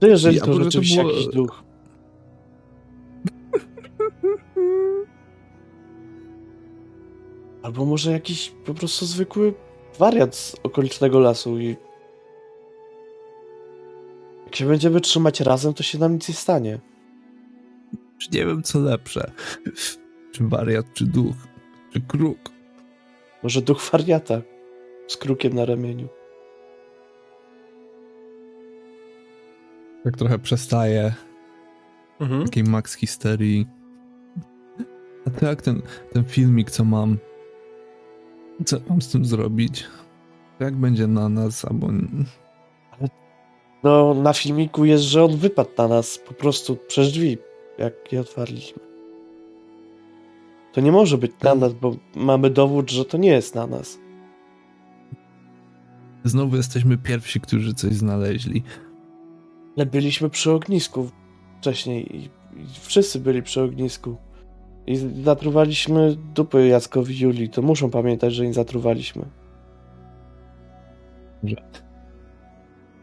To 0.00 0.06
jeżeli 0.06 0.36
Ja 0.36 0.42
to 0.42 0.46
może 0.46 0.58
to 0.58 0.64
rzeczywiście 0.64 1.02
było- 1.02 1.12
jakiś 1.12 1.26
duch. 1.34 1.62
Albo 7.62 7.84
może 7.84 8.12
jakiś 8.12 8.52
po 8.64 8.74
prostu 8.74 9.06
zwykły 9.06 9.54
wariat 9.98 10.34
z 10.36 10.56
okolicznego 10.62 11.20
lasu 11.20 11.58
i... 11.58 11.76
Jak 14.46 14.56
się 14.56 14.66
będziemy 14.66 15.00
trzymać 15.00 15.40
razem, 15.40 15.74
to 15.74 15.82
się 15.82 15.98
nam 15.98 16.12
nic 16.12 16.28
nie 16.28 16.34
stanie. 16.34 16.78
Czy 18.18 18.28
nie 18.32 18.46
wiem, 18.46 18.62
co 18.62 18.78
lepsze. 18.80 19.30
Czy 20.32 20.48
wariat, 20.48 20.86
czy 20.94 21.06
duch. 21.06 21.34
Czy 21.92 22.00
kruk? 22.00 22.38
Może 23.42 23.62
duch 23.62 23.90
wariata 23.92 24.42
z 25.06 25.16
krukiem 25.16 25.52
na 25.52 25.64
ramieniu. 25.64 26.08
Tak 30.04 30.16
trochę 30.16 30.38
przestaje. 30.38 31.14
Mhm. 32.20 32.44
Takiej 32.44 32.64
max 32.64 32.94
histerii. 32.94 33.66
A 35.26 35.30
to 35.30 35.46
jak 35.46 35.62
ten, 35.62 35.82
ten 36.12 36.24
filmik, 36.24 36.70
co 36.70 36.84
mam? 36.84 37.18
Co 38.64 38.76
mam 38.88 39.02
z 39.02 39.08
tym 39.08 39.24
zrobić? 39.24 39.86
Jak 40.60 40.76
będzie 40.76 41.06
na 41.06 41.28
nas, 41.28 41.64
albo... 41.64 41.88
No, 43.82 44.14
na 44.14 44.32
filmiku 44.32 44.84
jest, 44.84 45.04
że 45.04 45.24
on 45.24 45.36
wypadł 45.36 45.70
na 45.78 45.88
nas 45.88 46.18
po 46.18 46.34
prostu 46.34 46.76
przez 46.88 47.12
drzwi, 47.12 47.38
jak 47.78 48.12
je 48.12 48.20
otwarliśmy. 48.20 48.82
To 50.72 50.80
nie 50.80 50.92
może 50.92 51.18
być 51.18 51.32
na 51.42 51.54
nas, 51.54 51.72
bo 51.72 51.96
mamy 52.16 52.50
dowód, 52.50 52.90
że 52.90 53.04
to 53.04 53.18
nie 53.18 53.30
jest 53.30 53.54
na 53.54 53.66
nas. 53.66 53.98
Znowu 56.24 56.56
jesteśmy 56.56 56.98
pierwsi, 56.98 57.40
którzy 57.40 57.74
coś 57.74 57.92
znaleźli. 57.92 58.62
Ale 59.76 59.86
byliśmy 59.86 60.30
przy 60.30 60.52
ognisku 60.52 61.10
wcześniej 61.58 62.16
i, 62.16 62.24
i 62.24 62.66
wszyscy 62.80 63.20
byli 63.20 63.42
przy 63.42 63.62
ognisku. 63.62 64.16
I 64.86 64.96
zatruwaliśmy 65.22 66.16
dupy 66.34 66.66
Jackowi 66.66 67.20
Julii, 67.20 67.48
to 67.48 67.62
muszą 67.62 67.90
pamiętać, 67.90 68.34
że 68.34 68.44
im 68.44 68.54
zatruwaliśmy. 68.54 69.26
Dobrze. 71.42 71.56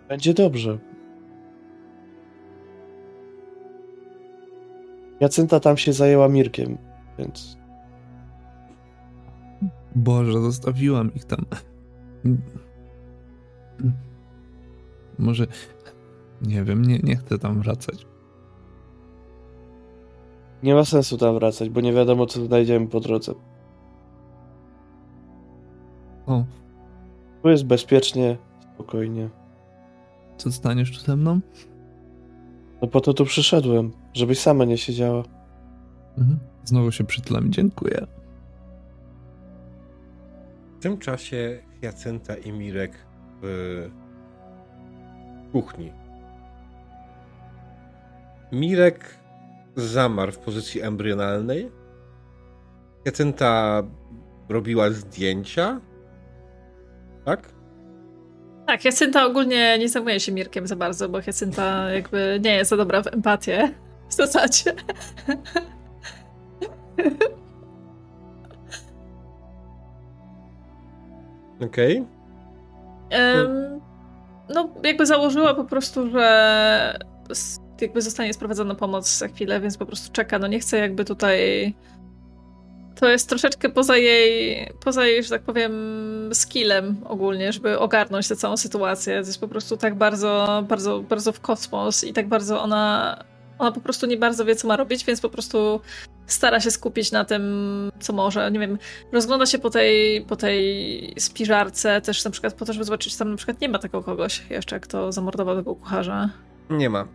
Będzie 0.10 0.34
dobrze. 0.34 0.78
Jacynta 5.20 5.60
tam 5.60 5.78
się 5.78 5.94
zajęła 5.94 6.28
Mirkiem, 6.28 6.78
więc 7.20 7.58
Boże, 9.96 10.42
zostawiłam 10.42 11.14
ich 11.14 11.26
tam. 11.26 11.46
Może... 15.20 15.48
Nie 16.42 16.64
wiem, 16.64 16.82
nie, 16.82 17.00
nie 17.00 17.16
chcę 17.16 17.38
tam 17.40 17.62
wracać. 17.62 18.06
nie 20.64 20.76
ma 20.76 20.86
sensu 20.86 21.18
tam 21.18 21.36
wracać, 21.36 21.70
bo 21.70 21.82
nie 21.82 21.94
wiadomo, 21.94 22.26
co 22.26 22.46
znajdziemy 22.46 22.88
po 22.88 23.00
drodze. 23.00 23.34
O, 26.26 26.44
Tu 27.44 27.50
jest 27.50 27.66
bezpiecznie, 27.66 28.38
spokojnie. 28.74 29.30
co 30.38 30.52
staniesz 30.52 30.98
tu 31.00 31.06
ze 31.06 31.16
mną? 31.16 31.40
No 32.82 32.88
po 32.88 33.02
to 33.02 33.14
tu 33.14 33.26
przyszedłem, 33.26 33.92
żebyś 34.14 34.40
sama 34.40 34.66
nie 34.66 34.78
siedziała. 34.78 35.24
Mhm. 36.18 36.40
Znowu 36.64 36.92
się 36.92 37.04
przytulam. 37.04 37.52
Dziękuję. 37.52 38.08
W 40.80 40.82
tym 40.82 40.98
czasie 40.98 41.60
Jacynta 41.82 42.36
i 42.36 42.52
Mirek 42.52 42.92
w 43.42 43.90
kuchni. 45.52 45.92
Mirek 48.52 49.18
zamarł 49.76 50.32
w 50.32 50.38
pozycji 50.38 50.82
embrionalnej. 50.82 51.72
Jacynta 53.06 53.84
robiła 54.50 54.90
zdjęcia. 54.90 55.80
Tak? 57.26 57.50
Tak, 58.68 58.86
Jacynta 58.86 59.26
ogólnie 59.26 59.78
nie 59.80 59.90
zajmuje 59.90 60.20
się 60.20 60.32
Mirkiem 60.32 60.68
za 60.68 60.76
bardzo, 60.76 61.10
bo 61.10 61.18
Jacynta 61.28 61.90
jakby 61.90 62.40
nie 62.44 62.56
jest 62.56 62.70
za 62.70 62.78
dobra 62.78 63.04
w 63.04 63.08
empatię. 63.08 63.74
W 64.10 64.14
zasadzie. 64.14 64.74
Okej. 71.62 72.06
Em, 73.10 73.82
no, 74.50 74.70
jakby 74.84 75.06
założyła 75.06 75.54
po 75.54 75.64
prostu, 75.64 76.10
że 76.10 77.00
jakby 77.82 78.02
zostanie 78.02 78.34
sprowadzona 78.34 78.76
pomoc 78.76 79.18
za 79.18 79.28
chwilę, 79.28 79.62
więc 79.62 79.78
po 79.78 79.86
prostu 79.86 80.14
czeka. 80.14 80.40
No 80.40 80.48
nie 80.48 80.60
chce 80.60 80.78
jakby 80.78 81.06
tutaj. 81.06 81.74
To 83.00 83.10
jest 83.10 83.30
troszeczkę 83.30 83.70
poza 83.70 83.98
jej, 83.98 84.70
poza 84.84 85.06
jej, 85.06 85.24
że 85.24 85.30
tak 85.30 85.42
powiem, 85.42 85.74
skillem 86.34 86.98
ogólnie, 87.06 87.54
żeby 87.54 87.80
ogarnąć 87.80 88.28
tę 88.28 88.36
całą 88.36 88.58
sytuację. 88.58 89.22
To 89.22 89.28
jest 89.28 89.42
po 89.42 89.48
prostu 89.48 89.78
tak 89.78 89.96
bardzo, 89.96 90.64
bardzo, 90.68 91.00
bardzo 91.00 91.32
w 91.32 91.40
kosmos 91.40 92.04
i 92.04 92.14
tak 92.14 92.28
bardzo 92.28 92.62
ona, 92.62 93.18
ona 93.60 93.72
po 93.72 93.82
prostu 93.82 94.06
nie 94.06 94.18
bardzo 94.18 94.46
wie, 94.46 94.56
co 94.56 94.68
ma 94.68 94.76
robić, 94.76 95.06
więc 95.06 95.22
po 95.22 95.30
prostu 95.30 95.82
stara 96.28 96.60
się 96.60 96.72
skupić 96.72 97.12
na 97.12 97.26
tym, 97.26 97.44
co 98.00 98.14
może. 98.14 98.52
Nie 98.52 98.60
wiem, 98.60 98.78
rozgląda 99.12 99.46
się 99.46 99.60
po 99.60 99.70
tej, 99.70 100.22
po 100.22 100.36
tej 100.36 101.14
spiżarce 101.20 102.02
też 102.02 102.26
na 102.26 102.32
przykład 102.32 102.54
po 102.54 102.66
to, 102.66 102.74
żeby 102.74 102.86
zobaczyć, 102.86 103.14
czy 103.14 103.20
tam 103.20 103.32
na 103.32 103.38
przykład 103.38 103.62
nie 103.62 103.70
ma 103.70 103.80
takiego 103.80 104.04
kogoś 104.04 104.44
jeszcze, 104.50 104.80
kto 104.80 105.12
zamordował 105.12 105.56
tego 105.56 105.76
kucharza. 105.76 106.30
Nie 106.70 106.90
ma. 106.90 107.08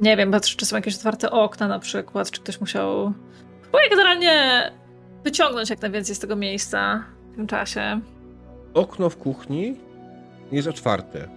Nie 0.00 0.16
wiem, 0.16 0.30
patrz, 0.30 0.56
czy 0.56 0.66
są 0.66 0.76
jakieś 0.76 0.94
otwarte 0.96 1.30
okna 1.30 1.68
na 1.68 1.78
przykład, 1.78 2.30
czy 2.30 2.40
ktoś 2.40 2.60
musiał... 2.60 3.12
Próbuję 3.62 3.90
generalnie 3.90 4.62
wyciągnąć 5.24 5.70
jak 5.70 5.82
najwięcej 5.82 6.14
z 6.14 6.18
tego 6.18 6.36
miejsca 6.36 7.04
w 7.32 7.36
tym 7.36 7.46
czasie. 7.46 8.00
Okno 8.74 9.10
w 9.10 9.16
kuchni 9.16 9.76
jest 10.52 10.68
otwarte. 10.68 11.28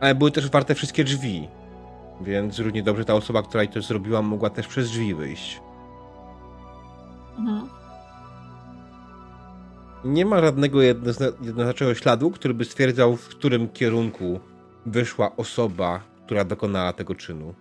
Ale 0.00 0.14
były 0.14 0.30
też 0.30 0.44
otwarte 0.44 0.74
wszystkie 0.74 1.04
drzwi. 1.04 1.48
Więc 2.20 2.58
równie 2.58 2.82
dobrze 2.82 3.04
ta 3.04 3.14
osoba, 3.14 3.42
która 3.42 3.66
to 3.66 3.82
zrobiła, 3.82 4.22
mogła 4.22 4.50
też 4.50 4.66
przez 4.66 4.90
drzwi 4.90 5.14
wyjść. 5.14 5.60
Mhm. 7.38 7.68
Nie 10.04 10.26
ma 10.26 10.40
żadnego 10.40 10.78
jednozna- 10.78 11.32
jednoznacznego 11.40 11.94
śladu, 11.94 12.30
który 12.30 12.54
by 12.54 12.64
stwierdzał, 12.64 13.16
w 13.16 13.28
którym 13.28 13.68
kierunku 13.68 14.40
wyszła 14.86 15.36
osoba, 15.36 16.00
która 16.26 16.44
dokonała 16.44 16.92
tego 16.92 17.14
czynu. 17.14 17.54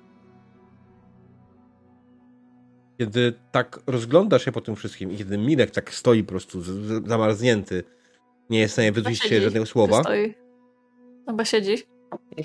Kiedy 2.98 3.34
tak 3.52 3.80
rozglądasz 3.88 4.46
się 4.46 4.52
po 4.52 4.62
tym 4.62 4.76
wszystkim 4.76 5.12
i 5.12 5.18
kiedy 5.18 5.38
Mirek 5.38 5.72
tak 5.72 5.94
stoi 5.94 6.24
po 6.24 6.30
prostu 6.30 6.62
zamarznięty, 7.08 7.84
nie 8.50 8.60
jest 8.60 8.72
w 8.72 8.74
stanie 8.74 8.92
wydrzeć 8.92 9.20
się 9.20 9.42
żadnego 9.42 9.66
słowa, 9.66 10.04
Stoi. 10.04 10.34
Chyba 11.28 11.46
siedzi. 11.46 11.76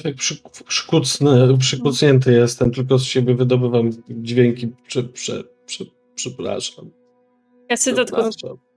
Tak 0.02 0.14
przy, 0.14 0.42
przykucny, 0.68 1.58
przykucnięty 1.58 2.32
jestem, 2.32 2.70
tylko 2.70 2.98
z 2.98 3.02
siebie 3.02 3.34
wydobywam 3.34 3.90
dźwięki. 4.10 4.68
Prze, 4.86 5.02
prze, 5.02 5.44
prze, 5.66 5.84
przepraszam. 6.14 6.90
Jacynta 7.70 8.04
tylko 8.04 8.30
Przepraszam. 8.30 8.67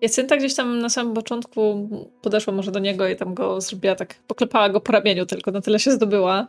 Jacynta 0.00 0.36
gdzieś 0.36 0.54
tam 0.54 0.78
na 0.78 0.88
samym 0.88 1.14
początku 1.14 1.88
podeszła 2.22 2.52
może 2.52 2.70
do 2.72 2.78
niego 2.78 3.08
i 3.08 3.16
tam 3.16 3.34
go 3.34 3.60
zrobiła 3.60 3.94
tak, 3.94 4.14
poklepała 4.26 4.68
go 4.68 4.80
po 4.80 4.92
ramieniu 4.92 5.26
tylko, 5.26 5.50
na 5.50 5.60
tyle 5.60 5.78
się 5.78 5.90
zdobyła. 5.90 6.46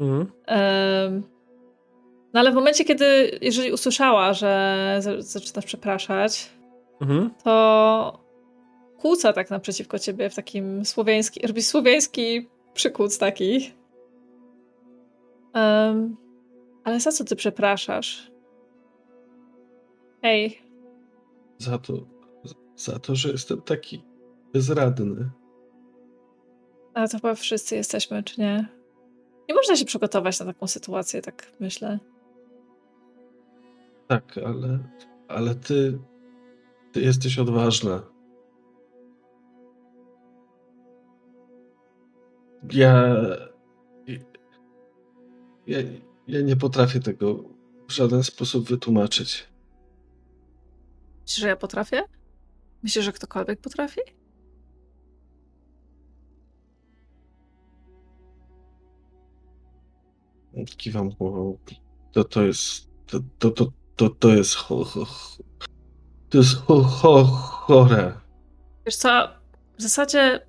mhm. 0.00 1.22
No 2.34 2.40
ale 2.40 2.52
w 2.52 2.54
momencie, 2.54 2.84
kiedy, 2.84 3.38
jeżeli 3.42 3.72
usłyszała, 3.72 4.32
że 4.32 4.96
za- 5.00 5.22
zaczynasz 5.22 5.64
przepraszać, 5.64 6.50
Mhm. 7.00 7.30
to 7.44 8.20
kłóca 8.98 9.32
tak 9.32 9.50
naprzeciwko 9.50 9.98
ciebie 9.98 10.30
w 10.30 10.34
takim 10.34 10.84
słowiański, 10.84 11.46
robi 11.46 11.62
słowiański 11.62 12.48
przykuc 12.74 13.18
taki. 13.18 13.72
Em, 15.54 16.16
ale 16.84 17.00
za 17.00 17.12
co 17.12 17.24
ty 17.24 17.36
przepraszasz? 17.36 18.30
Hej, 20.22 20.58
Za 21.58 21.78
to, 21.78 21.92
za 22.84 22.98
to, 22.98 23.14
że 23.14 23.28
jestem 23.28 23.62
taki 23.62 24.04
bezradny. 24.52 25.30
ale 26.94 27.08
to 27.08 27.16
chyba 27.16 27.34
wszyscy 27.34 27.76
jesteśmy, 27.76 28.22
czy 28.22 28.40
nie? 28.40 28.68
Nie 29.48 29.54
można 29.54 29.76
się 29.76 29.84
przygotować 29.84 30.40
na 30.40 30.46
taką 30.46 30.66
sytuację, 30.66 31.22
tak 31.22 31.52
myślę. 31.60 31.98
Tak, 34.08 34.38
ale, 34.38 34.78
ale 35.28 35.54
ty, 35.54 35.98
ty 36.92 37.00
jesteś 37.00 37.38
odważna. 37.38 38.02
Ja, 42.72 43.16
ja, 45.66 45.78
ja 46.28 46.40
nie 46.42 46.56
potrafię 46.56 47.00
tego 47.00 47.44
w 47.88 47.92
żaden 47.92 48.22
sposób 48.22 48.68
wytłumaczyć. 48.68 49.48
Myślisz, 51.22 51.40
że 51.40 51.48
ja 51.48 51.56
potrafię? 51.56 52.02
Myślisz, 52.84 53.04
że 53.04 53.12
ktokolwiek 53.12 53.60
potrafi? 53.60 54.00
Kiwam 60.76 61.10
głową. 61.10 61.58
To, 62.12 62.24
to 62.24 62.42
jest, 62.42 62.88
to, 63.06 63.18
to, 63.38 63.50
to, 63.50 63.72
to, 63.96 64.10
to 64.10 64.34
jest, 64.34 64.54
cho, 64.54 64.84
cho, 64.84 65.04
cho, 65.04 65.38
to 66.30 66.38
jest 66.38 66.54
cho, 66.54 66.82
cho, 66.82 67.24
chore. 67.24 68.12
Wiesz 68.86 68.96
co, 68.96 69.28
w 69.78 69.82
zasadzie 69.82 70.46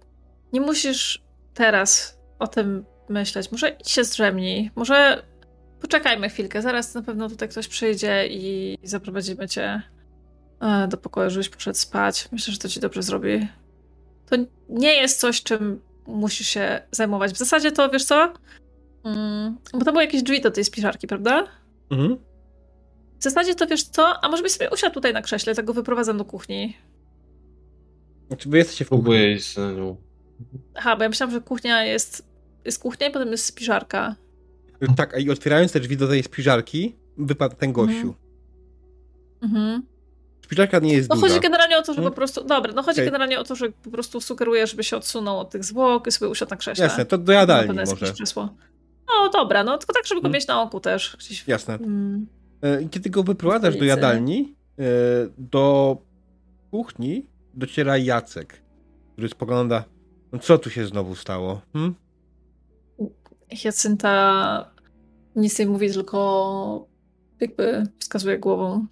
nie 0.54 0.62
musisz 0.62 1.24
teraz 1.54 2.20
o 2.40 2.48
tym 2.48 2.86
myśleć. 3.10 3.52
Może 3.52 3.70
idź 3.70 3.92
się 3.92 4.04
zdrzemnij. 4.04 4.72
Może 4.76 5.26
poczekajmy 5.82 6.30
chwilkę, 6.30 6.62
zaraz 6.62 6.94
na 6.94 7.02
pewno 7.02 7.30
tutaj 7.30 7.50
ktoś 7.50 7.68
przyjdzie 7.68 8.28
i 8.28 8.78
zaprowadzimy 8.84 9.48
cię 9.48 9.82
do 10.88 10.98
pokoju, 10.98 11.30
żebyś 11.30 11.50
poszedł 11.50 11.78
spać. 11.78 12.30
Myślę, 12.32 12.54
że 12.54 12.60
to 12.60 12.70
ci 12.70 12.80
dobrze 12.80 13.04
zrobi. 13.04 13.48
To 14.30 14.36
nie 14.70 14.94
jest 14.94 15.20
coś, 15.20 15.44
czym 15.44 15.82
musisz 16.08 16.48
się 16.48 16.82
zajmować. 16.92 17.32
W 17.32 17.38
zasadzie 17.38 17.72
to, 17.72 17.90
wiesz 17.90 18.06
co? 18.06 18.34
Mm, 19.04 19.58
bo 19.74 19.86
to 19.86 19.92
były 19.92 20.04
jakieś 20.04 20.24
drzwi 20.24 20.42
do 20.42 20.52
tej 20.52 20.64
spiżarki, 20.64 21.08
prawda? 21.08 21.48
Mhm. 21.90 22.18
W 23.20 23.24
zasadzie 23.24 23.56
to 23.56 23.68
wiesz 23.68 23.84
co? 23.84 24.24
A 24.24 24.30
może 24.30 24.44
byś 24.44 24.52
sobie 24.52 24.70
usiadł 24.70 24.94
tutaj 24.94 25.14
na 25.14 25.22
krześle, 25.22 25.56
tego 25.56 25.74
wyprowadzam 25.74 26.18
do 26.18 26.26
kuchni. 26.26 26.78
Znaczy 28.28 28.50
wy 28.50 28.58
jesteście 28.58 28.86
w 28.86 28.90
kuchni. 28.90 29.38
Na 29.58 29.72
nią. 29.72 29.98
Aha, 30.76 30.96
bo 30.96 31.04
ja 31.04 31.10
myślałam, 31.10 31.34
że 31.34 31.42
kuchnia 31.42 31.84
jest, 31.84 32.28
jest 32.66 32.80
kuchnia 32.80 33.08
i 33.08 33.12
potem 33.12 33.32
jest 33.32 33.46
spiżarka. 33.46 34.16
Tak, 34.98 35.14
a 35.16 35.20
i 35.20 35.30
otwierając 35.30 35.72
te 35.72 35.80
drzwi 35.80 35.98
do 35.98 36.08
tej 36.08 36.24
spiżarki, 36.24 36.96
wypadł 37.18 37.56
ten 37.56 37.74
gościu. 37.74 38.16
Mhm. 39.42 39.84
Spiżarka 40.46 40.80
nie 40.80 40.94
jest 40.94 41.10
No 41.10 41.16
duża. 41.16 41.28
chodzi 41.28 41.40
generalnie 41.40 41.78
o 41.78 41.82
to, 41.82 41.86
że 41.94 41.96
Hmm? 41.96 42.12
po 42.12 42.16
prostu. 42.16 42.44
Dobra, 42.44 42.74
no 42.74 42.84
chodzi 42.84 43.00
Okej. 43.00 43.06
generalnie 43.06 43.40
o 43.40 43.44
to, 43.44 43.56
że 43.56 43.70
po 43.70 43.92
prostu 43.92 44.22
sugeruję, 44.22 44.68
żeby 44.68 44.84
się 44.84 44.98
odsunął 44.98 45.40
od 45.40 45.50
tych 45.50 45.64
zwłok 45.64 46.08
i 46.08 46.12
sobie 46.12 46.30
usiadł 46.30 46.50
na 46.52 46.58
krześle. 46.58 46.84
Jasne, 46.84 47.06
to 47.06 47.18
do 47.18 47.34
Na 47.34 47.40
jadalni 47.40 47.78
jest 47.78 48.02
może. 48.02 48.50
No 49.08 49.30
dobra, 49.30 49.64
no 49.64 49.78
tylko 49.78 49.94
tak, 49.94 50.06
żeby 50.06 50.22
go 50.22 50.26
Hmm? 50.26 50.34
mieć 50.36 50.48
na 50.48 50.62
oku 50.62 50.80
też. 50.80 51.18
Gdzieś... 51.20 51.48
Jasne. 51.48 51.74
Mm. 51.74 52.28
E, 52.62 52.90
kiedy 52.90 53.10
go 53.10 53.24
wyprowadzasz 53.24 53.78
do 53.78 53.86
jadalni, 53.86 54.56
e, 54.80 54.84
do 55.38 55.98
kuchni 56.72 57.26
dociera 57.54 57.98
Jacek, 57.98 58.62
który 59.14 59.30
spogląda, 59.30 59.84
no 60.32 60.40
co 60.40 60.58
tu 60.58 60.70
się 60.70 60.86
znowu 60.88 61.16
stało? 61.16 61.62
Hm? 61.74 61.96
Hiacynta 63.54 64.72
nic 65.36 65.60
nie 65.60 65.66
mówi, 65.66 65.92
tylko 65.94 66.88
jakby 67.40 67.84
wskazuje 68.00 68.40
głową. 68.40 68.86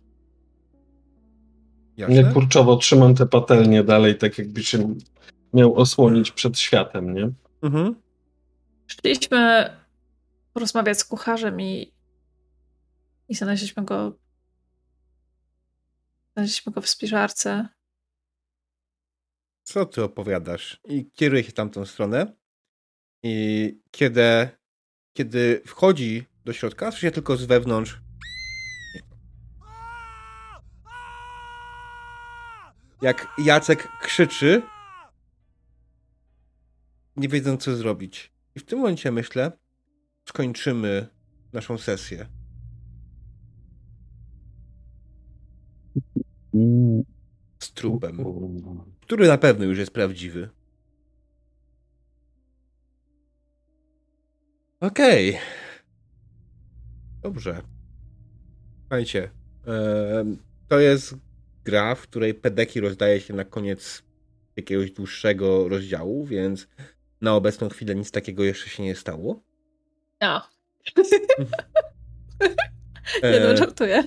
Nie 1.97 2.15
Jasne? 2.15 2.33
kurczowo 2.33 2.75
trzymam 2.75 3.15
te 3.15 3.25
patelnie 3.25 3.83
dalej, 3.83 4.17
tak 4.17 4.37
jakby 4.37 4.63
się 4.63 4.95
miał 5.53 5.75
osłonić 5.75 6.31
przed 6.31 6.59
światem, 6.59 7.13
nie? 7.13 7.31
Mhm. 7.61 7.95
Szliśmy 8.87 9.69
porozmawiać 10.53 10.99
z 10.99 11.05
kucharzem 11.05 11.61
i, 11.61 11.93
i 13.29 13.35
znaleźliśmy 13.35 13.85
go. 13.85 14.17
Znaleźliśmy 16.33 16.71
go 16.71 16.81
w 16.81 16.89
spiżarce. 16.89 17.67
Co 19.63 19.85
ty 19.85 20.03
opowiadasz? 20.03 20.79
I 20.89 21.11
kieruje 21.11 21.43
się 21.43 21.51
tamtą 21.51 21.85
stronę. 21.85 22.33
I 23.23 23.79
kiedy, 23.91 24.49
kiedy 25.13 25.61
wchodzi 25.65 26.25
do 26.45 26.53
środka, 26.53 26.91
słyszy 26.91 27.11
tylko 27.11 27.37
z 27.37 27.45
wewnątrz. 27.45 28.02
Jak 33.03 33.27
Jacek 33.37 33.87
krzyczy, 34.01 34.61
nie 37.15 37.27
wiedząc 37.27 37.63
co 37.63 37.75
zrobić. 37.75 38.33
I 38.55 38.59
w 38.59 38.65
tym 38.65 38.79
momencie 38.79 39.11
myślę, 39.11 39.51
skończymy 40.29 41.07
naszą 41.53 41.77
sesję. 41.77 42.27
Z 47.59 47.73
trupem, 47.73 48.17
który 49.01 49.27
na 49.27 49.37
pewno 49.37 49.65
już 49.65 49.77
jest 49.77 49.91
prawdziwy. 49.91 50.49
Okej. 54.79 55.37
Dobrze. 57.21 57.61
Słuchajcie, 58.81 59.31
to 60.67 60.79
jest 60.79 61.15
gra, 61.65 61.95
w 61.95 62.01
której 62.01 62.33
pedeki 62.33 62.79
rozdaje 62.79 63.21
się 63.21 63.33
na 63.33 63.45
koniec 63.45 64.03
jakiegoś 64.55 64.91
dłuższego 64.91 65.69
rozdziału, 65.69 66.25
więc 66.25 66.67
na 67.21 67.35
obecną 67.35 67.69
chwilę 67.69 67.95
nic 67.95 68.11
takiego 68.11 68.43
jeszcze 68.43 68.69
się 68.69 68.83
nie 68.83 68.95
stało. 68.95 69.43
No. 70.21 70.41
Nie 73.23 73.39
no, 73.39 73.51
E, 73.51 73.57
żartuję. 73.57 74.03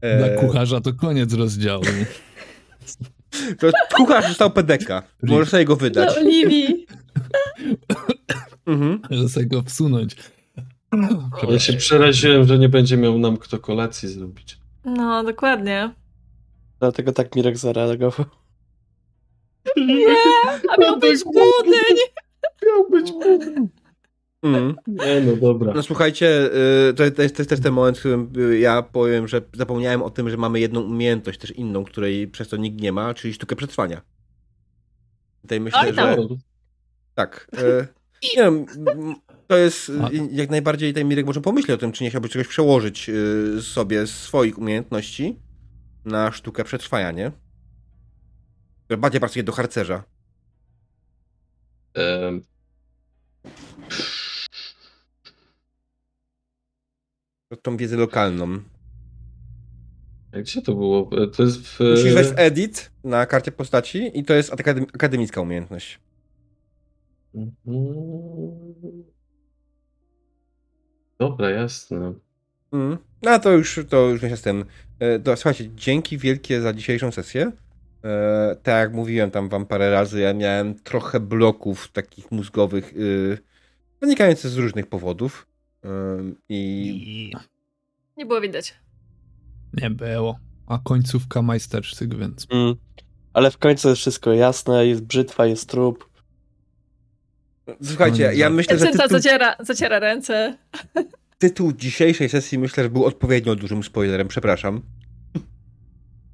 e, 0.00 0.18
Dla 0.18 0.28
kucharza 0.40 0.80
to 0.80 0.92
koniec 0.92 1.32
rozdziału. 1.34 1.84
To 3.58 3.70
kucharz 3.94 4.28
dostał 4.28 4.50
pedeka. 4.50 5.02
Możesz 5.22 5.48
sobie 5.48 5.64
go 5.64 5.76
wydać. 5.76 6.12
Dla 6.14 6.22
Oliwii. 6.22 6.86
Mhm. 8.66 9.00
Że 9.10 9.28
sobie 9.28 9.46
go 9.46 9.62
wsunąć. 9.62 10.16
Ja 11.50 11.58
się 11.58 11.72
przeraziłem, 11.72 12.46
że 12.46 12.58
nie 12.58 12.68
będzie 12.68 12.96
miał 12.96 13.18
nam 13.18 13.36
kto 13.36 13.58
kolacji 13.58 14.08
zrobić. 14.08 14.58
No, 14.84 15.24
dokładnie. 15.24 15.94
Dlatego 16.80 17.12
tak 17.12 17.36
Mirek 17.36 17.58
zareagował. 17.58 18.26
Nie, 19.76 20.06
a 20.70 20.80
miał 20.80 20.98
być 20.98 21.24
budyń. 21.24 21.96
Miał 22.66 22.90
być 22.90 23.12
Mhm. 24.42 24.74
Nie, 24.86 25.20
no 25.20 25.36
dobra. 25.36 25.72
No 25.74 25.82
słuchajcie, 25.82 26.50
y, 26.90 26.94
to, 26.94 27.10
to, 27.10 27.22
jest, 27.22 27.36
to 27.36 27.42
jest 27.42 27.48
też 27.50 27.60
ten 27.60 27.72
moment, 27.72 27.96
w 27.96 28.00
którym 28.00 28.32
y, 28.38 28.58
ja 28.58 28.82
powiem, 28.82 29.28
że 29.28 29.42
zapomniałem 29.54 30.02
o 30.02 30.10
tym, 30.10 30.30
że 30.30 30.36
mamy 30.36 30.60
jedną 30.60 30.80
umiejętność, 30.80 31.38
też 31.38 31.50
inną, 31.50 31.84
której 31.84 32.28
przez 32.28 32.48
to 32.48 32.56
nikt 32.56 32.80
nie 32.80 32.92
ma, 32.92 33.14
czyli 33.14 33.34
sztukę 33.34 33.56
przetrwania. 33.56 34.02
Tutaj 35.42 35.60
myślę, 35.60 35.80
Oj 35.80 35.94
że 35.94 36.16
tak. 37.14 37.48
y, 37.58 37.86
Nie 38.22 38.42
wiem, 38.42 38.66
to 39.46 39.56
jest 39.56 39.92
A- 40.02 40.10
jak 40.32 40.50
najbardziej 40.50 40.94
ten 40.94 41.08
Mirek 41.08 41.26
może 41.26 41.40
pomyśleć 41.40 41.74
o 41.74 41.78
tym, 41.80 41.92
czy 41.92 42.04
nie 42.04 42.10
chciałby 42.10 42.28
czegoś 42.28 42.48
przełożyć 42.48 43.10
sobie 43.60 44.06
z 44.06 44.10
swoich 44.10 44.58
umiejętności 44.58 45.36
na 46.08 46.32
sztukę 46.32 46.64
przetrwania, 46.64 47.12
nie? 47.12 47.32
Bardziej 48.98 49.20
pasuje 49.20 49.42
do 49.42 49.52
harcerza. 49.52 50.04
Em, 51.94 52.42
Tą 57.62 57.76
wiedzę 57.76 57.96
lokalną. 57.96 58.58
gdzie 60.32 60.62
to 60.62 60.74
było? 60.74 61.10
To 61.36 61.42
jest 61.42 61.66
w... 61.66 61.80
Musisz 61.80 62.14
wejść 62.14 62.30
w 62.30 62.38
edit 62.38 62.90
na 63.04 63.26
karcie 63.26 63.52
postaci 63.52 64.18
i 64.18 64.24
to 64.24 64.34
jest 64.34 64.52
akadem- 64.52 64.86
akademicka 64.94 65.40
umiejętność. 65.40 66.00
Mhm. 67.34 67.54
Dobra, 71.18 71.50
jasne. 71.50 72.14
Mm. 72.72 72.98
No 73.22 73.38
to 73.38 73.50
już, 73.52 73.80
to 73.88 74.08
już 74.08 74.22
miesiąc 74.22 74.42
ten. 74.42 74.64
E, 75.00 75.18
To, 75.18 75.36
słuchajcie, 75.36 75.70
dzięki 75.74 76.18
wielkie 76.18 76.60
za 76.60 76.72
dzisiejszą 76.72 77.12
sesję. 77.12 77.52
E, 78.04 78.56
tak 78.62 78.74
jak 78.74 78.92
mówiłem 78.92 79.30
tam 79.30 79.48
wam 79.48 79.66
parę 79.66 79.90
razy, 79.90 80.20
ja 80.20 80.34
miałem 80.34 80.74
trochę 80.74 81.20
bloków 81.20 81.88
takich 81.92 82.30
mózgowych 82.32 82.92
y, 82.96 83.38
wynikających 84.00 84.50
z 84.50 84.56
różnych 84.56 84.86
powodów. 84.86 85.46
Ym, 85.84 86.36
I 86.48 87.32
Nie 88.16 88.26
było 88.26 88.40
widać. 88.40 88.74
nie 89.74 89.90
było. 89.90 90.38
A 90.66 90.78
końcówka 90.84 91.42
majstersztyk, 91.42 92.14
więc. 92.18 92.46
Mm. 92.50 92.74
Ale 93.32 93.50
w 93.50 93.58
końcu 93.58 93.88
jest 93.88 94.00
wszystko 94.00 94.32
jasne, 94.32 94.86
jest 94.86 95.02
brzytwa, 95.02 95.46
jest 95.46 95.68
trup. 95.68 96.08
słuchajcie, 97.82 98.30
ja 98.34 98.50
myślę, 98.50 98.78
że 98.78 98.86
tytuł, 98.86 99.08
zaciera, 99.08 99.56
zaciera 99.60 99.98
ręce. 99.98 100.56
Tytuł 101.38 101.72
dzisiejszej 101.72 102.28
sesji 102.28 102.58
myślę, 102.58 102.82
że 102.84 102.90
był 102.90 103.04
odpowiednio 103.04 103.56
dużym 103.56 103.82
spoilerem, 103.82 104.28
przepraszam. 104.28 104.82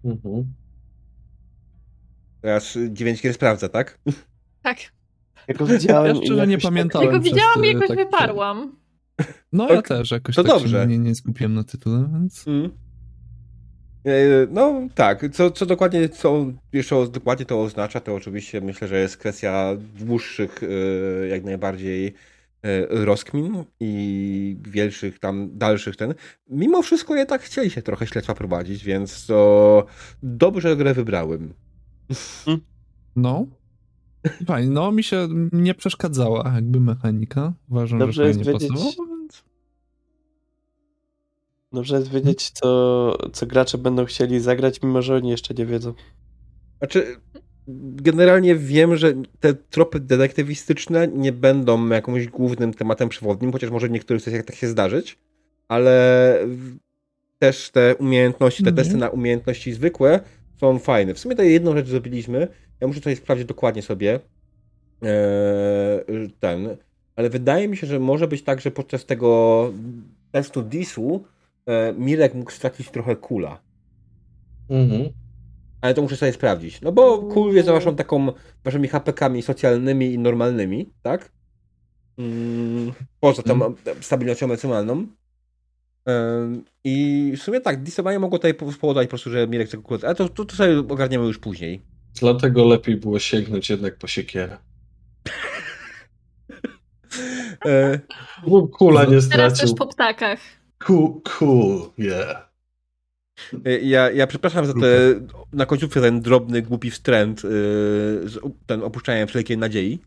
Mhm. 0.05 0.55
Teraz 2.41 2.76
y, 2.76 2.92
dziewięć 2.92 3.23
gier 3.23 3.34
sprawdza, 3.34 3.68
tak? 3.68 3.99
Tak. 4.62 4.78
Ja 5.49 5.55
go 5.55 5.66
widziałem 5.66 6.16
Ja 6.16 6.23
i 6.23 6.26
szczerze 6.26 6.47
nie 6.47 6.52
jakoś 6.52 6.65
pamiętałem. 6.65 7.07
Ja 7.08 7.12
go 7.12 7.20
przez, 7.20 7.33
widziałam 7.33 7.65
i 7.65 7.68
y, 7.68 7.73
jakoś 7.73 7.89
tak- 7.89 7.97
wyparłam. 7.99 8.76
No 9.52 9.68
ja 9.73 9.83
też 9.83 10.10
jakoś 10.10 10.34
to 10.34 10.42
tak 10.44 10.52
dobrze. 10.52 10.83
się 10.83 10.86
nie, 10.86 10.99
nie 10.99 11.15
skupiłem 11.15 11.55
na 11.55 11.65
tytule, 11.65 12.08
więc. 12.12 12.49
Mm. 12.49 12.70
E, 14.07 14.12
No 14.50 14.89
tak, 14.94 15.26
co, 15.33 15.50
co 15.50 15.66
dokładnie, 15.66 16.08
co 16.08 16.47
jeszcze 16.73 17.08
dokładnie 17.08 17.47
to 17.47 17.62
oznacza, 17.62 18.00
to 18.00 18.15
oczywiście 18.15 18.60
myślę, 18.60 18.89
że 18.89 18.99
jest 19.00 19.16
kwestia 19.16 19.76
dłuższych 19.99 20.60
e, 20.62 21.28
jak 21.28 21.44
najbardziej 21.44 22.15
rozkmin 22.91 23.65
i 23.81 24.57
większych 24.60 25.18
tam 25.18 25.59
dalszych 25.59 25.97
ten. 25.97 26.15
Mimo 26.51 26.83
wszystko 26.83 27.17
jednak 27.17 27.43
chcieli 27.43 27.70
się 27.70 27.83
trochę 27.83 28.07
śledztwa 28.07 28.34
prowadzić, 28.34 28.84
więc 28.84 29.26
to 29.26 29.86
dobrze 30.23 30.76
grę 30.76 30.94
wybrałem. 30.94 31.55
No. 33.17 33.47
Fajnie, 34.47 34.70
no 34.70 34.93
mi 34.93 35.02
się 35.02 35.28
nie 35.52 35.75
przeszkadzała 35.75 36.52
jakby 36.55 36.81
mechanika. 36.81 37.52
Uważam, 37.70 37.99
Dobrze 37.99 38.23
że 38.23 38.28
jest 38.28 38.39
fajnie 38.44 38.52
wiedzieć- 38.52 38.70
pasowało, 38.73 39.09
więc. 39.09 39.44
Dobrze 41.73 41.97
jest 41.97 42.10
wiedzieć, 42.10 42.51
co, 42.51 43.18
co 43.33 43.47
gracze 43.47 43.78
będą 43.78 44.05
chcieli 44.05 44.41
zagrać, 44.41 44.83
mimo 44.83 45.02
że 45.02 45.17
oni 45.17 45.28
jeszcze 45.31 45.55
nie 45.55 45.67
wiedzą. 45.67 45.94
Znaczy, 46.78 47.17
generalnie 47.97 48.57
wiem, 48.57 48.97
że 48.97 49.12
te 49.41 49.55
tropy 49.55 50.01
detektywistyczne 50.01 51.09
nie 51.09 51.33
będą 51.33 51.89
jakimś 51.89 52.28
głównym 52.28 52.75
tematem 52.75 53.09
przewodnim, 53.09 53.52
chociaż 53.52 53.70
może 53.70 53.89
w 53.89 53.91
niektórych 53.91 54.23
sesjach 54.23 54.44
tak 54.44 54.57
się 54.57 54.68
zdarzyć, 54.68 55.18
ale 55.68 56.39
też 57.39 57.70
te 57.70 57.94
umiejętności, 57.97 58.62
te 58.62 58.70
Mhm. 58.70 58.84
testy 58.84 58.99
na 58.99 59.09
umiejętności 59.09 59.73
zwykłe 59.73 60.20
są 60.60 60.78
fajne. 60.78 61.15
W 61.15 61.18
sumie 61.18 61.34
tutaj 61.34 61.52
jedną 61.52 61.75
rzecz 61.76 61.89
zrobiliśmy, 61.89 62.49
ja 62.81 62.86
muszę 62.86 63.01
tutaj 63.01 63.17
sprawdzić 63.17 63.47
dokładnie 63.47 63.83
sobie 63.83 64.20
eee, 65.02 66.31
ten, 66.41 66.76
ale 67.17 67.31
wydaje 67.31 67.68
mi 67.68 67.76
się, 67.76 67.86
że 67.86 68.01
może 68.01 68.28
być 68.28 68.43
tak, 68.43 68.60
że 68.60 68.70
podczas 68.70 69.07
tego 69.07 69.73
testu 70.33 70.62
DIS-u 70.62 71.25
e, 71.67 71.93
Mirek 71.99 72.34
mógł 72.34 72.51
stracić 72.51 72.91
trochę 72.91 73.17
kula. 73.17 73.60
Mhm. 74.70 75.09
Ale 75.85 75.95
to 75.95 76.03
muszę 76.03 76.17
sobie 76.17 76.33
sprawdzić. 76.33 76.81
No 76.81 76.93
bo 76.93 77.19
kul 77.19 77.55
jest 77.55 77.69
waszą 77.69 77.97
taką, 77.97 78.33
waszymi 78.65 78.89
HPK-ami 78.89 79.43
socjalnymi 79.43 80.13
i 80.13 80.19
normalnymi, 80.19 80.91
tak? 81.03 81.33
Mm, 82.19 82.93
poza 83.21 83.43
tą 83.43 83.75
stabilnością 84.01 84.47
emocjonalną. 84.47 85.07
Ym, 86.09 86.65
I 86.85 87.33
w 87.37 87.43
sumie 87.43 87.61
tak, 87.61 87.83
disowanie 87.83 88.19
mogło 88.19 88.39
tutaj 88.39 88.55
spowodować 88.73 89.07
po 89.07 89.11
prostu, 89.11 89.31
że 89.31 89.49
Mirek 89.49 89.69
tego 89.69 89.83
kula... 89.83 90.01
Ale 90.03 90.15
to, 90.15 90.29
to, 90.29 90.45
to 90.45 90.57
sobie 90.57 90.79
ogarniemy 90.79 91.27
już 91.27 91.39
później. 91.39 91.83
Dlatego 92.21 92.65
lepiej 92.65 92.97
było 92.97 93.19
sięgnąć 93.19 93.71
jednak 93.71 93.99
po 93.99 94.07
siekierę. 94.07 94.59
E, 97.67 98.01
Kula 98.73 99.01
nie 99.01 99.09
Teraz 99.09 99.25
stracił. 99.25 99.69
też 99.69 99.79
po 99.79 99.87
ptakach. 99.87 100.41
Cool, 100.79 101.21
cool, 101.39 101.91
yeah. 101.99 102.53
E, 103.65 103.79
ja, 103.81 104.11
ja 104.11 104.27
przepraszam 104.27 104.67
za 104.67 104.73
te, 104.75 105.21
na 105.53 105.67
końcówce 105.67 106.01
ten 106.01 106.21
drobny, 106.21 106.63
głupi 106.63 106.91
wstręt, 106.91 107.41
z, 107.41 108.39
ten 108.67 108.83
opuszczanie 108.83 109.27
wszelkiej 109.27 109.59
nadziei, 109.59 109.99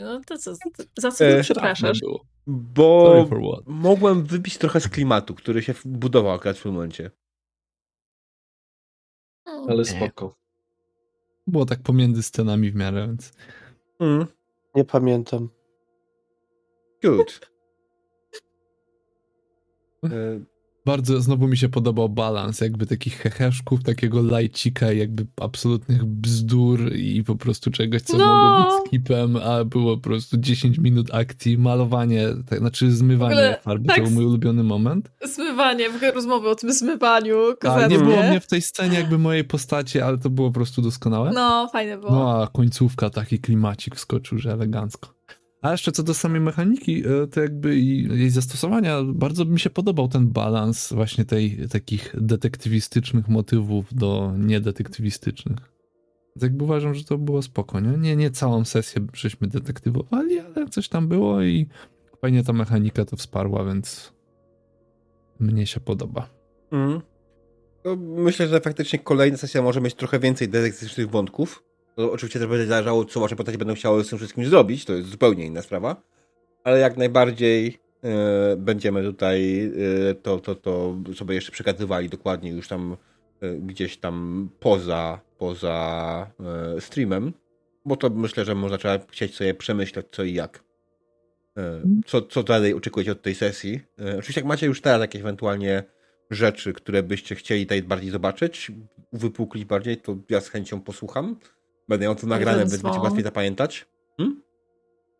No 0.00 0.20
to 0.26 0.38
co, 0.38 0.54
za 0.98 1.10
co 1.10 1.24
E, 1.24 1.42
przepraszasz? 1.42 2.00
Bo 2.46 3.28
mogłem 3.66 4.24
wybić 4.24 4.58
trochę 4.58 4.80
z 4.80 4.88
klimatu, 4.88 5.34
który 5.34 5.62
się 5.62 5.74
budował 5.84 6.32
akurat 6.32 6.58
w 6.58 6.62
tym 6.62 6.72
momencie. 6.72 7.10
Ale 9.44 9.84
spoko. 9.84 10.38
Było 11.46 11.66
tak 11.66 11.82
pomiędzy 11.82 12.22
scenami 12.22 12.70
w 12.70 12.74
miarę, 12.74 13.06
więc... 13.06 13.32
Mm, 14.00 14.26
Nie 14.74 14.84
pamiętam. 14.84 15.48
good. 17.02 17.50
Bardzo 20.86 21.20
znowu 21.20 21.48
mi 21.48 21.56
się 21.56 21.68
podobał 21.68 22.08
balans 22.08 22.60
jakby 22.60 22.86
takich 22.86 23.16
heheszków, 23.16 23.82
takiego 23.82 24.22
lajcika 24.22 24.92
jakby 24.92 25.26
absolutnych 25.40 26.04
bzdur 26.04 26.92
i 26.94 27.24
po 27.24 27.36
prostu 27.36 27.70
czegoś, 27.70 28.02
co 28.02 28.18
No. 28.18 28.26
mogło 28.26 28.64
być 28.64 28.86
skipem, 28.88 29.36
a 29.36 29.64
było 29.64 29.96
po 29.96 30.02
prostu 30.02 30.36
10 30.36 30.78
minut 30.78 31.14
akcji, 31.14 31.58
malowanie, 31.58 32.28
tak, 32.50 32.58
znaczy 32.58 32.92
zmywanie 32.92 33.56
farby, 33.62 33.88
tak 33.88 33.96
to 33.96 34.02
był 34.02 34.10
mój 34.12 34.24
ulubiony 34.24 34.62
moment. 34.62 35.10
Zmywanie, 35.24 35.90
w 35.90 35.96
ogóle 35.96 36.12
rozmowy 36.12 36.48
o 36.48 36.54
tym 36.54 36.72
zmywaniu, 36.72 37.36
A 37.68 37.86
nie 37.86 37.98
było 37.98 38.22
mnie 38.22 38.40
w 38.40 38.46
tej 38.46 38.62
scenie 38.62 38.98
jakby 38.98 39.18
mojej 39.18 39.44
postaci, 39.44 40.00
ale 40.00 40.18
to 40.18 40.30
było 40.30 40.48
po 40.48 40.54
prostu 40.54 40.82
doskonałe. 40.82 41.30
No, 41.34 41.68
fajne 41.72 41.98
było. 41.98 42.12
No 42.12 42.42
a 42.42 42.46
końcówka, 42.46 43.10
taki 43.10 43.38
klimacik 43.38 43.96
wskoczył, 43.96 44.38
że 44.38 44.52
elegancko. 44.52 45.16
A 45.66 45.72
jeszcze 45.72 45.92
co 45.92 46.02
do 46.02 46.14
samej 46.14 46.40
mechaniki, 46.40 47.02
e, 47.06 47.26
to 47.26 47.40
jakby 47.40 47.78
jej 47.78 48.30
zastosowania, 48.30 49.02
bardzo 49.04 49.44
mi 49.44 49.60
się 49.60 49.70
podobał 49.70 50.08
ten 50.08 50.28
balans 50.28 50.92
właśnie 50.92 51.24
tej 51.24 51.68
takich 51.68 52.14
detektywistycznych 52.20 53.28
motywów 53.28 53.94
do 53.94 54.32
niedetektywistycznych. 54.38 55.58
Jakby 56.42 56.64
uważam, 56.64 56.94
że 56.94 57.04
to 57.04 57.18
było 57.18 57.42
spoko, 57.42 57.80
nie? 57.80 57.98
Nie, 57.98 58.16
nie 58.16 58.30
całą 58.30 58.64
sesję 58.64 59.06
żeśmy 59.12 59.48
detektywowali, 59.48 60.40
ale 60.40 60.68
coś 60.68 60.88
tam 60.88 61.08
było 61.08 61.42
i 61.42 61.66
fajnie 62.20 62.44
ta 62.44 62.52
mechanika 62.52 63.04
to 63.04 63.16
wsparła, 63.16 63.64
więc 63.64 64.12
mnie 65.40 65.66
się 65.66 65.80
podoba. 65.80 66.28
Mm. 66.72 67.00
Myślę, 67.98 68.48
że 68.48 68.60
faktycznie 68.60 68.98
kolejna 68.98 69.36
sesja 69.36 69.62
może 69.62 69.80
mieć 69.80 69.94
trochę 69.94 70.18
więcej 70.18 70.48
detektywnych 70.48 71.10
wątków. 71.10 71.65
To 71.96 72.12
oczywiście 72.12 72.38
też 72.38 72.48
będzie 72.48 72.66
zależało, 72.66 73.04
co 73.04 73.20
wasze 73.20 73.36
postacie 73.36 73.58
będą 73.58 73.74
chciały 73.74 74.04
z 74.04 74.08
tym 74.08 74.18
wszystkim 74.18 74.44
zrobić. 74.44 74.84
To 74.84 74.92
jest 74.92 75.08
zupełnie 75.08 75.46
inna 75.46 75.62
sprawa. 75.62 76.02
Ale 76.64 76.78
jak 76.78 76.96
najbardziej 76.96 77.78
e, 78.04 78.56
będziemy 78.56 79.02
tutaj 79.02 79.70
e, 80.10 80.14
to, 80.14 80.38
to, 80.38 80.54
to 80.54 80.96
sobie 81.14 81.34
jeszcze 81.34 81.52
przekazywali 81.52 82.08
dokładnie 82.08 82.50
już 82.50 82.68
tam 82.68 82.96
e, 83.40 83.54
gdzieś 83.54 83.96
tam 83.96 84.48
poza, 84.60 85.20
poza 85.38 86.30
streamem. 86.80 87.32
Bo 87.84 87.96
to 87.96 88.10
myślę, 88.10 88.44
że 88.44 88.54
można 88.54 88.78
trzeba 88.78 88.98
chcieć 89.10 89.34
sobie 89.34 89.54
przemyśleć 89.54 90.06
co 90.10 90.24
i 90.24 90.34
jak. 90.34 90.64
E, 91.56 91.82
co, 92.06 92.22
co 92.22 92.42
dalej 92.42 92.74
oczekujecie 92.74 93.12
od 93.12 93.22
tej 93.22 93.34
sesji. 93.34 93.80
Oczywiście 94.18 94.40
jak 94.40 94.48
macie 94.48 94.66
już 94.66 94.80
teraz 94.80 95.00
jakieś 95.00 95.20
ewentualnie 95.20 95.82
rzeczy, 96.30 96.72
które 96.72 97.02
byście 97.02 97.34
chcieli 97.34 97.62
tutaj 97.62 97.82
bardziej 97.82 98.10
zobaczyć, 98.10 98.72
uwypuklić 99.12 99.64
bardziej, 99.64 99.96
to 99.96 100.16
ja 100.28 100.40
z 100.40 100.48
chęcią 100.48 100.80
posłucham. 100.80 101.36
Będę 101.88 102.04
ją 102.06 102.14
tu 102.16 102.26
nagrane, 102.26 102.58
będzie 102.58 102.78
dzwon. 102.78 103.00
łatwiej 103.00 103.22
zapamiętać. 103.22 103.86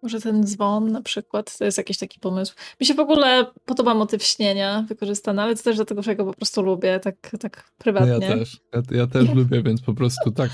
Może 0.02 0.20
ten 0.20 0.44
dzwon 0.46 0.92
na 0.92 1.02
przykład, 1.02 1.58
to 1.58 1.64
jest 1.64 1.78
jakiś 1.78 1.98
taki 1.98 2.20
pomysł. 2.20 2.54
Mi 2.80 2.86
się 2.86 2.94
w 2.94 3.00
ogóle 3.00 3.46
podoba 3.64 3.94
motyw 3.94 4.22
śnienia 4.22 4.84
wykorzystany, 4.88 5.42
ale 5.42 5.56
to 5.56 5.62
też 5.62 5.76
dlatego, 5.76 6.02
że 6.02 6.16
go 6.16 6.24
po 6.24 6.32
prostu 6.32 6.62
lubię, 6.62 7.00
tak, 7.00 7.14
tak 7.40 7.56
No 7.66 7.72
prywatnie. 7.78 8.12
ja 8.12 8.36
też. 8.36 8.60
Ja, 8.74 8.82
ja 8.96 9.06
też 9.06 9.28
lubię, 9.34 9.62
więc 9.62 9.80
po 9.82 9.94
prostu 9.94 10.30
tak. 10.30 10.50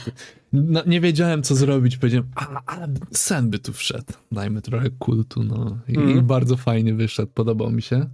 No, 0.52 0.82
nie 0.86 1.00
wiedziałem, 1.00 1.42
co 1.42 1.54
zrobić. 1.54 1.96
Powiedziałem, 1.96 2.28
a, 2.36 2.60
ale 2.66 2.88
sen 3.10 3.50
by 3.50 3.58
tu 3.58 3.72
wszedł. 3.72 4.12
Dajmy 4.32 4.62
trochę 4.62 4.90
kultu, 4.90 5.42
no. 5.42 5.78
I, 5.88 5.96
Mhm. 5.96 6.18
i 6.18 6.22
bardzo 6.22 6.56
fajnie 6.56 6.94
wyszedł. 6.94 7.32
Podobał 7.34 7.70
mi 7.70 7.82
się. 7.82 8.06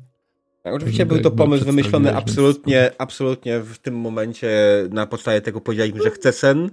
Tak, 0.62 0.74
oczywiście 0.74 0.98
Tak 0.98 1.08
był 1.08 1.20
to 1.20 1.30
pomysł 1.30 1.64
wymyślony 1.64 2.16
absolutnie, 2.16 2.90
absolutnie 2.98 3.60
w 3.60 3.78
tym 3.78 3.96
momencie 3.96 4.48
na 4.90 5.06
podstawie 5.06 5.40
tego 5.40 5.60
powiedzieliśmy, 5.60 6.02
że 6.02 6.10
chcę 6.10 6.32
sen 6.32 6.70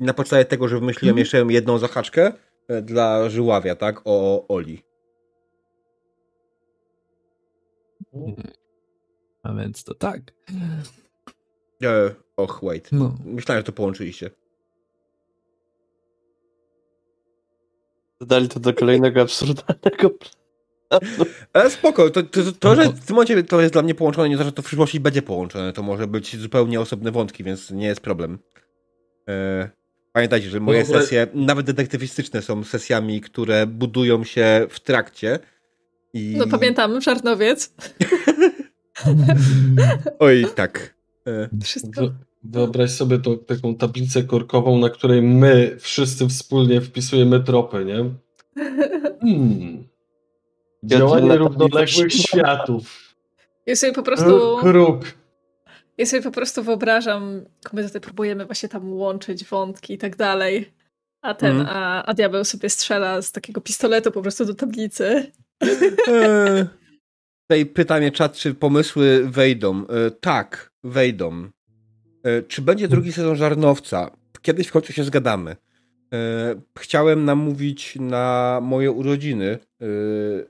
na 0.00 0.14
podstawie 0.14 0.44
tego, 0.44 0.68
że 0.68 0.80
wymyśliłem 0.80 1.12
Mhm. 1.12 1.18
jeszcze 1.18 1.52
jedną 1.52 1.78
zahaczkę 1.78 2.32
e, 2.68 2.82
dla 2.82 3.30
Żyławia, 3.30 3.76
tak, 3.76 4.00
o 4.04 4.46
Oli. 4.48 4.82
A 9.42 9.54
więc 9.54 9.84
to 9.84 9.94
tak. 9.94 10.20
E, 11.84 12.14
och, 12.36 12.60
wait. 12.62 12.88
No. 12.92 13.14
Myślałem, 13.24 13.60
że 13.60 13.64
to 13.64 13.72
połączyliście. 13.72 14.30
Dodali 18.20 18.48
to 18.48 18.60
do 18.60 18.74
kolejnego 18.74 19.20
absurdalnego 19.20 20.10
planu. 20.90 21.30
Ale 21.52 21.70
spoko, 21.70 22.10
to, 22.10 22.22
to, 22.22 22.42
to, 22.42 22.52
to 22.52 22.74
że 22.74 22.84
w 22.84 23.06
tym 23.06 23.16
momencie 23.16 23.44
to 23.44 23.60
jest 23.60 23.72
dla 23.72 23.82
mnie 23.82 23.94
połączone, 23.94 24.28
nie 24.28 24.36
znaczy, 24.36 24.48
że 24.48 24.52
to 24.52 24.62
w 24.62 24.64
przyszłości 24.64 25.00
będzie 25.00 25.22
połączone. 25.22 25.72
To 25.72 25.82
może 25.82 26.06
być 26.06 26.36
zupełnie 26.36 26.80
osobne 26.80 27.10
wątki, 27.10 27.44
więc 27.44 27.70
nie 27.70 27.86
jest 27.86 28.00
problem. 28.00 28.38
E, 29.28 29.70
pamiętajcie, 30.12 30.50
że 30.50 30.60
moje 30.60 30.84
Dobra. 30.84 31.00
sesje, 31.00 31.26
nawet 31.34 31.66
detektywistyczne, 31.66 32.42
są 32.42 32.64
sesjami, 32.64 33.20
które 33.20 33.66
budują 33.66 34.24
się 34.24 34.66
w 34.70 34.80
trakcie. 34.80 35.38
I... 36.14 36.34
No 36.38 36.46
pamiętamy, 36.46 37.02
Szarnowiec. 37.02 37.74
Oj, 40.18 40.46
tak. 40.54 40.94
E, 41.26 41.48
Wszystko. 41.62 42.00
Wy- 42.00 42.14
Wyobraź 42.42 42.90
sobie 42.90 43.18
tą, 43.18 43.38
taką 43.38 43.74
tablicę 43.74 44.22
korkową, 44.22 44.78
na 44.78 44.90
której 44.90 45.22
my 45.22 45.76
wszyscy 45.80 46.28
wspólnie 46.28 46.80
wpisujemy 46.80 47.40
tropy, 47.40 47.84
nie? 47.84 48.04
Hmm. 49.20 49.88
Działanie 50.84 51.36
równoległych 51.36 52.12
światów. 52.12 53.14
Ja 53.66 53.76
sobie 53.76 53.92
po 53.92 54.02
prostu, 54.02 54.56
Kruk. 54.60 55.04
Ja 55.98 56.06
sobie 56.06 56.22
po 56.22 56.30
prostu 56.30 56.62
wyobrażam, 56.62 57.44
my 57.72 57.84
tutaj 57.84 58.00
próbujemy 58.00 58.46
właśnie 58.46 58.68
tam 58.68 58.92
łączyć 58.92 59.44
wątki 59.44 59.94
i 59.94 59.98
tak 59.98 60.16
dalej. 60.16 60.72
A 61.22 61.34
ten, 61.34 61.60
Mhm. 61.60 61.76
a, 61.76 62.04
a 62.04 62.14
diabeł 62.14 62.44
sobie 62.44 62.70
strzela 62.70 63.22
z 63.22 63.32
takiego 63.32 63.60
pistoletu 63.60 64.12
po 64.12 64.22
prostu 64.22 64.44
do 64.44 64.54
tablicy. 64.54 65.32
e, 66.08 66.66
tutaj 67.48 67.66
pytanie 67.66 68.12
czat, 68.12 68.36
czy 68.36 68.54
pomysły 68.54 69.28
wejdą. 69.30 69.86
E, 69.86 70.10
tak, 70.10 70.70
wejdą. 70.84 71.48
E, 72.24 72.42
czy 72.42 72.62
będzie 72.62 72.88
drugi 72.88 73.12
sezon 73.12 73.36
Żarnowca? 73.36 74.10
Kiedyś 74.42 74.66
w 74.66 74.72
końcu 74.72 74.92
się 74.92 75.04
zgadamy. 75.04 75.56
E, 76.12 76.54
chciałem 76.78 77.24
namówić 77.24 77.96
na 78.00 78.58
moje 78.62 78.90
urodziny 78.92 79.58
e, 79.80 79.86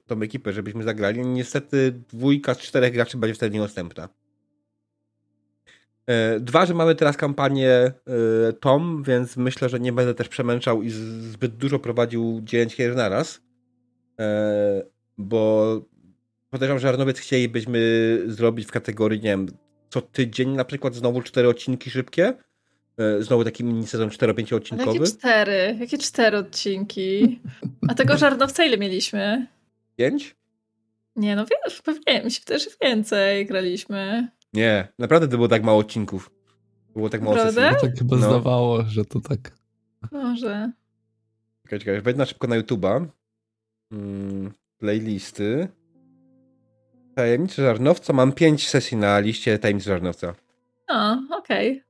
tą 0.07 0.23
ekipę, 0.23 0.53
żebyśmy 0.53 0.83
zagrali. 0.85 1.27
Niestety 1.27 1.93
dwójka 2.13 2.55
z 2.55 2.59
czterech 2.59 2.93
graczy 2.93 3.17
będzie 3.17 3.35
wtedy 3.35 3.55
niedostępna. 3.55 4.09
E, 6.09 6.41
Dwa, 6.41 6.67
że 6.67 6.75
mamy 6.75 6.95
teraz 6.95 7.17
kampanię 7.17 7.71
e, 7.71 7.93
Tom, 8.61 9.03
więc 9.07 9.37
myślę, 9.37 9.69
że 9.69 9.81
nie 9.81 9.93
będę 9.93 10.15
też 10.15 10.29
przemęczał 10.29 10.83
i 10.83 10.91
zbyt 10.91 11.57
dużo 11.57 11.79
prowadził 11.79 12.41
9 12.45 12.77
gier 12.77 12.97
naraz. 12.97 13.41
E, 14.21 14.83
Bo 15.19 15.81
podejrzewam, 16.51 16.79
że 16.81 16.89
Arnowiec 16.89 17.19
chcielibyśmy 17.19 17.81
zrobić 18.27 18.67
w 18.67 18.71
kategorii, 18.71 19.21
nie 19.21 19.29
wiem, 19.31 19.47
co 19.91 20.01
tydzień 20.01 20.51
na 20.51 20.65
przykład 20.65 20.95
znowu 20.95 21.23
cztery 21.23 21.49
odcinki 21.49 21.91
szybkie. 21.91 22.35
znowu 23.21 23.45
taki 23.45 23.65
mini 23.65 23.87
sezon 23.87 24.09
4-5 24.09 24.19
Ale 24.25 24.35
jakie 24.43 24.57
odcinkowy. 24.57 25.07
cztery? 25.07 25.77
Jakie 25.81 25.99
cztery 25.99 26.39
odcinki? 26.39 27.41
A 27.89 27.95
tego 27.95 28.17
żarnowca 28.17 28.65
ile 28.65 28.79
mieliśmy? 28.79 29.47
5? 29.97 30.37
Nie, 31.17 31.37
no 31.37 31.45
wiesz, 31.47 31.83
pewnie, 31.83 32.25
mi 32.25 32.31
się 32.31 32.41
też 32.45 32.69
więcej 32.83 33.47
graliśmy. 33.47 34.29
Nie, 34.53 34.89
naprawdę 34.99 35.29
to 35.29 35.37
było 35.37 35.49
tak 35.49 35.63
mało 35.63 35.79
odcinków. 35.79 36.31
Było 36.95 37.09
tak 37.11 37.23
mało 37.23 37.37
Naprawdę? 37.37 37.71
sesji. 37.71 37.89
Tak 37.89 37.99
chyba 37.99 38.17
No. 38.17 38.23
zdawało, 38.23 38.83
że 38.83 39.05
to 39.05 39.21
tak. 39.21 39.53
Może. 40.13 40.73
Czekaj, 41.63 41.79
czekaj, 41.79 42.01
wejdź 42.03 42.17
na 42.19 42.27
szybko 42.27 42.47
na 42.47 42.61
YouTube'a. 42.61 43.07
Mm, 43.93 44.53
playlisty. 44.79 45.69
Tajemniczy 47.15 47.63
Żarnowca. 47.63 48.13
Mam 48.13 48.33
5 48.33 48.69
sesji 48.69 48.97
na 48.97 49.19
liście 49.19 49.59
Tajemniczy 49.59 49.89
Żarnowca. 49.89 50.35
A, 50.89 51.17
okej. 51.31 51.83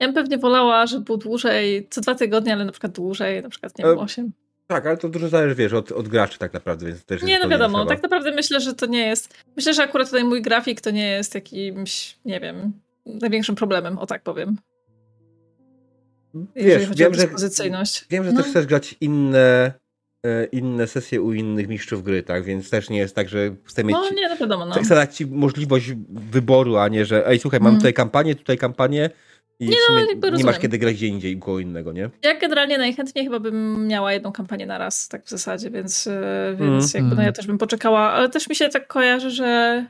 Ja 0.00 0.06
bym 0.06 0.14
pewnie 0.14 0.38
wolała, 0.38 0.86
żeby 0.86 1.04
był 1.04 1.16
dłużej, 1.16 1.88
co 1.90 2.00
dwa 2.00 2.14
tygodnie, 2.14 2.52
ale 2.52 2.64
na 2.64 2.72
przykład 2.72 2.92
dłużej, 2.92 3.42
na 3.42 3.48
przykład, 3.48 3.78
nie 3.78 3.84
wiem, 3.84 3.94
E, 3.98 4.00
osiem. 4.00 4.32
Tak, 4.68 4.86
ale 4.86 4.96
to 4.96 5.08
dużo 5.08 5.28
zależy, 5.28 5.54
wiesz, 5.54 5.72
od, 5.72 5.92
od 5.92 6.08
graczy 6.08 6.38
tak 6.38 6.52
naprawdę, 6.52 6.86
więc 6.86 7.04
też 7.04 7.22
Nie, 7.22 7.38
no 7.38 7.48
wiadomo, 7.48 7.86
tak 7.86 8.02
naprawdę 8.02 8.32
myślę, 8.32 8.60
że 8.60 8.74
to 8.74 8.86
nie 8.86 9.06
jest. 9.06 9.34
Myślę, 9.56 9.74
że 9.74 9.82
akurat 9.82 10.08
tutaj 10.08 10.24
mój 10.24 10.42
grafik 10.42 10.80
to 10.80 10.90
nie 10.90 11.08
jest 11.08 11.34
jakimś, 11.34 12.16
nie 12.24 12.40
wiem, 12.40 12.72
największym 13.06 13.54
problemem, 13.54 13.98
o 13.98 14.06
tak 14.06 14.22
powiem. 14.22 14.56
Jeżeli 16.54 16.78
Wiesz, 16.80 16.88
chodzi 16.88 17.04
o 17.04 17.06
wiem, 17.06 17.14
że, 17.14 17.22
dyspozycyjność. 17.22 18.04
wiem, 18.10 18.24
że 18.24 18.32
No. 18.32 18.42
też 18.42 18.50
chcesz 18.50 18.66
grać 18.66 18.94
inne, 19.00 19.72
e, 20.26 20.44
inne 20.44 20.86
sesje 20.86 21.22
u 21.22 21.32
innych 21.32 21.68
mistrzów 21.68 22.02
gry, 22.02 22.22
tak? 22.22 22.44
Więc 22.44 22.70
też 22.70 22.90
nie 22.90 22.98
jest 22.98 23.14
tak, 23.14 23.28
że 23.28 23.54
chcę 23.64 23.84
mieć... 23.84 23.96
No 23.96 24.10
nie, 24.10 24.28
no 24.28 24.36
wiadomo, 24.36 24.66
no. 24.66 24.74
Chcę 24.74 24.94
dać 24.94 25.16
ci 25.16 25.26
możliwość 25.26 25.92
wyboru, 26.10 26.76
a 26.76 26.88
nie, 26.88 27.04
że 27.04 27.26
ej, 27.28 27.38
słuchaj, 27.38 27.60
mam 27.60 27.66
Mhm. 27.66 27.80
tutaj 27.80 27.94
kampanię, 27.94 28.34
tutaj 28.34 28.58
kampanię 28.58 29.10
i 29.60 29.68
Nie, 29.68 29.76
no, 29.90 29.98
jakby 29.98 30.32
nie 30.32 30.44
masz 30.44 30.58
kiedy 30.58 30.78
grać 30.78 30.94
gdzie 30.94 31.06
indziej 31.06 31.36
u 31.36 31.40
kogo 31.40 31.58
innego, 31.58 31.92
nie? 31.92 32.10
Ja 32.22 32.40
generalnie 32.40 32.78
najchętniej 32.78 33.24
chyba 33.24 33.40
bym 33.40 33.86
miała 33.86 34.12
jedną 34.12 34.32
kampanię 34.32 34.66
na 34.66 34.78
raz, 34.78 35.08
tak 35.08 35.24
w 35.24 35.28
zasadzie, 35.30 35.70
więc, 35.70 36.06
e, 36.06 36.56
więc 36.60 36.94
Mm. 36.94 37.04
jakby 37.04 37.16
no 37.16 37.22
ja 37.22 37.28
Mm. 37.28 37.34
też 37.34 37.46
bym 37.46 37.58
poczekała, 37.58 38.00
ale 38.00 38.28
też 38.28 38.48
mi 38.48 38.56
się 38.56 38.68
tak 38.68 38.86
kojarzy, 38.86 39.30
że 39.30 39.86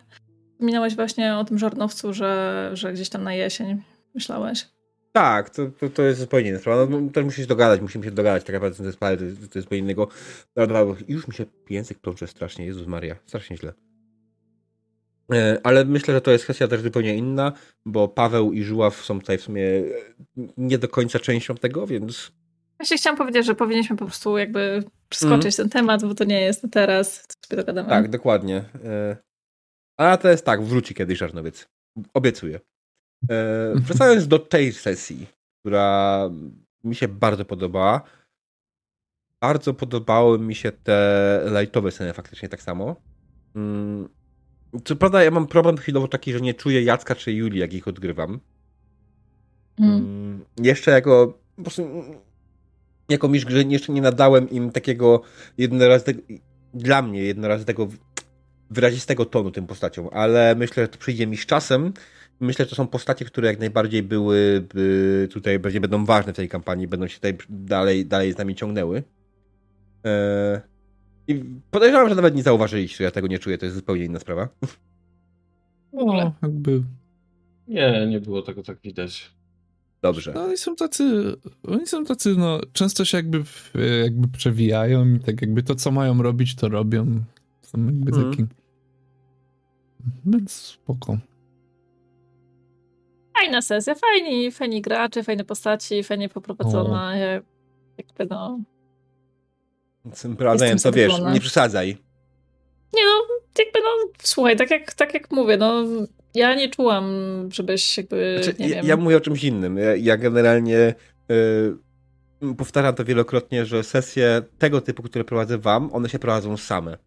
wspominałeś 0.53 0.95
właśnie 0.97 1.37
o 1.37 1.45
tym 1.45 1.59
żarnowcu, 1.59 2.13
że, 2.13 2.71
że 2.73 2.93
gdzieś 2.93 3.09
tam 3.09 3.25
na 3.25 3.35
jesień 3.35 3.83
myślałeś. 4.15 4.67
Tak, 5.13 5.51
to, 5.51 5.67
to, 5.81 5.89
to 5.89 6.03
jest 6.03 6.21
zupełnie 6.21 6.49
inna 6.51 6.59
sprawa. 6.59 6.87
No, 6.91 7.01
też 7.13 7.25
musisz 7.25 7.47
dogadać, 7.47 7.81
musimy 7.81 8.05
się 8.05 8.11
dogadać 8.11 8.45
tak 8.45 8.55
naprawdę 8.55 8.77
to, 8.77 8.85
jest- 8.85 8.99
to 9.01 9.07
jest 9.59 9.67
zupełnie 9.67 9.83
innego. 9.83 10.09
Już 11.09 11.29
mi 11.29 11.35
się 11.35 11.45
język 11.71 11.99
plącze 11.99 12.27
strasznie, 12.27 12.67
Jezus 12.67 12.87
Maria, 12.87 13.17
strasznie 13.27 13.57
źle. 13.57 13.73
E, 15.33 15.61
Ale 15.65 15.85
myślę, 15.85 16.15
że 16.15 16.21
to 16.21 16.31
jest 16.31 16.45
kwestia 16.45 16.69
też 16.69 16.81
zupełnie 16.81 17.17
inna, 17.17 17.53
bo 17.87 18.09
Paweł 18.09 18.53
i 18.53 18.63
Żuław 18.63 19.05
są 19.05 19.21
tutaj 19.21 19.39
w 19.39 19.43
sumie 19.43 19.63
e, 19.63 19.83
nie 20.57 20.79
do 20.79 20.89
końca 20.89 21.19
częścią 21.19 21.55
tego, 21.55 21.87
więc 21.87 22.33
Właśnie 22.79 22.97
chciałam 22.97 23.17
powiedzieć, 23.17 23.47
że 23.47 23.55
powinniśmy 23.55 23.97
po 23.97 24.05
prostu 24.05 24.39
jakby 24.39 24.85
przeskoczyć 25.09 25.57
ten 25.57 25.69
temat, 25.69 26.05
bo 26.05 26.15
to 26.15 26.25
nie 26.25 26.41
jest 26.41 26.63
na 26.63 26.69
teraz, 26.69 27.25
sobie 27.47 27.63
dogadamy. 27.63 27.89
tak, 27.89 28.09
dokładnie. 28.09 28.65
E, 28.85 29.17
A 29.97 30.17
to 30.17 30.29
jest 30.29 30.45
tak, 30.45 30.63
wróci 30.63 30.95
kiedyś 30.95 31.19
Żarnowiec. 31.19 31.69
Obiecuję. 32.15 32.61
Wracając 33.87 34.29
do 34.29 34.39
tej 34.39 34.73
sesji, 34.73 35.27
która 35.61 36.31
mi 36.85 36.95
się 36.95 37.09
bardzo 37.09 37.45
podobała. 37.45 38.03
Bardzo 39.41 39.75
podobały 39.75 40.39
mi 40.39 40.55
się 40.55 40.73
te 40.73 41.41
lightowe 41.61 41.91
sceny 41.91 42.13
faktycznie 42.13 42.49
tak 42.49 42.63
samo. 42.63 42.97
Co 44.85 44.97
prawda 44.97 45.25
ja 45.25 45.31
mam 45.31 45.47
problem 45.47 45.77
chwilowo 45.77 46.09
taki, 46.09 46.33
że 46.33 46.41
nie 46.41 46.55
czuję 46.55 46.83
Jacka 46.83 47.15
czy 47.15 47.33
Julii, 47.33 47.61
jak 47.61 47.73
ich 47.73 47.89
odgrywam. 47.89 48.41
Mm. 49.79 49.97
Mm, 49.97 50.45
Jeszcze 50.63 50.91
jako 50.91 51.39
po 51.57 51.63
prostu 51.63 51.83
jako 53.09 53.29
mistrz 53.29 53.49
gry 53.49 53.65
jeszcze 53.69 53.93
nie 53.93 54.03
nadałem 54.03 54.51
im 54.51 54.71
takiego 54.71 55.23
jednorazowego 55.59 56.21
dla 56.75 57.03
mnie 57.03 57.23
jednorazowego 57.23 57.89
wyrazistego 58.71 59.25
tonu 59.25 59.51
tym 59.51 59.67
postaciom, 59.67 60.09
ale 60.13 60.55
myślę, 60.55 60.85
że 60.85 60.89
to 60.89 60.99
przyjdzie 60.99 61.27
mi 61.27 61.37
z 61.37 61.47
czasem. 61.47 61.93
Myślę, 62.41 62.65
że 62.65 62.69
to 62.69 62.77
są 62.77 62.87
postacie, 62.87 63.25
które 63.25 63.49
jak 63.49 63.59
najbardziej 63.59 64.03
były 64.03 64.67
by 64.75 65.29
tutaj 65.33 65.59
będą 65.59 66.05
ważne 66.05 66.33
w 66.33 66.37
tej 66.37 66.49
kampanii, 66.49 66.89
będą 66.89 67.07
się 67.07 67.15
tutaj 67.15 67.37
dalej, 67.51 68.07
dalej 68.07 68.33
z 68.33 68.39
nami 68.39 68.55
ciągnęły. 68.55 69.03
Eee, 70.05 70.61
I 71.29 71.45
podejrzewam, 71.71 72.09
że 72.09 72.15
nawet 72.15 72.35
nie 72.35 72.43
zauważyliście, 72.43 72.97
że 72.99 73.05
ja 73.05 73.11
tego 73.11 73.27
nie 73.27 73.39
czuję, 73.39 73.59
to 73.59 73.65
jest 73.65 73.77
zupełnie 73.77 74.05
inna 74.05 74.19
sprawa. 74.19 74.49
No, 75.93 76.33
jakby. 76.43 76.83
Nie, 77.69 78.07
nie 78.07 78.21
było 78.21 78.43
tego 78.43 78.63
tak 78.63 78.79
widać. 78.81 79.31
Dobrze. 80.03 80.33
No, 80.35 80.45
oni 80.45 80.57
są 80.57 80.77
tacy. 80.77 81.35
Oni 81.63 81.87
są 81.87 82.05
tacy, 82.05 82.35
no, 82.37 82.61
często 82.73 83.05
się 83.05 83.17
jakby, 83.17 83.43
jakby 84.03 84.29
przewijają 84.29 85.15
i 85.15 85.21
tak 85.21 85.41
jakby 85.43 85.63
to, 85.63 85.75
co 85.75 85.91
mają 85.91 86.23
robić, 86.23 86.55
to 86.57 86.69
robią. 86.69 87.07
Są 87.63 87.85
jakby 87.85 88.11
Mhm. 88.13 88.31
taki. 88.31 88.45
Więc 90.27 90.53
spoko. 90.53 91.19
Fajna 93.39 93.63
sesja, 93.63 93.95
fajni, 93.95 94.51
fajni 94.53 94.83
gracze, 94.83 95.23
fajne 95.23 95.45
postaci, 95.45 96.03
fajnie 96.03 96.29
poprowadzona. 96.29 97.17
Ja, 97.17 97.41
jakby 97.99 98.27
no... 98.31 98.61
Z 100.15 100.23
tym 100.23 100.37
prowadzeniem 100.37 100.79
to 100.79 100.93
wiesz, 100.93 101.13
nie 101.33 101.41
przesadzaj. 101.41 101.89
Nie 102.95 103.05
no, 103.05 103.11
jakby 103.59 103.81
no, 103.81 104.13
słuchaj, 104.23 104.57
tak 104.57 104.71
jak, 104.71 104.95
tak 104.95 105.15
jak 105.15 105.31
mówię, 105.31 105.57
no 105.57 105.85
ja 106.35 106.55
nie 106.55 106.69
czułam, 106.71 107.05
żebyś 107.53 107.97
jakby, 107.97 108.41
Znaczy, 108.43 108.59
nie 108.59 108.69
ja, 108.69 108.75
wiem... 108.77 108.87
ja 108.87 108.97
mówię 108.97 109.17
o 109.17 109.21
czymś 109.21 109.45
innym. 109.45 109.77
Ja, 109.77 109.97
ja 109.97 110.17
generalnie 110.17 110.95
y, 111.31 112.55
powtarzam 112.57 112.95
to 112.95 113.05
wielokrotnie, 113.05 113.67
że 113.67 113.83
sesje 113.85 114.43
tego 114.59 114.81
typu, 114.81 115.03
które 115.03 115.25
prowadzę 115.25 115.59
wam, 115.59 115.93
one 115.93 116.09
się 116.09 116.19
prowadzą 116.19 116.57
same. 116.57 116.99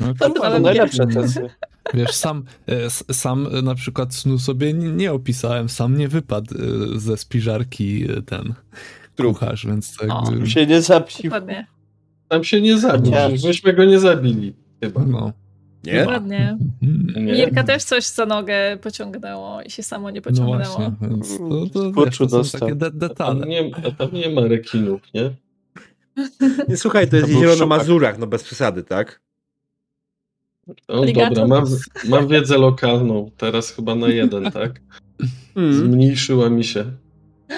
No, 0.00 0.14
To 0.14 0.34
są 0.34 0.60
najlepsze 0.60 1.06
nie- 1.06 1.14
testy. 1.14 1.50
Wiesz, 1.94 2.14
sam, 2.14 2.44
e, 2.66 2.90
sam 2.90 3.48
na 3.62 3.74
przykład 3.74 4.14
snu 4.14 4.38
sobie 4.38 4.72
nie, 4.72 4.92
nie 4.92 5.12
opisałem, 5.12 5.68
sam 5.68 5.98
nie 5.98 6.08
wypadł 6.08 6.54
e, 6.54 6.98
ze 6.98 7.16
spiżarki 7.16 8.04
e, 8.12 8.22
ten 8.22 8.54
Trup. 9.16 9.38
kucharz, 9.38 9.66
więc 9.66 9.96
to 9.96 10.04
O. 10.06 10.30
jakby, 10.30 10.50
się 10.50 10.66
nie 10.66 10.82
zabił. 10.82 11.16
Dokładnie. 11.24 11.66
Tam 12.28 12.44
się 12.44 12.60
nie 12.60 12.78
zabił, 12.78 13.12
myśmy 13.46 13.72
go 13.72 13.84
nie 13.84 13.98
zabili. 14.00 14.54
Chyba. 14.82 15.04
no. 15.04 15.32
Nie? 15.84 15.98
Dokładnie. 15.98 16.58
Nie. 17.16 17.22
Mirka 17.32 17.64
też 17.64 17.84
coś 17.84 18.04
za 18.06 18.26
nogę 18.26 18.76
pociągnęło 18.82 19.62
i 19.62 19.70
się 19.70 19.82
samo 19.82 20.10
nie 20.10 20.16
No 20.20 20.22
pociągnęło. 20.22 20.76
właśnie, 20.76 20.92
więc 21.00 21.38
to, 21.38 21.92
to, 21.92 22.04
wiesz, 22.04 22.18
to 22.18 22.44
są 22.44 22.58
takie 22.58 22.74
de 22.74 22.86
A 22.86 22.90
tam, 22.90 22.98
detale. 22.98 23.46
nie, 23.46 23.70
a 23.86 23.90
tam 23.90 24.08
nie 24.12 24.30
ma 24.30 24.40
rekinów, 24.40 25.00
nie? 25.14 25.30
nie? 26.68 26.76
Słuchaj, 26.76 27.08
to 27.08 27.16
jest 27.16 27.28
jezioro 27.28 27.56
na. 27.56 27.66
Mazurach, 27.66 28.18
no 28.18 28.26
bez 28.26 28.42
przesady, 28.44 28.82
tak? 28.82 29.20
O, 30.88 31.02
Aligator? 31.02 31.34
dobra, 31.36 31.60
mam, 31.60 31.66
mam 32.08 32.28
wiedzę 32.28 32.58
lokalną, 32.58 33.30
teraz 33.36 33.70
chyba 33.70 33.94
na 33.94 34.08
jeden, 34.08 34.50
tak? 34.50 34.80
Mm. 35.56 35.72
Zmniejszyła 35.74 36.50
mi 36.50 36.64
się. 36.64 36.84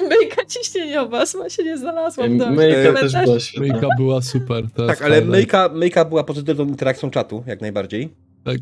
Myjka 0.02 0.44
ciśnieniowa, 0.44 1.26
sama 1.26 1.48
się 1.48 1.64
nie 1.64 1.78
znalazła 1.78 2.28
w 2.28 2.36
domu. 2.36 2.56
Myjka 2.56 2.92
też 2.92 3.12
była. 3.12 3.36
Myjka 3.58 3.86
była 3.98 4.22
super. 4.22 4.64
Tak, 4.76 4.88
jest 4.88 5.02
ale. 5.02 5.20
Myjka, 5.20 5.68
Myjka 5.68 6.04
była 6.04 6.24
pozytywną 6.24 6.64
interakcją 6.64 7.10
czatu, 7.10 7.44
jak 7.46 7.60
najbardziej. 7.60 8.14
Tak. 8.44 8.58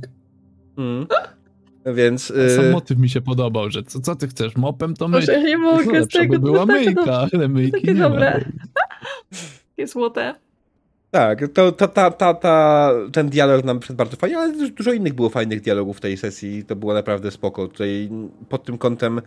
Mm. 0.78 1.06
Więc... 1.94 2.32
Sam 2.56 2.64
Y, 2.64 2.72
motyw 2.72 2.98
mi 2.98 3.08
się 3.08 3.20
podobał, 3.20 3.70
że 3.70 3.82
co, 3.82 4.00
co 4.00 4.16
ty 4.16 4.28
chcesz, 4.28 4.56
mopem 4.56 4.94
to. 4.94 5.08
Boże, 5.08 5.32
ja 5.32 5.42
nie 5.42 5.58
mogę 5.58 5.84
z 5.84 5.92
Lepsza 5.92 6.18
tego. 6.18 6.32
by 6.32 6.38
była 6.38 6.58
to 6.58 6.66
takie 6.72 6.84
myjka, 6.84 7.02
dobre, 7.04 7.28
ale 7.32 7.48
myjki 7.48 7.72
takie 7.72 7.94
nie 7.94 8.00
ma. 8.00 8.08
dobre. 8.08 8.44
Takie 9.76 9.86
złote. 9.86 10.34
Tak, 11.10 11.48
to, 11.54 11.72
to, 11.72 11.88
ta, 11.88 12.10
ta, 12.10 12.34
ta, 12.34 12.90
ten 13.12 13.28
dialog 13.28 13.64
nam 13.64 13.80
przed 13.80 13.96
bardzo 13.96 14.16
fajnie, 14.16 14.38
ale 14.38 14.70
dużo 14.70 14.92
innych 14.92 15.14
było 15.14 15.28
fajnych 15.28 15.60
dialogów 15.60 15.96
w 15.96 16.00
tej 16.00 16.16
sesji. 16.16 16.64
To 16.64 16.76
było 16.76 16.94
naprawdę 16.94 17.30
spoko. 17.30 17.68
Tutaj 17.68 18.10
pod 18.48 18.64
tym 18.64 18.78
kątem 18.78 19.20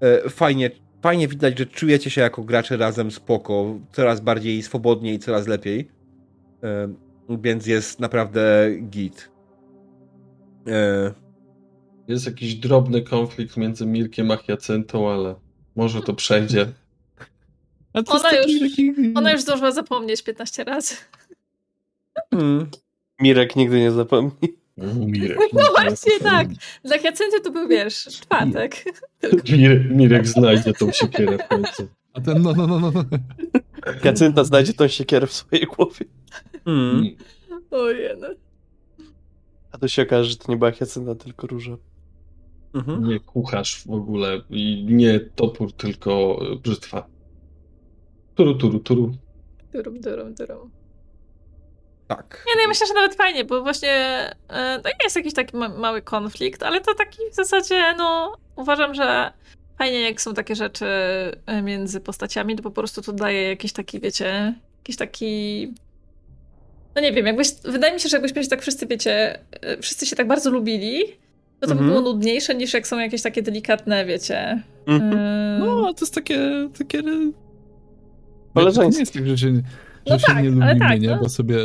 e, 0.00 0.30
fajnie, 0.30 0.70
fajnie 1.02 1.28
widać, 1.28 1.58
że 1.58 1.66
czujecie 1.66 2.10
się 2.10 2.20
jako 2.20 2.42
gracze 2.42 2.76
razem 2.76 3.10
spoko, 3.10 3.78
coraz 3.92 4.20
bardziej 4.20 4.62
swobodnie 4.62 5.14
i 5.14 5.18
coraz 5.18 5.46
lepiej. 5.46 5.88
Więc 7.42 7.66
jest 7.66 8.00
naprawdę 8.00 8.70
git. 8.80 9.30
E, 10.66 11.14
Jest 12.08 12.26
jakiś 12.26 12.54
drobny 12.54 13.02
konflikt 13.02 13.56
między 13.56 13.86
Mirkiem 13.86 14.30
a 14.30 14.36
Hyacyntą, 14.36 15.10
ale 15.10 15.34
może 15.76 16.02
to 16.02 16.14
przejdzie. 16.14 16.66
A 17.92 18.02
to 18.02 18.14
jest 18.14 18.26
Ona 18.26 18.36
już- 18.36 18.60
taki- 18.60 19.12
Ona 19.14 19.32
już 19.32 19.40
zdążyła 19.42 19.70
zapomnieć 19.72 20.22
15 20.22 20.64
razy. 20.64 20.94
mm, 22.32 22.66
Mirek 23.20 23.56
nigdy 23.56 23.80
nie 23.80 23.90
zapomni. 23.92 24.57
Mirek. 25.06 25.38
No 25.52 25.62
właśnie 25.76 26.20
tak. 26.22 26.48
Dla 26.84 26.98
Hiacynty 26.98 27.40
to 27.40 27.50
był, 27.50 27.68
wiesz, 27.68 28.04
czwartek. 28.04 28.84
Mirek, 29.52 29.90
Mirek 29.90 30.26
znajdzie 30.26 30.72
tą 30.72 30.92
siekierę 30.92 31.38
w 31.38 31.48
końcu. 31.48 31.88
A 32.12 32.20
ten, 32.20 32.42
no, 32.42 32.52
no, 32.52 32.66
no, 32.66 32.80
no. 32.80 32.90
no. 32.94 33.04
Jacynta 34.04 34.44
znajdzie 34.44 34.72
tą 34.72 34.88
siekierę 34.88 35.26
w 35.26 35.32
swojej 35.32 35.66
głowie. 35.66 36.06
mm. 36.66 37.04
Ojej. 37.70 38.10
no. 38.18 38.28
A 39.72 39.78
to 39.78 39.88
się 39.88 40.02
okaże, 40.02 40.30
że 40.30 40.36
to 40.36 40.52
nie 40.52 40.58
była 40.58 40.72
Jacynta, 40.80 41.14
tylko 41.14 41.46
Róża. 41.46 41.76
Mhm. 42.74 43.04
Nie 43.04 43.20
kucharz 43.20 43.84
w 43.86 43.90
ogóle 43.90 44.42
i 44.50 44.84
nie 44.88 45.20
topór, 45.20 45.72
tylko 45.72 46.40
brzytwa. 46.62 47.06
Turu, 48.34 48.54
turu, 48.54 48.78
turu. 48.78 49.12
Durum, 49.72 50.00
durum, 50.00 50.34
durum. 50.34 50.70
Tak. 52.08 52.44
Nie, 52.46 52.52
no 52.56 52.62
ja 52.62 52.68
myślę, 52.68 52.86
że 52.86 52.94
nawet 52.94 53.14
fajnie, 53.14 53.44
bo 53.44 53.62
właśnie 53.62 53.90
e, 54.48 54.80
no 54.84 54.90
jest 55.04 55.16
jakiś 55.16 55.34
taki 55.34 55.56
ma 55.56 55.68
mały 55.68 56.02
konflikt, 56.02 56.62
ale 56.62 56.80
to 56.80 56.94
taki 56.94 57.18
w 57.32 57.34
zasadzie, 57.34 57.94
no 57.98 58.36
uważam, 58.56 58.94
że 58.94 59.32
fajnie 59.78 60.00
jak 60.00 60.20
są 60.20 60.34
takie 60.34 60.54
rzeczy 60.54 60.86
e, 61.46 61.62
między 61.62 62.00
postaciami, 62.00 62.56
to 62.56 62.62
po 62.62 62.70
prostu 62.70 63.02
to 63.02 63.12
daje 63.12 63.48
jakiś 63.48 63.72
taki, 63.72 64.00
wiecie, 64.00 64.54
jakiś 64.78 64.96
taki... 64.96 65.74
No 66.94 67.02
nie 67.02 67.12
wiem, 67.12 67.26
jakbyś, 67.26 67.48
wydaje 67.64 67.94
mi 67.94 68.00
się, 68.00 68.08
że 68.08 68.16
jakbyśmy 68.16 68.44
się 68.44 68.50
tak 68.50 68.62
wszyscy, 68.62 68.86
wiecie, 68.86 69.38
e, 69.60 69.82
wszyscy 69.82 70.06
się 70.06 70.16
tak 70.16 70.26
bardzo 70.28 70.50
lubili, 70.50 71.04
to 71.60 71.66
to 71.66 71.72
Mhm. 71.72 71.78
by 71.78 71.84
było 71.86 72.00
nudniejsze 72.12 72.54
niż 72.54 72.74
jak 72.74 72.86
są 72.86 72.98
jakieś 72.98 73.22
takie 73.22 73.42
delikatne, 73.42 74.04
wiecie... 74.04 74.62
Mhm. 74.86 75.12
e, 75.12 75.58
No, 75.58 75.94
to 75.94 76.04
jest 76.04 76.14
takie... 76.14 76.68
takie... 76.78 77.02
Koleżeńskie. 78.54 78.82
To 78.82 78.94
nie 78.94 79.00
jest 79.00 79.12
tak, 79.12 79.26
że 79.26 79.38
się, 79.38 79.62
No 80.10 80.18
się 80.18 80.24
tak, 80.26 80.36
nie 80.36 80.40
ale 80.40 80.50
lubimy, 80.50 80.78
tak, 80.78 81.00
nie? 81.00 81.08
no. 81.08 81.18
Bo 81.18 81.28
sobie... 81.28 81.56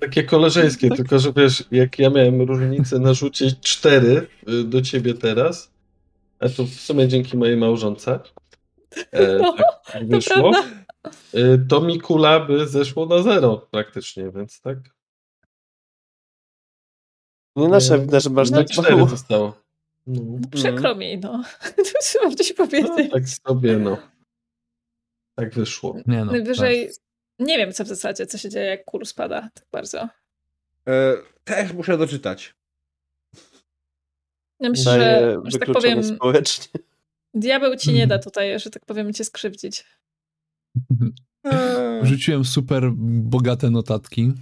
Takie 0.00 0.24
koleżeńskie, 0.24 0.88
Tak. 0.88 0.96
tylko 0.96 1.18
że 1.18 1.32
wiesz, 1.32 1.64
jak 1.70 1.98
ja 1.98 2.10
miałem 2.10 2.42
różnicę 2.42 2.98
narzucić 2.98 3.60
cztery 3.60 4.26
y, 4.48 4.64
do 4.64 4.82
ciebie 4.82 5.14
teraz, 5.14 5.70
a 6.38 6.48
to 6.48 6.64
w 6.64 6.70
sumie 6.70 7.08
dzięki 7.08 7.36
mojej 7.36 7.56
małżonce, 7.56 8.20
e, 9.12 9.38
No, 9.42 9.56
tak 9.92 10.08
wyszło, 10.08 10.52
y, 11.34 11.66
to 11.68 11.80
mi 11.80 12.00
kula 12.00 12.40
by 12.40 12.68
zeszło 12.68 13.06
na 13.06 13.22
zero 13.22 13.68
praktycznie, 13.70 14.30
więc 14.30 14.60
tak. 14.60 14.78
Nie 17.56 17.68
nasza 17.68 17.94
E, 17.94 17.98
wina, 17.98 18.20
że 18.20 18.30
masz 18.30 18.50
no 18.50 18.56
tak 18.56 18.68
cztery 18.68 18.96
mało. 18.96 19.08
zostało. 19.16 19.54
No, 20.06 20.38
Przykro 20.50 20.94
mi, 20.94 21.18
no. 21.18 21.44
To 21.76 21.82
trzeba 22.02 22.30
coś 22.30 22.50
no 22.50 22.66
powiedzieć. 22.66 23.12
tak 23.12 23.28
sobie, 23.28 23.78
no. 23.78 23.98
Tak 25.34 25.54
wyszło. 25.54 25.96
Nie 26.06 26.24
no. 26.24 26.32
Najwyżej 26.32 26.90
nie 27.38 27.58
wiem, 27.58 27.72
co 27.72 27.84
w 27.84 27.88
zasadzie, 27.88 28.26
co 28.26 28.38
się 28.38 28.48
dzieje, 28.50 28.66
jak 28.66 28.84
kul 28.84 29.06
spada 29.06 29.48
tak 29.54 29.66
bardzo. 29.72 30.08
E, 30.88 31.14
też 31.44 31.72
muszę 31.72 31.98
doczytać. 31.98 32.54
Ja 34.60 34.70
myślę, 34.70 34.98
Daje 34.98 35.20
że, 35.44 35.50
że 35.50 35.58
tak 35.58 35.72
powiem, 35.72 36.04
społecznie. 36.04 36.80
diabeł 37.34 37.76
ci 37.76 37.92
nie 37.92 38.06
da 38.06 38.14
Mhm. 38.14 38.22
tutaj, 38.22 38.60
że 38.60 38.70
tak 38.70 38.84
powiem, 38.86 39.12
cię 39.12 39.24
skrzywdzić. 39.24 39.84
E, 41.46 42.00
Wrzuciłem 42.02 42.44
super 42.44 42.90
bogate 42.96 43.70
notatki. 43.70 44.32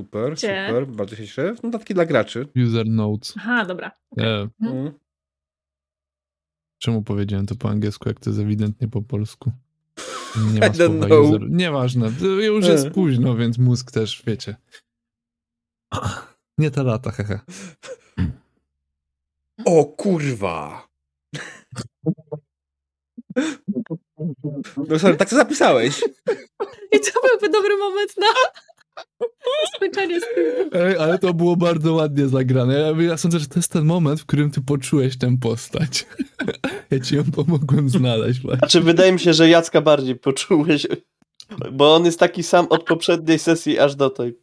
super, 0.00 0.32
Gdzie? 0.32 0.66
super. 0.68 0.86
Bardzo 0.86 1.16
się 1.16 1.26
cieszę. 1.26 1.54
Notatki 1.62 1.94
dla 1.94 2.04
graczy. 2.06 2.48
User 2.66 2.86
notes. 2.86 3.34
Aha, 3.36 3.64
dobra. 3.64 3.90
E, 4.18 4.22
Mhm. 4.60 4.76
Mm. 4.78 4.92
czemu 6.78 7.02
powiedziałem 7.02 7.46
to 7.46 7.54
po 7.54 7.68
angielsku, 7.70 8.08
jak 8.08 8.20
to 8.20 8.30
jest 8.30 8.40
ewidentnie 8.42 8.88
po 8.88 9.02
polsku? 9.02 9.52
Nie 10.52 10.58
I 10.58 10.60
ma 10.60 10.74
słowa 10.74 11.06
know. 11.06 11.28
user. 11.28 11.50
Nieważne. 11.50 12.10
Już 12.46 12.66
jest 12.66 12.86
E. 12.86 12.90
późno, 12.90 13.36
więc 13.36 13.58
mózg 13.58 13.90
też, 13.90 14.22
wiecie. 14.26 14.56
Nie 16.58 16.70
ta 16.70 16.82
lata, 16.82 17.10
hehe. 17.10 17.40
O 19.64 19.84
kurwa! 19.84 20.88
No 24.88 24.98
sorry, 24.98 25.16
tak 25.16 25.28
to 25.30 25.36
zapisałeś. 25.36 26.00
I 26.92 27.00
to 27.00 27.10
byłby 27.28 27.48
dobry 27.48 27.76
moment 27.76 28.16
na 28.16 28.26
skończenie 29.76 30.20
z 30.20 30.24
tym. 30.34 30.70
Ej, 30.72 30.96
ale 30.96 31.18
to 31.18 31.34
było 31.34 31.56
bardzo 31.56 31.94
ładnie 31.94 32.28
zagrane. 32.28 32.74
Ja, 32.80 33.02
ja 33.02 33.16
sądzę, 33.16 33.38
że 33.38 33.46
to 33.46 33.58
jest 33.58 33.72
ten 33.72 33.84
moment, 33.84 34.20
w 34.20 34.26
którym 34.26 34.50
ty 34.50 34.60
poczułeś 34.60 35.18
tę 35.18 35.36
postać. 35.40 36.06
Ja 36.90 37.00
ci 37.00 37.16
ją 37.16 37.24
pomogłem 37.24 37.88
znaleźć. 37.88 38.40
właśnie. 38.40 38.58
Znaczy, 38.58 38.80
wydaje 38.80 39.12
mi 39.12 39.20
się, 39.20 39.32
że 39.34 39.48
Jacka 39.48 39.80
bardziej 39.80 40.16
poczułeś, 40.16 40.86
bo 41.72 41.94
on 41.94 42.04
jest 42.04 42.18
taki 42.18 42.42
sam 42.42 42.66
od 42.70 42.84
poprzedniej 42.84 43.38
sesji 43.38 43.78
aż 43.78 43.94
do 43.96 44.10
tej. 44.10 44.38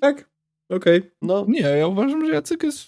Tak? 0.00 0.30
Okej. 0.68 1.02
No, 1.22 1.44
Nie, 1.48 1.60
ja 1.60 1.86
uważam, 1.86 2.26
że 2.26 2.32
Jacek 2.32 2.62
jest 2.62 2.86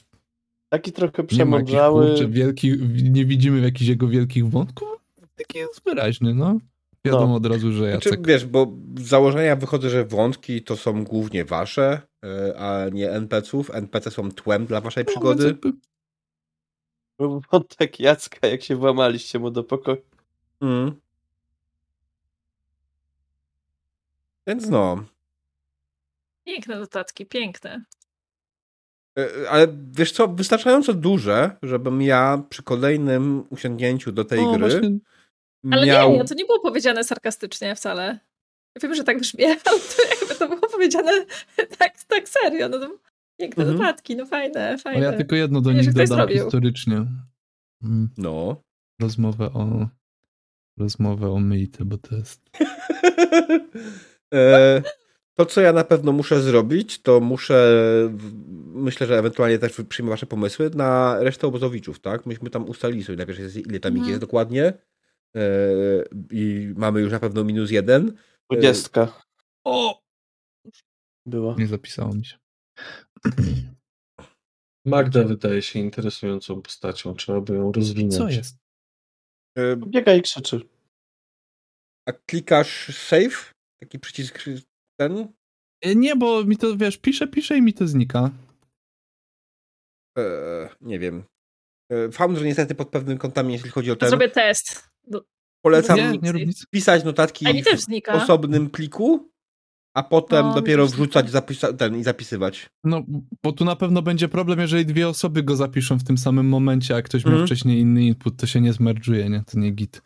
taki 0.69 0.93
trochę 0.93 1.13
nie 1.13 1.23
ma 1.23 1.23
jakichś, 1.23 1.37
przemądrzały. 1.37 2.07
kurczę, 2.09 2.29
wielkich, 2.29 2.75
nie 3.11 3.25
widzimy 3.25 3.61
jakichś 3.61 3.89
jego 3.89 4.09
wielkich 4.09 4.51
wątków. 4.51 4.89
Taki 5.37 5.59
jest 5.59 5.83
wyraźny, 5.85 6.35
no. 6.35 6.59
Wiadomo 7.07 7.27
No. 7.27 7.35
od 7.35 7.47
razu, 7.47 7.73
że 7.73 7.91
Znaczy, 7.91 8.09
Jacek... 8.09 8.27
wiesz, 8.27 8.47
bo 8.47 8.73
z 8.99 9.03
założenia 9.03 9.57
wychodzę, 9.57 9.91
że 9.91 10.05
wątki 10.05 10.63
to 10.63 10.77
są 10.77 11.05
głównie 11.05 11.45
wasze, 11.45 12.01
e, 12.25 12.59
a 12.59 12.89
nie 12.89 13.11
NPC-ów. 13.11 13.71
NPC 13.75 14.11
są 14.11 14.31
tłem 14.33 14.67
dla 14.67 14.81
waszej 14.81 15.05
No, 15.05 15.11
przygody. 15.11 15.57
Był 17.19 17.41
wątek 17.53 18.01
Jacka, 18.01 18.47
jak 18.49 18.63
się 18.63 18.77
włamaliście 18.77 19.39
mu 19.39 19.51
do 19.51 19.65
pokoju. 19.65 20.03
Mm. 20.61 20.95
Więc 24.47 24.69
no. 24.69 25.05
Piękne 26.45 26.77
notatki, 26.81 27.27
piękne. 27.27 27.85
E, 29.19 29.51
Ale 29.51 29.67
wiesz 29.93 30.13
co, 30.13 30.29
wystarczająco 30.29 30.95
duże, 30.95 31.57
żebym 31.63 32.03
ja 32.03 32.43
przy 32.49 32.63
kolejnym 32.63 33.45
usiągnięciu 33.51 34.13
do 34.13 34.25
tej 34.25 34.39
O, 34.39 34.53
gry 34.53 34.59
właśnie, 34.59 34.99
Ale 35.73 35.87
miał... 35.87 36.13
nie, 36.13 36.25
to 36.25 36.35
nie 36.35 36.45
było 36.45 36.61
powiedziane 36.61 37.05
sarkastycznie 37.05 37.75
wcale. 37.75 38.19
Ja 38.75 38.81
wiem, 38.83 38.95
że 38.95 39.05
tak 39.05 39.21
brzmi, 39.21 39.45
ale 39.47 39.57
to 39.61 40.03
jakby 40.21 40.35
to 40.35 40.49
było 40.49 40.71
powiedziane 40.71 41.13
tak, 41.79 42.05
tak 42.09 42.29
serio. 42.29 42.69
No 42.69 42.79
to 42.79 42.99
piękne 43.41 43.63
Mhm. 43.65 43.79
notatki, 43.79 44.17
no 44.17 44.27
fajne, 44.27 44.69
ale 44.69 44.79
fajne. 44.79 45.05
ja 45.05 45.13
tylko 45.13 45.37
jedno 45.37 45.61
do 45.61 45.73
nich 45.73 45.93
dodam 45.93 46.07
zrobił. 46.07 46.43
historycznie. 46.45 46.97
Mm, 47.83 48.09
No. 48.19 48.63
Rozmowę 49.01 49.47
o... 49.47 49.89
Rozmowę 50.79 51.31
o 51.31 51.39
myjce, 51.41 51.85
bo 51.85 51.99
to 51.99 52.17
jest... 52.17 52.41
e, 54.35 54.83
to, 55.39 55.47
co 55.47 55.61
ja 55.61 55.73
na 55.73 55.85
pewno 55.85 56.13
muszę 56.13 56.41
zrobić, 56.43 57.03
to 57.03 57.21
muszę, 57.21 57.79
myślę, 58.75 59.07
że 59.07 59.19
ewentualnie 59.19 59.59
też 59.59 59.73
przyjmę 59.89 60.11
wasze 60.11 60.27
pomysły 60.27 60.71
na 60.75 61.17
resztę 61.21 61.47
obozowiczów, 61.47 62.01
tak? 62.01 62.27
Myśmy 62.27 62.51
tam 62.51 62.69
ustalili 62.69 63.05
sobie 63.05 63.17
najpierw, 63.17 63.39
jest- 63.39 63.57
ile 63.57 63.81
tam 63.81 63.93
ich 63.93 63.97
Mhm. 63.99 64.09
jest 64.11 64.21
dokładnie 64.21 64.73
i 66.31 66.73
mamy 66.77 67.01
już 67.01 67.13
na 67.13 67.21
pewno 67.21 67.45
minus 67.45 67.71
jeden. 67.71 68.19
Dwudziestka 68.51 69.23
O! 69.65 70.03
była. 71.27 71.55
Nie 71.59 71.67
zapisało 71.67 72.15
mi 72.15 72.25
się. 72.25 72.37
Magda 74.87 75.25
wydaje 75.25 75.63
się 75.63 75.79
interesującą 75.79 76.63
postacią, 76.63 77.15
trzeba 77.15 77.41
by 77.41 77.55
ją 77.55 77.73
rozwinąć. 77.73 78.17
Co 78.17 78.29
jest? 78.29 78.57
E, 79.59 79.77
Biega 79.77 80.15
i 80.15 80.23
krzyczy. 80.23 80.61
a 82.09 82.13
klikasz 82.13 82.97
save? 82.99 83.55
Taki 83.81 83.99
przycisk 83.99 84.45
ten? 85.01 85.33
E, 85.85 85.95
Nie, 85.95 86.17
bo 86.17 86.45
mi 86.45 86.57
to, 86.57 86.77
wiesz, 86.77 86.97
pisze, 86.99 87.29
pisze 87.29 87.57
i 87.57 87.63
mi 87.63 87.75
to 87.75 87.87
znika. 87.87 88.31
E, 90.19 90.69
nie 90.81 90.99
wiem. 90.99 91.25
E, 91.93 92.11
Founder 92.13 92.45
niestety 92.45 92.75
pod 92.75 92.89
pewnym 92.91 93.19
kątami, 93.19 93.53
jeśli 93.53 93.71
chodzi 93.71 93.91
o 93.91 93.97
ten, 93.97 94.09
Zrobię 94.09 94.29
test. 94.29 94.89
Do... 95.07 95.25
polecam 95.65 95.97
Nie, 95.97 96.33
nie 96.33 96.53
pisać 96.71 97.05
notatki 97.05 97.63
też 97.65 97.81
w 97.85 98.09
osobnym 98.09 98.71
pliku, 98.71 99.31
a 99.97 100.03
potem 100.03 100.47
No, 100.47 100.55
dopiero 100.55 100.87
wrzucać 100.87 101.27
ten, 101.79 101.97
i 101.97 102.03
zapisywać. 102.03 102.71
No, 102.85 103.03
bo 103.43 103.53
tu 103.53 103.65
na 103.65 103.77
pewno 103.77 104.03
będzie 104.03 104.29
problem, 104.29 104.61
jeżeli 104.61 104.87
dwie 104.87 105.09
osoby 105.09 105.43
go 105.43 105.57
zapiszą 105.57 105.99
w 105.99 106.05
tym 106.05 106.19
samym 106.19 106.49
momencie, 106.49 106.97
a 106.97 107.03
ktoś 107.03 107.25
miał 107.25 107.33
Mhm. 107.33 107.47
wcześniej 107.47 107.81
inny 107.81 108.05
input, 108.05 108.37
to 108.37 108.47
się 108.47 108.61
nie 108.61 108.73
zmerdżuje, 108.73 109.31
nie? 109.31 109.45
To 109.47 109.59
nie 109.59 109.71
git. 109.71 110.03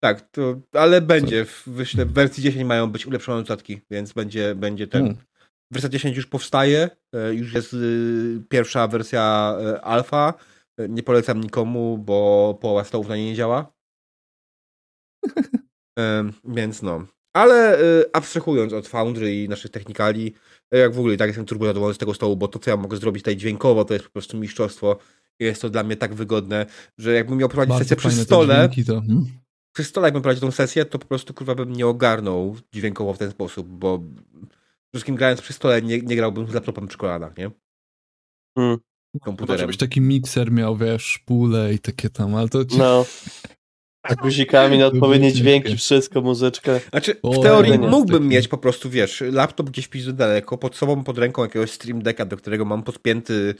Tak, 0.00 0.30
to, 0.30 0.60
ale 0.72 1.00
będzie. 1.00 1.44
W, 1.44 1.64
wyślę, 1.66 2.06
w 2.06 2.12
wersji 2.12 2.42
10 2.42 2.64
mają 2.64 2.90
być 2.90 3.06
ulepszone 3.06 3.38
notatki, 3.38 3.80
więc 3.90 4.12
będzie, 4.12 4.54
będzie 4.54 4.86
ten. 4.86 5.02
Mm. 5.02 5.16
Wersja 5.70 5.88
10 5.88 6.16
już 6.16 6.26
powstaje, 6.26 6.90
e, 7.14 7.34
już 7.34 7.54
jest 7.54 7.74
y, 7.74 8.42
pierwsza 8.48 8.88
wersja 8.88 9.56
e, 9.60 9.80
alfa. 9.80 10.34
E, 10.78 10.88
Nie 10.88 11.02
polecam 11.02 11.40
nikomu, 11.40 11.98
bo 11.98 12.58
połowa 12.60 12.84
stołów 12.84 13.08
na 13.08 13.16
niej 13.16 13.26
nie 13.26 13.34
działa. 13.34 13.72
E, 15.98 16.30
więc 16.44 16.82
no. 16.82 17.06
Ale 17.32 17.78
e, 17.78 18.04
abstrahując 18.12 18.72
od 18.72 18.88
Foundry 18.88 19.42
i 19.42 19.48
naszych 19.48 19.70
technikali, 19.70 20.34
e, 20.70 20.78
jak 20.78 20.94
w 20.94 20.98
ogóle 20.98 21.14
i 21.14 21.16
tak 21.16 21.28
jestem 21.28 21.46
turbo 21.46 21.66
zadowolony 21.66 21.94
z 21.94 21.98
tego 21.98 22.14
stołu, 22.14 22.36
bo 22.36 22.48
to, 22.48 22.58
co 22.58 22.70
ja 22.70 22.76
mogę 22.76 22.96
zrobić 22.96 23.22
tutaj 23.22 23.36
dźwiękowo, 23.36 23.84
to 23.84 23.94
jest 23.94 24.06
po 24.06 24.12
prostu 24.12 24.36
mistrzostwo. 24.36 24.98
Jest 25.40 25.62
to 25.62 25.70
dla 25.70 25.82
mnie 25.82 25.96
tak 25.96 26.14
wygodne, 26.14 26.66
że 26.98 27.14
jakbym 27.14 27.38
miał 27.38 27.48
prowadzić 27.48 27.70
Bardzo 27.70 27.84
sesję 27.84 27.96
przy 27.96 28.10
stole, 28.10 28.68
to... 28.86 29.00
Hmm? 29.00 29.26
przy 29.74 29.84
stole, 29.84 30.06
jakbym 30.06 30.22
prowadził 30.22 30.40
tą 30.40 30.50
sesję, 30.50 30.84
to 30.84 30.98
po 30.98 31.06
prostu 31.06 31.34
kurwa 31.34 31.54
bym 31.54 31.72
nie 31.72 31.86
ogarnął 31.86 32.56
dźwiękowo 32.74 33.14
w 33.14 33.18
ten 33.18 33.30
sposób, 33.30 33.68
bo 33.68 34.02
wszystkim 34.94 35.16
grając 35.16 35.40
przy 35.40 35.52
stole 35.52 35.82
nie, 35.82 36.00
nie 36.00 36.16
grałbym 36.16 36.48
z 36.48 36.54
laptopem 36.54 36.88
przy 36.88 36.98
kolanach, 36.98 37.36
nie? 37.36 37.50
Hmm. 38.58 38.78
Komputerem. 39.20 39.60
żebyś 39.60 39.76
taki 39.76 40.00
mikser 40.00 40.52
miał, 40.52 40.76
wiesz, 40.76 41.04
szpule 41.04 41.74
i 41.74 41.78
takie 41.78 42.10
tam, 42.10 42.34
ale 42.34 42.48
to... 42.48 42.64
Ci... 42.64 42.78
No. 42.78 43.04
Z 44.10 44.14
guzikami 44.14 44.78
na 44.78 44.86
odpowiednie 44.86 45.32
dźwięki, 45.32 45.76
wszystko, 45.76 46.20
muzyczkę. 46.20 46.80
Znaczy, 46.90 47.16
O, 47.22 47.32
w 47.32 47.42
teorii 47.42 47.78
mógłbym 47.78 48.22
taki- 48.22 48.28
mieć 48.34 48.48
po 48.48 48.58
prostu, 48.58 48.90
wiesz, 48.90 49.22
laptop 49.32 49.70
gdzieś 49.70 49.88
pizdu 49.88 50.12
daleko, 50.12 50.58
pod 50.58 50.76
sobą, 50.76 51.04
pod 51.04 51.18
ręką 51.18 51.42
jakiegoś 51.42 51.70
Stream 51.70 52.02
Decka, 52.02 52.24
do 52.24 52.36
którego 52.36 52.64
mam 52.64 52.82
podpięty 52.82 53.54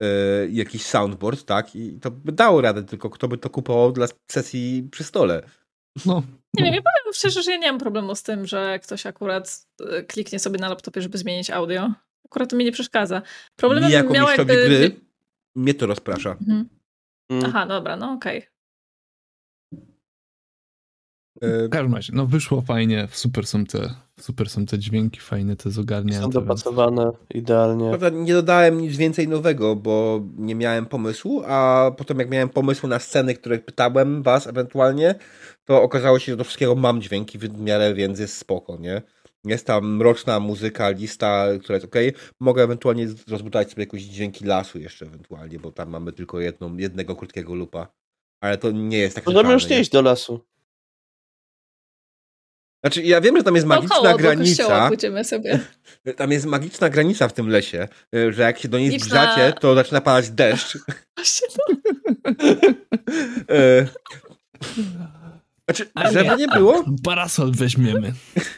yy, 0.00 0.08
jakiś 0.50 0.82
soundboard, 0.82 1.44
tak? 1.44 1.76
I 1.76 1.98
to 2.00 2.10
by 2.10 2.32
dało 2.32 2.60
radę, 2.60 2.82
tylko 2.82 3.10
kto 3.10 3.28
by 3.28 3.38
to 3.38 3.50
kupował 3.50 3.92
dla 3.92 4.06
sesji 4.30 4.88
przy 4.90 5.04
stole. 5.04 5.42
No, 6.06 6.22
Nie 6.54 6.64
wiem, 6.64 6.74
ja 6.74 6.80
powiem 6.80 7.14
szczerze, 7.14 7.42
że 7.42 7.50
ja 7.50 7.56
nie 7.56 7.66
mam 7.66 7.80
problemu 7.80 8.14
z 8.14 8.22
tym, 8.22 8.46
że 8.46 8.78
ktoś 8.78 9.06
akurat 9.06 9.66
e, 9.90 10.02
kliknie 10.02 10.38
sobie 10.38 10.58
na 10.58 10.68
laptopie, 10.68 11.02
żeby 11.02 11.18
zmienić 11.18 11.50
audio. 11.50 11.92
Akurat 12.26 12.50
to 12.50 12.56
mi 12.56 12.64
nie 12.64 12.72
przeszkadza. 12.72 13.22
Problemem 13.56 13.90
jako 13.90 14.14
miała 14.14 14.26
mistrzowi 14.30 14.54
jakby... 14.54 14.68
gry 14.68 15.00
mnie 15.56 15.74
to 15.74 15.86
rozprasza. 15.86 16.30
Mhm. 16.30 16.68
Mm. 17.30 17.44
Aha, 17.46 17.66
dobra, 17.66 17.96
no 17.96 18.12
okej. 18.12 18.36
Yy, 18.36 18.46
w 21.42 21.68
każdym 21.68 21.94
razie, 21.94 22.12
no 22.16 22.26
wyszło 22.26 22.60
fajnie, 22.60 23.08
super 23.12 23.46
są 23.46 23.64
te, 23.64 23.94
super 24.20 24.48
są 24.48 24.66
te 24.66 24.78
dźwięki, 24.78 25.20
fajne 25.20 25.56
te 25.56 25.70
zogarnięte. 25.70 26.16
Są 26.16 26.22
więc- 26.22 26.34
dopasowane 26.34 27.10
idealnie. 27.34 27.88
Prawda, 27.88 28.08
nie 28.10 28.32
dodałem 28.32 28.80
nic 28.80 28.96
więcej 28.96 29.28
nowego, 29.28 29.76
bo 29.76 30.20
nie 30.38 30.54
miałem 30.54 30.86
pomysłu, 30.86 31.42
a 31.46 31.90
potem 31.96 32.18
jak 32.18 32.30
miałem 32.30 32.48
pomysł 32.48 32.86
na 32.86 32.98
sceny, 32.98 33.34
które 33.34 33.58
pytałem 33.58 34.22
was 34.22 34.46
ewentualnie, 34.46 35.14
to 35.64 35.82
okazało 35.82 36.18
się, 36.18 36.32
że 36.32 36.36
do 36.36 36.44
wszystkiego 36.44 36.74
mam 36.74 37.02
dźwięki 37.02 37.38
w 37.38 37.60
miarę, 37.60 37.94
więc 37.94 38.18
jest 38.18 38.36
spoko, 38.36 38.76
nie? 38.76 39.02
Jest 39.44 39.66
tam 39.66 39.96
mroczna 39.96 40.40
muzyka, 40.40 40.90
lista, 40.90 41.46
która 41.62 41.74
jest 41.76 41.86
ok. 41.86 41.94
Mogę 42.40 42.62
ewentualnie 42.62 43.06
rozbudować 43.28 43.70
sobie 43.70 43.82
jakieś 43.82 44.02
dźwięki 44.02 44.44
lasu 44.44 44.78
jeszcze 44.78 45.06
ewentualnie, 45.06 45.58
bo 45.58 45.72
tam 45.72 45.90
mamy 45.90 46.12
tylko 46.12 46.40
jedną, 46.40 46.76
jednego 46.76 47.16
krótkiego 47.16 47.54
lupa. 47.54 47.88
Ale 48.40 48.58
to 48.58 48.70
nie 48.70 48.98
jest 48.98 49.16
tak 49.16 49.26
Możemy 49.26 49.52
już 49.52 49.68
nie 49.68 49.80
iść 49.80 49.90
do 49.90 50.02
lasu. 50.02 50.40
Znaczy, 52.84 53.02
ja 53.02 53.20
wiem, 53.20 53.36
że 53.36 53.42
tam 53.42 53.54
jest 53.54 53.66
magiczna 53.66 53.96
kościoła 53.96 54.16
granica. 54.16 54.88
pójdziemy 54.88 55.24
sobie. 55.24 55.58
Tam 56.16 56.32
jest 56.32 56.46
magiczna 56.46 56.90
granica 56.90 57.28
w 57.28 57.32
tym 57.32 57.48
lesie, 57.48 57.88
y, 58.14 58.32
że 58.32 58.42
jak 58.42 58.58
się 58.58 58.68
do 58.68 58.78
niej 58.78 58.90
Liczna- 58.90 58.98
zbliżacie, 58.98 59.52
to 59.60 59.74
zaczyna 59.74 60.00
padać 60.00 60.30
deszcz. 60.30 60.78
E, 63.50 63.86
Znaczy, 65.70 65.90
żeby 66.12 66.36
nie 66.36 66.48
było, 66.48 66.84
Parasol 67.04 67.52
weźmiemy. 67.52 68.12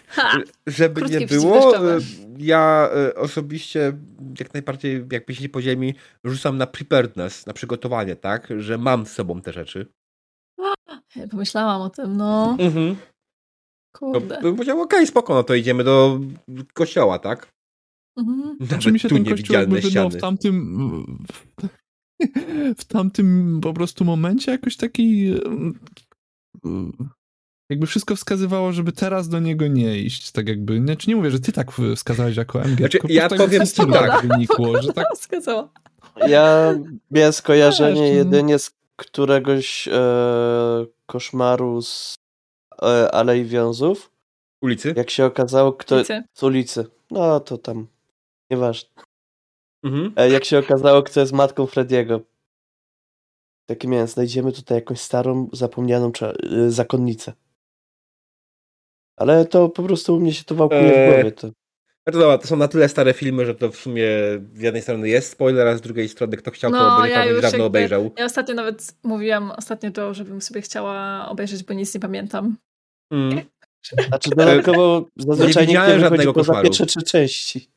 Ha! 0.09 0.39
żeby 0.67 1.01
Krótki 1.01 1.19
nie 1.19 1.27
było, 1.27 1.77
e, 1.77 1.99
ja 2.39 2.91
osobiście 3.17 3.93
jak 4.39 4.55
najbardziej, 4.55 5.05
jakby 5.13 5.35
się 5.35 5.49
po 5.49 5.63
ziemi, 5.63 5.95
rzucam 6.25 6.59
na 6.59 6.67
preparedness, 6.67 7.47
na 7.47 7.53
przygotowanie, 7.53 8.17
tak? 8.17 8.49
Że 8.59 8.79
mam 8.79 9.07
z 9.07 9.13
sobą 9.13 9.41
te 9.41 9.53
rzeczy. 9.53 9.87
Pomyślałam 11.31 11.81
o 11.81 11.91
tym, 11.91 12.17
no. 12.17 12.57
Mhm. 12.59 12.97
To 13.93 13.99
Kurde. 13.99 14.41
bym 14.43 14.55
powiedział, 14.57 14.81
okej, 14.81 15.07
spoko, 15.07 15.35
no 15.35 15.43
to 15.43 15.55
idziemy 15.55 15.85
do 15.85 16.21
kościoła, 16.75 17.19
tak? 17.19 17.53
Mhm. 18.19 18.39
Nawet 18.41 18.69
Znaczy 18.69 18.93
mi 18.93 19.01
się 19.01 19.09
tu 19.09 19.15
ten 19.15 19.25
kościół 19.25 19.55
jakby 19.57 19.75
niewidzialne 19.77 20.11
wydał 20.11 20.11
ściany. 20.11 20.19
w 20.19 20.21
tamtym 20.21 21.17
w 22.79 22.85
tamtym 22.85 23.59
po 23.63 23.73
prostu 23.73 24.05
momencie 24.05 24.53
jakoś 24.53 24.77
taki 24.77 25.35
jakby 27.71 27.87
wszystko 27.87 28.17
wskazywało, 28.17 28.73
żeby 28.73 28.93
teraz 28.93 29.29
do 29.29 29.39
niego 29.41 29.67
nie 29.67 29.99
iść, 29.99 30.31
tak 30.33 30.49
jakby, 30.49 30.81
znaczy 30.81 31.11
nie 31.11 31.17
mówię, 31.17 31.31
że 31.31 31.41
ty 31.41 31.53
tak 31.53 31.73
wskazałeś 31.97 32.37
jako 32.37 32.61
MG, 32.65 32.79
Znaczy, 32.79 32.99
tylko 32.99 33.09
ja 33.11 33.29
powiem 33.29 33.41
tak 33.51 33.61
ci 33.61 33.67
historia 33.67 34.01
tak. 34.09 34.27
wynikło, 34.27 34.83
że 34.83 34.93
tak 34.93 35.07
Zgadzała. 35.23 35.69
Ja 36.29 36.75
miałem 37.11 37.33
skojarzenie 37.33 38.01
no. 38.01 38.07
jedynie 38.07 38.59
z 38.59 38.71
któregoś 38.97 39.89
e, 39.89 40.01
koszmaru 41.07 41.83
z 41.83 42.19
Alei 43.13 43.45
Wiązów. 43.45 44.11
Ulicy? 44.63 44.95
Jak 44.97 45.11
się 45.11 45.25
okazało, 45.25 45.73
kto 45.73 45.97
Wiecie? 45.97 46.25
z 46.35 46.43
ulicy. 46.43 46.87
No 47.11 47.41
to 47.41 47.59
tam. 47.59 47.87
Nieważne. 48.51 48.91
Mhm. 49.85 50.13
E, 50.17 50.31
jak 50.31 50.45
się 50.45 50.59
okazało, 50.59 51.03
kto 51.03 51.21
jest 51.21 51.33
matką 51.33 51.67
Frediego. 51.67 52.21
Taki 53.67 53.89
miałem, 53.89 54.07
znajdziemy 54.07 54.53
tutaj 54.53 54.79
jakąś 54.79 55.01
starą, 55.01 55.49
zapomnianą 55.53 56.11
cza- 56.11 56.53
y, 56.67 56.71
zakonnicę. 56.71 57.33
Ale 59.17 59.45
to 59.47 59.69
po 59.69 59.83
prostu 59.83 60.15
u 60.17 60.21
mnie 60.21 60.33
się 60.33 60.45
to 60.45 60.55
wałkuje 60.55 60.81
w 60.93 60.95
Eee, 60.97 61.13
głowie. 61.15 61.33
To. 61.33 61.49
Znaczy, 62.07 62.19
dobra, 62.19 62.39
to 62.39 62.47
są 62.47 62.57
na 62.57 62.69
tyle 62.69 62.89
stare 62.89 63.13
filmy, 63.13 63.47
że 63.47 63.55
to 63.55 63.71
w 63.73 63.77
sumie 63.77 64.07
z 64.55 64.61
jednej 64.61 64.83
strony 64.83 65.09
jest 65.09 65.31
spoiler, 65.31 65.69
a 65.69 65.77
z 65.77 65.81
drugiej 65.81 66.09
strony 66.09 66.37
kto 66.37 66.51
chciał, 66.51 66.71
to 66.71 66.77
No, 66.77 66.97
będzie 66.97 67.11
ja 67.13 67.19
tam 67.19 67.27
już 67.29 67.33
już 67.35 67.43
dawno 67.43 67.57
jakby- 67.57 67.67
obejrzał. 67.67 68.11
Ja 68.17 68.25
ostatnio 68.25 68.55
nawet 68.55 68.95
mówiłam 69.03 69.51
ostatnio 69.51 69.91
to, 69.91 70.15
żebym 70.15 70.41
sobie 70.43 70.61
chciała 70.63 71.29
obejrzeć, 71.29 71.65
bo 71.65 71.75
nic 71.75 71.95
nie 71.95 72.01
pamiętam. 72.01 72.57
Mm. 73.13 73.41
Znaczy 74.09 74.31
dodatkowo 74.31 75.07
zazwyczaj 75.17 75.47
nikt 75.49 75.57
nie 75.57 75.67
widziałem 75.67 76.01
żadnego 76.01 76.33
poza 76.33 76.47
koszmaru. 76.47 76.65
pierwsze 76.69 76.87
trzy 76.87 77.03
części. 77.03 77.69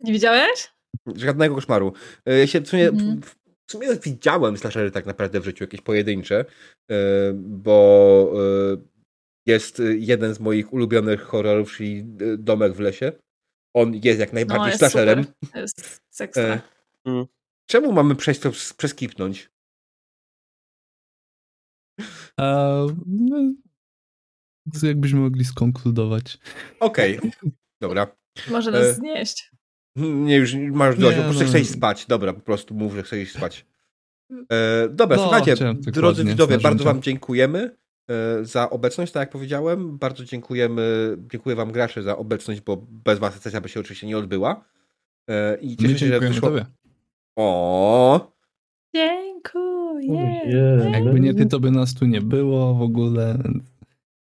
Nie 0.00 0.12
widziałeś? 0.12 0.68
Żadnego 1.16 1.54
koszmaru. 1.54 1.92
E, 2.26 2.38
Ja 2.38 2.46
się 2.46 2.60
w 2.60 2.68
sumie, 2.68 2.88
Mhm. 2.88 3.20
w 3.66 3.72
sumie 3.72 3.88
widziałem 4.04 4.56
slashery 4.58 4.90
tak 4.90 5.06
naprawdę 5.06 5.40
w 5.40 5.44
życiu, 5.44 5.64
jakieś 5.64 5.80
pojedyncze, 5.80 6.44
e, 6.90 6.94
bo 7.34 8.32
e, 8.72 8.76
jest 9.46 9.82
jeden 9.98 10.34
z 10.34 10.40
moich 10.40 10.72
ulubionych 10.72 11.20
horrorów, 11.22 11.72
czyli 11.76 11.98
e, 11.98 12.04
Domek 12.38 12.72
w 12.74 12.80
lesie. 12.80 13.12
On 13.74 13.94
jest 13.94 14.20
jak 14.20 14.32
No, 14.32 14.34
najbardziej 14.34 14.66
jest 14.66 14.78
slasherem. 14.78 15.24
super. 15.24 15.50
To 15.52 15.58
jest. 15.60 16.36
E, 16.38 16.60
Mm. 17.06 17.26
Czemu 17.70 17.92
mamy 17.92 18.14
przejść 18.14 18.40
to 18.40 18.50
przeskipnąć? 18.76 19.50
no, 22.38 22.86
jakbyśmy 24.82 25.20
mogli 25.20 25.44
skonkludować. 25.44 26.38
Okej, 26.80 27.18
dobra. 27.80 28.06
Może 28.50 28.70
nas 28.70 28.82
e, 28.82 28.94
znieść. 28.94 29.50
Nie, 29.96 30.36
już 30.36 30.54
masz 30.54 30.98
dość, 30.98 31.16
Nie, 31.16 31.22
po 31.22 31.28
prostu 31.28 31.44
no. 31.44 31.48
chcesz 31.48 31.62
iść 31.62 31.70
spać. 31.70 32.06
Dobra, 32.06 32.32
po 32.32 32.40
prostu 32.40 32.74
mów, 32.74 32.94
że 32.94 33.02
chcesz 33.02 33.18
iść 33.22 33.32
spać. 33.32 33.66
E, 34.52 34.88
dobra, 34.88 35.16
No, 35.16 35.22
słuchajcie, 35.22 35.54
drodzy 35.74 36.24
widzowie, 36.24 36.58
bardzo 36.58 36.84
wam 36.84 37.02
dziękujemy 37.02 37.76
e, 38.10 38.44
za 38.44 38.70
obecność, 38.70 39.12
tak 39.12 39.20
jak 39.20 39.30
powiedziałem. 39.30 39.98
Bardzo 39.98 40.24
dziękujemy, 40.24 41.16
dziękuję 41.32 41.56
wam 41.56 41.72
gracze 41.72 42.02
za 42.02 42.16
obecność, 42.16 42.60
bo 42.60 42.76
bez 42.76 43.18
was 43.18 43.40
sesja 43.40 43.60
by 43.60 43.68
się 43.68 43.80
oczywiście 43.80 44.06
nie 44.06 44.18
odbyła. 44.18 44.64
E, 45.30 45.58
I 45.60 45.76
cieszę 45.76 45.98
się, 45.98 46.06
że 46.06 46.20
wyszło... 46.20 46.48
tobie. 46.48 46.66
O, 47.38 48.32
Dziękuję. 48.94 50.40
Jakby 50.92 51.20
nie 51.20 51.34
ty, 51.34 51.46
to 51.46 51.60
by 51.60 51.70
nas 51.70 51.94
tu 51.94 52.06
nie 52.06 52.20
było 52.20 52.74
w 52.74 52.82
ogóle. 52.82 53.38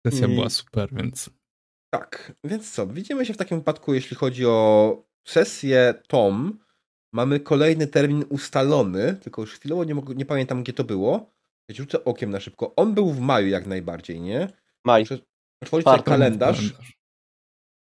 Sesja 0.06 0.26
Mm. 0.26 0.36
była 0.36 0.50
super, 0.50 0.90
więc 0.94 1.30
tak, 1.94 2.34
więc 2.44 2.72
co, 2.72 2.88
widzimy 2.88 3.26
się 3.26 3.34
w 3.34 3.38
takim 3.38 3.58
wypadku, 3.58 3.94
jeśli 3.94 4.16
chodzi 4.16 4.46
o 4.46 5.04
sesję 5.28 5.94
Tom. 6.08 6.60
Mamy 7.14 7.40
kolejny 7.40 7.88
termin 7.88 8.26
ustalony, 8.30 9.16
tylko 9.22 9.42
już 9.42 9.54
chwilowo 9.54 9.84
nie, 9.84 9.96
mogę, 9.96 10.16
nie 10.16 10.26
pamiętam, 10.26 10.64
gdzie 10.64 10.74
to 10.74 10.84
było. 10.84 11.34
Ja 11.70 11.76
rzucę 11.76 12.04
okiem 12.04 12.30
na 12.30 12.40
szybko. 12.40 12.76
On 12.76 12.94
był 12.94 13.12
w 13.14 13.20
maju 13.20 13.48
jak 13.48 13.66
najbardziej, 13.68 14.22
nie? 14.22 14.48
Maj. 14.86 15.02
Muszę 15.02 15.18
otworzyć 15.64 15.84
Czwartek. 15.84 16.06
kalendarz. 16.06 16.74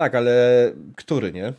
Tak, 0.02 0.16
ale 0.16 0.74
który, 0.98 1.32
nie? 1.32 1.54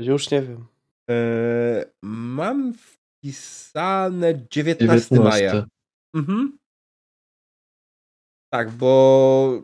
Już 0.00 0.30
nie 0.30 0.42
wiem. 0.42 0.66
Eee, 1.08 1.84
mam 2.02 2.74
wpisane 2.74 4.46
19, 4.50 5.20
maja. 5.20 5.66
Mhm. 6.14 6.58
Tak, 8.52 8.70
bo 8.70 9.62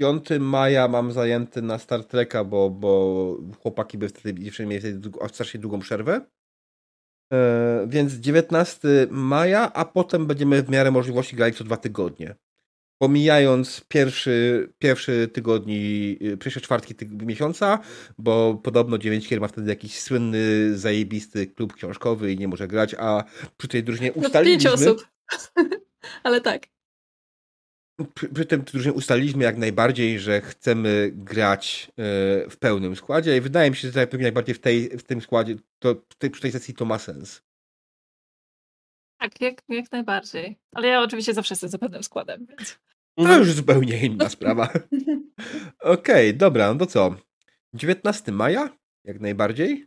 5 0.00 0.24
maja 0.40 0.88
mam 0.88 1.12
zajęty 1.12 1.62
na 1.62 1.78
Star 1.78 2.04
Treka, 2.04 2.44
bo, 2.44 2.70
bo 2.70 3.36
chłopaki 3.62 3.98
by 3.98 4.08
wtedy 4.08 4.42
dziewczyny 4.42 4.68
mieli 4.68 4.80
wtedy 4.80 4.98
dług- 5.10 5.28
strasznie 5.28 5.60
długą 5.60 5.80
przerwę. 5.80 6.20
Eee, 7.32 7.88
więc 7.88 8.12
19 8.14 8.88
maja, 9.10 9.72
a 9.72 9.84
potem 9.84 10.26
będziemy 10.26 10.62
w 10.62 10.70
miarę 10.70 10.90
możliwości 10.90 11.36
grali 11.36 11.54
co 11.54 11.64
dwa 11.64 11.76
tygodnie. 11.76 12.34
Pomijając 13.02 13.84
pierwszy, 13.88 14.68
pierwszy 14.78 15.28
tygodni, 15.28 16.16
y, 16.22 16.36
pierwsze 16.36 16.60
czwartki 16.60 16.94
tyg- 16.94 17.26
miesiąca, 17.26 17.78
bo 18.18 18.54
podobno 18.54 18.98
9 18.98 19.28
kier 19.28 19.40
ma 19.40 19.48
wtedy 19.48 19.70
jakiś 19.70 20.00
słynny, 20.00 20.38
zajebisty 20.78 21.46
klub 21.46 21.72
książkowy 21.72 22.32
i 22.32 22.38
nie 22.38 22.48
może 22.48 22.68
grać, 22.68 22.94
a 22.98 23.24
przy 23.56 23.68
tej 23.68 23.84
drużynie 23.84 24.08
No 24.08 24.14
pięć 24.14 24.26
ustaliliśmy... 24.26 24.70
osób. 24.70 25.06
Ale 26.24 26.40
tak. 26.40 26.66
Przy, 28.14 28.28
przy 28.28 28.46
tym 28.46 28.62
drużynie 28.62 28.92
ustaliliśmy 28.92 29.44
jak 29.44 29.56
najbardziej, 29.56 30.20
że 30.20 30.40
chcemy 30.40 31.10
grać 31.14 31.90
e, 31.90 32.50
w 32.50 32.56
pełnym 32.56 32.96
składzie 32.96 33.36
i 33.36 33.40
wydaje 33.40 33.70
mi 33.70 33.76
się, 33.76 33.90
że 33.90 34.00
jak 34.00 34.12
najbardziej 34.12 34.54
w, 34.54 34.60
tej, 34.60 34.98
w 34.98 35.02
tym 35.02 35.20
składzie, 35.20 35.56
to 35.78 35.94
w 36.08 36.14
tej, 36.14 36.30
przy 36.30 36.42
tej 36.42 36.52
sesji 36.52 36.74
to 36.74 36.84
ma 36.84 36.98
sens. 36.98 37.42
Tak, 39.20 39.40
jak, 39.40 39.62
jak 39.68 39.92
najbardziej. 39.92 40.58
Ale 40.72 40.88
ja 40.88 41.02
oczywiście 41.02 41.34
zawsze 41.34 41.52
jestem 41.52 41.70
za 41.70 41.78
pewnym 41.78 42.02
składem, 42.02 42.46
więc. 42.46 42.78
To 43.16 43.38
już 43.38 43.52
zupełnie 43.52 44.06
inna 44.06 44.28
sprawa. 44.28 44.72
Okej, 45.80 46.34
dobra, 46.34 46.72
no 46.72 46.78
to 46.78 46.86
co? 46.86 47.16
19 47.74 48.32
maja, 48.32 48.76
jak 49.04 49.20
najbardziej. 49.20 49.86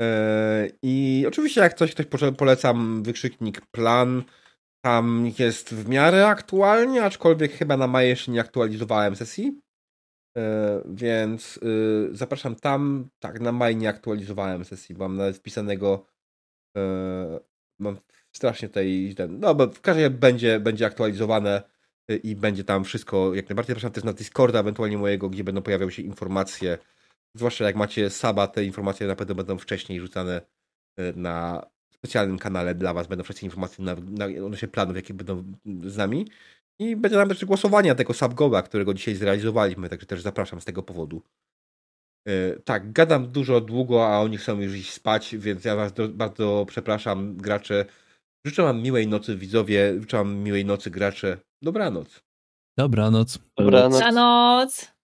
E, 0.00 0.68
I 0.82 1.24
oczywiście, 1.28 1.60
jak 1.60 1.74
coś, 1.74 1.94
ktoś 1.94 2.06
polecam 2.38 3.02
wykrzyknik 3.02 3.66
plan. 3.66 4.22
Tam 4.84 5.30
jest 5.38 5.74
w 5.74 5.88
miarę 5.88 6.26
aktualnie, 6.26 7.04
aczkolwiek 7.04 7.52
chyba 7.52 7.76
na 7.76 7.86
maj 7.86 8.08
jeszcze 8.08 8.32
nie 8.32 8.40
aktualizowałem 8.40 9.16
sesji. 9.16 9.60
E, 10.36 10.82
więc 10.86 11.56
y, 11.56 12.08
zapraszam 12.12 12.56
tam. 12.56 13.08
Tak, 13.18 13.40
na 13.40 13.52
maj 13.52 13.76
nie 13.76 13.88
aktualizowałem 13.88 14.64
sesji, 14.64 14.94
mam 14.94 15.16
nawet 15.16 15.36
wpisanego. 15.36 16.06
e, 16.76 17.40
Mam 17.80 17.98
strasznie 18.32 18.68
tutaj. 18.68 19.14
Ten, 19.16 19.40
no, 19.40 19.54
bo 19.54 19.66
w 19.66 19.80
każdym 19.80 20.04
razie 20.04 20.16
będzie, 20.16 20.60
będzie 20.60 20.86
aktualizowane 20.86 21.62
y, 22.10 22.16
i 22.16 22.36
będzie 22.36 22.64
tam 22.64 22.84
wszystko 22.84 23.34
jak 23.34 23.48
najbardziej. 23.48 23.74
Zapraszam 23.74 23.92
też 23.92 24.04
na 24.04 24.12
Discorda, 24.12 24.60
ewentualnie 24.60 24.98
mojego, 24.98 25.30
gdzie 25.30 25.44
będą 25.44 25.62
pojawiały 25.62 25.92
się 25.92 26.02
informacje. 26.02 26.78
Zwłaszcza 27.34 27.64
jak 27.64 27.76
macie 27.76 28.10
Saba, 28.10 28.46
te 28.46 28.64
informacje 28.64 29.06
na 29.06 29.16
pewno 29.16 29.34
będą 29.34 29.58
wcześniej 29.58 30.00
rzucane 30.00 30.40
y, 31.00 31.12
na 31.16 31.66
specjalnym 32.04 32.38
kanale 32.38 32.74
dla 32.74 32.94
Was. 32.94 33.06
Będą 33.06 33.24
wcześniej 33.24 33.46
informacje 33.46 33.84
na, 33.84 33.94
na 33.94 34.24
odnośnie 34.24 34.68
planów, 34.68 34.96
jakie 34.96 35.14
będą 35.14 35.44
z 35.84 35.96
nami. 35.96 36.26
I 36.80 36.96
będzie 36.96 37.18
tam 37.18 37.28
jeszcze 37.28 37.46
głosowania 37.46 37.94
tego 37.94 38.14
Subgoa, 38.14 38.62
którego 38.62 38.94
dzisiaj 38.94 39.14
zrealizowaliśmy, 39.14 39.88
także 39.88 40.06
też 40.06 40.22
zapraszam 40.22 40.60
z 40.60 40.64
tego 40.64 40.82
powodu. 40.82 41.22
Yy, 42.26 42.62
tak, 42.64 42.92
gadam 42.92 43.32
dużo, 43.32 43.60
długo, 43.60 44.08
a 44.08 44.20
oni 44.20 44.36
chcą 44.36 44.60
już 44.60 44.74
iść 44.74 44.92
spać, 44.92 45.36
więc 45.36 45.64
ja 45.64 45.76
was 45.76 45.92
do, 45.92 46.08
bardzo 46.08 46.66
przepraszam, 46.68 47.36
gracze. 47.36 47.84
Życzę 48.46 48.62
wam 48.62 48.82
miłej 48.82 49.08
nocy, 49.08 49.36
widzowie. 49.36 50.00
Życzę 50.00 50.16
wam 50.16 50.36
miłej 50.36 50.64
nocy, 50.64 50.90
gracze. 50.90 51.38
Dobranoc. 51.62 52.22
Dobranoc. 52.78 53.38
Dobranoc. 53.58 53.92
Dobranoc. 53.92 54.97